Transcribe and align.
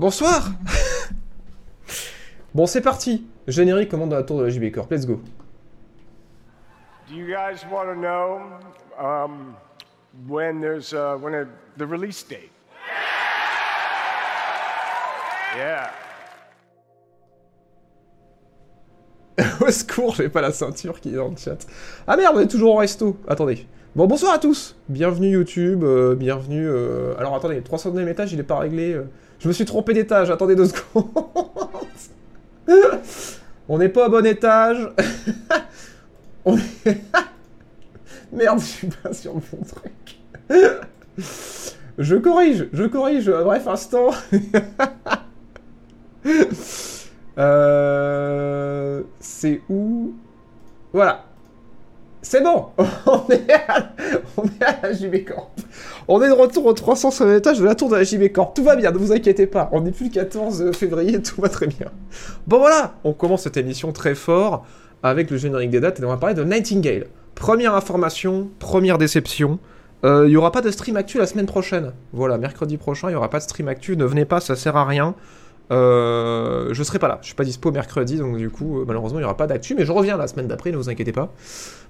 Bonsoir 0.00 0.48
Bon, 2.54 2.64
c'est 2.64 2.80
parti 2.80 3.26
Générique 3.46 3.90
commande 3.90 4.14
à 4.14 4.16
la 4.16 4.22
tour 4.22 4.38
de 4.38 4.44
la 4.44 4.48
JB 4.48 4.72
Corp. 4.72 4.90
Let's 4.90 5.04
go. 5.04 5.20
Do 7.06 7.14
you 7.14 7.26
guys 7.26 7.66
want 7.70 7.84
to 7.84 7.94
know 7.94 8.40
um, 8.98 9.54
when 10.26 10.62
there's 10.62 10.94
uh, 10.94 11.18
when 11.20 11.34
a, 11.34 11.44
the 11.76 11.84
release 11.86 12.22
date? 12.26 12.50
Yeah. 15.54 15.90
Au 19.60 19.70
secours, 19.70 20.14
j'ai 20.14 20.30
pas 20.30 20.40
la 20.40 20.52
ceinture 20.52 20.98
qui 20.98 21.10
est 21.10 21.16
dans 21.16 21.28
le 21.28 21.36
chat. 21.36 21.58
Ah 22.06 22.16
merde, 22.16 22.36
on 22.36 22.40
est 22.40 22.48
toujours 22.48 22.74
au 22.74 22.78
resto. 22.78 23.18
Attendez. 23.28 23.66
Bon, 23.94 24.06
bonsoir 24.06 24.32
à 24.32 24.38
tous. 24.38 24.76
Bienvenue 24.88 25.28
YouTube, 25.28 25.84
euh, 25.84 26.14
bienvenue... 26.14 26.66
euh, 26.66 27.14
Alors 27.18 27.34
attendez, 27.36 27.56
le 27.56 27.62
309 27.62 28.08
étage, 28.08 28.32
il 28.32 28.40
est 28.40 28.44
pas 28.44 28.60
réglé. 28.60 28.94
euh. 28.94 29.04
Je 29.40 29.48
me 29.48 29.52
suis 29.52 29.64
trompé 29.64 29.94
d'étage, 29.94 30.30
attendez 30.30 30.54
deux 30.54 30.66
secondes. 30.66 31.08
on 33.68 33.78
n'est 33.78 33.88
pas 33.88 34.06
au 34.06 34.10
bon 34.10 34.24
étage. 34.24 34.88
Merde, 38.32 38.60
je 38.60 38.64
suis 38.64 38.86
pas 38.86 39.12
sur 39.12 39.34
bon 39.34 39.58
truc. 39.66 40.20
je 41.98 42.16
corrige, 42.16 42.68
je 42.72 42.84
corrige. 42.84 43.30
Bref, 43.30 43.66
instant. 43.66 44.10
Euh, 47.38 49.02
c'est 49.20 49.62
où? 49.70 50.14
Voilà. 50.92 51.24
C'est 52.22 52.42
bon 52.42 52.66
on 53.06 53.26
est, 53.30 53.50
à, 53.52 53.92
la 54.82 54.92
JB 54.92 55.24
Corp. 55.26 55.50
On 56.06 56.22
est 56.22 56.28
de 56.28 56.34
retour 56.34 56.66
au 56.66 56.72
300 56.72 57.30
étage 57.34 57.58
de 57.58 57.64
la 57.64 57.74
tour 57.74 57.88
de 57.88 57.96
la 57.96 58.04
JB 58.04 58.30
Corp. 58.32 58.54
Tout 58.54 58.62
va 58.62 58.76
bien, 58.76 58.90
ne 58.90 58.98
vous 58.98 59.12
inquiétez 59.12 59.46
pas. 59.46 59.70
On 59.72 59.80
n'est 59.80 59.92
plus 59.92 60.06
le 60.06 60.10
14 60.12 60.72
février, 60.72 61.22
tout 61.22 61.40
va 61.40 61.48
très 61.48 61.66
bien. 61.66 61.86
Bon 62.46 62.58
voilà, 62.58 62.94
on 63.04 63.12
commence 63.12 63.42
cette 63.42 63.56
émission 63.56 63.92
très 63.92 64.14
fort 64.14 64.66
avec 65.02 65.30
le 65.30 65.38
générique 65.38 65.70
des 65.70 65.80
dates 65.80 66.00
et 66.00 66.04
on 66.04 66.08
va 66.08 66.18
parler 66.18 66.34
de 66.34 66.44
Nightingale. 66.44 67.06
Première 67.34 67.74
information, 67.74 68.50
première 68.58 68.98
déception. 68.98 69.58
Euh, 70.04 70.24
Il 70.26 70.32
y 70.32 70.36
aura 70.36 70.52
pas 70.52 70.60
de 70.60 70.70
stream 70.70 70.96
actu 70.96 71.18
la 71.18 71.26
semaine 71.26 71.46
prochaine. 71.46 71.92
Voilà, 72.12 72.36
mercredi 72.36 72.76
prochain, 72.76 73.08
il 73.08 73.12
y 73.12 73.16
aura 73.16 73.30
pas 73.30 73.38
de 73.38 73.44
stream 73.44 73.68
actu. 73.68 73.96
Ne 73.96 74.04
venez 74.04 74.26
pas, 74.26 74.40
ça 74.40 74.56
sert 74.56 74.76
à 74.76 74.84
rien. 74.84 75.14
Euh, 75.70 76.70
je 76.72 76.82
serai 76.82 76.98
pas 76.98 77.08
là, 77.08 77.18
je 77.22 77.26
suis 77.26 77.34
pas 77.34 77.44
dispo 77.44 77.70
mercredi, 77.70 78.16
donc 78.16 78.36
du 78.36 78.50
coup, 78.50 78.80
euh, 78.80 78.84
malheureusement, 78.86 79.18
il 79.20 79.22
y 79.22 79.24
aura 79.24 79.36
pas 79.36 79.46
d'actu, 79.46 79.74
mais 79.74 79.84
je 79.84 79.92
reviens 79.92 80.16
la 80.16 80.26
semaine 80.26 80.48
d'après, 80.48 80.72
ne 80.72 80.76
vous 80.76 80.88
inquiétez 80.88 81.12
pas. 81.12 81.32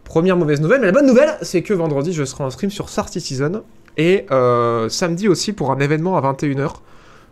Première 0.05 0.37
mauvaise 0.37 0.61
nouvelle, 0.61 0.81
mais 0.81 0.87
la 0.87 0.93
bonne 0.93 1.07
nouvelle, 1.07 1.37
c'est 1.43 1.63
que 1.63 1.73
vendredi, 1.73 2.13
je 2.13 2.25
serai 2.25 2.45
en 2.45 2.51
stream 2.51 2.71
sur 2.71 2.89
Star 2.91 3.09
Citizen, 3.09 3.63
et 3.97 4.27
euh, 4.31 4.89
samedi 4.89 5.29
aussi 5.29 5.53
pour 5.53 5.71
un 5.73 5.79
événement 5.79 6.17
à 6.17 6.33
21h. 6.33 6.75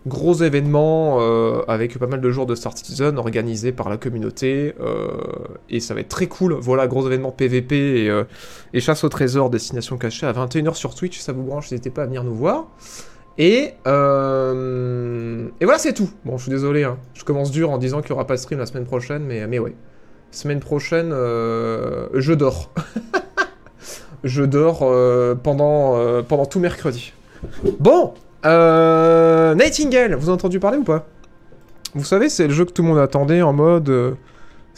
Gros 0.06 0.34
événement 0.34 1.18
euh, 1.20 1.62
avec 1.68 1.98
pas 1.98 2.06
mal 2.06 2.20
de 2.20 2.30
jours 2.30 2.46
de 2.46 2.54
Star 2.54 2.76
Citizen 2.76 3.18
organisé 3.18 3.72
par 3.72 3.90
la 3.90 3.98
communauté, 3.98 4.72
et 5.68 5.80
ça 5.80 5.92
va 5.92 6.00
être 6.00 6.08
très 6.08 6.28
cool. 6.28 6.54
Voilà, 6.54 6.86
gros 6.86 7.06
événement 7.06 7.30
PVP 7.30 8.06
et, 8.06 8.22
et 8.72 8.80
chasse 8.80 9.04
au 9.04 9.10
trésor, 9.10 9.50
destination 9.50 9.98
cachée 9.98 10.24
à 10.24 10.32
21h 10.32 10.74
sur 10.74 10.94
Twitch, 10.94 11.18
ça 11.18 11.32
vous 11.32 11.42
branche, 11.42 11.70
n'hésitez 11.70 11.90
pas 11.90 12.04
à 12.04 12.06
venir 12.06 12.24
nous 12.24 12.34
voir. 12.34 12.68
Et, 13.38 13.74
euh, 13.86 15.46
et 15.60 15.64
voilà, 15.64 15.78
c'est 15.78 15.92
tout. 15.92 16.10
Bon, 16.24 16.36
je 16.36 16.42
suis 16.42 16.50
désolé, 16.50 16.82
hein. 16.82 16.98
je 17.14 17.22
commence 17.22 17.52
dur 17.52 17.70
en 17.70 17.78
disant 17.78 18.00
qu'il 18.00 18.10
n'y 18.10 18.14
aura 18.14 18.26
pas 18.26 18.34
de 18.34 18.40
stream 18.40 18.58
la 18.58 18.66
semaine 18.66 18.84
prochaine, 18.84 19.22
mais, 19.24 19.46
mais 19.46 19.60
ouais. 19.60 19.74
Semaine 20.32 20.60
prochaine, 20.60 21.10
euh, 21.12 22.08
je 22.14 22.34
dors. 22.34 22.70
je 24.24 24.42
dors 24.42 24.80
euh, 24.82 25.36
pendant, 25.36 26.22
pendant 26.24 26.46
tout 26.46 26.58
mercredi. 26.58 27.12
Bon, 27.78 28.12
Nightingale, 28.44 30.16
vous 30.16 30.24
avez 30.24 30.32
entendu 30.32 30.58
parler 30.58 30.78
ou 30.78 30.84
pas? 30.84 31.06
Vous 31.94 32.04
savez, 32.04 32.28
c'est 32.28 32.48
le 32.48 32.52
jeu 32.52 32.64
que 32.64 32.72
tout 32.72 32.82
le 32.82 32.88
monde 32.88 32.98
attendait 32.98 33.40
en 33.40 33.52
mode... 33.52 34.16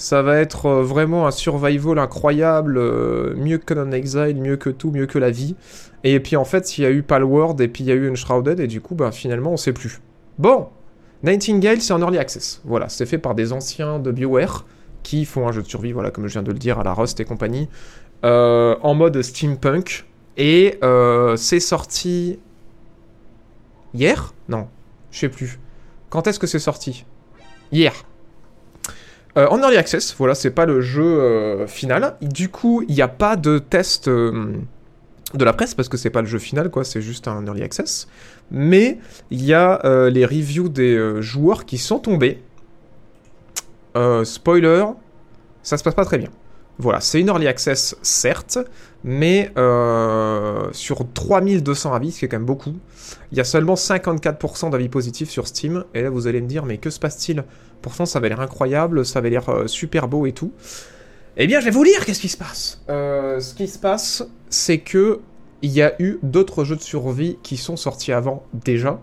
ça 0.00 0.22
va 0.22 0.38
être 0.38 0.64
euh, 0.64 0.82
vraiment 0.82 1.26
un 1.26 1.30
survival 1.30 1.98
incroyable, 1.98 2.78
euh, 2.78 3.34
mieux 3.36 3.58
que 3.58 3.66
Conan 3.66 3.92
Exile, 3.92 4.40
mieux 4.40 4.56
que 4.56 4.70
tout, 4.70 4.90
mieux 4.90 5.04
que 5.04 5.18
la 5.18 5.30
vie. 5.30 5.56
Et 6.04 6.20
puis 6.20 6.36
en 6.36 6.46
fait, 6.46 6.78
il 6.78 6.84
y 6.84 6.86
a 6.86 6.90
eu 6.90 7.02
Palworld 7.02 7.60
et 7.60 7.68
puis 7.68 7.84
il 7.84 7.88
y 7.88 7.92
a 7.92 7.94
eu 7.94 8.10
Enshrouded 8.10 8.60
et 8.60 8.66
du 8.66 8.80
coup, 8.80 8.94
bah, 8.94 9.12
finalement, 9.12 9.52
on 9.52 9.58
sait 9.58 9.74
plus. 9.74 10.00
Bon, 10.38 10.68
Nightingale, 11.22 11.82
c'est 11.82 11.92
en 11.92 12.00
early 12.00 12.16
access. 12.16 12.62
Voilà, 12.64 12.88
c'est 12.88 13.04
fait 13.04 13.18
par 13.18 13.34
des 13.34 13.52
anciens 13.52 13.98
de 13.98 14.10
BioWare 14.10 14.64
qui 15.02 15.26
font 15.26 15.46
un 15.46 15.52
jeu 15.52 15.60
de 15.60 15.68
survie, 15.68 15.92
voilà, 15.92 16.10
comme 16.10 16.26
je 16.26 16.32
viens 16.32 16.42
de 16.42 16.52
le 16.52 16.58
dire, 16.58 16.78
à 16.78 16.82
la 16.82 16.94
Rust 16.94 17.20
et 17.20 17.26
compagnie, 17.26 17.68
euh, 18.24 18.76
en 18.80 18.94
mode 18.94 19.20
steampunk. 19.20 20.06
Et 20.38 20.78
c'est 21.36 21.60
sorti 21.60 22.38
hier? 23.92 24.32
Non, 24.48 24.68
je 25.10 25.18
sais 25.18 25.28
plus. 25.28 25.60
Quand 26.08 26.26
est-ce 26.26 26.38
que 26.38 26.46
c'est 26.46 26.58
sorti? 26.58 27.04
Hier. 27.70 27.92
Euh, 29.36 29.46
en 29.48 29.58
early 29.60 29.76
access, 29.76 30.14
voilà, 30.18 30.34
c'est 30.34 30.50
pas 30.50 30.66
le 30.66 30.80
jeu 30.80 31.04
euh, 31.04 31.66
final. 31.66 32.16
Du 32.20 32.48
coup, 32.48 32.82
il 32.88 32.94
n'y 32.94 33.02
a 33.02 33.08
pas 33.08 33.36
de 33.36 33.58
test 33.58 34.08
euh, 34.08 34.54
de 35.34 35.44
la 35.44 35.52
presse 35.52 35.74
parce 35.74 35.88
que 35.88 35.96
c'est 35.96 36.10
pas 36.10 36.20
le 36.20 36.26
jeu 36.26 36.38
final, 36.38 36.70
quoi. 36.70 36.84
C'est 36.84 37.00
juste 37.00 37.28
un 37.28 37.44
early 37.46 37.62
access. 37.62 38.08
Mais 38.50 38.98
il 39.30 39.44
y 39.44 39.54
a 39.54 39.80
les 40.10 40.26
reviews 40.26 40.68
des 40.68 41.22
joueurs 41.22 41.64
qui 41.64 41.78
sont 41.78 42.00
tombés. 42.00 42.42
Spoiler, 44.24 44.86
ça 45.62 45.78
se 45.78 45.84
passe 45.84 45.94
pas 45.94 46.04
très 46.04 46.18
bien. 46.18 46.30
Voilà, 46.78 47.00
c'est 47.00 47.20
une 47.20 47.28
early 47.28 47.46
access, 47.46 47.94
certes, 48.02 48.58
mais 49.04 49.52
sur 50.72 51.06
3200 51.14 51.92
avis, 51.92 52.10
ce 52.10 52.18
qui 52.18 52.24
est 52.24 52.28
quand 52.28 52.38
même 52.38 52.44
beaucoup, 52.44 52.74
il 53.32 53.38
y 53.38 53.40
a 53.40 53.44
seulement 53.44 53.74
54% 53.74 54.70
d'avis 54.70 54.88
positifs 54.88 55.30
sur 55.30 55.46
Steam. 55.46 55.84
Et 55.94 56.02
là, 56.02 56.10
vous 56.10 56.26
allez 56.26 56.40
me 56.40 56.46
dire, 56.46 56.64
mais 56.64 56.78
que 56.78 56.90
se 56.90 56.98
passe-t-il? 57.00 57.44
Pourtant, 57.82 58.06
ça 58.06 58.18
avait 58.18 58.28
l'air 58.28 58.40
incroyable, 58.40 59.04
ça 59.06 59.18
avait 59.20 59.30
l'air 59.30 59.48
euh, 59.48 59.66
super 59.66 60.08
beau 60.08 60.26
et 60.26 60.32
tout. 60.32 60.52
Eh 61.36 61.46
bien, 61.46 61.60
je 61.60 61.64
vais 61.66 61.70
vous 61.70 61.84
lire 61.84 62.04
qu'est-ce 62.04 62.20
qui 62.20 62.28
se 62.28 62.36
passe? 62.36 62.82
Euh, 62.88 63.40
ce 63.40 63.54
qui 63.54 63.68
se 63.68 63.78
passe, 63.78 64.24
c'est 64.48 64.78
que 64.78 65.20
il 65.62 65.70
y 65.72 65.82
a 65.82 65.94
eu 66.02 66.18
d'autres 66.22 66.64
jeux 66.64 66.76
de 66.76 66.80
survie 66.82 67.38
qui 67.42 67.56
sont 67.56 67.76
sortis 67.76 68.12
avant 68.12 68.44
déjà, 68.52 68.98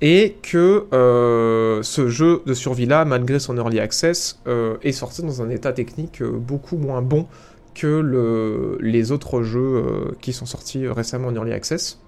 et 0.00 0.36
que 0.42 0.86
euh, 0.92 1.82
ce 1.82 2.08
jeu 2.08 2.42
de 2.46 2.54
survie-là, 2.54 3.04
malgré 3.04 3.38
son 3.38 3.56
early 3.56 3.80
access, 3.80 4.40
est 4.82 4.92
sorti 4.92 5.22
dans 5.22 5.42
un 5.42 5.50
état 5.50 5.72
technique 5.72 6.22
beaucoup 6.22 6.76
moins 6.76 7.02
bon 7.02 7.26
que 7.74 7.86
le- 7.86 8.78
les 8.80 9.12
autres 9.12 9.42
jeux 9.42 10.14
qui 10.20 10.32
sont 10.32 10.46
sortis 10.46 10.86
récemment 10.88 11.28
en 11.28 11.34
early 11.34 11.52
access. 11.52 11.98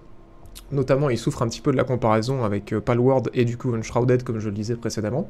Notamment, 0.72 1.10
il 1.10 1.18
souffre 1.18 1.42
un 1.42 1.48
petit 1.48 1.60
peu 1.60 1.72
de 1.72 1.76
la 1.76 1.84
comparaison 1.84 2.44
avec 2.44 2.72
euh, 2.72 2.80
Palworld 2.80 3.30
et 3.34 3.44
du 3.44 3.56
coup 3.56 3.74
Enshrouded, 3.74 4.22
comme 4.22 4.38
je 4.38 4.48
le 4.48 4.54
disais 4.54 4.76
précédemment. 4.76 5.28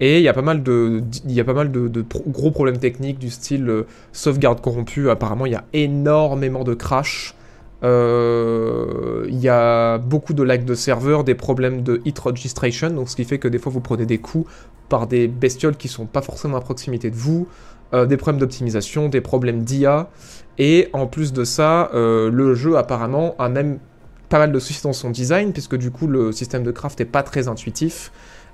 Et 0.00 0.18
il 0.18 0.22
y 0.22 0.28
a 0.28 0.34
pas 0.34 0.42
mal 0.42 0.62
de, 0.62 1.02
y 1.26 1.40
a 1.40 1.44
pas 1.44 1.54
mal 1.54 1.70
de, 1.72 2.04
gros 2.26 2.50
problèmes 2.50 2.78
techniques 2.78 3.18
du 3.18 3.30
style 3.30 3.68
euh, 3.68 3.86
sauvegarde 4.12 4.60
corrompue. 4.60 5.08
Apparemment, 5.08 5.46
il 5.46 5.52
y 5.52 5.56
a 5.56 5.64
énormément 5.72 6.64
de 6.64 6.74
crash. 6.74 7.34
Euh, 7.84 9.26
Il 9.28 9.38
y 9.38 9.48
a 9.48 9.98
beaucoup 9.98 10.32
de 10.34 10.42
lag 10.42 10.64
de 10.64 10.74
serveur, 10.74 11.24
des 11.24 11.34
problèmes 11.34 11.82
de 11.82 12.00
hit 12.04 12.18
registration, 12.18 12.90
donc 12.90 13.08
ce 13.08 13.16
qui 13.16 13.24
fait 13.24 13.38
que 13.38 13.48
des 13.48 13.58
fois 13.58 13.70
vous 13.70 13.80
prenez 13.80 14.06
des 14.06 14.18
coups 14.18 14.50
par 14.88 15.06
des 15.06 15.28
bestioles 15.28 15.76
qui 15.76 15.88
sont 15.88 16.06
pas 16.06 16.22
forcément 16.22 16.56
à 16.56 16.60
proximité 16.60 17.10
de 17.10 17.16
vous, 17.16 17.46
des 17.92 18.16
problèmes 18.16 18.40
d'optimisation, 18.40 19.08
des 19.10 19.20
problèmes 19.20 19.62
d'IA, 19.62 20.08
et 20.56 20.88
en 20.94 21.06
plus 21.06 21.34
de 21.34 21.44
ça, 21.44 21.90
le 21.92 22.54
jeu 22.54 22.78
apparemment 22.78 23.34
a 23.38 23.50
même 23.50 23.78
pas 24.28 24.38
mal 24.38 24.52
de 24.52 24.58
soucis 24.58 24.82
dans 24.82 24.92
son 24.92 25.10
design, 25.10 25.52
puisque 25.52 25.76
du 25.76 25.90
coup 25.90 26.06
le 26.06 26.32
système 26.32 26.62
de 26.62 26.70
craft 26.70 27.00
est 27.00 27.04
pas 27.04 27.22
très 27.22 27.48
intuitif, 27.48 28.10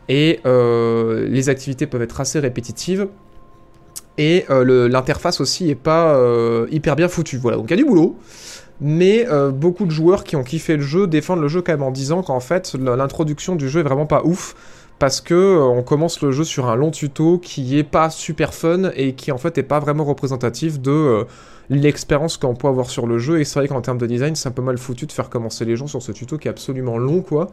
et 0.09 0.41
euh, 0.47 1.27
les 1.29 1.49
activités 1.49 1.87
peuvent 1.87 2.03
être 2.03 2.21
assez 2.21 2.39
répétitives. 2.39 3.09
Et 4.19 4.45
euh, 4.51 4.89
l'interface 4.89 5.41
aussi 5.41 5.71
est 5.71 5.75
pas 5.75 6.15
euh, 6.17 6.67
hyper 6.71 6.97
bien 6.97 7.09
foutue. 7.09 7.39
Voilà, 7.39 7.57
donc 7.57 7.67
il 7.69 7.71
y 7.71 7.75
a 7.75 7.77
du 7.77 7.85
boulot. 7.85 8.17
Mais 8.81 9.29
beaucoup 9.53 9.87
de 9.87 9.93
joueurs 9.93 10.25
qui 10.25 10.35
ont 10.35 10.43
kiffé 10.43 10.77
le 10.77 10.83
jeu 10.83 11.07
défendent 11.07 11.41
le 11.41 11.47
jeu 11.47 11.63
quand 11.63 11.71
même 11.71 11.85
en 11.85 11.93
disant 11.93 12.25
qu'en 12.25 12.41
fait 12.41 12.75
l'introduction 12.75 13.55
du 13.55 13.69
jeu 13.69 13.79
est 13.79 13.85
vraiment 13.85 14.07
pas 14.07 14.23
ouf 14.25 14.57
parce 15.03 15.21
que 15.21 15.35
euh, 15.35 15.65
on 15.65 15.83
commence 15.83 16.23
le 16.23 16.31
jeu 16.31 16.45
sur 16.45 16.69
un 16.71 16.77
long 16.77 16.93
tuto 16.93 17.37
qui 17.37 17.77
est 17.77 17.83
pas 17.83 18.09
super 18.09 18.55
fun 18.55 18.93
et 18.95 19.15
qui 19.15 19.33
en 19.33 19.37
fait 19.37 19.59
est 19.59 19.65
pas 19.65 19.81
vraiment 19.81 20.05
représentatif 20.05 20.81
de 20.81 20.93
euh, 20.93 21.25
l'expérience 21.71 22.37
qu'on 22.37 22.55
peut 22.55 22.69
avoir 22.69 22.89
sur 22.89 23.09
le 23.09 23.19
jeu. 23.19 23.41
Et 23.41 23.45
c'est 23.45 23.59
vrai 23.59 23.67
qu'en 23.67 23.81
termes 23.81 23.99
de 23.99 24.07
design 24.07 24.37
c'est 24.37 24.49
un 24.49 24.53
peu 24.53 24.63
mal 24.63 24.79
foutu 24.79 25.07
de 25.07 25.11
faire 25.11 25.29
commencer 25.29 25.65
les 25.65 25.75
gens 25.75 25.89
sur 25.89 26.01
ce 26.01 26.13
tuto 26.13 26.39
qui 26.39 26.47
est 26.47 26.53
absolument 26.53 26.99
long 26.99 27.21
quoi. 27.21 27.51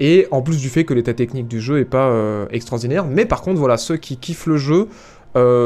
Et 0.00 0.28
en 0.32 0.42
plus 0.42 0.58
du 0.58 0.68
fait 0.68 0.84
que 0.84 0.92
l'état 0.92 1.14
technique 1.14 1.48
du 1.48 1.62
jeu 1.62 1.78
est 1.78 1.86
pas 1.86 2.10
euh, 2.10 2.44
extraordinaire. 2.50 3.06
Mais 3.06 3.24
par 3.24 3.40
contre 3.40 3.58
voilà 3.58 3.78
ceux 3.78 3.96
qui 3.96 4.18
kiffent 4.18 4.44
le 4.44 4.58
jeu 4.58 4.88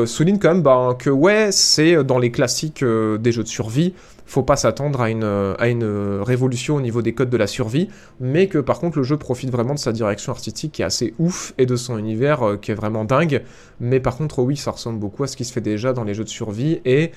soulignent 0.06 0.38
quand 0.38 0.54
même 0.54 0.62
bah, 0.62 0.96
que 0.96 1.10
ouais 1.10 1.48
c'est 1.50 2.04
dans 2.04 2.20
les 2.20 2.30
classiques 2.30 2.84
des 2.84 3.32
jeux 3.32 3.42
de 3.42 3.48
survie 3.48 3.94
faut 4.26 4.42
pas 4.42 4.56
s'attendre 4.56 5.00
à 5.00 5.08
une, 5.10 5.54
à 5.58 5.68
une 5.68 6.20
révolution 6.20 6.76
au 6.76 6.80
niveau 6.80 7.00
des 7.00 7.14
codes 7.14 7.30
de 7.30 7.36
la 7.36 7.46
survie, 7.46 7.88
mais 8.20 8.48
que 8.48 8.58
par 8.58 8.80
contre 8.80 8.98
le 8.98 9.04
jeu 9.04 9.16
profite 9.16 9.50
vraiment 9.50 9.74
de 9.74 9.78
sa 9.78 9.92
direction 9.92 10.32
artistique 10.32 10.72
qui 10.72 10.82
est 10.82 10.84
assez 10.84 11.14
ouf 11.18 11.54
et 11.58 11.66
de 11.66 11.76
son 11.76 11.96
univers 11.96 12.42
euh, 12.42 12.56
qui 12.56 12.72
est 12.72 12.74
vraiment 12.74 13.04
dingue. 13.04 13.42
Mais 13.80 14.00
par 14.00 14.16
contre, 14.16 14.40
oui, 14.40 14.56
ça 14.56 14.72
ressemble 14.72 14.98
beaucoup 14.98 15.22
à 15.24 15.26
ce 15.26 15.36
qui 15.36 15.44
se 15.44 15.52
fait 15.52 15.60
déjà 15.60 15.92
dans 15.92 16.04
les 16.04 16.14
jeux 16.14 16.24
de 16.24 16.28
survie 16.28 16.80
et 16.84 17.12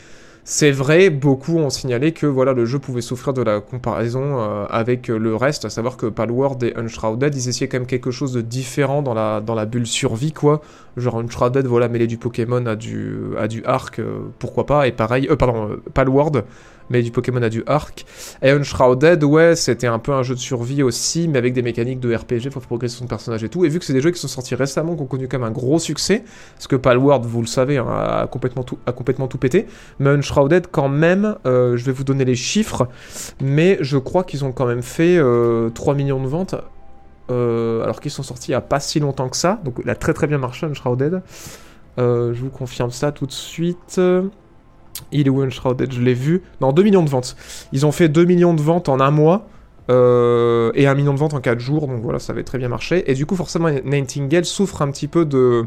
C'est 0.46 0.72
vrai, 0.72 1.12
beaucoup 1.12 1.58
ont 1.58 1.70
signalé 1.70 2.12
que 2.12 2.26
voilà, 2.26 2.54
le 2.54 2.66
jeu 2.66 2.80
pouvait 2.80 3.02
souffrir 3.02 3.34
de 3.34 3.44
la 3.44 3.60
comparaison 3.62 4.40
euh, 4.40 4.66
avec 4.70 5.08
le 5.08 5.36
reste, 5.36 5.66
à 5.66 5.70
savoir 5.70 5.96
que 5.96 6.08
Palworld 6.08 6.64
et 6.64 6.74
Unshrouded, 6.76 7.36
ils 7.36 7.50
essayaient 7.50 7.68
quand 7.68 7.78
même 7.78 7.86
quelque 7.86 8.10
chose 8.10 8.34
de 8.34 8.42
différent 8.42 9.04
dans 9.04 9.14
la, 9.14 9.42
dans 9.42 9.54
la 9.54 9.66
bulle 9.66 9.86
survie, 9.86 10.32
quoi. 10.32 10.62
Genre 10.98 11.20
Unshrouded, 11.20 11.68
voilà, 11.68 11.88
mêler 11.88 12.08
du 12.08 12.18
Pokémon 12.18 12.66
à 12.66 12.76
du, 12.76 13.16
à 13.38 13.48
du 13.48 13.64
Arc, 13.66 14.00
euh, 14.00 14.22
pourquoi 14.40 14.66
pas, 14.66 14.88
et 14.88 14.92
pareil, 14.92 15.28
euh, 15.30 15.36
pardon, 15.36 15.78
Palworld, 15.94 16.44
mais 16.90 17.02
du 17.02 17.12
Pokémon 17.12 17.42
a 17.42 17.50
du 17.50 17.64
Arc. 17.68 18.06
Et 18.42 18.52
Unshrouded, 18.52 19.24
ouais, 19.24 19.56
c'était 19.56 19.88
un 19.88 20.00
peu 20.00 20.14
un 20.14 20.24
jeu 20.24 20.36
de 20.36 20.40
survie 20.40 20.84
aussi, 20.84 21.28
mais 21.28 21.38
avec 21.38 21.54
des 21.54 21.62
mécaniques 21.62 22.00
de 22.00 22.14
RPG, 22.14 22.50
faut 22.52 22.60
progresser 22.60 22.98
son 22.98 23.08
personnage 23.08 23.44
et 23.44 23.50
tout. 23.50 23.66
Et 23.66 23.70
vu 23.70 23.80
que 23.80 23.86
c'est 23.86 23.94
des 23.94 24.02
jeux 24.02 24.12
qui 24.12 24.20
sont 24.20 24.28
sortis 24.28 24.56
récemment, 24.56 24.96
qui 24.96 25.02
ont 25.02 25.08
connu 25.08 25.28
quand 25.28 25.40
même 25.40 25.48
un 25.48 25.52
gros 25.52 25.80
succès, 25.80 26.24
parce 26.56 26.68
que 26.68 26.76
Palworld, 26.76 27.26
vous 27.26 27.42
le 27.42 27.48
savez, 27.48 27.78
hein, 27.78 27.88
a, 27.88 28.28
complètement 28.28 28.64
tout, 28.64 28.80
a 28.86 28.92
complètement 28.92 29.28
tout 29.28 29.38
pété, 29.38 29.68
mais 30.00 30.10
Unshrouded, 30.10 30.68
quand 30.72 30.90
même, 30.90 31.36
euh, 31.46 31.78
je 31.78 31.86
vais 31.86 31.92
vous 31.92 32.04
donner 32.04 32.26
les 32.26 32.36
chiffres, 32.36 32.88
mais 33.42 33.78
je 33.82 33.98
crois 33.98 34.24
qu'ils 34.24 34.46
ont 34.46 34.52
quand 34.52 34.66
même 34.66 34.84
fait 34.84 35.18
3 35.18 35.24
euh, 35.24 35.96
millions 35.96 36.22
de 36.22 36.28
ventes. 36.28 36.56
Euh, 37.32 37.84
alors 37.84 38.00
qu'ils 38.02 38.10
sont 38.10 38.24
sortis 38.24 38.48
il 38.48 38.54
n'y 38.54 38.56
a 38.56 38.62
pas 38.62 38.80
si 38.80 39.00
longtemps 39.00 39.30
que 39.30 39.38
ça, 39.38 39.62
donc 39.64 39.76
il 39.84 39.90
a 39.92 39.94
très 39.94 40.16
très 40.16 40.26
bien 40.26 40.40
marché 40.40 40.66
Unshrouded. 40.66 41.22
je 41.98 42.42
vous 42.42 42.50
confirme 42.50 42.90
ça 42.90 43.12
tout 43.12 43.28
de 43.28 43.32
suite. 43.32 44.02
Il 45.12 45.28
est 45.28 45.30
Unshrouded, 45.30 45.92
je 45.92 46.02
l'ai 46.02 46.14
vu. 46.14 46.44
Non, 46.62 46.72
2 46.72 46.84
millions 46.84 47.04
de 47.04 47.10
ventes. 47.10 47.36
Ils 47.72 47.86
ont 47.86 47.92
fait 47.92 48.10
2 48.10 48.26
millions 48.26 48.54
de 48.54 48.62
ventes 48.62 48.90
en 48.90 49.00
un 49.00 49.12
mois. 49.12 49.48
Euh, 49.90 50.72
et 50.76 50.86
1 50.86 50.94
million 50.94 51.14
de 51.14 51.20
ventes 51.20 51.34
en 51.34 51.42
4 51.42 51.60
jours, 51.60 51.88
donc 51.88 52.04
voilà, 52.04 52.20
ça 52.20 52.32
avait 52.32 52.44
très 52.44 52.60
bien 52.60 52.70
marché. 52.70 53.10
Et 53.10 53.16
du 53.16 53.26
coup, 53.26 53.36
forcément, 53.36 53.70
Nightingale 53.70 54.46
souffre 54.46 54.84
un 54.84 54.92
petit 54.92 55.08
peu 55.08 55.26
de, 55.26 55.66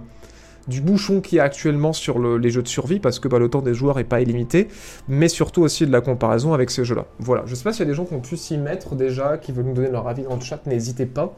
du 0.69 0.81
bouchon 0.81 1.21
qui 1.21 1.41
a 1.41 1.45
actuellement 1.45 1.93
sur 1.93 2.21
les 2.39 2.51
jeux 2.51 2.63
de 2.63 2.69
survie, 2.69 3.01
parce 3.01 3.19
que 3.19 3.29
bah, 3.29 3.39
le 3.39 3.49
temps 3.49 3.63
des 3.63 3.75
joueurs 3.75 3.99
est 3.99 4.05
pas 4.05 4.21
illimité, 4.21 4.69
mais 5.09 5.29
surtout 5.29 5.63
aussi 5.63 5.87
de 5.87 5.93
la 5.93 6.01
comparaison 6.01 6.53
avec 6.53 6.71
ces 6.71 6.85
jeux-là. 6.85 7.07
Voilà, 7.19 7.43
je 7.47 7.55
sais 7.55 7.65
pas 7.65 7.73
s'il 7.73 7.81
y 7.81 7.89
a 7.89 7.91
des 7.91 7.97
gens 7.97 8.05
qui 8.05 8.15
ont 8.15 8.21
pu 8.21 8.37
s'y 8.37 8.59
mettre 8.59 8.95
déjà, 8.95 9.39
qui 9.39 9.53
veulent 9.53 9.67
nous 9.67 9.75
donner 9.75 9.91
leur 9.91 10.07
avis 10.07 10.23
dans 10.23 10.37
le 10.37 10.41
chat, 10.41 10.65
n'hésitez 10.67 11.07
pas. 11.07 11.37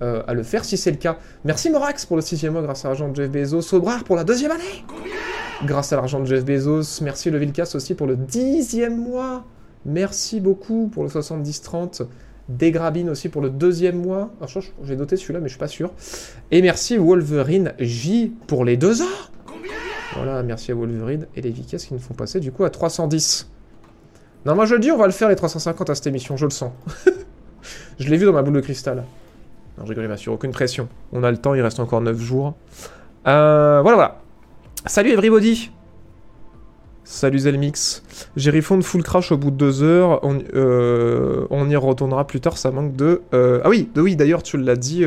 Euh, 0.00 0.22
à 0.28 0.34
le 0.34 0.44
faire 0.44 0.64
si 0.64 0.76
c'est 0.76 0.92
le 0.92 0.96
cas. 0.96 1.18
Merci 1.44 1.70
Morax 1.70 2.06
pour 2.06 2.14
le 2.14 2.22
sixième 2.22 2.52
mois 2.52 2.62
grâce 2.62 2.84
à 2.84 2.88
l'argent 2.88 3.08
de 3.08 3.16
Jeff 3.16 3.30
Bezos. 3.30 3.62
Sobrard 3.62 4.04
pour 4.04 4.14
la 4.14 4.22
deuxième 4.22 4.52
année 4.52 4.84
grâce 5.64 5.92
à 5.92 5.96
l'argent 5.96 6.20
de 6.20 6.26
Jeff 6.26 6.44
Bezos. 6.44 7.02
Merci 7.02 7.30
le 7.30 7.38
Vilcas 7.38 7.72
aussi 7.74 7.94
pour 7.94 8.06
le 8.06 8.16
dixième 8.16 8.96
mois. 8.96 9.44
Merci 9.84 10.40
beaucoup 10.40 10.88
pour 10.92 11.02
le 11.02 11.08
70-30. 11.08 12.06
Dégrabine 12.48 13.10
aussi 13.10 13.28
pour 13.28 13.42
le 13.42 13.50
deuxième 13.50 14.00
mois. 14.00 14.30
J'ai 14.84 14.96
noté 14.96 15.16
celui-là, 15.16 15.40
mais 15.40 15.48
je 15.48 15.54
suis 15.54 15.58
pas 15.58 15.68
sûr. 15.68 15.92
Et 16.50 16.62
merci 16.62 16.96
Wolverine 16.96 17.74
J 17.80 18.32
pour 18.46 18.64
les 18.64 18.76
deux 18.76 19.02
ans. 19.02 19.16
Voilà, 20.14 20.42
merci 20.42 20.70
à 20.70 20.74
Wolverine 20.74 21.26
et 21.36 21.42
les 21.42 21.50
Vilcas 21.50 21.78
qui 21.78 21.92
nous 21.92 22.00
font 22.00 22.14
passer 22.14 22.40
du 22.40 22.52
coup 22.52 22.64
à 22.64 22.70
310. 22.70 23.50
Non, 24.46 24.54
moi 24.54 24.64
je 24.64 24.74
le 24.74 24.80
dis, 24.80 24.90
on 24.90 24.96
va 24.96 25.06
le 25.06 25.12
faire 25.12 25.28
les 25.28 25.36
350 25.36 25.90
à 25.90 25.94
cette 25.94 26.06
émission, 26.06 26.36
je 26.36 26.44
le 26.44 26.50
sens. 26.50 26.72
je 27.98 28.08
l'ai 28.08 28.16
vu 28.16 28.24
dans 28.24 28.32
ma 28.32 28.42
boule 28.42 28.54
de 28.54 28.60
cristal. 28.60 29.04
Non, 29.78 29.84
je 29.84 29.90
rigole, 29.90 30.06
bien 30.06 30.16
sûr, 30.16 30.32
aucune 30.32 30.50
pression. 30.50 30.88
On 31.12 31.22
a 31.22 31.30
le 31.30 31.36
temps, 31.36 31.54
il 31.54 31.60
reste 31.60 31.78
encore 31.78 32.00
9 32.00 32.18
jours. 32.18 32.54
Euh, 33.26 33.80
voilà, 33.82 33.96
voilà. 33.96 34.20
Salut 34.86 35.10
everybody 35.10 35.70
Salut 37.04 37.38
Zelmix. 37.38 38.02
J'ai 38.36 38.50
refond 38.50 38.82
full 38.82 39.02
crash 39.02 39.32
au 39.32 39.38
bout 39.38 39.50
de 39.50 39.56
2 39.56 39.82
heures. 39.82 40.20
On, 40.24 40.38
euh, 40.54 41.46
on, 41.50 41.70
y 41.70 41.76
retournera 41.76 42.26
plus 42.26 42.40
tard, 42.40 42.58
ça 42.58 42.70
manque 42.70 42.96
de... 42.96 43.22
Euh, 43.32 43.60
ah 43.64 43.70
oui, 43.70 43.88
oui 43.96 44.14
d'ailleurs 44.14 44.42
tu 44.42 44.58
l'as 44.58 44.76
dit, 44.76 45.04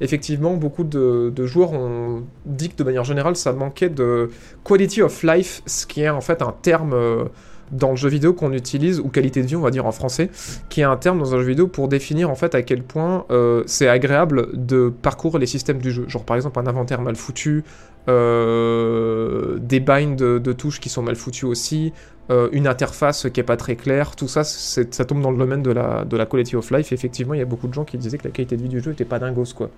effectivement, 0.00 0.54
beaucoup 0.54 0.84
de, 0.84 1.32
de, 1.34 1.46
joueurs 1.46 1.72
ont 1.72 2.22
dit 2.46 2.70
que 2.70 2.76
de 2.76 2.84
manière 2.84 3.04
générale 3.04 3.36
ça 3.36 3.52
manquait 3.52 3.90
de 3.90 4.30
quality 4.64 5.02
of 5.02 5.22
life, 5.24 5.62
ce 5.66 5.84
qui 5.86 6.02
est 6.02 6.08
en 6.08 6.22
fait 6.22 6.40
un 6.40 6.54
terme 6.62 6.94
dans 7.70 7.90
le 7.90 7.96
jeu 7.96 8.08
vidéo 8.08 8.32
qu'on 8.32 8.52
utilise, 8.52 9.00
ou 9.00 9.08
qualité 9.08 9.42
de 9.42 9.46
vie 9.46 9.56
on 9.56 9.60
va 9.60 9.70
dire 9.70 9.86
en 9.86 9.92
français, 9.92 10.30
qui 10.68 10.80
est 10.80 10.84
un 10.84 10.96
terme 10.96 11.18
dans 11.18 11.34
un 11.34 11.38
jeu 11.38 11.46
vidéo 11.46 11.68
pour 11.68 11.88
définir 11.88 12.30
en 12.30 12.34
fait 12.34 12.54
à 12.54 12.62
quel 12.62 12.82
point 12.82 13.24
euh, 13.30 13.62
c'est 13.66 13.88
agréable 13.88 14.48
de 14.54 14.92
parcourir 15.02 15.38
les 15.38 15.46
systèmes 15.46 15.78
du 15.78 15.90
jeu. 15.90 16.04
Genre 16.08 16.24
par 16.24 16.36
exemple 16.36 16.58
un 16.58 16.66
inventaire 16.66 17.00
mal 17.02 17.16
foutu, 17.16 17.64
euh, 18.08 19.58
des 19.60 19.80
binds 19.80 20.16
de, 20.16 20.52
touches 20.52 20.80
qui 20.80 20.88
sont 20.88 21.02
mal 21.02 21.16
foutus 21.16 21.44
aussi, 21.44 21.92
euh, 22.30 22.48
une 22.52 22.66
interface 22.66 23.28
qui 23.32 23.40
est 23.40 23.44
pas 23.44 23.56
très 23.56 23.76
claire, 23.76 24.16
tout 24.16 24.28
ça, 24.28 24.44
ça 24.44 25.04
tombe 25.04 25.22
dans 25.22 25.30
le 25.30 25.38
domaine 25.38 25.62
de 25.62 25.70
la, 25.70 26.04
de 26.04 26.16
la 26.16 26.26
quality 26.26 26.56
of 26.56 26.70
life. 26.70 26.92
effectivement, 26.92 27.34
il 27.34 27.38
y 27.38 27.42
a 27.42 27.46
beaucoup 27.46 27.68
de 27.68 27.74
gens 27.74 27.84
qui 27.84 27.98
disaient 27.98 28.18
que 28.18 28.24
la 28.24 28.30
qualité 28.30 28.56
de 28.56 28.62
vie 28.62 28.68
du 28.68 28.80
jeu 28.80 28.92
était 28.92 29.04
pas 29.04 29.18
dingos 29.18 29.54
quoi. 29.54 29.70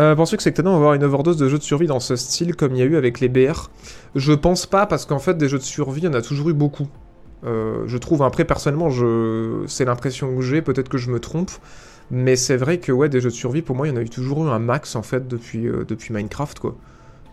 Euh, 0.00 0.16
Pensez 0.16 0.36
que 0.36 0.42
c'est 0.42 0.50
étonnant 0.50 0.72
d'avoir 0.72 0.94
une 0.94 1.04
overdose 1.04 1.36
de 1.36 1.48
jeux 1.48 1.58
de 1.58 1.62
survie 1.62 1.86
dans 1.86 2.00
ce 2.00 2.16
style 2.16 2.56
comme 2.56 2.74
il 2.74 2.78
y 2.78 2.82
a 2.82 2.84
eu 2.84 2.96
avec 2.96 3.20
les 3.20 3.28
BR 3.28 3.70
Je 4.16 4.32
pense 4.32 4.66
pas 4.66 4.86
parce 4.86 5.06
qu'en 5.06 5.20
fait 5.20 5.36
des 5.38 5.48
jeux 5.48 5.58
de 5.58 5.62
survie 5.62 6.00
il 6.00 6.04
y 6.04 6.08
en 6.08 6.14
a 6.14 6.22
toujours 6.22 6.50
eu 6.50 6.52
beaucoup. 6.52 6.88
Euh, 7.44 7.84
je 7.86 7.98
trouve 7.98 8.22
après 8.22 8.44
personnellement 8.44 8.90
je... 8.90 9.64
c'est 9.66 9.84
l'impression 9.84 10.34
que 10.34 10.42
j'ai, 10.42 10.62
peut-être 10.62 10.88
que 10.88 10.98
je 10.98 11.10
me 11.10 11.20
trompe, 11.20 11.50
mais 12.10 12.34
c'est 12.36 12.56
vrai 12.56 12.78
que 12.78 12.90
ouais 12.90 13.08
des 13.08 13.20
jeux 13.20 13.28
de 13.28 13.34
survie 13.34 13.62
pour 13.62 13.76
moi 13.76 13.86
il 13.86 13.90
y 13.90 13.92
en 13.92 13.96
a 13.96 14.02
eu 14.02 14.08
toujours 14.08 14.44
eu 14.44 14.48
un 14.48 14.58
max 14.58 14.96
en 14.96 15.02
fait 15.02 15.28
depuis, 15.28 15.68
euh, 15.68 15.84
depuis 15.86 16.12
Minecraft 16.12 16.58
quoi. 16.58 16.76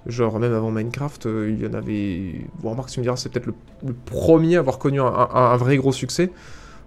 Genre 0.05 0.39
même 0.39 0.53
avant 0.53 0.69
Minecraft 0.69 1.25
euh, 1.25 1.49
il 1.49 1.63
y 1.63 1.67
en 1.67 1.73
avait... 1.73 2.45
Bon 2.61 2.71
remarque 2.71 2.89
tu 2.89 2.99
me 2.99 3.03
diras 3.03 3.15
c'est 3.15 3.29
peut-être 3.29 3.47
le, 3.47 3.93
premier 4.05 4.57
à 4.57 4.59
avoir 4.59 4.77
connu 4.77 4.99
un, 5.01 5.57
vrai 5.57 5.77
gros 5.77 5.93
succès. 5.93 6.29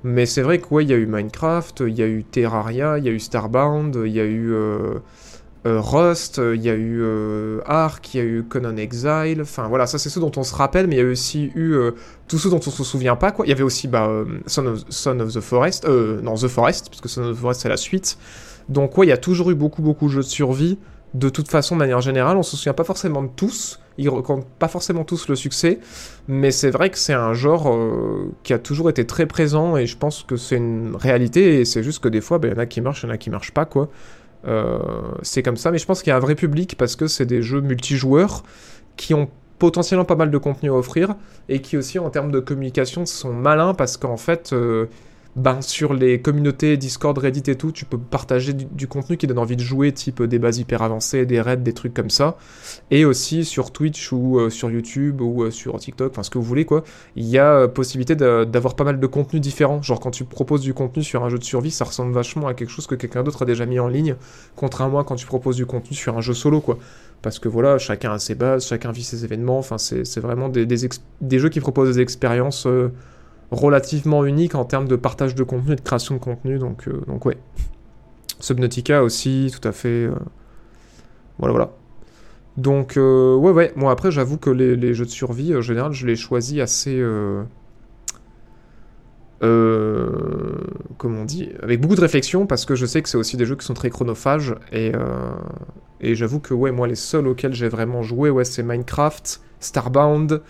Mais 0.06 0.26
c'est 0.26 0.42
vrai 0.42 0.58
que 0.58 0.66
ouais, 0.68 0.84
il 0.84 0.90
y 0.90 0.92
a 0.92 0.96
eu 0.96 1.06
Minecraft, 1.06 1.84
il 1.88 1.94
y 1.94 2.02
a 2.02 2.06
eu 2.06 2.24
Terraria, 2.24 2.98
il 2.98 3.04
y 3.04 3.08
a 3.08 3.10
eu 3.10 3.18
Starbound, 3.18 3.98
il 4.04 4.12
y 4.12 4.20
a 4.20 4.26
eu 4.26 4.52
euh, 5.66 5.81
Rust, 5.81 6.43
il 6.55 6.61
y 6.61 6.69
a 6.69 6.75
eu 6.75 7.00
euh, 7.00 7.61
Ark, 7.64 8.12
il 8.12 8.16
y 8.19 8.20
a 8.20 8.25
eu 8.25 8.43
Conan 8.43 8.76
Exile, 8.76 9.40
enfin 9.40 9.66
voilà, 9.69 9.87
ça 9.87 9.99
c'est 9.99 10.11
ceux 10.11 10.20
dont 10.20 10.32
on 10.37 10.43
se 10.43 10.55
rappelle, 10.55 10.87
mais 10.87 10.96
il 10.96 10.99
y 10.99 11.02
a 11.02 11.11
aussi 11.11 11.50
eu 11.55 11.72
euh, 11.72 11.93
tous 12.28 12.38
ceux 12.38 12.50
dont 12.50 12.61
on 12.66 12.70
se 12.70 12.84
souvient 12.84 13.16
pas, 13.16 13.32
quoi. 13.32 13.46
Il 13.46 13.49
y 13.49 13.52
avait 13.52 13.62
aussi 13.62 13.88
bah, 13.88 14.11
Son, 14.46 14.66
of, 14.66 14.81
Son 14.90 15.19
of 15.20 15.32
the 15.32 15.40
Forest, 15.40 15.88
non, 15.88 16.34
The 16.34 16.49
Forest, 16.49 16.90
puisque 16.90 17.08
Son 17.08 17.22
of 17.22 17.37
the 17.37 17.40
Forest 17.40 17.62
c'est 17.62 17.70
la 17.70 17.78
suite. 17.78 18.19
Donc 18.69 18.99
ouais, 18.99 19.06
il 19.06 19.08
y 19.08 19.12
a 19.12 19.16
toujours 19.16 19.50
eu 19.50 19.55
beaucoup 19.55 19.81
beaucoup 19.81 20.06
de 20.06 20.12
jeux 20.12 20.22
de 20.22 20.26
survie. 20.26 20.78
De 21.14 21.28
toute 21.28 21.49
façon, 21.49 21.76
de 21.76 21.78
manière 21.78 22.00
générale, 22.00 22.37
on 22.37 22.43
se 22.43 22.56
souvient 22.56 22.75
pas 22.75 22.82
forcément 22.82 23.22
de 23.22 23.31
tous, 23.34 23.78
ils 23.99 24.10
racontent 24.10 24.46
pas 24.58 24.67
forcément 24.67 25.05
tous 25.05 25.28
le 25.28 25.37
succès, 25.37 25.78
mais 26.26 26.50
c'est 26.50 26.70
vrai 26.70 26.90
que 26.90 26.99
c'est 26.99 27.12
un 27.12 27.34
genre 27.34 27.72
qui 28.43 28.52
a 28.52 28.58
toujours 28.58 28.90
été 28.90 29.06
très 29.06 29.26
présent 29.26 29.76
et 29.76 29.87
je 29.87 29.96
pense 29.96 30.25
que 30.25 30.37
c'est 30.37 30.56
une 30.56 30.96
réalité 30.96 31.60
et 31.60 31.64
c'est 31.64 31.84
juste 31.84 32.02
que 32.02 32.08
des 32.08 32.20
fois, 32.20 32.38
bah, 32.38 32.49
il 32.49 32.55
y 32.55 32.55
en 32.55 32.58
a 32.58 32.67
qui 32.67 32.81
marchent, 32.81 33.05
il 33.05 33.06
y 33.06 33.10
en 33.10 33.12
a 33.12 33.17
qui 33.17 33.31
marchent 33.31 33.52
pas, 33.52 33.64
quoi. 33.64 33.88
Euh, 34.46 34.79
c'est 35.23 35.43
comme 35.43 35.56
ça, 35.56 35.70
mais 35.70 35.79
je 35.79 35.87
pense 35.87 36.02
qu'il 36.02 36.11
y 36.11 36.12
a 36.12 36.17
un 36.17 36.20
vrai 36.20 36.35
public 36.35 36.76
parce 36.76 36.96
que 36.96 37.06
c'est 37.06 37.26
des 37.26 37.43
jeux 37.43 37.61
multijoueurs 37.61 38.43
qui 38.96 39.14
ont 39.14 39.29
potentiellement 39.58 40.05
pas 40.05 40.17
mal 40.17 40.31
de 40.31 40.38
contenu 40.38 40.70
à 40.70 40.75
offrir 40.75 41.14
et 41.49 41.61
qui 41.61 41.76
aussi 41.76 41.99
en 41.99 42.11
termes 42.11 42.31
de 42.31 42.41
communication 42.41 43.06
sont 43.06 43.32
malins 43.32 43.73
parce 43.75 43.96
qu'en 43.96 44.17
fait 44.17 44.52
euh, 44.52 44.87
ben, 45.36 45.60
sur 45.62 45.94
les 45.94 46.20
communautés 46.20 46.76
Discord, 46.76 47.19
Reddit 47.19 47.50
et 47.50 47.56
tout, 47.56 47.72
tu 47.72 47.84
peux 47.84 47.98
partager 47.98 48.52
du, 48.52 48.86
contenu 48.86 49.17
qui 49.17 49.26
donne 49.26 49.41
envie 49.41 49.56
de 49.56 49.62
jouer, 49.62 49.91
type 49.91 50.22
des 50.22 50.38
bases 50.38 50.58
hyper 50.58 50.82
avancées, 50.82 51.26
des 51.26 51.41
raids, 51.41 51.56
des 51.56 51.72
trucs 51.72 51.93
comme 51.93 52.10
ça. 52.10 52.36
Et 52.93 53.05
aussi 53.05 53.44
sur 53.44 53.72
Twitch 53.72 54.12
ou 54.12 54.38
euh, 54.38 54.48
sur 54.48 54.70
YouTube 54.70 55.20
ou 55.20 55.43
euh, 55.43 55.50
sur 55.50 55.76
TikTok, 55.79 56.12
enfin 56.12 56.22
ce 56.22 56.31
que 56.31 56.38
vous 56.38 56.44
voulez 56.44 56.64
quoi, 56.64 56.84
il 57.17 57.24
y 57.24 57.38
a 57.38 57.53
euh, 57.53 57.69
possibilité 57.69 58.14
d'avoir 58.14 58.76
pas 58.76 58.84
mal 58.84 59.00
de 59.00 59.06
contenu 59.08 59.41
différents. 59.41 59.82
Genre 59.82 59.98
quand 59.98 60.12
tu 60.12 60.24
proposes 60.24 60.60
du 60.60 60.72
contenu 60.72 61.03
sur 61.03 61.24
un 61.24 61.29
jeu 61.29 61.38
de 61.38 61.44
survie, 61.44 61.72
ça 61.72 61.84
ressemble 61.84 62.12
vachement 62.12 62.46
à 62.46 62.55
quelque 62.55 62.70
chose 62.70 62.86
que 62.86 62.94
quelqu'un 62.94 63.24
d'autre 63.24 63.43
a 63.43 63.44
déjà 63.44 63.67
mis 63.67 63.81
en 63.81 63.88
ligne, 63.88 64.14
contrairement 64.55 65.00
à 65.00 65.05
quand 65.05 65.17
tu 65.17 65.26
proposes 65.26 65.56
du 65.56 65.67
contenu 65.67 65.96
sur 65.96 66.17
un 66.17 66.20
jeu 66.20 66.34
solo 66.34 66.60
quoi. 66.60 66.79
Parce 67.22 67.41
que 67.41 67.48
voilà, 67.48 67.79
chacun 67.79 68.12
a 68.12 68.19
ses 68.20 68.36
bases, 68.36 68.67
chacun 68.67 68.93
vit 68.93 69.03
ses 69.03 69.24
événements, 69.24 69.58
enfin 69.58 69.79
c'est 69.79 70.20
vraiment 70.20 70.48
des, 70.48 71.38
jeux 71.38 71.48
qui 71.48 71.58
proposent 71.58 71.96
des 71.96 72.03
expériences 72.03 72.69
relativement 73.51 74.24
unique 74.24 74.55
en 74.55 74.65
termes 74.65 74.89
de 74.89 74.96
partage 74.96 75.34
de 75.34 75.43
contenu 75.43 75.72
et 75.72 75.77
de 75.77 75.81
création 75.81 76.15
de 76.15 76.20
contenu. 76.20 76.58
Donc, 76.58 76.89
euh, 76.89 77.01
donc 77.06 77.24
ouais. 77.27 77.39
Subnautica 78.41 79.03
aussi, 79.03 79.53
tout 79.53 79.67
à 79.67 79.72
fait. 79.72 79.89
Euh, 79.89 80.15
voilà, 81.39 81.53
voilà. 81.53 81.72
Donc, 82.56 82.96
euh, 82.96 83.34
ouais, 83.36 83.53
ouais. 83.53 83.72
Moi, 83.77 83.91
après, 83.91 84.10
j'avoue 84.10 84.39
que 84.39 84.51
les, 84.51 84.94
jeux 84.94 85.05
de 85.05 85.10
survie, 85.10 85.55
en 85.56 85.60
général, 85.60 85.93
je 85.93 86.06
les 86.06 86.17
choisis 86.17 86.60
assez. 86.60 87.03
comment 89.41 91.20
on 91.20 91.24
dit 91.24 91.51
Avec 91.63 91.81
beaucoup 91.81 91.96
de 91.96 92.01
réflexion, 92.01 92.46
parce 92.46 92.65
que 92.65 92.74
je 92.74 92.86
sais 92.86 93.03
que 93.03 93.08
c'est 93.08 93.19
aussi 93.19 93.36
des 93.36 93.46
jeux 93.46 93.56
qui 93.56 93.67
sont 93.67 93.74
très 93.74 93.91
chronophages. 93.91 94.55
Et, 94.72 94.93
et 96.01 96.15
j'avoue 96.15 96.41
que, 96.41 96.55
ouais, 96.55 96.70
moi, 96.70 96.86
les 96.86 96.94
seuls 96.94 97.27
auxquels 97.27 97.55
j'ai 97.55 97.69
vraiment 97.69 98.03
joué, 98.03 98.31
ouais, 98.31 98.44
c'est 98.44 98.63
Minecraft, 98.63 99.41
Starbound, 99.58 100.43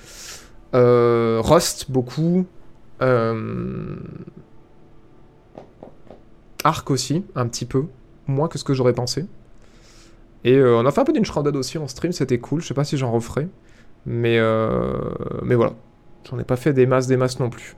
Rust, 0.73 1.91
beaucoup. 1.91 2.47
Euh... 3.05 3.97
Arc 6.65 6.91
aussi, 6.91 7.25
un 7.35 7.47
petit 7.47 7.67
peu. 7.67 7.85
Moins 8.27 8.49
que 8.49 8.59
ce 8.59 8.65
que 8.65 8.73
j'aurais 8.75 8.95
pensé. 8.95 9.27
Et 10.45 10.57
euh, 10.57 10.77
on 10.79 10.87
a 10.87 10.91
fait 10.91 11.01
un 11.01 11.05
peu 11.05 11.13
d'une 11.13 11.25
Shrouded 11.25 11.55
aussi 11.57 11.79
en 11.79 11.89
stream, 11.89 12.13
c'était 12.13 12.39
cool. 12.39 12.61
Je 12.63 12.67
sais 12.67 12.75
pas 12.75 12.85
si 12.85 12.97
j'en 12.97 13.11
referai. 13.11 13.49
Mais, 14.07 14.39
euh, 14.39 14.93
mais 15.43 15.55
voilà. 15.55 15.73
J'en 16.29 16.39
ai 16.39 16.45
pas 16.45 16.57
fait 16.57 16.73
des 16.73 16.87
masses, 16.87 17.07
des 17.07 17.17
masses 17.17 17.39
non 17.39 17.51
plus. 17.51 17.77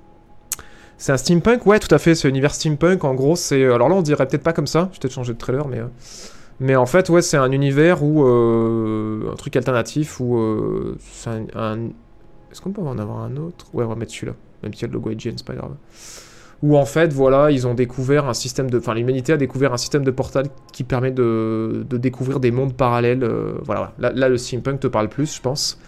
C'est 0.98 1.12
un 1.12 1.16
steampunk? 1.16 1.66
Ouais, 1.66 1.78
tout 1.78 1.92
à 1.94 1.98
fait, 1.98 2.14
c'est 2.14 2.28
univers 2.28 2.54
steampunk. 2.54 3.04
En 3.04 3.14
gros, 3.14 3.36
c'est. 3.36 3.64
Alors 3.64 3.88
là, 3.88 3.94
on 3.96 4.02
dirait 4.02 4.26
peut-être 4.26 4.42
pas 4.42 4.52
comme 4.52 4.66
ça. 4.66 4.88
Je 4.90 4.96
vais 4.96 5.00
peut-être 5.02 5.14
changer 5.14 5.32
de 5.32 5.38
trailer, 5.38 5.66
mais. 5.68 5.80
Mais 6.58 6.74
en 6.74 6.86
fait, 6.86 7.10
ouais, 7.10 7.22
c'est 7.22 7.36
un 7.36 7.50
univers 7.52 8.02
où. 8.02 8.24
un 8.24 9.34
truc 9.36 9.56
alternatif 9.56 10.20
où. 10.20 10.40
c'est 11.00 11.30
un- 11.54 11.88
Est-ce 12.50 12.60
qu'on 12.60 12.70
peut 12.70 12.82
en 12.82 12.98
avoir 12.98 13.18
un 13.18 13.36
autre? 13.36 13.66
Ouais, 13.74 13.84
on 13.84 13.88
va 13.88 13.94
mettre 13.96 14.12
celui-là. 14.12 14.34
Même 14.62 14.74
s'il 14.74 14.82
y 14.82 14.84
a 14.84 14.88
le 14.88 14.94
logo 14.94 15.10
IGN, 15.10 15.34
c'est 15.36 15.46
pas 15.46 15.54
grave. 15.54 15.74
Où 16.62 16.76
en 16.76 16.86
fait, 16.86 17.12
voilà, 17.12 17.50
ils 17.50 17.66
ont 17.66 17.74
découvert 17.74 18.26
un 18.26 18.32
système 18.32 18.70
de. 18.70 18.78
Enfin, 18.78 18.94
l'humanité 18.94 19.32
a 19.32 19.36
découvert 19.36 19.74
un 19.74 19.76
système 19.76 20.04
de 20.04 20.10
portal 20.10 20.46
qui 20.72 20.84
permet 20.84 21.10
de, 21.10 21.84
de 21.88 21.98
découvrir 21.98 22.40
des 22.40 22.50
mondes 22.50 22.74
parallèles. 22.74 23.24
euh, 23.24 23.52
voilà. 23.62 23.92
Là, 23.98 24.28
le 24.28 24.38
steampunk 24.38 24.80
te 24.80 24.86
parle 24.86 25.10
plus, 25.10 25.36
je 25.36 25.42
pense. 25.42 25.78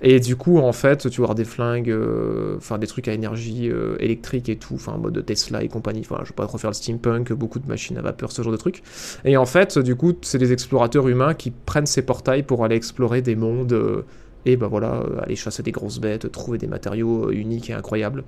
Et 0.00 0.20
du 0.20 0.36
coup, 0.36 0.58
en 0.58 0.72
fait, 0.72 1.10
tu 1.10 1.20
vas 1.20 1.24
avoir 1.24 1.34
des 1.34 1.44
flingues, 1.44 1.90
euh, 1.90 2.56
enfin 2.56 2.78
des 2.78 2.86
trucs 2.86 3.06
à 3.06 3.12
énergie 3.12 3.68
euh, 3.70 3.96
électrique 4.00 4.48
et 4.48 4.56
tout, 4.56 4.74
enfin 4.74 4.92
en 4.92 4.98
mode 4.98 5.24
Tesla 5.26 5.62
et 5.62 5.68
compagnie. 5.68 6.00
Enfin, 6.00 6.20
je 6.24 6.30
vais 6.30 6.34
pas 6.34 6.46
trop 6.46 6.56
faire 6.56 6.70
le 6.70 6.74
steampunk, 6.74 7.32
beaucoup 7.34 7.58
de 7.58 7.68
machines 7.68 7.98
à 7.98 8.02
vapeur, 8.02 8.32
ce 8.32 8.40
genre 8.40 8.52
de 8.52 8.56
trucs. 8.56 8.82
Et 9.26 9.36
en 9.36 9.46
fait, 9.46 9.78
du 9.78 9.94
coup, 9.94 10.14
c'est 10.22 10.38
des 10.38 10.54
explorateurs 10.54 11.06
humains 11.06 11.34
qui 11.34 11.50
prennent 11.50 11.86
ces 11.86 12.02
portails 12.02 12.44
pour 12.44 12.64
aller 12.64 12.76
explorer 12.76 13.20
des 13.20 13.36
mondes 13.36 14.04
et 14.46 14.56
ben 14.56 14.66
voilà, 14.66 14.94
euh, 14.94 15.22
aller 15.22 15.36
chasser 15.36 15.62
des 15.62 15.72
grosses 15.72 15.98
bêtes, 15.98 16.30
trouver 16.30 16.58
des 16.58 16.66
matériaux 16.66 17.28
euh, 17.28 17.32
uniques 17.32 17.70
et 17.70 17.72
incroyables. 17.72 18.24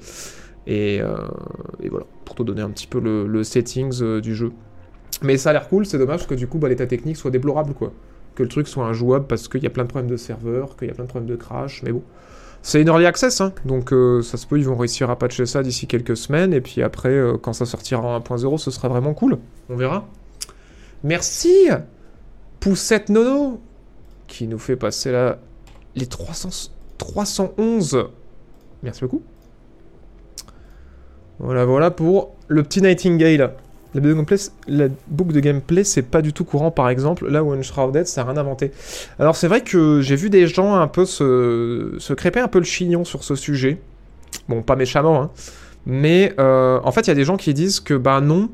Et, 0.67 1.01
euh, 1.01 1.17
et 1.81 1.89
voilà, 1.89 2.07
pour 2.25 2.35
te 2.35 2.43
donner 2.43 2.63
un 2.63 2.71
petit 2.71 2.87
peu 2.87 2.99
le, 2.99 3.27
le 3.27 3.45
settings 3.45 4.21
du 4.21 4.35
jeu. 4.35 4.53
Mais 5.23 5.37
ça 5.37 5.51
a 5.51 5.53
l'air 5.53 5.69
cool, 5.69 5.87
c'est 5.87 5.99
dommage 5.99 6.27
que 6.27 6.35
du 6.35 6.47
coup 6.47 6.59
bah, 6.59 6.69
l'état 6.69 6.87
technique 6.87 7.17
soit 7.17 7.31
déplorable 7.31 7.75
quoi. 7.75 7.93
Que 8.35 8.43
le 8.43 8.49
truc 8.49 8.67
soit 8.67 8.85
injouable 8.85 9.27
parce 9.27 9.49
qu'il 9.49 9.63
y 9.63 9.67
a 9.67 9.71
plein 9.71 9.85
de 9.85 9.89
problèmes 9.89 10.11
de 10.11 10.17
serveur, 10.17 10.77
qu'il 10.77 10.89
y 10.89 10.91
a 10.91 10.95
plein 10.95 11.05
de 11.05 11.09
problèmes 11.09 11.31
de 11.31 11.37
crash, 11.37 11.83
mais 11.85 11.93
bon. 11.93 12.03
C'est 12.63 12.83
une 12.83 12.89
early 12.89 13.07
access, 13.07 13.41
hein, 13.41 13.53
donc 13.65 13.95
ça 14.25 14.37
se 14.37 14.45
peut, 14.45 14.59
ils 14.59 14.65
vont 14.65 14.75
réussir 14.75 15.09
à 15.09 15.17
patcher 15.17 15.47
ça 15.47 15.63
d'ici 15.63 15.87
quelques 15.87 16.17
semaines, 16.17 16.53
et 16.53 16.61
puis 16.61 16.83
après, 16.83 17.17
quand 17.41 17.53
ça 17.53 17.65
sortira 17.65 18.03
en 18.03 18.19
1.0, 18.19 18.59
ce 18.59 18.73
sera 18.73 18.89
vraiment 18.89 19.15
cool. 19.15 19.39
On 19.69 19.77
verra. 19.77 20.09
Merci 21.05 21.69
Poussette 22.59 23.09
Nono, 23.09 23.61
qui 24.27 24.49
nous 24.49 24.59
fait 24.59 24.75
passer 24.75 25.13
là 25.13 25.39
les 25.97 26.07
300, 26.07 26.71
311. 26.99 28.07
Merci 28.83 29.01
beaucoup. 29.01 29.23
Voilà, 31.39 31.65
voilà 31.65 31.91
pour 31.91 32.35
le 32.49 32.63
petit 32.63 32.81
Nightingale. 32.81 33.55
La 34.69 34.89
boucle 35.09 35.33
de 35.33 35.41
gameplay, 35.41 35.83
c'est 35.83 36.03
pas 36.03 36.21
du 36.21 36.35
tout 36.35 36.45
courant, 36.45 36.71
par 36.71 36.91
exemple, 36.91 37.29
là 37.29 37.43
où 37.43 37.53
Unshrouded, 37.53 38.07
ça 38.07 38.23
n'a 38.23 38.31
rien 38.31 38.41
inventé. 38.41 38.73
Alors 39.19 39.37
c'est 39.37 39.49
vrai 39.49 39.63
que 39.63 40.03
j'ai 40.03 40.17
vu 40.17 40.29
des 40.29 40.47
gens 40.47 40.75
un 40.75 40.87
peu 40.87 41.07
se, 41.07 41.95
se 41.99 42.13
crêper 42.13 42.41
un 42.41 42.49
peu 42.49 42.59
le 42.59 42.67
chignon 42.67 43.05
sur 43.05 43.25
ce 43.25 43.35
sujet. 43.35 43.81
Bon, 44.49 44.63
pas 44.63 44.77
méchamment, 44.77 45.23
hein. 45.23 45.31
Mais 45.87 46.35
euh, 46.39 46.81
en 46.83 46.91
fait, 46.93 47.03
il 47.03 47.09
y 47.09 47.11
a 47.13 47.15
des 47.15 47.25
gens 47.25 47.37
qui 47.37 47.55
disent 47.55 47.81
que, 47.81 47.95
bah 47.95 48.21
non, 48.21 48.51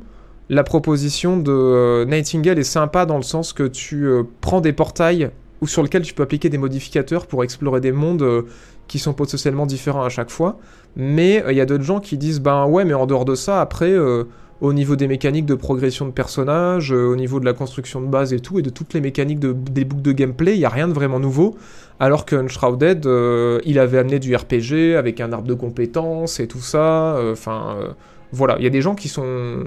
la 0.51 0.65
proposition 0.65 1.39
de 1.39 1.51
euh, 1.51 2.05
Nightingale 2.05 2.59
est 2.59 2.63
sympa 2.63 3.07
dans 3.07 3.17
le 3.17 3.23
sens 3.23 3.55
que 3.55 3.65
tu 3.65 4.05
euh, 4.05 4.23
prends 4.43 4.61
des 4.61 4.75
portails 4.75 5.31
ou 5.63 5.67
sur 5.69 5.83
lesquels 5.83 6.03
tu 6.03 6.13
peux 6.13 6.25
appliquer 6.25 6.51
des 6.51 6.59
modificateurs 6.59 7.27
pour 7.27 7.45
explorer 7.45 7.81
des 7.81 7.93
mondes 7.93 8.23
euh, 8.23 8.43
qui 8.89 8.99
sont 8.99 9.15
potentiellement 9.15 9.65
différents 9.65 10.03
à 10.03 10.09
chaque 10.09 10.31
fois. 10.31 10.59
Mais 10.97 11.43
euh, 11.45 11.53
il 11.53 11.57
y 11.57 11.61
a 11.61 11.67
d'autres 11.67 11.85
gens 11.85 12.01
qui 12.01 12.19
disent, 12.19 12.41
ben 12.41 12.67
ouais, 12.67 12.85
mais 12.85 12.95
en 12.95 13.07
dehors 13.07 13.25
de 13.25 13.37
ça, 13.37 13.61
après, 13.61 13.93
euh, 13.93 14.25
au 14.61 14.73
niveau 14.73 14.97
des 14.97 15.07
mécaniques 15.07 15.47
de 15.47 15.55
progression 15.55 16.05
de 16.05 16.11
personnages, 16.11 16.91
au 16.91 17.15
niveau 17.15 17.39
de 17.39 17.45
la 17.45 17.53
construction 17.53 18.01
de 18.01 18.09
base 18.09 18.33
et 18.33 18.41
tout, 18.41 18.59
et 18.59 18.63
de 18.63 18.71
toutes 18.71 18.93
les 18.93 19.01
mécaniques 19.01 19.39
de, 19.39 19.53
des 19.53 19.85
boucles 19.85 20.03
de 20.03 20.13
gameplay, 20.13 20.55
il 20.55 20.59
n'y 20.59 20.65
a 20.65 20.69
rien 20.69 20.89
de 20.89 20.93
vraiment 20.93 21.21
nouveau. 21.21 21.57
Alors 22.01 22.27
que 22.27 22.35
Unshrouded, 22.35 23.09
il 23.65 23.79
avait 23.79 23.99
amené 23.99 24.19
du 24.19 24.35
RPG 24.35 24.97
avec 24.97 25.21
un 25.21 25.33
arbre 25.33 25.47
de 25.47 25.55
compétences 25.55 26.41
et 26.41 26.49
tout 26.49 26.61
ça. 26.61 27.17
Enfin, 27.31 27.77
voilà, 28.33 28.57
il 28.59 28.65
y 28.65 28.67
a 28.67 28.71
des 28.71 28.83
gens 28.83 28.95
qui 28.95 29.09
sont 29.09 29.65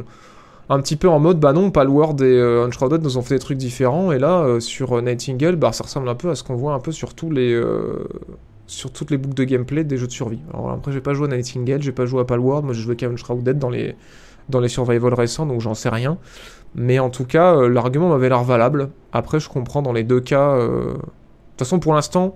un 0.69 0.79
petit 0.79 0.95
peu 0.95 1.07
en 1.09 1.19
mode, 1.19 1.39
bah 1.39 1.53
non, 1.53 1.71
Palworld 1.71 2.21
et 2.21 2.25
euh, 2.25 2.65
Unshrouded 2.65 3.03
nous 3.03 3.17
ont 3.17 3.21
fait 3.21 3.35
des 3.35 3.39
trucs 3.39 3.57
différents, 3.57 4.11
et 4.11 4.19
là, 4.19 4.41
euh, 4.41 4.59
sur 4.59 4.97
euh, 4.97 5.01
Nightingale, 5.01 5.55
bah 5.55 5.71
ça 5.71 5.83
ressemble 5.83 6.09
un 6.09 6.15
peu 6.15 6.29
à 6.29 6.35
ce 6.35 6.43
qu'on 6.43 6.55
voit 6.55 6.73
un 6.73 6.79
peu 6.79 6.91
sur 6.91 7.13
tous 7.13 7.29
les... 7.31 7.53
euh, 7.53 8.07
sur 8.67 8.91
toutes 8.91 9.11
les 9.11 9.17
boucles 9.17 9.35
de 9.35 9.43
gameplay 9.43 9.83
des 9.83 9.97
jeux 9.97 10.07
de 10.07 10.11
survie. 10.11 10.39
Alors 10.51 10.71
après, 10.71 10.91
j'ai 10.91 11.01
pas 11.01 11.13
joué 11.13 11.27
à 11.31 11.35
Nightingale, 11.35 11.81
j'ai 11.83 11.91
pas 11.91 12.05
joué 12.05 12.21
à 12.21 12.25
Palworld, 12.25 12.65
moi 12.65 12.73
j'ai 12.73 12.81
joué 12.81 12.95
qu'à 12.95 13.07
Unshrouded 13.07 13.59
dans 13.59 13.69
les, 13.69 13.95
dans 14.49 14.59
les 14.59 14.69
survival 14.69 15.13
récents, 15.13 15.45
donc 15.45 15.61
j'en 15.61 15.75
sais 15.75 15.89
rien. 15.89 16.17
Mais 16.73 16.99
en 16.99 17.09
tout 17.09 17.25
cas, 17.25 17.55
l'argument 17.69 18.09
m'avait 18.09 18.27
l'air 18.27 18.43
valable. 18.43 18.89
Après, 19.13 19.39
je 19.39 19.47
comprends 19.47 19.81
dans 19.81 19.93
les 19.93 20.03
deux 20.03 20.19
cas. 20.19 20.57
De 20.57 20.93
toute 20.93 21.59
façon, 21.59 21.79
pour 21.79 21.93
l'instant, 21.93 22.35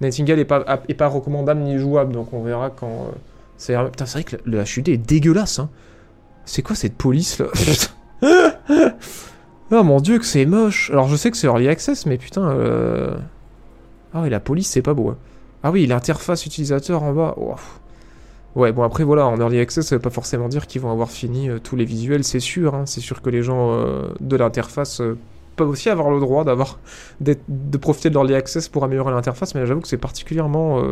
Nightingale 0.00 0.38
est 0.40 0.44
pas, 0.44 0.64
est 0.88 0.94
pas 0.94 1.06
recommandable 1.06 1.60
ni 1.60 1.78
jouable, 1.78 2.12
donc 2.12 2.32
on 2.32 2.42
verra 2.42 2.70
quand. 2.70 2.86
euh, 2.86 3.12
c'est 3.56 3.74
vrai 3.74 4.24
que 4.24 4.36
le 4.44 4.62
HUD 4.62 4.88
est 4.88 4.96
dégueulasse, 4.96 5.58
hein. 5.58 5.68
C'est 6.48 6.62
quoi 6.62 6.74
cette 6.74 6.96
police 6.96 7.38
là 7.40 7.46
Oh 9.70 9.82
mon 9.82 10.00
dieu, 10.00 10.18
que 10.18 10.24
c'est 10.24 10.46
moche. 10.46 10.90
Alors 10.90 11.08
je 11.08 11.16
sais 11.16 11.30
que 11.30 11.36
c'est 11.36 11.46
early 11.46 11.68
access, 11.68 12.06
mais 12.06 12.16
putain. 12.16 12.48
Euh... 12.50 13.16
Ah 14.14 14.22
oui, 14.22 14.30
la 14.30 14.40
police, 14.40 14.68
c'est 14.68 14.80
pas 14.82 14.94
beau. 14.94 15.10
hein. 15.10 15.16
Ah 15.62 15.70
oui, 15.70 15.86
l'interface 15.86 16.46
utilisateur 16.46 17.02
en 17.02 17.12
bas. 17.12 17.36
Ouais, 18.56 18.72
bon 18.72 18.82
après 18.82 19.04
voilà, 19.04 19.26
en 19.26 19.38
early 19.38 19.60
access, 19.60 19.86
ça 19.86 19.96
veut 19.96 20.00
pas 20.00 20.08
forcément 20.10 20.48
dire 20.48 20.66
qu'ils 20.66 20.80
vont 20.80 20.90
avoir 20.90 21.10
fini 21.10 21.50
euh, 21.50 21.58
tous 21.58 21.76
les 21.76 21.84
visuels, 21.84 22.24
c'est 22.24 22.40
sûr. 22.40 22.74
hein. 22.74 22.86
C'est 22.86 23.02
sûr 23.02 23.20
que 23.20 23.28
les 23.28 23.42
gens 23.42 23.72
euh, 23.74 24.08
de 24.20 24.36
l'interface 24.36 25.00
euh, 25.02 25.18
peuvent 25.56 25.68
aussi 25.68 25.90
avoir 25.90 26.10
le 26.10 26.18
droit 26.18 26.44
d'avoir 26.44 26.78
de 27.20 27.76
profiter 27.78 28.08
de 28.08 28.14
l'early 28.14 28.34
access 28.34 28.68
pour 28.68 28.84
améliorer 28.84 29.12
l'interface, 29.12 29.54
mais 29.54 29.66
j'avoue 29.66 29.80
que 29.82 29.88
c'est 29.88 29.98
particulièrement 29.98 30.82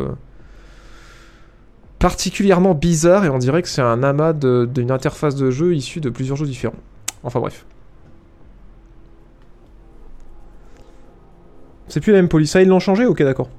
particulièrement 1.99 2.73
bizarre 2.73 3.25
et 3.25 3.29
on 3.29 3.37
dirait 3.37 3.61
que 3.61 3.69
c'est 3.69 3.81
un 3.81 4.03
amas 4.03 4.33
d'une 4.33 4.91
interface 4.91 5.35
de 5.35 5.49
jeu 5.49 5.75
issue 5.75 5.99
de 6.01 6.09
plusieurs 6.09 6.37
jeux 6.37 6.45
différents. 6.45 6.75
Enfin 7.23 7.39
bref. 7.39 7.65
C'est 11.87 12.01
plus 12.01 12.11
la 12.11 12.19
même 12.19 12.29
police. 12.29 12.55
Ah, 12.55 12.61
ils 12.61 12.67
l'ont 12.67 12.79
changé 12.79 13.05
Ok, 13.05 13.21
d'accord. 13.23 13.49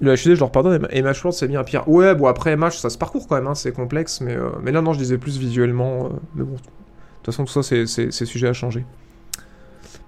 Le 0.00 0.12
HD, 0.14 0.34
je 0.34 0.40
leur 0.40 0.50
pardonne, 0.50 0.86
MH 0.92 1.22
World, 1.24 1.32
c'est 1.32 1.46
bien 1.48 1.62
pire. 1.62 1.88
Ouais, 1.88 2.14
bon, 2.14 2.26
après 2.26 2.56
MH, 2.56 2.72
ça 2.72 2.90
se 2.90 2.98
parcourt 2.98 3.26
quand 3.28 3.36
même, 3.36 3.46
hein, 3.46 3.54
c'est 3.54 3.72
complexe, 3.72 4.20
mais, 4.20 4.34
euh, 4.34 4.50
mais 4.60 4.72
là, 4.72 4.82
non, 4.82 4.92
je 4.92 4.98
disais 4.98 5.18
plus 5.18 5.38
visuellement. 5.38 6.06
euh, 6.06 6.08
mais 6.34 6.42
bon, 6.44 6.54
de 6.54 6.58
toute 6.58 7.26
façon, 7.26 7.44
tout 7.44 7.52
ça, 7.52 7.62
c'est 7.62 8.10
sujet 8.26 8.48
à 8.48 8.52
changer. 8.52 8.84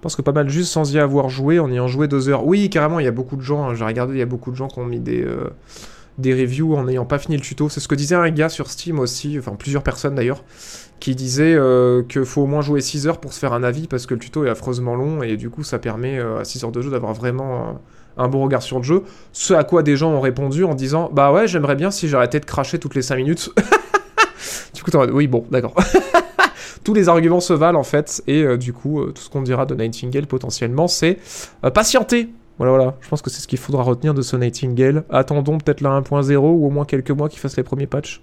Pense 0.07 0.15
que 0.15 0.23
pas 0.23 0.31
mal 0.31 0.49
juste 0.49 0.71
sans 0.71 0.95
y 0.95 1.01
avoir 1.01 1.29
joué, 1.29 1.59
en 1.59 1.69
ayant 1.69 1.89
joué 1.89 2.07
deux 2.07 2.29
heures. 2.29 2.47
Oui, 2.47 2.71
carrément, 2.71 3.01
il 3.01 3.05
y 3.05 3.09
a 3.09 3.11
beaucoup 3.11 3.35
de 3.35 3.41
gens, 3.41 3.65
hein, 3.65 3.75
j'ai 3.75 3.85
regardé, 3.85 4.15
il 4.15 4.19
y 4.21 4.23
a 4.23 4.27
beaucoup 4.27 4.53
de 4.53 4.57
gens 4.57 4.69
qui 4.69 4.79
ont 4.79 4.85
mis 4.85 5.01
des, 5.01 5.25
euh, 5.25 5.51
des 6.19 6.33
reviews 6.33 6.77
en 6.77 6.85
n'ayant 6.85 7.05
pas 7.05 7.19
fini 7.19 7.37
le 7.37 7.43
tuto. 7.43 7.69
C'est 7.69 7.81
ce 7.81 7.89
que 7.89 7.97
disait 7.97 8.15
un 8.15 8.31
gars 8.31 8.49
sur 8.49 8.71
Steam 8.71 9.01
aussi, 9.01 9.37
enfin 9.37 9.57
plusieurs 9.59 9.83
personnes 9.83 10.15
d'ailleurs, 10.15 10.45
qui 11.01 11.17
disaient 11.17 11.57
euh, 11.57 12.05
qu'il 12.05 12.25
faut 12.25 12.43
au 12.43 12.47
moins 12.47 12.61
jouer 12.61 12.83
6 12.83 13.09
heures 13.09 13.19
pour 13.19 13.33
se 13.33 13.41
faire 13.41 13.53
un 13.53 13.65
avis 13.65 13.89
parce 13.89 14.07
que 14.07 14.15
le 14.15 14.21
tuto 14.21 14.45
est 14.45 14.49
affreusement 14.49 14.95
long 14.95 15.25
et 15.25 15.37
du 15.37 15.51
coup 15.51 15.65
ça 15.65 15.81
permet 15.81 16.21
euh, 16.21 16.39
à 16.39 16.45
6 16.45 16.63
heures 16.63 16.71
de 16.71 16.83
jeu 16.83 16.91
d'avoir 16.93 17.13
vraiment 17.13 17.81
un, 18.17 18.29
bon 18.29 18.45
regard 18.45 18.63
sur 18.63 18.79
le 18.79 18.85
jeu. 18.85 19.03
Ce 19.33 19.55
à 19.55 19.65
quoi 19.65 19.83
des 19.83 19.97
gens 19.97 20.13
ont 20.13 20.21
répondu 20.21 20.63
en 20.63 20.77
disant 20.77 21.11
Bah 21.13 21.33
ouais, 21.33 21.49
j'aimerais 21.49 21.75
bien 21.75 21.91
si 21.91 22.07
j'arrêtais 22.07 22.39
de 22.39 22.47
cracher 22.47 22.79
toutes 22.79 22.95
les 22.95 23.03
5 23.03 23.17
minutes. 23.17 23.51
du 24.73 24.85
coup, 24.85 24.97
oui, 25.13 25.27
bon, 25.27 25.45
d'accord. 25.51 25.75
Tous 26.87 26.95
les 26.95 27.09
arguments 27.09 27.41
se 27.41 27.53
valent 27.53 27.81
en 27.81 27.83
fait, 27.83 28.23
et 28.29 28.45
euh, 28.45 28.57
du 28.57 28.73
coup, 28.73 29.01
euh, 29.01 29.11
tout 29.13 29.21
ce 29.21 29.29
qu'on 29.29 29.43
dira 29.43 29.67
de 29.67 29.75
Nightingale 29.75 30.29
potentiellement, 30.29 30.87
c'est 30.87 31.19
euh, 31.65 31.71
patienter. 31.71 32.29
Voilà, 32.59 32.73
voilà. 32.73 32.95
Je 33.01 33.09
pense 33.09 33.23
que 33.23 33.29
c'est 33.29 33.41
ce 33.41 33.49
qu'il 33.49 33.59
faudra 33.59 33.83
retenir 33.83 34.15
de 34.15 34.23
ce 34.23 34.37
Nightingale. 34.37 35.03
Attendons 35.11 35.59
peut-être 35.59 35.81
la 35.81 36.01
1.0 36.01 36.37
ou 36.37 36.65
au 36.65 36.71
moins 36.71 36.85
quelques 36.85 37.11
mois 37.11 37.29
qu'il 37.29 37.41
fasse 37.41 37.57
les 37.57 37.65
premiers 37.65 37.89
patchs. 37.89 38.21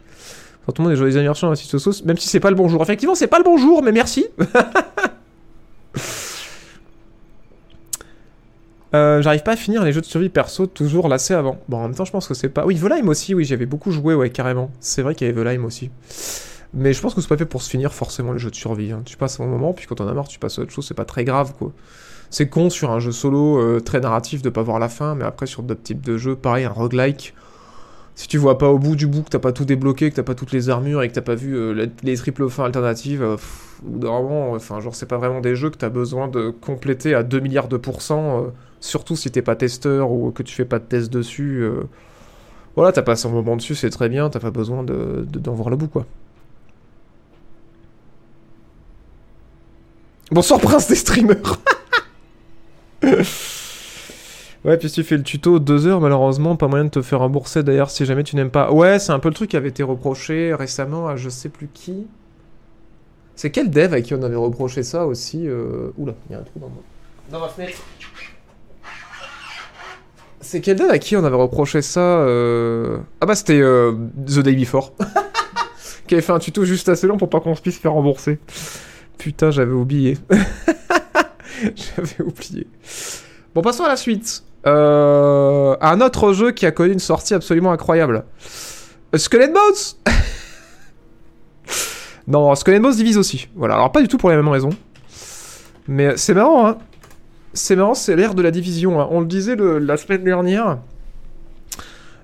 Enfin, 0.62 0.72
tout 0.72 0.82
le 0.82 0.84
monde 0.84 0.93
est 0.93 0.96
joyeuses 0.96 1.17
anniversaires 1.17 1.50
à 1.50 1.51
la 1.51 1.58
sauce, 1.58 2.05
même 2.05 2.15
si 2.15 2.29
c'est 2.29 2.39
pas 2.39 2.51
le 2.51 2.55
bonjour. 2.55 2.82
Effectivement, 2.82 3.15
c'est 3.15 3.27
pas 3.27 3.38
le 3.38 3.43
bonjour, 3.43 3.84
mais 3.84 3.91
merci. 3.91 4.27
J'arrive 8.93 9.43
pas 9.43 9.51
à 9.51 9.58
finir 9.58 9.84
les 9.84 9.91
jeux 9.91 10.00
de 10.00 10.05
survie 10.05 10.29
perso, 10.29 10.67
toujours 10.67 11.10
lassé 11.10 11.34
avant. 11.34 11.58
Bon, 11.67 11.79
en 11.79 11.82
même 11.82 11.96
temps, 11.96 12.05
je 12.05 12.13
pense 12.13 12.29
que 12.29 12.34
c'est 12.34 12.48
pas. 12.48 12.65
Oui, 12.65 12.75
Volheim 12.75 13.10
aussi, 13.10 13.34
oui, 13.34 13.43
j'avais 13.43 13.65
beaucoup 13.65 13.91
joué, 13.91 14.15
ouais, 14.15 14.29
carrément. 14.29 14.72
C'est 14.79 15.01
vrai 15.01 15.15
qu'il 15.15 15.27
y 15.27 15.29
avait 15.29 15.38
Volheim 15.38 15.65
aussi. 15.65 15.91
Mais 16.74 16.92
je 16.94 17.01
pense 17.01 17.13
que 17.13 17.22
c'est 17.22 17.27
pas 17.27 17.38
fait 17.38 17.46
pour 17.46 17.62
se 17.62 17.70
finir 17.70 17.94
forcément 17.94 18.34
les 18.34 18.39
jeux 18.39 18.50
de 18.50 18.56
survie. 18.56 18.92
hein. 18.92 19.03
Tu 19.06 19.15
passes 19.15 19.39
un 19.39 19.46
moment, 19.46 19.74
puis 19.74 19.86
quand 19.86 20.01
on 20.01 20.08
a 20.08 20.13
marre, 20.13 20.27
tu 20.27 20.39
passes 20.39 20.58
à 20.58 20.63
autre 20.63 20.72
chose, 20.72 20.88
c'est 20.88 20.96
pas 20.96 21.06
très 21.06 21.24
grave, 21.24 21.53
quoi. 21.58 21.72
C'est 22.32 22.50
con 22.50 22.70
sur 22.70 22.92
un 22.92 23.00
jeu 23.00 23.12
solo 23.12 23.60
euh, 23.60 23.80
très 23.82 24.00
narratif 24.01 24.42
de 24.42 24.50
pas 24.50 24.63
voir 24.63 24.80
la 24.80 24.89
fin, 24.89 25.15
mais 25.15 25.25
après 25.25 25.48
sur 25.48 25.63
d'autres 25.63 25.84
types 25.84 26.01
de 26.01 26.18
jeux, 26.18 26.36
pareil, 26.36 26.65
un 26.65 26.70
roguelike. 26.72 27.34
Si 28.15 28.27
tu 28.27 28.38
vois 28.38 28.58
pas 28.60 28.70
au 28.70 28.80
bout 28.80 28.96
du 28.96 29.08
bout, 29.08 29.24
que 29.24 29.30
t'as 29.30 29.39
pas 29.39 29.53
tout 29.53 29.65
débloqué, 29.65 30.12
que 30.12 30.15
t'as 30.18 30.24
pas 30.24 30.36
toutes 30.36 30.51
les 30.53 30.70
armures 30.70 31.03
et 31.03 31.10
que 31.10 31.13
t'as 31.15 31.22
pas 31.22 31.36
vu 31.36 31.56
euh, 31.56 31.74
les, 31.74 31.89
les 32.03 32.18
triples 32.18 32.50
fins 32.50 32.65
alternatives, 32.65 33.24
euh, 33.24 33.38
d'un 33.84 34.12
moment, 34.12 34.51
enfin, 34.53 34.80
genre, 34.82 34.96
c'est 34.96 35.08
pas 35.08 35.18
vraiment 35.18 35.42
des 35.42 35.56
jeux 35.56 35.70
que 35.72 35.77
t'as 35.77 35.89
besoin 35.89 36.27
de 36.30 36.50
compléter 36.51 37.15
à 37.15 37.24
2 37.24 37.39
milliards 37.42 37.70
de 37.70 37.77
pourcents, 37.77 38.44
euh, 38.46 38.48
surtout 38.82 39.15
si 39.15 39.32
t'es 39.32 39.42
pas 39.44 39.56
testeur 39.56 40.12
ou 40.12 40.32
que 40.32 40.44
tu 40.44 40.56
fais 40.56 40.65
pas 40.65 40.80
de 40.80 40.86
test 40.86 41.12
dessus. 41.13 41.62
euh. 41.63 41.84
Voilà, 42.75 42.92
t'as 42.92 43.03
passé 43.03 43.27
un 43.27 43.32
moment 43.32 43.56
dessus, 43.58 43.75
c'est 43.75 43.89
très 43.92 44.10
bien, 44.10 44.30
t'as 44.30 44.39
pas 44.39 44.51
besoin 44.51 44.84
de, 44.84 45.25
de- 45.30 45.39
d'en 45.39 45.53
voir 45.53 45.70
le 45.70 45.77
bout, 45.77 45.88
quoi. 45.89 46.06
Bonsoir, 50.33 50.59
prince 50.59 50.87
des 50.87 50.95
streamers 50.95 51.59
Ouais, 54.65 54.77
puis 54.79 54.89
si 54.89 54.95
tu 54.95 55.03
fais 55.03 55.15
le 55.15 55.21
tuto 55.21 55.59
2 55.59 55.85
heures, 55.85 56.01
malheureusement, 56.01 56.55
pas 56.55 56.67
moyen 56.67 56.85
de 56.85 56.89
te 56.89 57.03
faire 57.03 57.19
rembourser 57.19 57.61
d'ailleurs 57.61 57.91
si 57.91 58.03
jamais 58.03 58.23
tu 58.23 58.35
n'aimes 58.35 58.49
pas. 58.49 58.71
Ouais, 58.71 58.97
c'est 58.97 59.11
un 59.11 59.19
peu 59.19 59.29
le 59.29 59.35
truc 59.35 59.51
qui 59.51 59.57
avait 59.57 59.69
été 59.69 59.83
reproché 59.83 60.55
récemment 60.55 61.07
à 61.07 61.17
je 61.17 61.29
sais 61.29 61.49
plus 61.49 61.69
qui. 61.71 62.07
C'est 63.35 63.51
quel 63.51 63.69
dev 63.69 63.93
à 63.93 64.01
qui 64.01 64.15
on 64.15 64.23
avait 64.23 64.35
reproché 64.35 64.81
ça 64.81 65.05
aussi 65.05 65.47
euh... 65.47 65.91
Oula, 65.99 66.15
il 66.29 66.33
y 66.33 66.35
a 66.35 66.39
un 66.39 66.43
trou 66.43 66.59
dans, 66.59 66.69
mon... 66.69 66.81
dans 67.31 67.39
ma 67.39 67.49
fenêtre. 67.49 67.77
C'est 70.41 70.61
quel 70.61 70.77
dev 70.77 70.89
à 70.89 70.97
qui 70.97 71.15
on 71.15 71.23
avait 71.23 71.35
reproché 71.35 71.83
ça 71.83 71.99
euh... 71.99 72.97
Ah 73.21 73.27
bah 73.27 73.35
c'était 73.35 73.61
euh, 73.61 73.93
The 74.25 74.39
Day 74.39 74.55
Before. 74.55 74.93
qui 76.07 76.15
avait 76.15 76.23
fait 76.23 76.33
un 76.33 76.39
tuto 76.39 76.65
juste 76.65 76.89
assez 76.89 77.05
long 77.05 77.17
pour 77.17 77.29
pas 77.29 77.39
qu'on 77.39 77.53
se 77.53 77.61
puisse 77.61 77.77
faire 77.77 77.93
rembourser. 77.93 78.39
Putain, 79.17 79.51
j'avais 79.51 79.72
oublié. 79.72 80.17
j'avais 81.62 82.22
oublié. 82.24 82.67
Bon, 83.55 83.62
passons 83.62 83.84
à 83.84 83.88
la 83.88 83.98
suite. 83.98 84.43
Euh, 84.65 85.75
un 85.82 86.01
autre 86.01 86.34
jeu 86.34 86.51
qui 86.51 86.65
a 86.65 86.72
connu 86.72 86.93
une 86.93 87.00
sortie 87.00 87.34
absolument 87.34 87.72
incroyable. 87.72 88.25
Skull 89.15 89.51
Bones 89.53 90.13
Non, 92.27 92.55
Skull 92.55 92.79
Bones 92.82 92.96
divise 92.96 93.17
aussi. 93.17 93.48
Voilà, 93.55 93.75
alors 93.75 93.91
pas 93.91 94.01
du 94.01 94.08
tout 94.08 94.17
pour 94.17 94.29
les 94.29 94.36
mêmes 94.36 94.48
raisons. 94.48 94.72
Mais 95.88 96.15
c'est 96.17 96.34
marrant, 96.34 96.67
hein. 96.67 96.77
C'est 97.53 97.75
marrant, 97.75 97.93
c'est 97.93 98.15
l'ère 98.15 98.34
de 98.34 98.41
la 98.41 98.50
division. 98.50 99.00
Hein. 99.00 99.08
On 99.12 99.20
le 99.20 99.27
disait 99.27 99.55
la 99.55 99.98
semaine 99.98 100.24
dernière. 100.24 100.79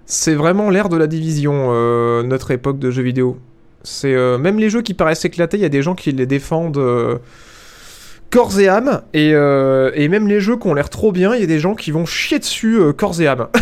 C'est 0.05 0.33
vraiment 0.33 0.71
l'ère 0.71 0.89
de 0.89 0.97
la 0.97 1.05
division, 1.05 1.67
euh, 1.69 2.23
notre 2.23 2.49
époque 2.49 2.79
de 2.79 2.89
jeux 2.89 3.03
vidéo. 3.03 3.37
C'est 3.83 4.13
euh, 4.13 4.37
même 4.37 4.59
les 4.59 4.69
jeux 4.69 4.81
qui 4.81 4.93
paraissent 4.93 5.25
éclatés, 5.25 5.57
il 5.57 5.61
y 5.61 5.65
a 5.65 5.69
des 5.69 5.81
gens 5.81 5.95
qui 5.95 6.11
les 6.11 6.25
défendent 6.25 6.77
euh, 6.77 7.17
corps 8.29 8.59
et 8.59 8.67
âme, 8.67 9.01
et, 9.13 9.33
euh, 9.33 9.91
et, 9.93 10.09
même 10.09 10.27
les 10.27 10.41
jeux 10.41 10.57
qui 10.57 10.67
ont 10.67 10.73
l'air 10.73 10.89
trop 10.89 11.11
bien, 11.11 11.33
il 11.33 11.41
y 11.41 11.43
a 11.43 11.47
des 11.47 11.59
gens 11.59 11.75
qui 11.75 11.91
vont 11.91 12.05
chier 12.05 12.39
dessus 12.39 12.79
corps 12.97 13.19
et 13.21 13.27
âme. 13.27 13.47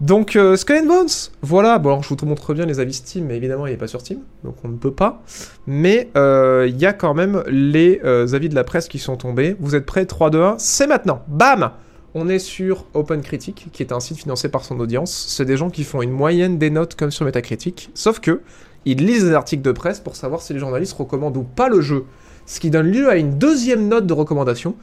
donc 0.00 0.36
Skull 0.56 0.76
and 0.78 0.86
Bones, 0.86 1.08
voilà. 1.42 1.78
Bon 1.78 1.90
alors 1.90 2.02
je 2.02 2.08
vous 2.08 2.26
montre 2.26 2.54
bien 2.54 2.66
les 2.66 2.80
avis 2.80 2.94
Steam, 2.94 3.26
mais 3.26 3.36
évidemment 3.36 3.66
il 3.66 3.70
n'est 3.70 3.78
pas 3.78 3.86
sur 3.86 4.00
Steam, 4.00 4.18
donc 4.42 4.56
on 4.64 4.68
ne 4.68 4.76
peut 4.76 4.92
pas. 4.92 5.22
Mais 5.68 6.10
il 6.16 6.76
y 6.76 6.86
a 6.86 6.92
quand 6.92 7.14
même 7.14 7.44
les 7.46 8.00
avis 8.04 8.48
de 8.48 8.54
la 8.56 8.64
presse 8.64 8.88
qui 8.88 8.98
sont 8.98 9.16
tombés. 9.16 9.56
Vous 9.60 9.76
êtes 9.76 9.86
prêts? 9.86 10.06
3, 10.06 10.30
2, 10.30 10.42
1, 10.42 10.54
c'est 10.58 10.88
maintenant. 10.88 11.22
Bam 11.28 11.70
on 12.14 12.28
est 12.28 12.38
sur 12.38 12.86
OpenCritic, 12.94 13.68
qui 13.72 13.82
est 13.82 13.92
un 13.92 14.00
site 14.00 14.18
financé 14.18 14.48
par 14.48 14.64
son 14.64 14.80
audience. 14.80 15.26
C'est 15.28 15.44
des 15.44 15.56
gens 15.56 15.70
qui 15.70 15.84
font 15.84 16.02
une 16.02 16.10
moyenne 16.10 16.58
des 16.58 16.70
notes 16.70 16.96
comme 16.96 17.10
sur 17.10 17.24
Metacritic. 17.24 17.90
Sauf 17.94 18.20
que, 18.20 18.40
ils 18.84 19.04
lisent 19.04 19.24
les 19.24 19.34
articles 19.34 19.62
de 19.62 19.72
presse 19.72 20.00
pour 20.00 20.16
savoir 20.16 20.40
si 20.40 20.52
les 20.52 20.58
journalistes 20.58 20.94
recommandent 20.94 21.36
ou 21.36 21.42
pas 21.42 21.68
le 21.68 21.80
jeu. 21.80 22.04
Ce 22.46 22.58
qui 22.58 22.70
donne 22.70 22.90
lieu 22.90 23.08
à 23.08 23.16
une 23.16 23.38
deuxième 23.38 23.86
note 23.88 24.06
de 24.06 24.12
recommandation, 24.12 24.74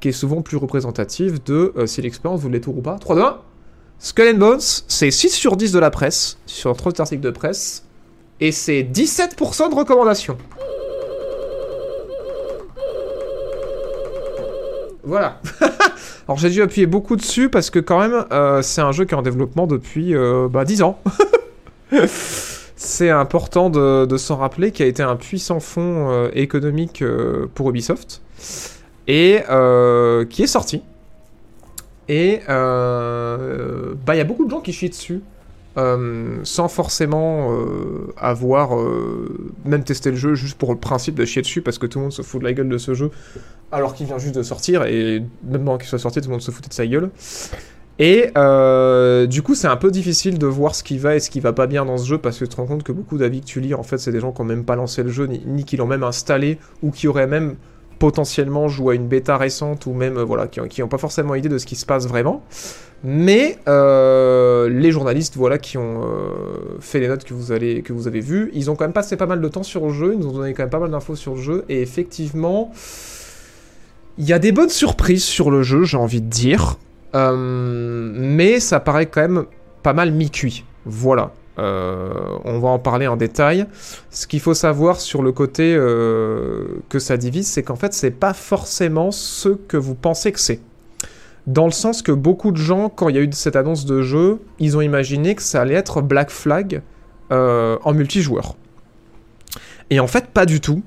qui 0.00 0.08
est 0.08 0.12
souvent 0.12 0.40
plus 0.40 0.56
représentative 0.56 1.42
de 1.44 1.72
euh, 1.76 1.86
si 1.86 2.00
l'expérience 2.00 2.40
vous 2.40 2.48
l'est 2.48 2.66
ou 2.66 2.72
pas. 2.72 2.96
3, 2.98 3.16
2, 3.16 3.22
1. 3.22 3.38
Skull 3.98 4.34
and 4.34 4.38
Bones, 4.38 4.60
c'est 4.88 5.10
6 5.10 5.28
sur 5.28 5.58
10 5.58 5.72
de 5.72 5.78
la 5.78 5.90
presse, 5.90 6.38
sur 6.46 6.74
30 6.74 7.00
articles 7.00 7.22
de 7.22 7.30
presse, 7.30 7.84
et 8.40 8.50
c'est 8.50 8.82
17% 8.82 9.68
de 9.68 9.74
recommandation. 9.74 10.38
Voilà. 15.04 15.40
Alors 16.30 16.38
j'ai 16.38 16.50
dû 16.50 16.62
appuyer 16.62 16.86
beaucoup 16.86 17.16
dessus 17.16 17.48
parce 17.48 17.70
que 17.70 17.80
quand 17.80 17.98
même, 17.98 18.24
euh, 18.30 18.62
c'est 18.62 18.80
un 18.80 18.92
jeu 18.92 19.04
qui 19.04 19.14
est 19.14 19.18
en 19.18 19.22
développement 19.22 19.66
depuis 19.66 20.14
euh, 20.14 20.46
bah, 20.48 20.64
10 20.64 20.82
ans. 20.84 21.00
c'est 22.76 23.10
important 23.10 23.68
de, 23.68 24.16
s'en 24.16 24.36
rappeler, 24.36 24.70
qui 24.70 24.84
a 24.84 24.86
été 24.86 25.02
un 25.02 25.16
puissant 25.16 25.58
fonds 25.58 26.08
euh, 26.08 26.28
économique 26.32 27.02
pour 27.56 27.70
Ubisoft, 27.70 28.22
et 29.08 29.40
qui 30.30 30.42
est 30.44 30.46
sorti. 30.46 30.84
Et 32.08 32.42
bah 32.46 34.14
il 34.14 34.18
y 34.18 34.20
a 34.20 34.24
beaucoup 34.24 34.44
de 34.44 34.50
gens 34.50 34.60
qui 34.60 34.72
chient 34.72 34.88
dessus. 34.88 35.22
Euh, 35.76 36.40
sans 36.42 36.66
forcément 36.66 37.52
euh, 37.52 38.12
avoir 38.16 38.76
euh, 38.76 39.52
même 39.64 39.84
testé 39.84 40.10
le 40.10 40.16
jeu 40.16 40.34
juste 40.34 40.58
pour 40.58 40.72
le 40.72 40.78
principe 40.80 41.14
de 41.14 41.24
chier 41.24 41.42
dessus 41.42 41.62
parce 41.62 41.78
que 41.78 41.86
tout 41.86 42.00
le 42.00 42.06
monde 42.06 42.12
se 42.12 42.22
fout 42.22 42.40
de 42.40 42.44
la 42.44 42.52
gueule 42.52 42.68
de 42.68 42.76
ce 42.76 42.92
jeu 42.92 43.12
alors 43.70 43.94
qu'il 43.94 44.06
vient 44.06 44.18
juste 44.18 44.34
de 44.34 44.42
sortir 44.42 44.82
et 44.86 45.22
même 45.44 45.62
avant 45.68 45.78
qu'il 45.78 45.86
soit 45.86 46.00
sorti 46.00 46.20
tout 46.20 46.26
le 46.26 46.32
monde 46.32 46.42
se 46.42 46.50
foutait 46.50 46.70
de 46.70 46.74
sa 46.74 46.88
gueule. 46.88 47.10
Et 48.00 48.32
du 49.28 49.42
coup 49.42 49.54
c'est 49.54 49.68
un 49.68 49.76
peu 49.76 49.92
difficile 49.92 50.40
de 50.40 50.46
voir 50.46 50.74
ce 50.74 50.82
qui 50.82 50.98
va 50.98 51.14
et 51.14 51.20
ce 51.20 51.30
qui 51.30 51.38
va 51.38 51.52
pas 51.52 51.68
bien 51.68 51.84
dans 51.84 51.98
ce 51.98 52.06
jeu 52.06 52.18
parce 52.18 52.40
que 52.40 52.46
tu 52.46 52.50
te 52.50 52.56
rends 52.56 52.66
compte 52.66 52.82
que 52.82 52.90
beaucoup 52.90 53.16
d'avis 53.16 53.40
que 53.40 53.46
tu 53.46 53.60
lis 53.60 53.74
en 53.74 53.84
fait 53.84 53.98
c'est 53.98 54.10
des 54.10 54.18
gens 54.18 54.32
qui 54.32 54.40
ont 54.40 54.46
même 54.46 54.64
pas 54.64 54.74
lancé 54.74 55.04
le 55.04 55.10
jeu 55.10 55.26
ni 55.26 55.64
qui 55.64 55.76
l'ont 55.76 55.86
même 55.86 56.02
installé 56.02 56.58
ou 56.82 56.90
qui 56.90 57.06
auraient 57.06 57.28
même 57.28 57.54
potentiellement 58.00 58.66
joué 58.66 58.94
à 58.94 58.96
une 58.96 59.06
bêta 59.06 59.36
récente 59.36 59.86
ou 59.86 59.92
même 59.92 60.18
voilà 60.18 60.48
qui 60.48 60.80
n'ont 60.80 60.88
pas 60.88 60.98
forcément 60.98 61.36
idée 61.36 61.48
de 61.48 61.58
ce 61.58 61.66
qui 61.66 61.76
se 61.76 61.86
passe 61.86 62.08
vraiment 62.08 62.42
mais 63.02 63.58
euh, 63.66 64.68
les 64.68 64.92
journalistes, 64.92 65.36
voilà, 65.36 65.56
qui 65.58 65.78
ont 65.78 66.02
euh, 66.04 66.76
fait 66.80 67.00
les 67.00 67.08
notes 67.08 67.24
que 67.24 67.32
vous, 67.32 67.50
allez, 67.50 67.82
que 67.82 67.92
vous 67.92 68.06
avez 68.06 68.20
vues, 68.20 68.50
ils 68.52 68.70
ont 68.70 68.76
quand 68.76 68.84
même 68.84 68.92
passé 68.92 69.16
pas 69.16 69.26
mal 69.26 69.40
de 69.40 69.48
temps 69.48 69.62
sur 69.62 69.86
le 69.86 69.92
jeu, 69.92 70.12
ils 70.14 70.20
nous 70.20 70.28
ont 70.28 70.32
donné 70.32 70.52
quand 70.52 70.64
même 70.64 70.70
pas 70.70 70.80
mal 70.80 70.90
d'infos 70.90 71.16
sur 71.16 71.34
le 71.34 71.40
jeu, 71.40 71.64
et 71.70 71.80
effectivement, 71.80 72.72
il 74.18 74.26
y 74.26 74.34
a 74.34 74.38
des 74.38 74.52
bonnes 74.52 74.68
surprises 74.68 75.24
sur 75.24 75.50
le 75.50 75.62
jeu, 75.62 75.84
j'ai 75.84 75.96
envie 75.96 76.20
de 76.20 76.28
dire, 76.28 76.76
euh, 77.14 78.12
mais 78.14 78.60
ça 78.60 78.80
paraît 78.80 79.06
quand 79.06 79.22
même 79.22 79.44
pas 79.82 79.94
mal 79.94 80.12
mi-cuit. 80.12 80.64
Voilà. 80.84 81.32
Euh, 81.60 82.12
on 82.44 82.58
va 82.58 82.68
en 82.68 82.78
parler 82.78 83.06
en 83.06 83.16
détail. 83.16 83.66
Ce 84.10 84.26
qu'il 84.26 84.40
faut 84.40 84.54
savoir 84.54 85.00
sur 85.00 85.22
le 85.22 85.30
côté 85.30 85.74
euh, 85.76 86.80
que 86.88 86.98
ça 86.98 87.16
divise, 87.16 87.46
c'est 87.46 87.62
qu'en 87.62 87.76
fait, 87.76 87.92
c'est 87.92 88.10
pas 88.10 88.32
forcément 88.32 89.10
ce 89.10 89.50
que 89.50 89.76
vous 89.76 89.94
pensez 89.94 90.32
que 90.32 90.40
c'est 90.40 90.60
dans 91.46 91.64
le 91.64 91.72
sens 91.72 92.02
que 92.02 92.12
beaucoup 92.12 92.52
de 92.52 92.56
gens, 92.56 92.88
quand 92.88 93.08
il 93.08 93.16
y 93.16 93.18
a 93.18 93.22
eu 93.22 93.28
cette 93.32 93.56
annonce 93.56 93.84
de 93.84 94.02
jeu, 94.02 94.40
ils 94.58 94.76
ont 94.76 94.80
imaginé 94.80 95.34
que 95.34 95.42
ça 95.42 95.62
allait 95.62 95.74
être 95.74 96.02
Black 96.02 96.30
Flag 96.30 96.82
euh, 97.32 97.78
en 97.82 97.92
multijoueur. 97.92 98.56
Et 99.90 100.00
en 100.00 100.06
fait, 100.06 100.26
pas 100.26 100.46
du 100.46 100.60
tout. 100.60 100.82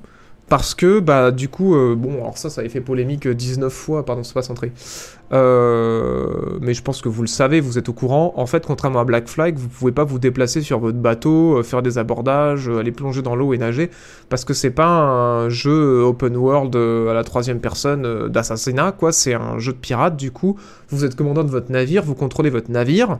Parce 0.48 0.74
que, 0.74 1.00
bah, 1.00 1.30
du 1.30 1.48
coup, 1.48 1.74
euh, 1.74 1.94
bon, 1.96 2.14
alors 2.16 2.36
ça, 2.36 2.50
ça 2.50 2.60
avait 2.60 2.68
fait 2.68 2.80
polémique 2.80 3.26
19 3.26 3.72
fois, 3.72 4.04
pardon, 4.04 4.22
c'est 4.22 4.34
pas 4.34 4.42
centré. 4.42 4.72
Euh, 5.32 6.58
mais 6.60 6.74
je 6.74 6.82
pense 6.82 7.00
que 7.00 7.08
vous 7.08 7.22
le 7.22 7.28
savez, 7.28 7.60
vous 7.60 7.78
êtes 7.78 7.88
au 7.88 7.92
courant. 7.92 8.34
En 8.36 8.46
fait, 8.46 8.66
contrairement 8.66 9.00
à 9.00 9.04
Black 9.04 9.26
Flag, 9.26 9.56
vous 9.56 9.68
pouvez 9.68 9.92
pas 9.92 10.04
vous 10.04 10.18
déplacer 10.18 10.60
sur 10.60 10.78
votre 10.78 10.98
bateau, 10.98 11.58
euh, 11.58 11.62
faire 11.62 11.82
des 11.82 11.98
abordages, 11.98 12.68
euh, 12.68 12.78
aller 12.78 12.92
plonger 12.92 13.22
dans 13.22 13.34
l'eau 13.34 13.54
et 13.54 13.58
nager, 13.58 13.90
parce 14.28 14.44
que 14.44 14.54
c'est 14.54 14.70
pas 14.70 14.86
un 14.86 15.48
jeu 15.48 16.02
open 16.02 16.36
world 16.36 16.76
euh, 16.76 17.10
à 17.10 17.14
la 17.14 17.24
troisième 17.24 17.60
personne 17.60 18.04
euh, 18.04 18.28
d'assassinat, 18.28 18.92
quoi. 18.92 19.12
C'est 19.12 19.34
un 19.34 19.58
jeu 19.58 19.72
de 19.72 19.78
pirate, 19.78 20.16
du 20.16 20.30
coup. 20.30 20.56
Vous 20.90 21.04
êtes 21.04 21.16
commandant 21.16 21.42
de 21.44 21.50
votre 21.50 21.72
navire, 21.72 22.02
vous 22.04 22.14
contrôlez 22.14 22.50
votre 22.50 22.70
navire. 22.70 23.18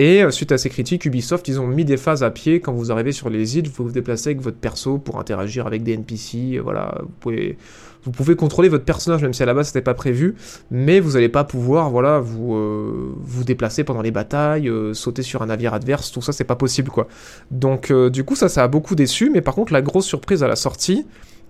Et 0.00 0.24
euh, 0.24 0.30
suite 0.30 0.50
à 0.50 0.56
ces 0.56 0.70
critiques, 0.70 1.04
Ubisoft, 1.04 1.46
ils 1.48 1.60
ont 1.60 1.66
mis 1.66 1.84
des 1.84 1.98
phases 1.98 2.22
à 2.22 2.30
pied. 2.30 2.60
Quand 2.60 2.72
vous 2.72 2.90
arrivez 2.90 3.12
sur 3.12 3.28
les 3.28 3.58
îles, 3.58 3.68
vous 3.68 3.84
vous 3.84 3.92
déplacez 3.92 4.30
avec 4.30 4.40
votre 4.40 4.56
perso 4.56 4.96
pour 4.96 5.18
interagir 5.18 5.66
avec 5.66 5.82
des 5.82 5.92
NPC. 5.92 6.56
euh, 6.56 6.62
Voilà, 6.62 7.02
vous 7.02 7.12
pouvez, 7.20 7.58
vous 8.04 8.10
pouvez 8.10 8.34
contrôler 8.34 8.70
votre 8.70 8.86
personnage, 8.86 9.20
même 9.20 9.34
si 9.34 9.42
à 9.42 9.46
la 9.46 9.52
base 9.52 9.66
c'était 9.66 9.82
pas 9.82 9.92
prévu. 9.92 10.36
Mais 10.70 11.00
vous 11.00 11.12
n'allez 11.12 11.28
pas 11.28 11.44
pouvoir, 11.44 11.90
voilà, 11.90 12.18
vous 12.18 12.54
euh, 12.54 13.14
vous 13.20 13.44
déplacer 13.44 13.84
pendant 13.84 14.00
les 14.00 14.10
batailles, 14.10 14.72
sauter 14.94 15.20
sur 15.20 15.42
un 15.42 15.46
navire 15.46 15.74
adverse. 15.74 16.10
Tout 16.10 16.22
ça, 16.22 16.32
c'est 16.32 16.44
pas 16.44 16.56
possible, 16.56 16.90
quoi. 16.90 17.06
Donc, 17.50 17.92
du 17.92 18.24
coup, 18.24 18.36
ça, 18.36 18.48
ça 18.48 18.64
a 18.64 18.68
beaucoup 18.68 18.94
déçu. 18.94 19.28
Mais 19.28 19.42
par 19.42 19.54
contre, 19.54 19.74
la 19.74 19.82
grosse 19.82 20.06
surprise 20.06 20.42
à 20.42 20.48
la 20.48 20.56
sortie, 20.56 21.06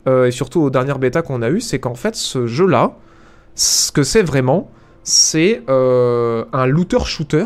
et 0.08 0.32
surtout 0.32 0.60
aux 0.60 0.70
dernières 0.70 0.98
bêtas 0.98 1.22
qu'on 1.22 1.42
a 1.42 1.50
eues, 1.50 1.60
c'est 1.60 1.78
qu'en 1.78 1.94
fait, 1.94 2.16
ce 2.16 2.48
jeu-là, 2.48 2.96
ce 3.54 3.92
que 3.92 4.02
c'est 4.02 4.24
vraiment, 4.24 4.72
c'est 5.04 5.62
un 5.68 6.66
looter-shooter 6.66 7.44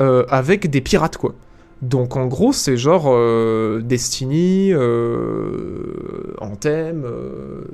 euh, 0.00 0.24
avec 0.28 0.70
des 0.70 0.80
pirates, 0.80 1.16
quoi. 1.16 1.34
Donc 1.82 2.16
en 2.16 2.26
gros, 2.26 2.52
c'est 2.52 2.76
genre 2.76 3.06
euh, 3.08 3.80
Destiny, 3.82 4.70
euh, 4.72 6.34
Anthem, 6.40 7.04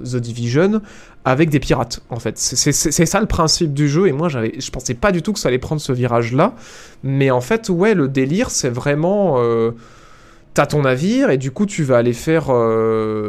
The 0.05 0.17
Division, 0.17 0.81
avec 1.25 1.51
des 1.51 1.61
pirates, 1.61 2.01
en 2.11 2.19
fait. 2.19 2.37
C'est- 2.39 2.73
ça 2.73 3.21
le 3.21 3.27
principe 3.27 3.73
du 3.73 3.89
jeu, 3.89 4.09
et 4.09 4.13
moi, 4.13 4.29
je 4.29 4.71
pensais 4.71 4.95
pas 4.95 5.13
du 5.13 5.23
tout 5.23 5.33
que 5.33 5.39
ça 5.39 5.49
allait 5.49 5.59
prendre 5.59 5.81
ce 5.81 5.93
virage-là. 5.93 6.55
Mais 7.05 7.31
en 7.31 7.41
fait, 7.41 7.69
ouais, 7.69 7.95
le 7.95 8.09
délire, 8.09 8.51
c'est 8.51 8.71
vraiment... 8.71 9.39
T'as 10.53 10.67
ton 10.67 10.83
navire 10.83 11.31
et 11.31 11.39
du 11.39 11.53
coup 11.53 11.65
tu 11.65 11.85
vas 11.85 11.99
aller 11.99 12.13
faire 12.13 12.47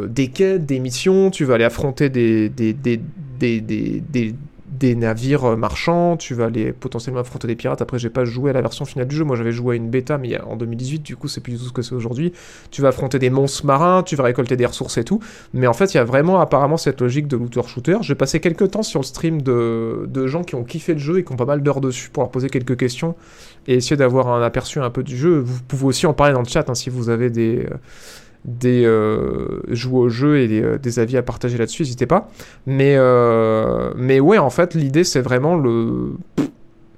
des 0.08 0.26
quêtes, 0.28 0.66
des 0.66 0.80
missions, 0.80 1.30
tu 1.30 1.44
vas 1.44 1.54
aller 1.54 1.62
affronter 1.64 2.08
des, 2.10 2.48
des, 2.48 2.72
des, 2.72 3.00
des, 3.38 3.60
des, 3.60 4.34
des- 4.78 4.94
navires 4.94 5.44
euh, 5.44 5.56
marchands, 5.56 6.16
tu 6.16 6.34
vas 6.34 6.46
aller 6.46 6.72
potentiellement 6.72 7.20
affronter 7.20 7.46
des 7.48 7.56
pirates. 7.56 7.82
Après 7.82 7.98
j'ai 7.98 8.10
pas 8.10 8.24
joué 8.24 8.50
à 8.50 8.52
la 8.52 8.60
version 8.62 8.84
finale 8.84 9.08
du 9.08 9.16
jeu, 9.16 9.24
moi 9.24 9.36
j'avais 9.36 9.52
joué 9.52 9.74
à 9.74 9.76
une 9.76 9.90
bêta 9.90 10.18
mais 10.18 10.40
en 10.40 10.56
2018 10.56 11.02
du 11.02 11.16
coup 11.16 11.28
c'est 11.28 11.40
plus 11.40 11.52
du 11.52 11.58
tout 11.58 11.64
ce 11.64 11.72
que 11.72 11.82
c'est 11.82 11.94
aujourd'hui. 11.94 12.32
Tu 12.70 12.82
vas 12.82 12.88
affronter 12.88 13.18
des 13.18 13.30
monstres 13.30 13.66
marins, 13.66 14.02
tu 14.02 14.16
vas 14.16 14.24
récolter 14.24 14.56
des 14.56 14.66
ressources 14.66 14.98
et 14.98 15.04
tout. 15.04 15.20
Mais 15.54 15.66
en 15.66 15.72
fait 15.72 15.94
il 15.94 15.96
y 15.96 16.00
a 16.00 16.04
vraiment 16.04 16.40
apparemment 16.40 16.76
cette 16.76 17.00
logique 17.00 17.28
de 17.28 17.36
looter-shooter. 17.36 17.98
J'ai 18.02 18.14
passé 18.14 18.40
quelques 18.40 18.70
temps 18.70 18.82
sur 18.82 19.00
le 19.00 19.04
stream 19.06 19.42
de, 19.42 20.06
de 20.08 20.26
gens 20.26 20.44
qui 20.44 20.54
ont 20.54 20.64
kiffé 20.64 20.92
le 20.94 20.98
jeu 21.00 21.18
et 21.18 21.24
qui 21.24 21.32
ont 21.32 21.36
pas 21.36 21.44
mal 21.46 21.62
d'heures 21.62 21.80
dessus 21.80 22.10
pour 22.10 22.22
leur 22.22 22.30
poser 22.30 22.48
quelques 22.48 22.76
questions 22.76 23.14
et 23.66 23.74
essayer 23.74 23.96
d'avoir 23.96 24.28
un 24.28 24.42
aperçu 24.42 24.80
un 24.80 24.90
peu 24.90 25.02
du 25.02 25.16
jeu. 25.16 25.38
Vous 25.38 25.60
pouvez 25.62 25.84
aussi 25.86 26.06
en 26.06 26.14
parler 26.14 26.32
dans 26.32 26.42
le 26.42 26.48
chat 26.48 26.68
hein, 26.68 26.74
si 26.74 26.90
vous 26.90 27.08
avez 27.10 27.30
des, 27.30 27.66
euh, 27.70 27.76
des 28.44 28.84
jouer 29.68 29.98
au 29.98 30.08
jeu 30.08 30.38
et 30.38 30.48
des, 30.48 30.78
des 30.78 30.98
avis 30.98 31.16
à 31.16 31.22
partager 31.22 31.58
là-dessus, 31.58 31.82
n'hésitez 31.82 32.06
pas. 32.06 32.30
Mais, 32.66 32.96
mais 33.96 34.20
ouais, 34.20 34.38
en 34.38 34.50
fait, 34.50 34.74
l'idée, 34.74 35.04
c'est 35.04 35.20
vraiment 35.20 35.56
le 35.56 36.12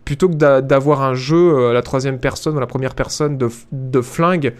plutôt 0.04 0.28
que 0.28 0.61
d'avoir 0.61 1.02
un 1.02 1.14
jeu 1.14 1.68
à 1.68 1.72
la 1.72 1.80
troisième 1.83 2.18
personne 2.18 2.57
ou 2.57 2.61
la 2.61 2.66
première 2.66 2.94
personne 2.94 3.38
de, 3.38 3.48
de 3.72 4.00
flingue, 4.00 4.54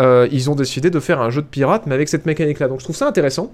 ils 0.00 0.50
ont 0.50 0.54
décidé 0.54 0.90
de 0.90 1.00
faire 1.00 1.20
un 1.20 1.30
jeu 1.30 1.42
de 1.42 1.46
pirate, 1.46 1.84
mais 1.86 1.94
avec 1.94 2.08
cette 2.08 2.26
mécanique-là. 2.26 2.68
Donc 2.68 2.80
je 2.80 2.84
trouve 2.84 2.96
ça 2.96 3.06
intéressant. 3.06 3.52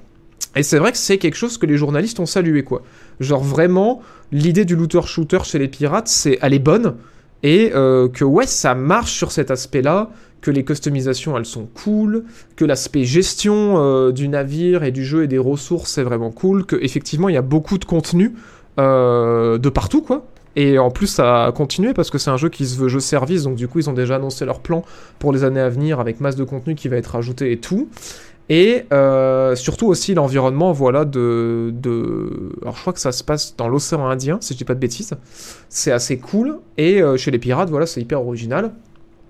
Et 0.54 0.62
c'est 0.62 0.78
vrai 0.78 0.92
que 0.92 0.98
c'est 0.98 1.16
quelque 1.16 1.36
chose 1.36 1.56
que 1.56 1.64
les 1.64 1.76
journalistes 1.78 2.20
ont 2.20 2.26
salué, 2.26 2.62
quoi. 2.62 2.82
Genre 3.20 3.42
vraiment, 3.42 4.02
l'idée 4.32 4.66
du 4.66 4.76
looter-shooter 4.76 5.38
chez 5.44 5.58
les 5.58 5.68
pirates, 5.68 6.08
c'est 6.08 6.38
elle 6.42 6.52
est 6.52 6.58
bonne, 6.58 6.96
et 7.42 7.72
euh, 7.74 8.08
que 8.08 8.24
ouais, 8.24 8.46
ça 8.46 8.74
marche 8.74 9.12
sur 9.12 9.32
cet 9.32 9.50
aspect-là, 9.50 10.10
que 10.42 10.50
les 10.50 10.64
customisations, 10.64 11.38
elles 11.38 11.46
sont 11.46 11.66
cool, 11.66 12.24
que 12.56 12.64
l'aspect 12.64 13.04
gestion 13.04 13.76
euh, 13.78 14.12
du 14.12 14.28
navire 14.28 14.82
et 14.82 14.90
du 14.90 15.04
jeu 15.04 15.22
et 15.22 15.28
des 15.28 15.38
ressources, 15.38 15.92
c'est 15.92 16.02
vraiment 16.02 16.32
cool, 16.32 16.66
que 16.66 16.76
effectivement, 16.82 17.28
il 17.30 17.34
y 17.34 17.38
a 17.38 17.42
beaucoup 17.42 17.78
de 17.78 17.84
contenu 17.84 18.34
euh, 18.78 19.56
de 19.56 19.68
partout, 19.70 20.02
quoi. 20.02 20.26
Et 20.54 20.78
en 20.78 20.90
plus, 20.90 21.06
ça 21.06 21.46
a 21.46 21.52
continué 21.52 21.94
parce 21.94 22.10
que 22.10 22.18
c'est 22.18 22.28
un 22.28 22.36
jeu 22.36 22.50
qui 22.50 22.66
se 22.66 22.76
veut 22.76 22.88
jeu 22.88 23.00
service, 23.00 23.44
donc 23.44 23.54
du 23.54 23.68
coup, 23.68 23.78
ils 23.78 23.88
ont 23.88 23.94
déjà 23.94 24.16
annoncé 24.16 24.44
leur 24.44 24.60
plan 24.60 24.84
pour 25.18 25.32
les 25.32 25.44
années 25.44 25.60
à 25.60 25.70
venir 25.70 25.98
avec 25.98 26.20
masse 26.20 26.36
de 26.36 26.44
contenu 26.44 26.74
qui 26.74 26.88
va 26.88 26.96
être 26.96 27.16
ajouté 27.16 27.52
et 27.52 27.58
tout. 27.58 27.88
Et 28.50 28.84
euh, 28.92 29.54
surtout 29.54 29.86
aussi 29.86 30.12
l'environnement, 30.12 30.72
voilà, 30.72 31.06
de, 31.06 31.72
de... 31.72 32.50
Alors 32.60 32.76
je 32.76 32.80
crois 32.82 32.92
que 32.92 33.00
ça 33.00 33.12
se 33.12 33.24
passe 33.24 33.56
dans 33.56 33.68
l'océan 33.68 34.04
Indien, 34.04 34.38
si 34.42 34.52
je 34.52 34.58
dis 34.58 34.64
pas 34.64 34.74
de 34.74 34.80
bêtises. 34.80 35.14
C'est 35.70 35.92
assez 35.92 36.18
cool. 36.18 36.58
Et 36.76 37.00
chez 37.16 37.30
les 37.30 37.38
pirates, 37.38 37.70
voilà, 37.70 37.86
c'est 37.86 38.02
hyper 38.02 38.20
original. 38.20 38.72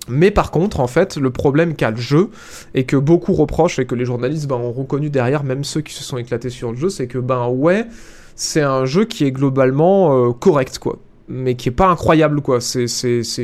Mais 0.08 0.30
par 0.30 0.50
contre, 0.50 0.80
en 0.80 0.86
fait, 0.86 1.16
le 1.16 1.30
problème 1.30 1.74
qu'a 1.74 1.90
le 1.90 1.96
jeu, 1.96 2.30
et 2.74 2.84
que 2.84 2.96
beaucoup 2.96 3.34
reprochent, 3.34 3.78
et 3.78 3.86
que 3.86 3.94
les 3.94 4.04
journalistes 4.04 4.48
ben, 4.48 4.56
ont 4.56 4.72
reconnu 4.72 5.10
derrière, 5.10 5.44
même 5.44 5.64
ceux 5.64 5.80
qui 5.80 5.94
se 5.94 6.02
sont 6.02 6.18
éclatés 6.18 6.50
sur 6.50 6.72
le 6.72 6.76
jeu, 6.76 6.88
c'est 6.88 7.06
que, 7.06 7.18
ben 7.18 7.48
ouais, 7.48 7.86
c'est 8.34 8.62
un 8.62 8.84
jeu 8.84 9.04
qui 9.04 9.24
est 9.24 9.32
globalement 9.32 10.28
euh, 10.28 10.32
correct, 10.32 10.78
quoi 10.78 10.98
mais 11.28 11.54
qui 11.54 11.68
est 11.70 11.72
pas 11.72 11.86
incroyable 11.86 12.42
quoi. 12.42 12.60
C'est, 12.60 12.86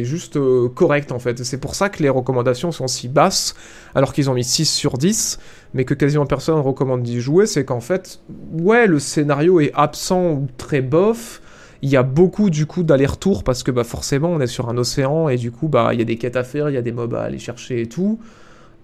juste 0.04 0.36
euh, 0.36 0.68
correct 0.68 1.10
en 1.10 1.18
fait. 1.18 1.42
C'est 1.44 1.58
pour 1.58 1.74
ça 1.74 1.88
que 1.88 2.02
les 2.02 2.08
recommandations 2.08 2.70
sont 2.70 2.86
si 2.86 3.08
basses, 3.08 3.54
alors 3.94 4.12
qu'ils 4.12 4.28
ont 4.28 4.34
mis 4.34 4.44
6 4.44 4.66
sur 4.66 4.98
10, 4.98 5.38
mais 5.74 5.84
que 5.84 5.94
quasiment 5.94 6.26
personne 6.26 6.60
recommande 6.60 7.02
d'y 7.02 7.20
jouer. 7.20 7.46
C'est 7.46 7.64
qu'en 7.64 7.80
fait, 7.80 8.20
ouais, 8.52 8.86
le 8.86 8.98
scénario 8.98 9.60
est 9.60 9.72
absent 9.74 10.32
ou 10.32 10.48
très 10.58 10.82
bof. 10.82 11.40
Il 11.82 11.90
y 11.90 11.96
a 11.96 12.02
beaucoup 12.02 12.50
du 12.50 12.66
coup 12.66 12.82
d'aller-retour 12.82 13.44
parce 13.44 13.62
que 13.62 13.70
bah, 13.70 13.84
forcément 13.84 14.30
on 14.30 14.40
est 14.40 14.48
sur 14.48 14.68
un 14.68 14.76
océan 14.78 15.28
et 15.28 15.36
du 15.36 15.52
coup 15.52 15.68
bah 15.68 15.90
il 15.92 15.98
y 15.98 16.02
a 16.02 16.04
des 16.04 16.16
quêtes 16.16 16.36
à 16.36 16.42
faire, 16.42 16.68
il 16.68 16.74
y 16.74 16.76
a 16.76 16.82
des 16.82 16.92
mobs 16.92 17.14
à 17.14 17.22
aller 17.22 17.38
chercher 17.38 17.82
et 17.82 17.86
tout. 17.86 18.18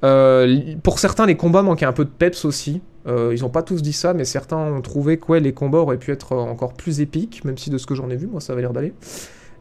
Euh, 0.04 0.74
pour 0.82 0.98
certains, 0.98 1.26
les 1.26 1.36
combats 1.36 1.62
manquaient 1.62 1.86
un 1.86 1.92
peu 1.92 2.04
de 2.04 2.10
peps 2.10 2.44
aussi. 2.44 2.82
Euh, 3.06 3.32
ils 3.34 3.42
n'ont 3.42 3.50
pas 3.50 3.62
tous 3.62 3.82
dit 3.82 3.92
ça, 3.92 4.14
mais 4.14 4.24
certains 4.24 4.58
ont 4.58 4.80
trouvé 4.82 5.18
que 5.18 5.32
les 5.32 5.52
combats 5.52 5.78
auraient 5.78 5.98
pu 5.98 6.12
être 6.12 6.32
encore 6.36 6.74
plus 6.74 7.00
épiques, 7.00 7.44
même 7.44 7.58
si 7.58 7.70
de 7.70 7.78
ce 7.78 7.86
que 7.86 7.94
j'en 7.94 8.10
ai 8.10 8.16
vu, 8.16 8.26
moi, 8.26 8.40
ça 8.40 8.52
avait 8.52 8.62
l'air 8.62 8.72
d'aller. 8.72 8.92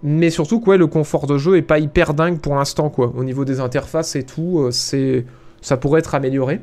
Mais 0.01 0.29
surtout, 0.29 0.59
quoi, 0.59 0.75
le 0.75 0.87
confort 0.87 1.27
de 1.27 1.37
jeu 1.37 1.55
est 1.55 1.61
pas 1.61 1.79
hyper 1.79 2.13
dingue 2.13 2.39
pour 2.39 2.55
l'instant, 2.55 2.89
quoi. 2.89 3.13
Au 3.15 3.23
niveau 3.23 3.45
des 3.45 3.59
interfaces 3.61 4.15
et 4.15 4.23
tout, 4.23 4.59
euh, 4.59 4.71
c'est, 4.71 5.25
ça 5.61 5.77
pourrait 5.77 5.99
être 5.99 6.13
amélioré. 6.13 6.61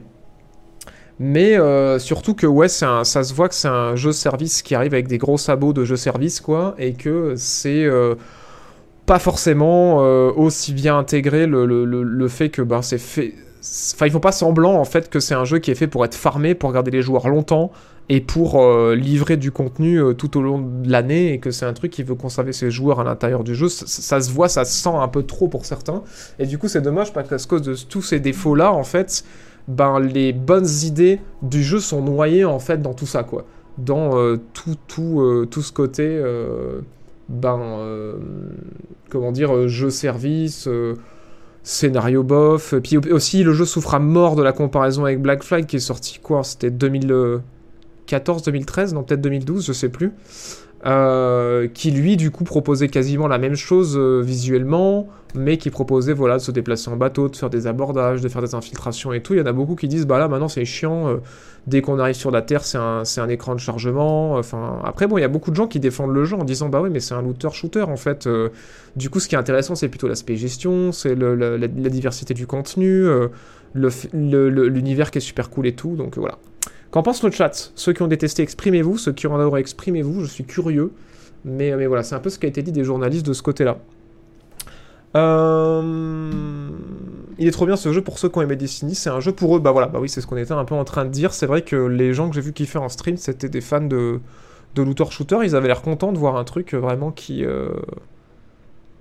Mais 1.20 1.56
euh, 1.56 1.98
surtout 1.98 2.34
que 2.34 2.46
ouais, 2.46 2.68
ça 2.68 3.04
se 3.04 3.34
voit 3.34 3.48
que 3.48 3.54
c'est 3.54 3.68
un 3.68 3.94
jeu 3.94 4.10
service 4.10 4.62
qui 4.62 4.74
arrive 4.74 4.94
avec 4.94 5.06
des 5.06 5.18
gros 5.18 5.38
sabots 5.38 5.72
de 5.72 5.84
jeu 5.84 5.96
service, 5.96 6.40
quoi, 6.40 6.74
et 6.78 6.94
que 6.94 7.34
c'est 7.36 7.86
pas 9.06 9.18
forcément 9.18 9.98
aussi 10.30 10.72
bien 10.72 10.98
intégré 10.98 11.46
le, 11.46 11.66
le 11.66 12.28
fait 12.28 12.48
que 12.48 12.62
ben, 12.62 12.82
c'est 12.82 12.98
fait 12.98 13.34
Enfin, 13.94 14.06
ils 14.06 14.12
font 14.12 14.20
pas 14.20 14.32
semblant 14.32 14.74
en 14.74 14.84
fait 14.84 15.10
que 15.10 15.20
c'est 15.20 15.34
un 15.34 15.44
jeu 15.44 15.58
qui 15.58 15.70
est 15.70 15.74
fait 15.74 15.86
pour 15.86 16.04
être 16.04 16.14
farmé, 16.14 16.54
pour 16.54 16.72
garder 16.72 16.90
les 16.90 17.02
joueurs 17.02 17.28
longtemps 17.28 17.70
et 18.08 18.20
pour 18.20 18.60
euh, 18.60 18.96
livrer 18.96 19.36
du 19.36 19.52
contenu 19.52 20.02
euh, 20.02 20.14
tout 20.14 20.38
au 20.38 20.42
long 20.42 20.58
de 20.58 20.90
l'année 20.90 21.34
et 21.34 21.38
que 21.38 21.50
c'est 21.50 21.66
un 21.66 21.74
truc 21.74 21.92
qui 21.92 22.02
veut 22.02 22.14
conserver 22.14 22.52
ses 22.52 22.70
joueurs 22.70 23.00
à 23.00 23.04
l'intérieur 23.04 23.44
du 23.44 23.54
jeu. 23.54 23.68
Ça, 23.68 24.20
se 24.20 24.30
voit, 24.30 24.48
ça 24.48 24.64
se 24.64 24.72
sent 24.72 24.90
un 24.94 25.08
peu 25.08 25.22
trop 25.24 25.46
pour 25.46 25.66
certains. 25.66 26.02
Et 26.38 26.46
du 26.46 26.56
coup, 26.56 26.68
c'est 26.68 26.80
dommage 26.80 27.12
parce 27.12 27.28
qu'à 27.28 27.36
cause 27.48 27.62
de 27.62 27.74
tous 27.74 28.02
ces 28.02 28.18
défauts-là, 28.18 28.72
en 28.72 28.82
fait, 28.82 29.24
ben 29.68 29.98
les 30.00 30.32
bonnes 30.32 30.68
idées 30.84 31.20
du 31.42 31.62
jeu 31.62 31.80
sont 31.80 32.02
noyées 32.02 32.44
en 32.44 32.58
fait 32.58 32.82
dans 32.82 32.94
tout 32.94 33.06
ça, 33.06 33.22
quoi. 33.22 33.44
Dans 33.78 34.18
euh, 34.18 34.36
tout, 34.52 34.76
tout, 34.88 35.46
tout 35.50 35.62
ce 35.62 35.72
côté, 35.72 36.22
ben, 37.28 37.60
comment 39.08 39.32
dire, 39.32 39.68
jeu 39.68 39.90
service 39.90 40.68
scénario 41.62 42.22
bof. 42.22 42.74
Puis 42.82 42.98
aussi, 42.98 43.42
le 43.42 43.52
jeu 43.52 43.64
souffre 43.64 43.94
à 43.94 43.98
mort 43.98 44.36
de 44.36 44.42
la 44.42 44.52
comparaison 44.52 45.04
avec 45.04 45.20
Black 45.20 45.42
Flag 45.42 45.66
qui 45.66 45.76
est 45.76 45.80
sorti 45.80 46.18
quoi 46.18 46.42
C'était 46.44 46.70
2014, 46.70 48.42
2013 48.42 48.94
Non, 48.94 49.02
peut-être 49.02 49.20
2012, 49.20 49.66
je 49.66 49.72
sais 49.72 49.88
plus. 49.88 50.12
Euh, 50.86 51.68
qui 51.68 51.90
lui 51.90 52.16
du 52.16 52.30
coup 52.30 52.42
proposait 52.42 52.88
quasiment 52.88 53.28
la 53.28 53.36
même 53.36 53.54
chose 53.54 53.98
euh, 53.98 54.22
visuellement, 54.22 55.08
mais 55.34 55.58
qui 55.58 55.68
proposait 55.68 56.14
voilà 56.14 56.38
de 56.38 56.40
se 56.40 56.50
déplacer 56.50 56.90
en 56.90 56.96
bateau, 56.96 57.28
de 57.28 57.36
faire 57.36 57.50
des 57.50 57.66
abordages, 57.66 58.22
de 58.22 58.28
faire 58.30 58.40
des 58.40 58.54
infiltrations 58.54 59.12
et 59.12 59.20
tout. 59.20 59.34
Il 59.34 59.40
y 59.40 59.42
en 59.42 59.46
a 59.46 59.52
beaucoup 59.52 59.74
qui 59.74 59.88
disent 59.88 60.06
bah 60.06 60.18
là 60.18 60.26
maintenant 60.26 60.48
c'est 60.48 60.64
chiant, 60.64 61.06
euh, 61.08 61.16
dès 61.66 61.82
qu'on 61.82 61.98
arrive 61.98 62.14
sur 62.14 62.30
la 62.30 62.40
Terre 62.40 62.64
c'est 62.64 62.78
un, 62.78 63.02
un, 63.18 63.28
écran 63.28 63.54
de 63.54 63.60
chargement. 63.60 64.36
Enfin 64.36 64.80
après 64.82 65.06
bon 65.06 65.18
il 65.18 65.20
y 65.20 65.24
a 65.24 65.28
beaucoup 65.28 65.50
de 65.50 65.56
gens 65.56 65.66
qui 65.66 65.80
défendent 65.80 66.14
le 66.14 66.24
jeu 66.24 66.34
en 66.38 66.44
disant 66.44 66.70
bah 66.70 66.80
oui 66.80 66.88
mais 66.90 67.00
c'est 67.00 67.12
un 67.12 67.20
looter 67.20 67.50
shooter 67.52 67.82
en 67.82 67.98
fait. 67.98 68.26
du 68.96 69.10
coup 69.10 69.20
ce 69.20 69.28
qui 69.28 69.34
est 69.34 69.38
intéressant 69.38 69.74
c'est 69.74 69.88
plutôt 69.88 70.08
l'aspect 70.08 70.36
gestion, 70.36 70.92
c'est 70.92 71.14
la, 71.14 71.58
la, 71.58 71.68
diversité 71.68 72.32
du 72.32 72.46
contenu, 72.46 73.04
l'univers 73.74 75.10
qui 75.10 75.18
est 75.18 75.20
super 75.20 75.50
cool 75.50 75.66
et 75.66 75.74
tout. 75.74 75.94
Donc 75.94 76.16
voilà. 76.16 76.38
Qu'en 76.90 77.02
pense 77.02 77.22
le 77.22 77.30
chat 77.30 77.72
Ceux 77.74 77.92
qui 77.92 78.02
ont 78.02 78.08
détesté, 78.08 78.42
exprimez-vous. 78.42 78.98
Ceux 78.98 79.12
qui 79.12 79.26
ont 79.26 79.34
adoré, 79.34 79.60
exprimez-vous. 79.60 80.22
Je 80.22 80.26
suis 80.26 80.44
curieux. 80.44 80.92
Mais, 81.44 81.74
mais 81.76 81.86
voilà, 81.86 82.02
c'est 82.02 82.14
un 82.14 82.20
peu 82.20 82.30
ce 82.30 82.38
qui 82.38 82.46
a 82.46 82.48
été 82.48 82.62
dit 82.62 82.72
des 82.72 82.84
journalistes 82.84 83.26
de 83.26 83.32
ce 83.32 83.42
côté-là. 83.42 83.78
Euh, 85.16 86.70
il 87.38 87.48
est 87.48 87.50
trop 87.50 87.66
bien 87.66 87.76
ce 87.76 87.92
jeu 87.92 88.02
pour 88.02 88.18
ceux 88.18 88.28
qui 88.28 88.38
ont 88.38 88.42
aimé 88.42 88.56
Destiny. 88.56 88.94
C'est 88.94 89.10
un 89.10 89.20
jeu 89.20 89.32
pour 89.32 89.56
eux. 89.56 89.60
Bah 89.60 89.72
voilà, 89.72 89.88
bah 89.88 89.98
oui, 90.00 90.08
c'est 90.08 90.20
ce 90.20 90.26
qu'on 90.26 90.36
était 90.36 90.52
un 90.52 90.64
peu 90.64 90.74
en 90.74 90.84
train 90.84 91.04
de 91.04 91.10
dire. 91.10 91.32
C'est 91.32 91.46
vrai 91.46 91.62
que 91.62 91.76
les 91.76 92.12
gens 92.12 92.28
que 92.28 92.34
j'ai 92.34 92.40
vu 92.40 92.52
kiffer 92.52 92.78
en 92.78 92.88
stream, 92.88 93.16
c'était 93.16 93.48
des 93.48 93.60
fans 93.60 93.80
de, 93.80 94.20
de 94.74 94.82
looter 94.82 95.10
shooter. 95.10 95.38
Ils 95.42 95.56
avaient 95.56 95.68
l'air 95.68 95.82
contents 95.82 96.12
de 96.12 96.18
voir 96.18 96.36
un 96.36 96.44
truc 96.44 96.74
vraiment 96.74 97.10
qui. 97.10 97.44
Euh, 97.44 97.70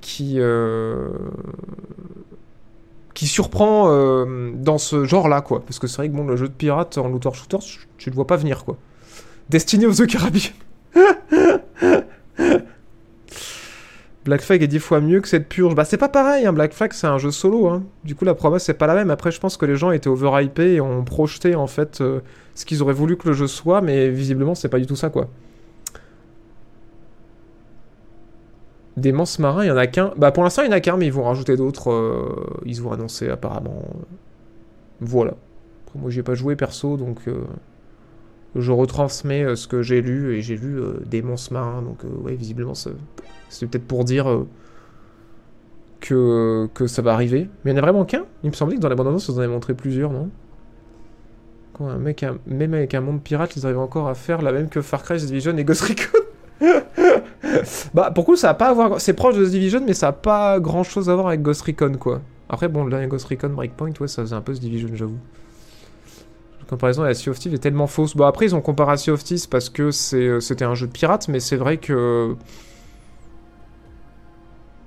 qui. 0.01 0.35
Euh, 0.37 1.09
qui 3.19 3.27
surprend 3.27 3.87
euh, 3.89 4.53
dans 4.55 4.77
ce 4.77 5.03
genre-là, 5.03 5.41
quoi. 5.41 5.59
Parce 5.59 5.77
que 5.77 5.87
c'est 5.87 5.97
vrai 5.97 6.07
que 6.07 6.13
bon, 6.13 6.25
le 6.25 6.37
jeu 6.37 6.47
de 6.47 6.53
pirate 6.53 6.97
en 6.97 7.09
looter 7.09 7.31
shooter, 7.33 7.57
tu 7.97 8.09
le 8.09 8.15
vois 8.15 8.25
pas 8.25 8.37
venir, 8.37 8.63
quoi. 8.63 8.77
Destiny 9.49 9.85
of 9.87 9.97
the 9.97 10.07
Caribbean. 10.07 10.53
Black 14.23 14.41
Flag 14.41 14.63
est 14.63 14.67
dix 14.67 14.79
fois 14.79 15.01
mieux 15.01 15.19
que 15.19 15.27
cette 15.27 15.49
purge. 15.49 15.75
Bah 15.75 15.83
c'est 15.83 15.97
pas 15.97 16.07
pareil, 16.07 16.45
hein. 16.45 16.53
Black 16.53 16.71
Flag 16.71 16.93
c'est 16.93 17.07
un 17.07 17.17
jeu 17.17 17.31
solo. 17.31 17.67
Hein. 17.67 17.83
Du 18.05 18.15
coup 18.15 18.23
la 18.23 18.35
promesse 18.35 18.63
c'est 18.63 18.73
pas 18.73 18.87
la 18.87 18.95
même. 18.95 19.11
Après 19.11 19.31
je 19.31 19.39
pense 19.41 19.57
que 19.57 19.65
les 19.65 19.75
gens 19.75 19.91
étaient 19.91 20.07
overhypés 20.07 20.75
et 20.75 20.81
ont 20.81 21.03
projeté 21.03 21.55
en 21.55 21.67
fait 21.67 21.99
euh, 21.99 22.21
ce 22.55 22.63
qu'ils 22.63 22.81
auraient 22.81 22.93
voulu 22.93 23.17
que 23.17 23.27
le 23.27 23.33
jeu 23.33 23.47
soit, 23.47 23.81
mais 23.81 24.09
visiblement 24.09 24.55
c'est 24.55 24.69
pas 24.69 24.79
du 24.79 24.85
tout 24.85 24.95
ça 24.95 25.09
quoi. 25.09 25.27
Des 28.97 29.11
manses 29.11 29.39
marins, 29.39 29.63
il 29.63 29.67
y 29.67 29.71
en 29.71 29.77
a 29.77 29.87
qu'un. 29.87 30.13
Bah 30.17 30.31
pour 30.31 30.43
l'instant, 30.43 30.63
il 30.63 30.65
y 30.65 30.69
en 30.69 30.73
a 30.73 30.79
qu'un, 30.79 30.97
mais 30.97 31.05
ils 31.05 31.13
vont 31.13 31.23
rajouter 31.23 31.55
d'autres. 31.55 31.91
Euh, 31.91 32.61
ils 32.65 32.81
vont 32.81 32.91
annoncer 32.91 33.29
apparemment. 33.29 33.83
Voilà. 34.99 35.35
Après, 35.85 35.99
moi, 35.99 36.09
j'ai 36.09 36.23
pas 36.23 36.35
joué 36.35 36.55
perso, 36.55 36.97
donc 36.97 37.19
euh, 37.27 37.43
je 38.55 38.71
retransmets 38.71 39.43
euh, 39.43 39.55
ce 39.55 39.67
que 39.67 39.81
j'ai 39.81 40.01
lu 40.01 40.35
et 40.35 40.41
j'ai 40.41 40.57
lu 40.57 40.81
des 41.05 41.21
monstres 41.21 41.53
marins. 41.53 41.81
Donc 41.81 41.99
ouais, 42.23 42.35
visiblement, 42.35 42.73
c'est 42.73 43.67
peut-être 43.67 43.87
pour 43.87 44.03
dire 44.03 44.45
que, 46.01 46.67
que 46.73 46.87
ça 46.87 47.01
va 47.01 47.13
arriver. 47.13 47.49
Mais 47.63 47.71
il 47.71 47.75
y 47.75 47.79
en 47.79 47.83
a 47.83 47.85
vraiment 47.85 48.05
qu'un. 48.05 48.25
Il 48.43 48.49
me 48.49 48.55
semblait 48.55 48.75
que 48.75 48.81
dans 48.81 48.89
la 48.89 48.95
bande-annonce, 48.95 49.29
vous 49.29 49.37
en 49.37 49.39
avez 49.39 49.47
montré 49.47 49.73
plusieurs, 49.73 50.11
non? 50.11 50.29
Quand 51.73 51.87
un 51.87 51.97
mec, 51.97 52.25
même 52.45 52.73
avec 52.73 52.93
un 52.93 53.01
monde 53.01 53.21
pirate, 53.21 53.55
ils 53.55 53.65
arrivent 53.65 53.79
encore 53.79 54.09
à 54.09 54.15
faire 54.15 54.41
la 54.41 54.51
même 54.51 54.67
que 54.67 54.81
Far 54.81 55.03
Cry, 55.03 55.17
Division 55.17 55.55
et 55.55 55.63
Ghost 55.63 55.83
Recon. 55.83 56.19
bah, 57.93 58.11
pour 58.11 58.25
coup, 58.25 58.35
ça 58.35 58.49
a 58.49 58.53
pas 58.53 58.67
à 58.69 58.73
voir. 58.73 59.01
C'est 59.01 59.13
proche 59.13 59.35
de 59.35 59.45
The 59.45 59.49
Division, 59.49 59.81
mais 59.85 59.93
ça 59.93 60.09
a 60.09 60.11
pas 60.11 60.59
grand 60.59 60.83
chose 60.83 61.09
à 61.09 61.15
voir 61.15 61.27
avec 61.27 61.41
Ghost 61.41 61.61
Recon, 61.61 61.93
quoi. 61.99 62.21
Après, 62.49 62.67
bon, 62.67 62.83
le 62.83 62.89
dernier 62.89 63.07
Ghost 63.07 63.27
Recon 63.27 63.49
Breakpoint, 63.49 63.91
ouais, 63.99 64.07
ça 64.07 64.23
faisait 64.23 64.35
un 64.35 64.41
peu 64.41 64.53
The 64.53 64.59
Division, 64.59 64.89
j'avoue. 64.93 65.19
La 66.59 66.65
comparaison 66.67 67.03
à 67.03 67.13
Sea 67.13 67.29
of 67.29 67.39
Thieves 67.39 67.53
est 67.53 67.59
tellement 67.59 67.87
fausse. 67.87 68.15
Bon, 68.15 68.25
après, 68.25 68.45
ils 68.45 68.55
ont 68.55 68.61
comparé 68.61 68.93
à 68.93 68.97
Sea 68.97 69.11
of 69.11 69.23
Thieves 69.23 69.47
parce 69.49 69.69
que 69.69 69.89
euh, 70.13 70.39
c'était 70.39 70.65
un 70.65 70.75
jeu 70.75 70.87
de 70.87 70.91
pirate, 70.91 71.27
mais 71.27 71.39
c'est 71.39 71.57
vrai 71.57 71.77
que. 71.77 72.35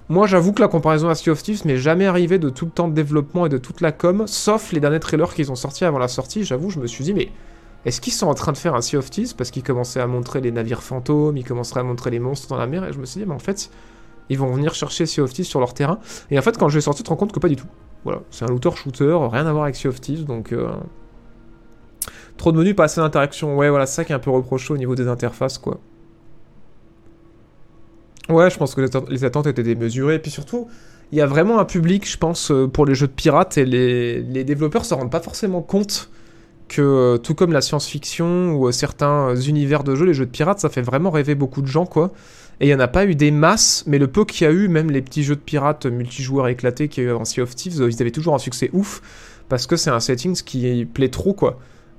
Moi, 0.08 0.26
j'avoue 0.26 0.52
que 0.52 0.60
la 0.60 0.68
comparaison 0.68 1.08
à 1.08 1.14
Sea 1.14 1.30
of 1.30 1.42
Thieves 1.42 1.64
m'est 1.64 1.78
jamais 1.78 2.06
arrivée 2.06 2.38
de 2.38 2.50
tout 2.50 2.66
le 2.66 2.70
temps 2.70 2.88
de 2.88 2.94
développement 2.94 3.46
et 3.46 3.48
de 3.48 3.58
toute 3.58 3.80
la 3.80 3.92
com, 3.92 4.24
sauf 4.26 4.72
les 4.72 4.80
derniers 4.80 5.00
trailers 5.00 5.32
qu'ils 5.32 5.50
ont 5.50 5.56
sortis 5.56 5.84
avant 5.84 5.98
la 5.98 6.08
sortie. 6.08 6.44
J'avoue, 6.44 6.68
je 6.68 6.80
me 6.80 6.86
suis 6.86 7.02
dit, 7.02 7.14
mais 7.14 7.30
est-ce 7.84 8.00
qu'ils 8.00 8.12
sont 8.12 8.26
en 8.26 8.34
train 8.34 8.52
de 8.52 8.56
faire 8.56 8.74
un 8.74 8.80
Sea 8.80 8.96
of 8.96 9.10
Thieves 9.10 9.34
parce 9.34 9.50
qu'ils 9.50 9.62
commençaient 9.62 10.00
à 10.00 10.06
montrer 10.06 10.40
les 10.40 10.52
navires 10.52 10.82
fantômes, 10.82 11.36
ils 11.36 11.44
commenceraient 11.44 11.80
à 11.80 11.84
montrer 11.84 12.10
les 12.10 12.20
monstres 12.20 12.48
dans 12.48 12.56
la 12.56 12.66
mer 12.66 12.84
Et 12.84 12.92
je 12.92 12.98
me 12.98 13.06
suis 13.06 13.20
dit, 13.20 13.26
mais 13.26 13.34
en 13.34 13.40
fait, 13.40 13.70
ils 14.28 14.38
vont 14.38 14.52
venir 14.52 14.74
chercher 14.74 15.06
Sea 15.06 15.20
of 15.20 15.32
Thieves 15.32 15.46
sur 15.46 15.58
leur 15.58 15.74
terrain. 15.74 15.98
Et 16.30 16.38
en 16.38 16.42
fait, 16.42 16.56
quand 16.56 16.68
je 16.68 16.76
vais 16.76 16.80
sortir, 16.80 16.98
tu 16.98 17.04
te 17.04 17.10
rends 17.10 17.16
compte 17.16 17.32
que 17.32 17.40
pas 17.40 17.48
du 17.48 17.56
tout. 17.56 17.66
Voilà, 18.04 18.22
c'est 18.30 18.44
un 18.44 18.48
looter-shooter, 18.48 19.16
rien 19.30 19.46
à 19.46 19.52
voir 19.52 19.64
avec 19.64 19.76
Sea 19.76 19.88
of 19.88 20.00
Thieves, 20.00 20.24
donc... 20.24 20.52
Euh, 20.52 20.70
trop 22.36 22.52
de 22.52 22.58
menus, 22.58 22.74
pas 22.74 22.84
assez 22.84 23.00
d'interaction. 23.00 23.56
Ouais, 23.56 23.68
voilà, 23.68 23.86
c'est 23.86 23.96
ça 23.96 24.04
qui 24.04 24.12
est 24.12 24.14
un 24.14 24.20
peu 24.20 24.30
reproché 24.30 24.72
au 24.72 24.76
niveau 24.76 24.94
des 24.94 25.08
interfaces, 25.08 25.58
quoi. 25.58 25.80
Ouais, 28.28 28.48
je 28.50 28.56
pense 28.56 28.74
que 28.74 28.80
les 29.10 29.24
attentes 29.24 29.46
étaient 29.46 29.62
démesurées. 29.62 30.14
Et 30.14 30.18
puis 30.18 30.30
surtout, 30.30 30.68
il 31.10 31.18
y 31.18 31.20
a 31.20 31.26
vraiment 31.26 31.58
un 31.58 31.64
public, 31.64 32.08
je 32.08 32.16
pense, 32.16 32.50
euh, 32.50 32.68
pour 32.68 32.86
les 32.86 32.94
jeux 32.94 33.08
de 33.08 33.12
pirates, 33.12 33.58
et 33.58 33.64
les, 33.64 34.22
les 34.22 34.44
développeurs 34.44 34.84
se 34.84 34.94
rendent 34.94 35.10
pas 35.10 35.20
forcément 35.20 35.60
compte 35.60 36.10
euh, 36.78 37.18
tout 37.18 37.34
comme 37.34 37.52
la 37.52 37.60
science-fiction 37.60 38.54
ou 38.54 38.70
certains 38.72 39.34
univers 39.36 39.84
de 39.84 39.94
jeux, 39.94 40.06
les 40.06 40.14
jeux 40.14 40.26
de 40.26 40.30
pirates, 40.30 40.60
ça 40.60 40.68
fait 40.68 40.82
vraiment 40.82 41.10
rêver 41.10 41.34
beaucoup 41.34 41.62
de 41.62 41.66
gens, 41.66 41.86
quoi. 41.86 42.12
Et 42.60 42.66
il 42.66 42.68
n'y 42.68 42.74
en 42.74 42.80
a 42.80 42.88
pas 42.88 43.04
eu 43.04 43.14
des 43.14 43.30
masses, 43.30 43.84
mais 43.86 43.98
le 43.98 44.06
peu 44.06 44.24
qu'il 44.24 44.46
y 44.46 44.50
a 44.50 44.52
eu, 44.52 44.68
même 44.68 44.90
les 44.90 45.02
petits 45.02 45.22
jeux 45.22 45.34
de 45.34 45.40
pirates 45.40 45.86
multijoueurs 45.86 46.48
éclatés 46.48 46.88
qui 46.88 47.08
en 47.10 47.24
Sea 47.24 47.40
of 47.40 47.54
Thieves, 47.54 47.84
ils 47.90 48.00
avaient 48.00 48.10
toujours 48.10 48.34
un 48.34 48.38
succès 48.38 48.70
ouf, 48.72 49.02
parce 49.48 49.66
que 49.66 49.76
c'est 49.76 49.90
un 49.90 50.00
setting 50.00 50.34
qui 50.34 50.84
plaît 50.84 51.08
trop, 51.08 51.34
quoi. 51.34 51.58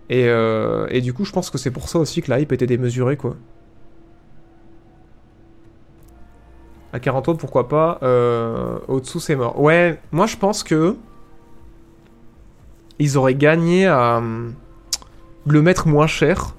Et, 0.10 0.26
euh, 0.28 0.88
du 1.02 1.14
coup, 1.14 1.26
je 1.26 1.32
pense 1.32 1.50
que 1.50 1.58
c'est 1.58 1.72
pour 1.72 1.90
ça 1.90 2.00
aussi 2.00 2.22
que 2.22 2.30
la 2.30 2.40
hype 2.40 2.52
était 2.52 2.68
démesurée, 2.68 3.18
quoi. 3.18 3.36
À 6.94 7.00
40 7.00 7.28
autres, 7.30 7.40
pourquoi 7.40 7.68
pas. 7.68 8.00
Euh, 8.04 8.78
Au-dessous, 8.88 9.20
c'est 9.20 9.36
mort. 9.36 9.60
Ouais, 9.60 10.00
moi 10.12 10.28
je 10.28 10.38
pense 10.38 10.64
que. 10.64 10.96
Ils 13.00 13.18
auraient 13.18 13.36
gagné 13.36 13.88
à 13.88 14.22
le 15.46 15.62
mettre 15.62 15.88
moins 15.88 16.08
cher. 16.08 16.56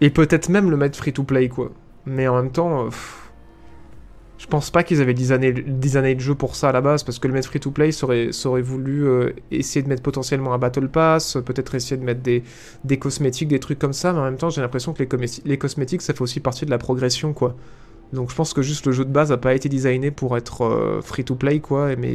Et 0.00 0.10
peut-être 0.10 0.48
même 0.48 0.70
le 0.70 0.76
mettre 0.76 0.98
free 0.98 1.12
to 1.12 1.22
play, 1.22 1.48
quoi. 1.48 1.70
Mais 2.06 2.26
en 2.28 2.36
même 2.36 2.50
temps. 2.50 2.86
Euh, 2.86 2.90
je 4.42 4.48
pense 4.48 4.72
pas 4.72 4.82
qu'ils 4.82 5.00
avaient 5.00 5.14
10 5.14 5.30
années, 5.30 5.52
10 5.52 5.96
années 5.96 6.16
de 6.16 6.20
jeu 6.20 6.34
pour 6.34 6.56
ça 6.56 6.70
à 6.70 6.72
la 6.72 6.80
base, 6.80 7.04
parce 7.04 7.20
que 7.20 7.28
le 7.28 7.32
mettre 7.32 7.46
free 7.46 7.60
to 7.60 7.70
play 7.70 7.92
serait, 7.92 8.32
voulu 8.60 9.06
euh, 9.06 9.30
essayer 9.52 9.84
de 9.84 9.88
mettre 9.88 10.02
potentiellement 10.02 10.52
un 10.52 10.58
Battle 10.58 10.88
Pass, 10.88 11.38
peut-être 11.46 11.76
essayer 11.76 11.96
de 11.96 12.02
mettre 12.02 12.22
des, 12.22 12.42
des, 12.82 12.98
cosmétiques, 12.98 13.46
des 13.46 13.60
trucs 13.60 13.78
comme 13.78 13.92
ça, 13.92 14.12
mais 14.12 14.18
en 14.18 14.24
même 14.24 14.38
temps 14.38 14.50
j'ai 14.50 14.60
l'impression 14.60 14.94
que 14.94 15.04
les, 15.44 15.58
cosmétiques 15.58 16.02
ça 16.02 16.12
fait 16.12 16.22
aussi 16.22 16.40
partie 16.40 16.66
de 16.66 16.72
la 16.72 16.78
progression 16.78 17.32
quoi. 17.32 17.54
Donc 18.12 18.30
je 18.30 18.34
pense 18.34 18.52
que 18.52 18.62
juste 18.62 18.84
le 18.84 18.90
jeu 18.90 19.04
de 19.04 19.12
base 19.12 19.30
a 19.30 19.36
pas 19.36 19.54
été 19.54 19.68
designé 19.68 20.10
pour 20.10 20.36
être 20.36 20.64
euh, 20.64 21.00
free 21.02 21.22
to 21.22 21.36
play 21.36 21.60
quoi, 21.60 21.94
mais 21.94 22.14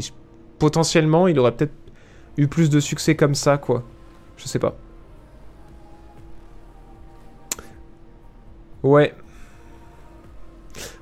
potentiellement 0.59 1.29
il 1.29 1.39
aurait 1.39 1.53
peut-être 1.53 1.73
eu 2.37 2.47
plus 2.47 2.69
de 2.69 2.79
succès 2.79 3.15
comme 3.15 3.35
ça 3.35 3.57
quoi. 3.57 3.83
Je 4.37 4.47
sais 4.47 4.59
pas. 4.59 4.75
Ouais, 8.83 9.13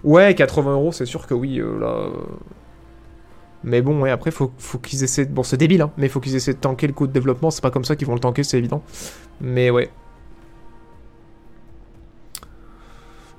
Ouais, 0.04 0.36
80 0.36 0.74
euros, 0.74 0.92
c'est 0.92 1.06
sûr 1.06 1.28
que 1.28 1.34
oui, 1.34 1.60
euh, 1.60 1.80
là. 1.80 1.88
Euh. 1.88 2.12
Mais 3.64 3.82
bon, 3.82 4.02
ouais, 4.02 4.12
après, 4.12 4.32
faut, 4.32 4.52
faut 4.58 4.78
qu'ils 4.78 5.04
essaient. 5.04 5.26
Bon, 5.26 5.44
c'est 5.44 5.58
débile, 5.58 5.82
hein, 5.82 5.92
mais 5.98 6.08
faut 6.08 6.20
qu'ils 6.20 6.36
essaient 6.36 6.54
de 6.54 6.60
tanker 6.60 6.88
le 6.88 6.94
coût 6.94 7.08
de 7.08 7.12
développement. 7.12 7.50
C'est 7.52 7.62
pas 7.62 7.72
comme 7.72 7.86
ça 7.86 7.96
qu'ils 7.96 8.08
vont 8.08 8.14
le 8.14 8.20
tanker, 8.20 8.44
c'est 8.44 8.58
évident. 8.58 8.84
Mais 9.42 9.70
ouais. 9.72 9.90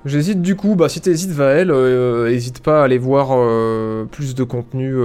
J'hésite 0.05 0.41
du 0.41 0.55
coup, 0.55 0.75
bah 0.75 0.87
si 0.87 1.01
t'hésites 1.01 1.31
Vael, 1.31 1.69
euh, 1.69 2.31
hésite 2.31 2.61
pas 2.61 2.81
à 2.81 2.85
aller 2.85 2.97
voir 2.97 3.29
plus 4.09 4.35
de 4.35 4.43
contenu, 4.43 4.95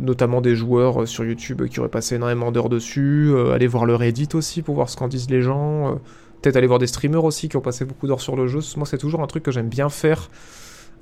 notamment 0.00 0.40
des 0.40 0.54
joueurs 0.54 1.08
sur 1.08 1.24
YouTube 1.24 1.66
qui 1.66 1.80
auraient 1.80 1.88
passé 1.88 2.14
énormément 2.14 2.52
d'heures 2.52 2.68
dessus, 2.68 3.32
aller 3.52 3.66
voir 3.66 3.84
leur 3.84 4.00
Reddit 4.00 4.28
aussi 4.34 4.62
pour 4.62 4.76
voir 4.76 4.88
ce 4.88 4.96
qu'en 4.96 5.08
disent 5.08 5.30
les 5.30 5.42
gens, 5.42 5.98
peut-être 6.40 6.56
aller 6.56 6.66
voir 6.66 6.78
des 6.78 6.86
streamers 6.86 7.24
aussi 7.24 7.48
qui 7.48 7.56
ont 7.56 7.62
passé 7.62 7.84
beaucoup 7.84 8.06
d'heures 8.06 8.20
sur 8.20 8.36
le 8.36 8.46
jeu. 8.46 8.60
Moi 8.76 8.86
c'est 8.86 8.98
toujours 8.98 9.22
un 9.22 9.26
truc 9.26 9.42
que 9.42 9.50
j'aime 9.50 9.68
bien 9.68 9.88
faire 9.88 10.28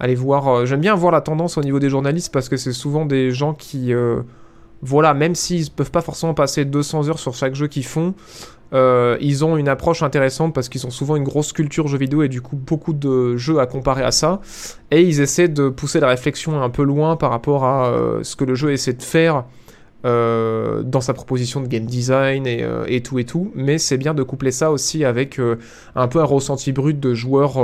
Allez 0.00 0.14
voir. 0.14 0.48
Euh, 0.48 0.64
j'aime 0.64 0.80
bien 0.80 0.94
voir 0.94 1.12
la 1.12 1.20
tendance 1.20 1.58
au 1.58 1.62
niveau 1.62 1.78
des 1.78 1.90
journalistes 1.90 2.32
parce 2.32 2.48
que 2.48 2.56
c'est 2.56 2.72
souvent 2.72 3.04
des 3.04 3.30
gens 3.30 3.52
qui, 3.52 3.92
euh, 3.92 4.22
voilà, 4.82 5.14
même 5.14 5.34
s'ils 5.34 5.70
peuvent 5.70 5.90
pas 5.90 6.00
forcément 6.00 6.34
passer 6.34 6.64
200 6.64 7.08
heures 7.08 7.18
sur 7.18 7.34
chaque 7.34 7.54
jeu 7.54 7.66
qu'ils 7.66 7.84
font, 7.84 8.14
euh, 8.72 9.16
ils 9.20 9.44
ont 9.44 9.56
une 9.56 9.68
approche 9.68 10.02
intéressante 10.02 10.54
parce 10.54 10.68
qu'ils 10.68 10.86
ont 10.86 10.90
souvent 10.90 11.16
une 11.16 11.24
grosse 11.24 11.52
culture 11.52 11.88
jeux 11.88 11.98
vidéo 11.98 12.22
et 12.22 12.28
du 12.28 12.40
coup 12.40 12.56
beaucoup 12.56 12.92
de 12.92 13.36
jeux 13.36 13.58
à 13.58 13.66
comparer 13.66 14.04
à 14.04 14.12
ça. 14.12 14.40
Et 14.90 15.02
ils 15.02 15.20
essaient 15.20 15.48
de 15.48 15.68
pousser 15.68 16.00
la 16.00 16.08
réflexion 16.08 16.62
un 16.62 16.70
peu 16.70 16.84
loin 16.84 17.16
par 17.16 17.30
rapport 17.30 17.64
à 17.64 17.92
ce 18.22 18.36
que 18.36 18.44
le 18.44 18.54
jeu 18.54 18.72
essaie 18.72 18.92
de 18.92 19.02
faire 19.02 19.44
euh, 20.06 20.82
dans 20.82 21.02
sa 21.02 21.12
proposition 21.12 21.60
de 21.60 21.66
game 21.66 21.84
design 21.84 22.44
euh, 22.46 22.86
et, 22.88 23.02
tout 23.02 23.18
et 23.18 23.24
tout, 23.24 23.52
mais 23.54 23.76
c'est 23.76 23.98
bien 23.98 24.14
de 24.14 24.22
coupler 24.22 24.50
ça 24.50 24.70
aussi 24.70 25.04
avec 25.04 25.38
euh, 25.38 25.56
un 25.94 26.08
peu 26.08 26.20
un 26.20 26.24
ressenti 26.24 26.72
brut 26.72 26.98
de 26.98 27.12
joueur 27.12 27.58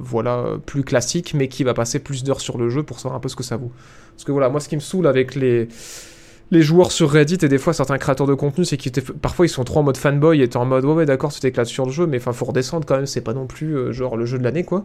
voilà, 0.00 0.44
plus 0.66 0.82
classique, 0.82 1.34
mais 1.34 1.46
qui 1.46 1.62
va 1.62 1.72
passer 1.72 2.00
plus 2.00 2.24
d'heures 2.24 2.40
sur 2.40 2.58
le 2.58 2.68
jeu 2.68 2.82
pour 2.82 2.98
savoir 2.98 3.14
un 3.16 3.20
peu 3.20 3.28
ce 3.28 3.36
que 3.36 3.44
ça 3.44 3.56
vaut. 3.56 3.70
Parce 4.16 4.24
que 4.24 4.32
voilà, 4.32 4.48
moi 4.48 4.58
ce 4.58 4.68
qui 4.68 4.74
me 4.74 4.80
saoule 4.80 5.06
avec 5.06 5.36
les, 5.36 5.68
les 6.52 6.62
joueurs 6.62 6.92
sur 6.92 7.10
Reddit 7.10 7.38
et 7.42 7.48
des 7.48 7.58
fois 7.58 7.72
certains 7.72 7.98
créateurs 7.98 8.26
de 8.26 8.34
contenu, 8.34 8.64
c'est 8.64 8.76
qu'ils 8.76 8.92
parfois 9.20 9.46
ils 9.46 9.48
sont 9.48 9.64
trop 9.64 9.80
en 9.80 9.82
mode 9.82 9.96
fanboy 9.96 10.42
et 10.42 10.56
en 10.56 10.64
mode 10.64 10.84
ouais 10.84 10.92
ouais 10.92 11.06
d'accord 11.06 11.32
tu 11.32 11.40
t'éclates 11.40 11.66
sur 11.66 11.86
le 11.86 11.90
jeu, 11.90 12.06
mais 12.06 12.18
enfin 12.18 12.32
faut 12.32 12.44
redescendre 12.44 12.86
quand 12.86 12.96
même, 12.96 13.06
c'est 13.06 13.20
pas 13.20 13.34
non 13.34 13.46
plus 13.46 13.76
euh, 13.76 13.92
genre 13.92 14.16
le 14.16 14.26
jeu 14.26 14.38
de 14.38 14.44
l'année 14.44 14.62
quoi. 14.62 14.84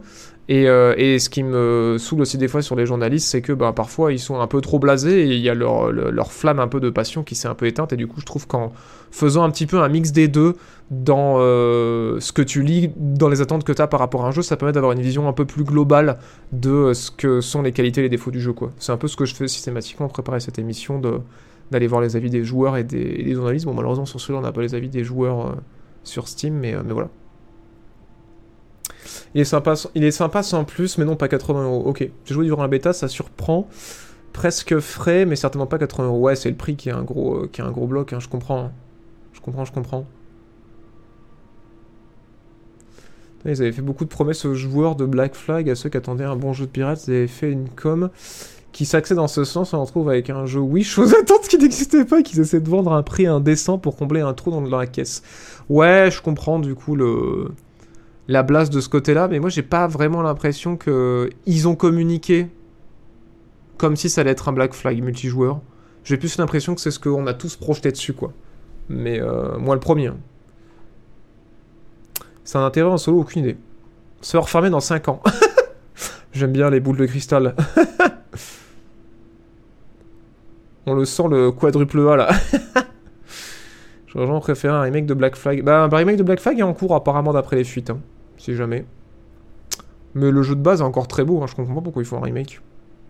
Et, 0.49 0.67
euh, 0.67 0.95
et, 0.97 1.19
ce 1.19 1.29
qui 1.29 1.43
me 1.43 1.97
saoule 1.99 2.21
aussi 2.21 2.37
des 2.37 2.47
fois 2.47 2.63
sur 2.63 2.75
les 2.75 2.85
journalistes, 2.87 3.27
c'est 3.27 3.41
que 3.41 3.53
bah, 3.53 3.73
parfois 3.73 4.11
ils 4.11 4.19
sont 4.19 4.39
un 4.39 4.47
peu 4.47 4.59
trop 4.59 4.79
blasés 4.79 5.21
et 5.21 5.35
il 5.35 5.41
y 5.41 5.49
a 5.49 5.53
leur, 5.53 5.91
leur, 5.91 6.31
flamme 6.33 6.59
un 6.59 6.67
peu 6.67 6.79
de 6.79 6.89
passion 6.89 7.23
qui 7.23 7.35
s'est 7.35 7.47
un 7.47 7.53
peu 7.53 7.67
éteinte 7.67 7.93
et 7.93 7.95
du 7.95 8.07
coup 8.07 8.19
je 8.19 8.25
trouve 8.25 8.47
qu'en 8.47 8.71
faisant 9.11 9.43
un 9.43 9.51
petit 9.51 9.67
peu 9.67 9.81
un 9.81 9.87
mix 9.87 10.11
des 10.11 10.27
deux 10.27 10.55
dans 10.89 11.35
euh, 11.37 12.19
ce 12.19 12.31
que 12.31 12.41
tu 12.41 12.63
lis, 12.63 12.91
dans 12.97 13.29
les 13.29 13.39
attentes 13.39 13.63
que 13.63 13.71
tu 13.71 13.81
as 13.81 13.87
par 13.87 13.99
rapport 13.99 14.25
à 14.25 14.27
un 14.27 14.31
jeu, 14.31 14.41
ça 14.41 14.57
permet 14.57 14.73
d'avoir 14.73 14.93
une 14.93 15.01
vision 15.01 15.27
un 15.27 15.33
peu 15.33 15.45
plus 15.45 15.63
globale 15.63 16.17
de 16.51 16.93
ce 16.93 17.11
que 17.11 17.39
sont 17.39 17.61
les 17.61 17.71
qualités 17.71 18.01
et 18.01 18.03
les 18.03 18.09
défauts 18.09 18.31
du 18.31 18.41
jeu 18.41 18.51
quoi. 18.51 18.71
C'est 18.79 18.91
un 18.91 18.97
peu 18.97 19.07
ce 19.07 19.15
que 19.15 19.25
je 19.25 19.35
fais 19.35 19.47
systématiquement 19.47 20.07
préparer 20.07 20.39
cette 20.39 20.57
émission 20.57 20.99
de 20.99 21.19
d'aller 21.71 21.87
voir 21.87 22.01
les 22.01 22.15
avis 22.15 22.29
des 22.29 22.43
joueurs 22.43 22.77
et 22.77 22.83
des, 22.83 23.33
journalistes. 23.33 23.65
Bon, 23.65 23.73
malheureusement, 23.73 24.05
sur 24.05 24.19
celui-là, 24.19 24.39
on 24.39 24.43
n'a 24.43 24.51
pas 24.51 24.61
les 24.61 24.75
avis 24.75 24.89
des 24.89 25.03
joueurs 25.03 25.47
euh, 25.47 25.51
sur 26.03 26.27
Steam, 26.27 26.53
mais, 26.53 26.75
euh, 26.75 26.83
mais 26.85 26.93
voilà. 26.93 27.09
Il 29.33 29.41
est, 29.41 29.45
sympa, 29.45 29.73
il 29.95 30.03
est 30.03 30.11
sympa 30.11 30.43
sans 30.43 30.65
plus, 30.65 30.97
mais 30.97 31.05
non, 31.05 31.15
pas 31.15 31.29
80 31.29 31.63
euros. 31.63 31.83
Ok, 31.85 32.07
j'ai 32.25 32.33
joué 32.33 32.45
durant 32.45 32.61
la 32.61 32.67
bêta, 32.67 32.91
ça 32.91 33.07
surprend. 33.07 33.67
Presque 34.33 34.79
frais, 34.79 35.25
mais 35.25 35.35
certainement 35.35 35.65
pas 35.65 35.77
80 35.77 36.07
euros. 36.07 36.19
Ouais, 36.19 36.35
c'est 36.35 36.49
le 36.49 36.55
prix 36.55 36.75
qui 36.75 36.89
est 36.89 36.93
un 36.93 37.03
gros, 37.03 37.43
euh, 37.43 37.49
qui 37.51 37.61
est 37.61 37.63
un 37.63 37.71
gros 37.71 37.87
bloc, 37.87 38.11
hein, 38.13 38.19
je 38.19 38.27
comprends. 38.27 38.65
Hein. 38.65 38.71
Je 39.33 39.39
comprends, 39.39 39.65
je 39.65 39.71
comprends. 39.71 40.05
Ils 43.45 43.61
avaient 43.61 43.71
fait 43.71 43.81
beaucoup 43.81 44.03
de 44.03 44.09
promesses 44.09 44.45
aux 44.45 44.53
joueurs 44.53 44.95
de 44.95 45.05
Black 45.05 45.33
Flag, 45.33 45.69
à 45.69 45.75
ceux 45.75 45.89
qui 45.89 45.97
attendaient 45.97 46.25
un 46.25 46.35
bon 46.35 46.53
jeu 46.53 46.65
de 46.65 46.71
pirates. 46.71 47.07
Ils 47.07 47.11
avaient 47.11 47.27
fait 47.27 47.49
une 47.49 47.69
com 47.69 48.09
qui 48.71 48.85
s'accède 48.85 49.17
dans 49.17 49.27
ce 49.27 49.43
sens, 49.43 49.73
on 49.73 49.83
retrouve 49.83 50.09
avec 50.09 50.29
un 50.29 50.45
jeu 50.45 50.59
Wish 50.59 50.97
aux 50.97 51.13
attentes 51.15 51.47
qui 51.47 51.57
n'existait 51.57 52.05
pas, 52.05 52.21
qu'ils 52.21 52.39
essaient 52.39 52.61
de 52.61 52.69
vendre 52.69 52.93
à 52.93 52.97
un 52.97 53.03
prix 53.03 53.27
indécent 53.27 53.77
pour 53.77 53.97
combler 53.97 54.21
un 54.21 54.33
trou 54.33 54.51
dans, 54.51 54.61
la 54.61 54.87
caisse. 54.87 55.23
Ouais, 55.69 56.09
je 56.11 56.21
comprends 56.21 56.59
du 56.59 56.75
coup 56.75 56.95
le 56.95 57.51
la 58.27 58.43
blase 58.43 58.69
de 58.69 58.79
ce 58.79 58.87
côté-là, 58.87 59.27
mais 59.27 59.39
moi 59.39 59.49
j'ai 59.49 59.63
pas 59.63 59.87
vraiment 59.87 60.21
l'impression 60.21 60.77
que 60.77 61.29
ils 61.45 61.67
ont 61.67 61.75
communiqué 61.75 62.47
comme 63.77 63.95
si 63.95 64.09
ça 64.09 64.21
allait 64.21 64.31
être 64.31 64.47
un 64.47 64.53
Black 64.53 64.73
Flag 64.73 65.03
multijoueur. 65.03 65.59
J'ai 66.03 66.17
plus 66.17 66.37
l'impression 66.37 66.75
que 66.75 66.81
c'est 66.81 66.91
ce 66.91 66.99
qu'on 66.99 67.27
a 67.27 67.33
tous 67.33 67.55
projeté 67.55 67.91
dessus, 67.91 68.13
quoi. 68.13 68.31
Mais 68.89 69.19
euh, 69.19 69.57
moi 69.57 69.75
le 69.75 69.81
premier. 69.81 70.11
C'est 72.43 72.57
un 72.57 72.65
intérêt 72.65 72.89
en 72.89 72.97
solo, 72.97 73.19
aucune 73.19 73.41
idée. 73.41 73.57
Se 74.21 74.37
refermer 74.37 74.69
dans 74.69 74.79
5 74.79 75.07
ans. 75.09 75.21
J'aime 76.33 76.51
bien 76.51 76.69
les 76.69 76.79
boules 76.79 76.97
de 76.97 77.05
cristal. 77.05 77.55
On 80.85 80.95
le 80.95 81.05
sent 81.05 81.27
le 81.29 81.51
quadruple 81.51 81.99
A 82.09 82.15
là. 82.15 82.29
J'aurais 84.07 84.25
vraiment 84.25 84.41
préféré 84.41 84.73
un 84.73 84.81
remake 84.81 85.05
de 85.05 85.13
Black 85.13 85.35
Flag. 85.35 85.63
Bah, 85.63 85.83
un 85.83 85.95
remake 85.95 86.17
de 86.17 86.23
Black 86.23 86.39
Flag 86.39 86.59
est 86.59 86.63
en 86.63 86.73
cours 86.73 86.95
apparemment 86.95 87.33
d'après 87.33 87.55
les 87.55 87.63
fuites, 87.63 87.91
hein, 87.91 87.99
si 88.37 88.55
jamais. 88.55 88.85
Mais 90.15 90.31
le 90.31 90.43
jeu 90.43 90.55
de 90.55 90.61
base 90.61 90.81
est 90.81 90.83
encore 90.83 91.07
très 91.07 91.23
beau, 91.23 91.41
hein. 91.41 91.45
je 91.47 91.55
comprends 91.55 91.75
pas 91.75 91.81
pourquoi 91.81 92.01
il 92.01 92.05
faut 92.05 92.17
un 92.17 92.21
remake. 92.21 92.61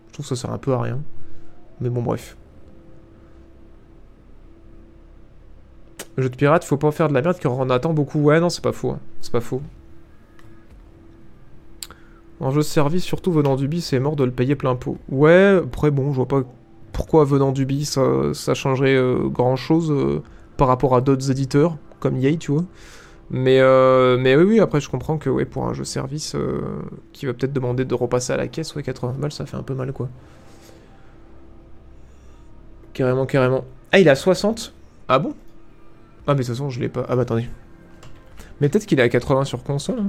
Je 0.08 0.12
trouve 0.12 0.28
que 0.28 0.34
ça 0.34 0.40
sert 0.40 0.52
un 0.52 0.58
peu 0.58 0.72
à 0.72 0.80
rien. 0.80 1.00
Mais 1.80 1.88
bon, 1.88 2.02
bref. 2.02 2.36
Jeu 6.18 6.28
de 6.28 6.36
pirate, 6.36 6.62
faut 6.64 6.76
pas 6.76 6.92
faire 6.92 7.08
de 7.08 7.14
la 7.14 7.22
merde 7.22 7.38
car 7.38 7.58
on 7.58 7.70
attend 7.70 7.94
beaucoup. 7.94 8.20
Ouais, 8.20 8.38
non, 8.38 8.50
c'est 8.50 8.62
pas 8.62 8.72
faux. 8.72 8.90
Hein. 8.90 9.00
C'est 9.20 9.32
pas 9.32 9.40
faux. 9.40 9.62
Un 12.40 12.50
jeu 12.50 12.58
de 12.58 12.62
service, 12.62 13.02
surtout 13.02 13.32
venant 13.32 13.56
du 13.56 13.66
bis, 13.66 13.86
c'est 13.86 13.98
mort 13.98 14.14
de 14.14 14.24
le 14.24 14.30
payer 14.30 14.54
plein 14.54 14.76
pot. 14.76 14.98
Ouais, 15.08 15.60
après 15.64 15.90
bon, 15.90 16.10
je 16.10 16.16
vois 16.16 16.28
pas 16.28 16.42
pourquoi 16.92 17.24
venant 17.24 17.52
du 17.52 17.66
bis 17.66 17.98
ça, 18.32 18.54
changerait 18.54 18.94
euh, 18.94 19.28
grand 19.28 19.56
chose 19.56 19.90
euh, 19.90 20.22
par 20.56 20.68
rapport 20.68 20.94
à 20.94 21.00
d'autres 21.00 21.30
éditeurs 21.30 21.76
comme 22.00 22.16
EA, 22.16 22.36
tu 22.36 22.52
vois. 22.52 22.64
Mais, 23.30 23.60
euh, 23.60 24.18
mais 24.18 24.36
oui, 24.36 24.44
oui, 24.44 24.60
après 24.60 24.80
je 24.80 24.90
comprends 24.90 25.16
que 25.16 25.30
pour 25.44 25.66
un 25.66 25.72
jeu 25.72 25.84
service 25.84 26.36
qui 27.12 27.26
va 27.26 27.32
peut-être 27.32 27.52
demander 27.52 27.84
de 27.84 27.94
repasser 27.94 28.32
à 28.32 28.36
la 28.36 28.48
caisse, 28.48 28.74
ouais, 28.74 28.82
80 28.82 29.14
balles 29.18 29.32
ça 29.32 29.46
fait 29.46 29.56
un 29.56 29.62
peu 29.62 29.74
mal 29.74 29.92
quoi. 29.92 30.08
Carrément, 32.92 33.24
carrément. 33.24 33.64
Ah, 33.90 34.00
il 34.00 34.08
a 34.08 34.14
60 34.14 34.74
Ah 35.08 35.18
bon? 35.18 35.34
Ah, 36.26 36.34
mais 36.34 36.40
de 36.40 36.44
toute 36.44 36.54
façon, 36.54 36.68
je 36.68 36.78
l'ai 36.78 36.90
pas. 36.90 37.06
Ah, 37.08 37.16
bah 37.16 37.22
attendez. 37.22 37.48
Mais 38.60 38.68
peut-être 38.68 38.84
qu'il 38.84 39.00
est 39.00 39.02
à 39.02 39.08
80 39.08 39.44
sur 39.44 39.62
console. 39.62 40.00
Hein. 40.00 40.08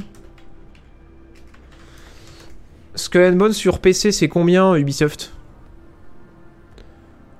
Skull 2.96 3.54
sur 3.54 3.80
PC, 3.80 4.12
c'est 4.12 4.28
combien 4.28 4.76
Ubisoft? 4.76 5.34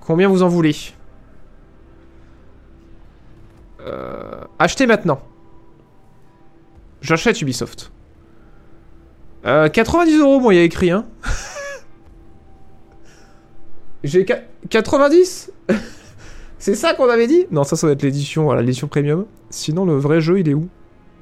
Combien 0.06 0.28
vous 0.28 0.44
en 0.44 0.50
voulez 0.50 0.76
euh, 3.80 4.42
Achetez 4.60 4.86
maintenant. 4.86 5.22
J'achète 7.02 7.42
Ubisoft. 7.42 7.92
Euh, 9.46 9.70
90 9.70 10.20
euros, 10.20 10.40
moi, 10.40 10.54
il 10.54 10.58
y 10.58 10.60
a 10.60 10.64
écrit, 10.64 10.92
hein. 10.92 11.06
J'ai 14.04 14.26
90 14.70 15.52
C'est 16.60 16.76
ça 16.76 16.94
qu'on 16.94 17.10
avait 17.10 17.28
dit? 17.28 17.46
Non, 17.52 17.64
ça, 17.64 17.76
ça 17.76 17.88
va 17.88 17.94
être 17.94 18.04
l'édition, 18.04 18.44
voilà, 18.44 18.62
l'édition 18.62 18.88
premium. 18.88 19.26
Sinon, 19.50 19.86
le 19.86 19.96
vrai 19.96 20.22
jeu, 20.22 20.40
il 20.40 20.50
est 20.50 20.54
où? 20.54 20.68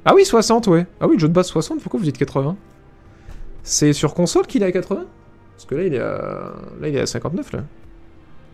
Ah 0.06 0.13
oui, 0.15 0.26
60, 0.26 0.67
ouais. 0.67 0.88
Ah 1.00 1.08
oui, 1.08 1.15
le 1.15 1.20
jeu 1.20 1.28
de 1.28 1.34
base 1.34 1.48
60, 1.48 1.82
pourquoi 1.82 2.00
vous 2.00 2.06
dites 2.06 2.17
80 2.17 2.56
C'est 3.63 3.94
sur 3.94 4.13
console 4.13 4.48
qu'il 4.48 4.63
est 4.63 4.67
à 4.67 4.72
80 4.72 5.06
Parce 5.56 5.65
que 5.65 5.76
là, 5.76 5.84
il 5.84 5.94
est 5.94 6.00
à... 6.00 6.54
Là, 6.80 6.88
il 6.88 6.96
est 6.96 7.02
à 7.02 7.06
59, 7.06 7.54
là. 7.54 7.63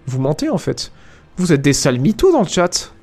Vous 0.08 0.20
mentez, 0.20 0.50
en 0.50 0.58
fait. 0.58 0.92
Vous 1.38 1.54
êtes 1.54 1.62
des 1.62 1.74
sales 1.74 2.00
mythos 2.00 2.32
dans 2.32 2.42
le 2.42 2.48
chat. 2.48 2.94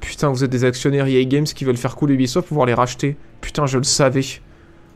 Putain, 0.00 0.30
vous 0.30 0.42
êtes 0.44 0.50
des 0.50 0.64
actionnaires 0.64 1.06
EA 1.06 1.24
Games 1.24 1.44
qui 1.44 1.64
veulent 1.64 1.76
faire 1.76 1.94
couler 1.94 2.14
Ubisoft 2.14 2.46
pour 2.46 2.54
pouvoir 2.54 2.66
les 2.66 2.74
racheter. 2.74 3.16
Putain, 3.40 3.66
je 3.66 3.78
le 3.78 3.84
savais. 3.84 4.24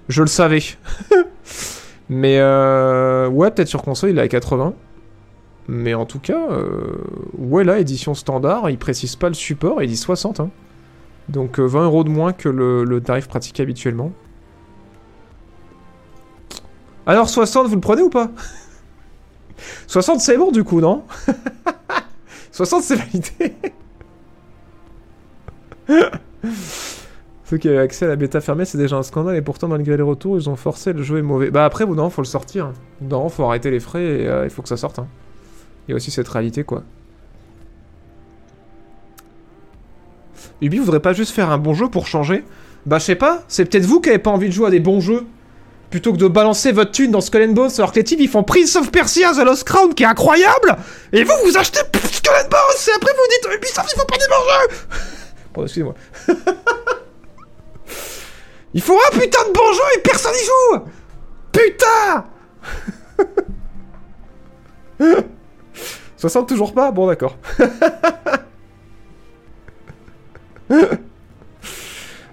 Je 0.09 0.23
le 0.23 0.29
savais. 0.29 0.63
Mais 2.09 2.39
euh... 2.39 3.29
Ouais, 3.29 3.51
peut-être 3.51 3.69
sur 3.69 3.83
console, 3.83 4.11
il 4.11 4.19
est 4.19 4.23
à 4.23 4.29
80. 4.29 4.75
Mais 5.69 5.95
en 5.95 6.07
tout 6.07 6.21
cas, 6.21 6.51
euh... 6.51 6.97
ouais, 7.39 7.65
là, 7.65 7.79
édition 7.79 8.15
standard, 8.15 8.71
il 8.71 8.79
précise 8.79 9.17
pas 9.17 9.29
le 9.29 9.35
support, 9.35 9.83
il 9.83 9.89
dit 9.89 9.97
60. 9.97 10.41
Hein. 10.41 10.51
Donc 11.29 11.59
euh, 11.59 11.67
20 11.67 11.85
euros 11.85 12.05
de 12.05 12.09
moins 12.09 12.33
que 12.33 12.49
le, 12.49 12.85
le 12.85 13.01
tarif 13.01 13.27
pratiqué 13.27 13.63
habituellement. 13.63 14.13
Alors 17.07 17.29
60, 17.29 17.67
vous 17.69 17.75
le 17.75 17.81
prenez 17.81 18.03
ou 18.03 18.11
pas? 18.11 18.31
60 19.87 20.21
c'est 20.21 20.37
bon 20.37 20.51
du 20.51 20.65
coup, 20.65 20.81
non? 20.81 21.05
60 22.53 22.83
c'est 22.83 22.97
validé 22.97 23.55
Ceux 27.45 27.59
qui 27.59 27.69
avaient 27.69 27.79
accès 27.79 28.07
à 28.07 28.09
la 28.09 28.17
bêta 28.17 28.41
fermée, 28.41 28.65
c'est 28.65 28.79
déjà 28.79 28.97
un 28.97 29.03
scandale 29.05 29.37
et 29.37 29.43
pourtant 29.43 29.69
malgré 29.69 29.97
les 29.97 30.03
retours, 30.03 30.37
ils 30.37 30.51
ont 30.51 30.57
forcé 30.57 30.93
le 30.93 31.03
jeu 31.03 31.19
est 31.19 31.23
mauvais. 31.23 31.51
Bah 31.51 31.65
après, 31.65 31.87
non, 31.87 32.11
faut 32.11 32.23
le 32.23 32.27
sortir. 32.27 32.73
Non, 33.01 33.29
faut 33.29 33.45
arrêter 33.45 33.71
les 33.71 33.79
frais 33.79 34.03
et 34.03 34.27
euh, 34.27 34.45
il 34.45 34.51
faut 34.51 34.63
que 34.63 34.69
ça 34.69 34.77
sorte. 34.77 34.99
Hein. 34.99 35.07
Il 35.87 35.93
y 35.93 35.95
a 35.95 35.97
aussi 35.97 36.11
cette 36.11 36.29
réalité 36.29 36.65
quoi. 36.65 36.83
Ubi 40.61 40.79
voudrait 40.79 41.01
pas 41.01 41.13
juste 41.13 41.33
faire 41.33 41.51
un 41.51 41.59
bon 41.59 41.75
jeu 41.75 41.89
pour 41.89 42.07
changer? 42.07 42.45
Bah 42.87 42.99
je 42.99 43.05
sais 43.05 43.15
pas, 43.15 43.45
c'est 43.47 43.65
peut-être 43.65 43.85
vous 43.85 44.01
qui 44.01 44.09
avez 44.09 44.19
pas 44.19 44.31
envie 44.31 44.49
de 44.49 44.53
jouer 44.53 44.67
à 44.69 44.71
des 44.71 44.81
bons 44.81 45.01
jeux 45.01 45.25
plutôt 45.91 46.13
que 46.13 46.19
de 46.19 46.29
balancer 46.29 46.73
votre 46.73 46.93
thune 46.93 47.11
dans 47.11 47.21
Skull 47.21 47.43
and 47.43 47.53
Bones 47.53 47.71
alors 47.79 47.91
que 47.93 47.97
les 47.97 48.05
types 48.05 48.21
ils 48.21 48.29
font 48.29 48.43
Prince 48.43 48.77
of 48.77 48.91
Persia 48.91 49.33
The 49.33 49.45
Lost 49.45 49.65
Crown 49.65 49.95
qui 49.95 50.03
est 50.03 50.07
incroyable 50.07 50.77
et 51.13 51.23
vous 51.25 51.33
vous 51.45 51.57
achetez 51.57 51.81
Skull 52.13 52.35
and 52.35 52.49
Bones 52.49 52.89
et 52.89 52.93
après 52.97 53.13
vous 53.13 53.27
dites 53.31 53.47
Ubisoft 53.57 53.93
ils 53.93 53.99
font 53.99 54.07
pas 54.07 54.17
des 54.17 54.27
bons 54.29 54.35
jeux 54.35 54.69
Pardon 55.53 55.67
excusez-moi. 55.67 55.95
Il 58.75 58.83
faut 58.83 58.95
un 58.95 59.11
putain 59.19 59.45
de 59.49 59.53
bon 59.53 59.73
jeu 59.73 59.83
et 59.97 60.01
personne 60.01 60.35
y 60.35 60.45
joue. 60.45 60.81
Putain. 61.51 62.27
60 66.19 66.47
toujours 66.47 66.75
pas? 66.75 66.91
Bon 66.91 67.07
d'accord. 67.07 67.39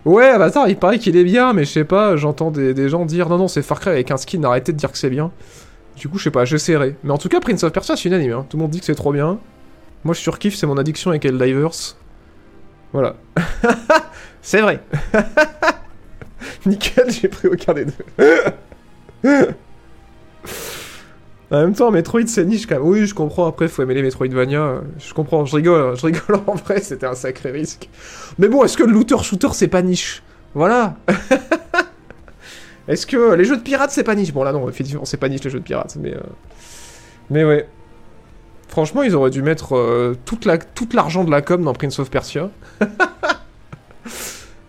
ouais, 0.06 0.28
Avatar, 0.28 0.68
il 0.68 0.78
paraît 0.78 1.00
qu'il 1.00 1.16
est 1.18 1.24
bien, 1.24 1.54
mais 1.54 1.66
je 1.66 1.72
sais 1.72 1.84
pas, 1.84 2.16
j'entends 2.16 2.52
des, 2.52 2.89
gens 2.89 3.06
dire 3.06 3.30
non, 3.30 3.38
non, 3.38 3.48
c'est 3.48 3.62
Far 3.62 3.80
Cry 3.80 3.92
avec 3.92 4.12
un 4.12 4.18
skin, 4.18 4.44
arrêtez 4.44 4.72
de 4.72 4.78
dire 4.78 4.92
que 4.92 4.98
c'est 4.98 5.10
bien. 5.10 5.32
Du 5.96 6.10
coup, 6.10 6.18
je 6.18 6.24
sais 6.24 6.32
pas, 6.32 6.46
j'essaierai. 6.46 6.96
Mais 7.04 7.12
en 7.12 7.18
tout 7.18 7.30
cas, 7.30 7.39
Prince 7.39 7.63
of 7.63 7.72
Persia, 7.72 7.96
c'est 7.96 8.10
unanime, 8.10 8.34
hein. 8.34 8.46
tout 8.50 8.58
le 8.58 8.63
monde 8.63 8.72
dit 8.72 8.80
que 8.80 8.86
c'est 8.86 8.96
trop 8.96 9.13
bien. 9.13 9.39
Moi, 10.04 10.13
je 10.13 10.20
surkiffe, 10.20 10.56
c'est 10.56 10.68
mon 10.68 10.78
addiction 10.78 11.12
avec 11.12 11.24
Helldivers. 11.26 11.96
Voilà. 12.92 13.16
c'est 14.42 14.62
vrai. 14.62 14.82
Nickel, 16.66 17.10
j'ai 17.10 17.28
pris 17.28 17.48
aucun 17.48 17.74
des 17.74 17.86
deux. 17.86 17.94
En 21.54 21.60
même 21.60 21.76
temps, 21.76 21.92
Metroid 21.92 22.26
c'est 22.26 22.46
niche 22.46 22.66
quand 22.66 22.76
même. 22.76 22.84
Oui, 22.84 23.06
je 23.06 23.13
comprends. 23.13 23.46
Après, 23.46 23.68
faut 23.68 23.84
aimer 23.84 23.94
les 23.94 24.02
Metroidvania. 24.02 24.82
Je 24.98 25.13
comprends. 25.13 25.46
Je 25.46 25.56
rigole. 25.56 25.96
Je 25.96 26.06
rigole 26.08 26.39
en 26.48 26.56
vrai. 26.56 26.82
C'était 26.82 27.06
un 27.06 27.13
sacré 27.13 27.52
risque. 27.52 27.89
Mais 28.39 28.48
bon, 28.48 28.63
est-ce 28.63 28.76
que 28.76 28.84
le 28.84 28.92
looter 28.92 29.20
shooter 29.22 29.50
c'est 29.54 29.68
pas 29.68 29.84
niche? 29.84 30.24
Voilà. 30.56 30.96
est-ce 32.88 33.06
que 33.06 33.36
les 33.36 33.46
jeux 33.46 33.58
de 33.58 33.62
pirates 33.62 33.92
c'est 33.92 34.04
pas 34.04 34.16
niche? 34.16 34.34
Bon 34.34 34.44
là 34.44 34.52
non, 34.52 34.68
effectivement 34.68 35.06
c'est 35.06 35.18
pas 35.18 35.30
niche 35.30 35.44
les 35.44 35.52
jeux 35.52 35.60
de 35.60 35.63
pirates. 35.63 35.96
Mais 36.00 36.16
euh... 36.16 36.22
mais 37.30 37.46
ouais. 37.46 37.68
Franchement, 38.68 39.04
ils 39.04 39.16
auraient 39.16 39.30
dû 39.30 39.44
mettre 39.44 39.76
euh, 39.76 40.18
toute 40.26 40.46
l'argent 40.96 41.24
de 41.24 41.30
la 41.30 41.44
com 41.44 41.63
dans 41.63 41.74
Prince 41.74 42.00
of 42.00 42.10
Persia. 42.10 42.50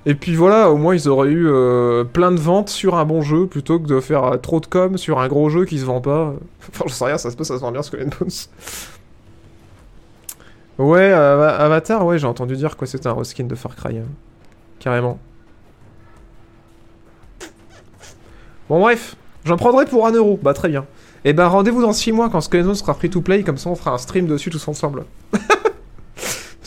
Et 0.06 0.14
puis 0.14 0.34
voilà, 0.34 0.70
au 0.70 0.76
moins 0.76 0.94
ils 0.94 1.08
auraient 1.08 1.30
eu 1.30 1.48
euh, 1.48 2.04
plein 2.04 2.30
de 2.30 2.38
ventes 2.38 2.68
sur 2.68 2.96
un 2.96 3.06
bon 3.06 3.22
jeu 3.22 3.46
plutôt 3.46 3.78
que 3.78 3.86
de 3.86 4.00
faire 4.00 4.24
euh, 4.24 4.36
trop 4.36 4.60
de 4.60 4.66
com 4.66 4.98
sur 4.98 5.18
un 5.18 5.28
gros 5.28 5.48
jeu 5.48 5.64
qui 5.64 5.78
se 5.78 5.84
vend 5.84 6.00
pas. 6.00 6.34
Enfin, 6.68 6.84
je 6.86 6.92
sais 6.92 7.04
rien, 7.04 7.18
ça 7.18 7.30
se 7.30 7.36
peut, 7.36 7.44
ça 7.44 7.56
se 7.56 7.60
vend 7.60 7.72
bien 7.72 7.82
Skull 7.82 8.10
Bones. 8.18 8.30
Ouais, 10.76 11.12
Avatar, 11.12 12.04
ouais, 12.04 12.18
j'ai 12.18 12.26
entendu 12.26 12.56
dire 12.56 12.76
que 12.76 12.84
c'était 12.84 13.06
un 13.06 13.14
reskin 13.14 13.44
de 13.44 13.54
Far 13.54 13.76
Cry. 13.76 13.98
Hein. 13.98 14.06
Carrément. 14.80 15.18
Bon, 18.68 18.80
bref, 18.80 19.14
j'en 19.44 19.56
prendrai 19.56 19.86
pour 19.86 20.06
un 20.06 20.12
euro. 20.12 20.38
Bah, 20.42 20.52
très 20.52 20.68
bien. 20.68 20.84
Et 21.24 21.30
eh 21.30 21.32
ben, 21.32 21.46
rendez-vous 21.46 21.80
dans 21.80 21.92
6 21.92 22.12
mois 22.12 22.28
quand 22.28 22.40
Skull 22.40 22.64
Bones 22.64 22.74
sera 22.74 22.92
free 22.92 23.08
to 23.08 23.22
play, 23.22 23.42
comme 23.42 23.56
ça 23.56 23.70
on 23.70 23.76
fera 23.76 23.92
un 23.92 23.98
stream 23.98 24.26
dessus 24.26 24.50
tous 24.50 24.68
ensemble. 24.68 25.04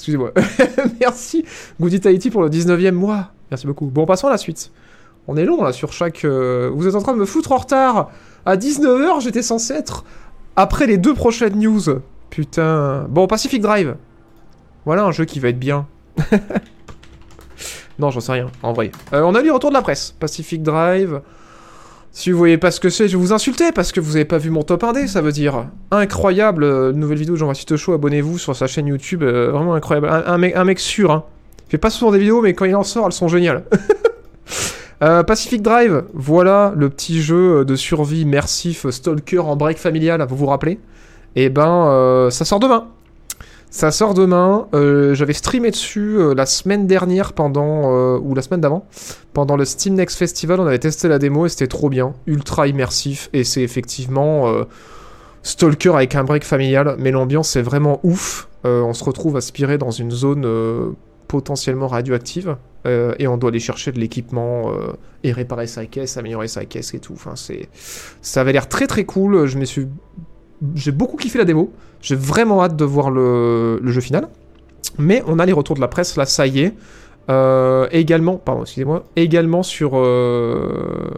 Excusez-moi. 0.08 0.32
Merci, 1.02 1.44
Goody 1.82 2.00
Tahiti, 2.00 2.30
pour 2.30 2.42
le 2.42 2.50
19e 2.50 2.92
mois. 2.92 3.32
Merci 3.52 3.68
beaucoup. 3.68 3.88
Bon, 3.88 4.06
passons 4.06 4.28
à 4.28 4.30
la 4.30 4.38
suite. 4.38 4.72
On 5.28 5.36
est 5.36 5.44
long 5.44 5.62
là 5.62 5.74
sur 5.74 5.92
chaque. 5.92 6.24
Euh, 6.24 6.72
vous 6.74 6.88
êtes 6.88 6.96
en 6.96 7.02
train 7.02 7.12
de 7.12 7.18
me 7.18 7.26
foutre 7.26 7.52
en 7.52 7.58
retard. 7.58 8.10
À 8.46 8.56
19h, 8.56 9.20
j'étais 9.20 9.42
censé 9.42 9.74
être 9.74 10.06
après 10.56 10.88
les 10.88 10.98
deux 10.98 11.14
prochaines 11.14 11.60
news. 11.60 11.82
Putain. 12.30 13.06
Bon, 13.10 13.28
Pacific 13.28 13.62
Drive. 13.62 13.98
Voilà 14.86 15.04
un 15.04 15.12
jeu 15.12 15.26
qui 15.26 15.42
va 15.42 15.50
être 15.50 15.60
bien. 15.60 15.88
non, 18.00 18.10
j'en 18.10 18.22
sais 18.22 18.32
rien, 18.32 18.48
en 18.64 18.72
vrai. 18.72 18.94
Euh, 19.12 19.24
on 19.24 19.36
a 19.36 19.42
lu 19.42 19.48
le 19.48 19.54
retour 19.56 19.72
de 19.72 19.76
la 19.76 19.82
presse. 19.82 20.16
Pacific 20.18 20.64
Drive. 20.64 21.20
Si 22.18 22.32
vous 22.32 22.40
voyez 22.40 22.58
pas 22.58 22.72
ce 22.72 22.80
que 22.80 22.90
c'est, 22.90 23.08
je 23.08 23.16
vais 23.16 23.22
vous 23.22 23.32
insulter 23.32 23.72
parce 23.72 23.92
que 23.92 24.00
vous 24.00 24.16
avez 24.16 24.26
pas 24.26 24.40
vu 24.40 24.50
mon 24.50 24.64
top 24.64 24.82
1D, 24.82 25.06
ça 25.06 25.22
veut 25.22 25.32
dire. 25.32 25.68
Incroyable, 25.92 26.64
euh, 26.64 26.92
nouvelle 26.92 27.20
vidéo 27.20 27.36
de 27.36 27.40
Jean-Baptiste 27.40 27.78
Show, 27.78 27.94
abonnez-vous 27.94 28.40
sur 28.40 28.56
sa 28.56 28.66
chaîne 28.66 28.88
YouTube, 28.88 29.22
euh, 29.22 29.52
vraiment 29.52 29.76
incroyable. 29.76 30.10
Un, 30.10 30.38
mec, 30.40 30.56
un 30.56 30.64
mec 30.64 30.80
sûr, 30.80 31.12
hein. 31.12 31.26
Il 31.68 31.70
fait 31.70 31.78
pas 31.78 31.92
souvent 31.92 32.12
des 32.12 32.18
vidéos, 32.18 32.42
mais 32.42 32.56
quand 32.56 32.66
il 32.66 32.76
en 32.76 32.82
sort, 32.82 33.06
elles 33.06 33.12
sont 33.12 33.28
géniales. 33.28 33.66
Euh, 35.04 35.22
Pacific 35.22 35.62
Drive, 35.62 36.06
voilà 36.16 36.74
le 36.76 36.90
petit 36.90 37.22
jeu 37.22 37.64
de 37.64 37.76
survie 37.76 38.26
mersif 38.26 38.90
stalker 38.90 39.38
en 39.38 39.56
break 39.56 39.78
familial, 39.78 40.26
vous 40.28 40.36
vous 40.36 40.48
rappelez? 40.48 40.80
Eh 41.36 41.50
ben, 41.50 42.30
ça 42.32 42.46
sort 42.46 42.60
demain. 42.60 42.88
Ça 43.70 43.92
sort 43.92 44.14
demain. 44.14 44.68
Euh, 44.74 45.14
j'avais 45.14 45.34
streamé 45.34 45.72
dessus 45.72 46.18
euh, 46.18 46.34
la 46.34 46.46
semaine 46.46 46.88
dernière 46.88 47.34
pendant 47.34 47.92
euh, 47.92 48.18
ou 48.18 48.34
la 48.34 48.42
semaine 48.42 48.62
d'avant 48.62 48.88
pendant 49.34 49.58
le 49.58 49.66
Steam 49.66 49.96
Next 49.96 50.18
Festival. 50.18 50.60
On 50.60 50.66
avait 50.66 50.80
testé 50.80 51.08
la 51.08 51.20
démo 51.20 51.46
et 51.46 51.50
c'était 51.50 51.68
trop 51.68 51.90
bien, 51.90 52.14
ultra 52.28 52.68
immersif 52.68 53.30
et 53.34 53.44
c'est 53.44 53.62
effectivement 53.62 54.52
Stalker 55.44 55.92
avec 55.96 56.16
un 56.16 56.24
break 56.24 56.44
familial. 56.44 56.96
Mais 56.98 57.12
l'ambiance 57.12 57.56
est 57.56 57.62
vraiment 57.62 58.00
ouf. 58.04 58.48
on 58.64 58.94
se 58.94 59.04
retrouve 59.04 59.38
aspiré 59.38 59.78
dans 59.78 59.92
une 59.92 60.10
zone 60.10 60.96
potentiellement 61.28 61.88
radioactive 61.88 62.56
et 62.86 63.28
on 63.28 63.38
doit 63.38 63.50
aller 63.50 63.60
chercher 63.60 63.92
de 63.92 64.00
l'équipement 64.00 64.72
et 65.24 65.32
réparer 65.32 65.68
sa 65.68 65.86
caisse, 65.86 66.18
améliorer 66.18 66.48
sa 66.48 66.66
caisse 66.66 66.96
et 66.96 67.00
tout. 67.00 67.14
Enfin, 67.14 67.36
c'est 67.36 67.70
ça 68.24 68.42
avait 68.42 68.54
l'air 68.54 68.68
très 68.68 68.88
très 68.88 69.06
cool. 69.06 69.46
Je 69.46 69.60
me 69.60 69.66
suis 69.66 69.88
j'ai 70.76 70.92
beaucoup 70.92 71.18
kiffé 71.18 71.38
la 71.38 71.46
démo. 71.46 71.72
J'ai 72.02 72.16
vraiment 72.16 72.64
hâte 72.64 72.76
de 72.76 72.86
voir 72.86 73.10
le, 73.12 73.80
jeu 73.86 74.02
final. 74.02 74.28
Mais 74.98 75.24
on 75.28 75.40
a 75.40 75.46
les 75.46 75.54
retours 75.54 75.76
de 75.76 75.82
la 75.82 75.88
presse, 75.88 76.16
là, 76.16 76.26
ça 76.26 76.48
y 76.48 76.60
est. 76.62 76.74
Euh, 77.30 77.88
également, 77.92 78.38
pardon, 78.38 78.62
excusez-moi, 78.62 79.04
également 79.16 79.64
sur, 79.64 79.92
euh, 79.96 81.10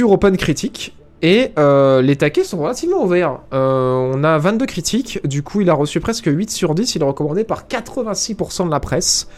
Open 0.00 0.36
Critique. 0.36 0.96
Et 1.24 1.52
euh, 1.56 2.02
les 2.02 2.16
taquets 2.16 2.42
sont 2.42 2.58
relativement 2.58 3.04
ouverts. 3.04 3.40
on 3.52 4.24
a 4.24 4.38
22 4.38 4.66
critiques, 4.66 5.24
du 5.24 5.44
coup 5.44 5.60
il 5.60 5.70
a 5.70 5.74
reçu 5.74 6.00
presque 6.00 6.26
8 6.26 6.50
sur 6.50 6.74
10, 6.74 6.96
il 6.96 7.02
est 7.02 7.04
recommandé 7.04 7.44
par 7.44 7.68
86% 7.68 8.66
de 8.66 8.70
la 8.70 8.80
presse. 8.80 9.28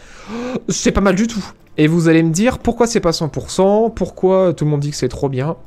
C'est 0.67 0.91
pas 0.91 1.01
mal 1.01 1.13
du 1.13 1.27
tout. 1.27 1.45
Et 1.77 1.85
vous 1.85 2.07
allez 2.07 2.23
me 2.23 2.31
dire 2.31 2.57
pourquoi 2.57 2.87
c'est 2.87 3.01
pas 3.01 3.11
100%, 3.11 3.93
pourquoi 3.93 4.53
tout 4.53 4.65
le 4.65 4.71
monde 4.71 4.79
dit 4.79 4.89
que 4.89 4.95
c'est 4.95 5.09
trop 5.09 5.29
bien? 5.29 5.57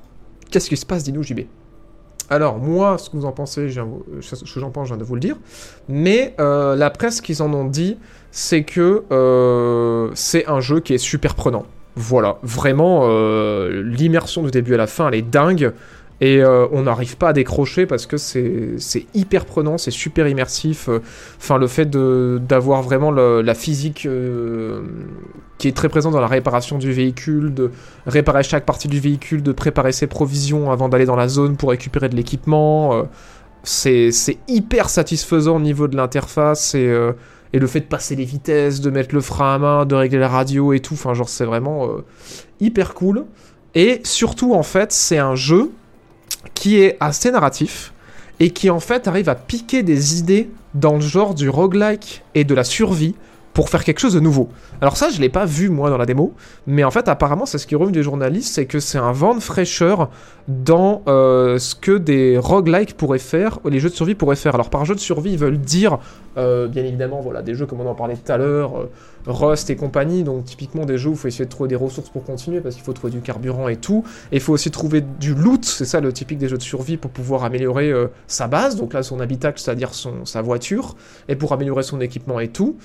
Qu'est-ce 0.50 0.68
qui 0.68 0.76
se 0.76 0.86
passe, 0.86 1.04
dis-nous 1.04 1.22
JB 1.22 1.42
alors, 2.30 2.58
moi, 2.58 2.98
ce 2.98 3.08
que 3.08 3.16
vous 3.16 3.24
en 3.24 3.32
pensez, 3.32 3.70
ce 3.70 4.54
que 4.54 4.60
j'en 4.60 4.70
pense, 4.70 4.88
je 4.88 4.94
viens 4.94 4.98
de 4.98 5.04
vous 5.04 5.14
le 5.14 5.20
dire. 5.20 5.36
Mais 5.88 6.34
euh, 6.40 6.76
la 6.76 6.90
presse 6.90 7.20
qu'ils 7.20 7.42
en 7.42 7.52
ont 7.54 7.64
dit, 7.64 7.96
c'est 8.30 8.64
que 8.64 9.04
euh, 9.10 10.10
c'est 10.14 10.46
un 10.46 10.60
jeu 10.60 10.80
qui 10.80 10.94
est 10.94 10.98
super 10.98 11.34
prenant. 11.34 11.64
Voilà, 11.96 12.38
vraiment, 12.42 13.02
euh, 13.04 13.82
l'immersion 13.82 14.42
du 14.42 14.50
début 14.50 14.74
à 14.74 14.76
la 14.76 14.86
fin, 14.86 15.08
elle 15.08 15.14
est 15.14 15.22
dingue. 15.22 15.72
Et 16.20 16.42
euh, 16.42 16.66
on 16.72 16.82
n'arrive 16.82 17.16
pas 17.16 17.28
à 17.28 17.32
décrocher 17.32 17.86
parce 17.86 18.06
que 18.06 18.16
c'est 18.16 19.06
hyper 19.14 19.44
prenant, 19.44 19.78
c'est 19.78 19.92
super 19.92 20.26
immersif. 20.26 20.88
euh, 20.88 20.98
Enfin, 21.38 21.58
le 21.58 21.68
fait 21.68 21.88
d'avoir 21.88 22.82
vraiment 22.82 23.12
la 23.12 23.54
physique 23.54 24.04
euh, 24.04 24.82
qui 25.58 25.68
est 25.68 25.76
très 25.76 25.88
présente 25.88 26.12
dans 26.14 26.20
la 26.20 26.26
réparation 26.26 26.76
du 26.78 26.90
véhicule, 26.92 27.54
de 27.54 27.70
réparer 28.06 28.42
chaque 28.42 28.66
partie 28.66 28.88
du 28.88 28.98
véhicule, 28.98 29.44
de 29.44 29.52
préparer 29.52 29.92
ses 29.92 30.08
provisions 30.08 30.72
avant 30.72 30.88
d'aller 30.88 31.06
dans 31.06 31.14
la 31.14 31.28
zone 31.28 31.56
pour 31.56 31.70
récupérer 31.70 32.08
de 32.08 32.16
l'équipement. 32.16 32.94
euh, 32.94 33.02
c'est 33.62 34.38
hyper 34.48 34.88
satisfaisant 34.88 35.56
au 35.56 35.60
niveau 35.60 35.88
de 35.88 35.96
l'interface 35.96 36.74
et, 36.74 36.96
et 37.52 37.58
le 37.58 37.66
fait 37.66 37.80
de 37.80 37.84
passer 37.86 38.16
les 38.16 38.24
vitesses, 38.24 38.80
de 38.80 38.88
mettre 38.90 39.14
le 39.14 39.20
frein 39.20 39.54
à 39.54 39.58
main, 39.58 39.86
de 39.86 39.94
régler 39.94 40.18
la 40.18 40.28
radio 40.28 40.72
et 40.72 40.80
tout. 40.80 40.94
Enfin, 40.94 41.12
genre, 41.12 41.28
c'est 41.28 41.44
vraiment 41.44 41.88
hyper 42.60 42.94
cool. 42.94 43.24
Et 43.74 44.00
surtout, 44.04 44.54
en 44.54 44.62
fait, 44.62 44.90
c'est 44.92 45.18
un 45.18 45.34
jeu 45.34 45.70
qui 46.54 46.80
est 46.80 46.96
assez 47.00 47.30
narratif 47.30 47.92
et 48.40 48.50
qui 48.50 48.70
en 48.70 48.80
fait 48.80 49.08
arrive 49.08 49.28
à 49.28 49.34
piquer 49.34 49.82
des 49.82 50.18
idées 50.18 50.50
dans 50.74 50.94
le 50.94 51.00
genre 51.00 51.34
du 51.34 51.48
roguelike 51.48 52.22
et 52.34 52.44
de 52.44 52.54
la 52.54 52.64
survie 52.64 53.14
pour 53.58 53.70
faire 53.70 53.82
quelque 53.82 53.98
chose 53.98 54.14
de 54.14 54.20
nouveau. 54.20 54.48
Alors 54.80 54.96
ça, 54.96 55.10
je 55.10 55.20
l'ai 55.20 55.28
pas 55.28 55.44
vu 55.44 55.68
moi 55.68 55.90
dans 55.90 55.96
la 55.96 56.06
démo, 56.06 56.32
mais 56.68 56.84
en 56.84 56.92
fait 56.92 57.08
apparemment 57.08 57.44
c'est 57.44 57.58
ce 57.58 57.66
qui 57.66 57.74
revenu 57.74 57.92
des 57.92 58.04
journalistes, 58.04 58.54
c'est 58.54 58.66
que 58.66 58.78
c'est 58.78 58.98
un 58.98 59.10
vent 59.10 59.34
de 59.34 59.40
fraîcheur 59.40 60.10
dans 60.46 61.02
euh, 61.08 61.58
ce 61.58 61.74
que 61.74 61.98
des 61.98 62.38
roguelikes 62.38 62.96
pourraient 62.96 63.18
faire, 63.18 63.58
les 63.68 63.80
jeux 63.80 63.90
de 63.90 63.94
survie 63.94 64.14
pourraient 64.14 64.36
faire. 64.36 64.54
Alors 64.54 64.70
par 64.70 64.84
jeu 64.84 64.94
de 64.94 65.00
survie, 65.00 65.32
ils 65.32 65.38
veulent 65.38 65.58
dire, 65.58 65.98
euh, 66.36 66.68
bien 66.68 66.84
évidemment, 66.84 67.20
voilà, 67.20 67.42
des 67.42 67.56
jeux 67.56 67.66
comme 67.66 67.80
on 67.80 67.90
en 67.90 67.96
parlait 67.96 68.14
tout 68.14 68.30
à 68.30 68.36
l'heure, 68.36 68.78
euh, 68.78 68.90
Rust 69.28 69.70
et 69.70 69.76
compagnie, 69.76 70.24
donc 70.24 70.44
typiquement 70.44 70.84
des 70.84 70.98
jeux 70.98 71.10
où 71.10 71.12
il 71.12 71.18
faut 71.18 71.28
essayer 71.28 71.44
de 71.44 71.50
trouver 71.50 71.68
des 71.68 71.76
ressources 71.76 72.08
pour 72.08 72.24
continuer, 72.24 72.60
parce 72.60 72.74
qu'il 72.74 72.84
faut 72.84 72.92
trouver 72.92 73.12
du 73.12 73.20
carburant 73.20 73.68
et 73.68 73.76
tout, 73.76 74.04
et 74.32 74.36
il 74.36 74.40
faut 74.40 74.52
aussi 74.52 74.70
trouver 74.70 75.00
du 75.00 75.34
loot, 75.34 75.64
c'est 75.64 75.84
ça 75.84 76.00
le 76.00 76.12
typique 76.12 76.38
des 76.38 76.48
jeux 76.48 76.56
de 76.56 76.62
survie, 76.62 76.96
pour 76.96 77.10
pouvoir 77.10 77.44
améliorer 77.44 77.90
euh, 77.90 78.08
sa 78.26 78.48
base, 78.48 78.76
donc 78.76 78.92
là 78.94 79.02
son 79.02 79.20
habitacle, 79.20 79.60
c'est-à-dire 79.60 79.92
sa 80.24 80.42
voiture, 80.42 80.96
et 81.28 81.36
pour 81.36 81.52
améliorer 81.52 81.82
son 81.82 82.00
équipement 82.00 82.40
et 82.40 82.48
tout. 82.48 82.76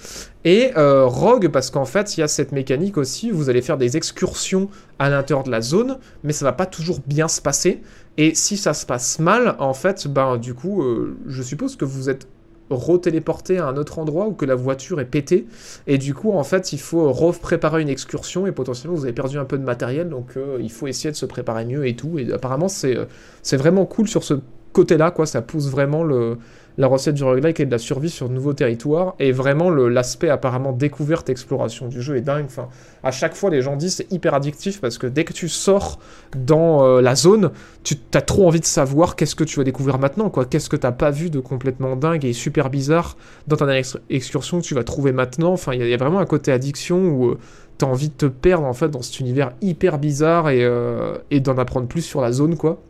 Et 0.45 0.71
euh, 0.77 1.05
Rogue, 1.05 1.47
parce 1.47 1.69
qu'en 1.69 1.85
fait, 1.85 2.17
il 2.17 2.19
y 2.19 2.23
a 2.23 2.27
cette 2.27 2.51
mécanique 2.51 2.97
aussi, 2.97 3.31
vous 3.31 3.49
allez 3.49 3.61
faire 3.61 3.77
des 3.77 3.95
excursions 3.95 4.69
à 4.99 5.09
l'intérieur 5.09 5.43
de 5.43 5.51
la 5.51 5.61
zone, 5.61 5.97
mais 6.23 6.33
ça 6.33 6.45
va 6.45 6.53
pas 6.53 6.65
toujours 6.65 6.99
bien 7.07 7.27
se 7.27 7.41
passer. 7.41 7.81
Et 8.17 8.35
si 8.35 8.57
ça 8.57 8.73
se 8.73 8.85
passe 8.85 9.19
mal, 9.19 9.55
en 9.59 9.73
fait, 9.73 10.07
ben 10.07 10.37
du 10.37 10.53
coup, 10.53 10.83
euh, 10.83 11.17
je 11.27 11.41
suppose 11.41 11.75
que 11.75 11.85
vous 11.85 12.09
êtes 12.09 12.27
retéléporté 12.76 13.57
à 13.57 13.67
un 13.67 13.78
autre 13.78 13.99
endroit 13.99 14.28
ou 14.28 14.34
que 14.34 14.45
la 14.45 14.55
voiture 14.55 14.99
est 14.99 15.05
pétée. 15.05 15.45
Et 15.88 15.97
du 15.97 16.13
coup, 16.13 16.32
en 16.32 16.43
fait, 16.43 16.74
il 16.74 16.80
faut 16.80 17.11
repréparer 17.11 17.82
une 17.82 17.89
excursion 17.89 18.47
et 18.47 18.51
potentiellement 18.51 18.95
vous 18.95 19.05
avez 19.05 19.13
perdu 19.13 19.38
un 19.38 19.45
peu 19.45 19.57
de 19.57 19.63
matériel, 19.63 20.09
donc 20.09 20.38
euh, 20.38 20.57
il 20.61 20.71
faut 20.71 20.88
essayer 20.88 21.11
de 21.11 21.15
se 21.15 21.26
préparer 21.26 21.65
mieux 21.65 21.88
et 21.88 21.95
tout. 21.95 22.19
Et 22.19 22.32
apparemment, 22.32 22.67
c'est 22.67 22.97
euh, 22.97 23.05
c'est 23.41 23.57
vraiment 23.57 23.86
cool 23.86 24.07
sur 24.07 24.24
ce 24.24 24.36
côté-là, 24.74 25.11
quoi. 25.11 25.26
Ça 25.26 25.41
pousse 25.41 25.69
vraiment 25.69 26.03
le, 26.03 26.38
la 26.78 26.88
recette 26.88 27.15
du 27.15 27.24
roguelike 27.24 27.59
et 27.59 27.65
de 27.65 27.71
la 27.71 27.78
survie 27.78 28.09
sur 28.09 28.30
de 28.30 28.34
nouveaux 28.34 28.53
territoires. 28.53 29.15
Et 29.19 29.32
vraiment, 29.32 29.69
l'aspect 29.69 30.30
apparemment 30.30 30.71
découverte, 30.71 31.30
exploration 31.30 31.88
du 31.88 32.01
jeu 32.01 32.15
est 32.17 32.21
dingue. 32.21 32.45
Enfin, 32.45 32.67
à 33.03 33.11
chaque 33.11 33.36
fois, 33.36 33.49
les 33.49 33.61
gens 33.61 33.76
disent 33.76 33.95
c'est 33.95 34.11
hyper 34.11 34.34
addictif 34.34 34.82
parce 34.82 34.97
que 34.97 35.05
dès 35.07 35.24
que 35.24 35.34
tu 35.34 35.49
sors 35.49 35.99
dans 36.36 36.84
euh, 36.84 37.01
la 37.01 37.15
zone, 37.15 37.51
tu 37.84 37.95
as 38.13 38.21
trop 38.21 38.47
envie 38.47 38.59
de 38.59 38.65
savoir 38.65 39.15
qu'est-ce 39.15 39.36
que 39.36 39.43
tu 39.43 39.57
vas 39.59 39.63
découvrir 39.63 39.99
maintenant, 39.99 40.30
quoi. 40.30 40.45
Qu'est-ce 40.45 40.69
que 40.69 40.76
t'as 40.76 40.91
pas 40.91 41.11
vu 41.11 41.30
de 41.30 41.39
complètement 41.39 41.95
dingue 41.95 42.26
et 42.26 42.34
super 42.34 42.69
bizarre 42.69 43.17
dans 43.47 43.55
ta 43.55 43.78
ex- 43.78 43.97
excursion 44.09 44.59
que 44.59 44.65
tu 44.65 44.74
vas 44.74 44.84
trouver 44.84 45.11
maintenant. 45.11 45.53
Enfin, 45.53 45.74
il 45.74 45.86
y, 45.88 45.93
a- 45.93 45.97
vraiment 45.97 46.19
un 46.19 46.26
côté 46.26 46.51
addiction 46.51 46.97
où 47.09 47.30
euh, 47.30 47.38
t'as 47.78 47.88
envie 47.88 48.09
de 48.09 48.13
te 48.13 48.26
perdre 48.26 48.65
en 48.65 48.88
dans 48.88 49.01
cet 49.01 49.19
univers 49.19 49.51
hyper 49.61 49.97
bizarre 49.99 50.49
et, 50.49 50.63
euh, 50.63 51.17
et 51.32 51.39
d'en 51.39 51.57
apprendre 51.57 51.88
plus 51.88 52.01
sur 52.01 52.21
la 52.21 52.32
zone, 52.32 52.55
quoi. 52.57 52.82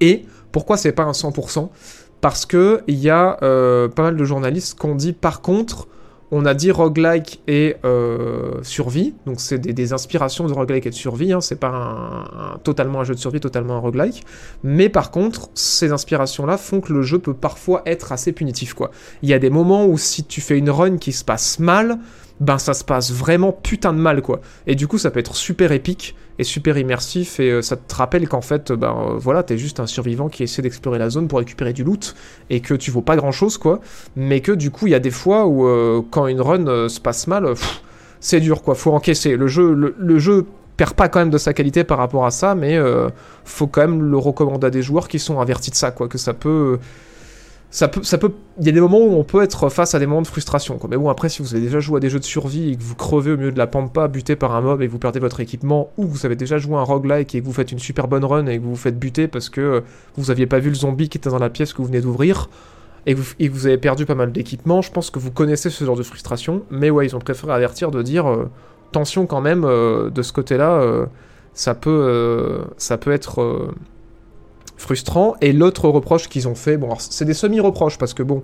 Et 0.00 0.24
pourquoi 0.52 0.76
c'est 0.76 0.92
pas 0.92 1.04
un 1.04 1.12
100% 1.12 1.68
Parce 2.20 2.46
que 2.46 2.82
il 2.86 2.98
y 2.98 3.10
a 3.10 3.38
euh, 3.42 3.88
pas 3.88 4.02
mal 4.02 4.16
de 4.16 4.24
journalistes 4.24 4.78
qui 4.78 4.86
ont 4.86 4.94
dit 4.94 5.12
par 5.12 5.40
contre, 5.40 5.88
on 6.32 6.44
a 6.46 6.54
dit 6.54 6.70
roguelike 6.70 7.40
et 7.48 7.76
euh, 7.84 8.62
survie, 8.62 9.14
donc 9.26 9.40
c'est 9.40 9.58
des, 9.58 9.92
inspirations 9.92 10.46
de 10.46 10.52
roguelike 10.52 10.86
et 10.86 10.90
de 10.90 10.94
survie, 10.94 11.32
hein, 11.32 11.40
c'est 11.40 11.58
pas 11.58 12.58
totalement 12.62 13.00
un 13.00 13.04
jeu 13.04 13.14
de 13.14 13.18
survie, 13.18 13.40
totalement 13.40 13.74
un 13.74 13.80
roguelike, 13.80 14.24
mais 14.62 14.88
par 14.88 15.10
contre, 15.10 15.50
ces 15.54 15.90
inspirations-là 15.90 16.56
font 16.56 16.80
que 16.80 16.92
le 16.92 17.02
jeu 17.02 17.18
peut 17.18 17.34
parfois 17.34 17.82
être 17.86 18.12
assez 18.12 18.32
punitif, 18.32 18.74
quoi. 18.74 18.92
Il 19.22 19.28
y 19.28 19.34
a 19.34 19.40
des 19.40 19.50
moments 19.50 19.86
où 19.86 19.98
si 19.98 20.22
tu 20.22 20.40
fais 20.40 20.56
une 20.56 20.70
run 20.70 20.98
qui 20.98 21.12
se 21.12 21.24
passe 21.24 21.58
mal, 21.58 21.98
ben 22.40 22.58
ça 22.58 22.74
se 22.74 22.84
passe 22.84 23.12
vraiment 23.12 23.52
putain 23.52 23.92
de 23.92 23.98
mal, 23.98 24.22
quoi. 24.22 24.40
Et 24.66 24.74
du 24.74 24.86
coup, 24.86 24.98
ça 24.98 25.10
peut 25.10 25.20
être 25.20 25.36
super 25.36 25.72
épique 25.72 26.16
et 26.38 26.44
super 26.44 26.78
immersif, 26.78 27.38
et 27.38 27.50
euh, 27.50 27.62
ça 27.62 27.76
te 27.76 27.94
rappelle 27.94 28.26
qu'en 28.28 28.40
fait, 28.40 28.72
ben 28.72 28.96
euh, 28.96 29.18
voilà, 29.18 29.42
t'es 29.42 29.58
juste 29.58 29.78
un 29.78 29.86
survivant 29.86 30.28
qui 30.28 30.42
essaie 30.42 30.62
d'explorer 30.62 30.98
la 30.98 31.10
zone 31.10 31.28
pour 31.28 31.38
récupérer 31.38 31.72
du 31.74 31.84
loot, 31.84 32.14
et 32.48 32.60
que 32.60 32.74
tu 32.74 32.90
vaux 32.90 33.02
pas 33.02 33.16
grand-chose, 33.16 33.58
quoi. 33.58 33.80
Mais 34.16 34.40
que 34.40 34.52
du 34.52 34.70
coup, 34.70 34.86
il 34.86 34.90
y 34.90 34.94
a 34.94 35.00
des 35.00 35.10
fois 35.10 35.46
où, 35.46 35.66
euh, 35.66 36.02
quand 36.10 36.26
une 36.26 36.40
run 36.40 36.66
euh, 36.66 36.88
se 36.88 37.00
passe 37.00 37.26
mal, 37.26 37.44
euh, 37.44 37.54
c'est 38.20 38.40
dur, 38.40 38.62
quoi. 38.62 38.74
Faut 38.74 38.92
encaisser. 38.92 39.36
Le 39.36 39.46
jeu, 39.48 39.72
le, 39.74 40.18
jeu 40.18 40.46
perd 40.76 40.94
pas 40.94 41.08
quand 41.08 41.20
même 41.20 41.30
de 41.30 41.38
sa 41.38 41.52
qualité 41.52 41.84
par 41.84 41.98
rapport 41.98 42.24
à 42.26 42.30
ça, 42.30 42.54
mais 42.54 42.76
euh, 42.76 43.08
faut 43.44 43.66
quand 43.66 43.80
même 43.80 44.02
le 44.02 44.16
recommander 44.18 44.66
à 44.66 44.70
des 44.70 44.82
joueurs 44.82 45.08
qui 45.08 45.18
sont 45.18 45.40
avertis 45.40 45.70
de 45.70 45.76
ça, 45.76 45.90
quoi. 45.90 46.08
Que 46.08 46.18
ça 46.18 46.34
peut 46.34 46.78
ça 47.70 47.86
peut, 47.86 48.02
ça 48.02 48.18
peut, 48.18 48.32
il 48.58 48.66
y 48.66 48.68
a 48.68 48.72
des 48.72 48.80
moments 48.80 48.98
où 48.98 49.14
on 49.14 49.22
peut 49.22 49.42
être 49.42 49.68
face 49.68 49.94
à 49.94 50.00
des 50.00 50.06
moments 50.06 50.22
de 50.22 50.26
frustration. 50.26 50.78
Mais 50.88 50.96
bon, 50.96 51.08
après, 51.08 51.28
si 51.28 51.40
vous 51.40 51.54
avez 51.54 51.62
déjà 51.62 51.78
joué 51.78 51.98
à 51.98 52.00
des 52.00 52.10
jeux 52.10 52.18
de 52.18 52.24
survie 52.24 52.72
et 52.72 52.76
que 52.76 52.82
vous 52.82 52.96
crevez 52.96 53.30
au 53.30 53.36
milieu 53.36 53.52
de 53.52 53.58
la 53.58 53.68
pampa, 53.68 54.08
buté 54.08 54.34
par 54.34 54.56
un 54.56 54.60
mob 54.60 54.82
et 54.82 54.88
que 54.88 54.92
vous 54.92 54.98
perdez 54.98 55.20
votre 55.20 55.38
équipement, 55.38 55.92
ou 55.96 56.04
vous 56.04 56.26
avez 56.26 56.34
déjà 56.34 56.58
joué 56.58 56.74
un 56.74 56.82
roguelike 56.82 57.32
et 57.36 57.40
que 57.40 57.46
vous 57.46 57.52
faites 57.52 57.70
une 57.70 57.78
super 57.78 58.08
bonne 58.08 58.24
run 58.24 58.46
et 58.46 58.58
que 58.58 58.64
vous 58.64 58.70
vous 58.70 58.76
faites 58.76 58.98
buter 58.98 59.28
parce 59.28 59.48
que 59.48 59.60
euh, 59.60 59.80
vous 60.16 60.32
aviez 60.32 60.46
pas 60.46 60.58
vu 60.58 60.70
le 60.70 60.74
zombie 60.74 61.08
qui 61.08 61.18
était 61.18 61.30
dans 61.30 61.38
la 61.38 61.48
pièce 61.48 61.72
que 61.72 61.78
vous 61.78 61.86
venez 61.86 62.00
d'ouvrir, 62.00 62.48
et 63.06 63.14
que, 63.14 63.48
vous, 63.48 63.66
avez 63.66 63.78
perdu 63.78 64.04
pas 64.04 64.14
mal 64.14 64.30
d'équipement, 64.30 64.82
je 64.82 64.90
pense 64.90 65.10
que 65.10 65.18
vous 65.18 65.30
connaissez 65.30 65.70
ce 65.70 65.84
genre 65.84 65.96
de 65.96 66.02
frustration. 66.02 66.64
Mais 66.70 66.90
ouais, 66.90 67.06
ils 67.06 67.16
ont 67.16 67.20
préféré 67.20 67.52
avertir 67.52 67.90
de 67.90 68.02
dire, 68.02 68.28
euh, 68.28 68.50
tension 68.92 69.26
quand 69.26 69.40
même, 69.40 69.64
euh, 69.64 70.10
de 70.10 70.22
ce 70.22 70.32
côté-là, 70.32 71.06
ça 71.54 71.74
peut, 71.74 72.62
ça 72.76 72.98
peut 72.98 73.12
être 73.12 73.72
frustrant. 74.80 75.36
Et 75.40 75.52
l'autre 75.52 75.88
reproche 75.88 76.28
qu'ils 76.28 76.48
ont 76.48 76.54
fait, 76.54 76.76
bon, 76.76 76.94
c'est 76.98 77.24
des 77.24 77.34
semi-reproches 77.34 77.98
parce 77.98 78.14
que 78.14 78.22
bon, 78.22 78.42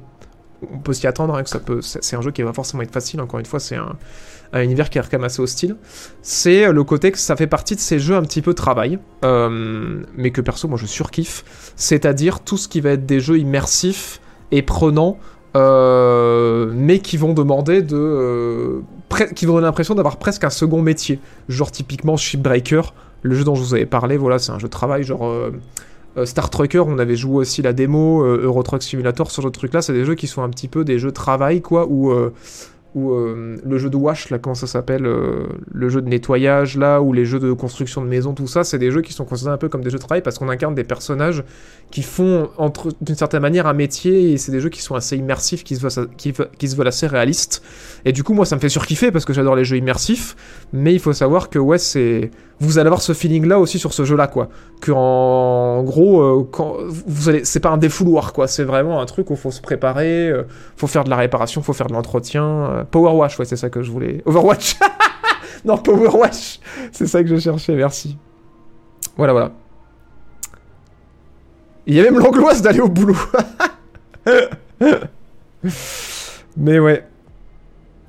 on 0.72 0.78
peut 0.78 0.92
s'y 0.92 1.06
attendre, 1.06 1.34
hein, 1.34 1.42
que 1.42 1.50
ça 1.50 1.58
peut, 1.58 1.80
c'est 1.82 2.16
un 2.16 2.20
jeu 2.20 2.30
qui 2.30 2.42
va 2.42 2.52
forcément 2.52 2.82
être 2.82 2.92
facile. 2.92 3.20
Encore 3.20 3.40
une 3.40 3.46
fois, 3.46 3.60
c'est 3.60 3.76
un, 3.76 3.96
un 4.52 4.62
univers 4.62 4.88
qui 4.90 4.98
est 4.98 5.10
quand 5.10 5.22
assez 5.22 5.42
hostile. 5.42 5.76
C'est 6.22 6.72
le 6.72 6.84
côté 6.84 7.10
que 7.12 7.18
ça 7.18 7.36
fait 7.36 7.46
partie 7.46 7.74
de 7.74 7.80
ces 7.80 7.98
jeux 7.98 8.16
un 8.16 8.22
petit 8.22 8.42
peu 8.42 8.54
travail, 8.54 8.98
euh, 9.24 10.02
mais 10.16 10.30
que 10.30 10.40
perso, 10.40 10.68
moi, 10.68 10.78
je 10.78 10.86
surkiffe. 10.86 11.72
C'est-à-dire 11.76 12.40
tout 12.40 12.56
ce 12.56 12.68
qui 12.68 12.80
va 12.80 12.90
être 12.90 13.06
des 13.06 13.20
jeux 13.20 13.38
immersifs 13.38 14.20
et 14.52 14.62
prenants. 14.62 15.18
euh, 15.56 16.70
mais 16.74 16.98
qui 16.98 17.16
vont 17.16 17.32
demander 17.32 17.82
de. 17.82 17.96
euh, 17.96 18.80
qui 19.34 19.46
vont 19.46 19.54
donner 19.54 19.66
l'impression 19.66 19.94
d'avoir 19.94 20.16
presque 20.18 20.44
un 20.44 20.50
second 20.50 20.82
métier. 20.82 21.18
Genre, 21.48 21.70
typiquement, 21.70 22.16
Shipbreaker, 22.16 22.92
le 23.22 23.34
jeu 23.34 23.44
dont 23.44 23.54
je 23.54 23.62
vous 23.62 23.74
avais 23.74 23.86
parlé, 23.86 24.16
voilà, 24.18 24.38
c'est 24.38 24.52
un 24.52 24.58
jeu 24.58 24.66
de 24.68 24.72
travail, 24.72 25.02
genre. 25.02 25.24
Euh, 26.16 26.26
Star 26.26 26.50
Trucker, 26.50 26.80
on 26.86 26.98
avait 26.98 27.16
joué 27.16 27.36
aussi 27.36 27.62
la 27.62 27.72
démo, 27.72 28.24
euh, 28.24 28.40
Euro 28.42 28.62
Truck 28.62 28.82
Simulator, 28.82 29.30
ce 29.30 29.40
genre 29.40 29.50
de 29.50 29.56
trucs-là, 29.56 29.82
c'est 29.82 29.92
des 29.92 30.04
jeux 30.04 30.14
qui 30.14 30.26
sont 30.26 30.42
un 30.42 30.48
petit 30.48 30.68
peu 30.68 30.84
des 30.84 30.98
jeux 30.98 31.12
travail, 31.12 31.60
quoi, 31.60 31.86
où, 31.88 32.12
où 32.94 33.12
euh, 33.12 33.56
le 33.64 33.78
jeu 33.78 33.90
de 33.90 33.96
wash, 33.96 34.30
là, 34.30 34.38
comment 34.38 34.54
ça 34.54 34.66
s'appelle, 34.66 35.02
le 35.02 35.88
jeu 35.88 36.00
de 36.00 36.08
nettoyage, 36.08 36.78
là, 36.78 37.02
ou 37.02 37.12
les 37.12 37.26
jeux 37.26 37.38
de 37.38 37.52
construction 37.52 38.00
de 38.00 38.08
maison, 38.08 38.32
tout 38.32 38.46
ça, 38.46 38.64
c'est 38.64 38.78
des 38.78 38.90
jeux 38.90 39.02
qui 39.02 39.12
sont 39.12 39.26
considérés 39.26 39.54
un 39.54 39.58
peu 39.58 39.68
comme 39.68 39.82
des 39.82 39.90
jeux 39.90 39.98
de 39.98 40.02
travail 40.02 40.22
parce 40.22 40.38
qu'on 40.38 40.48
incarne 40.48 40.74
des 40.74 40.84
personnages 40.84 41.44
qui 41.90 42.02
font, 42.02 42.48
entre 42.56 42.88
d'une 43.02 43.14
certaine 43.14 43.42
manière, 43.42 43.66
un 43.66 43.74
métier, 43.74 44.32
et 44.32 44.38
c'est 44.38 44.50
des 44.50 44.60
jeux 44.60 44.70
qui 44.70 44.80
sont 44.80 44.94
assez 44.94 45.16
immersifs, 45.16 45.62
qui 45.62 45.76
se, 45.76 45.86
veulent, 45.86 46.08
qui, 46.16 46.32
qui 46.58 46.68
se 46.68 46.76
veulent 46.76 46.88
assez 46.88 47.06
réalistes. 47.06 47.62
Et 48.06 48.12
du 48.12 48.24
coup, 48.24 48.32
moi, 48.32 48.46
ça 48.46 48.56
me 48.56 48.60
fait 48.60 48.70
surkiffer 48.70 49.10
parce 49.10 49.26
que 49.26 49.34
j'adore 49.34 49.56
les 49.56 49.64
jeux 49.64 49.76
immersifs, 49.76 50.34
mais 50.72 50.94
il 50.94 51.00
faut 51.00 51.12
savoir 51.12 51.50
que, 51.50 51.58
ouais, 51.58 51.78
c'est. 51.78 52.30
Vous 52.58 52.78
allez 52.78 52.86
avoir 52.86 53.02
ce 53.02 53.12
feeling-là 53.12 53.58
aussi 53.58 53.78
sur 53.78 53.92
ce 53.92 54.04
jeu-là, 54.06 54.28
quoi. 54.28 54.48
Que 54.80 54.90
en 54.90 55.82
gros, 55.82 56.20
euh, 56.22 56.48
quand 56.50 56.76
vous 56.88 57.28
allez, 57.28 57.44
c'est 57.44 57.60
pas 57.60 57.68
un 57.68 57.76
défouloir, 57.76 58.32
quoi. 58.32 58.48
C'est 58.48 58.64
vraiment 58.64 59.00
un 59.00 59.04
truc 59.04 59.30
où 59.30 59.36
faut 59.36 59.50
se 59.50 59.60
préparer, 59.60 60.30
euh, 60.30 60.44
faut 60.76 60.86
faire 60.86 61.04
de 61.04 61.10
la 61.10 61.16
réparation, 61.16 61.60
faut 61.62 61.74
faire 61.74 61.88
de 61.88 61.92
l'entretien. 61.92 62.44
euh, 62.44 62.84
Power 62.84 63.12
Wash, 63.12 63.38
ouais, 63.38 63.44
c'est 63.44 63.56
ça 63.56 63.68
que 63.68 63.82
je 63.82 63.90
voulais. 63.90 64.22
Overwatch. 64.26 64.76
non, 65.66 65.76
Power. 65.76 66.08
C'est 66.92 67.06
ça 67.06 67.22
que 67.22 67.28
je 67.28 67.36
cherchais. 67.36 67.74
Merci. 67.74 68.16
Voilà, 69.18 69.32
voilà. 69.32 69.52
Il 71.86 71.94
y 71.94 72.00
a 72.00 72.04
même 72.04 72.18
l'angoisse 72.18 72.62
d'aller 72.62 72.80
au 72.80 72.88
boulot. 72.88 73.16
Mais 76.56 76.78
ouais. 76.78 77.06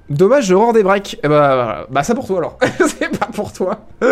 Dommage, 0.09 0.45
je 0.45 0.55
rends 0.55 0.73
des 0.73 0.83
breaks. 0.83 1.19
Eh 1.23 1.27
bah, 1.27 1.55
voilà. 1.55 1.87
bah, 1.89 2.03
ça 2.03 2.15
pour 2.15 2.25
toi 2.27 2.37
alors. 2.37 2.57
c'est 2.87 3.17
pas 3.17 3.27
pour 3.27 3.51
toi. 3.53 3.79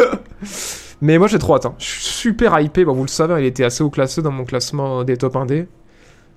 Mais 1.02 1.18
moi 1.18 1.28
j'ai 1.28 1.40
trop 1.40 1.56
hâte. 1.56 1.66
hein. 1.66 1.76
Je 1.78 1.86
suis 1.86 2.02
super 2.04 2.60
hypé. 2.60 2.86
Bon, 2.86 2.94
vous 2.94 3.04
le 3.04 3.08
savez, 3.10 3.42
il 3.42 3.46
était 3.46 3.64
assez 3.64 3.84
haut 3.84 3.90
classé 3.90 4.22
dans 4.22 4.32
mon 4.32 4.46
classement 4.46 5.04
des 5.04 5.18
top 5.18 5.36
1D. 5.36 5.68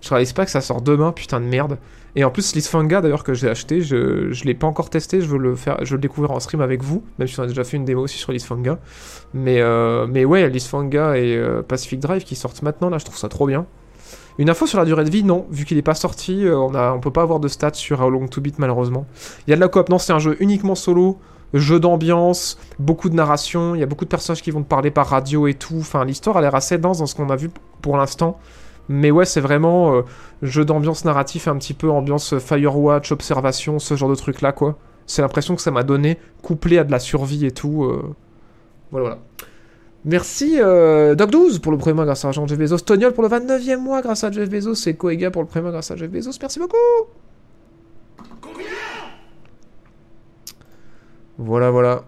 Je 0.01 0.09
réalise 0.11 0.33
pas 0.33 0.45
que 0.45 0.51
ça 0.51 0.61
sort 0.61 0.81
demain, 0.81 1.11
putain 1.11 1.41
de 1.41 1.47
merde. 1.47 1.79
Et 2.15 2.23
en 2.25 2.31
plus, 2.31 2.55
Lisfanga, 2.55 3.01
d'ailleurs, 3.01 3.25
que 3.25 3.35
j'ai 3.35 3.49
acheté, 3.49 3.81
je, 3.81 4.31
je 4.33 4.45
l'ai 4.45 4.55
pas 4.55 4.67
encore 4.69 4.91
testé, 4.91 5.21
je 5.21 5.27
veux 5.27 5.39
le 5.39 5.57
faire, 5.57 5.79
je 5.85 5.91
veux 5.91 5.97
le 5.97 6.01
découvrir 6.01 6.31
en 6.31 6.41
stream 6.41 6.61
avec 6.61 6.83
vous, 6.83 7.03
même 7.19 7.27
si 7.27 7.39
on 7.39 7.43
a 7.43 7.47
déjà 7.47 7.65
fait 7.65 7.77
une 7.77 7.85
démo 7.85 8.03
aussi 8.03 8.17
sur 8.19 8.31
Lisfanga. 8.33 8.79
Mais, 9.35 9.61
euh, 9.61 10.07
mais 10.09 10.25
ouais, 10.25 10.49
Lisfanga 10.49 11.17
et 11.17 11.37
euh, 11.37 11.63
Pacific 11.63 11.99
Drive 12.01 12.23
qui 12.25 12.37
sortent 12.37 12.63
maintenant, 12.63 12.91
là, 12.91 12.99
je 12.99 13.05
trouve 13.05 13.19
ça 13.19 13.29
trop 13.29 13.47
bien. 13.47 13.67
Une 14.39 14.49
info 14.51 14.67
sur 14.67 14.79
la 14.79 14.85
durée 14.85 15.05
de 15.05 15.11
vie, 15.11 15.25
non, 15.25 15.47
vu 15.51 15.65
qu'il 15.65 15.77
est 15.79 15.83
pas 15.83 15.95
sorti, 15.95 16.45
euh, 16.47 16.57
on, 16.57 16.75
a, 16.75 16.93
on 16.93 17.01
peut 17.01 17.11
pas 17.11 17.23
avoir 17.23 17.41
de 17.41 17.49
stats 17.49 17.75
sur 17.75 18.01
How 18.01 18.09
Long 18.09 18.29
to 18.29 18.41
Beat, 18.41 18.59
malheureusement. 18.59 19.07
Il 19.47 19.51
y 19.51 19.53
a 19.53 19.57
de 19.57 19.61
la 19.61 19.69
coop, 19.69 19.89
non, 19.89 19.99
c'est 19.99 20.13
un 20.13 20.21
jeu 20.21 20.37
uniquement 20.41 20.77
solo, 20.77 21.19
jeu 21.55 21.81
d'ambiance, 21.81 22.59
beaucoup 22.79 23.09
de 23.09 23.15
narration, 23.15 23.75
il 23.75 23.81
y 23.81 23.83
a 23.83 23.87
beaucoup 23.87 24.05
de 24.05 24.11
personnages 24.11 24.43
qui 24.43 24.51
vont 24.51 24.63
te 24.63 24.69
parler 24.69 24.91
par 24.93 25.09
radio 25.09 25.47
et 25.49 25.55
tout. 25.55 25.79
Enfin, 25.81 26.05
l'histoire 26.05 26.37
a 26.37 26.41
l'air 26.41 26.55
assez 26.55 26.79
dense 26.79 26.99
dans 26.99 27.07
ce 27.07 27.15
qu'on 27.15 27.31
a 27.31 27.37
vu 27.37 27.51
pour 27.83 27.97
l'instant. 27.97 28.39
Mais 28.89 29.11
ouais, 29.11 29.25
c'est 29.27 29.41
vraiment 29.41 29.93
euh, 29.95 30.03
jeu 30.43 30.65
d'ambiance 30.65 31.05
narratif, 31.05 31.49
un 31.49 31.57
petit 31.59 31.75
peu 31.75 31.91
ambiance 31.91 32.39
Firewatch, 32.39 33.13
observation, 33.13 33.79
ce 33.79 33.97
genre 33.97 34.09
de 34.09 34.15
truc 34.15 34.41
là, 34.41 34.53
quoi. 34.53 34.77
C'est 35.07 35.21
l'impression 35.23 35.57
que 35.57 35.63
ça 35.63 35.71
m'a 35.71 35.83
donné, 35.83 36.19
couplé 36.43 36.79
à 36.79 36.85
de 36.85 36.91
la 36.93 36.99
survie 36.99 37.45
et 37.45 37.51
tout. 37.51 37.85
euh. 37.85 38.15
Voilà. 38.93 39.19
Merci 40.05 40.61
euh, 40.61 41.15
Doc12 41.15 41.61
pour 41.61 41.73
le 41.73 41.79
premier 41.79 41.95
mois 41.95 42.05
grâce 42.05 42.25
à 42.25 42.33
Jean 42.33 42.47
Jeff 42.47 42.59
Bezos. 42.59 42.79
Toniol 42.79 43.13
pour 43.13 43.23
le 43.23 43.29
29e 43.29 43.79
mois 43.79 44.01
grâce 44.01 44.25
à 44.25 44.31
Jeff 44.31 44.49
Bezos. 44.49 44.89
Et 44.89 44.95
Koega 44.95 45.31
pour 45.31 45.43
le 45.43 45.49
premier 45.49 45.63
mois 45.63 45.73
grâce 45.73 45.91
à 45.91 45.97
Jeff 45.97 46.11
Bezos. 46.11 46.39
Merci 46.41 46.59
beaucoup. 46.59 46.77
Voilà, 51.39 51.71
voilà. 51.71 52.05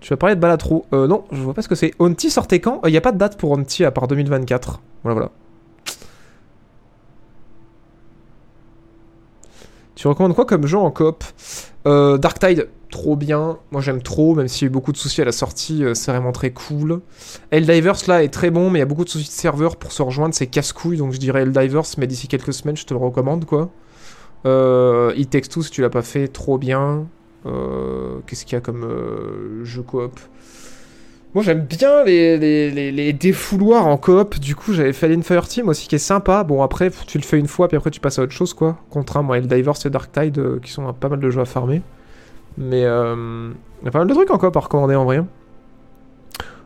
Tu 0.00 0.10
vas 0.10 0.16
parler 0.16 0.36
de 0.36 0.40
Balatro. 0.40 0.86
Euh, 0.92 1.08
non, 1.08 1.24
je 1.32 1.42
vois 1.42 1.54
pas 1.54 1.62
ce 1.62 1.68
que 1.68 1.74
c'est. 1.74 1.92
Onti 1.98 2.30
sortait 2.30 2.60
quand? 2.60 2.80
Il 2.84 2.92
n'y 2.92 2.96
a 2.96 3.00
pas 3.00 3.10
de 3.12 3.18
date 3.18 3.36
pour 3.36 3.50
Onti 3.50 3.84
à 3.84 3.90
part 3.90 4.06
2024. 4.06 4.80
Voilà, 5.02 5.14
voilà. 5.14 5.30
Tu 9.96 10.06
recommandes 10.06 10.34
quoi 10.34 10.44
comme 10.44 10.66
jeu 10.66 10.78
en 10.78 10.90
coop? 10.90 11.24
Euh, 11.86 12.18
Dark 12.18 12.38
Tide, 12.38 12.68
trop 12.90 13.16
bien. 13.16 13.58
Moi 13.70 13.80
j'aime 13.80 14.02
trop, 14.02 14.34
même 14.34 14.48
s'il 14.48 14.62
y 14.62 14.64
a 14.66 14.68
eu 14.68 14.70
beaucoup 14.70 14.92
de 14.92 14.96
soucis 14.96 15.22
à 15.22 15.24
la 15.24 15.32
sortie, 15.32 15.84
euh, 15.84 15.94
c'est 15.94 16.10
vraiment 16.10 16.32
très 16.32 16.50
cool. 16.50 17.00
Helldivers 17.50 17.96
là 18.08 18.22
est 18.22 18.28
très 18.28 18.50
bon, 18.50 18.70
mais 18.70 18.78
il 18.78 18.80
y 18.80 18.82
a 18.82 18.86
beaucoup 18.86 19.04
de 19.04 19.08
soucis 19.08 19.28
de 19.28 19.32
serveur 19.32 19.76
pour 19.76 19.92
se 19.92 20.02
rejoindre, 20.02 20.34
c'est 20.34 20.46
casse-couille, 20.46 20.98
donc 20.98 21.12
je 21.12 21.18
dirais 21.18 21.42
Helldivers, 21.42 21.84
mais 21.98 22.06
d'ici 22.06 22.28
quelques 22.28 22.52
semaines 22.52 22.76
je 22.76 22.84
te 22.84 22.92
le 22.92 23.00
recommande 23.00 23.44
quoi. 23.44 23.70
Euh, 24.46 25.12
It 25.16 25.34
si 25.62 25.70
tu 25.70 25.80
l'as 25.82 25.90
pas 25.90 26.02
fait, 26.02 26.28
trop 26.28 26.58
bien. 26.58 27.06
Euh, 27.46 28.18
Qu'est-ce 28.26 28.44
qu'il 28.44 28.54
y 28.54 28.58
a 28.58 28.60
comme 28.60 28.84
euh, 28.84 29.64
jeu 29.64 29.82
coop? 29.82 30.18
Moi 31.36 31.42
j'aime 31.42 31.66
bien 31.66 32.02
les, 32.02 32.38
les, 32.38 32.90
les, 32.90 33.12
défouloirs 33.12 33.86
en 33.86 33.98
coop, 33.98 34.38
du 34.38 34.54
coup 34.54 34.72
j'avais 34.72 34.94
fait 34.94 35.04
Alien 35.04 35.22
Fireteam 35.22 35.68
aussi 35.68 35.86
qui 35.86 35.94
est 35.96 35.98
sympa. 35.98 36.44
Bon 36.44 36.62
après 36.62 36.90
tu 37.06 37.18
le 37.18 37.24
fais 37.24 37.38
une 37.38 37.46
fois 37.46 37.68
puis 37.68 37.76
après 37.76 37.90
tu 37.90 38.00
passes 38.00 38.18
à 38.18 38.22
autre 38.22 38.32
chose 38.32 38.54
quoi. 38.54 38.78
Contrairement 38.88 39.34
à 39.34 39.36
Helldivers 39.36 39.74
et 39.84 39.90
Dark 39.90 40.10
Tide 40.10 40.38
euh, 40.38 40.58
qui 40.60 40.70
sont 40.70 40.90
pas 40.94 41.10
mal 41.10 41.20
de 41.20 41.28
jeux 41.28 41.42
à 41.42 41.44
farmer. 41.44 41.82
Mais 42.56 42.84
euh, 42.84 43.50
il 43.82 43.84
y 43.84 43.88
a 43.88 43.90
pas 43.90 43.98
mal 43.98 44.08
de 44.08 44.14
trucs 44.14 44.30
en 44.30 44.38
coop 44.38 44.56
à 44.56 44.60
recommander 44.60 44.94
en 44.94 45.04
vrai. 45.04 45.22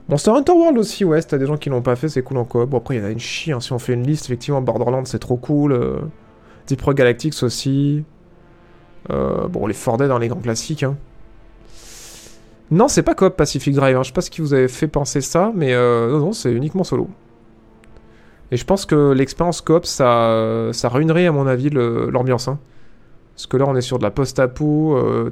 Monster 0.08 0.30
Hunter 0.30 0.52
World 0.52 0.78
aussi, 0.78 1.04
ouais, 1.04 1.20
si 1.20 1.26
t'as 1.26 1.38
des 1.38 1.46
gens 1.46 1.56
qui 1.56 1.68
l'ont 1.68 1.82
pas 1.82 1.96
fait, 1.96 2.08
c'est 2.08 2.22
cool 2.22 2.36
en 2.36 2.44
coop. 2.44 2.70
Bon, 2.70 2.78
après, 2.78 2.94
il 2.94 3.00
y 3.00 3.02
en 3.02 3.06
a 3.06 3.10
une 3.10 3.18
chie, 3.18 3.50
hein, 3.50 3.58
si 3.58 3.72
on 3.72 3.80
fait 3.80 3.94
une 3.94 4.04
liste, 4.04 4.26
effectivement, 4.26 4.60
Borderlands, 4.60 5.04
c'est 5.04 5.18
trop 5.18 5.36
cool. 5.36 5.72
Euh, 5.72 5.98
Deep 6.68 6.80
Rock 6.82 6.96
Galactics 6.96 7.42
aussi. 7.42 8.04
Euh, 9.10 9.48
bon, 9.48 9.66
les 9.66 9.74
Fordais 9.74 10.06
dans 10.06 10.18
les 10.18 10.28
grands 10.28 10.40
classiques. 10.40 10.84
Hein. 10.84 10.96
Non, 12.70 12.86
c'est 12.88 13.02
pas 13.02 13.14
coop 13.14 13.36
Pacific 13.36 13.74
Drive. 13.74 13.96
hein. 13.96 14.02
Je 14.02 14.08
sais 14.08 14.12
pas 14.14 14.20
ce 14.20 14.30
qui 14.30 14.40
vous 14.40 14.54
avait 14.54 14.68
fait 14.68 14.86
penser 14.88 15.20
ça, 15.20 15.52
mais 15.54 15.74
euh, 15.74 16.18
non, 16.18 16.32
c'est 16.32 16.52
uniquement 16.52 16.84
solo. 16.84 17.08
Et 18.52 18.56
je 18.56 18.64
pense 18.64 18.86
que 18.86 19.12
l'expérience 19.12 19.60
coop, 19.60 19.86
ça, 19.86 20.70
ruinerait, 20.84 21.26
à 21.26 21.32
mon 21.32 21.46
avis, 21.46 21.70
l'ambiance. 21.70 22.48
hein. 22.48 22.58
Parce 23.34 23.46
que 23.46 23.56
là, 23.56 23.64
on 23.66 23.74
est 23.74 23.80
sur 23.80 23.98
de 23.98 24.02
la 24.02 24.10
post-apo. 24.10 24.96
euh, 24.96 25.30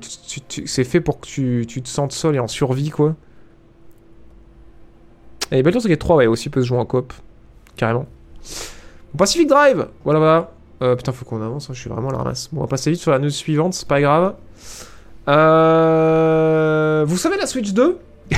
c'est 0.64 0.84
fait 0.84 1.00
pour 1.00 1.20
que 1.20 1.26
tu, 1.26 1.64
tu 1.68 1.82
te 1.82 1.88
sentes 1.88 2.12
seul 2.12 2.36
et 2.36 2.38
en 2.40 2.48
survie, 2.48 2.90
quoi. 2.90 3.14
Et 5.50 5.62
Baldur's 5.62 5.86
Gate 5.86 5.98
3, 5.98 6.16
ouais, 6.16 6.26
aussi 6.26 6.50
peut 6.50 6.60
se 6.62 6.66
jouer 6.66 6.78
en 6.78 6.84
coop. 6.86 7.12
Carrément. 7.76 8.06
Bon, 9.12 9.18
Pacific 9.18 9.48
Drive 9.48 9.88
Voilà, 10.04 10.18
voilà. 10.18 10.50
Euh, 10.82 10.94
putain, 10.96 11.12
faut 11.12 11.24
qu'on 11.24 11.42
avance, 11.42 11.68
hein, 11.70 11.72
je 11.74 11.80
suis 11.80 11.90
vraiment 11.90 12.08
à 12.08 12.12
la 12.12 12.18
ramasse. 12.18 12.48
Bon, 12.52 12.60
on 12.60 12.64
va 12.64 12.68
passer 12.68 12.90
vite 12.90 13.00
sur 13.00 13.10
la 13.10 13.18
news 13.18 13.30
suivante, 13.30 13.74
c'est 13.74 13.88
pas 13.88 14.00
grave. 14.00 14.34
Euh... 15.28 17.04
Vous 17.06 17.16
savez 17.16 17.36
la 17.36 17.46
Switch 17.46 17.72
2 17.72 17.98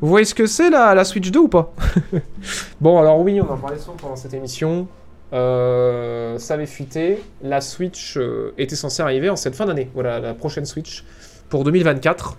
Vous 0.00 0.08
voyez 0.08 0.24
ce 0.24 0.34
que 0.34 0.46
c'est 0.46 0.70
la, 0.70 0.94
la 0.94 1.04
Switch 1.04 1.30
2 1.30 1.38
ou 1.38 1.48
pas? 1.48 1.72
Bon, 2.80 2.98
alors 2.98 3.20
oui, 3.20 3.40
on 3.40 3.50
en 3.50 3.56
parlait 3.56 3.78
souvent 3.78 3.96
pendant 3.96 4.16
cette 4.16 4.34
émission. 4.34 4.86
Euh, 5.32 6.38
ça 6.38 6.54
avait 6.54 6.66
fuité. 6.66 7.18
La 7.42 7.60
Switch 7.60 8.16
euh, 8.16 8.54
était 8.56 8.76
censée 8.76 9.02
arriver 9.02 9.28
en 9.28 9.36
cette 9.36 9.54
fin 9.54 9.66
d'année. 9.66 9.90
Voilà, 9.94 10.20
la 10.20 10.34
prochaine 10.34 10.64
Switch 10.64 11.04
pour 11.48 11.64
2024. 11.64 12.36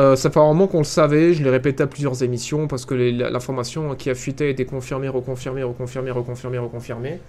Euh, 0.00 0.16
ça 0.16 0.30
fait 0.30 0.40
un 0.40 0.44
moment 0.44 0.68
qu'on 0.68 0.78
le 0.78 0.84
savait, 0.84 1.34
je 1.34 1.44
l'ai 1.44 1.50
répété 1.50 1.82
à 1.82 1.86
plusieurs 1.86 2.22
émissions 2.22 2.66
parce 2.66 2.86
que 2.86 2.94
l'information 2.94 3.94
qui 3.94 4.08
a 4.08 4.14
fuité 4.14 4.46
a 4.46 4.48
été 4.48 4.64
confirmée, 4.64 5.08
reconfirmée, 5.08 5.62
reconfirmée, 5.62 6.10
reconfirmée, 6.10 6.58
reconfirmée. 6.58 7.20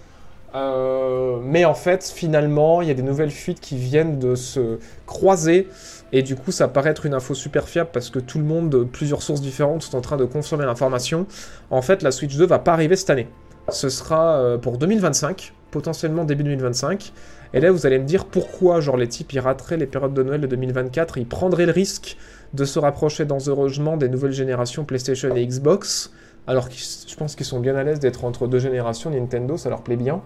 Euh, 0.55 1.39
mais 1.43 1.65
en 1.65 1.73
fait, 1.73 2.11
finalement, 2.13 2.81
il 2.81 2.87
y 2.87 2.91
a 2.91 2.93
des 2.93 3.03
nouvelles 3.03 3.31
fuites 3.31 3.59
qui 3.59 3.75
viennent 3.75 4.19
de 4.19 4.35
se 4.35 4.77
croiser 5.07 5.67
et 6.11 6.21
du 6.21 6.35
coup, 6.35 6.51
ça 6.51 6.67
paraît 6.67 6.91
être 6.91 7.05
une 7.05 7.15
info 7.15 7.33
super 7.33 7.67
fiable 7.67 7.89
parce 7.91 8.09
que 8.09 8.19
tout 8.19 8.37
le 8.37 8.45
monde, 8.45 8.87
plusieurs 8.91 9.23
sources 9.23 9.41
différentes, 9.41 9.81
sont 9.81 9.97
en 9.97 10.01
train 10.01 10.17
de 10.17 10.25
confirmer 10.25 10.65
l'information. 10.65 11.25
En 11.71 11.81
fait, 11.81 12.03
la 12.03 12.11
Switch 12.11 12.37
2 12.37 12.45
va 12.45 12.59
pas 12.59 12.73
arriver 12.73 12.95
cette 12.95 13.09
année. 13.09 13.27
Ce 13.69 13.89
sera 13.89 14.37
euh, 14.37 14.57
pour 14.57 14.77
2025, 14.77 15.53
potentiellement 15.71 16.23
début 16.23 16.43
2025. 16.43 17.13
Et 17.55 17.59
là, 17.59 17.71
vous 17.71 17.85
allez 17.85 17.97
me 17.97 18.05
dire 18.05 18.25
pourquoi, 18.25 18.79
genre, 18.79 18.97
les 18.97 19.07
types, 19.07 19.31
ils 19.33 19.39
rateraient 19.39 19.77
les 19.77 19.85
périodes 19.85 20.13
de 20.13 20.23
Noël 20.23 20.41
de 20.41 20.47
2024, 20.47 21.17
ils 21.17 21.27
prendraient 21.27 21.65
le 21.65 21.71
risque 21.71 22.17
de 22.53 22.65
se 22.65 22.77
rapprocher 22.77 23.25
dangereusement 23.25 23.97
des 23.97 24.09
nouvelles 24.09 24.31
générations 24.31 24.85
PlayStation 24.85 25.35
et 25.35 25.45
Xbox, 25.45 26.11
alors 26.47 26.67
je 26.71 27.15
pense 27.15 27.35
qu'ils 27.35 27.45
sont 27.45 27.59
bien 27.59 27.75
à 27.75 27.83
l'aise 27.83 27.99
d'être 27.99 28.25
entre 28.25 28.47
deux 28.47 28.59
générations 28.59 29.09
Nintendo, 29.09 29.57
ça 29.57 29.69
leur 29.69 29.81
plaît 29.81 29.95
bien. 29.95 30.21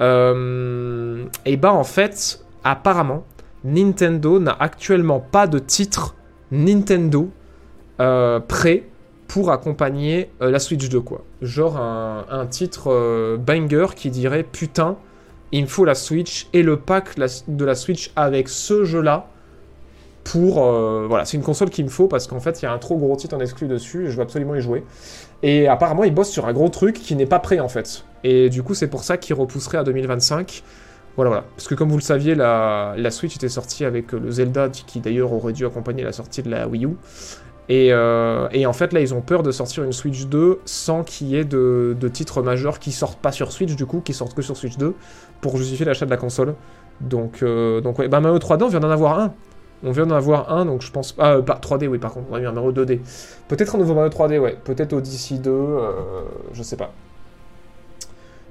Euh, 0.00 1.24
et 1.44 1.56
bah 1.56 1.72
en 1.72 1.84
fait, 1.84 2.44
apparemment, 2.64 3.24
Nintendo 3.64 4.38
n'a 4.38 4.56
actuellement 4.58 5.20
pas 5.20 5.46
de 5.46 5.58
titre 5.58 6.14
Nintendo 6.50 7.30
euh, 8.00 8.40
prêt 8.40 8.84
pour 9.28 9.50
accompagner 9.50 10.30
euh, 10.42 10.50
la 10.50 10.58
Switch 10.58 10.88
2 10.88 11.00
quoi. 11.00 11.24
Genre 11.42 11.78
un, 11.78 12.46
titre 12.46 13.36
banger 13.38 13.86
qui 13.96 14.10
dirait 14.10 14.42
putain, 14.42 14.96
il 15.52 15.62
me 15.62 15.66
faut 15.66 15.84
la 15.84 15.94
Switch 15.94 16.48
et 16.52 16.62
le 16.62 16.76
pack 16.76 17.16
de 17.48 17.64
la 17.64 17.74
Switch 17.74 18.12
avec 18.14 18.48
ce 18.48 18.84
jeu 18.84 19.00
là 19.00 19.28
pour 20.24 20.54
voilà 20.54 21.24
c'est 21.24 21.36
une 21.36 21.44
console 21.44 21.70
qu'il 21.70 21.84
me 21.84 21.90
faut 21.90 22.08
parce 22.08 22.26
qu'en 22.26 22.40
fait 22.40 22.60
il 22.60 22.64
y 22.64 22.66
a 22.66 22.72
un 22.72 22.78
trop 22.78 22.96
gros 22.96 23.14
titre 23.14 23.36
en 23.36 23.40
exclu 23.40 23.68
dessus 23.68 24.06
et 24.06 24.10
je 24.10 24.16
veux 24.16 24.22
absolument 24.22 24.56
y 24.56 24.60
jouer 24.60 24.82
et 25.42 25.68
apparemment 25.68 26.04
ils 26.04 26.14
bossent 26.14 26.30
sur 26.30 26.46
un 26.46 26.52
gros 26.52 26.68
truc 26.68 26.94
qui 26.94 27.14
n'est 27.16 27.26
pas 27.26 27.38
prêt 27.38 27.60
en 27.60 27.68
fait. 27.68 28.04
Et 28.24 28.48
du 28.50 28.62
coup 28.62 28.74
c'est 28.74 28.88
pour 28.88 29.04
ça 29.04 29.16
qu'ils 29.16 29.34
repousseraient 29.34 29.78
à 29.78 29.84
2025 29.84 30.62
voilà 31.16 31.30
voilà. 31.30 31.44
Parce 31.56 31.66
que 31.66 31.74
comme 31.74 31.88
vous 31.88 31.96
le 31.96 32.02
saviez 32.02 32.34
la, 32.34 32.94
Switch 33.10 33.36
était 33.36 33.48
sortie 33.48 33.84
avec 33.84 34.12
le 34.12 34.30
Zelda 34.30 34.68
qui 34.68 35.00
d'ailleurs 35.00 35.32
aurait 35.32 35.54
dû 35.54 35.64
accompagner 35.64 36.02
la 36.04 36.12
sortie 36.12 36.42
de 36.42 36.50
la 36.50 36.68
Wii 36.68 36.84
U. 36.84 36.96
Et, 37.68 37.88
euh, 37.90 38.48
en 38.66 38.72
fait 38.72 38.92
là 38.92 39.00
ils 39.00 39.12
ont 39.14 39.22
peur 39.22 39.42
de 39.42 39.50
sortir 39.50 39.82
une 39.82 39.92
Switch 39.92 40.26
2 40.26 40.60
sans 40.66 41.02
qu'il 41.02 41.28
y 41.28 41.36
ait 41.36 41.44
de, 41.44 41.96
de 41.98 42.08
titres 42.08 42.42
majeurs 42.42 42.78
qui 42.78 42.92
sortent 42.92 43.18
pas 43.18 43.32
sur 43.32 43.50
Switch 43.50 43.74
du 43.74 43.86
coup 43.86 44.00
qui 44.00 44.12
sortent 44.12 44.34
que 44.34 44.42
sur 44.42 44.56
Switch 44.56 44.76
2 44.76 44.94
pour 45.40 45.56
justifier 45.56 45.84
l'achat 45.84 46.04
de 46.04 46.10
la 46.10 46.16
console. 46.16 46.54
Donc, 47.00 47.42
euh, 47.42 47.82
ouais, 47.82 48.08
bah 48.08 48.20
Mario 48.20 48.38
3D 48.38 48.62
on 48.62 48.68
vient 48.68 48.80
d'en 48.80 48.90
avoir 48.90 49.18
un 49.18 49.34
on 49.86 49.92
vient 49.92 50.06
d'en 50.06 50.16
avoir 50.16 50.52
un, 50.52 50.64
donc 50.66 50.82
je 50.82 50.90
pense... 50.90 51.14
Ah, 51.18 51.34
euh, 51.34 51.42
pas 51.42 51.58
3D, 51.60 51.86
oui, 51.88 51.98
par 51.98 52.12
contre, 52.12 52.26
on 52.30 52.34
a 52.34 52.40
eu 52.40 52.46
un 52.46 52.52
Mario 52.52 52.72
2D. 52.72 53.00
Peut-être 53.48 53.74
un 53.74 53.78
nouveau 53.78 53.94
Mario 53.94 54.10
3D, 54.10 54.38
ouais. 54.38 54.56
Peut-être 54.64 54.92
Odyssey 54.92 55.38
2, 55.38 55.50
euh, 55.50 55.90
je 56.52 56.62
sais 56.62 56.76
pas. 56.76 56.92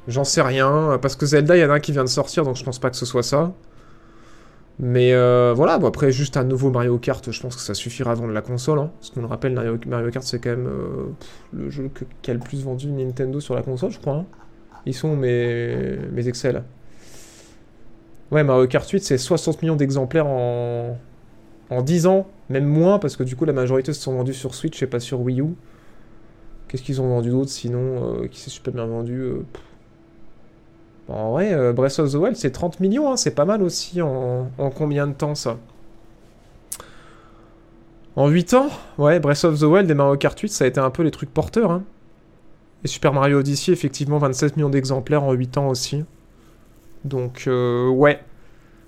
J'en 0.07 0.23
sais 0.23 0.41
rien, 0.41 0.99
parce 1.01 1.15
que 1.15 1.25
Zelda, 1.25 1.57
il 1.57 1.61
y 1.61 1.65
en 1.65 1.69
a 1.71 1.73
un 1.73 1.79
qui 1.79 1.91
vient 1.91 2.03
de 2.03 2.09
sortir, 2.09 2.43
donc 2.43 2.55
je 2.55 2.63
pense 2.63 2.77
pas 2.79 2.89
que 2.91 2.95
ce 2.95 3.05
soit 3.05 3.23
ça. 3.23 3.53
Mais 4.77 5.13
euh, 5.13 5.53
voilà, 5.55 5.77
bon, 5.77 5.87
après, 5.87 6.11
juste 6.11 6.35
un 6.37 6.43
nouveau 6.43 6.69
Mario 6.69 6.97
Kart, 6.97 7.31
je 7.31 7.41
pense 7.41 7.55
que 7.55 7.61
ça 7.61 7.73
suffira 7.73 8.11
à 8.11 8.13
vendre 8.13 8.33
la 8.33 8.41
console. 8.41 8.79
Hein, 8.79 8.91
parce 8.99 9.09
qu'on 9.09 9.21
le 9.21 9.27
rappelle, 9.27 9.53
Mario, 9.53 10.11
Kart, 10.11 10.25
c'est 10.25 10.39
quand 10.39 10.49
même 10.49 10.67
euh, 10.67 11.07
le 11.53 11.69
jeu 11.69 11.89
qui 12.21 12.31
a 12.31 12.33
le 12.33 12.39
plus 12.41 12.63
vendu 12.63 12.91
Nintendo 12.91 13.39
sur 13.39 13.55
la 13.55 13.61
console, 13.63 13.91
je 13.91 13.99
crois. 13.99 14.15
hein. 14.15 14.25
Ils 14.85 14.93
sont 14.93 15.15
mes, 15.15 15.97
mes 16.11 16.27
Excel. 16.27 16.63
Ouais, 18.31 18.43
Mario 18.43 18.67
Kart 18.67 18.87
8, 18.89 19.03
c'est 19.03 19.17
60 19.17 19.61
millions 19.61 19.75
d'exemplaires 19.75 20.27
en, 20.27 20.97
en 21.69 21.81
10 21.81 22.07
ans, 22.07 22.27
même 22.49 22.65
moins, 22.65 22.99
parce 22.99 23.15
que 23.15 23.23
du 23.23 23.35
coup, 23.35 23.45
la 23.45 23.53
majorité 23.53 23.93
se 23.93 24.01
sont 24.01 24.13
vendus 24.13 24.33
sur 24.33 24.53
Switch 24.53 24.81
et 24.83 24.87
pas 24.87 24.99
sur 24.99 25.21
Wii 25.21 25.41
U. 25.41 25.55
Qu'est-ce 26.67 26.83
qu'ils 26.83 27.01
ont 27.01 27.07
vendu 27.07 27.29
d'autre 27.29 27.49
sinon 27.49 28.21
euh, 28.21 28.27
Qui 28.27 28.39
s'est 28.39 28.49
super 28.49 28.73
bien 28.73 28.85
vendu 28.85 29.21
euh, 29.21 29.45
pff. 29.51 29.61
En 31.07 31.31
vrai, 31.31 31.53
euh, 31.53 31.71
Breath 31.71 31.99
of 31.99 32.11
the 32.11 32.15
Wild, 32.15 32.35
c'est 32.35 32.51
30 32.51 32.79
millions, 32.79 33.11
hein, 33.11 33.17
c'est 33.17 33.35
pas 33.35 33.45
mal 33.45 33.61
aussi 33.61 34.01
en, 34.01 34.49
en 34.57 34.69
combien 34.71 35.05
de 35.05 35.13
temps 35.13 35.35
ça? 35.35 35.57
En 38.15 38.27
8 38.27 38.55
ans? 38.55 38.69
Ouais, 38.97 39.19
Breath 39.19 39.43
of 39.43 39.59
the 39.59 39.63
Wild 39.63 39.89
et 39.89 39.93
Mario 39.93 40.17
Kart 40.17 40.39
8, 40.39 40.49
ça 40.49 40.65
a 40.65 40.67
été 40.67 40.79
un 40.79 40.89
peu 40.89 41.03
les 41.03 41.11
trucs 41.11 41.31
porteurs. 41.31 41.69
Hein. 41.69 41.83
Et 42.83 42.87
Super 42.87 43.13
Mario 43.13 43.39
Odyssey, 43.39 43.71
effectivement, 43.71 44.17
27 44.17 44.57
millions 44.57 44.69
d'exemplaires 44.69 45.23
en 45.23 45.33
8 45.33 45.57
ans 45.57 45.69
aussi. 45.69 46.03
Donc, 47.03 47.43
ouais. 47.47 48.19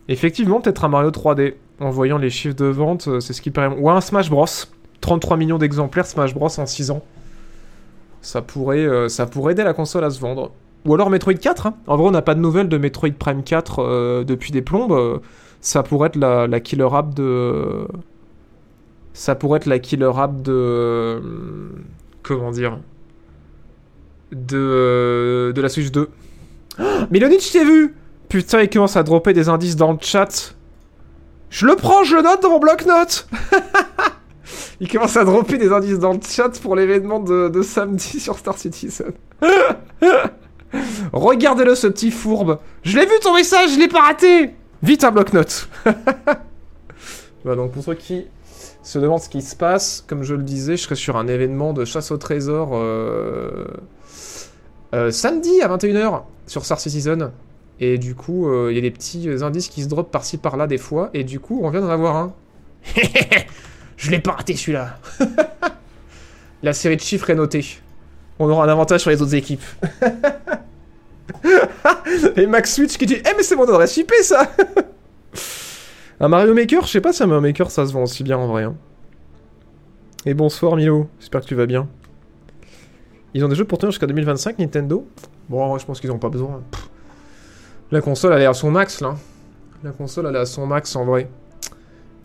Effectivement, 0.08 0.62
peut-être 0.62 0.86
un 0.86 0.90
Mario 0.90 1.12
3D. 1.12 1.56
En 1.80 1.90
voyant 1.92 2.18
les 2.18 2.30
chiffres 2.30 2.56
de 2.56 2.66
vente, 2.66 3.08
euh, 3.08 3.20
c'est 3.20 3.34
ce 3.34 3.42
qui 3.42 3.52
paraît. 3.52 3.76
Ou 3.78 3.90
un 3.90 4.02
Smash 4.02 4.30
Bros. 4.30 4.46
33 5.02 5.38
millions 5.38 5.60
d'exemplaires, 5.60 6.08
Smash 6.08 6.34
Bros 6.34 6.50
en 6.60 6.66
6 6.66 6.92
ans. 6.92 7.04
Ça 8.22 8.42
pourrait, 8.42 8.80
euh, 8.80 9.10
ça 9.10 9.28
pourrait 9.28 9.54
aider 9.54 9.64
la 9.64 9.74
console 9.74 10.04
à 10.04 10.10
se 10.10 10.20
vendre. 10.20 10.52
Ou 10.86 10.94
alors 10.96 11.10
Metroid 11.10 11.36
4. 11.36 11.68
hein. 11.68 11.76
En 11.86 11.98
vrai, 11.98 12.08
on 12.08 12.12
n'a 12.12 12.24
pas 12.24 12.34
de 12.34 12.40
nouvelles 12.40 12.68
de 12.70 12.78
Metroid 12.78 13.12
Prime 13.12 13.44
4 13.44 13.80
euh, 13.80 14.24
depuis 14.24 14.52
des 14.52 14.62
plombes. 14.62 15.22
Ça 15.62 15.84
pourrait 15.84 16.08
être 16.08 16.16
la, 16.16 16.60
killer 16.60 16.88
app 16.92 17.14
de. 17.14 17.88
Ça 19.14 19.36
pourrait 19.36 19.58
être 19.58 19.66
la 19.66 19.80
killer 19.80 20.12
app 20.18 20.42
de. 20.42 21.22
Comment 22.24 22.52
dire 22.52 22.80
De, 24.32 25.52
de 25.56 25.62
la 25.62 25.70
Switch 25.70 25.92
2. 25.92 26.10
Oh, 26.80 26.84
Milonich, 27.12 27.52
t'ai 27.52 27.64
vu 27.64 27.96
Putain, 28.30 28.62
il 28.62 28.70
commence 28.70 28.98
à 28.98 29.04
dropper 29.04 29.34
des 29.34 29.48
indices 29.48 29.76
dans 29.76 29.92
le 29.94 29.98
chat. 30.02 30.56
Je 31.50 31.66
le 31.66 31.76
prends, 31.76 32.04
je 32.04 32.16
le 32.16 32.22
note 32.22 32.42
dans 32.42 32.50
mon 32.50 32.60
bloc-notes 32.60 33.28
Il 34.80 34.90
commence 34.90 35.18
à 35.18 35.24
dropper 35.24 35.58
des 35.58 35.72
indices 35.72 36.00
dans 36.00 36.14
le 36.14 36.20
chat 36.22 36.60
pour 36.62 36.76
l'événement 36.76 37.20
de, 37.20 37.62
samedi 37.62 38.20
sur 38.20 38.38
Star 38.38 38.58
Citizen. 38.58 39.12
Regardez-le, 41.14 41.76
ce 41.76 41.88
petit 41.88 42.12
fourbe. 42.12 42.60
Je 42.84 42.98
l'ai 42.98 43.06
vu 43.06 43.14
ton 43.22 43.34
message, 43.34 43.74
je 43.74 43.80
l'ai 43.80 43.88
pas 43.88 44.02
raté. 44.02 44.54
Vite 44.84 45.04
un 45.04 45.12
bloc-notes. 45.12 45.70
voilà, 47.44 47.62
donc 47.62 47.72
pour 47.72 47.84
ceux 47.84 47.96
qui 47.96 48.26
se 48.84 49.00
demandent 49.00 49.22
ce 49.22 49.30
qui 49.30 49.42
se 49.42 49.56
passe, 49.56 50.04
comme 50.08 50.24
je 50.24 50.36
le 50.36 50.44
disais, 50.44 50.78
je 50.78 50.84
serai 50.84 50.96
sur 50.96 51.18
un 51.18 51.28
événement 51.28 51.74
de 51.74 51.84
chasse 51.84 52.12
au 52.12 52.18
trésor 52.18 52.72
euh, 52.74 53.66
euh, 54.94 55.12
samedi 55.12 55.62
à 55.62 55.68
21h 55.68 56.24
sur 56.46 56.64
Star 56.64 56.80
Citizen. 56.80 57.32
Et 57.80 57.98
du 57.98 58.16
coup, 58.16 58.50
euh, 58.50 58.72
il 58.72 58.76
y 58.76 58.80
a 58.80 58.82
des 58.82 58.92
petits 58.92 59.30
indices 59.42 59.68
qui 59.68 59.84
se 59.84 59.88
dropent 59.88 60.10
par-ci 60.10 60.38
par-là 60.38 60.66
des 60.68 60.78
fois. 60.80 61.10
Et 61.14 61.24
du 61.24 61.40
coup, 61.40 61.60
on 61.64 61.70
vient 61.70 61.82
d'en 61.82 61.90
avoir 61.90 62.16
un. 62.16 62.34
je 63.98 64.12
l'ai 64.12 64.20
pas 64.20 64.32
raté 64.34 64.56
celui-là. 64.56 64.98
La 66.64 66.74
série 66.74 66.96
de 66.96 67.02
chiffres 67.02 67.30
est 67.30 67.36
notée. 67.36 67.66
On 68.40 68.50
aura 68.50 68.66
un 68.66 68.70
avantage 68.70 69.02
sur 69.02 69.10
les 69.12 69.22
autres 69.22 69.36
équipes. 69.36 69.64
Et 72.36 72.48
Max 72.48 72.74
Switch 72.74 72.98
qui 72.98 73.06
dit 73.06 73.18
Eh, 73.20 73.34
mais 73.36 73.44
c'est 73.44 73.56
mon 73.56 73.64
adresse 73.64 73.98
IP 73.98 74.12
ça 74.22 74.50
Un 76.20 76.28
Mario 76.30 76.54
Maker 76.54 76.84
Je 76.86 76.92
sais 76.92 77.02
pas 77.02 77.14
si 77.14 77.22
un 77.22 77.28
Mario 77.28 77.42
Maker 77.42 77.70
ça 77.70 77.86
se 77.86 77.92
vend 77.94 78.04
aussi 78.04 78.24
bien 78.24 78.38
en 78.38 78.48
vrai. 78.48 78.64
hein. 78.64 78.76
Et 80.26 80.34
bonsoir 80.34 80.76
Milo, 80.76 81.08
j'espère 81.20 81.42
que 81.42 81.46
tu 81.46 81.56
vas 81.56 81.66
bien. 81.66 81.88
Ils 83.34 83.44
ont 83.46 83.48
des 83.50 83.56
jeux 83.56 83.66
pour 83.66 83.78
tenir 83.78 83.92
jusqu'à 83.92 84.08
2025, 84.08 84.58
Nintendo? 84.60 85.08
Bon, 85.50 85.78
je 85.78 85.86
pense 85.86 86.00
qu'ils 86.00 86.12
ont 86.12 86.18
pas 86.18 86.30
besoin. 86.30 86.64
Pff. 86.72 86.90
La 87.92 88.02
console, 88.02 88.34
elle 88.34 88.42
est 88.42 88.48
à 88.48 88.54
son 88.54 88.70
max 88.70 89.02
là. 89.02 89.16
La 89.84 89.92
console, 89.92 90.26
elle 90.28 90.36
est 90.36 90.40
à 90.40 90.46
son 90.46 90.66
max 90.66 90.96
en 90.96 91.06
vrai. 91.06 91.30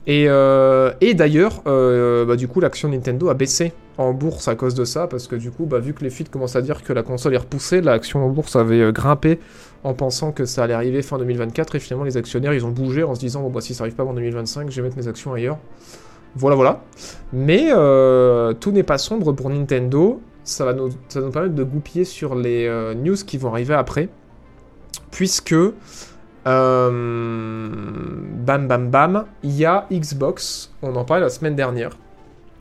Et, 0.08 0.24
euh, 0.28 0.90
d'ailleurs, 1.14 1.62
euh, 1.66 2.24
bah, 2.24 2.34
du 2.34 2.48
coup, 2.48 2.60
l'action 2.60 2.88
Nintendo 2.88 3.28
a 3.28 3.34
baissé 3.34 3.72
en 3.98 4.12
bourse 4.12 4.48
à 4.48 4.56
cause 4.56 4.74
de 4.74 4.84
ça, 4.84 5.06
parce 5.06 5.28
que 5.28 5.36
du 5.36 5.52
coup, 5.52 5.64
bah, 5.66 5.78
vu 5.78 5.94
que 5.94 6.02
les 6.02 6.10
fuites 6.10 6.30
commencent 6.30 6.56
à 6.56 6.62
dire 6.62 6.82
que 6.82 6.92
la 6.92 7.04
console 7.04 7.34
est 7.34 7.38
repoussée, 7.38 7.80
l'action 7.80 8.24
en 8.24 8.28
bourse 8.28 8.56
avait 8.56 8.80
euh, 8.80 8.90
grimpé 8.90 9.38
en 9.84 9.94
pensant 9.94 10.32
que 10.32 10.44
ça 10.44 10.64
allait 10.64 10.74
arriver 10.74 11.02
fin 11.02 11.18
2024, 11.18 11.76
et 11.76 11.78
finalement, 11.78 12.04
les 12.04 12.16
actionnaires, 12.16 12.54
ils 12.54 12.66
ont 12.66 12.70
bougé 12.70 13.04
en 13.04 13.14
se 13.14 13.20
disant, 13.20 13.42
bon, 13.42 13.50
bah, 13.50 13.60
si 13.60 13.74
ça 13.74 13.84
arrive 13.84 13.94
pas 13.94 14.02
avant 14.02 14.14
2025, 14.14 14.70
je 14.70 14.76
vais 14.76 14.88
mettre 14.88 14.96
mes 14.96 15.06
actions 15.06 15.32
ailleurs. 15.32 15.58
Voilà, 16.34 16.56
voilà. 16.56 16.82
Mais 17.32 17.68
tout 18.58 18.72
n'est 18.72 18.82
pas 18.82 18.96
sombre 18.96 19.32
pour 19.32 19.50
Nintendo. 19.50 20.20
Ça 20.44 20.64
va, 20.64 20.72
nous, 20.72 20.88
ça 21.08 21.20
va 21.20 21.26
nous 21.26 21.32
permettre 21.32 21.54
de 21.54 21.62
goupiller 21.62 22.06
sur 22.06 22.34
les 22.34 22.94
news 22.96 23.16
qui 23.26 23.36
vont 23.36 23.50
arriver 23.50 23.74
après. 23.74 24.08
Puisque, 25.12 25.54
euh, 26.46 26.90
bam 26.90 28.66
bam 28.66 28.90
bam, 28.90 29.24
il 29.44 29.52
y 29.52 29.64
a 29.64 29.86
Xbox, 29.92 30.72
on 30.82 30.96
en 30.96 31.04
parlait 31.04 31.22
la 31.22 31.30
semaine 31.30 31.54
dernière. 31.54 31.90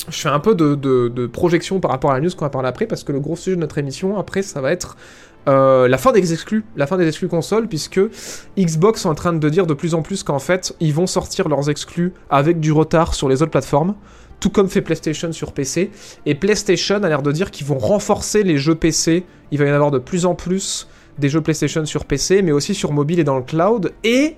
Je 0.09 0.19
fais 0.19 0.29
un 0.29 0.39
peu 0.39 0.55
de, 0.55 1.27
projection 1.27 1.79
par 1.79 1.91
rapport 1.91 2.11
à 2.11 2.15
la 2.15 2.21
news 2.21 2.29
qu'on 2.35 2.45
va 2.45 2.49
parler 2.49 2.67
après, 2.67 2.85
parce 2.85 3.03
que 3.03 3.11
le 3.11 3.19
gros 3.19 3.35
sujet 3.35 3.55
de 3.55 3.61
notre 3.61 3.77
émission, 3.77 4.17
après, 4.17 4.41
ça 4.41 4.61
va 4.61 4.71
être 4.71 4.97
euh, 5.47 5.87
la 5.87 5.97
fin 5.97 6.11
des 6.11 6.33
exclus, 6.33 6.63
la 6.75 6.87
fin 6.87 6.97
des 6.97 7.07
exclus 7.07 7.27
consoles, 7.27 7.67
puisque 7.67 8.01
Xbox 8.57 9.05
est 9.05 9.07
en 9.07 9.15
train 9.15 9.33
de 9.33 9.49
dire 9.49 9.65
de 9.65 9.73
plus 9.73 9.93
en 9.93 10.01
plus 10.01 10.23
qu'en 10.23 10.39
fait, 10.39 10.75
ils 10.79 10.93
vont 10.93 11.07
sortir 11.07 11.49
leurs 11.49 11.69
exclus 11.69 12.13
avec 12.29 12.59
du 12.59 12.71
retard 12.71 13.15
sur 13.15 13.29
les 13.29 13.41
autres 13.41 13.51
plateformes, 13.51 13.95
tout 14.39 14.49
comme 14.49 14.69
fait 14.69 14.81
PlayStation 14.81 15.31
sur 15.31 15.53
PC. 15.53 15.91
Et 16.25 16.35
PlayStation 16.35 17.01
a 17.03 17.07
l'air 17.07 17.21
de 17.21 17.31
dire 17.31 17.51
qu'ils 17.51 17.67
vont 17.67 17.77
renforcer 17.77 18.43
les 18.43 18.57
jeux 18.57 18.75
PC. 18.75 19.23
Il 19.51 19.59
va 19.59 19.65
y 19.65 19.71
en 19.71 19.75
avoir 19.75 19.91
de 19.91 19.99
plus 19.99 20.25
en 20.25 20.35
plus 20.35 20.87
des 21.17 21.29
jeux 21.29 21.41
PlayStation 21.41 21.85
sur 21.85 22.05
PC, 22.05 22.41
mais 22.41 22.51
aussi 22.51 22.73
sur 22.73 22.91
mobile 22.91 23.19
et 23.19 23.23
dans 23.23 23.37
le 23.37 23.43
cloud, 23.43 23.93
et 24.03 24.35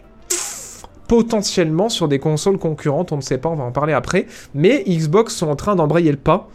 potentiellement 1.08 1.90
sur 1.90 2.08
des 2.08 2.20
consoles 2.20 2.58
concurrentes, 2.58 3.12
on 3.12 3.18
ne 3.18 3.22
sait 3.22 3.38
pas, 3.38 3.50
on 3.50 3.56
va 3.56 3.64
en 3.64 3.72
parler 3.72 3.94
après. 3.94 4.26
Mais 4.54 4.84
Xbox 4.88 5.36
sont 5.36 5.48
en 5.48 5.56
train 5.56 5.76
d'embrayer 5.76 6.12
le 6.12 6.18
pas. 6.18 6.50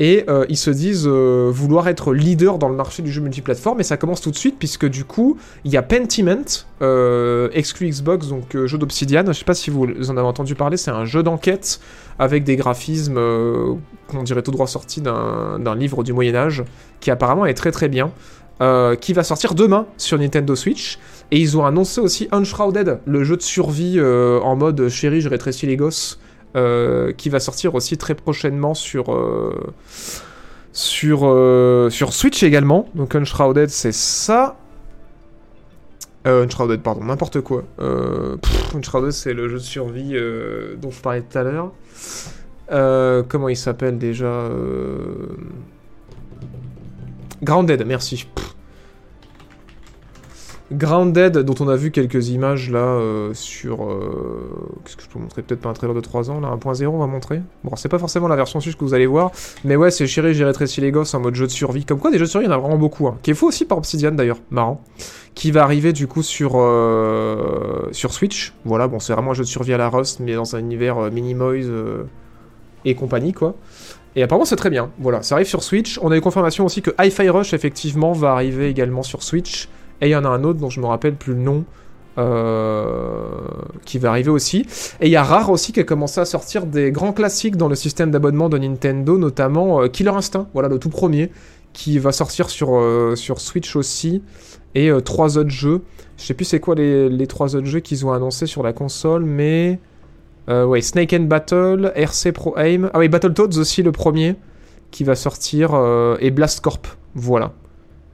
Et 0.00 0.24
euh, 0.28 0.44
ils 0.48 0.56
se 0.56 0.70
disent 0.70 1.06
euh, 1.06 1.50
vouloir 1.52 1.86
être 1.86 2.12
leader 2.12 2.58
dans 2.58 2.68
le 2.68 2.74
marché 2.74 3.00
du 3.00 3.12
jeu 3.12 3.20
multiplateforme, 3.20 3.80
et 3.80 3.84
ça 3.84 3.96
commence 3.96 4.20
tout 4.20 4.32
de 4.32 4.36
suite, 4.36 4.56
puisque 4.58 4.86
du 4.86 5.04
coup, 5.04 5.36
il 5.64 5.70
y 5.70 5.76
a 5.76 5.82
Pentiment, 5.82 6.44
euh, 6.82 7.48
exclu 7.52 7.88
Xbox, 7.88 8.28
donc 8.28 8.56
jeu 8.66 8.76
d'Obsidian. 8.76 9.24
Je 9.26 9.32
sais 9.32 9.44
pas 9.44 9.54
si 9.54 9.70
vous 9.70 9.86
en 10.10 10.16
avez 10.16 10.26
entendu 10.26 10.56
parler, 10.56 10.76
c'est 10.76 10.90
un 10.90 11.04
jeu 11.04 11.22
d'enquête 11.22 11.80
avec 12.18 12.42
des 12.42 12.56
graphismes 12.56 13.20
qu'on 14.08 14.22
dirait 14.24 14.42
tout 14.42 14.50
droit 14.50 14.66
sortis 14.66 15.00
d'un 15.00 15.74
livre 15.76 16.02
du 16.02 16.12
Moyen-Âge, 16.12 16.64
qui 16.98 17.12
apparemment 17.12 17.46
est 17.46 17.54
très 17.54 17.70
très 17.70 17.88
bien, 17.88 18.12
euh, 18.60 18.94
qui 18.96 19.12
va 19.12 19.24
sortir 19.24 19.54
demain 19.54 19.86
sur 19.96 20.18
Nintendo 20.18 20.54
Switch. 20.54 20.98
Et 21.30 21.38
ils 21.38 21.56
ont 21.56 21.64
annoncé 21.64 22.00
aussi 22.00 22.28
Unshrouded, 22.32 23.00
le 23.06 23.24
jeu 23.24 23.36
de 23.36 23.42
survie 23.42 23.96
euh, 23.98 24.40
en 24.40 24.56
mode 24.56 24.88
chérie, 24.88 25.20
je 25.20 25.28
rétrécis 25.28 25.66
les 25.66 25.76
gosses, 25.76 26.20
euh, 26.54 27.12
qui 27.12 27.28
va 27.30 27.40
sortir 27.40 27.74
aussi 27.74 27.96
très 27.96 28.14
prochainement 28.14 28.74
sur, 28.74 29.12
euh, 29.12 29.72
sur, 30.72 31.22
euh, 31.24 31.90
sur 31.90 32.12
Switch 32.12 32.42
également. 32.42 32.88
Donc 32.94 33.14
Unshrouded, 33.14 33.70
c'est 33.70 33.94
ça. 33.94 34.56
Euh, 36.26 36.44
Unshrouded, 36.44 36.80
pardon, 36.80 37.04
n'importe 37.04 37.40
quoi. 37.40 37.64
Euh, 37.80 38.36
Unshrouded, 38.74 39.10
c'est 39.10 39.34
le 39.34 39.48
jeu 39.48 39.56
de 39.56 39.62
survie 39.62 40.12
euh, 40.14 40.76
dont 40.80 40.90
je 40.90 41.00
parlais 41.00 41.22
tout 41.22 41.36
à 41.36 41.42
l'heure. 41.42 41.72
Euh, 42.70 43.22
comment 43.28 43.48
il 43.48 43.56
s'appelle 43.56 43.98
déjà 43.98 44.26
euh, 44.26 45.36
Grounded, 47.42 47.84
merci. 47.86 48.26
Grounded, 50.76 51.38
dont 51.38 51.54
on 51.60 51.68
a 51.68 51.76
vu 51.76 51.90
quelques 51.90 52.28
images 52.28 52.70
là 52.70 52.78
euh, 52.78 53.30
sur. 53.34 53.84
euh, 53.84 54.50
Qu'est-ce 54.84 54.96
que 54.96 55.02
je 55.02 55.08
peux 55.08 55.18
montrer? 55.18 55.42
Peut-être 55.42 55.60
pas 55.60 55.68
un 55.68 55.72
trailer 55.72 55.94
de 55.94 56.00
3 56.00 56.30
ans, 56.30 56.40
là, 56.40 56.48
1.0 56.48 56.86
on 56.86 56.98
va 56.98 57.06
montrer. 57.06 57.40
Bon, 57.62 57.76
c'est 57.76 57.88
pas 57.88 57.98
forcément 57.98 58.28
la 58.28 58.36
version 58.36 58.60
Switch 58.60 58.76
que 58.76 58.84
vous 58.84 58.94
allez 58.94 59.06
voir, 59.06 59.30
mais 59.64 59.76
ouais, 59.76 59.90
c'est 59.90 60.06
chéri, 60.06 60.34
j'ai 60.34 60.44
rétréci 60.44 60.80
les 60.80 60.90
gosses 60.90 61.14
en 61.14 61.20
mode 61.20 61.34
jeu 61.34 61.46
de 61.46 61.50
survie. 61.52 61.84
Comme 61.84 61.98
quoi, 61.98 62.10
des 62.10 62.18
jeux 62.18 62.24
de 62.26 62.30
survie, 62.30 62.46
il 62.46 62.50
y 62.50 62.52
en 62.52 62.56
a 62.56 62.58
vraiment 62.60 62.76
beaucoup. 62.78 63.06
Hein. 63.08 63.18
Qui 63.22 63.30
est 63.30 63.34
faux 63.34 63.48
aussi 63.48 63.64
par 63.64 63.78
Obsidian 63.78 64.12
d'ailleurs, 64.12 64.38
marrant. 64.50 64.82
Qui 65.34 65.50
va 65.50 65.62
arriver 65.64 65.92
du 65.92 66.06
coup 66.06 66.22
sur, 66.22 66.52
euh, 66.56 67.88
sur 67.92 68.12
Switch. 68.12 68.52
Voilà, 68.64 68.86
bon, 68.88 68.98
c'est 69.00 69.12
vraiment 69.12 69.32
un 69.32 69.34
jeu 69.34 69.44
de 69.44 69.48
survie 69.48 69.72
à 69.72 69.78
la 69.78 69.88
Rust, 69.88 70.20
mais 70.20 70.34
dans 70.34 70.54
un 70.56 70.58
univers 70.60 71.10
Minimoys 71.10 71.64
euh, 71.64 72.04
et 72.84 72.94
compagnie, 72.94 73.32
quoi. 73.32 73.54
Et 74.16 74.22
apparemment, 74.22 74.44
c'est 74.44 74.54
très 74.56 74.70
bien. 74.70 74.90
Voilà, 75.00 75.22
ça 75.22 75.34
arrive 75.34 75.48
sur 75.48 75.62
Switch. 75.64 75.98
On 76.02 76.12
a 76.12 76.16
eu 76.16 76.20
confirmation 76.20 76.64
aussi 76.64 76.82
que 76.82 76.90
Hi-Fi 77.00 77.28
Rush, 77.30 77.52
effectivement, 77.52 78.12
va 78.12 78.30
arriver 78.30 78.68
également 78.68 79.02
sur 79.02 79.24
Switch. 79.24 79.68
Et 80.00 80.08
il 80.08 80.10
y 80.10 80.16
en 80.16 80.24
a 80.24 80.28
un 80.28 80.44
autre 80.44 80.58
dont 80.60 80.70
je 80.70 80.80
me 80.80 80.86
rappelle 80.86 81.14
plus 81.14 81.34
le 81.34 81.40
nom. 81.40 81.64
euh, 82.18 83.28
qui 83.84 83.98
va 83.98 84.10
arriver 84.10 84.30
aussi. 84.30 84.66
Et 85.00 85.06
il 85.06 85.10
y 85.10 85.16
a 85.16 85.22
Rare 85.24 85.50
aussi 85.50 85.72
qui 85.72 85.80
a 85.80 85.84
commencé 85.84 86.20
à 86.20 86.24
sortir 86.24 86.66
des 86.66 86.92
grands 86.92 87.12
classiques 87.12 87.56
dans 87.56 87.68
le 87.68 87.74
système 87.74 88.10
d'abonnement 88.10 88.48
de 88.48 88.56
Nintendo, 88.58 89.18
notamment 89.18 89.82
euh, 89.82 89.88
Killer 89.88 90.10
Instinct, 90.10 90.46
voilà 90.52 90.68
le 90.68 90.78
tout 90.78 90.90
premier, 90.90 91.30
qui 91.72 91.98
va 91.98 92.12
sortir 92.12 92.50
sur, 92.50 92.76
euh, 92.76 93.16
sur 93.16 93.40
Switch 93.40 93.74
aussi. 93.74 94.22
Et 94.76 94.90
trois 95.04 95.38
autres 95.38 95.50
jeux. 95.50 95.82
Je 96.16 96.24
sais 96.24 96.34
plus 96.34 96.44
c'est 96.44 96.58
quoi 96.60 96.74
les, 96.74 97.08
les 97.08 97.26
trois 97.26 97.54
autres 97.54 97.66
jeux 97.66 97.80
qu'ils 97.80 98.04
ont 98.06 98.12
annoncés 98.12 98.46
sur 98.46 98.62
la 98.62 98.72
console, 98.72 99.24
mais. 99.24 99.78
Ouais, 100.48 100.82
Snake 100.82 101.12
and 101.14 101.24
Battle, 101.24 101.92
RC 101.94 102.32
Pro 102.32 102.54
Aim. 102.58 102.90
Ah 102.92 102.98
oui, 102.98 103.08
Battletoads 103.08 103.58
aussi 103.58 103.82
le 103.82 103.92
premier, 103.92 104.34
qui 104.90 105.02
va 105.04 105.14
sortir. 105.14 105.70
et 106.20 106.30
Blast 106.32 106.60
Corp. 106.60 106.86
Voilà. 107.14 107.52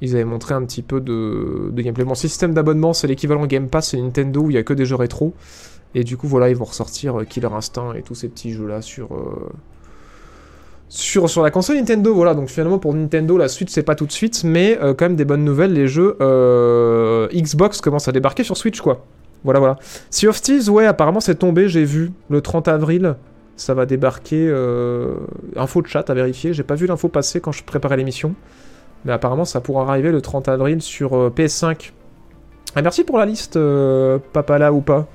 Ils 0.03 0.14
avaient 0.14 0.24
montré 0.24 0.55
un 0.55 0.64
petit 0.64 0.82
peu 0.82 1.01
de, 1.01 1.70
de 1.70 1.82
gameplay. 1.82 2.05
Mon 2.05 2.14
système 2.14 2.55
d'abonnement, 2.55 2.92
c'est 2.92 3.07
l'équivalent 3.07 3.46
Game 3.46 3.68
Pass, 3.68 3.90
c'est 3.90 4.01
Nintendo 4.01 4.40
où 4.40 4.51
il 4.51 4.55
y 4.55 4.59
a 4.59 4.62
que 4.62 4.72
des 4.72 4.86
jeux 4.86 4.96
rétro. 4.96 5.34
Et 5.94 6.05
du 6.05 6.16
coup, 6.16 6.28
voilà, 6.28 6.48
ils 6.48 6.57
vont 6.57 6.64
ressortir 6.64 7.20
euh, 7.20 7.24
Killer 7.24 7.48
Instinct 7.53 7.94
et 7.94 8.03
tous 8.03 8.14
ces 8.14 8.28
petits 8.28 8.53
jeux-là 8.53 8.80
sur, 8.80 9.14
euh, 9.14 9.51
sur, 10.88 11.28
sur 11.28 11.42
la 11.42 11.51
console 11.51 11.76
Nintendo. 11.76 12.14
Voilà, 12.14 12.34
donc 12.34 12.48
finalement, 12.48 12.78
pour 12.78 12.94
Nintendo, 12.94 13.36
la 13.36 13.48
suite, 13.48 13.70
c'est 13.70 13.82
pas 13.82 13.94
tout 13.94 14.07
de 14.07 14.12
suite, 14.12 14.44
mais 14.44 14.78
euh, 14.80 14.94
quand 14.94 15.07
même 15.07 15.16
des 15.16 15.24
bonnes 15.24 15.44
nouvelles. 15.44 15.72
Les 15.72 15.88
jeux 15.88 16.16
Xbox 17.32 17.80
commencent 17.80 18.09
à 18.09 18.12
débarquer 18.12 18.44
sur 18.44 18.57
Switch, 18.57 18.80
quoi. 18.80 19.05
Voilà, 19.42 19.59
voilà. 19.59 19.78
Sea 20.11 20.28
of 20.28 20.40
Thieves, 20.40 20.70
ouais, 20.70 20.86
apparemment, 20.86 21.20
c'est 21.20 21.36
tombé, 21.36 21.68
j'ai 21.68 21.84
vu. 21.84 22.12
Le 22.28 22.40
30 22.40 22.68
avril, 22.68 23.16
ça 23.57 23.74
va 23.74 23.86
débarquer. 23.86 24.48
Info 25.57 25.82
de 25.82 25.86
chat 25.88 26.09
à 26.09 26.14
vérifier. 26.14 26.53
J'ai 26.53 26.62
pas 26.62 26.74
vu 26.74 26.86
l'info 26.86 27.09
passer 27.09 27.40
quand 27.40 27.53
je 27.53 27.64
préparais 27.64 27.96
l'émission. 27.96 28.34
Mais 29.05 29.12
apparemment, 29.12 29.44
ça 29.44 29.61
pourra 29.61 29.88
arriver 29.88 30.11
le 30.11 30.20
30 30.20 30.48
avril 30.48 30.82
sur 30.82 31.14
euh, 31.16 31.32
PS5. 31.34 31.92
Ah, 32.74 32.82
merci 32.82 33.05
pour 33.05 33.18
la 33.18 33.26
liste, 33.26 33.57
euh, 33.57 34.18
Papala 34.32 34.72
ou 34.72 34.80
pas. 34.80 35.07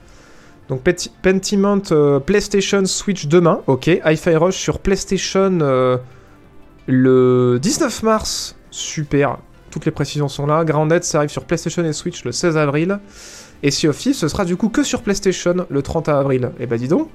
Donc 0.68 0.82
Pentiment 1.22 1.82
euh, 1.92 2.20
PlayStation 2.20 2.84
Switch 2.86 3.28
demain, 3.28 3.62
ok. 3.68 3.88
Hi-Fi 4.04 4.36
Rush 4.36 4.56
sur 4.56 4.80
PlayStation 4.80 5.60
le 6.88 7.60
19 7.62 8.04
mars, 8.04 8.56
super. 8.72 9.38
Toutes 9.70 9.86
les 9.86 9.92
précisions 9.92 10.28
sont 10.28 10.48
là. 10.48 10.64
Grounded, 10.66 11.04
ça 11.04 11.20
arrive 11.20 11.30
sur 11.30 11.46
PlayStation 11.46 11.84
et 11.84 11.94
Switch 11.94 12.24
le 12.24 12.32
16 12.32 12.58
avril. 12.58 13.00
Et 13.62 13.72
Sea 13.72 13.88
of 13.88 14.00
ce 14.00 14.28
sera 14.28 14.46
du 14.46 14.58
coup 14.58 14.70
que 14.70 14.84
sur 14.84 15.02
PlayStation 15.02 15.66
le 15.70 15.82
30 15.82 16.10
avril. 16.10 16.52
Et 16.60 16.66
bah 16.66 16.78
dis 16.78 16.88
donc. 16.88 17.10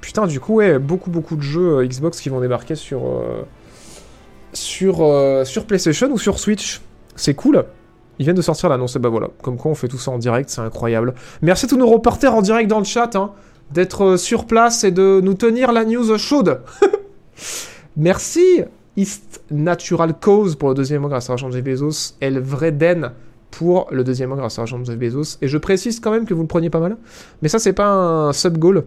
Putain, 0.00 0.28
du 0.28 0.38
coup, 0.38 0.54
ouais, 0.54 0.78
beaucoup 0.78 1.10
beaucoup 1.10 1.34
de 1.34 1.42
jeux 1.42 1.84
Xbox 1.84 2.20
qui 2.20 2.28
vont 2.28 2.40
débarquer 2.40 2.76
sur 2.76 3.00
sur 4.52 5.02
euh, 5.02 5.44
sur 5.44 5.66
PlayStation 5.66 6.10
ou 6.10 6.18
sur 6.18 6.38
Switch. 6.38 6.80
C'est 7.16 7.34
cool. 7.34 7.64
Ils 8.18 8.24
viennent 8.24 8.36
de 8.36 8.42
sortir 8.42 8.68
l'annonce, 8.68 8.96
bah 8.96 9.08
voilà. 9.08 9.28
Comme 9.42 9.56
quoi 9.56 9.70
on 9.70 9.74
fait 9.74 9.88
tout 9.88 9.98
ça 9.98 10.10
en 10.10 10.18
direct, 10.18 10.50
c'est 10.50 10.60
incroyable. 10.60 11.14
Merci 11.40 11.66
à 11.66 11.68
tous 11.68 11.76
nos 11.76 11.88
reporters 11.88 12.34
en 12.34 12.42
direct 12.42 12.68
dans 12.68 12.78
le 12.78 12.84
chat, 12.84 13.14
hein, 13.14 13.32
d'être 13.72 14.04
euh, 14.04 14.16
sur 14.16 14.46
place 14.46 14.84
et 14.84 14.90
de 14.90 15.20
nous 15.22 15.34
tenir 15.34 15.72
la 15.72 15.84
news 15.84 16.16
chaude. 16.18 16.60
Merci 17.96 18.62
East 18.96 19.42
Natural 19.50 20.14
Cause 20.18 20.56
pour 20.56 20.68
le 20.68 20.74
deuxième 20.74 21.02
mois 21.02 21.10
grâce 21.10 21.30
à 21.30 21.36
Jean 21.36 21.50
Jeff 21.50 21.62
Bezos. 21.62 22.14
El 22.20 22.40
Vreden 22.40 23.12
pour 23.50 23.86
le 23.90 24.04
deuxième 24.04 24.30
mois 24.30 24.38
grâce 24.38 24.58
à 24.58 24.66
Jean 24.66 24.84
Jeff 24.84 24.98
Bezos. 24.98 25.38
Et 25.40 25.48
je 25.48 25.58
précise 25.58 26.00
quand 26.00 26.10
même 26.10 26.26
que 26.26 26.34
vous 26.34 26.42
le 26.42 26.48
preniez 26.48 26.70
pas 26.70 26.80
mal. 26.80 26.96
Mais 27.42 27.48
ça, 27.48 27.58
c'est 27.58 27.72
pas 27.72 27.88
un 27.88 28.32
sub-goal. 28.32 28.84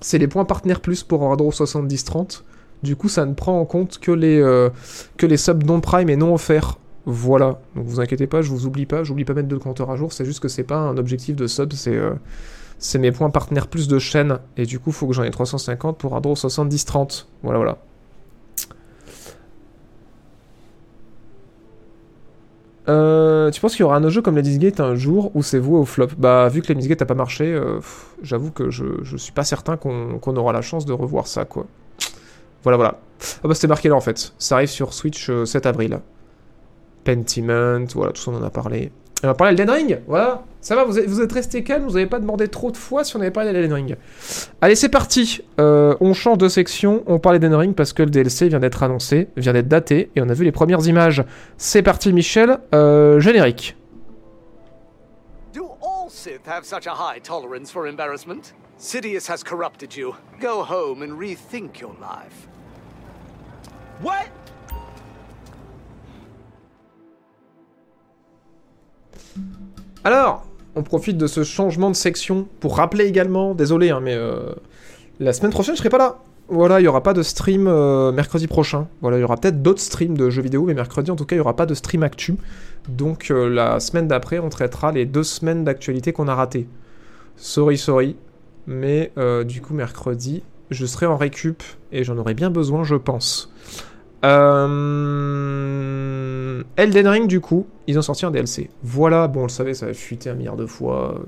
C'est 0.00 0.18
les 0.18 0.28
points 0.28 0.44
partenaires 0.44 0.80
plus 0.80 1.02
pour 1.02 1.22
Ordro 1.22 1.50
70-30. 1.50 2.42
Du 2.82 2.96
coup, 2.96 3.08
ça 3.08 3.26
ne 3.26 3.34
prend 3.34 3.60
en 3.60 3.64
compte 3.66 3.98
que 3.98 4.10
les, 4.10 4.40
euh, 4.40 4.70
que 5.18 5.26
les 5.26 5.36
subs 5.36 5.64
non 5.64 5.80
prime 5.80 6.08
et 6.08 6.16
non 6.16 6.34
offerts. 6.34 6.78
Voilà. 7.06 7.60
Donc 7.76 7.86
vous 7.86 8.00
inquiétez 8.00 8.26
pas, 8.26 8.42
je 8.42 8.50
vous 8.50 8.66
oublie 8.66 8.86
pas. 8.86 9.04
J'oublie 9.04 9.24
pas 9.24 9.34
mettre 9.34 9.48
de 9.48 9.56
compteur 9.56 9.90
à 9.90 9.96
jour. 9.96 10.12
C'est 10.12 10.24
juste 10.24 10.40
que 10.40 10.48
c'est 10.48 10.64
pas 10.64 10.76
un 10.76 10.96
objectif 10.96 11.36
de 11.36 11.46
sub. 11.46 11.72
C'est 11.74 11.96
euh, 11.96 12.14
c'est 12.78 12.98
mes 12.98 13.12
points 13.12 13.30
partenaires 13.30 13.68
plus 13.68 13.88
de 13.88 13.98
chaîne. 13.98 14.38
Et 14.56 14.64
du 14.66 14.78
coup, 14.78 14.92
faut 14.92 15.06
que 15.06 15.12
j'en 15.12 15.24
ai 15.24 15.30
350 15.30 15.98
pour 15.98 16.12
Ordro 16.12 16.34
70-30. 16.34 17.26
Voilà, 17.42 17.58
voilà. 17.58 17.78
Euh, 22.88 23.50
tu 23.50 23.60
penses 23.60 23.72
qu'il 23.72 23.80
y 23.80 23.84
aura 23.84 23.96
un 23.96 24.00
autre 24.00 24.10
jeu 24.10 24.22
comme 24.22 24.36
Ladies 24.36 24.58
Gate 24.58 24.80
un 24.80 24.94
jour 24.94 25.30
où 25.34 25.42
c'est 25.42 25.58
voué 25.58 25.78
au 25.78 25.84
flop? 25.84 26.08
Bah, 26.18 26.48
vu 26.48 26.62
que 26.62 26.72
Ladies 26.72 26.88
Gate 26.88 27.02
a 27.02 27.06
pas 27.06 27.14
marché, 27.14 27.60
j'avoue 28.22 28.50
que 28.50 28.70
je, 28.70 28.84
je 29.02 29.16
suis 29.16 29.32
pas 29.32 29.44
certain 29.44 29.76
qu'on 29.76 30.18
qu'on 30.18 30.36
aura 30.36 30.52
la 30.52 30.62
chance 30.62 30.86
de 30.86 30.92
revoir 30.92 31.26
ça, 31.26 31.44
quoi. 31.44 31.66
Voilà, 32.62 32.76
voilà. 32.76 32.98
Ah 33.42 33.48
bah, 33.48 33.54
c'était 33.54 33.68
marqué 33.68 33.88
là 33.88 33.96
en 33.96 34.00
fait. 34.00 34.32
Ça 34.38 34.56
arrive 34.56 34.68
sur 34.68 34.94
Switch 34.94 35.28
euh, 35.30 35.44
7 35.44 35.66
avril. 35.66 36.00
Pentiment, 37.04 37.84
voilà, 37.94 38.12
tout 38.12 38.20
ça 38.20 38.30
on 38.30 38.36
en 38.36 38.42
a 38.42 38.50
parlé. 38.50 38.92
Et 39.22 39.26
on 39.26 39.28
va 39.28 39.34
parler 39.34 39.54
d'Elden 39.54 39.74
Ring, 39.74 40.00
voilà. 40.06 40.44
Ça 40.62 40.74
va, 40.74 40.84
vous 40.84 40.98
êtes, 40.98 41.08
vous 41.08 41.62
calme, 41.62 41.84
vous 41.84 41.96
avez 41.96 42.06
pas 42.06 42.18
demandé 42.18 42.48
trop 42.48 42.70
de 42.70 42.76
fois 42.76 43.04
si 43.04 43.16
on 43.16 43.20
avait 43.20 43.30
parlé 43.30 43.52
d'Elden 43.52 43.72
Ring. 43.72 43.96
Allez, 44.60 44.74
c'est 44.74 44.88
parti. 44.88 45.42
Euh, 45.58 45.94
on 46.00 46.14
change 46.14 46.38
de 46.38 46.48
section, 46.48 47.02
on 47.06 47.18
parle 47.18 47.38
d'Elden 47.38 47.54
Ring 47.58 47.74
parce 47.74 47.92
que 47.92 48.02
le 48.02 48.10
DLC 48.10 48.48
vient 48.48 48.60
d'être 48.60 48.82
annoncé, 48.82 49.28
vient 49.36 49.52
d'être 49.52 49.68
daté, 49.68 50.10
et 50.16 50.22
on 50.22 50.28
a 50.28 50.34
vu 50.34 50.44
les 50.44 50.52
premières 50.52 50.86
images. 50.86 51.24
C'est 51.58 51.82
parti, 51.82 52.12
Michel. 52.12 52.58
Euh, 52.74 53.20
générique. 53.20 53.76
Do 55.54 55.64
all 55.82 56.08
Sith 56.08 56.46
have 56.46 56.64
such 56.64 56.86
a 56.86 56.94
high 56.94 57.22
tolerance 57.22 57.70
for 57.70 57.86
embarrassment? 57.86 58.54
Sidious 58.80 59.28
has 59.28 59.44
corrupted 59.44 59.94
you. 59.94 60.14
Go 60.40 60.64
home 60.64 61.02
and 61.02 61.18
rethink 61.18 61.80
your 61.82 61.94
life. 62.00 62.48
What? 64.02 64.30
Alors, 70.02 70.46
on 70.74 70.82
profite 70.82 71.18
de 71.18 71.26
ce 71.26 71.44
changement 71.44 71.90
de 71.90 71.94
section 71.94 72.48
pour 72.60 72.78
rappeler 72.78 73.04
également, 73.04 73.54
désolé, 73.54 73.90
hein, 73.90 74.00
mais 74.00 74.14
euh, 74.14 74.54
la 75.18 75.34
semaine 75.34 75.50
prochaine, 75.50 75.74
je 75.74 75.80
serai 75.80 75.90
pas 75.90 75.98
là. 75.98 76.16
Voilà, 76.48 76.80
il 76.80 76.84
y 76.84 76.88
aura 76.88 77.02
pas 77.02 77.12
de 77.12 77.22
stream 77.22 77.66
euh, 77.68 78.12
mercredi 78.12 78.46
prochain. 78.46 78.88
Voilà, 79.02 79.18
il 79.18 79.20
y 79.20 79.24
aura 79.24 79.36
peut-être 79.36 79.60
d'autres 79.62 79.82
streams 79.82 80.16
de 80.16 80.30
jeux 80.30 80.40
vidéo, 80.40 80.64
mais 80.64 80.72
mercredi, 80.72 81.10
en 81.10 81.16
tout 81.16 81.26
cas, 81.26 81.36
il 81.36 81.40
y 81.40 81.42
aura 81.42 81.54
pas 81.54 81.66
de 81.66 81.74
stream 81.74 82.02
actu. 82.02 82.36
Donc, 82.88 83.30
euh, 83.30 83.50
la 83.50 83.78
semaine 83.78 84.08
d'après, 84.08 84.38
on 84.38 84.48
traitera 84.48 84.90
les 84.90 85.04
deux 85.04 85.22
semaines 85.22 85.64
d'actualité 85.64 86.14
qu'on 86.14 86.28
a 86.28 86.34
ratées. 86.34 86.66
Sorry, 87.36 87.76
sorry. 87.76 88.16
Mais 88.66 89.12
euh, 89.18 89.44
du 89.44 89.60
coup, 89.60 89.74
mercredi, 89.74 90.42
je 90.70 90.86
serai 90.86 91.06
en 91.06 91.16
récup 91.16 91.62
et 91.92 92.04
j'en 92.04 92.16
aurai 92.18 92.34
bien 92.34 92.50
besoin, 92.50 92.84
je 92.84 92.96
pense. 92.96 93.52
Euh... 94.24 94.70
Elden 96.76 97.08
Ring, 97.08 97.26
du 97.26 97.40
coup, 97.40 97.66
ils 97.86 97.98
ont 97.98 98.02
sorti 98.02 98.26
un 98.26 98.30
DLC. 98.30 98.70
Voilà, 98.82 99.28
bon, 99.28 99.40
on 99.40 99.44
le 99.44 99.48
savait, 99.48 99.74
ça 99.74 99.86
a 99.86 99.94
fuité 99.94 100.30
un 100.30 100.34
milliard 100.34 100.56
de 100.56 100.66
fois. 100.66 101.22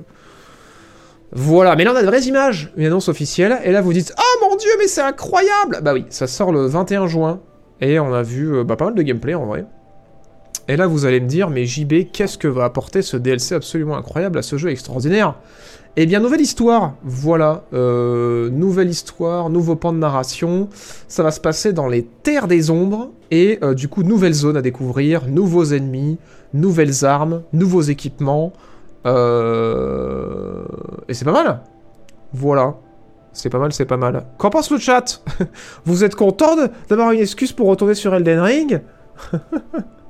Voilà, 1.34 1.76
mais 1.76 1.84
là 1.84 1.92
on 1.94 1.96
a 1.96 2.02
de 2.02 2.06
vraies 2.06 2.24
images, 2.24 2.70
une 2.76 2.84
annonce 2.84 3.08
officielle, 3.08 3.58
et 3.64 3.72
là 3.72 3.80
vous 3.80 3.94
dites 3.94 4.12
Oh 4.18 4.46
mon 4.46 4.54
dieu, 4.56 4.68
mais 4.78 4.86
c'est 4.86 5.00
incroyable 5.00 5.80
Bah 5.82 5.94
oui, 5.94 6.04
ça 6.10 6.26
sort 6.26 6.52
le 6.52 6.66
21 6.66 7.06
juin, 7.06 7.40
et 7.80 7.98
on 7.98 8.12
a 8.12 8.22
vu 8.22 8.54
euh, 8.54 8.64
bah, 8.64 8.76
pas 8.76 8.84
mal 8.84 8.94
de 8.94 9.02
gameplay 9.02 9.32
en 9.32 9.46
vrai. 9.46 9.64
Et 10.68 10.76
là 10.76 10.86
vous 10.86 11.04
allez 11.04 11.20
me 11.20 11.26
dire, 11.26 11.50
mais 11.50 11.66
JB, 11.66 12.10
qu'est-ce 12.12 12.38
que 12.38 12.48
va 12.48 12.64
apporter 12.64 13.02
ce 13.02 13.16
DLC 13.16 13.54
absolument 13.54 13.96
incroyable 13.96 14.38
à 14.38 14.42
ce 14.42 14.56
jeu 14.56 14.70
extraordinaire? 14.70 15.34
Eh 15.96 16.06
bien, 16.06 16.20
nouvelle 16.20 16.40
histoire, 16.40 16.94
voilà, 17.02 17.64
euh, 17.74 18.48
nouvelle 18.48 18.88
histoire, 18.88 19.50
nouveau 19.50 19.76
pan 19.76 19.92
de 19.92 19.98
narration, 19.98 20.70
ça 21.06 21.22
va 21.22 21.30
se 21.30 21.40
passer 21.40 21.74
dans 21.74 21.86
les 21.86 22.02
terres 22.02 22.48
des 22.48 22.70
ombres, 22.70 23.10
et 23.30 23.58
euh, 23.62 23.74
du 23.74 23.88
coup, 23.88 24.02
nouvelles 24.02 24.32
zones 24.32 24.56
à 24.56 24.62
découvrir, 24.62 25.28
nouveaux 25.28 25.64
ennemis, 25.64 26.16
nouvelles 26.54 27.04
armes, 27.04 27.42
nouveaux 27.52 27.82
équipements, 27.82 28.54
euh... 29.06 30.64
Et 31.08 31.14
c'est 31.14 31.24
pas 31.24 31.32
mal. 31.32 31.60
Voilà. 32.32 32.76
C'est 33.32 33.50
pas 33.50 33.58
mal, 33.58 33.72
c'est 33.72 33.84
pas 33.84 33.96
mal. 33.96 34.26
Qu'en 34.38 34.50
pense 34.50 34.70
le 34.70 34.78
chat? 34.78 35.22
Vous 35.84 36.04
êtes 36.04 36.14
content 36.14 36.56
d'avoir 36.88 37.12
une 37.12 37.20
excuse 37.20 37.52
pour 37.52 37.66
retourner 37.66 37.94
sur 37.94 38.14
Elden 38.14 38.40
Ring? 38.40 38.80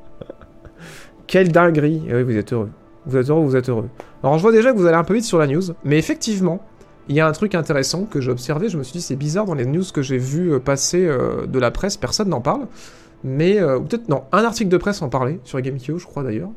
Quelle 1.32 1.50
dinguerie 1.50 2.02
Et 2.08 2.14
oui, 2.14 2.24
vous 2.24 2.36
êtes 2.36 2.52
heureux. 2.52 2.68
Vous 3.06 3.16
êtes 3.16 3.30
heureux, 3.30 3.42
vous 3.42 3.56
êtes 3.56 3.70
heureux. 3.70 3.88
Alors 4.22 4.36
je 4.36 4.42
vois 4.42 4.52
déjà 4.52 4.70
que 4.70 4.76
vous 4.76 4.84
allez 4.84 4.98
un 4.98 5.02
peu 5.02 5.14
vite 5.14 5.24
sur 5.24 5.38
la 5.38 5.46
news, 5.46 5.62
mais 5.82 5.96
effectivement, 5.96 6.62
il 7.08 7.16
y 7.16 7.20
a 7.20 7.26
un 7.26 7.32
truc 7.32 7.54
intéressant 7.54 8.04
que 8.04 8.20
j'ai 8.20 8.30
observé, 8.30 8.68
je 8.68 8.76
me 8.76 8.82
suis 8.82 8.92
dit 8.92 9.00
c'est 9.00 9.16
bizarre 9.16 9.46
dans 9.46 9.54
les 9.54 9.64
news 9.64 9.82
que 9.94 10.02
j'ai 10.02 10.18
vu 10.18 10.52
euh, 10.52 10.58
passer 10.58 11.06
euh, 11.06 11.46
de 11.46 11.58
la 11.58 11.70
presse, 11.70 11.96
personne 11.96 12.28
n'en 12.28 12.42
parle. 12.42 12.66
Mais, 13.24 13.58
euh, 13.58 13.80
peut-être 13.80 14.10
non, 14.10 14.24
un 14.30 14.44
article 14.44 14.68
de 14.68 14.76
presse 14.76 15.00
en 15.00 15.08
parlait, 15.08 15.40
sur 15.44 15.58
GameKio 15.58 15.96
je 15.96 16.04
crois 16.04 16.22
d'ailleurs. 16.22 16.50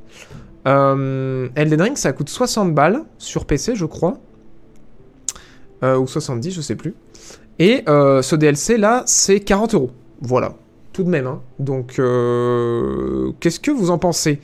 Euh, 0.68 1.48
Elden 1.56 1.82
Ring, 1.82 1.96
ça 1.96 2.12
coûte 2.12 2.28
60 2.28 2.76
balles 2.76 3.04
sur 3.18 3.46
PC, 3.46 3.76
je 3.76 3.86
crois. 3.86 4.18
Ou 5.84 6.08
70, 6.08 6.52
je 6.52 6.62
sais 6.62 6.76
plus. 6.76 6.96
Et 7.60 7.86
ce 7.88 8.36
DLC 8.36 8.76
là, 8.76 9.04
c'est 9.06 9.40
40 9.40 9.76
euros. 9.76 9.92
Voilà. 10.20 10.56
Tout 10.96 11.04
de 11.04 11.10
même. 11.10 11.28
hein. 11.28 11.42
Donc, 11.60 12.00
euh, 12.00 13.34
qu'est-ce 13.42 13.60
que 13.60 13.70
vous 13.70 13.90
en 13.90 13.98
pensez? 13.98 14.40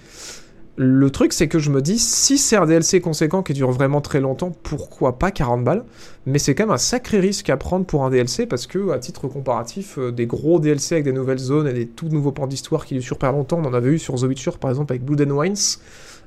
Le 0.75 1.09
truc, 1.09 1.31
c'est 1.31 1.47
que 1.47 1.59
je 1.59 1.69
me 1.69 1.81
dis, 1.81 1.97
si 1.97 2.37
c'est 2.37 2.57
un 2.57 2.65
DLC 2.65 2.99
conséquent 2.99 3.41
qui 3.41 3.53
dure 3.53 3.71
vraiment 3.71 4.01
très 4.01 4.19
longtemps, 4.19 4.51
pourquoi 4.61 5.17
pas 5.17 5.31
40 5.31 5.63
balles? 5.63 5.85
Mais 6.25 6.39
c'est 6.39 6.53
quand 6.53 6.63
même 6.63 6.73
un 6.73 6.77
sacré 6.77 7.21
risque 7.21 7.49
à 7.49 7.55
prendre 7.55 7.85
pour 7.85 8.03
un 8.03 8.09
DLC 8.09 8.47
parce 8.47 8.67
que, 8.67 8.89
à 8.89 8.99
titre 8.99 9.29
comparatif, 9.29 9.97
euh, 9.97 10.11
des 10.11 10.25
gros 10.25 10.59
DLC 10.59 10.95
avec 10.95 11.05
des 11.05 11.13
nouvelles 11.13 11.37
zones 11.37 11.67
et 11.67 11.73
des 11.73 11.87
tout 11.87 12.09
nouveaux 12.09 12.33
pans 12.33 12.47
d'histoire 12.47 12.85
qui 12.85 12.95
durent 12.95 13.03
super 13.03 13.31
longtemps, 13.31 13.59
on 13.63 13.65
en 13.65 13.73
avait 13.73 13.91
eu 13.91 13.99
sur 13.99 14.15
The 14.15 14.23
Witcher 14.23 14.51
par 14.59 14.71
exemple 14.71 14.91
avec 14.91 15.05
Blood 15.05 15.21
and 15.21 15.33
Wines 15.37 15.55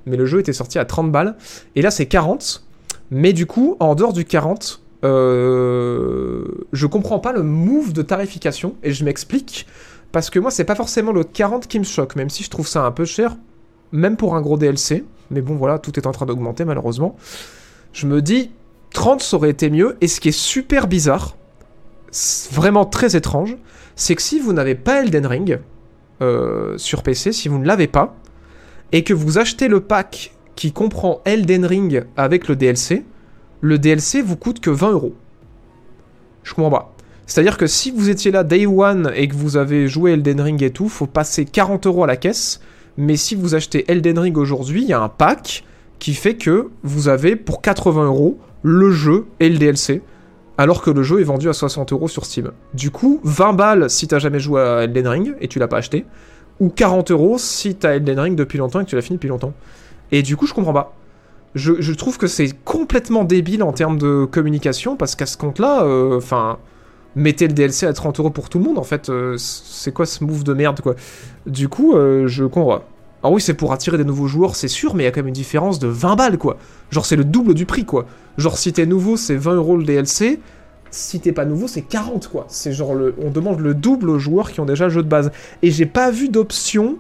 mais 0.07 0.16
le 0.16 0.25
jeu 0.25 0.41
était 0.41 0.55
sorti 0.55 0.79
à 0.79 0.87
30 0.87 1.12
balles. 1.12 1.37
Et 1.77 1.83
là, 1.83 1.91
c'est 1.91 2.07
40. 2.07 2.64
Mais 3.11 3.35
du 3.35 3.45
coup, 3.45 3.77
en 3.81 3.95
dehors 3.95 4.14
du 4.14 4.25
40, 4.25 4.81
euh, 5.05 6.45
je 6.72 6.87
comprends 6.87 7.18
pas 7.18 7.33
le 7.33 7.43
move 7.43 7.93
de 7.93 8.03
tarification. 8.03 8.75
Et 8.83 8.93
je 8.93 9.05
m'explique. 9.05 9.66
Parce 10.15 10.31
que 10.31 10.39
moi, 10.39 10.53
c'est 10.53 10.65
pas 10.65 10.77
forcément 10.77 11.11
le 11.11 11.25
40 11.25 11.67
qui 11.67 11.81
me 11.81 11.85
choque, 11.85 12.15
même 12.15 12.31
si 12.31 12.45
je 12.45 12.49
trouve 12.49 12.69
ça 12.69 12.85
un 12.87 12.93
peu 12.93 13.05
cher, 13.05 13.37
même 13.91 14.17
pour 14.17 14.37
un 14.37 14.41
gros 14.41 14.57
DLC. 14.57 15.05
Mais 15.33 15.41
bon, 15.41 15.57
voilà, 15.57 15.81
tout 15.81 15.99
est 15.99 16.07
en 16.07 16.12
train 16.12 16.25
d'augmenter, 16.25 16.65
malheureusement. 16.65 17.17
Je 17.93 18.07
me 18.07 18.23
dis, 18.23 18.53
30, 18.93 19.21
ça 19.25 19.37
aurait 19.37 19.51
été 19.51 19.71
mieux. 19.71 19.97
Et 20.01 20.07
ce 20.07 20.21
qui 20.21 20.29
est 20.29 20.39
super 20.39 20.87
bizarre, 20.87 21.37
vraiment 22.53 22.85
très 22.85 23.17
étrange, 23.17 23.57
c'est 23.97 24.15
que 24.15 24.23
si 24.23 24.39
vous 24.39 24.53
n'avez 24.53 24.77
pas 24.77 25.03
Elden 25.03 25.27
Ring 25.27 25.59
euh, 26.23 26.79
sur 26.79 27.03
PC, 27.03 27.33
si 27.33 27.49
vous 27.49 27.59
ne 27.59 27.67
l'avez 27.67 27.89
pas, 27.89 28.15
et 28.93 29.03
que 29.03 29.15
vous 29.15 29.39
achetez 29.39 29.67
le 29.67 29.81
pack 29.81 30.33
qui 30.55 30.71
comprend 30.71 31.23
Elden 31.25 31.67
Ring 31.67 32.05
avec 32.17 32.47
le 32.47 32.55
DLC, 32.55 33.05
le 33.62 33.81
DLC 33.81 34.23
vous 34.23 34.37
coûte 34.37 34.61
que 34.61 34.71
20 34.71 34.93
euros. 34.93 35.15
Je 36.45 36.55
comprends 36.55 36.71
pas. 36.71 36.93
C'est-à-dire 37.27 37.57
que 37.57 37.66
si 37.66 37.91
vous 37.91 38.11
étiez 38.11 38.31
là 38.31 38.45
day 38.45 38.66
one 38.66 39.11
et 39.14 39.29
que 39.29 39.35
vous 39.35 39.57
avez 39.57 39.89
joué 39.89 40.12
Elden 40.12 40.41
Ring 40.41 40.62
et 40.62 40.70
tout, 40.70 40.89
faut 40.89 41.07
passer 41.07 41.45
40 41.45 41.87
euros 41.87 42.05
à 42.05 42.07
la 42.07 42.16
caisse. 42.16 42.61
Mais 42.97 43.16
si 43.16 43.35
vous 43.35 43.55
achetez 43.55 43.91
Elden 43.91 44.18
Ring 44.18 44.37
aujourd'hui, 44.37 44.83
il 44.83 44.89
y 44.89 44.93
a 44.93 45.01
un 45.01 45.09
pack 45.09 45.64
qui 45.99 46.14
fait 46.14 46.35
que 46.35 46.68
vous 46.83 47.09
avez 47.09 47.35
pour 47.37 47.62
80 47.62 48.07
euros 48.07 48.39
le 48.62 48.91
jeu 48.91 49.27
et 49.41 49.49
le 49.49 49.59
DLC. 49.59 50.03
Alors 50.59 50.83
que 50.83 50.91
le 50.91 51.03
jeu 51.03 51.20
est 51.20 51.25
vendu 51.25 51.49
à 51.49 51.53
60 51.53 51.93
euros 51.93 52.09
sur 52.09 52.25
Steam. 52.25 52.53
Du 52.75 52.91
coup, 52.91 53.20
20 53.25 53.55
balles 53.55 53.91
si 53.91 54.07
t'as 54.07 54.18
jamais 54.18 54.39
joué 54.39 54.61
à 54.61 54.85
Elden 54.85 55.09
Ring 55.09 55.35
et 55.41 55.49
tu 55.49 55.59
l'as 55.59 55.66
pas 55.66 55.79
acheté 55.79 56.05
ou 56.61 56.68
40 56.68 57.11
euros 57.11 57.37
si 57.39 57.75
t'as 57.75 57.97
Elden 57.97 58.20
Ring 58.20 58.37
depuis 58.37 58.59
longtemps 58.59 58.81
et 58.81 58.85
que 58.85 58.91
tu 58.91 58.97
l'as 58.97 59.03
fini 59.03 59.16
depuis 59.16 59.29
longtemps. 59.29 59.53
Et 60.12 60.22
du 60.22 60.37
coup, 60.37 60.47
je 60.47 60.55
comprends 60.55 60.72
pas. 60.72 60.95
Je, 61.55 61.93
trouve 61.93 62.18
que 62.18 62.27
c'est 62.27 62.51
complètement 62.64 63.22
débile 63.22 63.62
en 63.62 63.72
termes 63.72 63.97
de 63.97 64.25
communication 64.25 64.97
parce 64.97 65.14
qu'à 65.14 65.27
ce 65.27 65.37
compte-là, 65.37 65.85
euh, 65.85 66.16
enfin, 66.16 66.59
mettez 67.17 67.47
le 67.47 67.55
DLC 67.55 67.87
à 67.87 67.93
30 67.93 68.21
euros 68.21 68.31
pour 68.31 68.49
tout 68.49 68.59
le 68.59 68.65
monde. 68.65 68.79
En 68.79 68.85
fait, 68.85 69.09
euh, 69.09 69.37
c'est 69.39 69.93
quoi 69.93 70.07
ce 70.07 70.25
move 70.25 70.45
de 70.45 70.55
merde 70.55 70.81
quoi 70.81 70.95
Du 71.47 71.69
coup, 71.69 71.95
euh, 71.95 72.27
je 72.27 72.45
comprends. 72.45 72.81
Alors 73.23 73.33
oui, 73.33 73.41
c'est 73.41 73.55
pour 73.55 73.73
attirer 73.73 73.97
des 73.97 74.05
nouveaux 74.05 74.27
joueurs, 74.27 74.55
c'est 74.55 74.69
sûr, 74.69 74.95
mais 74.95 75.05
il 75.05 75.07
y 75.07 75.09
a 75.09 75.11
quand 75.11 75.21
même 75.21 75.29
une 75.29 75.35
différence 75.35 75.79
de 75.79 75.89
20 75.89 76.17
balles 76.17 76.39
quoi. 76.39 76.59
Genre 76.91 77.07
c'est 77.07 77.17
le 77.17 77.25
double 77.25 77.55
du 77.55 77.65
prix 77.65 77.87
quoi. 77.87 78.05
Genre 78.37 78.59
si 78.59 78.73
t'es 78.73 78.85
nouveau, 78.85 79.17
c'est 79.17 79.37
20 79.37 79.55
euros 79.55 79.77
le 79.77 79.85
DLC. 79.85 80.41
Si 80.91 81.21
t'es 81.21 81.33
pas 81.33 81.47
nouveau, 81.47 81.67
c'est 81.67 81.83
40 81.83 82.29
quoi. 82.29 82.45
C'est 82.49 82.73
genre 82.73 82.95
le, 82.95 83.15
on 83.25 83.31
demande 83.31 83.61
le 83.61 83.75
double 83.75 84.11
aux 84.11 84.19
joueurs 84.19 84.53
qui 84.53 84.61
ont 84.61 84.67
déjà 84.67 84.85
le 84.85 84.91
jeu 84.91 85.03
de 85.03 85.09
base. 85.09 85.33
Et 85.62 85.71
j'ai 85.71 85.87
pas 85.87 86.11
vu 86.11 86.29
d'option 86.29 86.99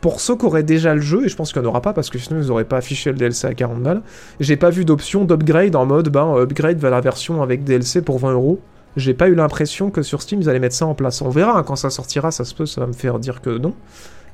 pour 0.00 0.20
ceux 0.20 0.36
qui 0.36 0.44
auraient 0.44 0.62
déjà 0.62 0.94
le 0.94 1.00
jeu, 1.00 1.24
et 1.24 1.28
je 1.28 1.34
pense 1.34 1.52
qu'il 1.52 1.60
n'y 1.60 1.66
en 1.66 1.70
aura 1.70 1.80
pas 1.80 1.92
parce 1.92 2.10
que 2.10 2.18
sinon 2.18 2.40
ils 2.40 2.50
auraient 2.52 2.64
pas 2.64 2.76
affiché 2.76 3.10
le 3.10 3.16
DLC 3.16 3.48
à 3.48 3.54
40 3.54 3.82
balles, 3.82 4.02
j'ai 4.38 4.56
pas 4.56 4.70
vu 4.70 4.84
d'option 4.84 5.24
d'upgrade 5.24 5.74
en 5.74 5.84
mode 5.84 6.10
ben 6.10 6.36
upgrade 6.36 6.78
vers 6.78 6.92
la 6.92 7.00
version 7.00 7.42
avec 7.42 7.64
DLC 7.64 8.02
pour 8.02 8.20
20 8.20 8.34
euros. 8.34 8.60
J'ai 8.96 9.12
pas 9.12 9.28
eu 9.28 9.34
l'impression 9.34 9.90
que 9.90 10.02
sur 10.02 10.22
Steam 10.22 10.40
ils 10.40 10.48
allaient 10.48 10.58
mettre 10.58 10.74
ça 10.74 10.86
en 10.86 10.94
place. 10.94 11.20
On 11.20 11.28
verra 11.28 11.58
hein, 11.58 11.62
quand 11.62 11.76
ça 11.76 11.90
sortira, 11.90 12.30
ça 12.30 12.44
se 12.44 12.54
peut, 12.54 12.66
ça 12.66 12.80
va 12.80 12.86
me 12.86 12.94
faire 12.94 13.18
dire 13.18 13.42
que 13.42 13.50
non. 13.50 13.74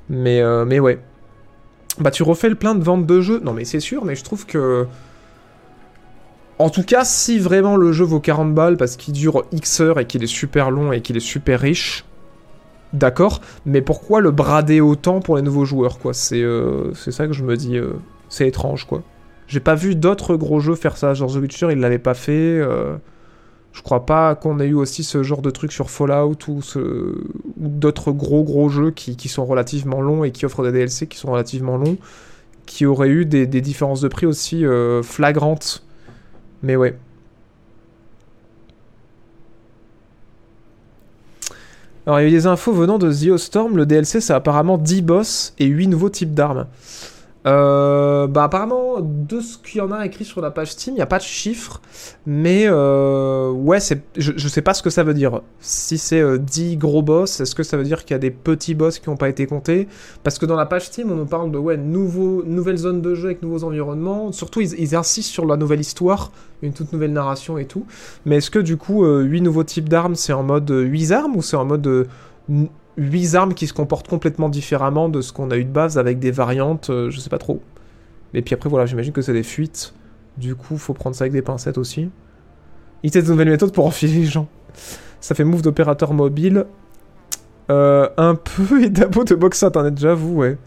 Mais, 0.08 0.40
euh, 0.40 0.64
mais 0.64 0.78
ouais. 0.78 1.00
Bah 1.98 2.10
tu 2.10 2.22
refais 2.22 2.48
le 2.48 2.54
plein 2.54 2.74
de 2.74 2.82
ventes 2.82 3.06
de 3.06 3.20
jeux. 3.20 3.40
Non 3.40 3.52
mais 3.52 3.64
c'est 3.64 3.80
sûr, 3.80 4.04
mais 4.04 4.14
je 4.14 4.22
trouve 4.22 4.46
que. 4.46 4.86
En 6.58 6.70
tout 6.70 6.84
cas, 6.84 7.04
si 7.04 7.40
vraiment 7.40 7.76
le 7.76 7.90
jeu 7.92 8.04
vaut 8.04 8.20
40 8.20 8.54
balles 8.54 8.76
parce 8.76 8.96
qu'il 8.96 9.14
dure 9.14 9.44
X 9.50 9.80
heures 9.80 9.98
et 9.98 10.06
qu'il 10.06 10.22
est 10.22 10.28
super 10.28 10.70
long 10.70 10.92
et 10.92 11.00
qu'il 11.00 11.16
est 11.16 11.20
super 11.20 11.58
riche, 11.58 12.04
d'accord, 12.92 13.40
mais 13.66 13.82
pourquoi 13.82 14.20
le 14.20 14.30
brader 14.30 14.80
autant 14.80 15.18
pour 15.18 15.36
les 15.36 15.42
nouveaux 15.42 15.64
joueurs, 15.64 15.98
quoi? 15.98 16.14
C'est 16.14 16.42
euh, 16.42 16.94
ça 16.94 17.26
que 17.26 17.32
je 17.32 17.42
me 17.42 17.56
dis, 17.56 17.78
euh, 17.78 17.94
c'est 18.28 18.46
étrange, 18.46 18.86
quoi. 18.86 19.02
J'ai 19.48 19.58
pas 19.58 19.74
vu 19.74 19.96
d'autres 19.96 20.36
gros 20.36 20.60
jeux 20.60 20.76
faire 20.76 20.96
ça, 20.96 21.14
genre 21.14 21.32
The 21.32 21.36
Witcher, 21.36 21.68
il 21.72 21.78
l'avait 21.80 21.98
pas 21.98 22.14
fait. 22.14 22.60
Je 23.73 23.81
crois 23.83 24.05
pas 24.05 24.35
qu'on 24.35 24.61
ait 24.61 24.66
eu 24.66 24.75
aussi 24.75 25.03
ce 25.03 25.23
genre 25.23 25.41
de 25.41 25.51
truc 25.51 25.73
sur 25.73 25.91
Fallout 25.91 26.37
ou, 26.49 26.61
d'autres 27.57 28.12
gros 28.12 28.45
gros 28.45 28.68
jeux 28.68 28.91
qui, 28.91 29.29
sont 29.29 29.47
relativement 29.47 30.01
longs 30.01 30.25
et 30.25 30.31
qui 30.31 30.45
offrent 30.45 30.62
des 30.62 30.73
DLC 30.73 31.07
qui 31.07 31.16
sont 31.16 31.33
relativement 31.33 31.79
longs, 31.79 31.97
qui 32.66 32.85
auraient 32.85 33.09
eu 33.09 33.25
des, 33.25 33.47
différences 33.47 34.03
de 34.03 34.09
prix 34.09 34.27
aussi 34.27 34.66
euh, 34.66 35.03
flagrantes. 35.03 35.83
Mais 36.62 36.77
ouais. 36.77 36.97
Alors, 42.07 42.20
il 42.20 42.25
y 42.25 42.27
a 42.27 42.29
eu 42.29 42.33
des 42.33 42.47
infos 42.47 42.73
venant 42.73 42.99
de 42.99 43.37
Storm. 43.37 43.77
Le 43.77 43.87
DLC, 43.87 44.20
c'est 44.20 44.33
apparemment 44.33 44.77
10 44.77 45.03
boss 45.03 45.55
et 45.59 45.66
8 45.66 45.87
nouveaux 45.87 46.11
types 46.11 46.35
d'armes. 46.35 46.66
Euh, 47.45 48.26
bah, 48.28 48.45
apparemment, 48.45 48.99
de 49.01 49.40
ce 49.40 49.59
qu'il 49.59 49.78
y 49.78 49.80
en 49.80 49.90
a 49.90 50.07
écrit 50.07 50.24
sur 50.24 50.40
la 50.40 50.51
page 50.51 50.72
Steam, 50.72 50.95
il 50.95 50.99
n'y 50.99 51.03
a 51.03 51.07
pas 51.07 51.18
de 51.18 51.24
chiffres. 51.24 51.80
Mais, 52.26 52.64
euh, 52.66 53.51
ouais, 53.51 53.78
je, 54.16 54.32
je 54.36 54.49
sais 54.49 54.62
pas 54.62 54.74
ce 54.74 54.82
que 54.82 54.90
ça 54.90 55.03
veut 55.03 55.14
dire. 55.14 55.43
Si 55.61 55.99
c'est 55.99 56.20
euh, 56.20 56.38
10 56.38 56.76
gros 56.76 57.03
boss, 57.03 57.40
est-ce 57.40 57.55
que 57.55 57.62
ça 57.62 57.76
veut 57.76 57.84
dire 57.84 58.05
qu'il 58.05 58.14
y 58.14 58.16
a 58.16 58.18
des 58.18 58.30
petits 58.30 58.74
boss 58.74 58.99
qui 58.99 59.11
n'ont 59.11 59.16
pas 59.16 59.28
été 59.28 59.47
comptés? 59.47 59.88
Parce 60.22 60.38
que 60.38 60.47
dans 60.47 60.57
la 60.57 60.66
page 60.66 60.86
Steam, 60.86 61.11
on 61.11 61.16
nous 61.16 61.26
parle 61.26 61.51
de, 61.51 61.59
ouais, 61.59 61.76
nouveaux, 61.76 62.45
nouvelles 62.45 62.78
zones 62.78 63.03
de 63.03 63.14
jeu 63.14 63.26
avec 63.26 63.43
nouveaux 63.43 63.64
environnements. 63.64 64.30
Surtout, 64.32 64.61
ils, 64.61 64.78
ils 64.78 64.95
insistent 64.95 65.30
sur 65.30 65.47
la 65.47 65.57
nouvelle 65.57 65.80
histoire, 65.80 66.30
une 66.62 66.72
toute 66.72 66.93
nouvelle 66.93 67.12
narration 67.12 67.59
et 67.59 67.64
tout. 67.64 67.86
Mais 68.24 68.36
est-ce 68.36 68.51
que, 68.51 68.61
du 68.61 68.76
coup, 68.76 69.05
8 69.05 69.40
nouveaux 69.40 69.64
types 69.64 69.88
d'armes, 69.88 70.14
c'est 70.14 70.32
en 70.32 70.45
mode 70.45 70.70
8 70.70 71.12
armes 71.12 71.36
ou 71.36 71.43
c'est 71.43 71.57
en 71.57 71.64
mode. 71.64 72.07
8 72.97 73.34
armes 73.34 73.55
qui 73.55 73.66
se 73.66 73.72
comportent 73.72 74.09
complètement 74.09 74.49
différemment 74.49 75.09
de 75.09 75.20
ce 75.20 75.32
qu'on 75.32 75.51
a 75.51 75.57
eu 75.57 75.64
de 75.64 75.70
base 75.70 75.99
avec 75.99 76.18
des 76.18 76.30
variantes, 76.30 76.90
euh, 76.90 77.11
je 77.11 77.20
sais 77.20 77.30
pas 77.30 77.38
trop. 77.38 77.62
Et 78.34 78.43
puis 78.43 78.55
après, 78.55 78.68
voilà, 78.68 78.86
j'imagine 78.86 79.12
que 79.12 79.22
c'est 79.22 79.32
des 79.32 79.43
fuites. 79.43 79.95
Du 80.36 80.55
coup, 80.55 80.78
faut 80.78 80.95
prendre 80.95 81.14
ça 81.14 81.24
avec 81.24 81.32
des 81.32 81.43
pincettes 81.43 81.78
aussi. 81.78 82.11
Il 83.03 83.11
teste 83.11 83.26
de 83.26 83.32
nouvelles 83.32 83.51
méthodes 83.51 83.72
pour 83.72 83.86
enfiler 83.86 84.20
les 84.20 84.26
gens. 84.26 84.49
Ça 85.20 85.34
fait 85.34 85.45
move 85.45 85.62
d'opérateur 85.62 86.12
mobile. 86.14 86.66
Euh, 87.70 88.09
un 88.16 88.34
peu 88.34 88.84
et 88.84 88.90
d'abo 88.90 89.24
de 89.24 89.34
box 89.34 89.62
internet, 89.62 89.99
j'avoue, 89.99 90.38
ouais. 90.38 90.59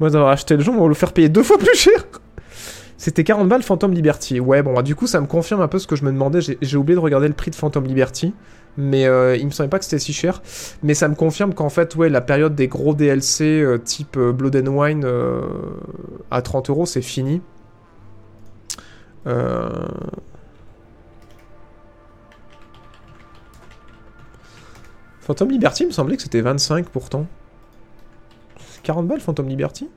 Moi, 0.00 0.10
d'avoir 0.10 0.30
acheté 0.30 0.56
le 0.56 0.62
jeu, 0.62 0.70
on 0.70 0.80
va 0.80 0.88
le 0.88 0.94
faire 0.94 1.12
payer 1.12 1.28
deux 1.28 1.42
fois 1.42 1.58
plus 1.58 1.74
cher. 1.74 2.06
C'était 2.98 3.24
40 3.24 3.48
balles 3.48 3.62
Phantom 3.62 3.92
Liberty. 3.92 4.40
Ouais, 4.40 4.62
bon, 4.62 4.74
bah, 4.74 4.82
du 4.82 4.94
coup, 4.94 5.06
ça 5.06 5.20
me 5.20 5.26
confirme 5.26 5.60
un 5.60 5.68
peu 5.68 5.78
ce 5.78 5.86
que 5.86 5.96
je 5.96 6.04
me 6.04 6.12
demandais. 6.12 6.40
J'ai 6.40 6.76
oublié 6.76 6.94
de 6.94 7.00
regarder 7.00 7.28
le 7.28 7.34
prix 7.34 7.50
de 7.50 7.56
Phantom 7.56 7.84
Liberty. 7.84 8.34
Mais 8.78 9.06
euh, 9.06 9.36
il 9.36 9.46
me 9.46 9.50
semblait 9.50 9.70
pas 9.70 9.78
que 9.78 9.84
c'était 9.84 9.98
si 9.98 10.12
cher. 10.12 10.42
Mais 10.82 10.94
ça 10.94 11.08
me 11.08 11.14
confirme 11.14 11.54
qu'en 11.54 11.68
fait, 11.68 11.94
ouais, 11.96 12.08
la 12.08 12.20
période 12.20 12.54
des 12.54 12.68
gros 12.68 12.94
DLC 12.94 13.44
euh, 13.44 13.78
type 13.78 14.16
euh, 14.16 14.32
Blood 14.32 14.56
and 14.56 14.66
Wine 14.66 15.06
à 16.30 16.42
30 16.42 16.70
euros, 16.70 16.86
c'est 16.86 17.02
fini. 17.02 17.40
Phantom 25.20 25.50
Liberty, 25.50 25.82
il 25.82 25.86
me 25.88 25.92
semblait 25.92 26.16
que 26.16 26.22
c'était 26.22 26.40
25 26.40 26.88
pourtant. 26.88 27.26
40 28.84 29.08
balles 29.08 29.20
Phantom 29.20 29.48
Liberty? 29.48 29.90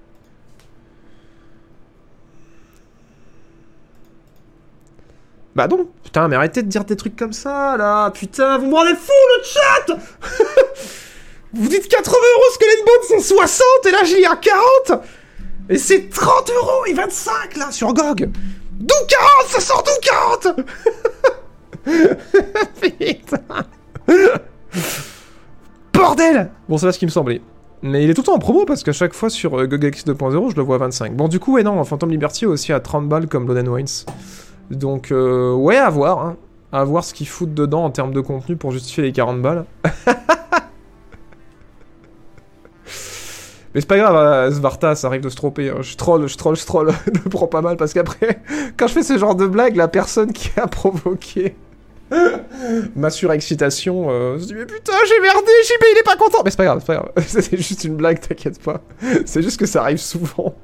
Bah 5.55 5.67
non, 5.67 5.87
putain, 6.03 6.27
mais 6.27 6.35
arrêtez 6.35 6.61
de 6.61 6.67
dire 6.67 6.85
des 6.85 6.95
trucs 6.95 7.15
comme 7.15 7.33
ça, 7.33 7.75
là, 7.77 8.11
putain, 8.11 8.57
vous 8.57 8.67
me 8.67 8.75
rendez 8.75 8.95
fou, 8.95 9.11
le 9.37 9.43
chat 9.43 9.97
Vous 11.53 11.67
dites 11.67 11.87
80 11.87 12.11
euros, 12.11 12.43
Skull 12.53 12.67
Bones, 12.85 13.19
c'est 13.21 13.33
60, 13.33 13.65
et 13.87 13.91
là, 13.91 14.03
j'ai 14.03 14.25
à 14.25 14.35
40 14.35 15.03
Et 15.69 15.77
c'est 15.77 16.09
30 16.09 16.51
euros 16.51 16.85
et 16.85 16.93
25, 16.93 17.57
là, 17.57 17.71
sur 17.71 17.93
GOG 17.93 18.29
D'où 18.79 18.95
40 19.07 19.47
Ça 19.47 19.59
sort 19.59 19.83
d'où 19.83 19.91
40 20.45 20.59
Putain 22.81 23.37
Bordel 25.93 26.51
Bon, 26.69 26.77
c'est 26.77 26.85
pas 26.85 26.91
ce 26.91 26.99
qui 26.99 27.05
me 27.05 27.11
semblait. 27.11 27.41
Mais 27.81 28.03
il 28.03 28.09
est 28.09 28.13
tout 28.13 28.21
le 28.21 28.25
temps 28.25 28.35
en 28.35 28.39
promo 28.39 28.65
parce 28.65 28.83
qu'à 28.83 28.91
chaque 28.91 29.13
fois 29.13 29.29
sur 29.29 29.57
euh, 29.57 29.65
GOGX 29.65 30.05
2.0, 30.05 30.51
je 30.51 30.55
le 30.55 30.61
vois 30.61 30.75
à 30.75 30.79
25. 30.79 31.15
Bon, 31.15 31.27
du 31.27 31.39
coup, 31.39 31.53
ouais, 31.53 31.63
non, 31.63 31.81
Phantom 31.83 32.09
Liberty 32.09 32.45
aussi 32.45 32.73
à 32.73 32.79
30 32.79 33.07
balles 33.07 33.27
comme 33.27 33.45
Blood 33.45 33.67
and 33.67 33.71
Wines. 33.71 34.05
Donc, 34.69 35.11
euh, 35.11 35.53
ouais, 35.53 35.77
à 35.77 35.89
voir. 35.89 36.25
Hein. 36.25 36.37
À 36.71 36.83
voir 36.83 37.03
ce 37.03 37.13
qu'ils 37.13 37.27
foutent 37.27 37.53
dedans 37.55 37.83
en 37.83 37.89
termes 37.89 38.13
de 38.13 38.21
contenu 38.21 38.55
pour 38.55 38.71
justifier 38.71 39.03
les 39.03 39.11
40 39.11 39.41
balles. 39.41 39.65
Mais 43.73 43.81
c'est 43.81 43.87
pas 43.87 43.97
grave, 43.97 44.15
euh, 44.15 44.51
Svarta, 44.51 44.95
ça 44.95 45.07
arrive 45.07 45.21
de 45.21 45.29
se 45.29 45.35
tromper. 45.35 45.69
hein. 45.69 45.81
Je 45.81 45.95
troll, 45.95 46.27
je 46.27 46.37
troll, 46.37 46.55
je 46.55 46.65
troll. 46.65 46.87
ne 47.13 47.29
prends 47.29 47.47
pas 47.47 47.61
mal 47.61 47.77
parce 47.77 47.93
qu'après, 47.93 48.41
quand 48.77 48.87
je 48.87 48.93
fais 48.93 49.03
ce 49.03 49.17
genre 49.17 49.35
de 49.35 49.45
blague, 49.45 49.75
la 49.75 49.87
personne 49.87 50.33
qui 50.33 50.49
a 50.59 50.67
provoqué 50.67 51.55
ma 52.95 53.11
surexcitation 53.11 54.07
euh, 54.09 54.39
se 54.39 54.45
dit 54.47 54.55
Mais 54.55 54.65
putain, 54.65 54.93
j'ai 55.07 55.19
merdé, 55.21 55.51
JB, 55.63 55.83
il 55.93 55.99
est 55.99 56.03
pas 56.03 56.15
content. 56.15 56.39
Mais 56.43 56.49
c'est 56.49 56.57
pas 56.57 56.65
grave, 56.65 56.79
c'est 56.79 56.87
pas 56.87 56.95
grave. 56.95 57.11
c'est 57.27 57.57
juste 57.57 57.83
une 57.83 57.95
blague, 57.95 58.19
t'inquiète 58.19 58.59
pas. 58.61 58.81
C'est 59.25 59.43
juste 59.43 59.59
que 59.59 59.67
ça 59.67 59.83
arrive 59.83 59.99
souvent. 59.99 60.55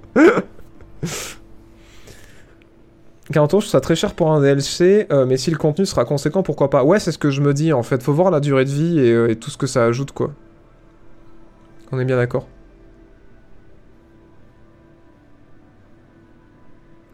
40 3.32 3.54
euros, 3.54 3.62
je 3.62 3.66
trouve 3.66 3.72
ça 3.72 3.82
très 3.82 3.96
cher 3.96 4.14
pour 4.14 4.32
un 4.32 4.40
DLC, 4.40 5.08
euh, 5.12 5.26
mais 5.26 5.38
si 5.38 5.50
le 5.50 5.58
contenu 5.58 5.86
sera 5.86 6.06
conséquent, 6.06 6.44
pourquoi 6.44 6.70
pas? 6.70 6.84
Ouais, 6.84 7.00
c'est 7.00 7.12
ce 7.12 7.18
que 7.18 7.32
je 7.32 7.42
me 7.42 7.54
dis 7.54 7.74
en 7.74 7.82
fait. 7.82 8.04
Faut 8.04 8.14
voir 8.14 8.30
la 8.30 8.40
durée 8.40 8.66
de 8.66 8.70
vie 8.70 9.00
et, 9.00 9.12
euh, 9.12 9.36
tout 9.36 9.50
ce 9.50 9.58
que 9.58 9.66
ça 9.66 9.84
ajoute, 9.84 10.12
quoi. 10.12 10.32
On 11.92 12.00
est 12.00 12.06
bien 12.06 12.18
d'accord. 12.18 12.48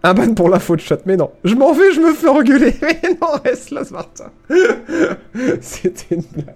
Un 0.03 0.13
ban 0.13 0.33
pour 0.33 0.49
la 0.49 0.59
faute 0.59 0.79
chat, 0.79 0.99
mais 1.05 1.15
non. 1.15 1.31
Je 1.43 1.55
m'en 1.55 1.73
vais, 1.73 1.93
je 1.93 2.01
me 2.01 2.13
fais 2.13 2.27
engueuler. 2.27 2.73
Mais 2.81 3.17
non, 3.21 3.27
reste 3.45 3.69
là, 3.69 3.85
Sparta. 3.85 4.31
C'était 5.61 6.15
une 6.15 6.23
blague. 6.33 6.55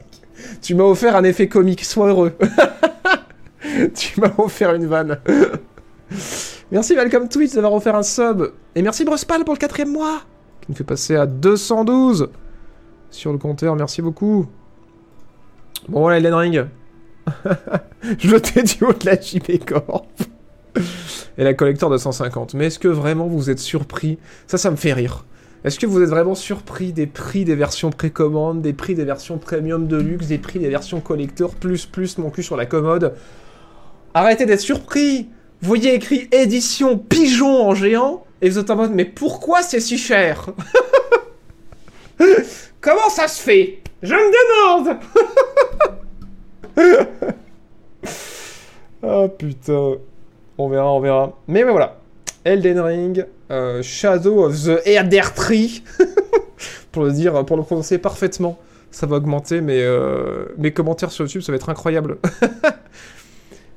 Tu 0.61 0.73
m'as 0.73 0.83
offert 0.83 1.15
un 1.15 1.23
effet 1.23 1.47
comique, 1.47 1.83
sois 1.85 2.07
heureux. 2.07 2.33
tu 3.95 4.19
m'as 4.19 4.31
offert 4.39 4.73
une 4.73 4.87
vanne. 4.87 5.19
Merci 6.71 6.95
Malcolm 6.95 7.29
Twitch 7.29 7.53
d'avoir 7.53 7.73
offert 7.73 7.95
un 7.95 8.03
sub. 8.03 8.51
Et 8.73 8.81
merci 8.81 9.05
Bruspal 9.05 9.43
pour 9.43 9.53
le 9.53 9.59
quatrième 9.59 9.91
mois. 9.91 10.21
Qui 10.61 10.71
nous 10.71 10.75
fait 10.75 10.83
passer 10.83 11.15
à 11.15 11.27
212 11.27 12.29
sur 13.11 13.31
le 13.31 13.37
compteur. 13.37 13.75
Merci 13.75 14.01
beaucoup. 14.01 14.47
Bon 15.87 16.01
voilà, 16.01 16.17
Elden 16.17 16.33
Ring. 16.33 16.65
Jeté 18.19 18.63
du 18.63 18.83
haut 18.83 18.93
de 18.93 19.05
la 19.05 19.19
JP 19.19 19.63
Corp. 19.65 20.07
Et 21.37 21.43
la 21.43 21.53
collector 21.53 21.89
de 21.89 21.97
150. 21.97 22.55
Mais 22.55 22.67
est-ce 22.67 22.79
que 22.79 22.87
vraiment 22.87 23.27
vous 23.27 23.49
êtes 23.49 23.59
surpris? 23.59 24.17
Ça, 24.47 24.57
ça 24.57 24.71
me 24.71 24.75
fait 24.75 24.93
rire. 24.93 25.25
Est-ce 25.63 25.79
que 25.79 25.85
vous 25.85 26.01
êtes 26.01 26.09
vraiment 26.09 26.35
surpris 26.35 26.93
des 26.93 27.07
prix 27.07 27.45
des 27.45 27.55
versions 27.55 27.91
précommande, 27.91 28.61
des 28.61 28.73
prix 28.73 28.95
des 28.95 29.05
versions 29.05 29.37
premium 29.37 29.87
de 29.87 29.97
luxe, 29.97 30.27
des 30.27 30.37
prix 30.37 30.59
des 30.59 30.69
versions 30.69 30.99
collector, 30.99 31.55
plus 31.55 31.85
plus 31.85 32.17
mon 32.17 32.29
cul 32.29 32.43
sur 32.43 32.57
la 32.57 32.65
commode? 32.65 33.15
Arrêtez 34.13 34.45
d'être 34.45 34.61
surpris 34.61 35.29
Vous 35.61 35.67
voyez 35.67 35.93
écrit 35.93 36.27
édition 36.31 36.97
pigeon 36.97 37.67
en 37.67 37.75
géant, 37.75 38.25
et 38.41 38.49
vous 38.49 38.59
êtes 38.59 38.69
en 38.69 38.75
mode 38.75 38.91
mais 38.91 39.05
pourquoi 39.05 39.61
c'est 39.61 39.79
si 39.79 39.97
cher 39.97 40.49
Comment 42.81 43.09
ça 43.09 43.27
se 43.27 43.41
fait? 43.41 43.79
Je 44.03 44.13
me 44.13 44.83
demande 44.85 44.99
Oh 49.01 49.27
putain. 49.37 49.93
On 50.57 50.69
verra, 50.69 50.93
on 50.93 50.99
verra. 50.99 51.33
Mais, 51.47 51.63
mais 51.63 51.71
voilà. 51.71 51.97
Elden 52.43 52.79
Ring, 52.79 53.25
euh, 53.49 53.81
Shadow 53.81 54.45
of 54.45 54.65
the 54.65 54.81
Elder 54.85 55.23
Tree. 55.35 55.83
pour 56.91 57.03
le 57.03 57.11
dire, 57.11 57.43
pour 57.45 57.57
le 57.57 57.63
prononcer 57.63 57.97
parfaitement. 57.97 58.59
Ça 58.91 59.07
va 59.07 59.17
augmenter 59.17 59.61
mes, 59.61 59.81
euh, 59.81 60.45
mes 60.57 60.71
commentaires 60.71 61.11
sur 61.11 61.25
YouTube, 61.25 61.41
ça 61.41 61.51
va 61.51 61.57
être 61.57 61.69
incroyable. 61.69 62.17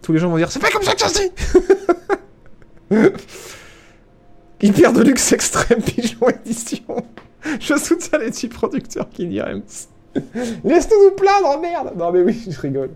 Tous 0.08 0.14
les 0.14 0.20
gens 0.20 0.30
vont 0.30 0.38
dire 0.38 0.50
C'est 0.50 0.58
pas 0.58 0.70
comme 0.70 0.82
ça 0.82 0.94
que 0.94 1.02
ça 1.02 1.08
se 1.10 1.20
Hyper 4.62 4.92
de 4.94 5.02
luxe 5.02 5.32
extrême 5.32 5.82
pigeon 5.82 6.30
édition. 6.30 7.04
Je 7.60 7.76
soutiens 7.76 8.16
les 8.16 8.30
petits 8.30 8.48
producteurs 8.48 9.10
qui 9.10 9.26
disent 9.26 9.42
Laisse-nous 10.64 11.10
nous 11.10 11.14
plaindre, 11.14 11.60
merde 11.60 11.92
Non 11.98 12.10
mais 12.10 12.22
oui, 12.22 12.42
je 12.48 12.58
rigole. 12.58 12.88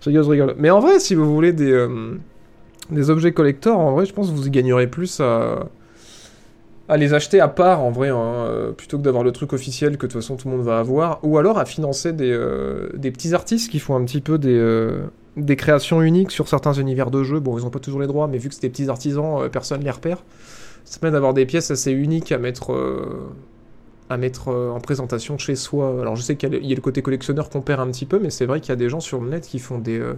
Je 0.00 0.08
rigole, 0.08 0.24
je 0.24 0.30
rigole. 0.30 0.54
Mais 0.58 0.70
en 0.70 0.80
vrai, 0.80 0.98
si 0.98 1.14
vous 1.14 1.32
voulez 1.32 1.52
des, 1.52 1.70
euh, 1.70 2.18
objets 3.10 3.30
collector, 3.30 3.78
en 3.78 3.92
vrai, 3.92 4.04
je 4.04 4.12
pense 4.12 4.28
que 4.28 4.34
vous 4.34 4.48
y 4.48 4.50
gagnerez 4.50 4.88
plus 4.88 5.20
à, 5.20 5.68
à 6.88 6.96
les 6.96 7.14
acheter 7.14 7.38
à 7.38 7.46
part, 7.46 7.80
en 7.80 7.92
vrai, 7.92 8.08
hein, 8.08 8.16
euh, 8.18 8.72
plutôt 8.72 8.98
que 8.98 9.04
d'avoir 9.04 9.22
le 9.22 9.30
truc 9.30 9.52
officiel 9.52 9.98
que 9.98 10.06
de 10.06 10.10
toute 10.10 10.20
façon 10.20 10.34
tout 10.34 10.48
le 10.48 10.56
monde 10.56 10.66
va 10.66 10.80
avoir, 10.80 11.20
ou 11.22 11.38
alors 11.38 11.60
à 11.60 11.64
financer 11.64 12.12
des, 12.12 12.32
euh, 12.32 12.88
des 12.94 13.12
petits 13.12 13.34
artistes 13.34 13.70
qui 13.70 13.78
font 13.78 13.94
un 13.94 14.04
petit 14.04 14.20
peu 14.20 14.36
des, 14.36 14.58
des 15.36 15.56
créations 15.56 16.02
uniques 16.02 16.30
sur 16.30 16.48
certains 16.48 16.72
univers 16.72 17.10
de 17.10 17.22
jeux. 17.22 17.40
Bon, 17.40 17.58
ils 17.58 17.66
ont 17.66 17.70
pas 17.70 17.78
toujours 17.78 18.00
les 18.00 18.06
droits, 18.06 18.28
mais 18.28 18.38
vu 18.38 18.48
que 18.48 18.54
c'est 18.54 18.62
des 18.62 18.70
petits 18.70 18.88
artisans, 18.88 19.48
personne 19.50 19.82
les 19.82 19.90
repère. 19.90 20.24
Ça 20.84 20.98
permet 20.98 21.12
d'avoir 21.12 21.34
des 21.34 21.46
pièces 21.46 21.70
assez 21.70 21.92
uniques 21.92 22.32
à 22.32 22.38
mettre 22.38 22.72
à 24.08 24.16
mettre 24.16 24.48
euh, 24.48 24.70
en 24.70 24.80
présentation 24.80 25.38
chez 25.38 25.56
soi. 25.56 26.00
Alors 26.00 26.16
je 26.16 26.22
sais 26.22 26.36
qu'il 26.36 26.52
y, 26.64 26.72
a 26.72 26.74
le 26.74 26.80
côté 26.80 27.02
collectionneur 27.02 27.50
qu'on 27.50 27.60
perd 27.60 27.80
un 27.80 27.90
petit 27.90 28.06
peu, 28.06 28.18
mais 28.18 28.30
c'est 28.30 28.46
vrai 28.46 28.60
qu'il 28.60 28.70
y 28.70 28.72
a 28.72 28.76
des 28.76 28.88
gens 28.88 29.00
sur 29.00 29.20
le 29.20 29.28
net 29.28 29.46
qui 29.46 29.58
font 29.58 29.78
des, 29.78 29.98
euh, 29.98 30.14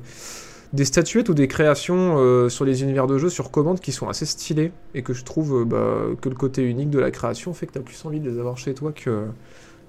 des 0.73 0.85
statuettes 0.85 1.29
ou 1.29 1.35
des 1.35 1.49
créations 1.49 2.17
euh, 2.19 2.49
sur 2.49 2.65
les 2.65 2.83
univers 2.83 3.07
de 3.07 3.19
jeux 3.19 3.31
sur 3.31 3.51
commande 3.51 3.81
qui 3.81 3.93
sont 3.93 4.09
assez 4.09 4.27
stylées 4.27 4.73
et 4.95 5.03
que 5.03 5.15
je 5.15 5.25
trouve 5.25 5.65
bah, 5.65 5.97
que 6.21 6.29
le 6.29 6.35
côté 6.35 6.63
unique 6.63 6.91
de 6.91 6.99
la 6.99 7.11
création 7.11 7.55
fait 7.55 7.67
que 7.67 7.73
tu 7.73 7.79
as 7.79 7.83
plus 7.83 8.05
envie 8.05 8.21
de 8.21 8.31
les 8.31 8.39
avoir 8.39 8.59
chez 8.59 8.75
toi 8.75 8.93
que 8.93 9.25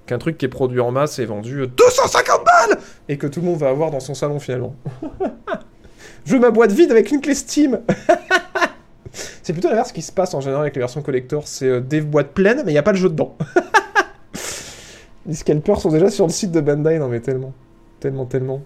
qu'un 0.10 0.18
truc 0.18 0.40
qui 0.40 0.46
est 0.46 0.50
produit 0.50 0.80
en 0.80 0.92
masse 0.92 1.20
et 1.20 1.26
vendu 1.26 1.68
250 1.68 2.44
balles 2.44 2.80
et 3.08 3.18
que 3.18 3.28
tout 3.28 3.42
le 3.42 3.46
monde 3.46 3.60
va 3.60 3.70
avoir 3.70 3.92
dans 3.92 4.00
son 4.00 4.16
salon 4.16 4.40
finalement. 4.40 4.76
je 6.26 6.34
veux 6.34 6.40
ma 6.40 6.50
boîte 6.50 6.72
vide 6.72 6.90
avec 6.90 7.12
une 7.12 7.22
clé 7.22 7.36
Steam 7.36 7.82
C'est 9.12 9.54
plutôt 9.54 9.70
l'inverse 9.70 9.92
qui 9.92 10.02
se 10.02 10.12
passe 10.12 10.34
en 10.34 10.42
général 10.42 10.64
avec 10.64 10.76
les 10.76 10.80
versions 10.80 11.04
collector, 11.04 11.48
c'est 11.48 11.82
des 11.82 12.02
boîtes 12.02 12.34
pleines 12.34 12.64
mais 12.66 12.72
il 12.72 12.76
n'y 12.76 12.80
a 12.80 12.84
pas 12.84 12.92
le 12.92 12.98
jeu 12.98 13.10
dedans. 13.10 13.38
Les 15.28 15.36
scalpers 15.36 15.80
sont 15.80 15.92
déjà 15.92 16.10
sur 16.10 16.26
le 16.26 16.32
site 16.32 16.52
de 16.52 16.60
Bandai, 16.60 16.98
non 16.98 17.08
mais 17.08 17.20
tellement. 17.20 17.54
Tellement, 18.00 18.26
tellement. 18.26 18.64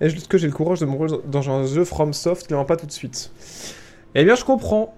Est-ce 0.00 0.28
que 0.28 0.38
j'ai 0.38 0.46
le 0.46 0.52
courage 0.52 0.78
de 0.78 0.86
mourir 0.86 1.18
dans 1.26 1.50
un 1.50 1.66
jeu 1.66 1.84
FromSoft 1.84 2.46
Clairement 2.46 2.64
pas 2.64 2.76
tout 2.76 2.86
de 2.86 2.92
suite. 2.92 3.32
Eh 4.14 4.24
bien, 4.24 4.36
je 4.36 4.44
comprends. 4.44 4.94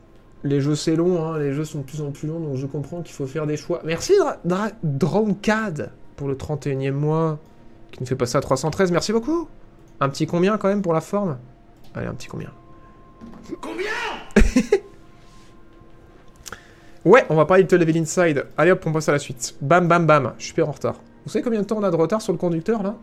Les 0.46 0.60
jeux, 0.60 0.76
c'est 0.76 0.94
long, 0.94 1.24
hein. 1.24 1.38
les 1.38 1.52
jeux 1.52 1.64
sont 1.64 1.80
de 1.80 1.84
plus 1.84 2.00
en 2.00 2.12
plus 2.12 2.28
longs, 2.28 2.38
donc 2.38 2.56
je 2.56 2.66
comprends 2.66 3.02
qu'il 3.02 3.14
faut 3.14 3.26
faire 3.26 3.46
des 3.46 3.56
choix. 3.56 3.80
Merci 3.84 4.12
Dra 4.44 4.68
pour 6.16 6.28
le 6.28 6.34
31e 6.34 6.92
mois, 6.92 7.38
qui 7.90 8.00
nous 8.00 8.06
fait 8.06 8.14
passer 8.14 8.38
à 8.38 8.40
313. 8.40 8.92
Merci 8.92 9.12
beaucoup. 9.12 9.48
Un 10.00 10.08
petit 10.08 10.26
combien 10.26 10.56
quand 10.56 10.68
même 10.68 10.82
pour 10.82 10.92
la 10.92 11.00
forme? 11.00 11.38
Allez, 11.94 12.06
un 12.06 12.14
petit 12.14 12.28
combien 12.28 12.52
Combien? 13.60 13.90
Ouais, 17.04 17.24
on 17.28 17.36
va 17.36 17.44
parler 17.44 17.62
de 17.62 17.76
Level 17.76 17.98
Inside. 17.98 18.46
Allez 18.56 18.72
hop, 18.72 18.82
on 18.84 18.92
passe 18.92 19.08
à 19.08 19.12
la 19.12 19.20
suite. 19.20 19.54
Bam, 19.60 19.86
bam, 19.86 20.06
bam. 20.06 20.32
Je 20.38 20.42
suis 20.42 20.48
super 20.48 20.68
en 20.68 20.72
retard. 20.72 20.96
Vous 21.24 21.30
savez 21.30 21.44
combien 21.44 21.60
de 21.60 21.64
temps 21.64 21.76
on 21.78 21.84
a 21.84 21.90
de 21.90 21.96
retard 21.96 22.20
sur 22.20 22.32
le 22.32 22.38
conducteur, 22.38 22.82
là? 22.82 22.96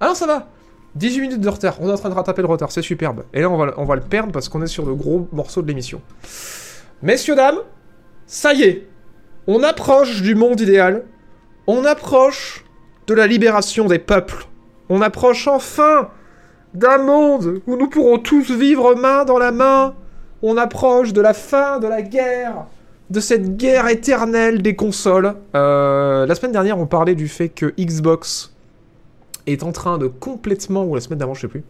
Ah 0.00 0.06
non, 0.06 0.14
ça 0.14 0.26
va 0.26 0.48
18 0.94 1.20
minutes 1.20 1.40
de 1.40 1.48
retard. 1.48 1.76
On 1.80 1.88
est 1.88 1.92
en 1.92 1.96
train 1.96 2.10
de 2.10 2.14
rattraper 2.14 2.42
le 2.42 2.48
retard, 2.48 2.70
c'est 2.70 2.82
superbe. 2.82 3.24
Et 3.32 3.40
là, 3.40 3.50
on 3.50 3.56
va, 3.56 3.74
on 3.76 3.84
va 3.84 3.96
le 3.96 4.02
perdre 4.02 4.30
parce 4.32 4.48
qu'on 4.48 4.62
est 4.62 4.68
sur 4.68 4.86
le 4.86 4.94
gros 4.94 5.28
morceau 5.32 5.62
de 5.62 5.66
l'émission. 5.66 6.00
Messieurs, 7.02 7.34
dames, 7.34 7.60
ça 8.26 8.52
y 8.52 8.62
est. 8.62 8.86
On 9.46 9.62
approche 9.62 10.22
du 10.22 10.34
monde 10.34 10.60
idéal. 10.60 11.04
On 11.66 11.84
approche 11.84 12.64
de 13.06 13.14
la 13.14 13.26
libération 13.26 13.86
des 13.86 13.98
peuples. 13.98 14.46
On 14.88 15.00
approche 15.00 15.48
enfin 15.48 16.10
d'un 16.74 16.98
monde 16.98 17.62
où 17.66 17.76
nous 17.76 17.88
pourrons 17.88 18.18
tous 18.18 18.50
vivre 18.50 18.94
main 18.94 19.24
dans 19.24 19.38
la 19.38 19.50
main. 19.50 19.94
On 20.42 20.56
approche 20.56 21.12
de 21.12 21.20
la 21.20 21.34
fin 21.34 21.78
de 21.78 21.86
la 21.86 22.02
guerre 22.02 22.66
de 23.10 23.18
cette 23.18 23.56
guerre 23.56 23.88
éternelle 23.88 24.62
des 24.62 24.76
consoles. 24.76 25.34
Euh, 25.54 26.26
la 26.26 26.34
semaine 26.34 26.52
dernière, 26.52 26.78
on 26.78 26.86
parlait 26.86 27.16
du 27.16 27.28
fait 27.28 27.48
que 27.48 27.74
Xbox 27.78 28.54
est 29.46 29.64
en 29.64 29.72
train 29.72 29.98
de 29.98 30.06
complètement, 30.06 30.84
ou 30.84 30.94
la 30.94 31.00
semaine 31.00 31.18
d'avant, 31.18 31.34
je 31.34 31.42
sais 31.42 31.48
plus, 31.48 31.64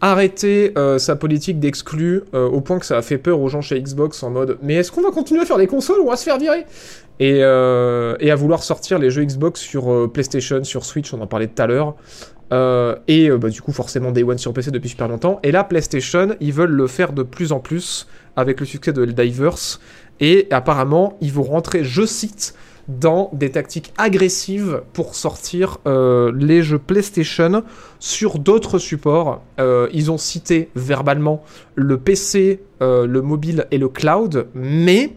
arrêter 0.00 0.72
euh, 0.78 0.98
sa 0.98 1.16
politique 1.16 1.60
d'exclus 1.60 2.22
euh, 2.34 2.48
au 2.48 2.60
point 2.60 2.78
que 2.78 2.86
ça 2.86 2.96
a 2.96 3.02
fait 3.02 3.18
peur 3.18 3.40
aux 3.40 3.48
gens 3.48 3.60
chez 3.60 3.80
Xbox 3.80 4.22
en 4.22 4.30
mode 4.30 4.58
mais 4.62 4.74
est-ce 4.74 4.90
qu'on 4.90 5.02
va 5.02 5.10
continuer 5.10 5.42
à 5.42 5.44
faire 5.44 5.58
des 5.58 5.66
consoles 5.66 6.00
ou 6.00 6.06
on 6.06 6.10
va 6.10 6.16
se 6.16 6.24
faire 6.24 6.38
virer? 6.38 6.64
Et, 7.18 7.42
à 7.42 8.34
vouloir 8.34 8.62
sortir 8.62 8.98
les 8.98 9.10
jeux 9.10 9.24
Xbox 9.24 9.60
sur 9.60 10.10
PlayStation, 10.10 10.64
sur 10.64 10.86
Switch, 10.86 11.12
on 11.12 11.20
en 11.20 11.26
parlait 11.26 11.48
tout 11.48 11.62
à 11.62 11.66
l'heure. 11.66 11.94
et 13.08 13.30
bah, 13.30 13.50
du 13.50 13.60
coup 13.60 13.72
forcément 13.72 14.10
Day 14.10 14.22
One 14.22 14.38
sur 14.38 14.54
PC 14.54 14.70
depuis 14.70 14.88
super 14.88 15.06
longtemps. 15.06 15.38
Et 15.42 15.52
là 15.52 15.62
PlayStation, 15.62 16.28
ils 16.40 16.54
veulent 16.54 16.70
le 16.70 16.86
faire 16.86 17.12
de 17.12 17.22
plus 17.22 17.52
en 17.52 17.60
plus 17.60 18.06
avec 18.36 18.58
le 18.58 18.64
succès 18.64 18.94
de 18.94 19.04
Divers. 19.04 19.80
Et 20.20 20.46
apparemment, 20.50 21.18
ils 21.20 21.32
vont 21.32 21.42
rentrer, 21.42 21.84
je 21.84 22.06
cite, 22.06 22.54
dans 22.88 23.30
des 23.32 23.50
tactiques 23.50 23.92
agressives 23.98 24.82
pour 24.92 25.14
sortir 25.14 25.78
euh, 25.86 26.32
les 26.36 26.62
jeux 26.62 26.78
PlayStation 26.78 27.62
sur 27.98 28.38
d'autres 28.38 28.78
supports. 28.78 29.42
Euh, 29.58 29.88
ils 29.92 30.10
ont 30.10 30.18
cité 30.18 30.70
verbalement 30.74 31.42
le 31.74 31.98
PC, 31.98 32.62
euh, 32.82 33.06
le 33.06 33.22
mobile 33.22 33.66
et 33.70 33.78
le 33.78 33.88
cloud, 33.88 34.48
mais 34.54 35.12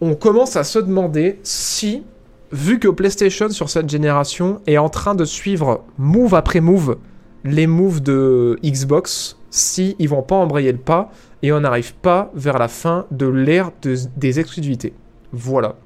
on 0.00 0.14
commence 0.14 0.56
à 0.56 0.64
se 0.64 0.78
demander 0.78 1.38
si, 1.42 2.02
vu 2.50 2.78
que 2.78 2.88
PlayStation 2.88 3.48
sur 3.50 3.70
cette 3.70 3.88
génération 3.88 4.60
est 4.66 4.78
en 4.78 4.88
train 4.88 5.14
de 5.14 5.24
suivre 5.24 5.84
move 5.96 6.34
après 6.34 6.60
move 6.60 6.96
les 7.44 7.66
moves 7.66 8.02
de 8.02 8.58
Xbox, 8.64 9.36
si 9.50 9.96
ils 9.98 10.08
vont 10.08 10.22
pas 10.22 10.36
embrayer 10.36 10.72
le 10.72 10.78
pas 10.78 11.10
et 11.42 11.52
on 11.52 11.60
n'arrive 11.60 11.94
pas 11.94 12.30
vers 12.34 12.58
la 12.58 12.68
fin 12.68 13.06
de 13.10 13.26
l'ère 13.26 13.70
des 14.16 14.40
exclusivités. 14.40 14.94
Voilà. 15.32 15.76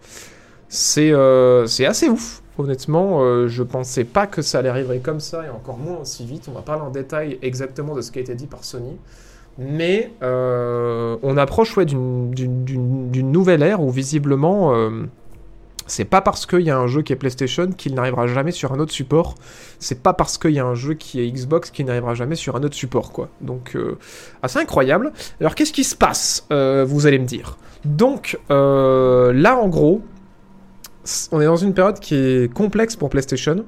C'est 0.68 1.10
euh, 1.12 1.66
assez 1.86 2.08
ouf. 2.08 2.42
Honnêtement, 2.58 3.20
euh, 3.20 3.48
je 3.48 3.62
pensais 3.62 4.04
pas 4.04 4.26
que 4.26 4.40
ça 4.40 4.58
allait 4.58 4.70
arriver 4.70 4.98
comme 4.98 5.20
ça 5.20 5.44
et 5.44 5.50
encore 5.50 5.76
moins 5.76 5.98
aussi 5.98 6.24
vite. 6.24 6.46
On 6.48 6.52
va 6.52 6.62
parler 6.62 6.82
en 6.82 6.90
détail 6.90 7.38
exactement 7.42 7.94
de 7.94 8.00
ce 8.00 8.10
qui 8.10 8.18
a 8.18 8.22
été 8.22 8.34
dit 8.34 8.46
par 8.46 8.64
Sony. 8.64 8.96
Mais 9.58 10.12
euh, 10.22 11.16
on 11.22 11.36
approche 11.36 11.76
ouais, 11.76 11.84
d'une 11.84 13.32
nouvelle 13.32 13.62
ère 13.62 13.82
où 13.82 13.90
visiblement 13.90 14.74
c'est 15.86 16.04
pas 16.04 16.20
parce 16.20 16.46
qu'il 16.46 16.62
y 16.62 16.70
a 16.70 16.76
un 16.76 16.86
jeu 16.86 17.02
qui 17.02 17.12
est 17.12 17.16
PlayStation 17.16 17.70
qu'il 17.70 17.94
n'arrivera 17.94 18.26
jamais 18.26 18.50
sur 18.50 18.72
un 18.72 18.78
autre 18.80 18.92
support. 18.92 19.34
C'est 19.78 20.02
pas 20.02 20.12
parce 20.12 20.36
qu'il 20.36 20.50
y 20.50 20.58
a 20.58 20.64
un 20.64 20.74
jeu 20.74 20.94
qui 20.94 21.20
est 21.20 21.30
Xbox 21.30 21.70
qu'il 21.70 21.86
n'arrivera 21.86 22.14
jamais 22.14 22.34
sur 22.34 22.56
un 22.56 22.62
autre 22.62 22.74
support, 22.74 23.12
quoi. 23.12 23.28
Donc, 23.40 23.76
euh, 23.76 23.98
assez 24.42 24.58
incroyable. 24.58 25.12
Alors, 25.40 25.54
qu'est-ce 25.54 25.72
qui 25.72 25.84
se 25.84 25.94
passe 25.94 26.46
euh, 26.52 26.84
Vous 26.86 27.06
allez 27.06 27.18
me 27.18 27.26
dire? 27.26 27.56
Donc, 27.84 28.38
euh, 28.50 29.32
là, 29.32 29.56
en 29.56 29.68
gros, 29.68 30.02
on 31.30 31.40
est 31.40 31.46
dans 31.46 31.56
une 31.56 31.72
période 31.72 32.00
qui 32.00 32.16
est 32.16 32.52
complexe 32.52 32.96
pour 32.96 33.08
PlayStation 33.08 33.64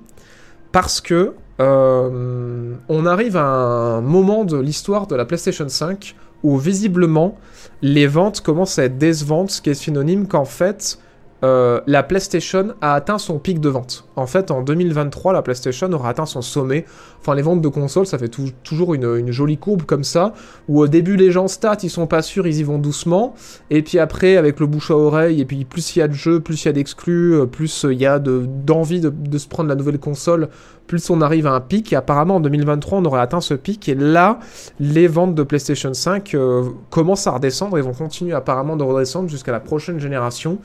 parce 0.72 1.00
que 1.00 1.34
on 1.60 3.06
arrive 3.06 3.36
à 3.36 3.42
un 3.42 4.00
moment 4.00 4.44
de 4.44 4.56
l'histoire 4.56 5.08
de 5.08 5.16
la 5.16 5.24
PlayStation 5.24 5.68
5 5.68 6.14
où 6.44 6.56
visiblement 6.56 7.36
les 7.82 8.06
ventes 8.06 8.42
commencent 8.42 8.78
à 8.78 8.84
être 8.84 8.96
décevantes, 8.96 9.50
ce 9.50 9.60
qui 9.60 9.70
est 9.70 9.74
synonyme 9.74 10.28
qu'en 10.28 10.44
fait 10.44 11.00
euh, 11.44 11.80
la 11.86 12.02
PlayStation 12.02 12.74
a 12.80 12.94
atteint 12.94 13.18
son 13.18 13.38
pic 13.38 13.60
de 13.60 13.68
vente. 13.68 14.04
En 14.16 14.26
fait, 14.26 14.50
en 14.50 14.62
2023, 14.62 15.32
la 15.32 15.42
PlayStation 15.42 15.90
aura 15.92 16.10
atteint 16.10 16.26
son 16.26 16.42
sommet. 16.42 16.84
Enfin, 17.20 17.34
les 17.34 17.42
ventes 17.42 17.60
de 17.60 17.68
consoles, 17.68 18.06
ça 18.06 18.18
fait 18.18 18.30
toujours 18.62 18.94
une, 18.94 19.30
jolie 19.30 19.58
courbe 19.58 19.82
comme 19.82 20.04
ça, 20.04 20.32
où 20.68 20.80
au 20.80 20.88
début, 20.88 21.16
les 21.16 21.30
gens 21.30 21.46
startent, 21.46 21.84
ils 21.84 21.90
sont 21.90 22.06
pas 22.06 22.22
sûrs, 22.22 22.46
ils 22.46 22.58
y 22.58 22.62
vont 22.64 22.78
doucement. 22.78 23.34
Et 23.70 23.82
puis 23.82 23.98
après, 23.98 24.36
avec 24.36 24.58
le 24.58 24.66
bouche 24.66 24.90
à 24.90 24.96
oreille, 24.96 25.40
et 25.40 25.44
puis 25.44 25.64
plus 25.64 25.94
il 25.94 26.00
y 26.00 26.02
a 26.02 26.08
de 26.08 26.12
jeux, 26.12 26.40
plus 26.40 26.64
il 26.64 26.66
y 26.66 26.68
a 26.70 26.72
d'exclus, 26.72 27.34
euh, 27.34 27.46
plus 27.46 27.86
il 27.88 27.98
y 27.98 28.06
a 28.06 28.18
d'envie 28.18 29.00
de, 29.00 29.38
se 29.38 29.46
prendre 29.46 29.68
la 29.68 29.76
nouvelle 29.76 29.98
console, 29.98 30.48
plus 30.88 31.10
on 31.10 31.20
arrive 31.20 31.46
à 31.46 31.52
un 31.52 31.60
pic. 31.60 31.92
Et 31.92 31.96
apparemment, 31.96 32.36
en 32.36 32.40
2023, 32.40 32.98
on 32.98 33.04
aurait 33.04 33.20
atteint 33.20 33.40
ce 33.40 33.54
pic. 33.54 33.88
Et 33.88 33.94
là, 33.94 34.40
les 34.80 35.06
ventes 35.06 35.34
de 35.34 35.42
PlayStation 35.44 35.94
5 35.94 36.34
euh, 36.34 36.64
commencent 36.90 37.26
à 37.26 37.32
redescendre 37.32 37.78
et 37.78 37.82
vont 37.82 37.92
continuer 37.92 38.32
apparemment 38.32 38.76
de 38.76 38.82
redescendre 38.82 39.28
jusqu'à 39.28 39.52
la 39.52 39.60
prochaine 39.60 40.00
génération. 40.00 40.58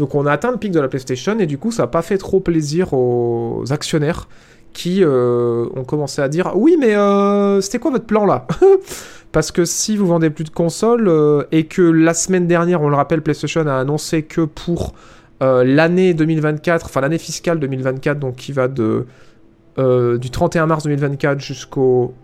Donc 0.00 0.14
on 0.14 0.24
a 0.24 0.32
atteint 0.32 0.50
le 0.50 0.56
pic 0.56 0.72
de 0.72 0.80
la 0.80 0.88
PlayStation 0.88 1.38
et 1.40 1.46
du 1.46 1.58
coup 1.58 1.70
ça 1.70 1.82
n'a 1.82 1.86
pas 1.86 2.00
fait 2.00 2.16
trop 2.16 2.40
plaisir 2.40 2.94
aux 2.94 3.64
actionnaires 3.68 4.28
qui 4.72 5.04
euh, 5.04 5.66
ont 5.76 5.84
commencé 5.84 6.22
à 6.22 6.28
dire 6.30 6.52
oui 6.54 6.78
mais 6.80 6.96
euh, 6.96 7.60
c'était 7.60 7.78
quoi 7.78 7.90
votre 7.90 8.06
plan 8.06 8.24
là 8.24 8.46
Parce 9.32 9.52
que 9.52 9.66
si 9.66 9.98
vous 9.98 10.06
vendez 10.06 10.30
plus 10.30 10.44
de 10.44 10.50
consoles 10.50 11.06
euh, 11.06 11.42
et 11.52 11.66
que 11.66 11.82
la 11.82 12.14
semaine 12.14 12.46
dernière, 12.48 12.82
on 12.82 12.88
le 12.88 12.96
rappelle, 12.96 13.22
PlayStation 13.22 13.64
a 13.66 13.74
annoncé 13.74 14.22
que 14.22 14.40
pour 14.40 14.94
l'année 15.40 16.14
2024, 16.14 16.86
enfin 16.86 17.00
l'année 17.02 17.18
fiscale 17.18 17.60
2024, 17.60 18.18
donc 18.18 18.36
qui 18.36 18.52
va 18.52 18.68
du 18.68 20.30
31 20.30 20.66
mars 20.66 20.84
2024 20.84 21.40
jusqu'au 21.40 22.14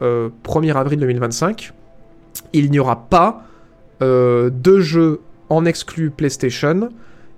1er 0.00 0.74
avril 0.74 0.98
2025, 0.98 1.72
il 2.54 2.70
n'y 2.70 2.78
aura 2.78 3.08
pas 3.08 3.44
de 4.00 4.80
jeux 4.80 5.20
en 5.52 5.64
exclu 5.64 6.10
PlayStation 6.10 6.88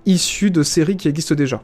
issus 0.05 0.51
de 0.51 0.63
séries 0.63 0.97
qui 0.97 1.07
existent 1.07 1.35
déjà. 1.35 1.61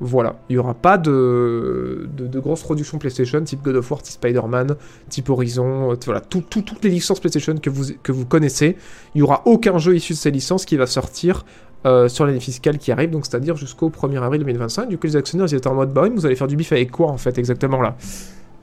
Voilà, 0.00 0.40
il 0.48 0.54
n'y 0.54 0.58
aura 0.58 0.74
pas 0.74 0.98
de, 0.98 2.08
grosses 2.34 2.62
productions 2.62 2.98
PlayStation, 2.98 3.42
type 3.42 3.62
God 3.62 3.76
of 3.76 3.90
War, 3.90 4.02
type 4.02 4.14
Spider-Man, 4.14 4.74
type 5.08 5.30
Horizon, 5.30 5.92
euh, 5.92 5.96
voilà, 6.04 6.20
toutes 6.20 6.82
les 6.82 6.90
licences 6.90 7.20
PlayStation 7.20 7.54
que 7.56 7.70
vous, 7.70 8.26
connaissez. 8.26 8.76
Il 9.14 9.18
n'y 9.18 9.22
aura 9.22 9.42
aucun 9.46 9.78
jeu 9.78 9.94
issu 9.94 10.12
de 10.12 10.18
ces 10.18 10.32
licences 10.32 10.64
qui 10.64 10.76
va 10.76 10.86
sortir 10.86 11.46
euh, 11.86 12.08
sur 12.08 12.26
l'année 12.26 12.40
fiscale 12.40 12.78
qui 12.78 12.90
arrive, 12.90 13.10
donc 13.10 13.24
c'est-à-dire 13.24 13.56
jusqu'au 13.56 13.88
1er 13.88 14.20
avril 14.20 14.40
2025. 14.40 14.88
Du 14.88 14.98
coup, 14.98 15.06
les 15.06 15.16
actionnaires, 15.16 15.46
ils 15.48 15.54
étaient 15.54 15.68
en 15.68 15.74
mode, 15.74 15.92
bah 15.92 16.08
vous 16.12 16.26
allez 16.26 16.36
faire 16.36 16.48
du 16.48 16.56
bif 16.56 16.72
avec 16.72 16.90
quoi 16.90 17.08
en 17.08 17.18
fait, 17.18 17.38
exactement 17.38 17.80
là? 17.80 17.96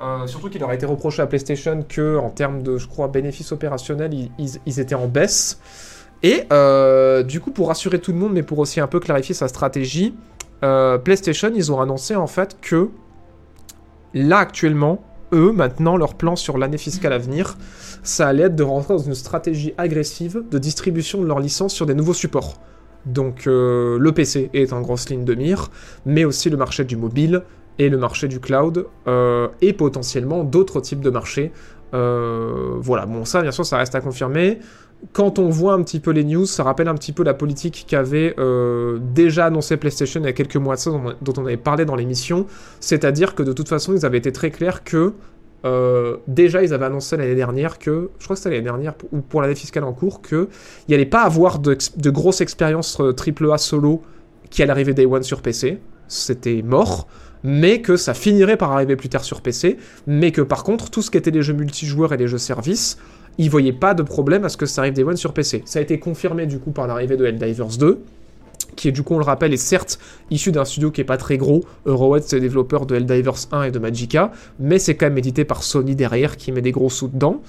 Euh, 0.02 0.26
surtout 0.26 0.50
qu'il 0.50 0.64
aurait 0.64 0.76
été 0.76 0.86
reproché 0.86 1.22
à 1.22 1.28
PlayStation 1.28 1.86
que, 1.88 2.18
en 2.18 2.30
termes 2.30 2.64
de, 2.64 2.78
je 2.78 2.88
crois, 2.88 3.08
bénéfices 3.08 3.52
opérationnels, 3.52 4.12
ils, 4.38 4.80
étaient 4.80 4.96
en 4.96 5.08
baisse. 5.08 5.60
Et 6.24 6.44
du 7.24 7.40
coup, 7.40 7.52
pour 7.52 7.68
rassurer 7.68 8.00
tout 8.00 8.12
le 8.12 8.18
monde, 8.18 8.34
mais 8.34 8.44
pour 8.44 8.60
aussi 8.60 8.80
un 8.80 8.88
peu 8.88 9.00
clarifier 9.00 9.34
sa 9.36 9.48
stratégie, 9.48 10.14
euh, 10.64 10.98
PlayStation, 10.98 11.52
ils 11.56 11.72
ont 11.72 11.82
annoncé 11.82 12.16
en 12.16 12.28
fait 12.28 12.58
que 12.62 12.90
là 14.14 14.38
actuellement, 14.40 15.04
eux, 15.34 15.52
maintenant, 15.52 15.98
leur 15.98 16.16
plan 16.16 16.36
sur 16.36 16.58
l'année 16.58 16.78
fiscale 16.78 17.14
à 17.14 17.18
venir, 17.18 17.58
ça 18.04 18.28
allait 18.28 18.44
être 18.44 18.56
de 18.56 18.64
rentrer 18.64 18.96
dans 18.96 19.04
une 19.04 19.16
stratégie 19.16 19.74
agressive 19.78 20.44
de 20.50 20.58
distribution 20.58 21.22
de 21.22 21.26
leurs 21.26 21.40
licences 21.40 21.74
sur 21.74 21.86
des 21.86 21.94
nouveaux 21.94 22.14
supports. 22.14 22.60
Donc 23.06 23.48
euh, 23.48 23.98
le 23.98 24.12
PC 24.12 24.50
est 24.54 24.74
en 24.74 24.82
grosse 24.82 25.10
ligne 25.10 25.26
de 25.26 25.34
mire, 25.34 25.72
mais 26.06 26.26
aussi 26.26 26.50
le 26.50 26.58
marché 26.58 26.84
du 26.84 26.98
mobile 26.98 27.44
et 27.80 27.90
le 27.90 27.98
marché 27.98 28.28
du 28.28 28.40
cloud, 28.40 28.86
euh, 29.08 29.48
et 29.62 29.74
potentiellement 29.74 30.44
d'autres 30.44 30.82
types 30.82 31.02
de 31.02 31.10
marchés. 31.10 31.52
voilà, 31.94 33.06
bon 33.06 33.26
ça 33.26 33.42
bien 33.42 33.52
sûr 33.52 33.66
ça 33.66 33.78
reste 33.78 33.96
à 33.96 34.02
confirmer 34.02 34.60
quand 35.14 35.40
on 35.40 35.50
voit 35.50 35.74
un 35.74 35.82
petit 35.84 36.00
peu 36.00 36.12
les 36.12 36.24
news, 36.24 36.46
ça 36.46 36.64
rappelle 36.64 36.88
un 36.88 36.96
petit 36.96 37.12
peu 37.12 37.24
la 37.24 37.34
politique 37.34 37.86
qu'avait 37.88 38.36
euh, 38.38 39.00
déjà 39.14 39.48
annoncé 39.48 39.78
PlayStation 39.78 40.22
il 40.22 40.26
y 40.26 40.30
a 40.30 40.34
quelques 40.34 40.58
mois 40.58 40.76
de 40.76 40.80
ça, 40.80 40.92
dont 41.22 41.34
on 41.38 41.46
avait 41.46 41.58
parlé 41.58 41.86
dans 41.86 41.96
l'émission. 41.96 42.46
C'est-à-dire 42.80 43.36
que 43.36 43.44
de 43.44 43.54
toute 43.54 43.68
façon, 43.68 43.94
ils 43.96 44.06
avaient 44.06 44.20
été 44.20 44.32
très 44.32 44.52
clairs 44.52 44.84
que 44.84 45.14
euh, 45.64 46.18
déjà, 46.28 46.64
ils 46.64 46.74
avaient 46.74 46.86
annoncé 46.86 47.18
l'année 47.18 47.36
dernière 47.36 47.78
que, 47.78 48.10
je 48.20 48.24
crois 48.24 48.36
que 48.36 48.42
c'était 48.42 48.56
l'année 48.56 48.64
dernière, 48.64 48.94
ou 49.12 49.22
pour 49.22 49.42
l'année 49.42 49.56
fiscale 49.56 49.84
en 49.84 49.94
cours, 49.94 50.22
qu'il 50.22 50.48
n'y 50.90 50.96
allait 50.96 51.06
pas 51.06 51.22
avoir 51.24 51.60
de, 51.60 51.78
grosses 52.10 52.42
expériences 52.42 53.00
AAA 53.00 53.54
euh, 53.54 53.58
solo 53.58 54.02
qui 54.50 54.64
allaient 54.64 54.72
arriver 54.72 54.94
Day 54.94 55.06
One 55.06 55.24
sur 55.24 55.42
PC. 55.42 55.80
C'était 56.08 56.62
mort 56.62 57.08
mais 57.44 57.82
que 57.82 57.98
ça 57.98 58.14
finirait 58.14 58.58
par 58.58 58.72
arriver 58.72 58.96
plus 58.96 59.10
tard 59.10 59.24
sur 59.24 59.42
PC, 59.42 59.78
mais 60.08 60.32
que 60.32 60.42
par 60.42 60.64
contre, 60.64 60.90
tout 60.90 61.02
ce 61.02 61.10
qui 61.10 61.18
était 61.18 61.32
les 61.32 61.42
jeux 61.42 61.54
multijoueurs 61.54 62.14
et 62.14 62.18
les 62.18 62.28
jeux 62.28 62.38
services, 62.38 62.98
ils 63.38 63.50
voyaient 63.50 63.74
pas 63.74 63.94
de 63.94 64.04
problème 64.04 64.44
à 64.46 64.50
ce 64.50 64.58
que 64.58 64.66
ça 64.66 64.82
arrive 64.82 64.94
des 64.94 65.04
One 65.04 65.18
sur 65.18 65.34
PC. 65.34 65.64
Ça 65.66 65.80
a 65.80 65.82
été 65.82 66.00
confirmé 66.00 66.46
du 66.46 66.60
coup 66.60 66.72
par 66.72 66.88
l'arrivée 66.88 67.18
de 67.18 67.26
Helldivers 67.26 67.78
2, 67.78 68.02
qui 68.76 68.88
est 68.88 68.92
du 68.92 69.04
coup, 69.04 69.16
on 69.16 69.20
le 69.20 69.26
rappelle, 69.26 69.54
est 69.54 69.58
certes 69.58 70.00
issu 70.30 70.52
d'un 70.52 70.66
studio 70.66 70.92
qui 70.92 71.02
est 71.02 71.06
pas 71.06 71.18
très 71.18 71.38
gros. 71.38 71.64
Eurohead, 71.86 72.24
c'est 72.26 72.40
développeur 72.40 72.86
de 72.86 72.96
Helldivers 72.96 73.48
1 73.52 73.64
et 73.64 73.72
de 73.72 73.80
Magica, 73.80 74.32
mais 74.60 74.80
c'est 74.80 74.96
quand 74.96 75.08
même 75.08 75.18
édité 75.18 75.46
par 75.46 75.64
Sony 75.64 75.96
derrière 75.96 76.38
qui 76.38 76.52
met 76.52 76.62
des 76.62 76.72
gros 76.72 76.90
sous 76.90 77.08
dedans. 77.08 77.42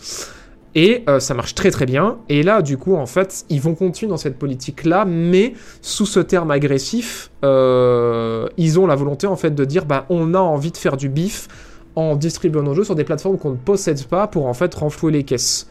Et 0.74 1.04
euh, 1.08 1.20
ça 1.20 1.34
marche 1.34 1.54
très 1.54 1.70
très 1.70 1.84
bien. 1.84 2.18
Et 2.28 2.42
là, 2.42 2.62
du 2.62 2.78
coup, 2.78 2.94
en 2.94 3.06
fait, 3.06 3.44
ils 3.50 3.60
vont 3.60 3.74
continuer 3.74 4.08
dans 4.08 4.16
cette 4.16 4.38
politique-là, 4.38 5.04
mais 5.04 5.52
sous 5.82 6.06
ce 6.06 6.20
terme 6.20 6.50
agressif, 6.50 7.30
euh, 7.44 8.48
ils 8.56 8.80
ont 8.80 8.86
la 8.86 8.94
volonté 8.94 9.26
en 9.26 9.36
fait 9.36 9.54
de 9.54 9.64
dire, 9.64 9.84
bah, 9.84 10.06
on 10.08 10.34
a 10.34 10.38
envie 10.38 10.70
de 10.70 10.76
faire 10.76 10.96
du 10.96 11.08
bif 11.08 11.48
en 11.94 12.16
distribuant 12.16 12.62
nos 12.62 12.72
jeux 12.72 12.84
sur 12.84 12.94
des 12.94 13.04
plateformes 13.04 13.36
qu'on 13.36 13.50
ne 13.50 13.56
possède 13.56 14.02
pas 14.04 14.26
pour 14.26 14.46
en 14.46 14.54
fait 14.54 14.74
renflouer 14.74 15.12
les 15.12 15.24
caisses. 15.24 15.68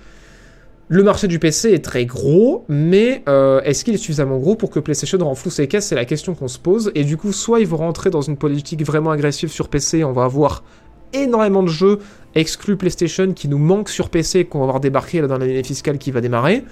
Le 0.93 1.03
marché 1.03 1.29
du 1.29 1.39
PC 1.39 1.71
est 1.71 1.85
très 1.85 2.05
gros, 2.05 2.65
mais 2.67 3.23
euh, 3.29 3.61
est-ce 3.61 3.85
qu'il 3.85 3.93
est 3.93 3.97
suffisamment 3.97 4.39
gros 4.39 4.55
pour 4.55 4.69
que 4.69 4.77
PlayStation 4.77 5.17
renfloue 5.19 5.49
ses 5.49 5.69
caisses? 5.69 5.85
C'est 5.85 5.95
la 5.95 6.03
question 6.03 6.35
qu'on 6.35 6.49
se 6.49 6.59
pose. 6.59 6.91
Et 6.95 7.05
du 7.05 7.15
coup, 7.15 7.31
soit 7.31 7.61
ils 7.61 7.65
vont 7.65 7.77
rentrer 7.77 8.09
dans 8.09 8.19
une 8.19 8.35
politique 8.35 8.85
vraiment 8.85 9.11
agressive 9.11 9.47
sur 9.47 9.69
PC, 9.69 10.03
on 10.03 10.11
va 10.11 10.25
avoir 10.25 10.65
énormément 11.13 11.63
de 11.63 11.69
jeux 11.69 11.99
exclus 12.35 12.75
PlayStation 12.75 13.31
qui 13.31 13.47
nous 13.47 13.57
manquent 13.57 13.87
sur 13.87 14.09
PC 14.09 14.43
qu'on 14.43 14.59
va 14.59 14.65
voir 14.65 14.79
débarquer 14.81 15.21
là, 15.21 15.27
dans 15.27 15.37
l'année 15.37 15.63
fiscale 15.63 15.97
qui 15.97 16.11
va 16.11 16.19
démarrer, 16.19 16.65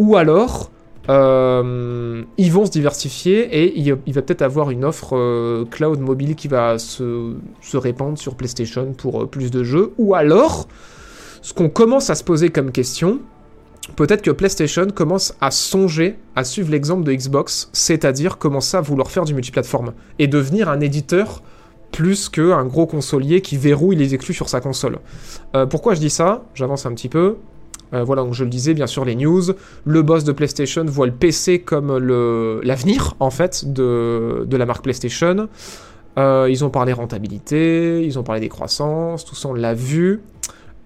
ou 0.00 0.16
alors 0.16 0.72
euh, 1.08 2.24
ils 2.36 2.50
vont 2.50 2.66
se 2.66 2.72
diversifier 2.72 3.42
et 3.56 3.78
il, 3.78 3.88
va 4.12 4.22
peut-être 4.22 4.42
avoir 4.42 4.70
une 4.70 4.84
offre 4.84 5.16
euh, 5.16 5.64
cloud 5.64 6.00
mobile 6.00 6.34
qui 6.34 6.48
va 6.48 6.80
se, 6.80 7.36
répandre 7.72 8.18
sur 8.18 8.34
PlayStation 8.34 8.94
pour 8.94 9.30
plus 9.30 9.52
de 9.52 9.62
jeux. 9.62 9.92
Ou 9.98 10.16
alors, 10.16 10.66
ce 11.40 11.54
qu'on 11.54 11.68
commence 11.68 12.10
à 12.10 12.16
se 12.16 12.24
poser 12.24 12.50
comme 12.50 12.72
question, 12.72 13.20
peut-être 13.96 14.22
que 14.22 14.30
PlayStation 14.30 14.86
commence 14.94 15.34
à 15.40 15.50
songer 15.50 16.16
à 16.36 16.44
suivre 16.44 16.70
l'exemple 16.70 17.04
de 17.04 17.12
Xbox, 17.12 17.70
c'est-à-dire 17.72 18.38
commencer 18.38 18.76
à 18.76 18.80
vouloir 18.80 19.10
faire 19.10 19.24
du 19.24 19.34
multiplateforme 19.34 19.92
et 20.18 20.26
devenir 20.26 20.68
un 20.68 20.80
éditeur 20.80 21.42
plus 21.92 22.28
qu'un 22.28 22.64
gros 22.64 22.86
consolier 22.86 23.40
qui 23.40 23.56
verrouille 23.56 23.96
les 23.96 24.14
exclus 24.14 24.34
sur 24.34 24.48
sa 24.48 24.60
console. 24.60 24.98
pourquoi 25.70 25.94
je 25.94 26.00
dis 26.00 26.10
ça? 26.10 26.44
J'avance 26.54 26.86
un 26.86 26.92
petit 26.92 27.08
peu. 27.08 27.36
Euh, 27.94 28.02
voilà, 28.02 28.22
donc 28.22 28.34
je 28.34 28.44
le 28.44 28.50
disais, 28.50 28.74
bien 28.74 28.86
sûr, 28.86 29.04
les 29.04 29.14
news. 29.14 29.42
Le 29.84 30.02
boss 30.02 30.24
de 30.24 30.32
PlayStation 30.32 30.84
voit 30.84 31.06
le 31.06 31.12
PC 31.12 31.60
comme 31.60 31.96
l'avenir, 32.62 33.14
en 33.20 33.30
fait, 33.30 33.72
de, 33.72 34.46
la 34.50 34.66
marque 34.66 34.82
PlayStation. 34.82 35.48
Euh, 36.16 36.46
ils 36.48 36.64
ont 36.64 36.70
parlé 36.70 36.92
rentabilité, 36.92 38.04
ils 38.04 38.18
ont 38.18 38.22
parlé 38.22 38.40
des 38.40 38.48
croissances, 38.48 39.24
tout 39.24 39.34
ça, 39.34 39.48
on 39.48 39.54
l'a 39.54 39.74
vu. 39.74 40.20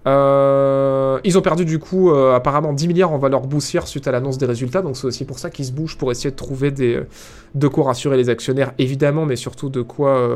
Euh, 0.08 1.20
ils 1.24 1.36
ont 1.36 1.42
perdu 1.42 1.64
du 1.64 1.78
coup 1.78 2.10
apparemment 2.10 2.72
10 2.72 2.88
milliards 2.88 3.12
en 3.12 3.18
valeur 3.18 3.42
boursière 3.42 3.86
suite 3.86 4.08
à 4.08 4.12
l'annonce 4.12 4.38
des 4.38 4.46
résultats, 4.46 4.80
donc 4.80 4.96
c'est 4.96 5.06
aussi 5.06 5.24
pour 5.24 5.38
ça 5.38 5.50
qu'ils 5.50 5.66
se 5.66 5.72
bougent 5.72 5.98
pour 5.98 6.10
essayer 6.10 6.30
de 6.30 6.36
trouver 6.36 6.70
des, 6.70 7.02
de 7.54 7.68
quoi 7.68 7.84
rassurer 7.84 8.16
les 8.16 8.30
actionnaires 8.30 8.72
évidemment, 8.78 9.26
mais 9.26 9.36
surtout 9.36 9.68
de 9.68 9.82
quoi 9.82 10.30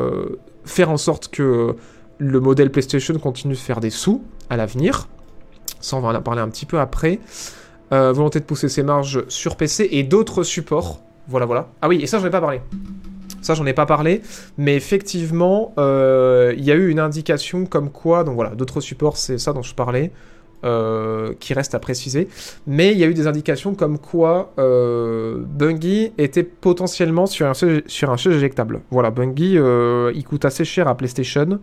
faire 0.65 0.91
en 0.91 0.97
sorte 0.97 1.29
que 1.29 1.77
le 2.19 2.41
modèle 2.41 2.71
PlayStation 2.71 3.15
continue 3.19 3.55
de 3.55 3.59
faire 3.59 3.81
des 3.81 3.91
sous 3.91 4.23
à 4.51 4.57
l'avenir. 4.57 5.09
Ça, 5.81 5.97
on 5.97 6.01
va 6.01 6.17
en 6.17 6.23
parler 6.23 6.41
un 6.41 6.49
petit 6.49 6.67
peu 6.67 6.79
après. 6.79 7.19
Euh, 7.93 8.13
volonté 8.13 8.41
de 8.41 8.45
pousser 8.45 8.69
ses 8.69 8.83
marges 8.83 9.25
sur 9.29 9.57
PC 9.57 9.89
et 9.91 10.03
d'autres 10.03 10.45
supports. 10.45 11.01
Voilà, 11.29 11.47
voilà. 11.47 11.69
Ah 11.83 11.89
oui, 11.89 12.01
et 12.01 12.07
ça, 12.07 12.19
j'en 12.19 12.27
ai 12.27 12.31
pas 12.31 12.41
parlé. 12.41 12.61
Ça, 13.43 13.55
j'en 13.55 13.67
ai 13.67 13.73
pas 13.73 13.87
parlé. 13.87 14.23
Mais 14.57 14.77
effectivement, 14.77 15.75
euh, 15.79 16.55
il 16.57 16.65
y 16.65 16.71
a 16.71 16.75
eu 16.75 16.89
une 16.89 17.01
indication 17.01 17.67
comme 17.67 17.91
quoi. 17.91 18.25
Donc 18.25 18.35
voilà, 18.35 18.51
d'autres 18.51 18.81
supports, 18.81 19.17
c'est 19.17 19.39
ça 19.39 19.53
dont 19.53 19.63
je 19.63 19.75
parlais. 19.75 20.13
Euh, 20.65 21.35
qui 21.41 21.55
reste 21.55 21.75
à 21.75 21.81
préciser. 21.81 22.29
Mais 22.69 22.93
il 22.93 22.99
y 22.99 23.03
a 23.03 23.09
eu 23.09 23.15
des 23.15 23.27
indications 23.27 23.75
comme 23.75 23.99
quoi 23.99 24.55
Bungie 24.57 26.13
était 26.19 26.45
potentiellement 26.45 27.27
sur 27.27 27.49
un, 27.49 27.53
sur 27.87 28.11
un 28.11 28.17
siège 28.17 28.37
éjectable. 28.37 28.81
Voilà, 28.93 29.11
Bungie, 29.11 29.59
il 30.15 30.25
coûte 30.25 30.45
assez 30.45 30.65
cher 30.65 30.87
à 30.87 30.97
PlayStation. 30.97 31.59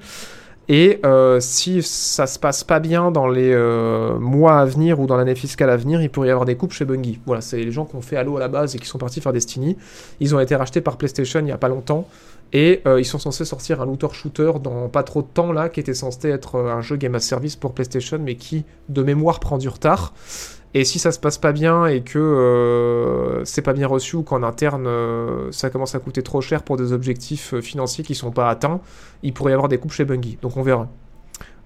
Et 0.71 0.99
euh, 1.03 1.39
si 1.39 1.81
ça 1.81 2.27
se 2.27 2.37
passe 2.37 2.63
pas 2.63 2.79
bien 2.79 3.09
dans 3.09 3.27
les 3.27 3.51
euh, 3.51 4.19
mois 4.19 4.59
à 4.59 4.65
venir 4.65 4.99
ou 4.99 5.07
dans 5.07 5.17
l'année 5.17 5.33
fiscale 5.33 5.71
à 5.71 5.75
venir, 5.75 5.99
il 5.99 6.11
pourrait 6.11 6.27
y 6.27 6.31
avoir 6.31 6.45
des 6.45 6.55
coupes 6.55 6.73
chez 6.73 6.85
Bungie. 6.85 7.19
Voilà, 7.25 7.41
c'est 7.41 7.57
les 7.57 7.71
gens 7.71 7.85
qui 7.85 7.95
ont 7.95 8.01
fait 8.01 8.17
Halo 8.17 8.37
à 8.37 8.39
la 8.39 8.49
base 8.49 8.75
et 8.75 8.79
qui 8.79 8.85
sont 8.85 8.99
partis 8.99 9.19
faire 9.19 9.33
Destiny. 9.33 9.77
Ils 10.19 10.35
ont 10.35 10.39
été 10.39 10.55
rachetés 10.55 10.81
par 10.81 10.97
PlayStation 10.97 11.39
il 11.39 11.47
y 11.47 11.51
a 11.51 11.57
pas 11.57 11.69
longtemps. 11.69 12.07
Et 12.53 12.81
euh, 12.85 12.99
ils 12.99 13.05
sont 13.05 13.17
censés 13.17 13.45
sortir 13.45 13.81
un 13.81 13.85
looter-shooter 13.85 14.53
dans 14.63 14.89
pas 14.89 15.01
trop 15.01 15.23
de 15.23 15.27
temps 15.27 15.51
là, 15.51 15.69
qui 15.69 15.79
était 15.79 15.95
censé 15.95 16.29
être 16.29 16.59
un 16.59 16.81
jeu 16.81 16.97
Game 16.97 17.15
as 17.15 17.19
Service 17.21 17.55
pour 17.55 17.73
PlayStation, 17.73 18.19
mais 18.19 18.35
qui, 18.35 18.63
de 18.89 19.01
mémoire, 19.01 19.39
prend 19.39 19.57
du 19.57 19.69
retard. 19.69 20.13
Et 20.75 20.85
si 20.85 20.99
ça 20.99 21.11
se 21.11 21.19
passe 21.19 21.39
pas 21.39 21.51
bien 21.51 21.87
et 21.87 22.01
que 22.01 22.19
euh, 22.19 23.43
c'est 23.43 23.63
pas 23.63 23.73
bien 23.73 23.87
reçu 23.87 24.17
ou 24.17 24.23
qu'en 24.23 24.43
interne 24.43 24.85
euh, 24.85 25.51
ça 25.51 25.71
commence 25.71 25.95
à 25.95 25.99
coûter 25.99 26.21
trop 26.21 26.41
cher 26.41 26.61
pour 26.61 26.77
des 26.77 26.93
objectifs 26.93 27.55
euh, 27.55 27.61
financiers 27.61 28.03
qui 28.03 28.13
sont 28.13 28.31
pas 28.31 28.49
atteints, 28.49 28.79
il 29.23 29.33
pourrait 29.33 29.51
y 29.51 29.53
avoir 29.53 29.67
des 29.67 29.79
coupes 29.79 29.91
chez 29.91 30.05
Bungie. 30.05 30.37
Donc 30.43 30.57
on 30.57 30.61
verra. 30.61 30.87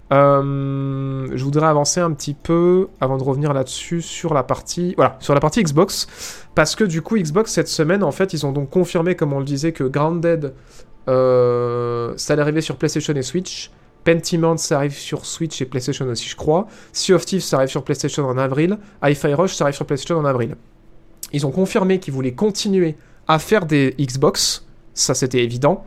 je 0.09 1.43
voudrais 1.43 1.67
avancer 1.67 1.99
un 1.99 2.11
petit 2.11 2.33
peu 2.33 2.87
avant 3.01 3.17
de 3.17 3.23
revenir 3.23 3.51
là-dessus 3.51 4.01
sur 4.01 4.33
la 4.33 4.43
partie, 4.43 4.93
voilà, 4.95 5.17
sur 5.19 5.33
la 5.33 5.41
partie 5.41 5.61
Xbox, 5.61 6.07
parce 6.55 6.75
que 6.75 6.85
du 6.85 7.01
coup 7.01 7.17
Xbox 7.17 7.51
cette 7.51 7.67
semaine 7.67 8.03
en 8.03 8.11
fait 8.11 8.31
ils 8.31 8.45
ont 8.45 8.53
donc 8.53 8.69
confirmé 8.69 9.15
comme 9.15 9.33
on 9.33 9.39
le 9.39 9.45
disait 9.45 9.73
que 9.73 9.83
Grounded 9.83 10.53
ça 11.07 12.33
allait 12.33 12.41
arriver 12.41 12.61
sur 12.61 12.77
PlayStation 12.77 13.13
et 13.15 13.21
Switch. 13.23 13.69
Pentiment, 14.03 14.57
ça 14.57 14.77
arrive 14.77 14.93
sur 14.93 15.25
Switch 15.25 15.61
et 15.61 15.65
PlayStation 15.65 16.05
aussi, 16.07 16.27
je 16.27 16.35
crois. 16.35 16.67
Sea 16.91 17.13
of 17.13 17.25
Thieves, 17.25 17.41
ça 17.41 17.57
arrive 17.57 17.69
sur 17.69 17.83
PlayStation 17.83 18.25
en 18.25 18.37
avril. 18.37 18.77
Hi-Fi 19.03 19.33
Rush, 19.33 19.55
ça 19.55 19.65
arrive 19.65 19.75
sur 19.75 19.85
PlayStation 19.85 20.17
en 20.17 20.25
avril. 20.25 20.55
Ils 21.31 21.45
ont 21.45 21.51
confirmé 21.51 21.99
qu'ils 21.99 22.13
voulaient 22.13 22.33
continuer 22.33 22.95
à 23.27 23.39
faire 23.39 23.65
des 23.65 23.95
Xbox, 23.99 24.65
ça 24.93 25.13
c'était 25.13 25.43
évident, 25.43 25.85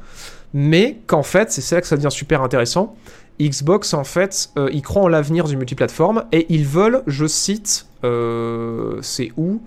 mais 0.55 0.99
qu'en 1.07 1.23
fait, 1.23 1.53
c'est 1.53 1.75
là 1.75 1.81
que 1.81 1.87
ça 1.87 1.97
devient 1.97 2.11
super 2.11 2.43
intéressant. 2.43 2.97
Xbox, 3.41 3.93
en 3.93 4.05
fait, 4.05 4.51
euh, 4.57 4.71
ils 4.73 4.83
croient 4.83 5.03
en 5.03 5.09
l'avenir 5.09 5.45
du 5.45 5.57
multiplateforme 5.57 6.25
et 6.33 6.47
ils 6.49 6.65
veulent, 6.65 7.03
je 7.07 7.27
cite, 7.27 7.87
euh, 8.05 8.99
c'est 9.03 9.33
où 9.37 9.61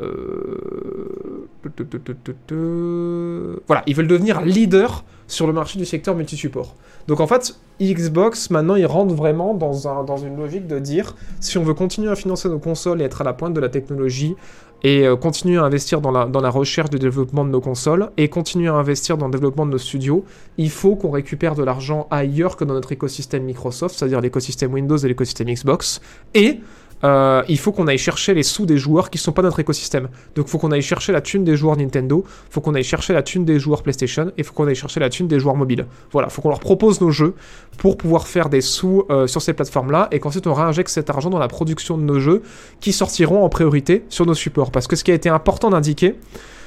euh, 0.00 1.46
Voilà, 3.66 3.82
ils 3.86 3.94
veulent 3.94 4.06
devenir 4.06 4.40
leader 4.40 5.04
sur 5.26 5.46
le 5.46 5.52
marché 5.52 5.78
du 5.78 5.84
secteur 5.84 6.14
multi-support. 6.14 6.74
Donc 7.10 7.18
en 7.18 7.26
fait, 7.26 7.56
Xbox, 7.82 8.50
maintenant, 8.50 8.76
ils 8.76 8.86
rentrent 8.86 9.16
vraiment 9.16 9.52
dans, 9.52 9.88
un, 9.88 10.04
dans 10.04 10.16
une 10.16 10.36
logique 10.36 10.68
de 10.68 10.78
dire, 10.78 11.16
si 11.40 11.58
on 11.58 11.64
veut 11.64 11.74
continuer 11.74 12.08
à 12.08 12.14
financer 12.14 12.48
nos 12.48 12.60
consoles 12.60 13.02
et 13.02 13.04
être 13.04 13.22
à 13.22 13.24
la 13.24 13.32
pointe 13.32 13.52
de 13.52 13.58
la 13.58 13.68
technologie, 13.68 14.36
et 14.84 15.08
euh, 15.08 15.16
continuer 15.16 15.58
à 15.58 15.64
investir 15.64 16.00
dans 16.00 16.12
la, 16.12 16.26
dans 16.26 16.40
la 16.40 16.50
recherche 16.50 16.88
de 16.88 16.98
développement 16.98 17.44
de 17.44 17.50
nos 17.50 17.60
consoles, 17.60 18.12
et 18.16 18.28
continuer 18.28 18.68
à 18.68 18.74
investir 18.74 19.16
dans 19.16 19.26
le 19.26 19.32
développement 19.32 19.66
de 19.66 19.72
nos 19.72 19.78
studios, 19.78 20.24
il 20.56 20.70
faut 20.70 20.94
qu'on 20.94 21.10
récupère 21.10 21.56
de 21.56 21.64
l'argent 21.64 22.06
ailleurs 22.12 22.56
que 22.56 22.62
dans 22.62 22.74
notre 22.74 22.92
écosystème 22.92 23.42
Microsoft, 23.42 23.98
c'est-à-dire 23.98 24.20
l'écosystème 24.20 24.72
Windows 24.72 24.96
et 24.96 25.08
l'écosystème 25.08 25.52
Xbox, 25.52 26.00
et 26.34 26.60
euh, 27.04 27.42
il 27.48 27.58
faut 27.58 27.72
qu'on 27.72 27.86
aille 27.86 27.98
chercher 27.98 28.34
les 28.34 28.42
sous 28.42 28.66
des 28.66 28.76
joueurs 28.76 29.10
qui 29.10 29.18
sont 29.18 29.32
pas 29.32 29.42
notre 29.42 29.60
écosystème. 29.60 30.08
Donc 30.34 30.46
il 30.46 30.50
faut 30.50 30.58
qu'on 30.58 30.72
aille 30.72 30.82
chercher 30.82 31.12
la 31.12 31.20
thune 31.20 31.44
des 31.44 31.56
joueurs 31.56 31.76
Nintendo, 31.76 32.24
faut 32.50 32.60
qu'on 32.60 32.74
aille 32.74 32.84
chercher 32.84 33.12
la 33.12 33.22
thune 33.22 33.44
des 33.44 33.58
joueurs 33.58 33.82
PlayStation, 33.82 34.32
et 34.36 34.42
faut 34.42 34.52
qu'on 34.52 34.66
aille 34.66 34.74
chercher 34.74 35.00
la 35.00 35.08
thune 35.08 35.28
des 35.28 35.40
joueurs 35.40 35.56
mobiles. 35.56 35.86
Voilà, 36.12 36.28
il 36.28 36.32
faut 36.32 36.42
qu'on 36.42 36.50
leur 36.50 36.60
propose 36.60 37.00
nos 37.00 37.10
jeux 37.10 37.34
pour 37.78 37.96
pouvoir 37.96 38.26
faire 38.26 38.48
des 38.48 38.60
sous 38.60 39.04
euh, 39.10 39.26
sur 39.26 39.42
ces 39.42 39.52
plateformes-là, 39.52 40.08
et 40.10 40.20
qu'ensuite 40.20 40.46
on 40.46 40.54
réinjecte 40.54 40.90
cet 40.90 41.10
argent 41.10 41.30
dans 41.30 41.38
la 41.38 41.48
production 41.48 41.96
de 41.96 42.02
nos 42.02 42.20
jeux 42.20 42.42
qui 42.80 42.92
sortiront 42.92 43.44
en 43.44 43.48
priorité 43.48 44.04
sur 44.08 44.26
nos 44.26 44.34
supports. 44.34 44.70
Parce 44.70 44.86
que 44.86 44.96
ce 44.96 45.04
qui 45.04 45.10
a 45.10 45.14
été 45.14 45.28
important 45.28 45.70
d'indiquer, 45.70 46.16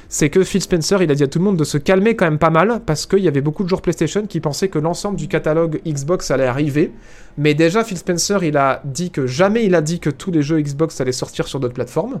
c'est 0.08 0.30
que 0.30 0.44
Phil 0.44 0.62
Spencer, 0.62 1.02
il 1.02 1.10
a 1.10 1.14
dit 1.14 1.22
à 1.22 1.26
tout 1.26 1.38
le 1.38 1.44
monde 1.44 1.56
de 1.56 1.64
se 1.64 1.78
calmer 1.78 2.16
quand 2.16 2.26
même 2.26 2.38
pas 2.38 2.50
mal, 2.50 2.82
parce 2.86 3.06
qu'il 3.06 3.20
y 3.20 3.28
avait 3.28 3.40
beaucoup 3.40 3.64
de 3.64 3.68
joueurs 3.68 3.82
PlayStation 3.82 4.26
qui 4.26 4.40
pensaient 4.40 4.68
que 4.68 4.78
l'ensemble 4.78 5.16
du 5.16 5.28
catalogue 5.28 5.80
Xbox 5.86 6.30
allait 6.30 6.46
arriver. 6.46 6.92
Mais 7.38 7.54
déjà, 7.54 7.84
Phil 7.84 7.98
Spencer, 7.98 8.42
il 8.44 8.56
a 8.56 8.80
dit 8.84 9.10
que 9.10 9.26
jamais 9.26 9.64
il 9.64 9.74
a 9.74 9.80
dit 9.80 10.00
que 10.00 10.10
tous 10.10 10.30
les 10.30 10.42
jeux 10.42 10.60
Xbox 10.60 11.00
allaient 11.00 11.12
sortir 11.12 11.48
sur 11.48 11.60
d'autres 11.60 11.74
plateformes, 11.74 12.20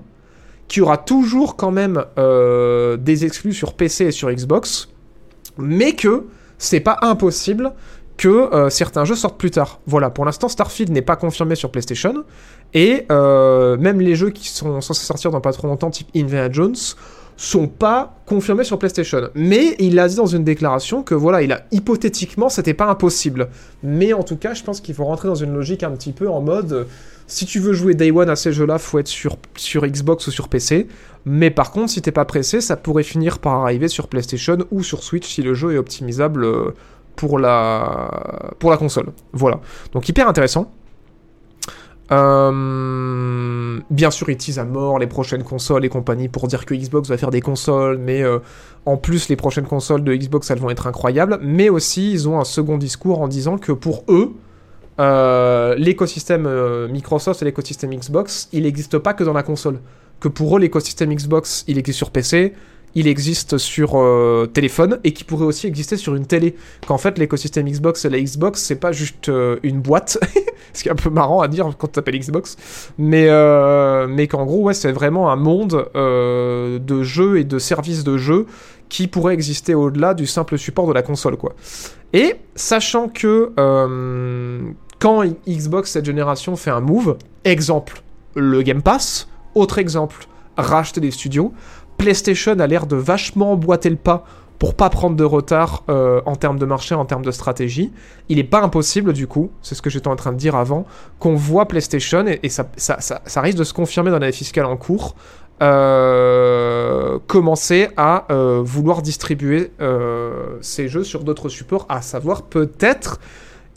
qu'il 0.68 0.80
y 0.80 0.82
aura 0.82 0.96
toujours 0.96 1.56
quand 1.56 1.70
même 1.70 2.04
euh, 2.18 2.96
des 2.96 3.24
exclus 3.24 3.52
sur 3.52 3.74
PC 3.74 4.06
et 4.06 4.12
sur 4.12 4.30
Xbox, 4.30 4.88
mais 5.58 5.94
que 5.94 6.24
c'est 6.58 6.80
pas 6.80 6.98
impossible 7.02 7.72
que 8.16 8.28
euh, 8.28 8.70
certains 8.70 9.04
jeux 9.04 9.16
sortent 9.16 9.38
plus 9.38 9.50
tard. 9.50 9.80
Voilà, 9.86 10.10
pour 10.10 10.24
l'instant, 10.24 10.48
Starfield 10.48 10.90
n'est 10.92 11.02
pas 11.02 11.16
confirmé 11.16 11.56
sur 11.56 11.70
PlayStation, 11.70 12.24
et 12.72 13.06
euh, 13.10 13.76
même 13.76 14.00
les 14.00 14.14
jeux 14.14 14.30
qui 14.30 14.48
sont 14.48 14.80
censés 14.80 15.04
sortir 15.04 15.30
dans 15.30 15.40
pas 15.40 15.52
trop 15.52 15.66
longtemps, 15.66 15.90
type 15.90 16.08
Indiana 16.14 16.50
Jones, 16.50 16.76
sont 17.36 17.66
pas 17.66 18.16
confirmés 18.26 18.64
sur 18.64 18.78
PlayStation. 18.78 19.28
Mais 19.34 19.76
il 19.78 19.98
a 19.98 20.08
dit 20.08 20.16
dans 20.16 20.26
une 20.26 20.44
déclaration 20.44 21.02
que 21.02 21.14
voilà, 21.14 21.42
il 21.42 21.52
a 21.52 21.62
hypothétiquement, 21.72 22.48
c'était 22.48 22.74
pas 22.74 22.86
impossible. 22.86 23.48
Mais 23.82 24.12
en 24.12 24.22
tout 24.22 24.36
cas, 24.36 24.54
je 24.54 24.62
pense 24.62 24.80
qu'il 24.80 24.94
faut 24.94 25.04
rentrer 25.04 25.28
dans 25.28 25.34
une 25.34 25.52
logique 25.52 25.82
un 25.82 25.90
petit 25.90 26.12
peu 26.12 26.28
en 26.28 26.40
mode 26.40 26.72
euh, 26.72 26.84
si 27.26 27.46
tu 27.46 27.58
veux 27.58 27.72
jouer 27.72 27.94
Day 27.94 28.10
One 28.10 28.28
à 28.28 28.36
ces 28.36 28.52
jeux-là, 28.52 28.78
faut 28.78 28.98
être 28.98 29.08
sur, 29.08 29.36
sur 29.56 29.86
Xbox 29.86 30.26
ou 30.26 30.30
sur 30.30 30.48
PC. 30.48 30.88
Mais 31.24 31.50
par 31.50 31.70
contre, 31.70 31.90
si 31.90 32.02
t'es 32.02 32.12
pas 32.12 32.24
pressé, 32.24 32.60
ça 32.60 32.76
pourrait 32.76 33.02
finir 33.02 33.38
par 33.38 33.54
arriver 33.54 33.88
sur 33.88 34.08
PlayStation 34.08 34.58
ou 34.70 34.82
sur 34.82 35.02
Switch 35.02 35.26
si 35.26 35.42
le 35.42 35.54
jeu 35.54 35.72
est 35.72 35.78
optimisable 35.78 36.44
euh, 36.44 36.74
pour 37.16 37.38
la, 37.38 38.50
pour 38.58 38.70
la 38.70 38.76
console. 38.76 39.06
Voilà. 39.32 39.60
Donc 39.92 40.08
hyper 40.08 40.28
intéressant. 40.28 40.70
Euh, 42.14 43.80
bien 43.90 44.10
sûr, 44.10 44.28
ils 44.28 44.36
teasent 44.36 44.58
à 44.58 44.64
mort 44.64 44.98
les 44.98 45.06
prochaines 45.06 45.42
consoles 45.42 45.84
et 45.84 45.88
compagnie 45.88 46.28
pour 46.28 46.46
dire 46.46 46.64
que 46.64 46.74
Xbox 46.74 47.08
va 47.08 47.16
faire 47.16 47.30
des 47.30 47.40
consoles, 47.40 47.98
mais 47.98 48.22
euh, 48.22 48.38
en 48.86 48.96
plus, 48.96 49.28
les 49.28 49.36
prochaines 49.36 49.66
consoles 49.66 50.04
de 50.04 50.14
Xbox, 50.14 50.50
elles 50.50 50.58
vont 50.58 50.70
être 50.70 50.86
incroyables. 50.86 51.38
Mais 51.42 51.68
aussi, 51.68 52.12
ils 52.12 52.28
ont 52.28 52.40
un 52.40 52.44
second 52.44 52.78
discours 52.78 53.20
en 53.20 53.28
disant 53.28 53.58
que 53.58 53.72
pour 53.72 54.04
eux, 54.08 54.32
euh, 55.00 55.74
l'écosystème 55.76 56.48
Microsoft 56.90 57.42
et 57.42 57.46
l'écosystème 57.46 57.94
Xbox, 57.94 58.48
il 58.52 58.62
n'existe 58.62 58.98
pas 58.98 59.14
que 59.14 59.24
dans 59.24 59.32
la 59.32 59.42
console. 59.42 59.80
Que 60.20 60.28
pour 60.28 60.56
eux, 60.56 60.60
l'écosystème 60.60 61.12
Xbox, 61.12 61.64
il 61.66 61.78
existe 61.78 61.98
sur 61.98 62.10
PC, 62.10 62.54
il 62.94 63.08
existe 63.08 63.58
sur 63.58 63.92
euh, 63.94 64.46
téléphone 64.46 64.98
et 65.04 65.12
qui 65.12 65.24
pourrait 65.24 65.44
aussi 65.44 65.66
exister 65.66 65.96
sur 65.96 66.14
une 66.14 66.26
télé. 66.26 66.54
Qu'en 66.86 66.98
fait, 66.98 67.18
l'écosystème 67.18 67.68
Xbox 67.68 68.04
et 68.04 68.10
la 68.10 68.20
Xbox, 68.20 68.62
c'est 68.62 68.76
pas 68.76 68.92
juste 68.92 69.28
euh, 69.28 69.58
une 69.62 69.80
boîte, 69.80 70.18
ce 70.72 70.82
qui 70.82 70.88
est 70.88 70.92
un 70.92 70.96
peu 70.96 71.10
marrant 71.10 71.40
à 71.40 71.48
dire 71.48 71.68
quand 71.76 71.88
tu 71.88 71.92
t'appelles 71.94 72.18
Xbox, 72.18 72.56
mais, 72.98 73.26
euh, 73.28 74.06
mais 74.08 74.28
qu'en 74.28 74.44
gros, 74.44 74.62
ouais, 74.62 74.74
c'est 74.74 74.92
vraiment 74.92 75.30
un 75.30 75.36
monde 75.36 75.88
de 75.94 77.02
jeux 77.02 77.38
et 77.38 77.44
de 77.44 77.58
services 77.58 78.04
de 78.04 78.16
jeux 78.16 78.46
qui 78.88 79.08
pourrait 79.08 79.34
exister 79.34 79.74
au-delà 79.74 80.14
du 80.14 80.26
simple 80.26 80.58
support 80.58 80.86
de 80.86 80.92
la 80.92 81.02
console, 81.02 81.36
quoi. 81.36 81.54
Et 82.12 82.36
sachant 82.54 83.08
que 83.08 83.52
quand 85.00 85.24
Xbox 85.48 85.90
cette 85.90 86.04
génération 86.04 86.56
fait 86.56 86.70
un 86.70 86.80
move, 86.80 87.16
exemple, 87.44 88.02
le 88.34 88.62
Game 88.62 88.82
Pass, 88.82 89.28
autre 89.54 89.78
exemple, 89.78 90.26
racheter 90.56 91.00
des 91.00 91.10
studios, 91.10 91.52
PlayStation 91.96 92.58
a 92.58 92.66
l'air 92.66 92.86
de 92.86 92.96
vachement 92.96 93.52
emboîter 93.52 93.90
le 93.90 93.96
pas 93.96 94.24
pour 94.58 94.74
pas 94.74 94.88
prendre 94.88 95.16
de 95.16 95.24
retard 95.24 95.82
euh, 95.88 96.20
en 96.26 96.36
termes 96.36 96.58
de 96.58 96.64
marché, 96.64 96.94
en 96.94 97.04
termes 97.04 97.24
de 97.24 97.30
stratégie. 97.30 97.92
Il 98.28 98.36
n'est 98.36 98.44
pas 98.44 98.62
impossible, 98.62 99.12
du 99.12 99.26
coup, 99.26 99.50
c'est 99.62 99.74
ce 99.74 99.82
que 99.82 99.90
j'étais 99.90 100.08
en 100.08 100.16
train 100.16 100.32
de 100.32 100.36
dire 100.36 100.54
avant, 100.54 100.86
qu'on 101.18 101.34
voit 101.34 101.66
PlayStation, 101.66 102.24
et, 102.26 102.48
ça, 102.48 103.40
risque 103.42 103.58
de 103.58 103.64
se 103.64 103.74
confirmer 103.74 104.10
dans 104.10 104.18
l'année 104.18 104.32
fiscale 104.32 104.64
en 104.66 104.76
cours, 104.76 105.16
euh, 105.62 107.18
commencer 107.26 107.88
à 107.96 108.26
euh, 108.32 108.60
vouloir 108.64 109.02
distribuer 109.02 109.72
ces 110.60 110.88
jeux 110.88 111.04
sur 111.04 111.24
d'autres 111.24 111.48
supports, 111.48 111.86
à 111.88 112.00
savoir 112.00 112.42
peut-être 112.42 113.20